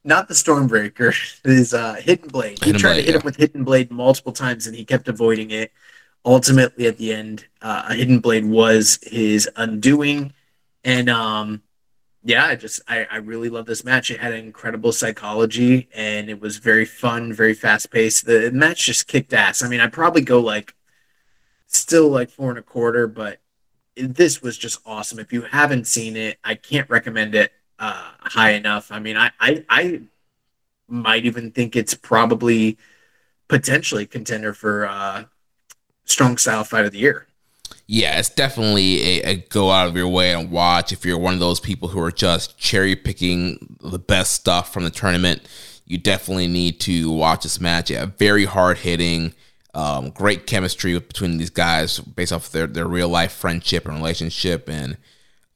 Not 0.04 0.28
the 0.28 0.34
Stormbreaker. 0.34 1.14
His 1.44 1.74
uh, 1.74 1.94
Hidden 1.94 2.28
Blade. 2.28 2.58
Hidden 2.58 2.74
he 2.74 2.80
tried 2.80 2.94
Blade, 2.94 3.00
to 3.00 3.02
hit 3.02 3.14
yeah. 3.14 3.20
him 3.20 3.24
with 3.24 3.36
Hidden 3.36 3.64
Blade 3.64 3.90
multiple 3.90 4.32
times, 4.32 4.66
and 4.66 4.76
he 4.76 4.84
kept 4.84 5.08
avoiding 5.08 5.50
it. 5.50 5.72
Ultimately, 6.24 6.86
at 6.86 6.98
the 6.98 7.12
end, 7.12 7.46
uh, 7.60 7.86
a 7.88 7.94
Hidden 7.94 8.20
Blade 8.20 8.44
was 8.44 8.98
his 9.02 9.48
undoing, 9.56 10.32
And 10.84 11.10
um, 11.10 11.62
yeah, 12.22 12.46
I 12.46 12.54
just 12.54 12.80
I, 12.86 13.06
I 13.10 13.16
really 13.16 13.48
love 13.48 13.66
this 13.66 13.84
match. 13.84 14.10
It 14.10 14.20
had 14.20 14.32
incredible 14.32 14.92
psychology 14.92 15.88
and 15.92 16.30
it 16.30 16.40
was 16.40 16.58
very 16.58 16.84
fun, 16.84 17.32
very 17.32 17.54
fast 17.54 17.90
paced. 17.90 18.26
The 18.26 18.52
match 18.52 18.86
just 18.86 19.08
kicked 19.08 19.32
ass. 19.32 19.62
I 19.62 19.68
mean, 19.68 19.80
I'd 19.80 19.92
probably 19.92 20.22
go 20.22 20.38
like 20.40 20.74
still 21.72 22.08
like 22.08 22.30
four 22.30 22.50
and 22.50 22.58
a 22.58 22.62
quarter, 22.62 23.06
but 23.06 23.40
this 23.96 24.42
was 24.42 24.56
just 24.56 24.80
awesome. 24.86 25.18
If 25.18 25.32
you 25.32 25.42
haven't 25.42 25.86
seen 25.86 26.16
it, 26.16 26.38
I 26.44 26.54
can't 26.54 26.88
recommend 26.88 27.34
it 27.34 27.52
uh, 27.78 28.10
high 28.20 28.52
enough. 28.52 28.90
I 28.90 28.98
mean, 28.98 29.16
I, 29.16 29.30
I 29.40 29.64
I 29.68 30.00
might 30.88 31.24
even 31.24 31.50
think 31.50 31.76
it's 31.76 31.94
probably 31.94 32.78
potentially 33.48 34.06
contender 34.06 34.54
for 34.54 34.86
uh, 34.86 35.24
strong 36.04 36.38
style 36.38 36.64
fight 36.64 36.84
of 36.84 36.92
the 36.92 36.98
year 36.98 37.26
yeah, 37.86 38.18
it's 38.18 38.30
definitely 38.30 39.02
a, 39.02 39.22
a, 39.22 39.36
go 39.36 39.70
out 39.70 39.88
of 39.88 39.96
your 39.96 40.08
way 40.08 40.32
and 40.32 40.50
watch 40.50 40.92
if 40.92 41.04
you're 41.04 41.18
one 41.18 41.34
of 41.34 41.40
those 41.40 41.60
people 41.60 41.88
who 41.88 42.00
are 42.00 42.10
just 42.10 42.58
cherry 42.58 42.96
picking 42.96 43.76
the 43.80 43.98
best 43.98 44.32
stuff 44.32 44.72
from 44.72 44.84
the 44.84 44.90
tournament. 44.90 45.46
You 45.84 45.98
definitely 45.98 46.46
need 46.46 46.80
to 46.80 47.10
watch 47.10 47.42
this 47.42 47.60
match. 47.60 47.90
Yeah, 47.90 48.06
very 48.06 48.44
hard 48.44 48.78
hitting, 48.78 49.34
um, 49.74 50.10
great 50.10 50.46
chemistry 50.46 50.98
between 50.98 51.38
these 51.38 51.50
guys 51.50 51.98
based 51.98 52.32
off 52.32 52.50
their, 52.50 52.66
their 52.66 52.86
real 52.86 53.08
life 53.08 53.32
friendship 53.32 53.86
and 53.86 53.96
relationship. 53.96 54.68
And 54.68 54.96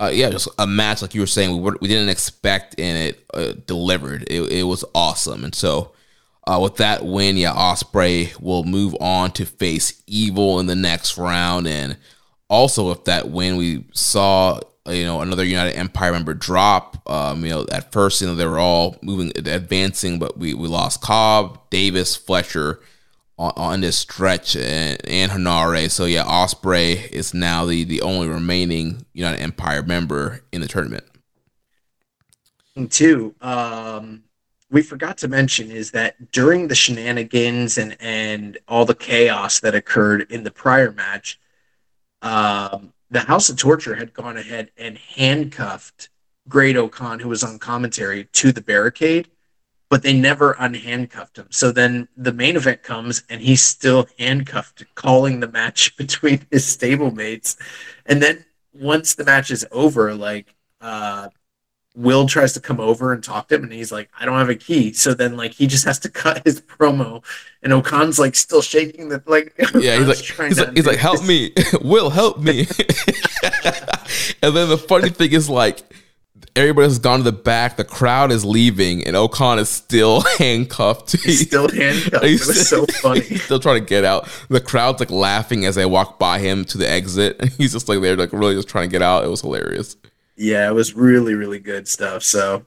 uh, 0.01 0.11
yeah, 0.13 0.31
just 0.31 0.49
a 0.59 0.67
match 0.67 1.03
like 1.03 1.15
you 1.15 1.21
were 1.21 1.27
saying, 1.27 1.53
we, 1.53 1.61
were, 1.61 1.79
we 1.81 1.89
didn't 1.89 2.09
expect 2.09 2.79
and 2.79 2.99
it 2.99 3.25
uh, 3.35 3.53
delivered. 3.67 4.25
It, 4.29 4.43
it 4.53 4.63
was 4.65 4.85
awesome. 4.95 5.45
And 5.45 5.55
so 5.55 5.93
uh, 6.47 6.61
with 6.63 6.77
that 6.77 7.05
win, 7.05 7.37
yeah, 7.37 7.53
Ospreay 7.53 8.39
will 8.41 8.65
move 8.65 8.97
on 9.01 9.33
to 9.33 9.45
face 9.45 10.03
Evil 10.07 10.61
in 10.61 10.67
the 10.67 10.77
next 10.77 11.19
round. 11.19 11.67
And 11.67 11.99
also 12.49 12.89
with 12.89 13.05
that 13.05 13.31
win, 13.31 13.57
we 13.57 13.85
saw 13.93 14.61
you 14.89 15.05
know 15.05 15.21
another 15.21 15.45
United 15.45 15.77
Empire 15.77 16.13
member 16.13 16.33
drop. 16.33 17.03
Um, 17.11 17.45
you 17.45 17.51
know, 17.51 17.67
at 17.73 17.93
first, 17.93 18.21
you 18.21 18.29
know, 18.29 18.37
they 18.37 18.47
were 18.47 18.61
all 18.61 18.97
moving, 19.03 19.33
advancing, 19.37 20.19
but 20.21 20.39
we 20.39 20.55
we 20.55 20.69
lost 20.69 21.01
Cobb, 21.01 21.69
Davis, 21.71 22.15
Fletcher 22.15 22.81
on, 23.39 23.53
on 23.57 23.81
this 23.81 23.99
stretch, 23.99 24.57
and, 24.57 25.01
and 25.07 25.33
Henare. 25.33 25.91
So 25.91 26.05
yeah, 26.05 26.25
Ospreay 26.25 27.11
is 27.11 27.35
now 27.35 27.65
the 27.65 27.85
the 27.85 28.03
only 28.03 28.29
remaining 28.29 29.07
United 29.13 29.41
Empire 29.41 29.83
member 29.83 30.43
in 30.53 30.61
the 30.61 30.69
tournament. 30.69 31.05
Two, 32.91 33.35
um, 33.41 34.23
we 34.71 34.83
forgot 34.83 35.17
to 35.19 35.29
mention 35.29 35.71
is 35.71 35.93
that 35.93 36.33
during 36.33 36.69
the 36.69 36.75
shenanigans 36.75 37.79
and 37.79 37.97
and 38.01 38.59
all 38.69 38.85
the 38.85 38.95
chaos 38.95 39.61
that 39.61 39.75
occurred 39.75 40.31
in 40.31 40.43
the 40.45 40.51
prior 40.51 40.93
match 40.93 41.39
um, 42.23 42.93
the 43.11 43.21
House 43.21 43.49
of 43.49 43.57
Torture 43.57 43.95
had 43.95 44.13
gone 44.13 44.37
ahead 44.37 44.71
and 44.77 44.99
handcuffed 44.99 46.09
Great-O-Khan, 46.49 47.21
who 47.21 47.29
was 47.29 47.45
on 47.45 47.59
commentary, 47.59 48.25
to 48.33 48.53
the 48.53 48.61
barricade, 48.61 49.29
but 49.89 50.03
they 50.03 50.13
never 50.13 50.55
unhandcuffed 50.55 51.37
him. 51.37 51.47
So 51.51 51.71
then 51.73 52.09
the 52.17 52.33
main 52.33 52.57
event 52.57 52.83
comes 52.83 53.23
and 53.29 53.41
he's 53.41 53.63
still 53.63 54.07
handcuffed, 54.19 54.85
calling 54.95 55.41
the 55.41 55.49
match 55.49 55.97
between 55.99 56.47
his 56.51 56.65
stablemates. 56.65 57.57
And 58.05 58.23
then 58.23 58.45
once 58.73 59.15
the 59.15 59.25
match 59.25 59.51
is 59.51 59.67
over, 59.71 60.15
like 60.15 60.55
uh, 60.81 61.29
Will 61.97 62.27
tries 62.27 62.53
to 62.53 62.61
come 62.61 62.79
over 62.79 63.15
and 63.15 63.25
talk 63.25 63.49
to 63.49 63.55
him, 63.55 63.65
and 63.65 63.73
he's 63.73 63.91
like, 63.91 64.11
"I 64.21 64.27
don't 64.27 64.39
have 64.39 64.51
a 64.51 64.55
key." 64.55 64.93
So 64.93 65.15
then, 65.15 65.35
like, 65.35 65.55
he 65.55 65.67
just 65.67 65.87
has 65.87 65.99
to 66.01 66.11
cut 66.23 66.43
his 66.45 66.61
promo, 66.61 67.25
and 67.63 67.73
O-Khan's 67.73 68.19
like 68.19 68.35
still 68.35 68.61
shaking 68.61 69.09
the 69.09 69.23
like. 69.27 69.55
Yeah, 69.75 69.99
he's 69.99 70.07
like, 70.07 70.49
he's 70.49 70.61
like, 70.61 70.77
he's 70.77 70.87
like, 70.87 70.99
"Help 70.99 71.25
me, 71.25 71.53
Will, 71.81 72.11
help 72.11 72.39
me!" 72.39 72.67
and 74.43 74.55
then 74.55 74.69
the 74.69 74.79
funny 74.87 75.09
thing 75.09 75.33
is, 75.33 75.49
like, 75.49 75.83
everybody 76.57 76.89
has 76.89 76.99
gone 76.99 77.19
to 77.19 77.25
the 77.25 77.33
back, 77.33 77.77
the 77.77 77.85
crowd 77.85 78.33
is 78.33 78.45
leaving, 78.45 79.05
and 79.05 79.15
O-Khan 79.15 79.59
is 79.59 79.69
still 79.69 80.23
handcuffed. 80.39 81.13
He's 81.23 81.47
still 81.47 81.69
handcuffed. 81.69 82.25
He's 82.25 82.43
it 82.43 82.47
was 82.49 82.69
so 82.69 82.87
funny. 83.01 83.21
He's 83.21 83.43
still 83.45 83.61
trying 83.61 83.81
to 83.81 83.87
get 83.87 84.05
out. 84.05 84.29
The 84.49 84.61
crowd's 84.61 85.01
like 85.01 85.11
laughing 85.11 85.65
as 85.67 85.75
they 85.75 85.87
walk 85.87 86.19
by 86.19 86.39
him 86.39 86.65
to 86.67 86.79
the 86.79 86.89
exit, 86.89 87.37
and 87.39 87.51
he's 87.51 87.73
just 87.73 87.89
like 87.89 88.01
they're 88.01 88.17
like 88.17 88.33
really 88.33 88.55
just 88.55 88.69
trying 88.69 88.89
to 88.89 88.93
get 88.93 89.03
out. 89.03 89.25
It 89.25 89.29
was 89.29 89.43
hilarious 89.43 89.97
yeah, 90.37 90.69
it 90.69 90.75
was 90.75 90.95
really, 90.95 91.35
really 91.35 91.59
good 91.59 91.89
stuff. 91.89 92.23
So, 92.23 92.67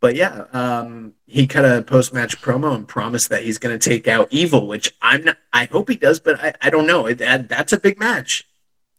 but 0.00 0.14
yeah, 0.16 0.44
um, 0.52 1.14
he 1.26 1.46
cut 1.46 1.64
a 1.64 1.82
post 1.82 2.12
match 2.12 2.40
promo 2.40 2.74
and 2.74 2.86
promised 2.86 3.30
that 3.30 3.44
he's 3.44 3.58
going 3.58 3.78
to 3.78 3.88
take 3.88 4.08
out 4.08 4.28
Evil, 4.30 4.66
which 4.66 4.94
I'm 5.00 5.24
not, 5.24 5.38
I 5.52 5.66
hope 5.66 5.88
he 5.88 5.96
does, 5.96 6.20
but 6.20 6.40
I, 6.40 6.54
I 6.60 6.70
don't 6.70 6.86
know. 6.86 7.12
That, 7.12 7.48
that's 7.48 7.72
a 7.72 7.80
big 7.80 7.98
match. 7.98 8.47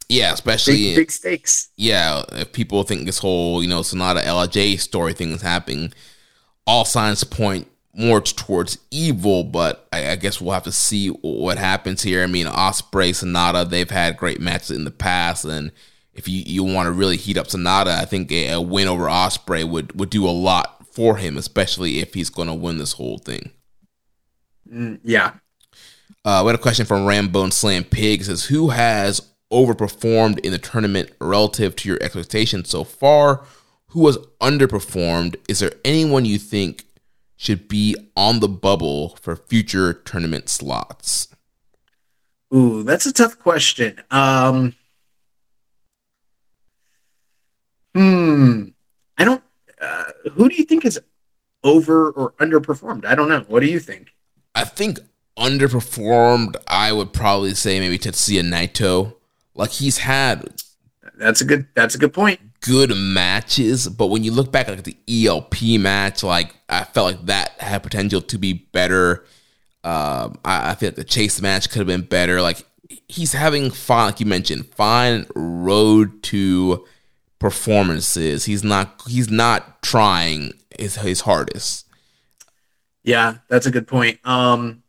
Yeah, 0.09 0.33
especially 0.33 0.73
big, 0.73 0.95
big, 0.95 1.11
stakes. 1.11 1.69
Yeah, 1.77 2.23
if 2.33 2.51
people 2.51 2.81
think 2.83 3.05
this 3.05 3.19
whole 3.19 3.61
you 3.61 3.69
know 3.69 3.81
Sanada 3.81 4.25
LIJ 4.25 4.79
story 4.79 5.13
thing 5.13 5.31
is 5.31 5.43
happening, 5.43 5.93
all 6.65 6.83
signs 6.83 7.23
point 7.23 7.67
more 7.93 8.19
towards 8.19 8.79
evil. 8.89 9.43
But 9.43 9.87
I, 9.93 10.11
I, 10.11 10.15
guess 10.15 10.41
we'll 10.41 10.53
have 10.53 10.63
to 10.63 10.71
see 10.71 11.09
what 11.09 11.59
happens 11.59 12.01
here. 12.01 12.23
I 12.23 12.27
mean, 12.27 12.47
Ospreay 12.47 13.11
Sanada, 13.11 13.69
they've 13.69 13.89
had 13.89 14.17
great 14.17 14.41
matches 14.41 14.71
in 14.71 14.83
the 14.83 14.91
past, 14.91 15.45
and 15.45 15.71
if 16.13 16.27
you, 16.27 16.41
you 16.45 16.63
want 16.63 16.87
to 16.87 16.91
really 16.91 17.17
heat 17.17 17.37
up 17.37 17.47
Sanada, 17.47 17.89
I 17.89 18.05
think 18.05 18.31
a, 18.31 18.53
a 18.53 18.61
win 18.61 18.87
over 18.87 19.05
Ospreay 19.05 19.69
would 19.69 19.97
would 19.99 20.09
do 20.09 20.27
a 20.27 20.31
lot 20.31 20.87
for 20.91 21.17
him, 21.17 21.37
especially 21.37 21.99
if 21.99 22.15
he's 22.15 22.31
going 22.31 22.47
to 22.47 22.53
win 22.55 22.79
this 22.79 22.93
whole 22.93 23.19
thing. 23.19 23.51
Mm, 24.73 25.01
yeah. 25.03 25.33
Uh, 26.25 26.41
we 26.43 26.49
had 26.49 26.59
a 26.59 26.61
question 26.61 26.87
from 26.87 27.05
Rambo 27.05 27.43
and 27.43 27.53
Slam 27.53 27.83
Pig. 27.83 28.21
It 28.21 28.25
says, 28.25 28.45
"Who 28.45 28.69
has 28.69 29.21
overperformed 29.51 30.39
in 30.39 30.51
the 30.51 30.57
tournament 30.57 31.11
relative 31.19 31.75
to 31.77 31.89
your 31.89 32.01
expectations 32.01 32.69
so 32.69 32.83
far? 32.83 33.43
Who 33.87 34.05
has 34.07 34.17
underperformed? 34.39 35.35
Is 35.47 35.59
there 35.59 35.71
anyone 35.83 36.25
you 36.25 36.37
think 36.37 36.85
should 37.35 37.67
be 37.67 37.95
on 38.15 38.39
the 38.39 38.49
bubble 38.49 39.15
for 39.21 39.35
future 39.35 39.93
tournament 39.93 40.49
slots?" 40.49 41.27
Ooh, 42.53 42.83
that's 42.83 43.05
a 43.05 43.13
tough 43.13 43.37
question. 43.39 44.01
Um, 44.11 44.75
Hmm. 47.95 48.65
I 49.17 49.23
don't. 49.25 49.43
Uh, 49.81 50.05
who 50.33 50.49
do 50.49 50.55
you 50.55 50.63
think 50.63 50.85
is 50.85 50.99
over 51.63 52.11
or 52.11 52.31
underperformed? 52.33 53.05
I 53.05 53.15
don't 53.15 53.29
know. 53.29 53.41
What 53.47 53.61
do 53.61 53.65
you 53.67 53.79
think? 53.79 54.13
I 54.55 54.63
think 54.63 54.99
underperformed. 55.37 56.55
I 56.67 56.91
would 56.91 57.13
probably 57.13 57.53
say 57.55 57.79
maybe 57.79 57.97
Tetsuya 57.97 58.43
Naito. 58.43 59.15
Like 59.59 59.71
he's 59.71 59.97
had. 59.97 60.47
That's 61.17 61.41
a 61.41 61.45
good. 61.45 61.67
That's 61.75 61.93
a 61.93 61.97
good 61.97 62.13
point. 62.13 62.39
Good 62.61 62.95
matches, 62.95 63.87
but 63.87 64.07
when 64.07 64.23
you 64.23 64.31
look 64.31 64.51
back 64.51 64.67
at 64.67 64.75
like 64.75 64.83
the 64.85 65.27
ELP 65.27 65.79
match, 65.79 66.23
like 66.23 66.55
I 66.69 66.85
felt 66.85 67.13
like 67.13 67.25
that 67.25 67.51
had 67.59 67.83
potential 67.83 68.21
to 68.21 68.37
be 68.37 68.53
better. 68.53 69.25
Um, 69.83 70.39
I, 70.43 70.71
I 70.71 70.75
feel 70.75 70.89
like 70.89 70.95
the 70.95 71.03
chase 71.03 71.41
match 71.41 71.69
could 71.69 71.79
have 71.79 71.87
been 71.87 72.01
better. 72.01 72.41
Like 72.41 72.65
he's 73.07 73.33
having 73.33 73.69
fun, 73.69 74.07
like 74.07 74.19
you 74.19 74.25
mentioned, 74.25 74.65
fine 74.67 75.25
road 75.35 76.23
to 76.23 76.85
performances. 77.39 78.45
He's 78.45 78.63
not 78.63 79.01
he's 79.07 79.29
not 79.29 79.81
trying 79.81 80.53
his 80.77 80.95
his 80.95 81.21
hardest. 81.21 81.85
Yeah, 83.03 83.37
that's 83.49 83.65
a 83.65 83.71
good 83.71 83.87
point. 83.87 84.19
Um 84.25 84.83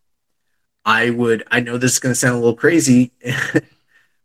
I 0.85 1.11
would 1.11 1.45
I 1.51 1.61
know 1.61 1.77
this 1.77 1.93
is 1.95 1.99
going 1.99 2.13
to 2.13 2.19
sound 2.19 2.35
a 2.35 2.39
little 2.39 2.57
crazy, 2.57 3.13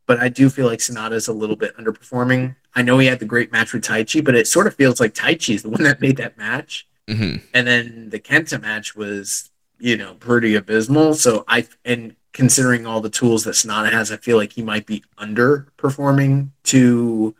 but 0.05 0.19
I 0.19 0.29
do 0.29 0.49
feel 0.49 0.67
like 0.67 0.79
Sanada 0.79 1.13
is 1.13 1.27
a 1.27 1.33
little 1.33 1.55
bit 1.55 1.75
underperforming. 1.77 2.55
I 2.75 2.81
know 2.81 2.97
he 2.99 3.07
had 3.07 3.19
the 3.19 3.25
great 3.25 3.51
match 3.51 3.73
with 3.73 3.83
Taichi, 3.83 4.23
but 4.23 4.35
it 4.35 4.47
sort 4.47 4.67
of 4.67 4.75
feels 4.75 4.99
like 4.99 5.13
Taichi 5.13 5.55
is 5.55 5.63
the 5.63 5.69
one 5.69 5.83
that 5.83 6.01
made 6.01 6.17
that 6.17 6.37
match. 6.37 6.87
Mm-hmm. 7.07 7.45
And 7.53 7.67
then 7.67 8.09
the 8.09 8.19
Kenta 8.19 8.61
match 8.61 8.95
was, 8.95 9.51
you 9.79 9.97
know, 9.97 10.15
pretty 10.15 10.55
abysmal. 10.55 11.13
So 11.13 11.43
I 11.47 11.67
and 11.83 12.15
considering 12.33 12.85
all 12.85 13.01
the 13.01 13.09
tools 13.09 13.43
that 13.45 13.51
Sanada 13.51 13.91
has, 13.91 14.11
I 14.11 14.17
feel 14.17 14.37
like 14.37 14.53
he 14.53 14.61
might 14.61 14.85
be 14.85 15.03
underperforming 15.17 16.49
to 16.65 17.35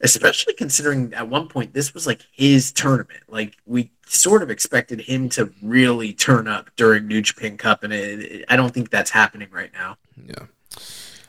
especially 0.00 0.54
considering 0.54 1.12
at 1.14 1.28
one 1.28 1.48
point 1.48 1.72
this 1.72 1.94
was 1.94 2.06
like 2.06 2.26
his 2.32 2.72
tournament. 2.72 3.22
Like 3.28 3.56
we 3.66 3.90
sort 4.06 4.42
of 4.42 4.50
expected 4.50 5.00
him 5.00 5.28
to 5.30 5.52
really 5.62 6.12
turn 6.12 6.48
up 6.48 6.70
during 6.76 7.06
New 7.06 7.22
Japan 7.22 7.56
Cup, 7.56 7.82
and 7.82 7.92
it, 7.92 8.20
it, 8.20 8.44
I 8.48 8.56
don't 8.56 8.72
think 8.72 8.90
that's 8.90 9.10
happening 9.10 9.48
right 9.50 9.72
now. 9.72 9.96
Yeah. 10.26 10.46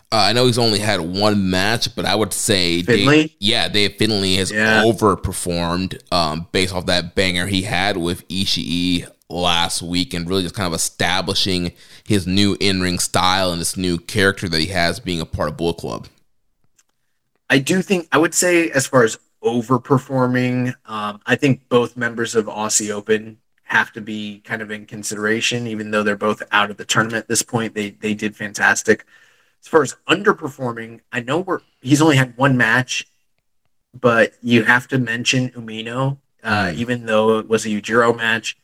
Uh, 0.10 0.16
I 0.18 0.34
know 0.34 0.46
he's 0.46 0.58
only 0.58 0.80
had 0.80 1.02
one 1.02 1.50
match, 1.50 1.94
but 1.94 2.06
I 2.06 2.16
would 2.16 2.32
say 2.32 2.82
Finlay. 2.82 3.24
Dave, 3.24 3.36
yeah, 3.40 3.68
Dave 3.68 3.96
Finlay 3.96 4.36
has 4.36 4.52
yeah. 4.52 4.84
overperformed 4.84 6.02
um, 6.14 6.48
based 6.54 6.74
off 6.74 6.86
that 6.86 7.14
banger 7.14 7.46
he 7.46 7.64
had 7.64 7.98
with 7.98 8.26
Ishii 8.30 9.10
last 9.30 9.82
week, 9.82 10.14
and 10.14 10.30
really 10.30 10.44
just 10.44 10.56
kind 10.56 10.68
of 10.68 10.74
establishing 10.74 11.74
his 12.06 12.26
new 12.26 12.56
in 12.62 12.80
ring 12.80 13.00
style 13.00 13.52
and 13.52 13.60
this 13.60 13.76
new 13.76 13.98
character 13.98 14.48
that 14.48 14.62
he 14.62 14.68
has 14.68 15.02
being 15.02 15.20
a 15.20 15.26
part 15.26 15.50
of 15.50 15.58
Bullet 15.58 15.78
Club. 15.78 16.08
I 17.50 17.60
do 17.60 17.82
think 17.82 18.08
I 18.14 18.18
would 18.18 18.34
say 18.34 18.70
as 18.72 18.88
far 18.88 19.04
as 19.04 19.20
overperforming, 19.44 20.74
um, 20.86 21.20
I 21.26 21.36
think 21.36 21.68
both 21.68 21.98
members 21.98 22.34
of 22.34 22.46
Aussie 22.46 22.92
Open 22.92 23.40
have 23.64 23.92
to 23.92 24.00
be 24.00 24.40
kind 24.46 24.62
of 24.62 24.72
in 24.72 24.86
consideration, 24.86 25.68
even 25.68 25.92
though 25.92 26.04
they're 26.04 26.16
both 26.16 26.42
out 26.54 26.72
of 26.72 26.78
the 26.78 26.86
tournament 26.86 27.24
at 27.24 27.28
this 27.28 27.42
point. 27.42 27.74
They 27.74 27.90
they 27.90 28.14
did 28.14 28.38
fantastic. 28.38 29.06
As 29.62 29.68
far 29.68 29.82
as 29.82 29.96
underperforming, 30.08 31.02
I 31.12 31.20
know 31.20 31.40
we're 31.40 31.60
he's 31.82 32.02
only 32.02 32.16
had 32.16 32.38
one 32.38 32.58
match 32.58 33.08
but 34.00 34.34
you 34.42 34.64
have 34.64 34.88
to 34.90 34.98
mention 34.98 35.50
Umino, 35.50 36.18
uh, 36.44 36.66
mm. 36.66 36.76
even 36.76 37.06
though 37.06 37.40
it 37.40 37.48
was 37.48 37.66
a 37.66 37.70
Yujiro 37.70 38.16
match. 38.16 38.58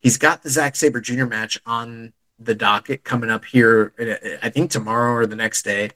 He's 0.00 0.18
got 0.18 0.42
the 0.42 0.50
Zack 0.50 0.76
Sabre 0.76 1.00
Jr. 1.00 1.26
match 1.26 1.60
on 1.66 2.12
the 2.38 2.54
docket 2.54 3.04
coming 3.04 3.30
up 3.30 3.44
here, 3.44 3.92
uh, 3.98 4.38
I 4.42 4.48
think 4.48 4.70
tomorrow 4.70 5.12
or 5.12 5.26
the 5.26 5.36
next 5.36 5.62
day. 5.62 5.90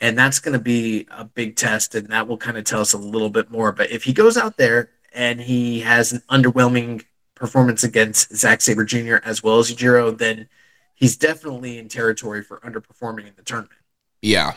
And 0.00 0.16
that's 0.16 0.38
going 0.38 0.54
to 0.56 0.62
be 0.62 1.06
a 1.10 1.24
big 1.24 1.56
test, 1.56 1.94
and 1.94 2.08
that 2.08 2.26
will 2.26 2.38
kind 2.38 2.56
of 2.56 2.64
tell 2.64 2.80
us 2.80 2.94
a 2.94 2.98
little 2.98 3.28
bit 3.28 3.50
more. 3.50 3.70
But 3.72 3.90
if 3.90 4.04
he 4.04 4.12
goes 4.12 4.38
out 4.38 4.56
there 4.56 4.90
and 5.12 5.40
he 5.40 5.80
has 5.80 6.12
an 6.12 6.22
underwhelming 6.30 7.04
performance 7.34 7.84
against 7.84 8.34
Zack 8.34 8.62
Sabre 8.62 8.84
Jr. 8.84 9.16
as 9.24 9.42
well 9.42 9.58
as 9.58 9.70
Yujiro, 9.70 10.16
then 10.16 10.48
he's 10.94 11.16
definitely 11.16 11.76
in 11.76 11.88
territory 11.88 12.42
for 12.42 12.60
underperforming 12.60 13.26
in 13.26 13.34
the 13.36 13.42
tournament. 13.42 13.79
Yeah. 14.22 14.54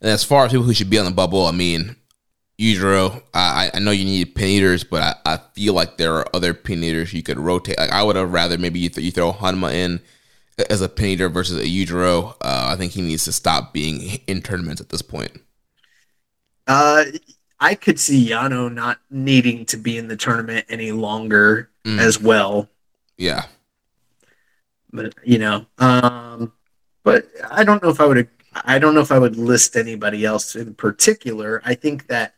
And 0.00 0.10
as 0.10 0.24
far 0.24 0.46
as 0.46 0.52
people 0.52 0.64
who 0.64 0.74
should 0.74 0.90
be 0.90 0.98
on 0.98 1.04
the 1.04 1.10
bubble, 1.10 1.46
I 1.46 1.52
mean, 1.52 1.96
Yujiro, 2.58 3.22
I, 3.32 3.70
I 3.72 3.78
know 3.78 3.90
you 3.90 4.04
need 4.04 4.34
pin 4.34 4.48
eaters, 4.48 4.84
but 4.84 5.02
I, 5.02 5.34
I 5.34 5.40
feel 5.54 5.74
like 5.74 5.96
there 5.96 6.14
are 6.14 6.26
other 6.34 6.52
pin 6.52 6.84
eaters 6.84 7.12
you 7.12 7.22
could 7.22 7.38
rotate. 7.38 7.78
Like 7.78 7.90
I 7.90 8.02
would 8.02 8.16
have 8.16 8.32
rather 8.32 8.58
maybe 8.58 8.80
you, 8.80 8.88
th- 8.88 9.04
you 9.04 9.10
throw 9.10 9.32
Honma 9.32 9.72
in 9.72 10.00
as 10.68 10.82
a 10.82 10.88
pin 10.88 11.10
eater 11.10 11.28
versus 11.28 11.58
a 11.58 11.66
Yujiro. 11.66 12.32
Uh, 12.40 12.70
I 12.72 12.76
think 12.76 12.92
he 12.92 13.02
needs 13.02 13.24
to 13.24 13.32
stop 13.32 13.72
being 13.72 14.20
in 14.26 14.42
tournaments 14.42 14.80
at 14.80 14.90
this 14.90 15.02
point. 15.02 15.32
Uh, 16.66 17.04
I 17.58 17.74
could 17.74 17.98
see 17.98 18.28
Yano 18.28 18.72
not 18.72 18.98
needing 19.10 19.66
to 19.66 19.76
be 19.76 19.98
in 19.98 20.08
the 20.08 20.16
tournament 20.16 20.66
any 20.68 20.92
longer 20.92 21.70
mm. 21.84 21.98
as 21.98 22.20
well. 22.20 22.68
Yeah. 23.16 23.46
But 24.92 25.14
you 25.24 25.38
know, 25.38 25.66
um, 25.78 26.52
but 27.02 27.26
I 27.50 27.64
don't 27.64 27.82
know 27.82 27.90
if 27.90 28.00
I 28.00 28.06
would. 28.06 28.28
I 28.52 28.78
don't 28.78 28.94
know 28.94 29.00
if 29.00 29.12
I 29.12 29.18
would 29.18 29.36
list 29.36 29.76
anybody 29.76 30.24
else 30.24 30.56
in 30.56 30.74
particular. 30.74 31.62
I 31.64 31.74
think 31.74 32.08
that 32.08 32.34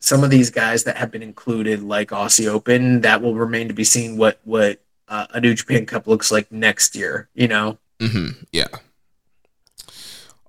some 0.00 0.24
of 0.24 0.30
these 0.30 0.50
guys 0.50 0.84
that 0.84 0.96
have 0.96 1.10
been 1.10 1.22
included, 1.22 1.82
like 1.82 2.10
Aussie 2.10 2.48
Open, 2.48 3.00
that 3.02 3.22
will 3.22 3.34
remain 3.34 3.68
to 3.68 3.74
be 3.74 3.84
seen 3.84 4.16
what 4.16 4.40
what 4.44 4.80
uh, 5.08 5.26
a 5.30 5.40
New 5.40 5.54
Japan 5.54 5.86
Cup 5.86 6.06
looks 6.06 6.30
like 6.30 6.50
next 6.50 6.96
year. 6.96 7.28
You 7.34 7.48
know. 7.48 7.78
Mm-hmm. 8.00 8.42
Yeah. 8.52 8.68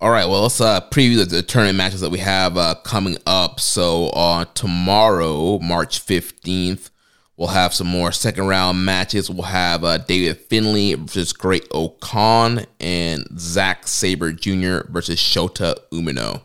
All 0.01 0.11
right, 0.11 0.25
well, 0.25 0.41
let's 0.41 0.59
uh, 0.59 0.81
preview 0.89 1.17
the, 1.17 1.25
the, 1.25 1.41
tournament 1.41 1.77
matches 1.77 2.01
that 2.01 2.11
we 2.11 2.19
have 2.19 2.57
uh, 2.57 2.75
coming 2.83 3.17
up. 3.25 3.61
So, 3.61 4.09
uh, 4.09 4.43
tomorrow, 4.53 5.57
March 5.59 6.05
15th, 6.05 6.89
we'll 7.37 7.49
have 7.49 7.73
some 7.73 7.87
more 7.87 8.11
second 8.11 8.47
round 8.47 8.85
matches. 8.85 9.29
We'll 9.29 9.43
have 9.43 9.83
uh, 9.83 9.97
David 9.97 10.37
Finlay 10.37 10.93
versus 10.93 11.33
Great-O-Khan 11.33 12.65
and 12.79 13.27
Zack 13.39 13.87
Sabre 13.87 14.31
Jr. 14.31 14.89
versus 14.89 15.19
Shota 15.19 15.75
Umino. 15.91 16.41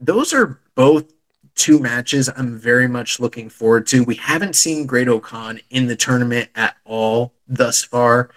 Those 0.00 0.32
are 0.32 0.60
both 0.74 1.12
two 1.54 1.80
matches 1.80 2.30
I'm 2.36 2.56
very 2.56 2.86
much 2.86 3.18
looking 3.18 3.48
forward 3.48 3.86
to. 3.88 4.04
We 4.04 4.14
haven't 4.14 4.54
seen 4.54 4.86
Great-O-Khan 4.86 5.60
in 5.70 5.86
the 5.86 5.96
tournament 5.96 6.50
at 6.54 6.76
all 6.84 7.34
thus 7.48 7.82
far. 7.82 8.30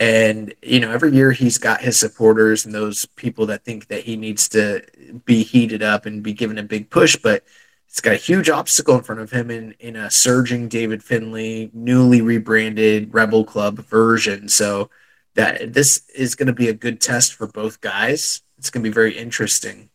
And, 0.00 0.52
you 0.60 0.80
know, 0.80 0.90
every 0.90 1.12
year 1.12 1.30
he's 1.30 1.56
got 1.56 1.80
his 1.80 1.96
supporters 1.96 2.66
and 2.66 2.74
those 2.74 3.06
people 3.14 3.46
that 3.46 3.64
think 3.64 3.86
that 3.88 4.02
he 4.02 4.16
needs 4.16 4.48
to 4.48 4.84
be 5.24 5.44
heated 5.44 5.84
up 5.84 6.04
and 6.04 6.20
be 6.20 6.32
given 6.32 6.58
a 6.58 6.64
big 6.64 6.90
push. 6.90 7.14
But 7.14 7.44
it's 7.94 8.00
got 8.00 8.12
a 8.12 8.16
huge 8.16 8.50
obstacle 8.50 8.96
in 8.96 9.04
front 9.04 9.20
of 9.20 9.30
him 9.30 9.52
in, 9.52 9.72
in 9.78 9.94
a 9.94 10.10
surging 10.10 10.66
David 10.66 11.00
Finlay 11.00 11.70
newly 11.72 12.22
rebranded 12.22 13.14
Rebel 13.14 13.44
Club 13.44 13.78
version. 13.78 14.48
So 14.48 14.90
that 15.34 15.74
this 15.74 16.02
is 16.12 16.34
going 16.34 16.48
to 16.48 16.52
be 16.52 16.68
a 16.68 16.74
good 16.74 17.00
test 17.00 17.34
for 17.34 17.46
both 17.46 17.80
guys. 17.80 18.42
It's 18.58 18.68
going 18.68 18.82
to 18.82 18.90
be 18.90 18.92
very 18.92 19.16
interesting. 19.16 19.90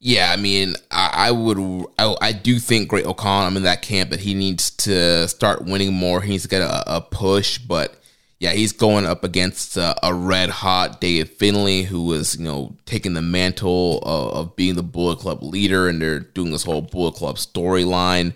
Yeah, 0.00 0.32
I 0.32 0.36
mean, 0.36 0.74
I, 0.90 1.28
I 1.28 1.30
would, 1.30 1.86
I, 1.96 2.16
I, 2.20 2.32
do 2.32 2.58
think 2.58 2.88
Great-O-Khan. 2.88 3.46
I'm 3.46 3.56
in 3.56 3.62
that 3.62 3.82
camp 3.82 4.10
that 4.10 4.18
he 4.18 4.34
needs 4.34 4.72
to 4.72 5.28
start 5.28 5.64
winning 5.64 5.94
more. 5.94 6.22
He 6.22 6.30
needs 6.30 6.42
to 6.42 6.48
get 6.48 6.62
a, 6.62 6.96
a 6.96 7.00
push, 7.00 7.58
but 7.58 8.02
yeah, 8.38 8.52
he's 8.52 8.72
going 8.72 9.06
up 9.06 9.24
against 9.24 9.78
uh, 9.78 9.94
a 10.02 10.12
red 10.12 10.50
hot 10.50 11.00
Dave 11.00 11.30
Finlay, 11.30 11.82
who 11.82 12.04
was, 12.04 12.36
you 12.36 12.44
know, 12.44 12.76
taking 12.84 13.14
the 13.14 13.22
mantle 13.22 13.98
of, 14.00 14.32
of, 14.34 14.56
being 14.56 14.74
the 14.74 14.82
Bullet 14.82 15.18
Club 15.18 15.42
leader, 15.42 15.88
and 15.88 16.02
they're 16.02 16.20
doing 16.20 16.52
this 16.52 16.64
whole 16.64 16.82
Bullet 16.82 17.14
Club 17.14 17.36
storyline. 17.36 18.34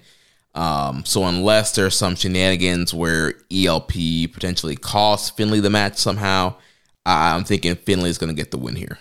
Um, 0.54 1.04
so 1.04 1.24
unless 1.24 1.74
there's 1.74 1.94
some 1.94 2.16
shenanigans 2.16 2.94
where 2.94 3.34
ELP 3.52 3.92
potentially 4.32 4.74
costs 4.74 5.30
Finlay 5.30 5.60
the 5.60 5.70
match 5.70 5.96
somehow, 5.96 6.54
I'm 7.04 7.44
thinking 7.44 7.76
Finlay 7.76 8.10
is 8.10 8.18
going 8.18 8.34
to 8.34 8.40
get 8.40 8.50
the 8.50 8.58
win 8.58 8.76
here. 8.76 8.98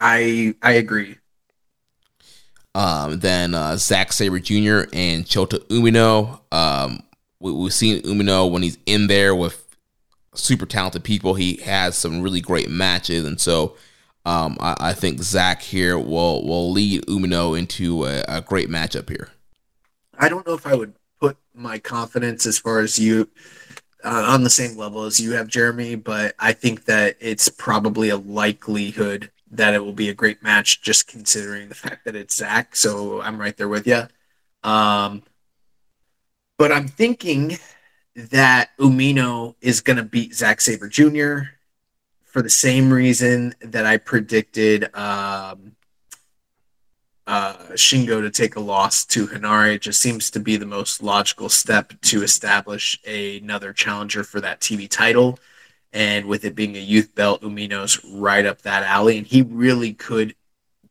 I 0.00 0.54
I 0.62 0.72
agree. 0.72 1.16
Um, 2.74 3.18
then 3.20 3.54
uh, 3.54 3.76
Zack 3.76 4.12
Sabre 4.12 4.38
Jr. 4.38 4.88
and 4.92 5.24
Shota 5.24 5.58
Umino. 5.68 6.40
Um, 6.52 7.02
we, 7.38 7.64
have 7.64 7.72
seen 7.72 8.02
Umino 8.02 8.50
when 8.50 8.62
he's 8.62 8.78
in 8.86 9.08
there 9.08 9.34
with 9.34 9.61
super 10.34 10.66
talented 10.66 11.04
people. 11.04 11.34
He 11.34 11.56
has 11.58 11.96
some 11.96 12.22
really 12.22 12.40
great 12.40 12.70
matches, 12.70 13.24
and 13.24 13.40
so 13.40 13.76
um, 14.24 14.56
I, 14.60 14.76
I, 14.78 14.92
think 14.92 15.20
Zack 15.22 15.62
here 15.62 15.98
will 15.98 16.46
will 16.46 16.70
lead 16.70 17.06
Umino 17.06 17.58
into 17.58 18.04
a, 18.04 18.22
a, 18.28 18.40
great 18.40 18.68
matchup 18.68 19.08
here. 19.08 19.30
I 20.16 20.28
don't 20.28 20.46
know 20.46 20.54
if 20.54 20.66
I 20.66 20.74
would 20.74 20.94
put 21.20 21.36
my 21.54 21.78
confidence 21.78 22.46
as 22.46 22.58
far 22.58 22.78
as 22.78 22.98
you 22.98 23.28
uh, 24.04 24.26
on 24.28 24.44
the 24.44 24.50
same 24.50 24.76
level 24.76 25.02
as 25.04 25.18
you 25.18 25.32
have, 25.32 25.48
Jeremy, 25.48 25.96
but 25.96 26.34
I 26.38 26.52
think 26.52 26.84
that 26.84 27.16
it's 27.20 27.48
probably 27.48 28.10
a 28.10 28.16
likelihood 28.16 29.30
that 29.50 29.74
it 29.74 29.84
will 29.84 29.92
be 29.92 30.08
a 30.08 30.14
great 30.14 30.42
match, 30.42 30.82
just 30.82 31.08
considering 31.08 31.68
the 31.68 31.74
fact 31.74 32.04
that 32.04 32.16
it's 32.16 32.36
Zack. 32.36 32.74
So 32.76 33.20
I'm 33.20 33.40
right 33.40 33.56
there 33.56 33.68
with 33.68 33.86
you. 33.86 34.06
Um, 34.62 35.22
but 36.58 36.70
I'm 36.72 36.88
thinking 36.88 37.58
that 38.14 38.70
Umino 38.78 39.54
is 39.60 39.80
going 39.80 39.96
to 39.96 40.02
beat 40.02 40.34
Zack 40.34 40.60
Sabre 40.60 40.88
Jr. 40.88 41.50
for 42.24 42.42
the 42.42 42.50
same 42.50 42.92
reason 42.92 43.54
that 43.60 43.86
I 43.86 43.96
predicted 43.96 44.84
um, 44.94 45.74
uh, 47.26 47.54
Shingo 47.72 48.20
to 48.20 48.30
take 48.30 48.56
a 48.56 48.60
loss 48.60 49.06
to 49.06 49.26
Henare. 49.26 49.74
It 49.74 49.82
just 49.82 50.00
seems 50.00 50.30
to 50.32 50.40
be 50.40 50.56
the 50.56 50.66
most 50.66 51.02
logical 51.02 51.48
step 51.48 51.94
to 52.02 52.22
establish 52.22 53.00
a, 53.06 53.38
another 53.38 53.72
challenger 53.72 54.24
for 54.24 54.40
that 54.40 54.60
TV 54.60 54.88
title. 54.88 55.38
And 55.94 56.26
with 56.26 56.44
it 56.44 56.54
being 56.54 56.76
a 56.76 56.80
youth 56.80 57.14
belt, 57.14 57.42
Umino's 57.42 58.02
right 58.04 58.44
up 58.44 58.62
that 58.62 58.82
alley. 58.82 59.18
And 59.18 59.26
he 59.26 59.42
really 59.42 59.92
could 59.94 60.34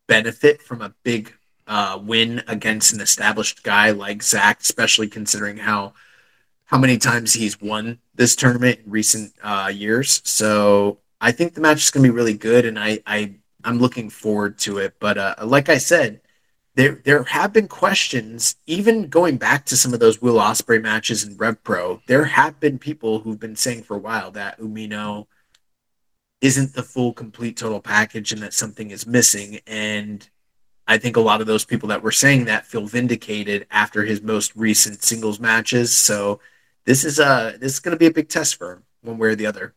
benefit 0.07 0.61
from 0.61 0.81
a 0.81 0.93
big 1.03 1.33
uh, 1.67 1.99
win 2.01 2.43
against 2.47 2.93
an 2.93 3.01
established 3.01 3.63
guy 3.63 3.91
like 3.91 4.23
Zack, 4.23 4.61
especially 4.61 5.07
considering 5.07 5.57
how– 5.57 5.93
how 6.71 6.77
many 6.77 6.97
times 6.97 7.33
he's 7.33 7.59
won 7.59 7.99
this 8.15 8.35
tournament 8.35 8.79
in 8.85 8.91
recent 8.91 9.33
uh, 9.43 9.69
years. 9.73 10.21
So 10.23 10.99
I 11.19 11.33
think 11.33 11.53
the 11.53 11.61
match 11.61 11.83
is 11.83 11.91
going 11.91 12.03
to 12.03 12.09
be 12.09 12.15
really 12.15 12.33
good, 12.33 12.65
and 12.65 12.79
I, 12.79 12.99
I 13.05 13.35
I'm 13.63 13.77
looking 13.77 14.09
forward 14.09 14.57
to 14.59 14.77
it. 14.77 14.95
But 14.99 15.17
uh, 15.17 15.35
like 15.43 15.67
I 15.67 15.77
said, 15.77 16.21
there 16.75 17.01
there 17.03 17.23
have 17.23 17.51
been 17.51 17.67
questions, 17.67 18.55
even 18.65 19.09
going 19.09 19.35
back 19.35 19.65
to 19.65 19.75
some 19.75 19.93
of 19.93 19.99
those 19.99 20.21
Will 20.21 20.39
Ospreay 20.39 20.81
matches 20.81 21.25
in 21.25 21.35
Rev 21.35 21.61
Pro. 21.61 22.01
There 22.07 22.25
have 22.25 22.59
been 22.61 22.79
people 22.79 23.19
who've 23.19 23.39
been 23.39 23.57
saying 23.57 23.83
for 23.83 23.97
a 23.97 23.99
while 23.99 24.31
that 24.31 24.57
Umino 24.59 25.27
isn't 26.39 26.73
the 26.73 26.83
full, 26.83 27.11
complete, 27.11 27.57
total 27.57 27.81
package, 27.81 28.31
and 28.31 28.41
that 28.41 28.53
something 28.53 28.91
is 28.91 29.05
missing. 29.05 29.59
And 29.67 30.27
I 30.87 30.97
think 30.97 31.17
a 31.17 31.21
lot 31.21 31.41
of 31.41 31.47
those 31.47 31.65
people 31.65 31.89
that 31.89 32.01
were 32.01 32.11
saying 32.13 32.45
that 32.45 32.65
feel 32.65 32.87
vindicated 32.87 33.67
after 33.69 34.05
his 34.05 34.21
most 34.21 34.55
recent 34.55 35.03
singles 35.03 35.39
matches. 35.39 35.95
So 35.95 36.39
this 36.85 37.03
is 37.03 37.19
uh 37.19 37.57
this 37.59 37.73
is 37.73 37.79
going 37.79 37.93
to 37.93 37.99
be 37.99 38.07
a 38.07 38.11
big 38.11 38.29
test 38.29 38.55
for 38.55 38.81
one 39.01 39.17
way 39.17 39.29
or 39.29 39.35
the 39.35 39.45
other. 39.45 39.73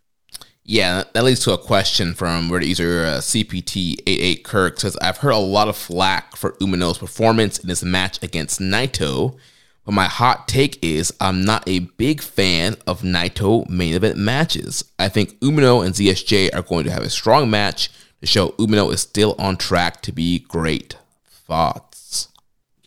Yeah, 0.66 1.04
that 1.12 1.24
leads 1.24 1.40
to 1.40 1.52
a 1.52 1.58
question 1.58 2.14
from 2.14 2.48
Reddit 2.48 2.68
user 2.68 3.04
uh, 3.04 3.18
CPT88 3.18 4.44
Kirk 4.44 4.80
says, 4.80 4.96
I've 4.96 5.18
heard 5.18 5.34
a 5.34 5.36
lot 5.36 5.68
of 5.68 5.76
flack 5.76 6.36
for 6.36 6.52
Umino's 6.52 6.96
performance 6.96 7.58
in 7.58 7.68
his 7.68 7.84
match 7.84 8.22
against 8.22 8.60
Naito, 8.60 9.36
but 9.84 9.92
my 9.92 10.06
hot 10.06 10.48
take 10.48 10.82
is 10.82 11.12
I'm 11.20 11.44
not 11.44 11.68
a 11.68 11.80
big 11.80 12.22
fan 12.22 12.76
of 12.86 13.02
Naito 13.02 13.68
main 13.68 13.92
event 13.92 14.16
matches. 14.16 14.84
I 14.98 15.10
think 15.10 15.38
Umino 15.40 15.84
and 15.84 15.94
ZSJ 15.94 16.54
are 16.54 16.62
going 16.62 16.84
to 16.84 16.92
have 16.92 17.02
a 17.02 17.10
strong 17.10 17.50
match 17.50 17.90
to 18.20 18.26
show 18.26 18.50
Umino 18.52 18.90
is 18.90 19.02
still 19.02 19.34
on 19.38 19.58
track 19.58 20.00
to 20.02 20.12
be 20.12 20.38
great. 20.38 20.96
Thoughts? 21.28 21.93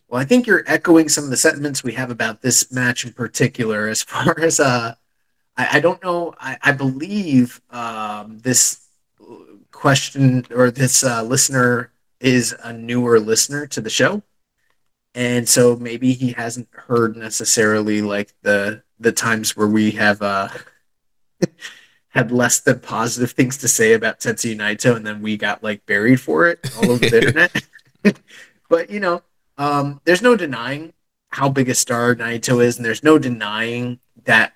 Well, 0.08 0.20
I 0.20 0.24
think 0.24 0.46
you're 0.46 0.64
echoing 0.66 1.10
some 1.10 1.24
of 1.24 1.30
the 1.30 1.36
sentiments 1.36 1.84
we 1.84 1.92
have 1.92 2.10
about 2.10 2.40
this 2.40 2.72
match 2.72 3.04
in 3.04 3.12
particular. 3.12 3.88
As 3.88 4.02
far 4.04 4.38
as 4.40 4.58
uh, 4.58 4.94
I, 5.56 5.76
I 5.76 5.80
don't 5.80 6.02
know, 6.02 6.34
I, 6.40 6.56
I 6.62 6.72
believe 6.72 7.60
um, 7.70 8.38
this 8.38 8.86
question 9.70 10.46
or 10.50 10.70
this 10.70 11.04
uh, 11.04 11.22
listener 11.22 11.92
is 12.20 12.56
a 12.62 12.72
newer 12.72 13.20
listener 13.20 13.66
to 13.66 13.80
the 13.80 13.90
show, 13.90 14.22
and 15.14 15.48
so 15.48 15.76
maybe 15.76 16.12
he 16.12 16.32
hasn't 16.32 16.68
heard 16.72 17.16
necessarily 17.16 18.00
like 18.00 18.34
the 18.42 18.82
the 18.98 19.12
times 19.12 19.56
where 19.56 19.68
we 19.68 19.92
have 19.92 20.22
uh, 20.22 20.48
had 22.08 22.32
less 22.32 22.60
than 22.60 22.80
positive 22.80 23.32
things 23.32 23.58
to 23.58 23.68
say 23.68 23.92
about 23.92 24.20
Tetsuya 24.20 24.56
Naito, 24.56 24.96
and 24.96 25.06
then 25.06 25.20
we 25.20 25.36
got 25.36 25.62
like 25.62 25.84
buried 25.86 26.20
for 26.20 26.48
it 26.48 26.58
all 26.78 26.92
over 26.92 27.08
the 27.08 27.16
internet. 28.02 28.16
but 28.68 28.90
you 28.90 29.00
know, 29.00 29.22
Um, 29.58 30.00
there's 30.04 30.22
no 30.22 30.36
denying 30.36 30.92
how 31.30 31.48
big 31.50 31.68
a 31.68 31.74
star 31.74 32.14
Naito 32.14 32.64
is, 32.64 32.76
and 32.76 32.86
there's 32.86 33.02
no 33.02 33.18
denying 33.18 33.98
that 34.24 34.54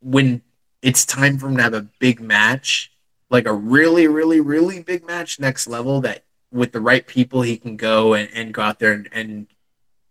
when 0.00 0.42
it's 0.82 1.04
time 1.04 1.38
for 1.38 1.48
him 1.48 1.56
to 1.56 1.62
have 1.62 1.74
a 1.74 1.88
big 1.98 2.20
match, 2.20 2.92
like 3.30 3.46
a 3.46 3.52
really, 3.52 4.06
really, 4.06 4.40
really 4.40 4.80
big 4.82 5.04
match, 5.06 5.40
next 5.40 5.66
level, 5.66 6.00
that 6.02 6.24
with 6.52 6.72
the 6.72 6.80
right 6.80 7.06
people 7.06 7.42
he 7.42 7.56
can 7.56 7.76
go 7.76 8.14
and, 8.14 8.28
and 8.32 8.54
go 8.54 8.62
out 8.62 8.78
there 8.78 8.92
and, 8.92 9.08
and 9.10 9.46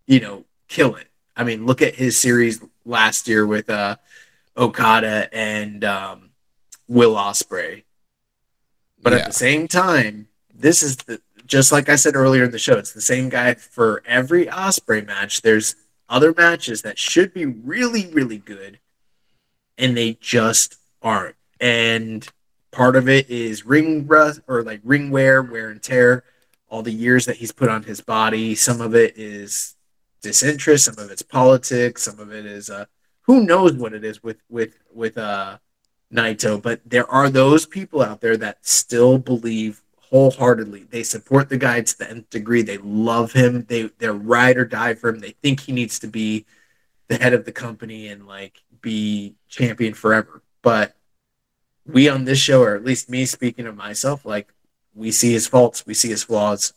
you 0.05 0.19
know 0.19 0.43
kill 0.67 0.95
it. 0.95 1.07
I 1.37 1.43
mean, 1.43 1.65
look 1.65 1.81
at 1.81 1.95
his 1.95 2.17
series 2.17 2.61
last 2.85 3.27
year 3.27 3.45
with 3.45 3.69
uh, 3.69 3.95
Okada 4.57 5.29
and 5.33 5.83
um, 5.83 6.31
Will 6.87 7.15
Ospreay. 7.15 7.83
But 9.01 9.13
Yeah. 9.13 9.19
at 9.19 9.25
the 9.27 9.33
same 9.33 9.67
time, 9.67 10.27
this 10.53 10.81
is 10.81 10.97
the 10.97 11.21
just 11.45 11.71
like 11.71 11.89
I 11.89 11.95
said 11.95 12.15
earlier 12.15 12.43
in 12.43 12.51
the 12.51 12.59
show. 12.59 12.77
It's 12.77 12.93
the 12.93 13.01
same 13.01 13.29
guy 13.29 13.53
for 13.53 14.01
every 14.05 14.47
Ospreay 14.47 15.05
match. 15.05 15.41
There's 15.41 15.75
other 16.09 16.33
matches 16.35 16.81
that 16.83 16.97
should 16.97 17.33
be 17.33 17.45
really, 17.45 18.07
really 18.07 18.37
good, 18.37 18.79
and 19.77 19.95
they 19.95 20.17
just 20.19 20.77
aren't. 21.01 21.35
And 21.59 22.27
part 22.71 22.95
of 22.95 23.07
it 23.07 23.29
is 23.29 23.65
ring 23.65 24.05
rust 24.07 24.41
or 24.47 24.63
like 24.63 24.81
ring 24.83 25.09
wear, 25.09 25.41
wear 25.41 25.69
and 25.69 25.81
tear. 25.81 26.23
All 26.67 26.81
the 26.81 26.91
years 26.91 27.25
that 27.27 27.37
he's 27.37 27.51
put 27.51 27.69
on 27.69 27.83
his 27.83 28.01
body. 28.01 28.55
Some 28.55 28.81
of 28.81 28.95
it 28.95 29.17
is 29.17 29.75
disinterest. 30.21 30.85
Some 30.85 30.97
of 30.97 31.11
it's 31.11 31.21
politics. 31.21 32.03
Some 32.03 32.19
of 32.19 32.33
it 32.33 32.45
is 32.45 32.69
uh, 32.69 32.85
who 33.21 33.45
knows 33.45 33.73
what 33.73 33.93
it 33.93 34.03
is 34.03 34.21
with 34.23 34.37
with 34.49 34.77
with 34.93 35.17
uh 35.17 35.57
Naito. 36.11 36.61
But 36.61 36.81
there 36.85 37.09
are 37.09 37.29
those 37.29 37.65
people 37.65 38.01
out 38.01 38.19
there 38.19 38.35
that 38.37 38.65
still 38.65 39.17
believe 39.17 39.81
wholeheartedly. 40.09 40.83
They 40.83 41.03
support 41.03 41.49
the 41.49 41.57
guy 41.57 41.81
to 41.81 41.97
the 41.97 42.09
nth 42.09 42.29
degree. 42.29 42.61
They 42.61 42.77
love 42.77 43.33
him. 43.33 43.65
They 43.67 43.89
they're 43.99 44.13
ride 44.13 44.57
or 44.57 44.65
die 44.65 44.93
for 44.93 45.09
him. 45.09 45.19
They 45.19 45.31
think 45.31 45.61
he 45.61 45.71
needs 45.71 45.99
to 45.99 46.07
be 46.07 46.45
the 47.07 47.17
head 47.17 47.33
of 47.33 47.45
the 47.45 47.51
company 47.51 48.07
and 48.07 48.27
like 48.27 48.61
be 48.81 49.35
champion 49.49 49.93
forever. 49.93 50.41
But 50.61 50.95
we 51.85 52.09
on 52.09 52.25
this 52.25 52.39
show, 52.39 52.63
or 52.63 52.75
at 52.75 52.83
least 52.83 53.09
me 53.09 53.25
speaking 53.25 53.67
of 53.67 53.75
myself, 53.75 54.25
like 54.25 54.53
we 54.93 55.11
see 55.11 55.31
his 55.31 55.47
faults, 55.47 55.85
we 55.85 55.93
see 55.93 56.09
his 56.09 56.23
flaws. 56.23 56.73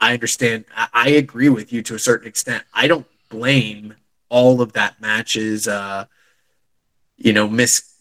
I 0.00 0.12
understand. 0.12 0.64
I, 0.76 0.88
I 0.92 1.08
agree 1.10 1.48
with 1.48 1.72
you 1.72 1.82
to 1.82 1.94
a 1.94 1.98
certain 1.98 2.28
extent. 2.28 2.64
I 2.74 2.86
don't 2.86 3.06
blame 3.28 3.94
all 4.28 4.60
of 4.60 4.72
that 4.72 5.00
matches, 5.00 5.68
uh, 5.68 6.06
you 7.16 7.32
know, 7.32 7.48
mis 7.48 7.91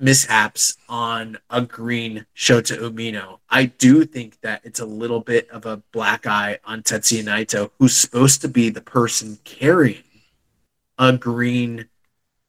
mishaps 0.00 0.76
on 0.88 1.38
a 1.50 1.62
green 1.62 2.26
Shota 2.34 2.78
Umino. 2.78 3.38
I 3.48 3.66
do 3.66 4.04
think 4.04 4.40
that 4.40 4.62
it's 4.64 4.80
a 4.80 4.86
little 4.86 5.20
bit 5.20 5.48
of 5.50 5.66
a 5.66 5.78
black 5.92 6.26
eye 6.26 6.58
on 6.64 6.82
Tetsuya 6.82 7.24
Naito, 7.24 7.70
who's 7.78 7.96
supposed 7.96 8.40
to 8.40 8.48
be 8.48 8.70
the 8.70 8.80
person 8.80 9.38
carrying 9.44 10.02
a 10.98 11.16
green 11.16 11.88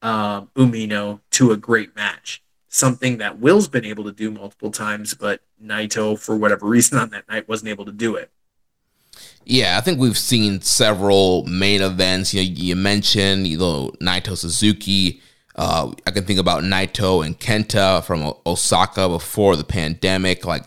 um, 0.01 0.49
Umino 0.55 1.19
to 1.31 1.51
a 1.51 1.57
great 1.57 1.95
match. 1.95 2.41
Something 2.69 3.17
that 3.17 3.39
Will's 3.39 3.67
been 3.67 3.85
able 3.85 4.05
to 4.05 4.11
do 4.11 4.31
multiple 4.31 4.71
times, 4.71 5.13
but 5.13 5.41
Naito, 5.63 6.17
for 6.17 6.37
whatever 6.37 6.65
reason 6.65 6.97
on 6.97 7.09
that 7.09 7.27
night, 7.27 7.49
wasn't 7.49 7.69
able 7.69 7.85
to 7.85 7.91
do 7.91 8.15
it. 8.15 8.31
Yeah, 9.43 9.77
I 9.77 9.81
think 9.81 9.99
we've 9.99 10.17
seen 10.17 10.61
several 10.61 11.45
main 11.45 11.81
events. 11.81 12.33
You 12.33 12.41
know, 12.41 12.49
you 12.49 12.75
mentioned 12.75 13.47
you 13.47 13.57
know 13.57 13.91
Naito 14.01 14.37
Suzuki. 14.37 15.21
Uh, 15.55 15.91
I 16.07 16.11
can 16.11 16.23
think 16.25 16.39
about 16.39 16.63
Naito 16.63 17.25
and 17.25 17.37
Kenta 17.39 18.03
from 18.03 18.23
O- 18.23 18.39
Osaka 18.45 19.09
before 19.09 19.55
the 19.55 19.63
pandemic. 19.63 20.45
Like, 20.45 20.63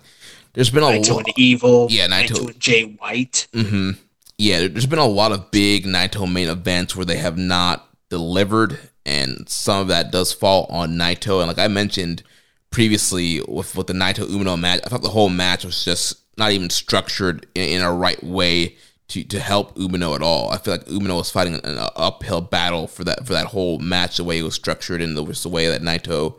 there's 0.53 0.71
been 0.71 0.83
a 0.83 0.87
Naito 0.87 1.15
lot. 1.17 1.27
and 1.27 1.39
Evil, 1.39 1.87
Yeah, 1.91 2.07
Naito- 2.09 2.29
Naito 2.35 2.51
and 2.51 2.61
Jay 2.61 2.83
White. 2.85 3.47
hmm 3.55 3.91
Yeah, 4.39 4.67
there's 4.69 4.87
been 4.87 4.99
a 4.99 5.07
lot 5.07 5.33
of 5.33 5.51
big 5.51 5.85
Naito 5.87 6.31
main 6.31 6.49
events 6.49 6.95
where 6.95 7.07
they 7.07 7.17
have 7.19 7.39
not 7.39 7.89
delivered, 8.11 8.79
and 9.07 9.49
some 9.49 9.81
of 9.81 9.89
that 9.89 10.11
does 10.13 10.33
fall 10.33 10.67
on 10.71 10.97
Naito. 10.97 11.39
And 11.39 11.49
like 11.49 11.59
I 11.59 11.69
mentioned 11.69 12.23
previously 12.71 13.41
with 13.49 13.77
with 13.77 13.87
the 13.87 13.93
Naito 13.93 14.27
Umino 14.27 14.59
match, 14.59 14.81
I 14.85 14.89
thought 14.89 15.03
the 15.03 15.09
whole 15.11 15.29
match 15.29 15.65
was 15.65 15.85
just 15.85 16.17
not 16.37 16.53
even 16.53 16.69
structured 16.71 17.47
in, 17.55 17.63
in 17.69 17.81
a 17.81 17.93
right 17.93 18.23
way 18.23 18.77
to, 19.09 19.23
to 19.25 19.39
help 19.39 19.77
Umino 19.77 20.15
at 20.15 20.23
all. 20.23 20.51
I 20.51 20.59
feel 20.59 20.75
like 20.75 20.87
Umino 20.87 21.17
was 21.19 21.31
fighting 21.31 21.55
an 21.55 21.79
uphill 21.97 22.41
battle 22.41 22.87
for 22.87 23.05
that 23.05 23.27
for 23.27 23.33
that 23.33 23.47
whole 23.47 23.79
match, 23.79 24.17
the 24.17 24.25
way 24.25 24.39
it 24.39 24.43
was 24.43 24.55
structured 24.55 25.03
and 25.03 25.17
the, 25.17 25.25
the 25.25 25.49
way 25.49 25.69
that 25.69 25.83
Naito 25.83 26.39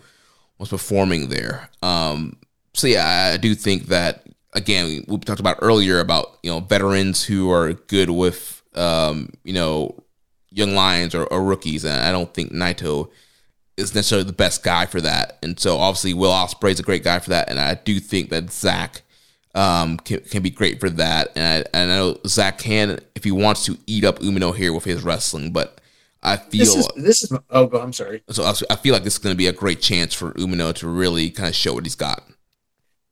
was 0.57 0.69
performing 0.69 1.29
there. 1.29 1.69
Um, 1.81 2.37
so 2.73 2.87
yeah, 2.87 3.31
I 3.33 3.37
do 3.37 3.55
think 3.55 3.87
that 3.87 4.23
again 4.53 4.87
we, 4.87 5.05
we 5.07 5.17
talked 5.19 5.39
about 5.39 5.59
earlier 5.61 5.99
about 5.99 6.37
you 6.41 6.51
know 6.51 6.59
veterans 6.59 7.23
who 7.23 7.51
are 7.51 7.73
good 7.73 8.09
with 8.09 8.63
um, 8.73 9.29
you 9.43 9.53
know 9.53 9.95
young 10.49 10.73
lions 10.73 11.13
or, 11.13 11.25
or 11.25 11.43
rookies, 11.43 11.83
and 11.83 11.93
I 11.93 12.11
don't 12.11 12.33
think 12.33 12.51
Naito 12.51 13.09
is 13.77 13.93
necessarily 13.93 14.25
the 14.25 14.33
best 14.33 14.63
guy 14.63 14.85
for 14.85 15.01
that. 15.01 15.37
And 15.43 15.59
so 15.59 15.77
obviously 15.77 16.13
Will 16.13 16.31
Ospreay 16.31 16.71
is 16.71 16.79
a 16.79 16.83
great 16.83 17.03
guy 17.03 17.19
for 17.19 17.29
that, 17.29 17.49
and 17.49 17.59
I 17.59 17.75
do 17.75 17.99
think 17.99 18.29
that 18.29 18.51
Zack 18.51 19.03
um, 19.55 19.97
can, 19.97 20.19
can 20.19 20.43
be 20.43 20.49
great 20.49 20.79
for 20.79 20.89
that. 20.91 21.31
And 21.35 21.65
I, 21.73 21.77
and 21.77 21.91
I 21.91 21.95
know 21.95 22.19
Zack 22.27 22.59
can 22.59 22.99
if 23.15 23.23
he 23.23 23.31
wants 23.31 23.65
to 23.65 23.77
eat 23.87 24.03
up 24.03 24.19
Umino 24.19 24.55
here 24.55 24.73
with 24.73 24.83
his 24.83 25.03
wrestling, 25.03 25.51
but 25.51 25.81
I 26.21 26.37
feel 26.37 26.59
This 26.59 26.75
is 26.75 26.87
this 26.95 27.23
is. 27.23 27.37
Oh, 27.49 27.69
I'm 27.79 27.93
sorry. 27.93 28.23
so 28.29 28.43
I 28.43 28.53
I 28.69 28.75
feel 28.75 28.93
like 28.93 29.03
this 29.03 29.13
is 29.13 29.19
going 29.19 29.33
to 29.33 29.37
be 29.37 29.47
a 29.47 29.53
great 29.53 29.81
chance 29.81 30.13
for 30.13 30.31
Umino 30.33 30.73
to 30.75 30.87
really 30.87 31.29
kind 31.29 31.49
of 31.49 31.55
show 31.55 31.73
what 31.73 31.85
he's 31.85 31.95
got. 31.95 32.23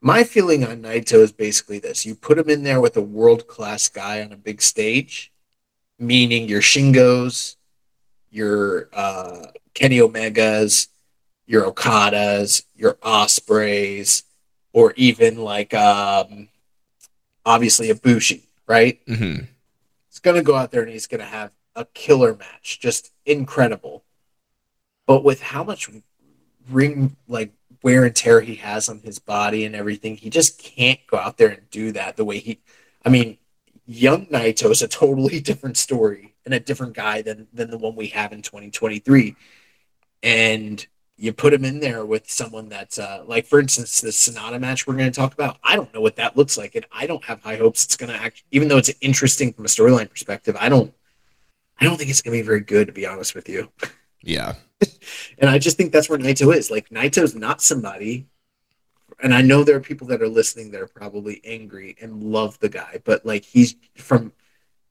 My 0.02 0.26
feeling 0.26 0.66
on 0.66 0.82
Naito 0.82 1.20
is 1.20 1.32
basically 1.32 1.80
this: 1.80 2.06
you 2.06 2.16
put 2.16 2.38
him 2.38 2.50
in 2.50 2.64
there 2.64 2.82
with 2.82 2.98
a 2.98 3.02
world 3.02 3.48
class 3.48 3.88
guy 3.88 4.22
on 4.22 4.34
a 4.34 4.38
big 4.38 4.62
stage, 4.62 5.32
meaning 5.98 6.50
your 6.50 6.62
Shingos, 6.62 7.56
your 8.32 8.90
uh, 8.92 9.46
Kenny 9.74 10.00
Omegas, 10.00 10.88
your 11.46 11.72
Okadas, 11.72 12.64
your 12.76 12.96
Ospreays, 12.96 14.24
or 14.74 14.94
even 14.98 15.38
like 15.38 15.74
um, 15.74 16.50
obviously 17.46 17.90
a 17.90 17.96
Bushi, 17.96 18.44
right? 18.68 19.00
hmm 19.08 19.38
He's 20.10 20.20
going 20.20 20.36
to 20.36 20.44
go 20.44 20.56
out 20.56 20.72
there 20.72 20.84
and 20.84 20.92
he's 20.92 21.08
going 21.08 21.22
to 21.22 21.26
have 21.26 21.52
a 21.76 21.86
killer 21.86 22.36
match, 22.36 22.80
just 22.80 23.12
incredible. 23.26 24.04
But 25.08 25.24
with 25.24 25.42
how 25.42 25.64
much 25.64 25.90
ring 26.70 27.16
like 27.28 27.52
wear 27.82 28.06
and 28.06 28.16
tear 28.16 28.42
he 28.42 28.56
has 28.56 28.90
on 28.90 29.00
his 29.00 29.18
body 29.18 29.66
and 29.66 29.76
everything, 29.76 30.18
he 30.18 30.30
just 30.30 30.60
can't 30.60 31.00
go 31.08 31.18
out 31.18 31.38
there 31.38 31.50
and 31.50 31.70
do 31.72 31.92
that 31.94 32.16
the 32.16 32.26
way 32.26 32.38
he. 32.40 32.60
I 33.04 33.10
mean, 33.10 33.38
young 33.86 34.28
Naito 34.28 34.70
is 34.72 34.82
a 34.82 34.88
totally 34.88 35.40
different 35.42 35.78
story 35.78 36.36
and 36.46 36.54
a 36.54 36.60
different 36.60 36.94
guy 36.94 37.22
than 37.22 37.48
than 37.52 37.72
the 37.72 37.78
one 37.78 37.96
we 37.96 38.08
have 38.08 38.32
in 38.34 38.42
2023. 38.42 39.36
And 40.22 40.86
you 41.24 41.32
put 41.32 41.54
him 41.54 41.64
in 41.64 41.80
there 41.80 42.06
with 42.06 42.30
someone 42.30 42.68
that's 42.68 43.00
uh, 43.00 43.24
like, 43.26 43.46
for 43.46 43.62
instance, 43.62 44.02
the 44.02 44.10
Sanada 44.10 44.60
match 44.60 44.86
we're 44.86 44.98
going 44.98 45.10
to 45.10 45.16
talk 45.16 45.34
about. 45.34 45.58
I 45.64 45.78
don't 45.78 45.92
know 45.94 46.02
what 46.02 46.18
that 46.18 46.36
looks 46.36 46.58
like, 46.58 46.76
and 46.76 46.86
I 46.92 47.08
don't 47.08 47.24
have 47.24 47.42
high 47.42 47.56
hopes 47.56 47.86
it's 47.86 47.96
going 47.96 48.12
to 48.12 48.22
act. 48.22 48.44
Even 48.52 48.68
though 48.68 48.78
it's 48.78 48.92
interesting 49.00 49.54
from 49.54 49.64
a 49.64 49.70
storyline 49.70 50.10
perspective, 50.10 50.58
I 50.60 50.68
don't. 50.68 50.94
I 51.80 51.86
don't 51.86 51.96
think 51.96 52.10
it's 52.10 52.22
going 52.22 52.38
to 52.38 52.44
be 52.44 52.46
very 52.46 52.60
good, 52.60 52.88
to 52.88 52.94
be 52.94 53.08
honest 53.08 53.36
with 53.36 53.48
you. 53.48 53.72
Yeah. 54.22 54.56
And 55.40 55.50
I 55.50 55.60
just 55.60 55.78
think 55.78 55.92
that's 55.92 56.10
where 56.10 56.20
Naito 56.20 56.54
is. 56.56 56.70
Like 56.70 56.90
Naito's 56.90 57.36
not 57.36 57.62
somebody, 57.62 58.28
and 59.22 59.34
I 59.34 59.42
know 59.42 59.64
there 59.64 59.78
are 59.78 59.82
people 59.82 60.08
that 60.08 60.22
are 60.22 60.28
listening 60.28 60.72
that 60.72 60.82
are 60.82 60.88
probably 60.88 61.42
angry 61.46 61.96
and 62.02 62.22
love 62.22 62.60
the 62.60 62.70
guy, 62.70 63.02
but 63.04 63.26
like 63.26 63.46
he's 63.46 63.76
from 63.96 64.34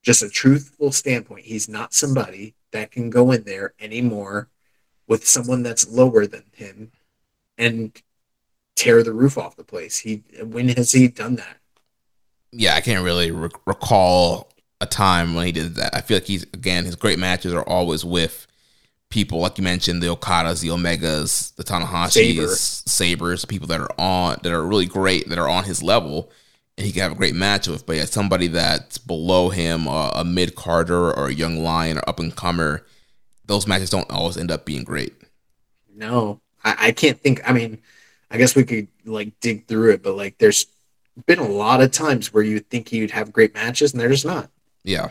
just 0.03 0.23
a 0.23 0.31
truthful 0.31 0.93
standpoint, 0.93 1.45
he's 1.45 1.69
not 1.69 1.93
somebody 1.93 2.55
that 2.73 2.91
can 2.91 3.11
go 3.11 3.33
in 3.33 3.45
there 3.45 3.75
anymore 3.81 4.49
with 5.13 5.29
someone 5.29 5.63
that's 5.63 5.87
lower 5.89 6.27
than 6.27 6.45
him 6.53 6.91
and 7.59 8.03
tear 8.75 9.03
the 9.03 9.13
roof 9.13 9.37
off 9.37 9.57
the 9.57 9.63
place. 9.63 9.99
He 9.99 10.23
when 10.43 10.69
has 10.71 10.93
he 10.93 11.09
done 11.09 11.37
that? 11.37 11.59
yeah, 12.53 12.75
I 12.75 12.81
can't 12.81 13.05
really 13.05 13.31
re- 13.31 13.51
recall 13.67 14.51
a 14.81 14.87
time 14.87 15.35
when 15.35 15.47
he 15.47 15.53
did 15.53 15.75
that. 15.77 15.95
I 15.95 16.01
feel 16.01 16.17
like 16.17 16.27
he's 16.27 16.45
again 16.45 16.85
his 16.85 16.97
great 16.97 17.19
matches 17.19 17.53
are 17.53 17.63
always 17.63 18.05
with 18.05 18.47
people 19.09 19.41
like 19.41 19.59
you 19.59 19.65
mentioned 19.65 20.03
the 20.03 20.15
Okadas, 20.15 20.63
the 20.63 20.69
Omegas, 20.69 21.55
the 21.57 21.65
Tanahashis, 21.65 22.89
Sabres, 22.89 23.45
people 23.45 23.67
that 23.69 23.81
are 23.81 23.93
on 23.99 24.39
that 24.43 24.53
are 24.53 24.67
really 24.67 24.87
great 24.87 25.29
that 25.29 25.39
are 25.39 25.49
on 25.49 25.65
his 25.65 25.83
level, 25.83 26.31
and 26.77 26.87
he 26.87 26.93
can 26.93 27.03
have 27.03 27.13
a 27.13 27.17
great 27.17 27.35
match 27.35 27.69
with. 27.69 27.87
But 27.87 27.97
yeah, 27.97 28.05
somebody 28.05 28.49
that's 28.49 28.99
below 28.99 29.49
him, 29.49 29.89
uh, 29.89 30.11
a 30.15 30.25
mid 30.25 30.55
carder 30.55 31.13
or 31.13 31.29
a 31.29 31.35
young 31.35 31.59
lion 31.63 31.99
or 31.99 32.09
up 32.09 32.21
and 32.21 32.35
comer, 32.35 32.85
those 33.47 33.67
matches 33.67 33.91
don't 33.91 34.11
always 34.11 34.37
end 34.37 34.51
up 34.51 34.65
being 34.65 34.85
great. 34.85 35.15
No, 35.95 36.41
I, 36.65 36.77
I 36.79 36.93
can't 36.93 37.21
think. 37.21 37.49
I 37.49 37.53
mean, 37.53 37.79
I 38.31 38.39
guess 38.39 38.57
we 38.57 38.65
could 38.65 38.89
like 39.05 39.39
dig 39.41 39.67
through 39.67 39.93
it, 39.93 40.03
but 40.03 40.17
like 40.17 40.39
there's 40.39 40.67
been 41.27 41.39
a 41.39 41.49
lot 41.49 41.83
of 41.83 41.91
times 41.91 42.33
where 42.33 42.43
you 42.43 42.61
think 42.61 42.93
you'd 42.93 43.11
have 43.11 43.33
great 43.33 43.55
matches 43.55 43.93
and 43.93 44.01
they're 44.01 44.09
just 44.09 44.25
not. 44.25 44.51
Yeah. 44.85 45.11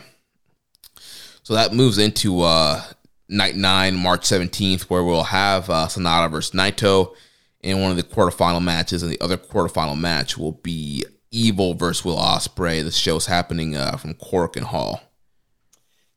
So 1.42 1.54
that 1.54 1.72
moves 1.72 1.98
into 1.98 2.42
uh, 2.42 2.82
night 3.28 3.56
nine, 3.56 3.96
March 3.96 4.22
17th, 4.22 4.82
where 4.82 5.02
we'll 5.02 5.24
have 5.24 5.68
uh, 5.70 5.86
Sanada 5.88 6.30
versus 6.30 6.54
Naito 6.54 7.14
in 7.60 7.80
one 7.80 7.90
of 7.90 7.96
the 7.96 8.02
quarterfinal 8.02 8.62
matches, 8.62 9.02
and 9.02 9.10
the 9.10 9.20
other 9.20 9.36
quarterfinal 9.36 9.98
match 9.98 10.36
will 10.36 10.52
be 10.52 11.04
Evil 11.30 11.74
versus 11.74 12.04
Will 12.04 12.16
Ospreay. 12.16 12.84
The 12.84 12.90
show's 12.90 13.26
happening 13.26 13.76
uh, 13.76 13.96
from 13.96 14.14
Korakuen 14.14 14.64
Hall. 14.64 15.00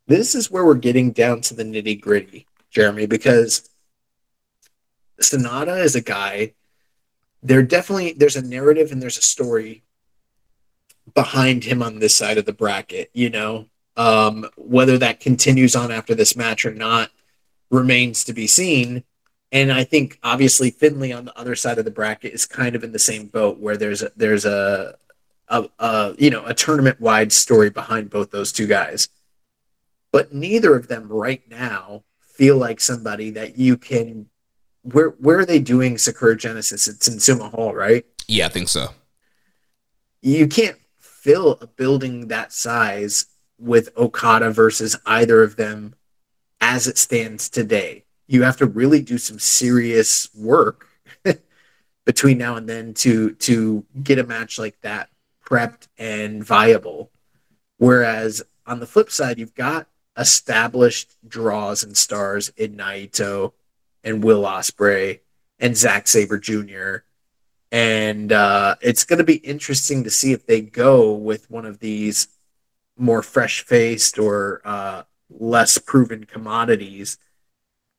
This 0.08 0.36
is 0.36 0.52
where 0.52 0.66
we're 0.66 0.76
getting 0.76 1.12
down 1.12 1.42
to 1.42 1.54
the 1.54 1.64
nitty 1.64 2.00
gritty, 2.00 2.46
Jeremy, 2.70 3.08
because 3.08 3.70
Sanada 5.20 5.84
is 5.84 5.96
a 5.96 6.02
guy. 6.02 6.54
There 7.42 7.64
definitely 7.64 8.14
there's 8.14 8.36
a 8.36 8.42
narrative 8.42 8.92
and 8.92 9.02
there's 9.02 9.18
a 9.18 9.24
story 9.24 9.84
behind 11.14 11.64
him 11.64 11.82
on 11.82 12.00
this 12.00 12.16
side 12.16 12.38
of 12.38 12.46
the 12.46 12.54
bracket. 12.54 13.10
You 13.14 13.30
know, 13.30 13.68
um, 13.98 14.48
whether 14.58 14.98
that 14.98 15.20
continues 15.20 15.76
on 15.76 15.92
after 15.92 16.16
this 16.16 16.36
match 16.36 16.66
or 16.66 16.74
not 16.74 17.10
remains 17.70 18.24
to 18.26 18.34
be 18.34 18.48
seen. 18.48 19.04
And 19.52 19.72
I 19.72 19.84
think 19.84 20.20
obviously 20.24 20.70
Finlay 20.70 21.12
on 21.12 21.26
the 21.26 21.38
other 21.38 21.56
side 21.56 21.78
of 21.78 21.86
the 21.86 21.92
bracket 21.92 22.34
is 22.34 22.46
kind 22.46 22.76
of 22.76 22.84
in 22.84 22.92
the 22.92 23.00
same 23.00 23.28
boat 23.28 23.60
where 23.60 23.78
there's 23.78 24.02
a, 24.02 24.12
there's 24.16 24.46
a, 24.46 24.96
a, 25.48 25.70
a 25.80 26.16
you 26.18 26.30
know 26.30 26.46
a 26.46 26.54
tournament 26.54 27.00
wide 27.00 27.32
story 27.32 27.70
behind 27.70 28.10
both 28.10 28.32
those 28.32 28.52
two 28.52 28.68
guys, 28.68 29.08
but 30.16 30.34
neither 30.34 30.78
of 30.78 30.88
them 30.88 31.10
right 31.10 31.42
now 31.50 32.02
feel 32.22 32.56
like 32.56 32.80
somebody 32.80 33.32
that 33.32 33.58
you 33.58 33.76
can. 33.76 34.28
Where 34.84 35.10
where 35.10 35.40
are 35.40 35.46
they 35.46 35.60
doing 35.60 35.98
Sakura 35.98 36.38
Genesis? 36.38 36.88
It's 36.88 37.10
in 37.10 37.16
Sumo 37.16 37.52
Hall, 37.52 37.76
right? 37.76 38.06
Yeah, 38.26 38.46
I 38.46 38.50
think 38.50 38.70
so. 38.70 38.92
You 40.22 40.48
can't 40.48 40.78
fill 41.02 41.58
a 41.60 41.68
building 41.68 42.30
that 42.30 42.54
size 42.54 43.26
with 43.60 43.90
Okada 43.98 44.52
versus 44.52 44.96
either 45.06 45.44
of 45.44 45.58
them 45.58 45.96
as 46.62 46.88
it 46.88 46.98
stands 46.98 47.50
today. 47.50 48.06
You 48.26 48.44
have 48.44 48.56
to 48.58 48.68
really 48.68 49.02
do 49.02 49.18
some 49.18 49.38
serious 49.38 50.34
work 50.34 50.88
between 52.06 52.38
now 52.38 52.56
and 52.56 52.70
then 52.70 52.94
to 52.94 53.34
to 53.34 53.86
get 54.02 54.20
a 54.20 54.24
match 54.24 54.60
like 54.60 54.80
that 54.80 55.10
prepped 55.46 55.90
and 55.98 56.42
viable. 56.42 57.12
Whereas 57.80 58.42
on 58.66 58.80
the 58.80 58.88
flip 58.88 59.12
side, 59.12 59.40
you've 59.40 59.56
got 59.56 59.90
established 60.18 61.16
draws 61.28 61.84
and 61.84 61.98
stars 61.98 62.50
in 62.58 62.76
Naito 62.76 63.54
and 64.04 64.24
Will 64.24 64.44
Ospreay 64.44 65.20
and 65.60 65.76
Zack 65.76 66.08
Sabre 66.08 66.38
Jr. 66.38 66.98
And 67.72 68.32
uh, 68.32 68.76
it's 68.82 69.04
going 69.04 69.18
to 69.18 69.26
be 69.26 69.36
interesting 69.36 70.04
to 70.04 70.10
see 70.10 70.32
if 70.32 70.46
they 70.46 70.62
go 70.62 71.14
with 71.14 71.50
one 71.50 71.66
of 71.66 71.80
these 71.80 72.28
more 72.98 73.22
fresh 73.22 73.66
faced 73.66 74.18
or 74.18 74.62
uh, 74.64 75.04
less 75.30 75.78
proven 75.78 76.24
commodities 76.24 77.18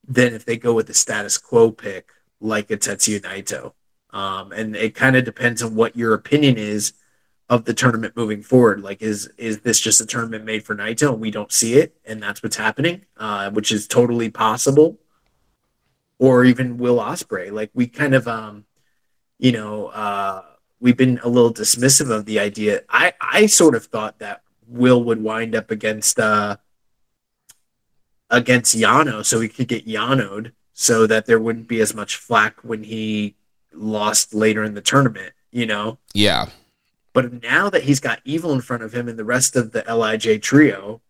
than 0.06 0.32
if 0.32 0.44
they 0.44 0.56
go 0.56 0.72
with 0.72 0.86
the 0.86 0.94
status 0.94 1.36
quo 1.36 1.70
pick 1.70 2.10
like 2.40 2.70
a 2.70 2.76
Tetsuya 2.76 3.20
Naito. 3.20 3.72
Um, 4.10 4.52
and 4.52 4.76
it 4.76 4.94
kind 4.94 5.16
of 5.16 5.24
depends 5.24 5.62
on 5.62 5.74
what 5.74 5.96
your 5.96 6.14
opinion 6.14 6.56
is 6.56 6.92
of 7.48 7.64
the 7.64 7.74
tournament 7.74 8.16
moving 8.16 8.42
forward. 8.42 8.82
Like, 8.82 9.02
is 9.02 9.28
is 9.38 9.60
this 9.60 9.80
just 9.80 10.00
a 10.00 10.06
tournament 10.06 10.44
made 10.44 10.64
for 10.64 10.74
Naito 10.74 11.12
and 11.12 11.20
we 11.20 11.30
don't 11.30 11.52
see 11.52 11.74
it, 11.74 11.96
and 12.04 12.22
that's 12.22 12.42
what's 12.42 12.56
happening, 12.56 13.04
uh, 13.16 13.50
which 13.50 13.70
is 13.70 13.86
totally 13.86 14.30
possible, 14.30 14.98
or 16.18 16.44
even 16.44 16.78
Will 16.78 16.98
Ospreay, 16.98 17.52
Like, 17.52 17.70
we 17.74 17.86
kind 17.86 18.14
of, 18.14 18.26
um, 18.26 18.64
you 19.38 19.52
know, 19.52 19.86
uh, 19.88 20.42
we've 20.80 20.96
been 20.96 21.20
a 21.22 21.28
little 21.28 21.52
dismissive 21.52 22.10
of 22.10 22.24
the 22.24 22.40
idea. 22.40 22.82
I 22.88 23.12
I 23.20 23.46
sort 23.46 23.74
of 23.74 23.86
thought 23.86 24.18
that 24.18 24.42
Will 24.66 25.02
would 25.04 25.22
wind 25.22 25.54
up 25.54 25.70
against 25.70 26.18
uh, 26.18 26.56
against 28.28 28.76
Yano, 28.76 29.24
so 29.24 29.40
he 29.40 29.48
could 29.48 29.68
get 29.68 29.86
Yanoed, 29.86 30.52
so 30.72 31.06
that 31.06 31.26
there 31.26 31.38
wouldn't 31.38 31.68
be 31.68 31.80
as 31.80 31.94
much 31.94 32.16
flack 32.16 32.58
when 32.64 32.82
he 32.82 33.36
lost 33.72 34.34
later 34.34 34.64
in 34.64 34.74
the 34.74 34.80
tournament. 34.80 35.32
You 35.52 35.66
know. 35.66 35.98
Yeah. 36.12 36.46
But 37.16 37.42
now 37.42 37.70
that 37.70 37.84
he's 37.84 37.98
got 37.98 38.20
Evil 38.26 38.52
in 38.52 38.60
front 38.60 38.82
of 38.82 38.92
him 38.92 39.08
and 39.08 39.18
the 39.18 39.24
rest 39.24 39.56
of 39.56 39.72
the 39.72 39.82
LIJ 39.84 40.42
trio 40.42 41.00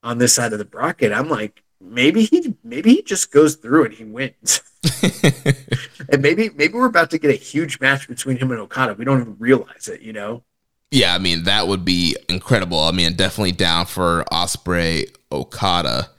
on 0.00 0.18
this 0.18 0.32
side 0.32 0.52
of 0.52 0.60
the 0.60 0.64
bracket, 0.64 1.10
I'm 1.10 1.28
like, 1.28 1.64
maybe 1.80 2.22
he 2.22 2.54
maybe 2.62 2.94
he 2.94 3.02
just 3.02 3.32
goes 3.32 3.56
through 3.56 3.86
and 3.86 3.94
he 3.94 4.04
wins. 4.04 4.62
and 6.08 6.22
maybe 6.22 6.50
maybe 6.50 6.74
we're 6.74 6.86
about 6.86 7.10
to 7.10 7.18
get 7.18 7.32
a 7.32 7.36
huge 7.36 7.80
match 7.80 8.06
between 8.06 8.36
him 8.36 8.52
and 8.52 8.60
Okada. 8.60 8.94
We 8.94 9.04
don't 9.04 9.22
even 9.22 9.34
realize 9.40 9.88
it, 9.88 10.02
you 10.02 10.12
know. 10.12 10.44
Yeah, 10.92 11.16
I 11.16 11.18
mean 11.18 11.42
that 11.42 11.66
would 11.66 11.84
be 11.84 12.14
incredible. 12.28 12.78
I 12.78 12.92
mean, 12.92 13.14
definitely 13.14 13.50
down 13.50 13.86
for 13.86 14.24
Ospreay 14.30 15.12
Okada. 15.32 16.10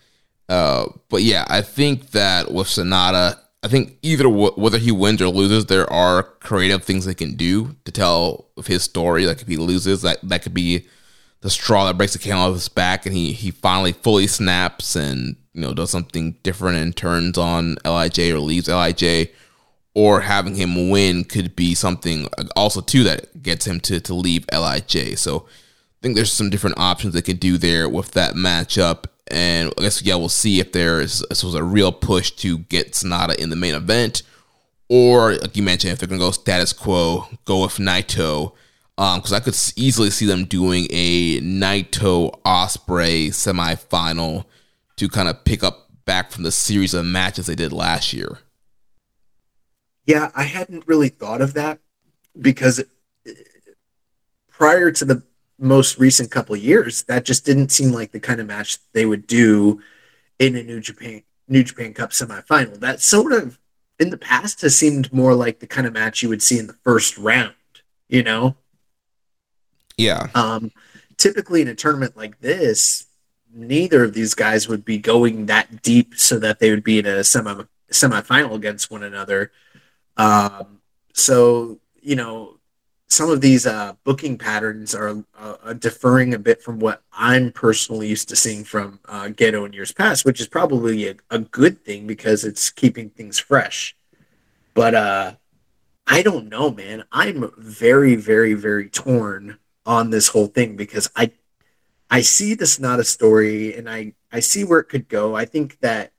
Uh, 0.50 0.88
but 1.08 1.24
yeah, 1.24 1.46
I 1.48 1.62
think 1.62 2.12
that 2.12 2.52
with 2.52 2.68
Sanada, 2.68 3.40
I 3.66 3.68
think 3.68 3.98
either 4.04 4.26
w- 4.26 4.54
whether 4.54 4.78
he 4.78 4.92
wins 4.92 5.24
or 5.24 5.30
loses, 5.30 5.66
there 5.66 5.92
are 5.92 6.22
creative 6.22 6.84
things 6.84 7.06
they 7.06 7.16
can 7.16 7.36
do 7.36 7.76
to 7.86 7.92
tell 7.92 8.46
his 8.64 8.84
story. 8.84 9.26
Like 9.26 9.42
if 9.42 9.48
he 9.48 9.58
loses, 9.58 10.04
that 10.04 10.20
that 10.22 10.44
could 10.44 10.54
be 10.54 10.86
the 11.42 11.50
straw 11.50 11.86
that 11.86 11.98
breaks 11.98 12.14
the 12.14 12.20
camel 12.20 12.44
off 12.44 12.54
his 12.54 12.70
back, 12.70 13.08
and 13.08 13.16
he 13.16 13.32
he 13.32 13.50
finally 13.50 13.92
fully 13.92 14.28
snaps 14.28 14.96
and 14.96 15.36
you 15.56 15.62
know 15.62 15.74
does 15.74 15.90
something 15.90 16.34
different 16.44 16.78
and 16.78 16.96
turns 16.96 17.40
on 17.40 17.78
LIJ 17.84 18.32
or 18.32 18.38
leaves 18.38 18.68
LIJ, 18.68 19.30
or 19.96 20.22
having 20.22 20.54
him 20.54 20.92
win 20.92 21.24
could 21.24 21.56
be 21.56 21.74
something 21.74 22.28
uh, 22.38 22.44
also 22.56 22.82
too 22.82 23.04
that 23.04 23.42
gets 23.42 23.66
him 23.66 23.80
to 23.80 24.00
to 24.00 24.14
leave 24.14 24.46
LIJ. 24.54 25.18
So 25.18 25.48
think 26.06 26.16
there's 26.16 26.32
some 26.32 26.52
different 26.52 26.78
options 26.78 27.16
they 27.16 27.22
could 27.24 27.40
do 27.40 27.58
there 27.58 27.90
with 27.90 28.12
that 28.12 28.36
matchup. 28.36 29.06
And 29.32 29.74
I 29.76 29.82
guess 29.82 30.04
yeah, 30.04 30.14
we'll 30.14 30.30
see 30.30 30.60
if 30.60 30.72
there's 30.72 31.26
this 31.30 31.44
was 31.44 31.56
a 31.56 31.64
real 31.64 31.92
push 31.92 32.30
to 32.32 32.60
get 32.60 32.92
Sanada 32.92 33.34
in 33.36 33.50
the 33.50 33.56
main 33.56 33.74
event, 33.74 34.22
or 34.88 35.34
like 35.34 35.58
you 35.58 35.64
mentioned, 35.64 35.94
if 35.94 36.00
they're 36.00 36.08
gonna 36.08 36.20
go 36.20 36.30
status 36.30 36.74
quo, 36.74 37.26
go 37.46 37.64
with 37.64 37.78
Naito, 37.78 38.52
because 38.96 39.32
um, 39.32 39.36
I 39.36 39.40
could 39.40 39.58
easily 39.76 40.12
see 40.12 40.28
them 40.28 40.46
doing 40.46 40.86
a 40.92 41.42
Naito 41.42 42.40
Ospreay 42.44 43.30
semifinal 43.30 44.46
to 44.98 45.10
kind 45.10 45.28
of 45.28 45.44
pick 45.44 45.64
up 45.64 45.90
back 46.06 46.30
from 46.30 46.44
the 46.44 46.52
series 46.52 46.94
of 46.94 47.04
matches 47.04 47.48
they 47.48 47.56
did 47.56 47.74
last 47.74 48.14
year. 48.14 48.38
Yeah, 50.06 50.30
I 50.36 50.44
hadn't 50.44 50.86
really 50.86 51.10
thought 51.10 51.42
of 51.42 51.56
that 51.56 51.80
because 52.40 52.84
prior 54.52 54.92
to 54.92 55.04
the 55.04 55.24
most 55.58 55.98
recent 56.00 56.32
couple 56.32 56.56
years, 56.56 57.04
that 57.04 57.26
just 57.26 57.46
didn't 57.46 57.72
seem 57.72 57.92
like 57.92 58.12
the 58.12 58.20
kind 58.20 58.40
of 58.40 58.48
match 58.48 58.78
they 58.94 59.06
would 59.06 59.28
do 59.28 59.82
in 60.40 60.56
a 60.56 60.64
New 60.64 60.80
Japan 60.80 61.24
New 61.48 61.64
Japan 61.64 61.94
Cup 61.94 62.12
semifinal. 62.12 62.80
That 62.80 63.02
sort 63.02 63.32
of 63.32 63.60
in 64.00 64.10
the 64.10 64.18
past 64.18 64.62
has 64.62 64.78
seemed 64.78 65.14
more 65.14 65.34
like 65.34 65.60
the 65.60 65.68
kind 65.68 65.88
of 65.88 65.94
match 65.94 66.22
you 66.22 66.30
would 66.30 66.42
see 66.42 66.60
in 66.60 66.68
the 66.68 66.78
first 66.84 67.18
round, 67.18 67.54
you 68.08 68.24
know? 68.24 68.56
Yeah. 69.98 70.28
Um 70.36 70.72
typically 71.18 71.62
in 71.62 71.68
a 71.68 71.76
tournament 71.76 72.18
like 72.18 72.40
this, 72.42 73.06
neither 73.54 74.04
of 74.04 74.14
these 74.14 74.34
guys 74.34 74.68
would 74.68 74.84
be 74.84 74.98
going 74.98 75.46
that 75.46 75.82
deep 75.82 76.16
so 76.16 76.40
that 76.40 76.60
they 76.60 76.72
would 76.72 76.84
be 76.84 77.00
in 77.00 77.06
a 77.06 77.24
semi 77.24 77.64
semifinal 77.92 78.56
against 78.56 78.92
one 78.92 79.04
another. 79.04 79.52
Um 80.18 80.80
so, 81.14 81.80
you 82.02 82.16
know, 82.16 82.55
some 83.16 83.30
of 83.30 83.40
these 83.40 83.66
uh, 83.66 83.94
booking 84.04 84.38
patterns 84.38 84.94
are 84.94 85.24
uh, 85.40 85.74
deferring 85.74 86.34
a 86.34 86.40
bit 86.40 86.62
from 86.62 86.80
what 86.80 87.02
I'm 87.14 87.52
personally 87.54 88.08
used 88.08 88.28
to 88.30 88.36
seeing 88.36 88.66
from 88.66 89.00
uh, 89.06 89.28
Gedo 89.28 89.66
in 89.66 89.72
years 89.72 89.94
past, 89.94 90.26
which 90.26 90.42
is 90.42 90.48
probably 90.48 91.08
a, 91.08 91.16
a, 91.30 91.40
good 91.40 91.86
thing 91.86 92.08
because 92.08 92.44
it's 92.44 92.70
keeping 92.70 93.10
things 93.10 93.40
fresh. 93.40 93.96
But 94.74 94.96
uh, 94.96 95.36
I 96.06 96.24
don't 96.24 96.50
know, 96.50 96.72
man. 96.72 97.06
I'm 97.10 97.52
very, 97.58 98.16
very, 98.16 98.54
very 98.54 98.90
torn 98.90 99.60
on 99.86 100.10
this 100.10 100.28
whole 100.28 100.48
thing 100.48 100.76
because 100.76 101.10
I 101.16 101.32
I 102.10 102.22
see 102.22 102.54
this 102.54 102.78
Sanada 102.78 103.06
story 103.06 103.76
and 103.76 103.90
I, 103.90 104.14
I 104.32 104.42
see 104.42 104.64
where 104.64 104.80
it 104.80 104.90
could 104.90 105.08
go. 105.08 105.36
I 105.36 105.46
think 105.46 105.80
that 105.80 106.12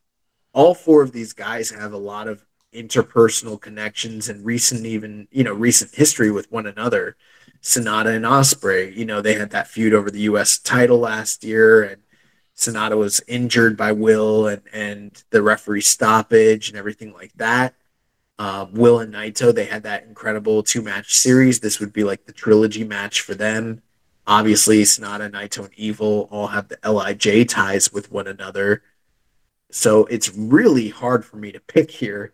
all 0.52 0.74
four 0.74 1.02
of 1.02 1.12
these 1.12 1.34
guys 1.34 1.70
have 1.70 1.92
a 1.92 1.98
lot 1.98 2.26
of 2.26 2.44
interpersonal 2.74 3.60
connections 3.60 4.28
and 4.28 4.44
recent 4.44 4.84
even 4.86 5.28
you 5.30 5.44
know 5.44 5.54
recent 5.54 5.94
history 5.94 6.30
with 6.30 6.50
one 6.50 6.66
another 6.66 7.16
sanada 7.62 8.14
and 8.14 8.24
ospreay. 8.24 8.94
You 8.94 9.04
know 9.04 9.20
they 9.20 9.34
had 9.34 9.50
that 9.50 9.68
feud 9.68 9.94
over 9.94 10.10
the 10.10 10.20
us 10.20 10.58
title 10.58 10.98
last 10.98 11.44
year 11.44 11.82
and 11.82 12.02
sanada 12.56 12.96
was 12.96 13.20
injured 13.26 13.76
by 13.76 13.92
will 13.92 14.46
and 14.46 14.62
and 14.72 15.24
the 15.30 15.42
referee 15.42 15.80
stoppage 15.82 16.68
and 16.68 16.78
everything 16.78 17.12
like 17.12 17.32
that. 17.36 17.74
Uh, 18.38 18.66
will 18.72 19.00
and 19.00 19.14
naito 19.14 19.54
they 19.54 19.64
had 19.64 19.82
that 19.84 20.04
incredible 20.04 20.62
two 20.62 20.82
match 20.82 21.14
series. 21.14 21.60
This 21.60 21.80
would 21.80 21.92
be 21.92 22.04
like 22.04 22.26
the 22.26 22.32
trilogy 22.32 22.84
match 22.84 23.20
for 23.20 23.34
them. 23.34 23.82
Obviously 24.26 24.82
sanada 24.82 25.30
naito 25.30 25.64
and 25.64 25.74
evil 25.76 26.28
all 26.30 26.48
have 26.48 26.68
the 26.68 26.78
lij 26.84 27.48
ties 27.48 27.92
with 27.92 28.12
one 28.12 28.26
another. 28.26 28.82
So 29.70 30.04
it's 30.06 30.34
really 30.34 30.88
hard 30.90 31.24
for 31.24 31.36
me 31.36 31.52
to 31.52 31.60
pick 31.60 31.90
here 31.90 32.32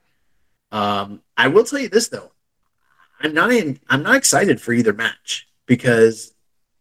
um, 0.73 1.23
I 1.37 1.49
will 1.49 1.65
tell 1.65 1.79
you 1.79 1.89
this 1.89 2.09
though, 2.09 2.33
I'm 3.21 3.35
not 3.35 3.53
in, 3.53 3.79
I'm 3.89 4.03
not 4.03 4.17
excited 4.17 4.61
for 4.61 4.73
either 4.73 4.93
match 4.93 5.47
because 5.67 6.35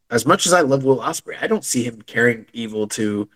as 0.10 0.26
much 0.26 0.46
as 0.46 0.54
I 0.54 0.62
love 0.62 0.84
Will 0.84 1.00
Ospreay, 1.00 1.38
I 1.42 1.48
don't 1.48 1.64
see 1.64 1.84
him 1.84 2.02
carrying 2.02 2.46
Evil 2.54 2.88
to, 2.90 3.30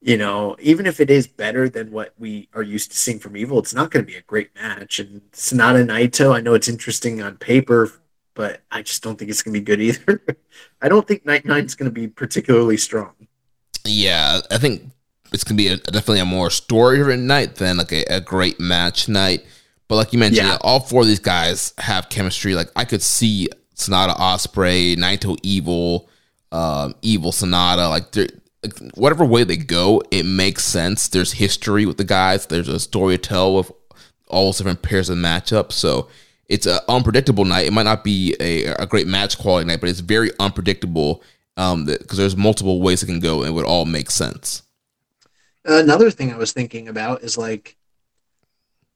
you 0.00 0.16
know, 0.16 0.56
even 0.60 0.86
if 0.86 1.00
it 1.00 1.10
is 1.10 1.26
better 1.26 1.68
than 1.68 1.90
what 1.90 2.14
we 2.18 2.48
are 2.54 2.62
used 2.62 2.92
to 2.92 2.96
seeing 2.96 3.18
from 3.18 3.36
Evil, 3.36 3.58
it's 3.58 3.74
not 3.74 3.90
going 3.90 4.04
to 4.04 4.10
be 4.10 4.18
a 4.18 4.22
great 4.22 4.54
match. 4.54 4.98
And 4.98 5.20
Sanada 5.32 5.84
Naito, 5.84 6.34
I 6.34 6.40
know 6.40 6.54
it's 6.54 6.68
interesting 6.68 7.22
on 7.22 7.36
paper, 7.36 7.90
but 8.34 8.62
I 8.70 8.82
just 8.82 9.02
don't 9.02 9.18
think 9.18 9.30
it's 9.30 9.42
going 9.42 9.54
to 9.54 9.60
be 9.60 9.64
good 9.64 9.80
either. 9.80 10.22
I 10.82 10.88
don't 10.88 11.08
think 11.08 11.26
Night 11.26 11.44
is 11.46 11.74
going 11.74 11.90
to 11.90 11.94
be 11.94 12.06
particularly 12.06 12.76
strong. 12.76 13.12
Yeah, 13.84 14.40
I 14.50 14.58
think 14.58 14.90
it's 15.32 15.44
gonna 15.44 15.56
be 15.56 15.68
a, 15.68 15.76
definitely 15.76 16.20
a 16.20 16.24
more 16.24 16.50
story-driven 16.50 17.26
night 17.26 17.56
than 17.56 17.76
like 17.76 17.92
a, 17.92 18.04
a 18.04 18.20
great 18.20 18.58
match 18.60 19.08
night. 19.08 19.44
But 19.88 19.96
like 19.96 20.12
you 20.12 20.18
mentioned, 20.18 20.46
Yeah. 20.48 20.58
all 20.62 20.80
four 20.80 21.02
of 21.02 21.06
these 21.08 21.20
guys 21.20 21.72
have 21.78 22.08
chemistry. 22.08 22.54
Like 22.54 22.70
I 22.76 22.84
could 22.84 23.02
see 23.02 23.48
Sanada, 23.76 24.16
Ospreay, 24.16 24.96
Naito, 24.96 25.36
Evil, 25.42 26.08
um, 26.50 26.94
Evil 27.02 27.30
Sanada. 27.30 27.88
Like, 27.88 28.14
like 28.16 28.96
whatever 28.96 29.24
way 29.24 29.44
they 29.44 29.56
go, 29.56 30.02
it 30.10 30.24
makes 30.24 30.64
sense. 30.64 31.08
There's 31.08 31.32
history 31.32 31.86
with 31.86 31.98
the 31.98 32.04
guys. 32.04 32.46
There's 32.46 32.68
a 32.68 32.80
story 32.80 33.16
to 33.16 33.22
tell 33.22 33.54
with 33.54 33.70
all 34.28 34.46
those 34.46 34.58
different 34.58 34.82
pairs 34.82 35.08
of 35.08 35.18
matchups. 35.18 35.72
So 35.72 36.08
it's 36.48 36.66
an 36.66 36.80
unpredictable 36.88 37.44
night. 37.44 37.66
It 37.66 37.72
might 37.72 37.84
not 37.84 38.02
be 38.02 38.34
a, 38.40 38.64
a 38.66 38.86
great 38.86 39.06
match 39.06 39.38
quality 39.38 39.66
night, 39.66 39.80
but 39.80 39.88
it's 39.88 40.00
very 40.00 40.30
unpredictable 40.40 41.22
um, 41.56 41.84
because 41.84 42.18
there's 42.18 42.36
multiple 42.36 42.80
ways 42.80 43.02
it 43.02 43.06
can 43.06 43.20
go, 43.20 43.40
and 43.42 43.50
it 43.50 43.52
would 43.52 43.64
all 43.64 43.84
make 43.84 44.10
sense. 44.10 44.62
Another 45.66 46.10
thing 46.10 46.32
I 46.32 46.36
was 46.36 46.52
thinking 46.52 46.88
about 46.88 47.22
is 47.22 47.36
like, 47.36 47.76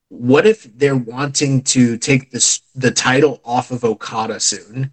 what 0.09 0.47
if 0.47 0.65
they're 0.77 0.97
wanting 0.97 1.63
to 1.63 1.97
take 1.97 2.31
this 2.31 2.63
the 2.75 2.91
title 2.91 3.41
off 3.45 3.71
of 3.71 3.85
Okada 3.85 4.39
soon? 4.39 4.93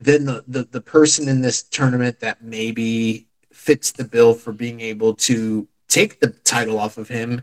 Then 0.00 0.24
the, 0.24 0.44
the 0.48 0.64
the 0.64 0.80
person 0.80 1.28
in 1.28 1.40
this 1.42 1.62
tournament 1.62 2.20
that 2.20 2.42
maybe 2.42 3.26
fits 3.52 3.92
the 3.92 4.04
bill 4.04 4.34
for 4.34 4.52
being 4.52 4.80
able 4.80 5.14
to 5.14 5.68
take 5.88 6.18
the 6.20 6.28
title 6.28 6.78
off 6.78 6.98
of 6.98 7.08
him, 7.08 7.42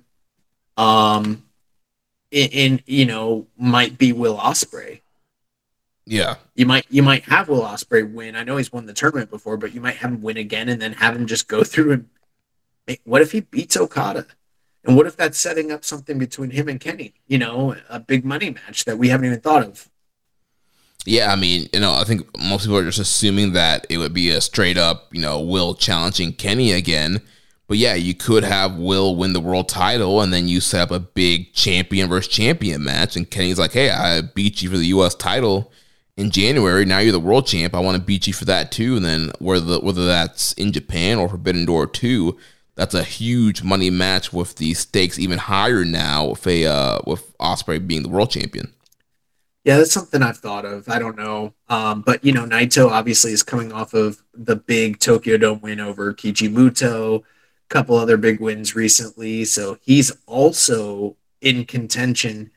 um, 0.77 1.43
in, 2.31 2.49
in 2.49 2.81
you 2.85 3.05
know 3.05 3.47
might 3.57 3.97
be 3.97 4.11
Will 4.11 4.37
Ospreay. 4.37 5.01
Yeah, 6.05 6.35
You 6.55 6.65
might 6.65 6.85
you 6.89 7.03
might 7.03 7.23
have 7.23 7.47
Will 7.47 7.61
Ospreay 7.61 8.11
win. 8.11 8.35
I 8.35 8.43
know 8.43 8.57
he's 8.57 8.73
won 8.73 8.85
the 8.85 8.93
tournament 8.93 9.29
before, 9.29 9.55
but 9.55 9.73
you 9.73 9.79
might 9.79 9.95
have 9.97 10.11
him 10.11 10.21
win 10.21 10.37
again 10.37 10.67
and 10.67 10.81
then 10.81 10.93
have 10.93 11.15
him 11.15 11.27
just 11.27 11.47
go 11.47 11.63
through 11.65 11.91
and 11.93 12.09
what 13.03 13.21
if 13.21 13.31
he 13.31 13.41
beats 13.41 13.77
Okada? 13.77 14.25
And 14.83 14.95
what 14.97 15.05
if 15.07 15.15
that's 15.15 15.37
setting 15.37 15.71
up 15.71 15.85
something 15.85 16.17
between 16.17 16.51
him 16.51 16.67
and 16.67 16.79
Kenny? 16.79 17.13
You 17.27 17.37
know, 17.37 17.75
a 17.89 17.99
big 17.99 18.25
money 18.25 18.49
match 18.49 18.85
that 18.85 18.97
we 18.97 19.09
haven't 19.09 19.27
even 19.27 19.41
thought 19.41 19.63
of. 19.63 19.89
yeah. 21.05 21.31
I 21.31 21.35
mean, 21.35 21.67
you 21.73 21.79
know, 21.79 21.93
I 21.93 22.03
think 22.03 22.27
most 22.37 22.63
people 22.63 22.77
are 22.77 22.83
just 22.85 22.99
assuming 22.99 23.53
that 23.53 23.85
it 23.89 23.97
would 23.97 24.13
be 24.13 24.29
a 24.29 24.41
straight 24.41 24.77
up, 24.77 25.09
you 25.13 25.21
know, 25.21 25.39
Will 25.39 25.73
challenging 25.73 26.33
Kenny 26.33 26.71
again. 26.71 27.21
But 27.67 27.77
yeah, 27.77 27.93
you 27.93 28.13
could 28.13 28.43
have 28.43 28.75
Will 28.75 29.15
win 29.15 29.33
the 29.33 29.39
world 29.39 29.69
title, 29.69 30.21
and 30.21 30.33
then 30.33 30.47
you 30.47 30.59
set 30.59 30.81
up 30.81 30.91
a 30.91 30.99
big 30.99 31.53
champion 31.53 32.09
versus 32.09 32.31
champion 32.31 32.83
match, 32.83 33.15
and 33.15 33.29
Kenny's 33.29 33.57
like, 33.59 33.71
"Hey, 33.71 33.89
I 33.89 34.21
beat 34.21 34.61
you 34.61 34.69
for 34.69 34.77
the 34.77 34.87
U.S. 34.87 35.15
title 35.15 35.71
in 36.17 36.31
January. 36.31 36.83
Now 36.83 36.99
you're 36.99 37.13
the 37.13 37.19
world 37.19 37.47
champ. 37.47 37.73
I 37.73 37.79
want 37.79 37.95
to 37.97 38.03
beat 38.03 38.27
you 38.27 38.33
for 38.33 38.43
that 38.45 38.71
too." 38.73 38.97
And 38.97 39.05
then 39.05 39.31
whether 39.39 39.79
whether 39.79 40.05
that's 40.05 40.51
in 40.53 40.73
Japan 40.73 41.17
or 41.17 41.29
Forbidden 41.29 41.63
Door 41.65 41.87
two, 41.87 42.37
that's 42.81 42.95
a 42.95 43.03
huge 43.03 43.61
money 43.61 43.91
match 43.91 44.33
with 44.33 44.55
the 44.55 44.73
stakes 44.73 45.19
even 45.19 45.37
higher 45.37 45.85
now 45.85 46.29
with 46.29 46.47
a 46.47 46.65
uh, 46.65 46.99
with 47.05 47.37
Ospreay 47.37 47.85
being 47.85 48.01
the 48.01 48.09
world 48.09 48.31
champion. 48.31 48.73
Yeah, 49.63 49.77
that's 49.77 49.91
something 49.91 50.23
I've 50.23 50.39
thought 50.39 50.65
of. 50.65 50.89
I 50.89 50.97
don't 50.97 51.15
know. 51.15 51.53
Um, 51.69 52.01
but, 52.01 52.25
you 52.25 52.31
know, 52.31 52.47
Naito 52.47 52.89
obviously 52.89 53.33
is 53.33 53.43
coming 53.43 53.71
off 53.71 53.93
of 53.93 54.23
the 54.33 54.55
big 54.55 54.97
Tokyo 54.97 55.37
Dome 55.37 55.61
win 55.61 55.79
over 55.79 56.11
Keiji 56.11 56.51
Muto, 56.51 57.19
a 57.19 57.23
couple 57.69 57.95
other 57.97 58.17
big 58.17 58.39
wins 58.39 58.75
recently. 58.75 59.45
So 59.45 59.77
he's 59.83 60.11
also 60.25 61.17
in 61.39 61.65
contention. 61.65 62.49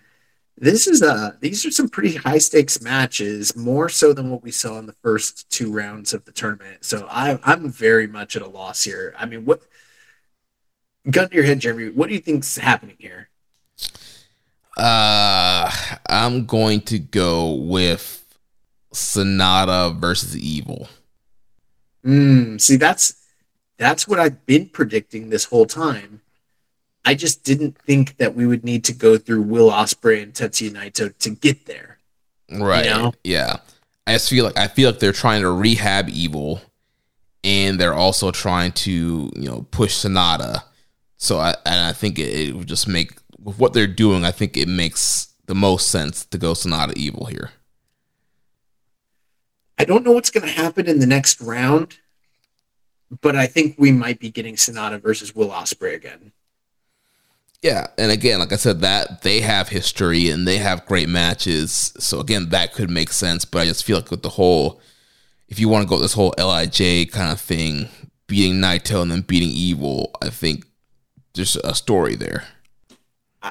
This 0.56 0.86
is 0.86 1.02
a 1.02 1.36
these 1.40 1.66
are 1.66 1.70
some 1.70 1.90
pretty 1.90 2.14
high 2.14 2.38
stakes 2.38 2.80
matches, 2.80 3.54
more 3.54 3.90
so 3.90 4.14
than 4.14 4.30
what 4.30 4.42
we 4.42 4.50
saw 4.50 4.78
in 4.78 4.86
the 4.86 4.96
first 5.02 5.50
two 5.50 5.70
rounds 5.70 6.14
of 6.14 6.24
the 6.24 6.32
tournament. 6.32 6.86
So 6.86 7.06
I, 7.10 7.38
I'm 7.44 7.68
very 7.68 8.06
much 8.06 8.36
at 8.36 8.40
a 8.40 8.48
loss 8.48 8.84
here. 8.84 9.14
I 9.18 9.26
mean, 9.26 9.44
what 9.44 9.60
gun 11.10 11.28
to 11.28 11.34
your 11.34 11.44
head, 11.44 11.60
Jeremy? 11.60 11.90
What 11.90 12.08
do 12.08 12.14
you 12.14 12.20
think's 12.20 12.56
happening 12.56 12.96
here? 12.98 13.28
Uh, 14.76 15.70
I'm 16.08 16.46
going 16.46 16.80
to 16.82 16.98
go 16.98 17.52
with 17.52 18.24
Sanada 18.92 19.96
versus 19.96 20.36
Evil. 20.36 20.88
Mm, 22.04 22.60
see, 22.60 22.76
that's 22.76 23.14
that's 23.76 24.06
what 24.06 24.18
I've 24.18 24.44
been 24.46 24.68
predicting 24.68 25.30
this 25.30 25.44
whole 25.44 25.66
time. 25.66 26.20
I 27.04 27.14
just 27.14 27.44
didn't 27.44 27.76
think 27.78 28.16
that 28.16 28.34
we 28.34 28.46
would 28.46 28.64
need 28.64 28.84
to 28.84 28.92
go 28.92 29.18
through 29.18 29.42
Will 29.42 29.70
Ospreay 29.70 30.22
and 30.22 30.32
Tetsuya 30.32 30.70
Naito 30.70 31.16
to 31.18 31.30
get 31.30 31.66
there. 31.66 31.98
Right. 32.50 32.86
You 32.86 32.90
know? 32.90 33.12
Yeah. 33.22 33.58
I 34.06 34.12
just 34.12 34.30
feel 34.30 34.44
like 34.44 34.56
I 34.56 34.68
feel 34.68 34.90
like 34.90 35.00
they're 35.00 35.12
trying 35.12 35.42
to 35.42 35.50
rehab 35.50 36.08
Evil, 36.08 36.60
and 37.42 37.78
they're 37.78 37.94
also 37.94 38.30
trying 38.30 38.72
to 38.72 39.30
you 39.34 39.48
know 39.48 39.66
push 39.70 40.04
Sanada. 40.04 40.62
So 41.24 41.38
I 41.38 41.54
and 41.64 41.80
I 41.80 41.92
think 41.92 42.18
it, 42.18 42.48
it 42.48 42.54
would 42.54 42.68
just 42.68 42.86
make 42.86 43.12
with 43.42 43.58
what 43.58 43.72
they're 43.72 43.86
doing. 43.86 44.24
I 44.24 44.30
think 44.30 44.56
it 44.56 44.68
makes 44.68 45.32
the 45.46 45.54
most 45.54 45.88
sense 45.88 46.24
to 46.26 46.38
go 46.38 46.52
Sanada 46.52 46.94
Evil 46.96 47.26
here. 47.26 47.50
I 49.78 49.84
don't 49.84 50.04
know 50.04 50.12
what's 50.12 50.30
going 50.30 50.46
to 50.46 50.52
happen 50.52 50.86
in 50.86 51.00
the 51.00 51.06
next 51.06 51.40
round, 51.40 51.98
but 53.20 53.34
I 53.34 53.46
think 53.46 53.74
we 53.76 53.90
might 53.90 54.20
be 54.20 54.30
getting 54.30 54.54
Sanada 54.54 55.00
versus 55.00 55.34
Will 55.34 55.48
Ospreay 55.48 55.94
again. 55.94 56.32
Yeah, 57.62 57.86
and 57.96 58.12
again, 58.12 58.40
like 58.40 58.52
I 58.52 58.56
said, 58.56 58.80
that 58.82 59.22
they 59.22 59.40
have 59.40 59.70
history 59.70 60.28
and 60.28 60.46
they 60.46 60.58
have 60.58 60.84
great 60.84 61.08
matches. 61.08 61.94
So 61.98 62.20
again, 62.20 62.50
that 62.50 62.74
could 62.74 62.90
make 62.90 63.10
sense. 63.10 63.46
But 63.46 63.62
I 63.62 63.64
just 63.64 63.84
feel 63.84 63.96
like 63.96 64.10
with 64.10 64.22
the 64.22 64.28
whole, 64.28 64.80
if 65.48 65.58
you 65.58 65.70
want 65.70 65.82
to 65.84 65.88
go 65.88 65.98
this 65.98 66.12
whole 66.12 66.34
LIJ 66.36 67.10
kind 67.10 67.32
of 67.32 67.40
thing, 67.40 67.88
beating 68.26 68.56
Naito 68.56 69.00
and 69.00 69.10
then 69.10 69.22
beating 69.22 69.48
Evil, 69.48 70.10
I 70.20 70.28
think 70.28 70.66
there's 71.34 71.56
a 71.56 71.74
story 71.74 72.16
there. 72.16 72.44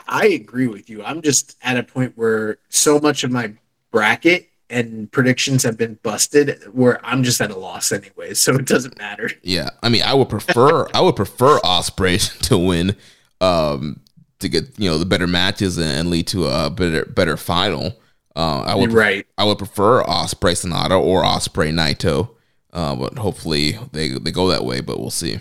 I, 0.08 0.26
agree 0.28 0.68
with 0.68 0.90
you. 0.90 1.04
I'm 1.04 1.22
just 1.22 1.56
at 1.62 1.78
a 1.78 1.84
point 1.84 2.14
where 2.16 2.58
so 2.70 3.00
much 3.00 3.24
of 3.24 3.32
my 3.32 3.54
bracket 3.92 4.50
and 4.70 5.12
predictions 5.12 5.62
have 5.64 5.78
been 5.78 6.00
busted 6.02 6.64
where 6.74 7.06
I'm 7.06 7.24
just 7.24 7.40
at 7.42 7.52
a 7.52 7.56
loss 7.56 7.92
anyway, 7.92 8.34
so 8.34 8.56
it 8.56 8.66
doesn't 8.66 8.98
matter. 8.98 9.30
Yeah, 9.44 9.70
I 9.84 9.90
mean, 9.90 10.02
I 10.04 10.14
would 10.14 10.30
prefer 10.30 10.88
I 10.94 11.02
would 11.02 11.16
prefer 11.16 11.60
Ospreay 11.60 12.40
to 12.48 12.58
win, 12.58 12.96
um, 13.40 14.00
to 14.40 14.50
get 14.50 14.78
you 14.80 14.90
know 14.90 14.98
the 14.98 15.06
better 15.06 15.28
matches 15.28 15.78
and, 15.78 15.92
and 15.92 16.10
lead 16.10 16.28
to 16.28 16.48
a 16.48 16.70
better 16.70 17.06
better 17.06 17.38
final. 17.38 18.00
Uh, 18.36 18.62
I 18.62 18.76
would 18.76 18.90
You're 18.90 19.00
right. 19.00 19.28
I 19.38 19.44
would 19.44 19.60
prefer 19.60 20.04
Ospreay 20.04 20.54
Sanada 20.54 21.00
or 21.00 21.22
Ospreay 21.22 21.72
Naito, 21.72 22.32
uh, 22.72 22.96
but 22.96 23.20
hopefully 23.20 23.78
they 23.92 24.10
they 24.10 24.32
go 24.32 24.48
that 24.48 24.66
way. 24.66 24.82
But 24.82 25.00
we'll 25.00 25.12
see. 25.12 25.40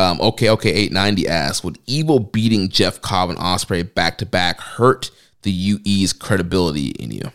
Um, 0.00 0.18
okay, 0.22 0.48
okay, 0.48 0.70
eight 0.70 0.92
ninety 0.92 1.28
asks, 1.28 1.62
would 1.62 1.78
Evil 1.86 2.20
beating 2.20 2.70
Jeff 2.70 3.02
Cobb 3.02 3.28
and 3.28 3.38
Osprey 3.38 3.82
back 3.82 4.16
to 4.18 4.26
back 4.26 4.58
hurt 4.58 5.10
the 5.42 5.50
UE's 5.50 6.14
credibility 6.14 6.88
in 6.88 7.10
you? 7.10 7.30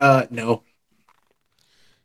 Uh, 0.00 0.26
no. 0.30 0.62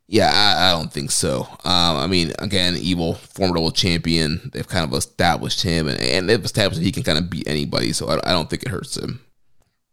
Yeah, 0.07 0.31
I, 0.33 0.69
I 0.69 0.71
don't 0.71 0.91
think 0.91 1.11
so. 1.11 1.41
Um, 1.63 1.97
I 1.97 2.07
mean, 2.07 2.33
again, 2.39 2.75
Evil, 2.75 3.13
formidable 3.13 3.69
champion. 3.69 4.49
They've 4.51 4.67
kind 4.67 4.83
of 4.83 4.97
established 4.97 5.61
him, 5.61 5.87
and, 5.87 5.99
and 6.01 6.27
they've 6.27 6.43
established 6.43 6.79
that 6.79 6.85
he 6.85 6.91
can 6.91 7.03
kind 7.03 7.19
of 7.19 7.29
beat 7.29 7.47
anybody. 7.47 7.93
So 7.93 8.07
I, 8.07 8.15
I 8.27 8.31
don't 8.31 8.49
think 8.49 8.63
it 8.63 8.69
hurts 8.69 8.97
him. 8.97 9.21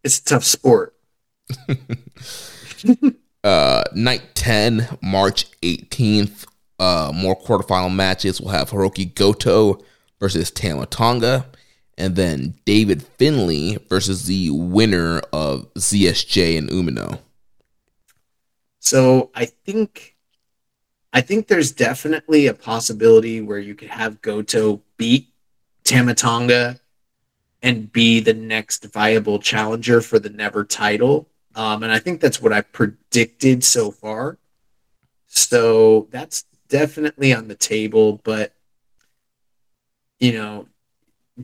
It's 0.02 0.18
a 0.18 0.24
tough 0.24 0.44
sport. 0.44 0.94
Uh, 3.42 3.84
night 3.94 4.23
ten, 4.34 4.86
March 5.02 5.47
eighteenth. 5.62 6.44
Uh, 6.81 7.12
more 7.15 7.39
quarterfinal 7.39 7.94
matches. 7.94 8.41
We'll 8.41 8.55
have 8.55 8.70
Hiroki 8.70 9.15
Goto 9.15 9.81
versus 10.18 10.50
Tama 10.50 10.86
Tonga, 10.86 11.44
and 11.99 12.17
then 12.17 12.55
David 12.65 13.02
Finlay 13.02 13.76
versus 13.91 14.25
the 14.25 14.49
winner 14.49 15.20
of 15.31 15.73
ZSJ 15.75 16.57
and 16.57 16.70
Umino. 16.70 17.18
So 18.78 19.31
I 19.34 19.44
think 19.44 20.17
I 21.12 21.20
think 21.20 21.49
there's 21.49 21.70
definitely 21.70 22.47
a 22.47 22.55
possibility 22.55 23.42
where 23.42 23.59
you 23.59 23.75
could 23.75 23.91
have 23.91 24.23
Goto 24.23 24.81
beat 24.97 25.28
Tama 25.84 26.15
Tonga 26.15 26.81
and 27.62 27.92
be 27.92 28.20
the 28.20 28.33
next 28.33 28.84
viable 28.86 29.39
challenger 29.39 30.00
for 30.00 30.18
the 30.18 30.31
Never 30.31 30.65
title. 30.65 31.28
Um, 31.55 31.83
and 31.83 31.92
I 31.92 31.99
think 31.99 32.23
that's 32.23 32.41
what 32.41 32.55
I 32.55 32.62
predicted 32.62 33.65
so 33.65 33.91
far. 33.91 34.39
So 35.26 36.09
that's 36.10 36.44
definitely 36.70 37.34
on 37.34 37.49
the 37.49 37.55
table, 37.55 38.20
but 38.24 38.55
you 40.18 40.32
know, 40.32 40.68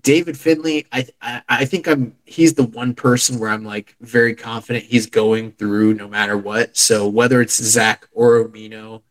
David 0.03 0.39
Finlay, 0.39 0.85
I, 0.93 1.07
I 1.21 1.43
I 1.49 1.65
think 1.65 1.89
I'm 1.89 2.17
he's 2.25 2.55
the 2.55 2.65
one 2.65 2.95
person 2.95 3.39
where 3.39 3.51
I'm 3.51 3.65
like 3.65 3.97
very 4.01 4.35
confident 4.35 4.87
he's 4.87 5.07
going 5.07 5.53
through 5.53 5.95
no 5.95 6.09
matter 6.09 6.37
what. 6.37 6.77
So 6.77 7.09
whether 7.09 7.41
it's 7.41 7.63
Zack 7.63 8.07
or 8.13 8.45
Umino, 8.45 9.03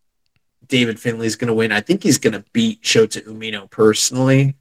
David 0.68 1.00
Finlay's 1.00 1.36
gonna 1.36 1.54
win. 1.54 1.72
I 1.72 1.82
think 1.82 2.04
he's 2.04 2.18
gonna 2.18 2.46
beat 2.54 2.82
Shota 2.82 3.24
Umino 3.26 3.70
personally. 3.70 4.56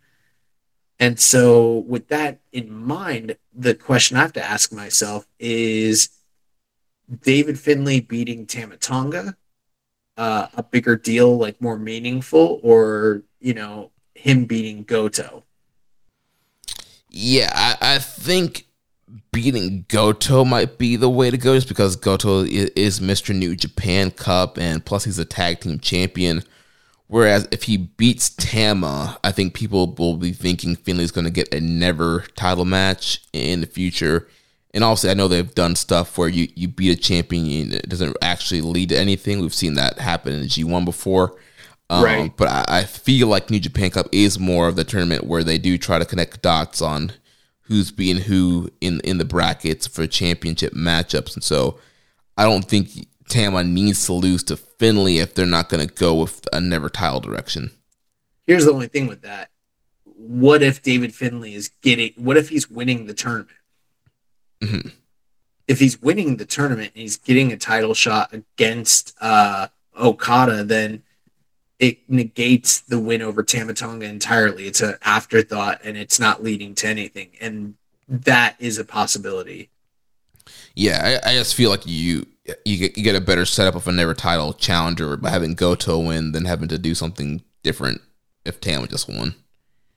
And 0.98 1.18
so 1.18 1.78
with 1.78 2.08
that 2.08 2.40
in 2.52 2.72
mind, 2.72 3.36
the 3.52 3.74
question 3.74 4.16
I 4.16 4.20
have 4.20 4.32
to 4.34 4.44
ask 4.44 4.72
myself 4.72 5.26
is 5.38 6.08
David 7.22 7.58
Finlay 7.58 8.00
beating 8.00 8.46
Tama 8.46 8.76
Tonga 8.78 9.36
uh, 10.16 10.48
a 10.54 10.62
bigger 10.62 10.96
deal, 10.96 11.36
like 11.36 11.60
more 11.60 11.78
meaningful, 11.78 12.60
or 12.62 13.22
you 13.40 13.54
know 13.54 13.90
him 14.14 14.44
beating 14.44 14.84
Goto? 14.84 15.44
Yeah, 17.08 17.52
I, 17.54 17.94
I 17.94 17.98
think 17.98 18.66
beating 19.32 19.84
Goto 19.88 20.44
might 20.44 20.78
be 20.78 20.96
the 20.96 21.10
way 21.10 21.30
to 21.30 21.36
go, 21.36 21.54
just 21.54 21.68
because 21.68 21.96
Goto 21.96 22.40
is, 22.44 23.00
Mr. 23.00 23.34
New 23.34 23.54
Japan 23.56 24.10
Cup, 24.10 24.58
and 24.58 24.84
plus 24.84 25.04
he's 25.04 25.18
a 25.18 25.24
tag 25.24 25.60
team 25.60 25.78
champion. 25.78 26.42
Whereas 27.06 27.46
if 27.50 27.64
he 27.64 27.76
beats 27.76 28.30
Tama, 28.30 29.18
I 29.22 29.30
think 29.30 29.54
people 29.54 29.94
will 29.94 30.16
be 30.16 30.32
thinking 30.32 30.74
Finlay's 30.74 31.12
going 31.12 31.26
to 31.26 31.30
get 31.30 31.52
a 31.52 31.60
never 31.60 32.24
title 32.34 32.64
match 32.64 33.22
in 33.32 33.60
the 33.60 33.66
future. 33.66 34.26
And 34.74 34.82
also, 34.82 35.08
I 35.08 35.14
know 35.14 35.28
they've 35.28 35.54
done 35.54 35.76
stuff 35.76 36.18
where 36.18 36.28
you, 36.28 36.48
you 36.56 36.66
beat 36.66 36.90
a 36.90 37.00
champion 37.00 37.62
and 37.62 37.74
it 37.74 37.88
doesn't 37.88 38.16
actually 38.20 38.60
lead 38.60 38.88
to 38.88 38.98
anything. 38.98 39.40
We've 39.40 39.54
seen 39.54 39.74
that 39.74 40.00
happen 40.00 40.32
in 40.32 40.42
G1 40.46 40.84
before. 40.84 41.38
Um, 41.88 42.04
Right. 42.04 42.36
But 42.36 42.48
I, 42.48 42.64
I 42.80 42.84
feel 42.84 43.28
like 43.28 43.50
New 43.50 43.60
Japan 43.60 43.90
Cup 43.90 44.08
is 44.10 44.38
more 44.38 44.66
of 44.66 44.74
the 44.74 44.82
tournament 44.82 45.24
where 45.24 45.44
they 45.44 45.58
do 45.58 45.78
try 45.78 46.00
to 46.00 46.04
connect 46.04 46.42
dots 46.42 46.82
on 46.82 47.12
who's 47.62 47.92
being 47.92 48.16
who 48.16 48.68
in 48.80 49.00
in 49.00 49.18
the 49.18 49.24
brackets 49.24 49.86
for 49.86 50.06
championship 50.08 50.72
matchups. 50.72 51.34
And 51.34 51.44
so 51.44 51.78
I 52.36 52.44
don't 52.44 52.64
think 52.64 53.06
Tama 53.28 53.62
needs 53.62 54.04
to 54.06 54.12
lose 54.12 54.42
to 54.44 54.56
Finlay 54.56 55.18
if 55.18 55.34
they're 55.34 55.46
not 55.46 55.68
going 55.68 55.86
to 55.86 55.94
go 55.94 56.14
with 56.14 56.48
a 56.52 56.60
never 56.60 56.88
tile 56.88 57.20
direction. 57.20 57.70
Here's 58.46 58.64
the 58.64 58.72
only 58.72 58.88
thing 58.88 59.06
with 59.06 59.22
that: 59.22 59.50
what 60.04 60.62
if 60.62 60.82
David 60.82 61.14
Finlay 61.14 61.54
is 61.54 61.68
getting? 61.80 62.12
What 62.16 62.36
if 62.36 62.48
he's 62.48 62.68
winning 62.68 63.06
the 63.06 63.14
tournament? 63.14 63.56
Mhm. 64.64 64.92
If 65.66 65.78
he's 65.78 66.00
winning 66.00 66.36
the 66.36 66.44
tournament 66.44 66.92
and 66.94 67.02
he's 67.02 67.16
getting 67.16 67.52
a 67.52 67.56
title 67.56 67.94
shot 67.94 68.32
against 68.32 69.14
uh, 69.20 69.68
Okada, 69.98 70.64
then 70.64 71.02
it 71.78 71.98
negates 72.08 72.80
the 72.80 72.98
win 72.98 73.22
over 73.22 73.42
Tama 73.42 73.74
Tonga 73.74 74.06
entirely. 74.06 74.66
It's 74.66 74.80
an 74.80 74.96
afterthought, 75.02 75.80
and 75.84 75.96
it's 75.96 76.20
not 76.20 76.42
leading 76.42 76.74
to 76.76 76.88
anything. 76.88 77.30
And 77.40 77.74
that 78.08 78.56
is 78.58 78.78
a 78.78 78.84
possibility. 78.84 79.70
Yeah, 80.74 81.20
I, 81.24 81.30
I 81.30 81.34
just 81.34 81.54
feel 81.54 81.70
like 81.70 81.86
you 81.86 82.26
you 82.64 82.76
get, 82.76 82.98
you 82.98 83.02
get 83.02 83.16
a 83.16 83.20
better 83.20 83.46
setup 83.46 83.74
of 83.74 83.88
a 83.88 83.92
never 83.92 84.12
title 84.12 84.52
challenger 84.52 85.16
by 85.16 85.30
having 85.30 85.54
Goto 85.54 85.98
win 85.98 86.32
than 86.32 86.44
having 86.44 86.68
to 86.68 86.78
do 86.78 86.94
something 86.94 87.42
different 87.62 88.02
if 88.44 88.60
Tama 88.60 88.88
just 88.88 89.08
won. 89.08 89.34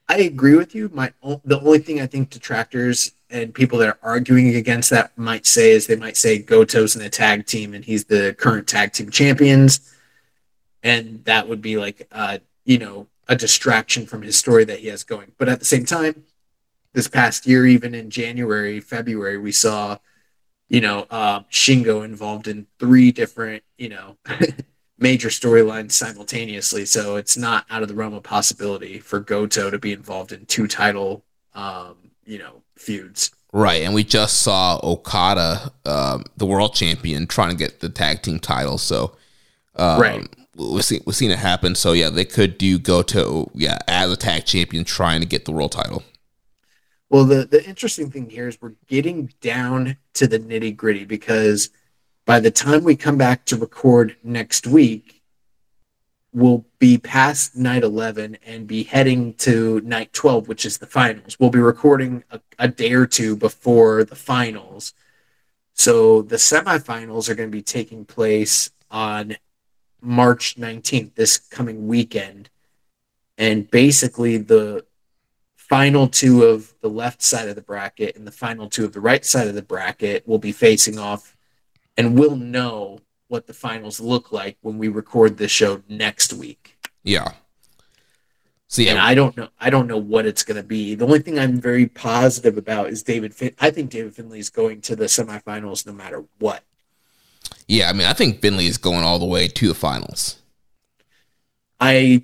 I 0.08 0.20
agree 0.20 0.56
with 0.56 0.74
you. 0.74 0.90
My 0.94 1.12
the 1.44 1.60
only 1.60 1.80
thing 1.80 2.00
I 2.00 2.08
think 2.08 2.30
detractors 2.30 3.12
and 3.30 3.54
people 3.54 3.80
that 3.80 3.90
are 3.90 4.00
arguing 4.02 4.56
against 4.56 4.90
that 4.90 5.18
might 5.18 5.46
say 5.46 5.72
is 5.72 5.88
they 5.88 5.96
might 5.96 6.18
say 6.18 6.42
Goto's 6.42 6.96
in 6.96 7.02
the 7.02 7.10
tag 7.10 7.46
team 7.46 7.74
and 7.74 7.84
he's 7.84 8.06
the 8.06 8.36
current 8.38 8.68
tag 8.68 8.94
team 8.94 9.10
champions, 9.10 9.94
and 10.84 11.24
that 11.26 11.48
would 11.48 11.62
be 11.62 11.78
like 11.78 12.08
uh 12.12 12.40
you 12.66 12.78
know 12.78 13.08
a 13.28 13.36
distraction 13.36 14.06
from 14.06 14.22
his 14.22 14.38
story 14.38 14.64
that 14.66 14.80
he 14.80 14.88
has 14.88 15.04
going. 15.04 15.32
But 15.38 15.50
at 15.50 15.60
the 15.60 15.66
same 15.66 15.86
time, 15.86 16.24
this 16.94 17.08
past 17.08 17.46
year, 17.46 17.66
even 17.66 17.94
in 17.94 18.10
January, 18.10 18.80
February, 18.80 19.38
we 19.38 19.52
saw 19.52 19.98
you 20.70 20.82
know 20.82 21.06
uh, 21.10 21.42
Shingo 21.52 22.04
involved 22.04 22.48
in 22.48 22.68
three 22.80 23.12
different 23.12 23.64
you 23.78 23.90
know 23.90 24.18
major 25.00 25.30
storylines 25.30 25.92
simultaneously. 25.92 26.86
So 26.86 27.18
it's 27.18 27.38
not 27.38 27.66
out 27.70 27.84
of 27.84 27.88
the 27.88 27.96
realm 27.96 28.14
of 28.14 28.24
possibility 28.24 29.00
for 29.00 29.20
Goto 29.20 29.70
to 29.70 29.78
be 29.78 29.94
involved 29.94 30.32
in 30.32 30.46
two 30.46 30.68
title, 30.68 31.24
um, 31.54 31.96
you 32.26 32.40
know, 32.40 32.64
feuds. 32.80 33.32
Right, 33.54 33.84
and 33.84 33.94
we 33.94 34.04
just 34.04 34.42
saw 34.42 34.80
Okada, 34.84 35.72
um, 35.86 36.26
the 36.36 36.46
world 36.46 36.76
champion, 36.76 37.28
trying 37.28 37.50
to 37.50 37.56
get 37.56 37.80
the 37.80 37.90
tag 37.90 38.22
team 38.22 38.40
title. 38.40 38.78
So, 38.78 39.16
um, 39.76 40.00
Right. 40.02 40.28
we've 40.56 40.84
seen 40.84 41.02
we've 41.06 41.16
seen 41.16 41.32
it 41.32 41.40
happen. 41.40 41.74
So 41.76 41.94
yeah, 41.94 42.10
they 42.10 42.26
could 42.26 42.58
do 42.58 42.78
Goto 42.78 43.50
yeah, 43.56 43.80
as 43.88 44.12
a 44.12 44.18
tag 44.18 44.46
champion, 44.46 44.84
trying 44.84 45.22
to 45.22 45.28
get 45.28 45.46
the 45.46 45.52
world 45.52 45.72
title. 45.72 46.04
Well, 47.10 47.24
the 47.24 47.46
the 47.46 47.66
interesting 47.66 48.12
thing 48.12 48.30
here 48.30 48.48
is 48.48 48.62
we're 48.62 48.74
getting 48.88 49.32
down 49.40 49.98
to 50.16 50.28
the 50.28 50.40
nitty 50.40 50.76
gritty 50.76 51.06
because 51.06 51.70
by 52.26 52.40
the 52.42 52.52
time 52.52 52.84
we 52.84 52.96
come 52.98 53.18
back 53.18 53.46
to 53.46 53.56
record 53.56 54.18
next 54.24 54.68
week, 54.68 55.17
we'll 56.38 56.64
be 56.78 57.00
past 57.00 57.56
night 57.56 57.82
11 57.82 58.38
and 58.46 58.68
be 58.68 58.84
heading 58.84 59.34
to 59.34 59.82
night 59.82 60.14
12, 60.14 60.48
which 60.48 60.68
is 60.68 60.78
the 60.78 60.86
finals. 60.86 61.36
We'll 61.40 61.50
be 61.50 61.58
recording 61.58 62.24
a, 62.30 62.40
a 62.60 62.68
day 62.68 62.94
or 62.94 63.08
two 63.08 63.36
before 63.36 64.04
the 64.04 64.16
finals. 64.16 64.94
So 65.74 66.22
the 66.22 66.36
semifinals 66.36 67.28
are 67.28 67.34
going 67.34 67.50
to 67.50 67.58
be 67.58 67.64
taking 67.64 68.06
place 68.06 68.70
on 68.92 69.38
March 70.00 70.58
19th, 70.58 71.16
this 71.16 71.40
coming 71.40 71.88
weekend. 71.88 72.52
And 73.40 73.70
basically, 73.72 74.38
the 74.38 74.86
final 75.56 76.08
two 76.08 76.44
of 76.44 76.72
the 76.82 76.90
left 76.90 77.24
side 77.24 77.50
of 77.50 77.56
the 77.56 77.64
bracket 77.64 78.16
and 78.16 78.28
the 78.28 78.32
final 78.32 78.70
two 78.70 78.86
of 78.86 78.94
the 78.94 79.02
right 79.02 79.26
side 79.26 79.48
of 79.48 79.56
the 79.56 79.64
bracket 79.64 80.28
will 80.28 80.40
be 80.40 80.52
facing 80.52 81.00
off 81.00 81.36
and 81.98 82.18
we'll 82.18 82.36
know 82.36 83.00
what 83.28 83.48
the 83.48 83.54
finals 83.54 84.00
look 84.00 84.32
like 84.32 84.58
when 84.62 84.78
we 84.78 84.88
record 84.88 85.38
this 85.38 85.52
show 85.52 85.82
next 85.90 86.34
week. 86.34 86.78
Yeah. 87.04 87.34
So 88.70 88.82
And 88.82 89.00
I 89.00 89.16
don't 89.16 89.36
know 89.38 89.48
I 89.60 89.70
don't 89.70 89.88
know 89.88 89.98
what 89.98 90.26
it's 90.26 90.44
going 90.44 90.58
to 90.58 90.64
be. 90.68 90.94
The 90.96 91.06
only 91.06 91.20
thing 91.20 91.40
I'm 91.40 91.60
very 91.60 91.88
positive 91.88 92.58
about 92.58 92.90
is 92.90 93.02
David 93.04 93.34
fin- 93.34 93.56
I 93.60 93.72
think 93.72 93.90
David 93.92 94.14
Finlay 94.16 94.40
is 94.40 94.50
going 94.50 94.82
to 94.82 94.96
the 94.96 95.06
semifinals 95.06 95.86
no 95.86 95.94
matter 95.94 96.26
what. 96.40 96.64
yeah. 97.68 97.90
I 97.90 97.94
mean, 97.94 98.08
I 98.08 98.14
think 98.14 98.42
Finlay 98.42 98.66
is 98.68 98.78
going 98.78 99.04
all 99.04 99.20
the 99.20 99.26
way 99.26 99.48
to 99.48 99.68
the 99.70 99.74
finals. 99.74 100.42
I 101.80 102.24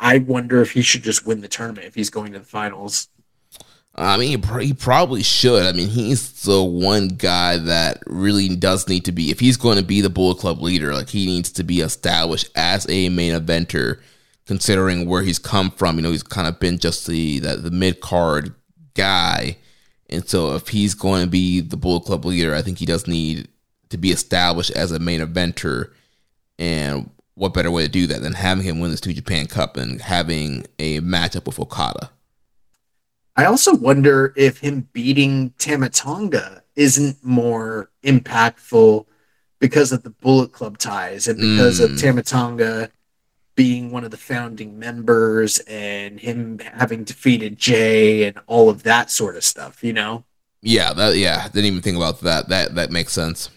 I 0.00 0.18
wonder 0.18 0.60
if 0.60 0.72
he 0.72 0.82
should 0.82 1.04
just 1.04 1.24
win 1.24 1.40
the 1.40 1.48
tournament 1.48 1.86
if 1.86 1.94
he's 1.94 2.10
going 2.10 2.32
to 2.32 2.40
the 2.40 2.44
finals. 2.44 3.08
I 3.96 4.16
mean, 4.16 4.30
he, 4.30 4.36
pr- 4.38 4.60
he 4.60 4.72
probably 4.72 5.22
should. 5.22 5.64
I 5.64 5.72
mean, 5.72 5.88
he's 5.88 6.42
the 6.42 6.62
one 6.62 7.08
guy 7.08 7.58
that 7.58 8.02
really 8.06 8.54
does 8.56 8.88
need 8.88 9.04
to 9.04 9.12
be. 9.12 9.30
If 9.30 9.38
he's 9.38 9.56
going 9.56 9.78
to 9.78 9.84
be 9.84 10.00
the 10.00 10.10
Bullet 10.10 10.38
Club 10.38 10.60
leader, 10.60 10.92
like 10.92 11.10
he 11.10 11.26
needs 11.26 11.52
to 11.52 11.62
be 11.62 11.80
established 11.80 12.48
as 12.56 12.88
a 12.90 13.08
main 13.08 13.34
eventer, 13.34 14.00
considering 14.46 15.08
where 15.08 15.22
he's 15.22 15.38
come 15.38 15.70
from. 15.70 15.96
You 15.96 16.02
know, 16.02 16.10
he's 16.10 16.24
kind 16.24 16.48
of 16.48 16.58
been 16.58 16.78
just 16.78 17.06
the 17.06 17.38
the, 17.38 17.56
the 17.56 17.70
mid 17.70 18.00
card 18.00 18.52
guy, 18.94 19.58
and 20.10 20.28
so 20.28 20.56
if 20.56 20.68
he's 20.68 20.94
going 20.94 21.24
to 21.24 21.30
be 21.30 21.60
the 21.60 21.76
Bullet 21.76 22.04
Club 22.04 22.24
leader, 22.24 22.52
I 22.52 22.62
think 22.62 22.78
he 22.78 22.86
does 22.86 23.06
need 23.06 23.48
to 23.90 23.96
be 23.96 24.10
established 24.10 24.72
as 24.72 24.90
a 24.90 24.98
main 24.98 25.20
eventer. 25.20 25.92
And 26.58 27.10
what 27.34 27.54
better 27.54 27.70
way 27.70 27.84
to 27.84 27.88
do 27.88 28.08
that 28.08 28.22
than 28.22 28.32
having 28.32 28.64
him 28.64 28.80
win 28.80 28.90
this 28.90 29.04
New 29.06 29.12
Japan 29.12 29.46
Cup 29.46 29.76
and 29.76 30.02
having 30.02 30.66
a 30.80 31.00
matchup 31.00 31.46
with 31.46 31.60
Okada? 31.60 32.10
I 33.36 33.46
also 33.46 33.74
wonder 33.74 34.32
if 34.36 34.58
him 34.58 34.88
beating 34.92 35.54
Tama 35.58 35.90
Tonga 35.90 36.62
isn't 36.76 37.24
more 37.24 37.90
impactful 38.02 39.06
because 39.58 39.92
of 39.92 40.02
the 40.02 40.10
Bullet 40.10 40.52
Club 40.52 40.78
ties 40.78 41.26
and 41.26 41.38
because 41.38 41.80
of 41.80 41.92
Mm. 41.92 42.00
Tama 42.00 42.22
Tonga 42.22 42.90
being 43.56 43.90
one 43.90 44.04
of 44.04 44.10
the 44.10 44.16
founding 44.16 44.78
members 44.78 45.58
and 45.60 46.18
him 46.20 46.58
having 46.58 47.04
defeated 47.04 47.56
Jay 47.56 48.24
and 48.24 48.38
all 48.46 48.68
of 48.68 48.82
that 48.82 49.10
sort 49.10 49.36
of 49.36 49.44
stuff, 49.44 49.82
you 49.82 49.92
know? 49.92 50.24
Yeah, 50.60 50.92
that 50.94 51.16
yeah, 51.16 51.46
didn't 51.48 51.66
even 51.66 51.82
think 51.82 51.96
about 51.96 52.20
that. 52.20 52.48
That 52.48 52.74
that 52.74 52.90
makes 52.90 53.12
sense. 53.12 53.50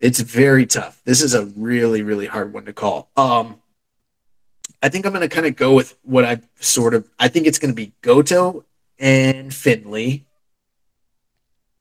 It's 0.00 0.20
very 0.20 0.66
tough. 0.66 1.00
This 1.04 1.22
is 1.22 1.34
a 1.34 1.46
really, 1.46 2.02
really 2.02 2.26
hard 2.26 2.52
one 2.52 2.64
to 2.66 2.72
call. 2.72 3.10
Um, 3.16 3.60
I 4.84 4.90
think 4.90 5.06
I'm 5.06 5.12
going 5.12 5.26
to 5.26 5.34
kind 5.34 5.46
of 5.46 5.56
go 5.56 5.72
with 5.74 5.96
what 6.02 6.26
I 6.26 6.40
sort 6.60 6.92
of. 6.92 7.08
I 7.18 7.28
think 7.28 7.46
it's 7.46 7.58
going 7.58 7.70
to 7.70 7.74
be 7.74 7.94
Goto 8.02 8.66
and 8.98 9.52
Finlay, 9.52 10.26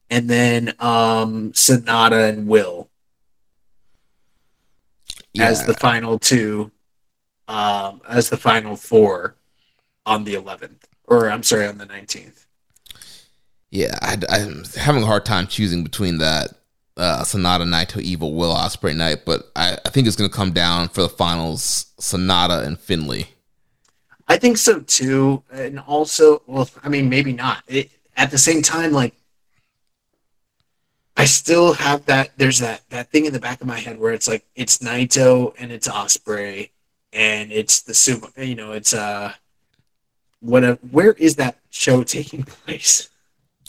and 0.09 0.29
then 0.29 0.69
um, 0.79 1.51
Sanada 1.51 2.29
and 2.29 2.47
Will 2.47 2.89
Yeah, 5.33 5.49
as 5.49 5.65
the 5.65 5.73
final 5.73 6.17
two, 6.17 6.71
um, 7.49 7.99
as 8.07 8.29
the 8.29 8.37
final 8.37 8.77
four 8.77 9.35
on 10.05 10.23
the 10.23 10.35
11th, 10.35 10.83
or 11.03 11.29
I'm 11.29 11.43
sorry, 11.43 11.67
on 11.67 11.79
the 11.79 11.85
19th. 11.85 12.45
yeah, 13.69 13.99
I, 14.01 14.17
am 14.29 14.63
having 14.77 15.03
a 15.03 15.07
hard 15.07 15.25
time 15.25 15.47
choosing 15.47 15.83
between 15.83 16.19
that 16.19 16.53
uh, 16.97 17.23
Sanada 17.23 17.63
Naito 17.63 18.01
Evil 18.01 18.33
Will 18.33 18.53
Ospreay 18.53 18.95
night, 18.95 19.25
but 19.25 19.51
I, 19.55 19.77
I 19.85 19.89
think 19.89 20.07
it's 20.07 20.15
going 20.15 20.29
to 20.29 20.35
come 20.35 20.51
down 20.51 20.89
for 20.89 21.01
the 21.01 21.09
finals 21.09 21.87
Sanada 21.99 22.63
and 22.63 22.79
Finlay. 22.79 23.27
I 24.27 24.37
think 24.37 24.57
so 24.57 24.79
too, 24.79 25.43
and 25.51 25.79
also, 25.79 26.41
well, 26.47 26.69
I 26.83 26.89
mean, 26.89 27.09
maybe 27.09 27.33
not. 27.33 27.63
It, 27.67 27.91
at 28.15 28.31
the 28.31 28.37
same 28.37 28.61
time, 28.61 28.91
like, 28.91 29.15
I 31.15 31.25
still 31.25 31.73
have 31.73 32.05
that. 32.05 32.31
There's 32.37 32.59
that 32.59 32.81
that 32.89 33.11
thing 33.11 33.25
in 33.25 33.33
the 33.33 33.39
back 33.39 33.61
of 33.61 33.67
my 33.67 33.79
head 33.79 33.99
where 33.99 34.13
it's 34.13 34.27
like 34.27 34.45
it's 34.55 34.79
Naito 34.79 35.53
and 35.59 35.71
it's 35.71 35.87
Ospreay 35.87 36.69
and 37.11 37.51
it's 37.51 37.81
the 37.81 37.93
super. 37.93 38.41
You 38.41 38.55
know, 38.55 38.71
it's 38.71 38.93
uh, 38.93 39.33
what? 40.39 40.63
Where 40.91 41.13
is 41.13 41.35
that 41.35 41.59
show 41.69 42.03
taking 42.03 42.43
place? 42.65 43.09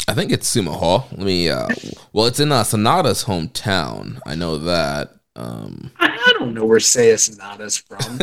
I 0.06 0.14
think 0.14 0.32
it's 0.32 0.54
Sumo 0.54 0.76
Hall. 0.76 1.08
Let 1.12 1.20
me. 1.20 1.48
Uh, 1.48 1.68
well, 2.12 2.26
it's 2.26 2.40
in 2.40 2.52
uh, 2.52 2.62
Sanada's 2.62 3.24
hometown. 3.24 4.20
I 4.26 4.34
know 4.34 4.58
that. 4.58 5.14
Um, 5.36 5.90
I, 5.98 6.32
don't 6.38 6.54
know 6.54 6.64
where 6.64 6.78
Seiya 6.78 7.14
Sanada's 7.14 7.78
from. 7.78 7.98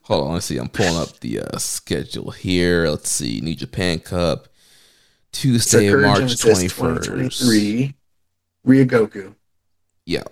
Hold 0.02 0.26
on, 0.26 0.34
let's 0.34 0.46
see. 0.46 0.58
I'm 0.58 0.68
pulling 0.68 0.96
up 0.96 1.20
the 1.20 1.40
uh, 1.40 1.58
schedule 1.58 2.30
here. 2.30 2.88
Let's 2.88 3.10
see. 3.10 3.40
New 3.40 3.54
Japan 3.54 4.00
Cup. 4.00 4.48
Tuesday, 5.32 5.88
Sakura 5.88 6.06
March 6.06 6.22
21st. 6.22 7.04
2023. 7.04 7.94
Ryogoku. 8.66 9.34
Yeah. 10.04 10.24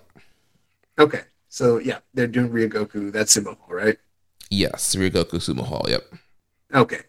Okay. 0.97 1.21
So 1.47 1.79
yeah, 1.79 1.99
they're 2.13 2.27
doing 2.27 2.49
Ryogoku. 2.49 3.11
That's 3.11 3.35
Sumo 3.35 3.57
Hall, 3.57 3.75
right? 3.75 3.97
Yes. 4.49 4.95
Ryogoku 4.95 5.35
Sumo 5.35 5.65
Hall. 5.65 5.85
Yep. 5.87 6.03
Okay. 6.75 6.99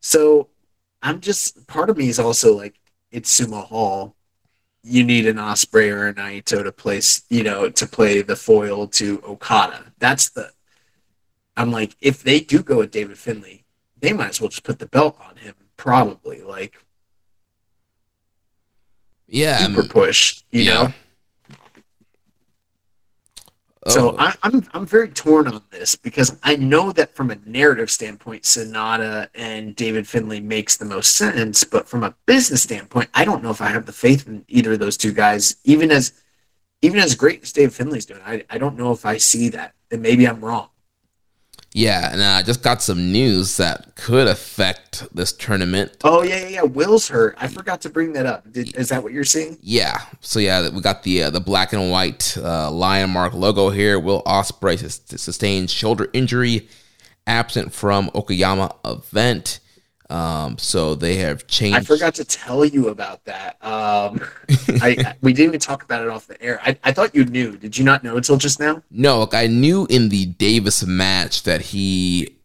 So 0.00 0.48
I'm 1.02 1.20
just 1.20 1.66
part 1.66 1.90
of 1.90 1.96
me 1.96 2.08
is 2.08 2.18
also 2.18 2.56
like 2.56 2.78
it's 3.10 3.38
Sumo 3.40 3.64
Hall. 3.64 4.14
You 4.82 5.04
need 5.04 5.26
an 5.26 5.36
Ospreay 5.36 5.92
or 5.92 6.08
a 6.08 6.14
Naito 6.14 6.62
to 6.62 6.72
place, 6.72 7.22
you 7.28 7.42
know, 7.42 7.68
to 7.68 7.86
play 7.86 8.22
the 8.22 8.36
foil 8.36 8.86
to 8.88 9.22
Okada. 9.26 9.92
That's 9.98 10.30
the. 10.30 10.50
I'm 11.56 11.72
like, 11.72 11.96
if 12.00 12.22
they 12.22 12.40
do 12.40 12.62
go 12.62 12.78
with 12.78 12.92
David 12.92 13.18
Finlay, 13.18 13.64
they 13.98 14.12
might 14.12 14.28
as 14.30 14.40
well 14.40 14.48
just 14.48 14.62
put 14.62 14.78
the 14.78 14.86
belt 14.86 15.18
on 15.20 15.36
him. 15.36 15.54
Probably 15.76 16.40
like 16.42 16.76
Yeah. 19.26 19.58
Super 19.58 19.86
push, 19.86 20.42
you 20.50 20.62
yeah. 20.62 20.72
know. 20.74 20.92
So 23.88 24.12
oh, 24.12 24.16
I, 24.18 24.34
I'm 24.42 24.66
I'm 24.74 24.86
very 24.86 25.08
torn 25.08 25.48
on 25.48 25.62
this 25.70 25.96
because 25.96 26.38
I 26.42 26.56
know 26.56 26.92
that 26.92 27.14
from 27.14 27.30
a 27.30 27.38
narrative 27.46 27.90
standpoint, 27.90 28.42
Sanada 28.42 29.28
and 29.34 29.74
David 29.74 30.06
Finlay 30.06 30.40
makes 30.40 30.76
the 30.76 30.84
most 30.84 31.16
sense, 31.16 31.64
but 31.64 31.88
from 31.88 32.04
a 32.04 32.14
business 32.26 32.62
standpoint, 32.62 33.08
I 33.14 33.24
don't 33.24 33.42
know 33.42 33.50
if 33.50 33.62
I 33.62 33.68
have 33.68 33.86
the 33.86 33.92
faith 33.92 34.26
in 34.26 34.44
either 34.48 34.72
of 34.72 34.78
those 34.78 34.96
two 34.96 35.12
guys. 35.12 35.56
Even 35.64 35.90
as 35.90 36.12
even 36.82 37.00
as 37.00 37.14
great 37.14 37.42
as 37.42 37.52
David 37.52 37.72
Finlay's 37.72 38.06
doing, 38.06 38.20
I, 38.24 38.44
I 38.50 38.58
don't 38.58 38.76
know 38.76 38.92
if 38.92 39.06
I 39.06 39.16
see 39.16 39.48
that. 39.50 39.74
And 39.90 40.02
maybe 40.02 40.28
I'm 40.28 40.40
wrong. 40.44 40.68
Yeah. 41.78 42.12
And 42.12 42.22
I 42.22 42.42
just 42.42 42.62
got 42.62 42.82
some 42.82 43.12
news 43.12 43.56
that 43.58 43.94
could 43.94 44.26
affect 44.26 45.14
this 45.14 45.32
tournament. 45.32 45.96
Oh 46.02 46.22
yeah, 46.22 46.40
yeah, 46.40 46.48
yeah. 46.48 46.62
Will's 46.62 47.08
hurt. 47.08 47.36
I 47.38 47.46
forgot 47.46 47.80
to 47.82 47.90
bring 47.90 48.14
that 48.14 48.26
up. 48.26 48.50
Did, 48.52 48.74
is 48.76 48.88
that 48.88 49.02
what 49.02 49.12
you're 49.12 49.24
seeing? 49.24 49.58
Yeah. 49.60 50.00
So 50.20 50.40
yeah, 50.40 50.70
we 50.70 50.80
got 50.80 51.04
the 51.04 51.24
uh, 51.24 51.30
the 51.30 51.40
black 51.40 51.72
and 51.72 51.90
white 51.90 52.36
uh, 52.36 52.70
lion 52.70 53.10
mark 53.10 53.32
logo 53.32 53.70
here. 53.70 53.98
Will 54.00 54.22
Ospreay 54.24 54.78
sus- 54.78 55.00
sustained 55.22 55.70
shoulder 55.70 56.08
injury, 56.12 56.68
absent 57.28 57.72
from 57.72 58.10
Okayama 58.10 58.74
event. 58.84 59.60
Um, 60.10 60.56
so 60.56 60.94
they 60.94 61.16
have 61.16 61.46
changed. 61.46 61.76
I 61.76 61.82
forgot 61.82 62.14
to 62.14 62.24
tell 62.24 62.64
you 62.64 62.88
about 62.88 63.24
that. 63.26 63.62
Um, 63.62 64.20
I, 64.80 65.14
we 65.20 65.32
didn't 65.34 65.50
even 65.50 65.60
talk 65.60 65.82
about 65.82 66.02
it 66.02 66.08
off 66.08 66.26
the 66.26 66.40
air. 66.42 66.60
I, 66.64 66.78
I 66.82 66.92
thought 66.92 67.14
you 67.14 67.24
knew. 67.26 67.56
Did 67.58 67.76
you 67.76 67.84
not 67.84 68.02
know 68.02 68.16
until 68.16 68.38
just 68.38 68.58
now? 68.58 68.82
No, 68.90 69.20
like 69.20 69.34
I 69.34 69.46
knew 69.48 69.86
in 69.90 70.08
the 70.08 70.24
Davis 70.26 70.84
match 70.86 71.42
that 71.42 71.60
he 71.60 72.36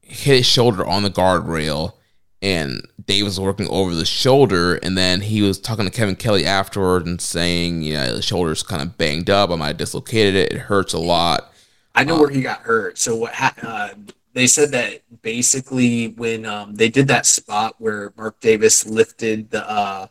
hit 0.00 0.36
his 0.38 0.46
shoulder 0.46 0.86
on 0.86 1.02
the 1.02 1.10
guardrail, 1.10 1.92
and 2.40 2.80
Davis 3.04 3.32
was 3.38 3.40
working 3.40 3.68
over 3.68 3.94
the 3.94 4.06
shoulder, 4.06 4.76
and 4.76 4.96
then 4.96 5.20
he 5.20 5.42
was 5.42 5.58
talking 5.58 5.84
to 5.84 5.90
Kevin 5.90 6.16
Kelly 6.16 6.46
afterward 6.46 7.04
and 7.06 7.20
saying, 7.20 7.82
you 7.82 7.94
know, 7.94 8.14
the 8.14 8.22
shoulder's 8.22 8.62
kind 8.62 8.80
of 8.80 8.96
banged 8.96 9.28
up. 9.28 9.50
I 9.50 9.56
might 9.56 9.66
have 9.68 9.76
dislocated 9.76 10.34
it. 10.36 10.52
It 10.52 10.58
hurts 10.58 10.94
a 10.94 10.98
lot. 10.98 11.52
I 11.94 12.04
know 12.04 12.16
Uh, 12.16 12.20
where 12.20 12.30
he 12.30 12.40
got 12.40 12.60
hurt. 12.60 12.96
So 12.98 13.14
what 13.16 13.34
ha- 13.34 13.54
uh, 13.62 13.90
they 14.34 14.46
said 14.46 14.70
that 14.72 15.00
basically 15.22 16.08
when 16.08 16.44
um, 16.44 16.74
they 16.74 16.88
did 16.88 17.08
that 17.08 17.24
spot 17.24 17.76
where 17.78 18.12
Mark 18.16 18.40
Davis 18.40 18.84
lifted 18.86 19.50
the 19.50 19.68
uh, 19.68 20.06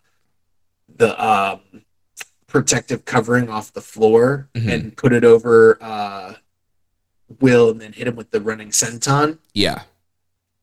the 0.96 1.24
um, 1.24 1.60
protective 2.48 3.04
covering 3.06 3.50
off 3.50 3.74
the 3.74 3.82
floor 3.82 4.50
Mhm. 4.56 4.74
and 4.74 4.98
put 4.98 5.14
it 5.14 5.24
over 5.24 5.78
uh, 5.82 6.36
Will 7.40 7.70
and 7.72 7.82
then 7.82 7.94
hit 7.94 8.08
him 8.08 8.16
with 8.16 8.32
the 8.32 8.40
running 8.42 8.70
senton. 8.70 9.40
Yeah, 9.54 9.84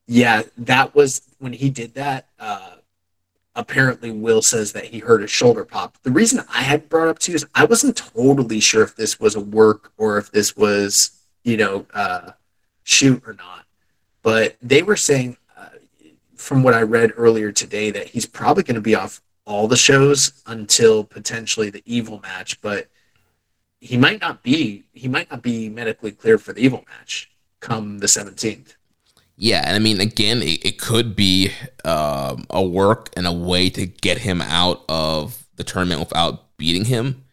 Yeah, 0.07 0.43
that 0.57 0.95
was 0.95 1.21
when 1.39 1.53
he 1.53 1.69
did 1.69 1.93
that. 1.95 2.27
Uh, 2.39 2.75
apparently, 3.55 4.09
Will 4.11 4.41
says 4.41 4.71
that 4.73 4.85
he 4.85 4.99
heard 4.99 5.21
his 5.21 5.31
shoulder 5.31 5.65
pop. 5.65 5.97
The 6.03 6.11
reason 6.11 6.43
I 6.53 6.61
had 6.63 6.87
brought 6.89 7.09
up 7.09 7.19
to 7.19 7.31
you 7.31 7.35
is 7.35 7.45
I 7.53 7.65
wasn't 7.65 7.97
totally 7.97 8.59
sure 8.61 8.83
if 8.83 8.95
this 8.95 9.19
was 9.19 9.35
a 9.35 9.41
work 9.41 9.91
or 9.97 10.17
if 10.17 10.31
this 10.31 10.55
was, 10.55 11.11
you 11.43 11.57
know, 11.57 11.85
uh, 11.93 12.31
shoot 12.83 13.23
or 13.25 13.33
not. 13.33 13.65
But 14.23 14.57
they 14.61 14.83
were 14.83 14.95
saying, 14.95 15.37
uh, 15.57 15.67
from 16.35 16.63
what 16.63 16.73
I 16.73 16.81
read 16.81 17.13
earlier 17.15 17.51
today, 17.51 17.91
that 17.91 18.07
he's 18.07 18.25
probably 18.25 18.63
going 18.63 18.75
to 18.75 18.81
be 18.81 18.95
off 18.95 19.21
all 19.45 19.67
the 19.67 19.77
shows 19.77 20.41
until 20.45 21.03
potentially 21.03 21.69
the 21.69 21.83
evil 21.85 22.19
match. 22.21 22.61
But 22.61 22.87
he 23.79 23.97
might 23.97 24.21
not 24.21 24.43
be. 24.43 24.83
He 24.93 25.07
might 25.07 25.31
not 25.31 25.41
be 25.41 25.69
medically 25.69 26.11
cleared 26.11 26.41
for 26.41 26.53
the 26.53 26.61
evil 26.61 26.85
match 26.87 27.31
come 27.59 27.99
the 27.99 28.07
seventeenth. 28.07 28.75
yeah, 29.37 29.63
and 29.65 29.75
I 29.75 29.79
mean, 29.79 30.01
again, 30.01 30.41
it, 30.41 30.65
it 30.65 30.79
could 30.79 31.15
be 31.15 31.51
um, 31.85 32.45
a 32.49 32.63
work 32.63 33.09
and 33.15 33.25
a 33.25 33.31
way 33.31 33.69
to 33.69 33.85
get 33.85 34.19
him 34.19 34.41
out 34.41 34.83
of 34.89 35.47
the 35.55 35.63
tournament 35.63 35.99
without 35.99 36.57
beating 36.57 36.85
him. 36.85 37.23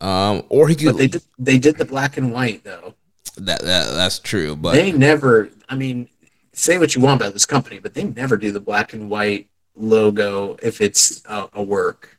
Um, 0.00 0.44
or 0.48 0.68
he 0.68 0.74
could. 0.74 0.86
But 0.86 0.96
they 0.98 1.08
did, 1.08 1.22
they 1.38 1.58
did 1.58 1.76
the 1.78 1.84
black 1.84 2.16
and 2.16 2.32
white 2.32 2.64
though. 2.64 2.94
That, 3.36 3.60
that 3.62 3.92
that's 3.92 4.18
true, 4.18 4.56
but 4.56 4.72
they 4.72 4.92
never. 4.92 5.50
I 5.68 5.74
mean, 5.74 6.08
say 6.52 6.78
what 6.78 6.94
you 6.94 7.00
want 7.00 7.20
about 7.20 7.32
this 7.32 7.46
company, 7.46 7.78
but 7.78 7.94
they 7.94 8.04
never 8.04 8.36
do 8.36 8.52
the 8.52 8.60
black 8.60 8.92
and 8.92 9.10
white 9.10 9.48
logo 9.74 10.56
if 10.62 10.80
it's 10.80 11.22
a, 11.26 11.48
a 11.54 11.62
work. 11.62 12.18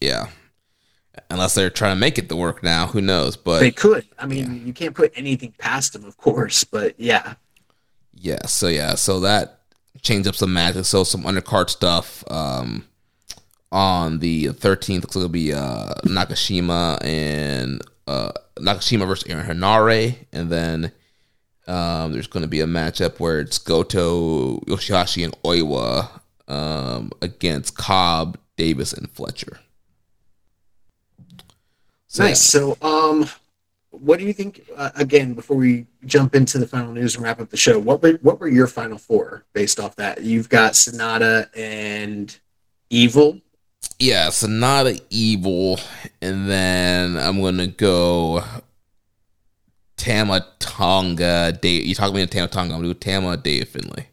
yeah. 0.00 0.28
Unless 1.30 1.54
they're 1.54 1.70
trying 1.70 1.96
to 1.96 1.98
make 1.98 2.18
it 2.18 2.28
the 2.28 2.36
work 2.36 2.62
now, 2.62 2.86
who 2.86 3.00
knows? 3.00 3.36
But 3.36 3.60
They 3.60 3.70
could. 3.72 4.06
I 4.18 4.26
mean, 4.26 4.64
you 4.66 4.72
can't 4.72 4.94
put 4.94 5.12
anything 5.16 5.54
past 5.58 5.94
them, 5.94 6.04
of 6.04 6.16
course. 6.18 6.62
But 6.62 6.94
yeah, 7.00 7.34
Yeah, 8.14 8.44
so 8.46 8.68
yeah, 8.68 8.94
so 8.94 9.20
that 9.20 9.60
changed 10.02 10.28
up 10.28 10.36
some 10.36 10.52
matches. 10.52 10.88
So 10.88 11.04
some 11.04 11.22
undercard 11.24 11.70
stuff. 11.70 12.22
Um, 12.30 12.84
on 13.72 14.20
the 14.20 14.48
thirteenth, 14.48 15.04
looks 15.04 15.16
like 15.16 15.22
it'll 15.22 15.32
be 15.32 15.52
uh 15.52 15.94
Nakashima 16.04 17.02
and 17.02 17.80
uh 18.06 18.32
Nakashima 18.56 19.06
versus 19.06 19.28
Aaron 19.28 19.46
Henare, 19.46 20.16
and 20.32 20.50
then 20.50 20.92
um 21.66 22.12
there's 22.12 22.26
going 22.26 22.42
to 22.42 22.48
be 22.48 22.60
a 22.60 22.66
matchup 22.66 23.18
where 23.18 23.40
it's 23.40 23.58
Goto, 23.58 24.60
Yoshihashi, 24.60 25.24
and 25.24 25.40
Oiwa 25.42 26.20
um 26.48 27.10
against 27.20 27.76
Cobb, 27.76 28.38
Davis, 28.56 28.92
and 28.92 29.10
Fletcher. 29.10 29.60
So, 32.16 32.24
nice. 32.24 32.40
So, 32.40 32.78
um, 32.80 33.28
what 33.90 34.18
do 34.18 34.24
you 34.24 34.32
think? 34.32 34.62
Uh, 34.74 34.90
again, 34.94 35.34
before 35.34 35.56
we 35.56 35.86
jump 36.06 36.34
into 36.34 36.58
the 36.58 36.66
final 36.66 36.92
news 36.92 37.14
and 37.14 37.24
wrap 37.24 37.40
up 37.40 37.50
the 37.50 37.56
show, 37.56 37.78
what 37.78 38.02
were 38.02 38.12
what 38.22 38.40
were 38.40 38.48
your 38.48 38.66
final 38.66 38.96
four 38.98 39.44
based 39.52 39.78
off 39.78 39.96
that? 39.96 40.22
You've 40.22 40.48
got 40.48 40.72
Sanada 40.72 41.48
and 41.54 42.38
Evil. 42.88 43.40
Yeah, 43.98 44.28
Sanada 44.28 45.00
Evil, 45.10 45.80
and 46.20 46.48
then 46.48 47.16
I'm 47.16 47.40
gonna 47.40 47.66
go 47.66 48.44
Tama 49.96 50.46
Tonga. 50.58 51.52
Dave, 51.60 51.86
you 51.86 51.94
talking 51.94 52.14
me 52.14 52.26
to 52.26 52.26
Tama 52.26 52.48
Tonga? 52.48 52.74
I'm 52.74 52.80
gonna 52.80 52.92
do 52.92 52.98
Tama 52.98 53.36
Dave 53.38 53.68
Finlay. 53.68 54.08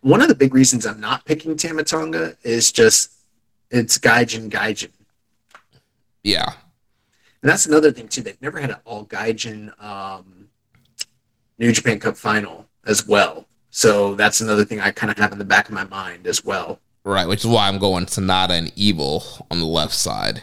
One 0.00 0.22
of 0.22 0.28
the 0.28 0.34
big 0.34 0.54
reasons 0.54 0.86
I'm 0.86 1.00
not 1.00 1.24
picking 1.24 1.56
Tama 1.56 1.82
Tonga 1.82 2.36
is 2.44 2.70
just 2.70 3.12
it's 3.70 3.98
Gaijin 3.98 4.48
Gaijin. 4.50 4.90
Yeah, 6.22 6.52
And 7.42 7.50
that's 7.50 7.66
another 7.66 7.90
thing 7.90 8.06
too. 8.06 8.22
They've 8.22 8.40
never 8.40 8.60
had 8.60 8.70
an 8.70 8.76
all 8.84 9.04
Gaijin 9.06 9.72
um, 9.82 10.46
New 11.58 11.72
Japan 11.72 11.98
Cup 11.98 12.16
final 12.16 12.66
as 12.86 13.08
well. 13.08 13.46
So 13.70 14.14
that's 14.14 14.40
another 14.40 14.64
thing 14.64 14.80
I 14.80 14.92
kind 14.92 15.10
of 15.10 15.18
have 15.18 15.32
in 15.32 15.38
the 15.38 15.44
back 15.44 15.66
of 15.66 15.74
my 15.74 15.84
mind 15.84 16.28
as 16.28 16.44
well. 16.44 16.78
Right. 17.04 17.26
Which 17.26 17.40
is 17.40 17.46
why 17.46 17.68
I'm 17.68 17.78
going 17.78 18.06
Sanada 18.06 18.50
and 18.50 18.72
Evil 18.76 19.24
on 19.50 19.58
the 19.58 19.66
left 19.66 19.94
side. 19.94 20.42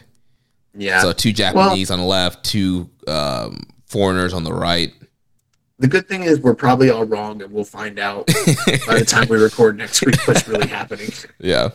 Yeah. 0.76 1.02
So 1.02 1.14
two 1.14 1.32
Japanese 1.32 1.90
on 1.90 2.00
the 2.00 2.06
left, 2.06 2.44
two 2.44 2.90
um, 3.08 3.62
foreigners 3.86 4.34
on 4.34 4.44
the 4.44 4.54
right. 4.54 4.94
the 5.80 5.88
good 5.88 6.08
thing 6.08 6.24
is 6.24 6.40
we're 6.40 6.54
probably 6.54 6.90
all 6.90 7.06
wrong, 7.06 7.42
and 7.42 7.52
we'll 7.52 7.64
find 7.64 7.98
out 7.98 8.28
by 8.86 9.00
the 9.00 9.06
time 9.08 9.28
we 9.30 9.38
record 9.38 9.78
next 9.78 10.06
week 10.06 10.16
what's 10.28 10.48
really 10.48 10.68
happening. 10.68 11.10
Yeah, 11.40 11.70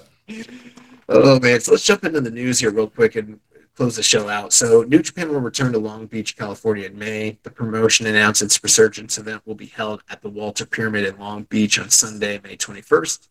Oh 1.09 1.39
man! 1.41 1.61
So 1.61 1.73
let's 1.73 1.85
jump 1.85 2.05
into 2.05 2.21
the 2.21 2.31
news 2.31 2.61
here 2.61 2.71
real 2.71 2.89
quick 2.89 3.17
and 3.17 3.39
close 3.75 3.97
the 3.97 4.03
show 4.03 4.29
out. 4.29 4.53
So 4.53 4.83
New 4.83 5.01
Japan 5.01 5.29
will 5.29 5.41
return 5.41 5.73
to 5.73 5.79
Long 5.79 6.07
Beach, 6.07 6.37
California 6.37 6.87
in 6.87 6.99
May. 6.99 7.39
The 7.43 7.51
promotion 7.51 8.07
announced 8.07 8.41
its 8.41 8.63
resurgence 8.63 9.19
event 9.19 9.43
will 9.45 9.55
be 9.55 9.67
held 9.67 10.03
at 10.09 10.23
the 10.23 10.29
Walter 10.29 10.65
Pyramid 10.65 11.05
in 11.05 11.19
Long 11.19 11.43
Beach 11.45 11.79
on 11.79 11.91
Sunday, 11.91 12.41
May 12.43 12.57
21st. 12.57 13.29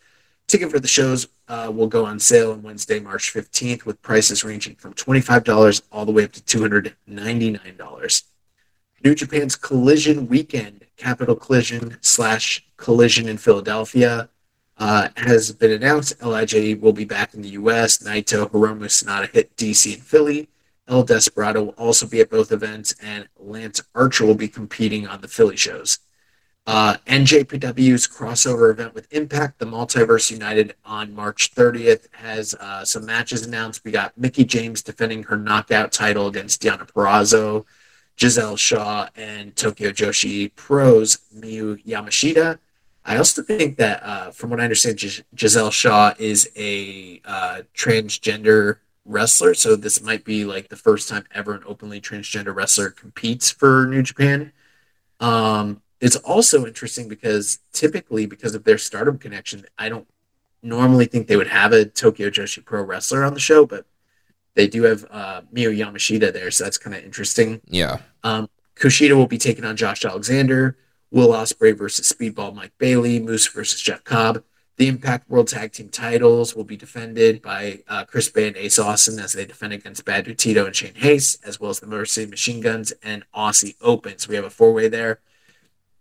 Ticket 0.48 0.70
for 0.70 0.80
the 0.80 0.88
shows 0.88 1.28
uh, 1.54 1.70
will 1.70 1.88
go 1.88 2.04
on 2.04 2.20
sale 2.20 2.52
on 2.52 2.64
Wednesday, 2.64 3.00
March 3.00 3.32
15th, 3.32 3.86
with 3.86 4.02
prices 4.02 4.44
ranging 4.44 4.74
from 4.76 4.94
$25 4.96 5.84
all 5.92 6.04
the 6.04 6.12
way 6.12 6.24
up 6.24 6.32
to 6.32 6.42
$299. 6.42 8.24
New 9.04 9.14
Japan's 9.14 9.56
Collision 9.56 10.28
Weekend, 10.28 10.86
Capital 10.98 11.36
Collision 11.36 11.98
slash 12.02 12.66
Collision 12.78 13.28
in 13.30 13.38
Philadelphia, 13.38 14.30
uh, 14.80 15.10
has 15.18 15.52
been 15.52 15.72
announced. 15.72 16.20
LIJ 16.22 16.82
will 16.82 16.94
be 16.94 17.06
back 17.06 17.36
in 17.36 17.44
the 17.44 17.50
U.S. 17.50 18.00
Naito, 18.00 18.50
Hiromu, 18.50 18.86
Sanada 18.86 19.30
hit 19.32 19.56
DC 19.56 19.94
and 19.94 20.04
Philly. 20.04 20.50
El 20.88 21.04
Desperado 21.04 21.66
will 21.66 21.76
also 21.78 22.08
be 22.08 22.20
at 22.20 22.32
both 22.32 22.52
events, 22.52 22.96
and 23.00 23.28
Lance 23.38 23.80
Archer 23.94 24.26
will 24.26 24.34
be 24.34 24.48
competing 24.48 25.08
on 25.08 25.22
the 25.22 25.28
Philly 25.28 25.56
shows. 25.56 26.00
Uh, 26.66 26.96
NJPW's 27.08 28.08
crossover 28.08 28.72
event 28.72 28.94
with 28.94 29.12
Impact, 29.12 29.60
the 29.60 29.66
Multiverse 29.66 30.32
United, 30.32 30.76
on 30.86 31.14
March 31.14 31.54
30th 31.54 32.08
has 32.14 32.54
uh, 32.56 32.86
some 32.86 33.06
matches 33.06 33.46
announced. 33.46 33.84
We 33.84 33.92
got 33.92 34.18
Mickie 34.18 34.46
James 34.46 34.82
defending 34.82 35.24
her 35.24 35.36
knockout 35.36 35.92
title 35.92 36.28
against 36.28 36.62
Deonna 36.62 36.90
Purrazzo, 36.90 37.66
Giselle 38.18 38.56
Shaw, 38.56 39.10
and 39.18 39.54
Tokyo 39.58 39.90
Joshi 39.90 40.56
Pros 40.56 41.18
Miyu 41.36 41.84
Yamashita. 41.86 42.60
I 43.06 43.18
also 43.18 43.44
think 43.44 43.76
that, 43.78 44.02
uh, 44.02 44.32
from 44.32 44.50
what 44.50 44.62
I 44.62 44.64
understand, 44.64 44.98
Gis- 44.98 45.22
Giselle 45.38 45.72
Shaw 45.72 46.14
is 46.18 46.50
a 46.56 47.22
uh, 47.26 47.64
transgender 47.76 48.78
wrestler, 49.04 49.54
so 49.54 49.76
this 49.76 50.02
might 50.02 50.24
be 50.24 50.46
like 50.46 50.70
the 50.70 50.78
first 50.78 51.10
time 51.10 51.26
ever 51.32 51.54
an 51.54 51.64
openly 51.66 52.00
transgender 52.00 52.56
wrestler 52.56 52.90
competes 52.90 53.52
for 53.52 53.86
New 53.86 54.02
Japan. 54.02 54.54
Um, 55.20 55.82
it's 56.04 56.18
also 56.18 56.66
interesting 56.66 57.08
because 57.08 57.60
typically, 57.72 58.26
because 58.26 58.56
of 58.56 58.66
their 58.66 58.78
stardom 58.78 59.18
connection, 59.18 59.66
I 59.78 59.88
don't 59.88 60.06
normally 60.62 61.06
think 61.06 61.28
they 61.28 61.38
would 61.38 61.48
have 61.48 61.72
a 61.72 61.86
Tokyo 61.86 62.30
Joshi 62.30 62.64
Pro 62.64 62.84
wrestler 62.84 63.24
on 63.24 63.34
the 63.34 63.40
show, 63.40 63.66
but 63.66 63.86
they 64.56 64.68
do 64.68 64.84
have 64.84 65.06
uh, 65.10 65.42
Miyu 65.54 65.76
Yamashita 65.76 66.34
there, 66.34 66.52
so 66.52 66.66
that's 66.66 66.78
kind 66.78 66.94
of 66.94 67.06
interesting. 67.06 67.62
Yeah. 67.66 68.00
Um, 68.22 68.50
Kushida 68.76 69.16
will 69.16 69.28
be 69.28 69.38
taking 69.38 69.64
on 69.64 69.78
Josh 69.78 70.04
Alexander. 70.04 70.78
Will 71.10 71.30
Ospreay 71.30 71.78
versus 71.78 72.12
Speedball 72.12 72.54
Mike 72.54 72.74
Bailey. 72.78 73.20
Moose 73.20 73.48
versus 73.48 73.80
Jeff 73.80 74.04
Cobb. 74.04 74.44
The 74.76 74.88
Impact 74.90 75.30
World 75.30 75.48
Tag 75.48 75.72
Team 75.72 75.88
titles 75.88 76.54
will 76.54 76.64
be 76.66 76.76
defended 76.76 77.42
by 77.42 77.84
uh, 77.88 78.04
Chris 78.04 78.28
Bey 78.28 78.48
and 78.48 78.58
Ace 78.58 78.80
Austin 78.80 79.20
as 79.20 79.32
they 79.32 79.46
defend 79.46 79.72
against 79.72 80.04
Bad 80.04 80.38
Tito 80.38 80.66
and 80.66 80.76
Shane 80.76 80.96
Haste, 80.96 81.40
as 81.46 81.62
well 81.62 81.70
as 81.70 81.80
the 81.80 81.88
Mercy 81.88 82.26
Machine 82.26 82.60
Guns 82.60 82.92
and 83.02 83.24
Aussie 83.34 83.76
Open. 83.80 84.18
So 84.18 84.30
we 84.30 84.36
have 84.36 84.44
a 84.44 84.50
four 84.50 84.74
way 84.74 84.90
there. 84.90 85.20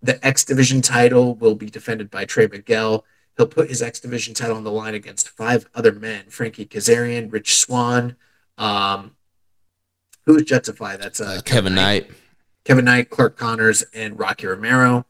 The 0.02 0.24
X 0.26 0.44
Division 0.44 0.82
title 0.82 1.36
will 1.36 1.54
be 1.54 1.70
defended 1.70 2.10
by 2.10 2.24
Trey 2.24 2.48
Miguel. 2.48 3.04
He'll 3.36 3.46
put 3.46 3.68
his 3.68 3.80
X 3.80 4.00
Division 4.00 4.34
title 4.34 4.56
on 4.56 4.64
the 4.64 4.72
line 4.72 4.94
against 4.94 5.28
five 5.28 5.66
other 5.74 5.92
men 5.92 6.24
Frankie 6.28 6.66
Kazarian, 6.66 7.32
Rich 7.32 7.54
Swann. 7.54 8.16
Um, 8.58 9.16
who's 10.26 10.42
Justify? 10.42 10.96
That's 10.96 11.20
uh, 11.20 11.40
Kevin 11.44 11.74
Knight. 11.74 12.10
Kevin 12.64 12.84
Knight, 12.84 13.10
Clark 13.10 13.36
Connors, 13.36 13.82
and 13.94 14.18
Rocky 14.18 14.46
Romero. 14.46 15.06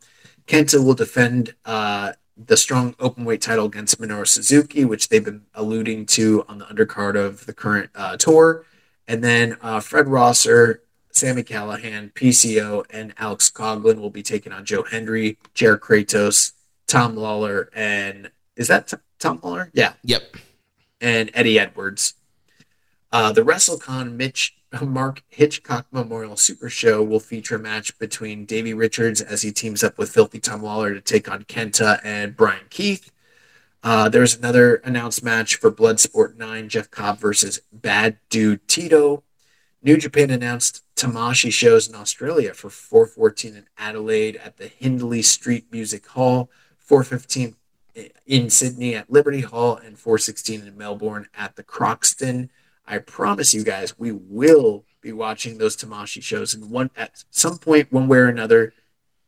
Kenta 0.46 0.84
will 0.84 0.94
defend 0.94 1.54
uh, 1.64 2.12
the 2.36 2.56
strong 2.56 2.94
openweight 2.94 3.40
title 3.40 3.66
against 3.66 4.00
Minoru 4.00 4.26
Suzuki, 4.26 4.84
which 4.84 5.08
they've 5.08 5.24
been 5.24 5.42
alluding 5.54 6.06
to 6.06 6.44
on 6.48 6.58
the 6.58 6.64
undercard 6.66 7.16
of 7.16 7.46
the 7.46 7.52
current 7.52 7.90
uh, 7.94 8.16
tour. 8.16 8.64
And 9.06 9.22
then 9.22 9.56
uh, 9.60 9.80
Fred 9.80 10.08
Rosser, 10.08 10.82
Sammy 11.22 11.44
Callahan, 11.44 12.10
PCO, 12.16 12.84
and 12.90 13.14
Alex 13.16 13.48
Coughlin 13.48 14.00
will 14.00 14.10
be 14.10 14.24
taking 14.24 14.52
on 14.52 14.64
Joe 14.64 14.82
Hendry, 14.82 15.38
Jared 15.54 15.80
Kratos, 15.80 16.50
Tom 16.88 17.14
Lawlor, 17.14 17.68
and 17.72 18.32
is 18.56 18.66
that 18.66 18.88
T- 18.88 18.96
Tom 19.20 19.38
Lawlor? 19.38 19.70
Yeah, 19.72 19.92
Yep. 20.02 20.36
and 21.00 21.30
Eddie 21.32 21.60
Edwards. 21.60 22.14
Uh, 23.12 23.30
the 23.30 23.42
WrestleCon 23.42 24.14
Mitch 24.16 24.56
Mark 24.82 25.22
Hitchcock 25.28 25.86
Memorial 25.92 26.36
Super 26.36 26.68
Show 26.68 27.04
will 27.04 27.20
feature 27.20 27.54
a 27.54 27.58
match 27.60 27.96
between 28.00 28.44
Davey 28.44 28.74
Richards 28.74 29.20
as 29.20 29.42
he 29.42 29.52
teams 29.52 29.84
up 29.84 29.98
with 29.98 30.10
Filthy 30.10 30.40
Tom 30.40 30.60
Lawlor 30.60 30.92
to 30.92 31.00
take 31.00 31.30
on 31.30 31.44
Kenta 31.44 32.00
and 32.02 32.36
Bryan 32.36 32.64
Keith. 32.68 33.12
Uh, 33.84 34.08
there's 34.08 34.36
another 34.36 34.76
announced 34.84 35.22
match 35.22 35.54
for 35.54 35.70
Bloodsport 35.70 36.34
9, 36.36 36.68
Jeff 36.68 36.90
Cobb 36.90 37.18
versus 37.18 37.60
Bad 37.72 38.18
Dude 38.28 38.66
Tito. 38.66 39.22
New 39.84 39.96
Japan 39.96 40.30
announced 40.30 40.82
Tamashii 41.02 41.52
shows 41.52 41.88
in 41.88 41.96
Australia 41.96 42.54
for 42.54 42.70
414 42.70 43.56
in 43.56 43.66
Adelaide 43.76 44.36
at 44.36 44.56
the 44.56 44.68
Hindley 44.68 45.20
Street 45.20 45.66
Music 45.72 46.06
Hall, 46.06 46.48
415 46.78 47.56
in 48.24 48.48
Sydney 48.48 48.94
at 48.94 49.10
Liberty 49.10 49.40
Hall, 49.40 49.76
and 49.76 49.98
416 49.98 50.64
in 50.64 50.78
Melbourne 50.78 51.26
at 51.36 51.56
the 51.56 51.64
Croxton. 51.64 52.50
I 52.86 52.98
promise 52.98 53.52
you 53.52 53.64
guys, 53.64 53.98
we 53.98 54.12
will 54.12 54.84
be 55.00 55.12
watching 55.12 55.58
those 55.58 55.76
Tamashii 55.76 56.22
shows 56.22 56.54
in 56.54 56.70
one 56.70 56.90
at 56.96 57.24
some 57.30 57.58
point, 57.58 57.90
one 57.92 58.06
way 58.06 58.18
or 58.18 58.28
another, 58.28 58.72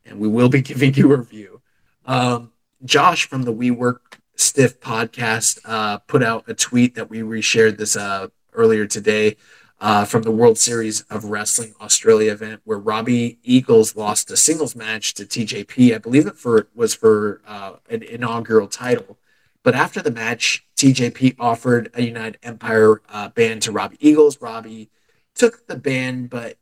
and 0.07 0.20
we 0.20 0.28
will 0.28 0.49
be 0.49 0.62
giving 0.70 0.94
you 0.94 1.12
a 1.12 1.17
review. 1.17 1.61
Um, 2.07 2.53
Josh 2.85 3.27
from 3.27 3.43
the 3.43 3.53
We 3.53 3.73
Work 3.73 4.20
Stiff 4.36 4.78
podcast 4.78 5.59
uh, 5.65 5.99
put 5.99 6.23
out 6.23 6.44
a 6.47 6.55
tweet 6.55 6.94
that 6.94 7.11
we 7.11 7.20
reshared 7.20 7.78
this 7.78 7.97
uh, 7.97 8.28
earlier 8.53 8.86
today 8.86 9.36
uh, 9.85 10.07
from 10.07 10.23
the 10.23 10.31
World 10.31 10.57
Series 10.57 11.03
of 11.11 11.27
Wrestling 11.27 11.75
Australia 11.79 12.33
event, 12.33 12.63
where 12.65 12.79
Robbie 12.79 13.39
Eagles 13.43 13.95
lost 13.95 14.31
a 14.31 14.37
singles 14.37 14.75
match 14.75 15.13
to 15.13 15.27
TJP. 15.27 15.95
I 15.95 15.99
believe 15.99 16.27
it 16.27 16.39
for 16.39 16.69
was 16.75 16.95
for 16.95 17.43
uh, 17.47 17.75
an 17.91 18.03
inaugural 18.03 18.67
title. 18.67 19.19
But 19.63 19.75
after 19.75 20.01
the 20.01 20.11
match, 20.11 20.67
TJP 20.77 21.37
offered 21.39 21.91
a 21.93 22.03
United 22.03 22.39
Empire 22.43 23.03
uh, 23.11 23.29
band 23.29 23.61
to 23.63 23.73
Robbie 23.73 23.99
Eagles. 24.01 24.41
Robbie 24.41 24.89
took 25.35 25.67
the 25.67 25.77
band, 25.77 26.31
but 26.31 26.57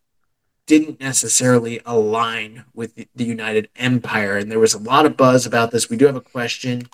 didn't 0.67 0.99
necessarily 0.99 1.81
align 1.87 2.65
with 2.75 2.97
the, 2.97 3.07
the 3.15 3.25
United 3.25 3.69
Empire. 3.77 4.37
And 4.37 4.51
there 4.51 4.59
was 4.59 4.75
a 4.75 4.79
lot 4.79 5.07
of 5.07 5.17
buzz 5.17 5.47
about 5.47 5.71
this. 5.71 5.89
We 5.89 5.97
do 5.97 6.07
have 6.07 6.17
a 6.17 6.21
question. 6.21 6.89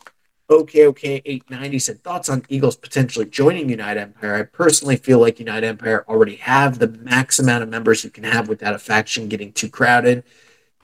Okay, 0.50 0.86
okay, 0.86 1.20
890 1.26 1.78
said 1.78 2.02
thoughts 2.02 2.30
on 2.30 2.42
Eagles 2.48 2.76
potentially 2.76 3.26
joining 3.26 3.68
United 3.68 4.00
Empire. 4.00 4.34
I 4.36 4.42
personally 4.44 4.96
feel 4.96 5.18
like 5.18 5.38
United 5.38 5.66
Empire 5.66 6.06
already 6.08 6.36
have 6.36 6.78
the 6.78 6.88
max 6.88 7.38
amount 7.38 7.62
of 7.62 7.68
members 7.68 8.02
you 8.02 8.08
can 8.08 8.24
have 8.24 8.48
without 8.48 8.74
a 8.74 8.78
faction 8.78 9.28
getting 9.28 9.52
too 9.52 9.68
crowded. 9.68 10.24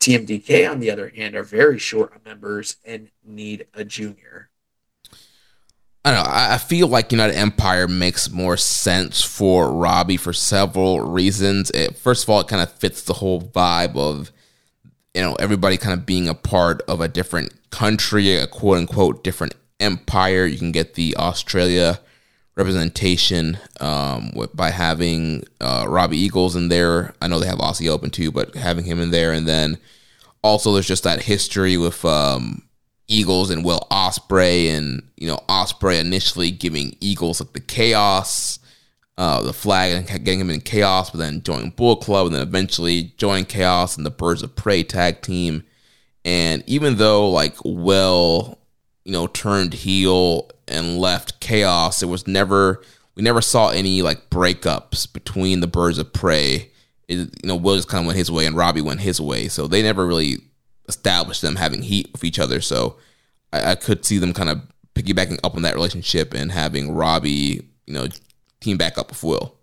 TMDK, 0.01 0.71
on 0.71 0.81
the 0.81 0.91
other 0.91 1.09
hand, 1.09 1.35
are 1.35 1.43
very 1.43 1.79
short 1.79 2.13
on 2.13 2.21
members 2.27 2.77
and 2.85 3.11
need 3.25 3.67
a 3.73 3.85
junior. 3.85 4.51
I 6.05 6.11
don't 6.11 6.23
know. 6.23 6.31
I 6.31 6.59
feel 6.59 6.89
like 6.89 7.11
United 7.11 7.35
Empire 7.35 7.89
makes 7.89 8.31
more 8.31 8.59
sense 8.59 9.23
for 9.23 9.73
Robbie 9.73 10.19
for 10.19 10.35
several 10.35 11.01
reasons. 11.01 11.71
It, 11.71 11.97
first 11.97 12.25
of 12.25 12.29
all, 12.29 12.41
it 12.41 12.49
kind 12.49 12.61
of 12.61 12.71
fits 12.71 13.03
the 13.03 13.15
whole 13.15 13.41
vibe 13.41 13.97
of 13.97 14.31
you 15.15 15.23
know 15.23 15.35
everybody 15.37 15.79
kind 15.79 15.99
of 15.99 16.05
being 16.05 16.29
a 16.29 16.35
part 16.35 16.83
of 16.83 17.01
a 17.01 17.09
different 17.09 17.55
country, 17.75 18.37
a 18.37 18.47
quote 18.47 18.79
unquote 18.79 19.25
different 19.25 19.55
empire. 19.81 20.47
You 20.47 20.59
can 20.59 20.73
get 20.73 20.95
the 20.95 21.17
Australia 21.17 22.01
representation 22.57 23.59
um, 23.81 24.33
by 24.55 24.71
having 24.71 25.45
uh, 25.61 25.87
Robbie 25.89 26.19
Eagles 26.19 26.55
in 26.55 26.69
there. 26.69 27.15
I 27.21 27.27
know 27.29 27.41
they 27.41 27.49
have 27.49 27.59
Aussie 27.59 27.89
Open 27.89 28.11
too, 28.11 28.31
but 28.31 28.55
having 28.55 28.85
him 28.85 29.01
in 29.01 29.11
there, 29.11 29.33
and 29.33 29.47
then 29.47 29.79
also 30.43 30.73
there's 30.73 30.87
just 30.87 31.05
that 31.05 31.23
history 31.23 31.77
with 31.77 32.05
um, 32.05 32.63
Eagles 33.09 33.51
and 33.51 33.65
Will 33.65 33.87
Ospreay, 33.91 34.71
and 34.71 35.03
you 35.17 35.27
know 35.27 35.41
Ospreay 35.49 36.01
initially 36.01 36.51
giving 36.51 36.97
Eagles 37.01 37.41
like 37.41 37.53
the 37.53 37.61
chaos, 37.61 38.61
uh, 39.19 39.43
the 39.43 39.53
flag, 39.53 39.93
and 39.93 40.07
getting 40.07 40.41
him 40.41 40.51
in 40.51 40.61
chaos, 40.61 41.11
but 41.11 41.19
then 41.19 41.43
joining 41.43 41.71
Bull 41.71 41.97
Club, 41.97 42.27
and 42.27 42.37
then 42.37 42.43
eventually 42.43 43.15
joining 43.17 43.47
chaos 43.47 43.97
and 43.97 44.07
the 44.07 44.11
Birds 44.11 44.43
of 44.43 44.55
Prey 44.55 44.85
tag 44.85 45.23
team. 45.23 45.65
And 46.25 46.65
even 46.67 46.97
though 46.97 47.29
like 47.29 47.57
well, 47.65 48.59
you 49.05 49.13
know, 49.13 49.27
turned 49.27 49.75
heel 49.75 50.51
and 50.67 50.99
left 50.99 51.41
chaos, 51.41 52.01
there 52.01 52.09
was 52.09 52.27
never 52.27 52.83
we 53.15 53.23
never 53.23 53.41
saw 53.41 53.69
any 53.69 54.03
like 54.03 54.31
breakups 54.31 55.11
between 55.13 55.61
the 55.61 55.67
Birds 55.67 55.99
of 55.99 56.13
Prey. 56.13 56.71
It, 57.07 57.19
you 57.19 57.31
know, 57.45 57.57
Will 57.57 57.77
just 57.77 57.89
kind 57.89 58.03
of 58.03 58.07
went 58.07 58.17
his 58.17 58.31
way 58.31 58.47
and 58.47 58.57
Robbie 58.57 58.81
went 58.81 59.01
his 59.01 59.21
way, 59.21 59.49
so 59.49 59.67
they 59.67 59.83
never 59.83 60.07
really 60.07 60.39
established 60.89 61.43
them 61.43 61.57
having 61.57 61.83
heat 61.83 62.11
with 62.13 62.25
each 62.25 62.39
other. 62.39 62.61
So 62.61 62.97
I, 63.53 63.73
I 63.73 63.75
could 63.75 64.05
see 64.05 64.19
them 64.19 64.33
kind 64.33 64.49
of 64.49 64.63
piggybacking 64.95 65.41
up 65.45 65.55
on 65.55 65.63
that 65.63 65.75
relationship 65.75 66.33
and 66.35 66.53
having 66.53 66.93
Robbie, 66.93 67.69
you 67.87 67.95
know, 67.95 68.09
team 68.61 68.79
back 68.79 68.97
up 68.97 69.11
with 69.11 69.23
Will. 69.23 69.55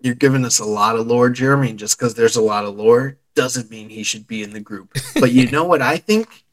You're 0.00 0.14
giving 0.14 0.44
us 0.44 0.58
a 0.58 0.64
lot 0.64 0.96
of 0.96 1.06
lore, 1.06 1.30
Jeremy. 1.30 1.74
Just 1.74 1.96
because 1.96 2.14
there's 2.14 2.36
a 2.36 2.42
lot 2.42 2.64
of 2.64 2.74
lore 2.74 3.18
doesn't 3.34 3.70
mean 3.70 3.88
he 3.88 4.02
should 4.02 4.26
be 4.26 4.42
in 4.42 4.52
the 4.52 4.60
group. 4.60 4.96
But 5.18 5.32
you 5.32 5.50
know 5.50 5.64
what 5.64 5.82
I 5.82 5.96
think? 5.96 6.44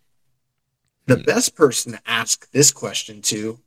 The 1.06 1.17
best 1.17 1.56
person 1.56 1.93
to 1.93 2.01
ask 2.06 2.49
this 2.51 2.72
question 2.72 3.22
to 3.24 3.59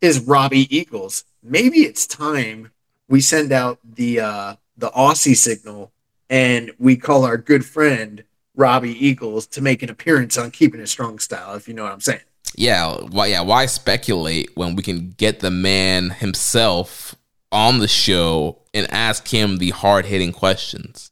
is 0.00 0.20
Robbie 0.20 0.74
Eagles. 0.74 1.24
Maybe 1.42 1.80
it's 1.80 2.06
time 2.06 2.70
we 3.08 3.20
send 3.20 3.52
out 3.52 3.78
the 3.84 4.20
uh, 4.20 4.54
the 4.76 4.90
Aussie 4.90 5.36
signal 5.36 5.92
and 6.30 6.70
we 6.78 6.96
call 6.96 7.24
our 7.24 7.36
good 7.36 7.66
friend 7.66 8.24
Robbie 8.54 9.06
Eagles 9.06 9.46
to 9.48 9.60
make 9.60 9.82
an 9.82 9.90
appearance 9.90 10.38
on 10.38 10.50
Keeping 10.50 10.80
It 10.80 10.88
Strong 10.88 11.18
Style, 11.18 11.54
if 11.54 11.68
you 11.68 11.74
know 11.74 11.82
what 11.82 11.92
I'm 11.92 12.00
saying. 12.00 12.20
Yeah, 12.56 12.96
why? 12.96 13.26
Yeah, 13.26 13.42
why 13.42 13.66
speculate 13.66 14.56
when 14.56 14.74
we 14.76 14.82
can 14.82 15.10
get 15.10 15.40
the 15.40 15.50
man 15.50 16.10
himself 16.10 17.14
on 17.52 17.78
the 17.78 17.88
show 17.88 18.58
and 18.72 18.90
ask 18.90 19.28
him 19.28 19.58
the 19.58 19.70
hard 19.70 20.06
hitting 20.06 20.32
questions? 20.32 21.10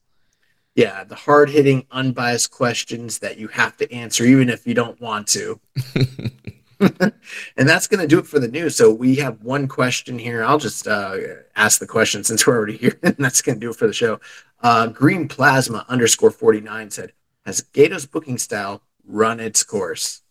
Yeah, 0.79 1.03
the 1.03 1.17
hard 1.17 1.51
hitting, 1.51 1.89
unbiased 1.91 2.53
questions 2.53 3.19
that 3.19 3.37
you 3.37 3.49
have 3.49 3.77
to 3.79 3.93
answer, 3.93 4.23
even 4.23 4.49
if 4.49 4.65
you 4.65 4.75
don't 4.75 5.01
want 5.01 5.27
to. 5.27 5.59
and 6.79 7.69
that's 7.69 7.89
going 7.89 7.99
to 7.99 8.07
do 8.07 8.21
it 8.21 8.29
for 8.29 8.39
the 8.39 8.47
news. 8.47 8.77
So 8.77 8.93
we 8.93 9.17
have 9.17 9.43
one 9.43 9.67
question 9.67 10.21
here. 10.21 10.45
I'll 10.45 10.57
just 10.57 10.87
uh, 10.87 11.17
ask 11.57 11.81
the 11.81 11.87
question 11.89 12.23
since 12.23 12.47
we're 12.47 12.55
already 12.55 12.77
here, 12.77 12.97
and 13.03 13.17
that's 13.19 13.43
going 13.43 13.57
to 13.57 13.61
do 13.61 13.71
it 13.71 13.77
for 13.77 13.89
the 13.89 13.93
show. 13.93 14.21
Uh, 14.63 14.87
Green 14.87 15.27
Plasma 15.27 15.85
underscore 15.89 16.31
49 16.31 16.93
said, 16.93 17.13
Has 17.45 17.61
Gedo's 17.61 18.07
booking 18.07 18.39
style 18.39 18.81
run 19.05 19.41
its 19.41 19.65
course? 19.65 20.23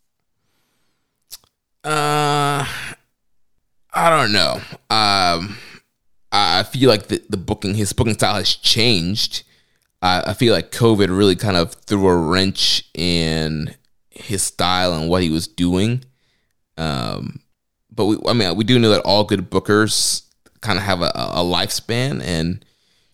Uh, 1.83 2.65
I 3.93 4.09
don't 4.09 4.31
know. 4.31 4.61
Um, 4.89 5.57
I 6.31 6.63
feel 6.63 6.89
like 6.89 7.07
the, 7.07 7.21
the 7.27 7.35
booking, 7.35 7.75
his 7.75 7.91
booking 7.91 8.13
style 8.13 8.35
has 8.35 8.55
changed. 8.55 9.43
I, 10.01 10.23
I 10.27 10.33
feel 10.33 10.53
like 10.53 10.71
COVID 10.71 11.15
really 11.15 11.35
kind 11.35 11.57
of 11.57 11.73
threw 11.73 12.07
a 12.07 12.15
wrench 12.15 12.89
in 12.93 13.75
his 14.09 14.43
style 14.43 14.93
and 14.93 15.09
what 15.09 15.23
he 15.23 15.29
was 15.29 15.47
doing. 15.47 16.03
Um, 16.77 17.41
but 17.91 18.05
we, 18.05 18.17
I 18.27 18.33
mean, 18.33 18.55
we 18.55 18.63
do 18.63 18.79
know 18.79 18.89
that 18.89 19.01
all 19.01 19.23
good 19.23 19.49
bookers 19.49 20.23
kind 20.61 20.77
of 20.77 20.83
have 20.83 21.01
a, 21.01 21.11
a 21.15 21.43
lifespan, 21.43 22.21
and 22.23 22.63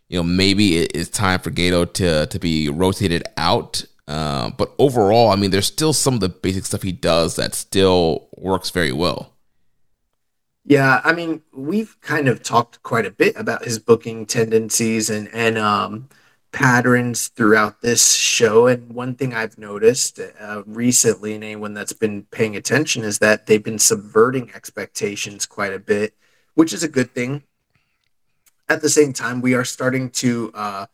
you 0.10 0.18
know 0.18 0.24
maybe 0.24 0.80
it, 0.80 0.92
it's 0.94 1.10
time 1.10 1.40
for 1.40 1.52
Gedo 1.52 1.92
to 1.94 2.28
to 2.28 2.40
be 2.40 2.70
rotated 2.70 3.24
out. 3.38 3.86
Uh, 4.06 4.50
but 4.58 4.74
overall, 4.78 5.30
I 5.30 5.38
mean, 5.38 5.52
there's 5.52 5.68
still 5.68 5.94
some 5.94 6.16
of 6.16 6.20
the 6.20 6.30
basic 6.30 6.66
stuff 6.66 6.82
he 6.82 6.92
does 6.92 7.38
that 7.38 7.56
still 7.56 8.28
works 8.36 8.70
very 8.70 8.92
well. 8.92 9.34
Yeah, 10.66 11.02
I 11.03 11.14
mean, 11.14 11.42
we've 11.53 12.00
kind 12.02 12.28
of 12.28 12.44
talked 12.44 12.84
quite 12.84 13.06
a 13.06 13.12
bit 13.12 13.36
about 13.38 13.66
his 13.66 13.80
booking 13.80 14.26
tendencies 14.26 15.10
and 15.10 15.30
and 15.34 15.58
um, 15.58 16.10
patterns 16.53 17.27
throughout 17.30 17.82
this 17.82 18.14
show. 18.14 18.67
And 18.67 18.93
one 18.93 19.15
thing 19.15 19.33
I've 19.33 19.57
noticed 19.57 20.22
uh, 20.40 20.64
recently, 20.65 21.33
and 21.33 21.43
anyone 21.43 21.73
that's 21.73 21.91
been 21.91 22.23
paying 22.32 22.56
attention, 22.56 23.03
is 23.03 23.19
that 23.19 23.48
they've 23.48 23.64
been 23.64 23.80
subverting 23.80 24.51
expectations 24.56 25.45
quite 25.45 25.73
a 25.73 25.80
bit, 25.80 26.14
which 26.53 26.72
is 26.72 26.83
a 26.83 26.88
good 26.88 27.11
thing. 27.11 27.43
At 28.69 28.82
the 28.82 28.90
same 28.90 29.11
time, 29.11 29.41
we 29.41 29.56
are 29.56 29.65
starting 29.65 30.09
to 30.11 30.51
uh, 30.53 30.85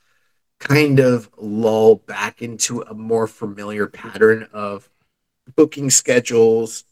kind 0.60 1.00
of 1.00 1.30
lull 1.38 1.98
back 1.98 2.42
into 2.42 2.82
a 2.82 2.96
more 2.96 3.28
familiar 3.28 3.86
pattern 3.86 4.48
of 4.52 4.90
booking 5.56 5.90
schedules 5.90 6.86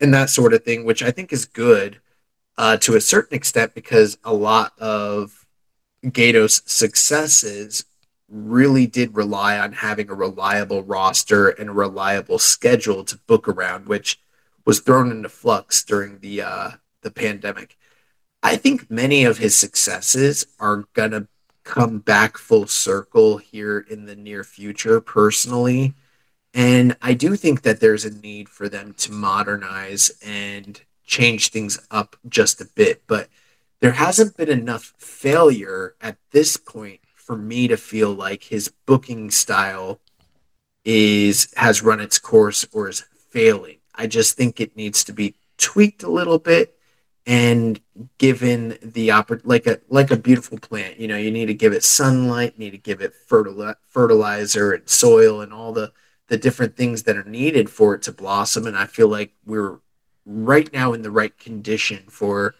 and 0.00 0.14
that 0.14 0.30
sort 0.30 0.54
of 0.54 0.64
thing, 0.64 0.84
which 0.84 1.02
I 1.02 1.10
think 1.10 1.32
is 1.32 1.44
good 1.44 2.00
uh, 2.56 2.76
to 2.78 2.94
a 2.94 3.00
certain 3.00 3.36
extent 3.36 3.74
because 3.74 4.16
a 4.24 4.32
lot 4.32 4.78
of 4.78 5.35
Gedo's 6.12 6.62
successes 6.66 7.84
really 8.28 8.86
did 8.86 9.16
rely 9.16 9.58
on 9.58 9.72
having 9.72 10.10
a 10.10 10.14
reliable 10.14 10.82
roster 10.82 11.48
and 11.48 11.70
a 11.70 11.72
reliable 11.72 12.38
schedule 12.38 13.04
to 13.04 13.18
book 13.26 13.48
around, 13.48 13.86
which 13.86 14.20
was 14.64 14.80
thrown 14.80 15.10
into 15.10 15.28
flux 15.28 15.84
during 15.84 16.18
the 16.18 16.42
uh, 16.42 16.70
the 17.02 17.10
pandemic. 17.10 17.76
I 18.42 18.56
think 18.56 18.90
many 18.90 19.24
of 19.24 19.38
his 19.38 19.56
successes 19.56 20.46
are 20.58 20.84
gonna 20.92 21.28
come 21.64 21.98
back 21.98 22.38
full 22.38 22.66
circle 22.66 23.38
here 23.38 23.84
in 23.90 24.06
the 24.06 24.16
near 24.16 24.44
future, 24.44 25.00
personally. 25.00 25.94
And 26.54 26.96
I 27.02 27.12
do 27.14 27.36
think 27.36 27.62
that 27.62 27.80
there's 27.80 28.04
a 28.04 28.14
need 28.14 28.48
for 28.48 28.68
them 28.68 28.94
to 28.98 29.12
modernize 29.12 30.10
and 30.24 30.80
change 31.04 31.50
things 31.50 31.78
up 31.90 32.16
just 32.28 32.60
a 32.60 32.64
bit. 32.64 33.02
But 33.06 33.28
there 33.80 33.92
hasn't 33.92 34.36
been 34.36 34.48
enough 34.48 34.94
failure 34.98 35.94
at 36.00 36.16
this 36.30 36.56
point 36.56 37.00
for 37.14 37.36
me 37.36 37.68
to 37.68 37.76
feel 37.76 38.12
like 38.12 38.44
his 38.44 38.72
booking 38.86 39.30
style 39.30 40.00
is 40.84 41.52
has 41.56 41.82
run 41.82 42.00
its 42.00 42.18
course 42.18 42.66
or 42.72 42.88
is 42.88 43.04
failing. 43.30 43.78
I 43.94 44.06
just 44.06 44.36
think 44.36 44.60
it 44.60 44.76
needs 44.76 45.02
to 45.04 45.12
be 45.12 45.34
tweaked 45.58 46.02
a 46.02 46.10
little 46.10 46.38
bit 46.38 46.78
and 47.26 47.80
given 48.18 48.78
the 48.80 49.08
oppor- 49.08 49.40
like 49.44 49.66
a 49.66 49.80
like 49.88 50.10
a 50.10 50.16
beautiful 50.16 50.58
plant. 50.58 51.00
You 51.00 51.08
know, 51.08 51.16
you 51.16 51.30
need 51.30 51.46
to 51.46 51.54
give 51.54 51.72
it 51.72 51.82
sunlight, 51.82 52.54
you 52.56 52.64
need 52.64 52.70
to 52.70 52.78
give 52.78 53.00
it 53.00 53.12
fertili- 53.28 53.74
fertilizer 53.88 54.72
and 54.72 54.88
soil 54.88 55.40
and 55.40 55.52
all 55.52 55.72
the 55.72 55.92
the 56.28 56.36
different 56.36 56.76
things 56.76 57.04
that 57.04 57.16
are 57.16 57.24
needed 57.24 57.68
for 57.70 57.94
it 57.94 58.02
to 58.02 58.12
blossom. 58.12 58.66
And 58.66 58.76
I 58.76 58.86
feel 58.86 59.08
like 59.08 59.32
we're 59.44 59.78
right 60.24 60.72
now 60.72 60.92
in 60.92 61.02
the 61.02 61.10
right 61.10 61.36
condition 61.38 62.04
for 62.08 62.54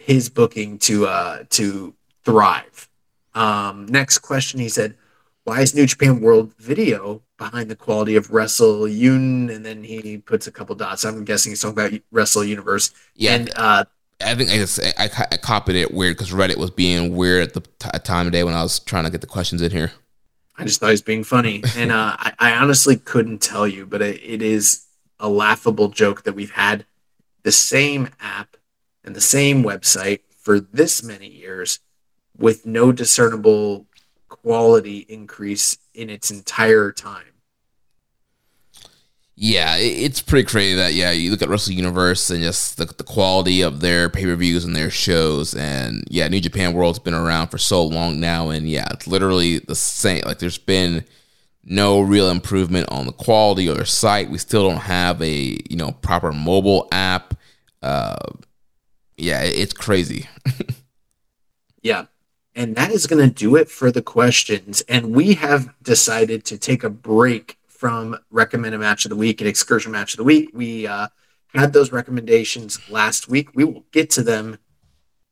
his 0.00 0.30
booking 0.30 0.78
to 0.78 1.06
uh 1.06 1.44
to 1.50 1.94
thrive. 2.24 2.88
Um, 3.34 3.86
next 3.86 4.18
question, 4.18 4.58
he 4.58 4.68
said, 4.68 4.96
"Why 5.44 5.60
is 5.60 5.74
New 5.74 5.86
Japan 5.86 6.20
World 6.20 6.54
Video 6.58 7.22
behind 7.36 7.70
the 7.70 7.76
quality 7.76 8.16
of 8.16 8.30
Wrestle 8.30 8.84
Un?" 8.84 9.50
And 9.50 9.64
then 9.64 9.84
he 9.84 10.18
puts 10.18 10.46
a 10.46 10.52
couple 10.52 10.74
dots. 10.74 11.04
I'm 11.04 11.24
guessing 11.24 11.52
he's 11.52 11.60
talking 11.60 11.78
about 11.78 12.00
Wrestle 12.10 12.44
Universe. 12.44 12.90
Yeah, 13.14 13.34
and 13.34 13.50
uh, 13.56 13.84
I 14.20 14.34
think 14.34 14.50
I 14.50 14.56
just 14.56 14.80
I, 14.98 15.10
I 15.32 15.36
copied 15.36 15.76
it 15.76 15.92
weird 15.92 16.16
because 16.16 16.32
Reddit 16.32 16.56
was 16.56 16.70
being 16.70 17.14
weird 17.14 17.42
at 17.42 17.54
the 17.54 17.60
t- 17.60 17.98
time 18.02 18.26
of 18.26 18.32
day 18.32 18.42
when 18.42 18.54
I 18.54 18.62
was 18.62 18.80
trying 18.80 19.04
to 19.04 19.10
get 19.10 19.20
the 19.20 19.26
questions 19.26 19.60
in 19.60 19.70
here. 19.70 19.92
I 20.56 20.64
just 20.64 20.80
thought 20.80 20.88
he 20.88 20.92
was 20.92 21.02
being 21.02 21.24
funny, 21.24 21.62
and 21.76 21.92
uh, 21.92 22.16
I, 22.18 22.32
I 22.38 22.52
honestly 22.54 22.96
couldn't 22.96 23.42
tell 23.42 23.68
you, 23.68 23.86
but 23.86 24.00
it, 24.00 24.20
it 24.24 24.42
is 24.42 24.86
a 25.18 25.28
laughable 25.28 25.88
joke 25.88 26.24
that 26.24 26.32
we've 26.32 26.52
had 26.52 26.86
the 27.42 27.52
same 27.52 28.08
app 28.20 28.56
and 29.04 29.14
the 29.14 29.20
same 29.20 29.62
website 29.62 30.20
for 30.38 30.60
this 30.60 31.02
many 31.02 31.28
years 31.28 31.80
with 32.36 32.66
no 32.66 32.92
discernible 32.92 33.86
quality 34.28 34.98
increase 35.08 35.76
in 35.94 36.08
its 36.08 36.30
entire 36.30 36.92
time. 36.92 37.24
Yeah, 39.42 39.76
it's 39.78 40.20
pretty 40.20 40.46
crazy 40.46 40.74
that 40.74 40.92
yeah, 40.92 41.12
you 41.12 41.30
look 41.30 41.40
at 41.40 41.48
Wrestle 41.48 41.72
Universe 41.72 42.28
and 42.28 42.42
just 42.42 42.76
the, 42.76 42.84
the 42.84 43.04
quality 43.04 43.62
of 43.62 43.80
their 43.80 44.10
pay 44.10 44.24
per 44.24 44.34
views 44.34 44.66
and 44.66 44.76
their 44.76 44.90
shows, 44.90 45.54
and 45.54 46.04
yeah, 46.10 46.28
New 46.28 46.40
Japan 46.40 46.74
World's 46.74 46.98
been 46.98 47.14
around 47.14 47.48
for 47.48 47.56
so 47.56 47.82
long 47.82 48.20
now, 48.20 48.50
and 48.50 48.68
yeah, 48.68 48.86
it's 48.90 49.06
literally 49.06 49.58
the 49.60 49.74
same. 49.74 50.24
Like, 50.26 50.40
there's 50.40 50.58
been 50.58 51.06
no 51.64 52.02
real 52.02 52.28
improvement 52.28 52.90
on 52.90 53.06
the 53.06 53.12
quality 53.12 53.66
of 53.68 53.76
their 53.76 53.86
site. 53.86 54.28
We 54.28 54.36
still 54.36 54.68
don't 54.68 54.82
have 54.82 55.22
a 55.22 55.58
you 55.70 55.76
know 55.76 55.92
proper 56.02 56.32
mobile 56.32 56.86
app. 56.92 57.32
Uh, 57.82 58.18
yeah, 59.20 59.42
it's 59.42 59.72
crazy. 59.72 60.28
yeah. 61.82 62.06
And 62.54 62.74
that 62.76 62.90
is 62.90 63.06
going 63.06 63.26
to 63.26 63.32
do 63.32 63.56
it 63.56 63.70
for 63.70 63.92
the 63.92 64.02
questions. 64.02 64.80
And 64.82 65.14
we 65.14 65.34
have 65.34 65.72
decided 65.82 66.44
to 66.46 66.58
take 66.58 66.82
a 66.82 66.90
break 66.90 67.58
from 67.68 68.18
recommended 68.30 68.78
match 68.78 69.04
of 69.04 69.10
the 69.10 69.16
week 69.16 69.40
and 69.40 69.48
excursion 69.48 69.92
match 69.92 70.14
of 70.14 70.18
the 70.18 70.24
week. 70.24 70.50
We 70.52 70.86
uh, 70.86 71.08
had 71.54 71.72
those 71.72 71.92
recommendations 71.92 72.90
last 72.90 73.28
week. 73.28 73.54
We 73.54 73.64
will 73.64 73.84
get 73.92 74.10
to 74.10 74.22
them 74.22 74.58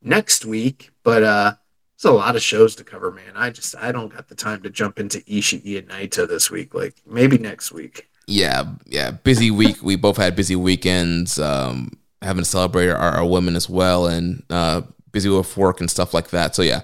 next 0.01 0.45
week, 0.45 0.91
but 1.03 1.23
uh, 1.23 1.55
there's 2.01 2.13
a 2.13 2.17
lot 2.17 2.37
of 2.37 2.43
shows 2.43 2.77
to 2.77 2.85
cover, 2.85 3.11
man. 3.11 3.33
I 3.35 3.51
just 3.51 3.75
I 3.77 3.93
don't 3.93 4.15
got 4.15 4.29
the 4.29 4.35
time 4.35 4.63
to 4.63 4.71
jump 4.71 4.99
into 4.99 5.19
Ishii 5.21 5.79
and 5.79 5.89
Naito 5.89 6.29
this 6.29 6.51
week. 6.51 6.75
Like 6.75 6.95
maybe 7.05 7.37
next 7.37 7.73
week. 7.73 8.09
Yeah, 8.27 8.65
yeah, 8.87 9.11
busy 9.11 9.51
week. 9.51 9.83
we 9.83 9.97
both 9.97 10.17
had 10.17 10.37
busy 10.37 10.55
weekends. 10.55 11.39
Um, 11.39 11.98
having 12.23 12.43
to 12.43 12.49
celebrate 12.49 12.89
our, 12.89 12.97
our 12.97 13.27
women 13.27 13.57
as 13.57 13.69
well, 13.69 14.07
and 14.07 14.43
uh, 14.51 14.83
busy 15.13 15.29
with 15.29 15.57
work 15.57 15.81
and 15.81 15.91
stuff 15.91 16.15
like 16.15 16.31
that. 16.31 16.55
So 16.55 16.63
yeah, 16.63 16.83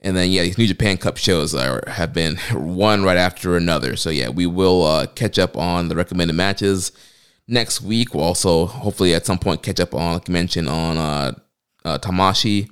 and 0.00 0.16
then 0.16 0.30
yeah, 0.30 0.42
these 0.42 0.58
New 0.58 0.66
Japan 0.66 0.96
Cup 0.96 1.16
shows 1.16 1.54
are 1.54 1.82
have 1.86 2.12
been 2.12 2.36
one 2.52 3.02
right 3.02 3.16
after 3.16 3.56
another. 3.56 3.96
So 3.96 4.10
yeah, 4.10 4.28
we 4.28 4.46
will 4.46 4.84
uh, 4.84 5.06
catch 5.06 5.38
up 5.38 5.56
on 5.56 5.88
the 5.88 5.96
recommended 5.96 6.34
matches 6.34 6.92
next 7.46 7.80
week. 7.80 8.14
We'll 8.14 8.24
also 8.24 8.66
hopefully 8.66 9.14
at 9.14 9.26
some 9.26 9.38
point 9.38 9.62
catch 9.62 9.80
up 9.80 9.94
on 9.94 10.14
like 10.14 10.28
you 10.28 10.34
mentioned 10.34 10.68
on 10.68 10.96
uh, 10.96 11.32
uh, 11.84 11.98
Tamashii, 11.98 12.70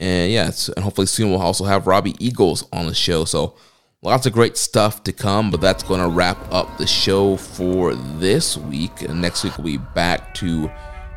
and 0.00 0.32
yeah, 0.32 0.50
and 0.76 0.84
hopefully 0.84 1.06
soon 1.06 1.30
we'll 1.30 1.42
also 1.42 1.64
have 1.64 1.86
Robbie 1.86 2.14
Eagles 2.18 2.66
on 2.72 2.86
the 2.86 2.94
show. 2.94 3.24
So 3.24 3.56
lots 4.02 4.26
of 4.26 4.32
great 4.32 4.56
stuff 4.56 5.02
to 5.04 5.12
come. 5.12 5.50
But 5.50 5.60
that's 5.60 5.82
going 5.82 6.00
to 6.00 6.08
wrap 6.08 6.38
up 6.52 6.76
the 6.78 6.86
show 6.86 7.36
for 7.36 7.94
this 7.94 8.56
week. 8.56 9.02
And 9.02 9.20
next 9.22 9.44
week 9.44 9.56
we'll 9.56 9.78
be 9.78 9.84
back 9.94 10.34
to 10.34 10.70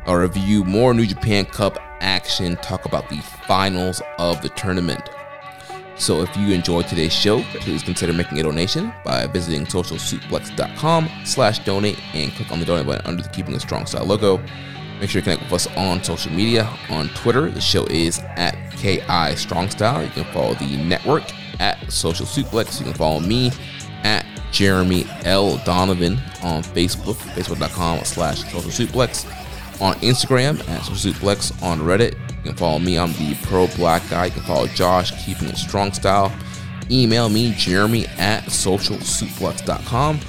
uh, 0.08 0.14
review 0.14 0.64
more 0.64 0.94
New 0.94 1.06
Japan 1.06 1.44
Cup 1.44 1.78
action, 2.00 2.56
talk 2.56 2.84
about 2.84 3.08
the 3.08 3.18
finals 3.46 4.02
of 4.18 4.40
the 4.42 4.48
tournament. 4.50 5.10
So 5.98 6.20
if 6.20 6.36
you 6.36 6.52
enjoyed 6.52 6.86
today's 6.88 7.12
show, 7.12 7.42
please 7.60 7.82
consider 7.82 8.12
making 8.12 8.38
a 8.38 8.42
donation 8.42 8.92
by 9.04 9.26
visiting 9.26 9.64
socialsuplex.com 9.64 11.08
slash 11.24 11.60
donate 11.60 11.98
and 12.14 12.30
click 12.32 12.52
on 12.52 12.60
the 12.60 12.66
donate 12.66 12.86
button 12.86 13.06
under 13.06 13.22
the 13.22 13.28
Keeping 13.30 13.54
It 13.54 13.60
Strong 13.60 13.86
Style 13.86 14.04
logo. 14.04 14.38
Make 15.00 15.10
sure 15.10 15.20
you 15.20 15.24
connect 15.24 15.42
with 15.42 15.52
us 15.52 15.66
on 15.76 16.02
social 16.02 16.32
media. 16.32 16.68
On 16.90 17.08
Twitter, 17.10 17.50
the 17.50 17.60
show 17.60 17.84
is 17.86 18.20
at 18.36 18.54
KI 18.72 19.36
Strong 19.36 19.70
Style. 19.70 20.02
You 20.02 20.10
can 20.10 20.24
follow 20.32 20.54
the 20.54 20.76
network 20.76 21.24
at 21.60 21.90
Social 21.90 22.26
Suplex. 22.26 22.78
You 22.78 22.86
can 22.86 22.94
follow 22.94 23.20
me 23.20 23.50
at 24.04 24.24
Jeremy 24.52 25.06
L. 25.24 25.58
Donovan 25.64 26.18
on 26.42 26.62
Facebook, 26.62 27.16
facebook.com 27.34 28.04
slash 28.04 28.42
social 28.44 28.86
suplex. 28.86 29.24
On 29.80 29.94
Instagram 29.96 30.58
at 30.68 30.82
suplex. 30.82 31.62
On 31.62 31.80
Reddit, 31.80 32.12
you 32.28 32.42
can 32.42 32.54
follow 32.54 32.78
me. 32.78 32.98
I'm 32.98 33.12
the 33.12 33.36
pro 33.42 33.66
black 33.76 34.08
guy. 34.08 34.26
You 34.26 34.32
can 34.32 34.42
follow 34.42 34.66
Josh, 34.68 35.12
keeping 35.24 35.48
it 35.48 35.56
strong 35.56 35.92
style. 35.92 36.32
Email 36.90 37.28
me, 37.28 37.52
Jeremy 37.56 38.06
at 38.18 38.44
socialsuplex.com. 38.44 40.20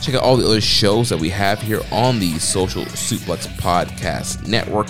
Check 0.00 0.14
out 0.14 0.22
all 0.22 0.36
the 0.36 0.46
other 0.46 0.60
shows 0.60 1.08
that 1.08 1.18
we 1.18 1.30
have 1.30 1.60
here 1.60 1.80
on 1.90 2.18
the 2.20 2.38
Social 2.38 2.84
Suplex 2.84 3.46
Podcast 3.56 4.46
Network. 4.46 4.88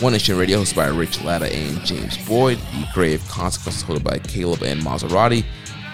One 0.00 0.12
Nation 0.12 0.38
Radio, 0.38 0.60
hosted 0.60 0.76
by 0.76 0.86
Rich 0.88 1.22
Latta 1.22 1.54
and 1.54 1.80
James 1.84 2.16
Boyd. 2.26 2.58
The 2.58 2.86
Grave 2.94 3.26
Consequences, 3.28 3.82
hosted 3.82 4.04
by 4.04 4.18
Caleb 4.18 4.62
and 4.62 4.80
Maserati. 4.80 5.44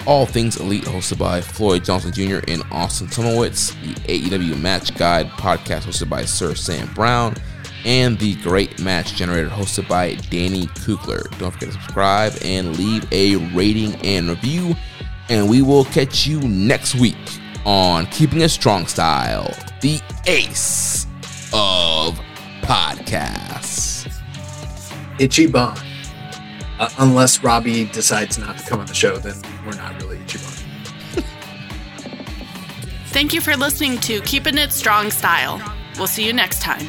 All 0.06 0.26
Things 0.26 0.58
Elite, 0.58 0.84
hosted 0.84 1.18
by 1.18 1.40
Floyd 1.40 1.84
Johnson 1.84 2.12
Jr. 2.12 2.38
and 2.46 2.62
Austin 2.70 3.08
Tomowitz. 3.08 3.74
The 3.82 3.94
AEW 4.20 4.60
Match 4.60 4.96
Guide 4.96 5.28
podcast, 5.30 5.82
hosted 5.82 6.08
by 6.08 6.24
Sir 6.24 6.54
Sam 6.54 6.92
Brown. 6.94 7.34
And 7.86 8.18
the 8.18 8.34
Great 8.42 8.80
Match 8.82 9.14
Generator, 9.14 9.48
hosted 9.48 9.88
by 9.88 10.16
Danny 10.28 10.66
Kugler. 10.84 11.22
Don't 11.38 11.52
forget 11.52 11.68
to 11.68 11.72
subscribe 11.74 12.32
and 12.42 12.76
leave 12.76 13.06
a 13.12 13.36
rating 13.54 13.94
and 14.04 14.28
review. 14.28 14.74
And 15.28 15.48
we 15.48 15.62
will 15.62 15.84
catch 15.84 16.26
you 16.26 16.40
next 16.40 16.96
week 16.96 17.16
on 17.64 18.06
Keeping 18.06 18.42
a 18.42 18.48
Strong 18.48 18.88
Style, 18.88 19.54
the 19.82 20.00
ace 20.26 21.06
of 21.52 22.20
podcasts. 22.62 24.12
Ichiban. 25.18 25.80
Uh, 26.80 26.90
unless 26.98 27.42
Robbie 27.44 27.84
decides 27.86 28.36
not 28.36 28.58
to 28.58 28.64
come 28.66 28.80
on 28.80 28.86
the 28.86 28.94
show, 28.94 29.16
then 29.16 29.36
we're 29.64 29.76
not 29.76 30.02
really 30.02 30.18
Ichiban. 30.18 30.64
Thank 33.10 33.32
you 33.32 33.40
for 33.40 33.56
listening 33.56 33.98
to 34.00 34.20
Keeping 34.22 34.58
It 34.58 34.72
Strong 34.72 35.12
Style. 35.12 35.62
We'll 35.96 36.08
see 36.08 36.26
you 36.26 36.32
next 36.32 36.60
time. 36.60 36.86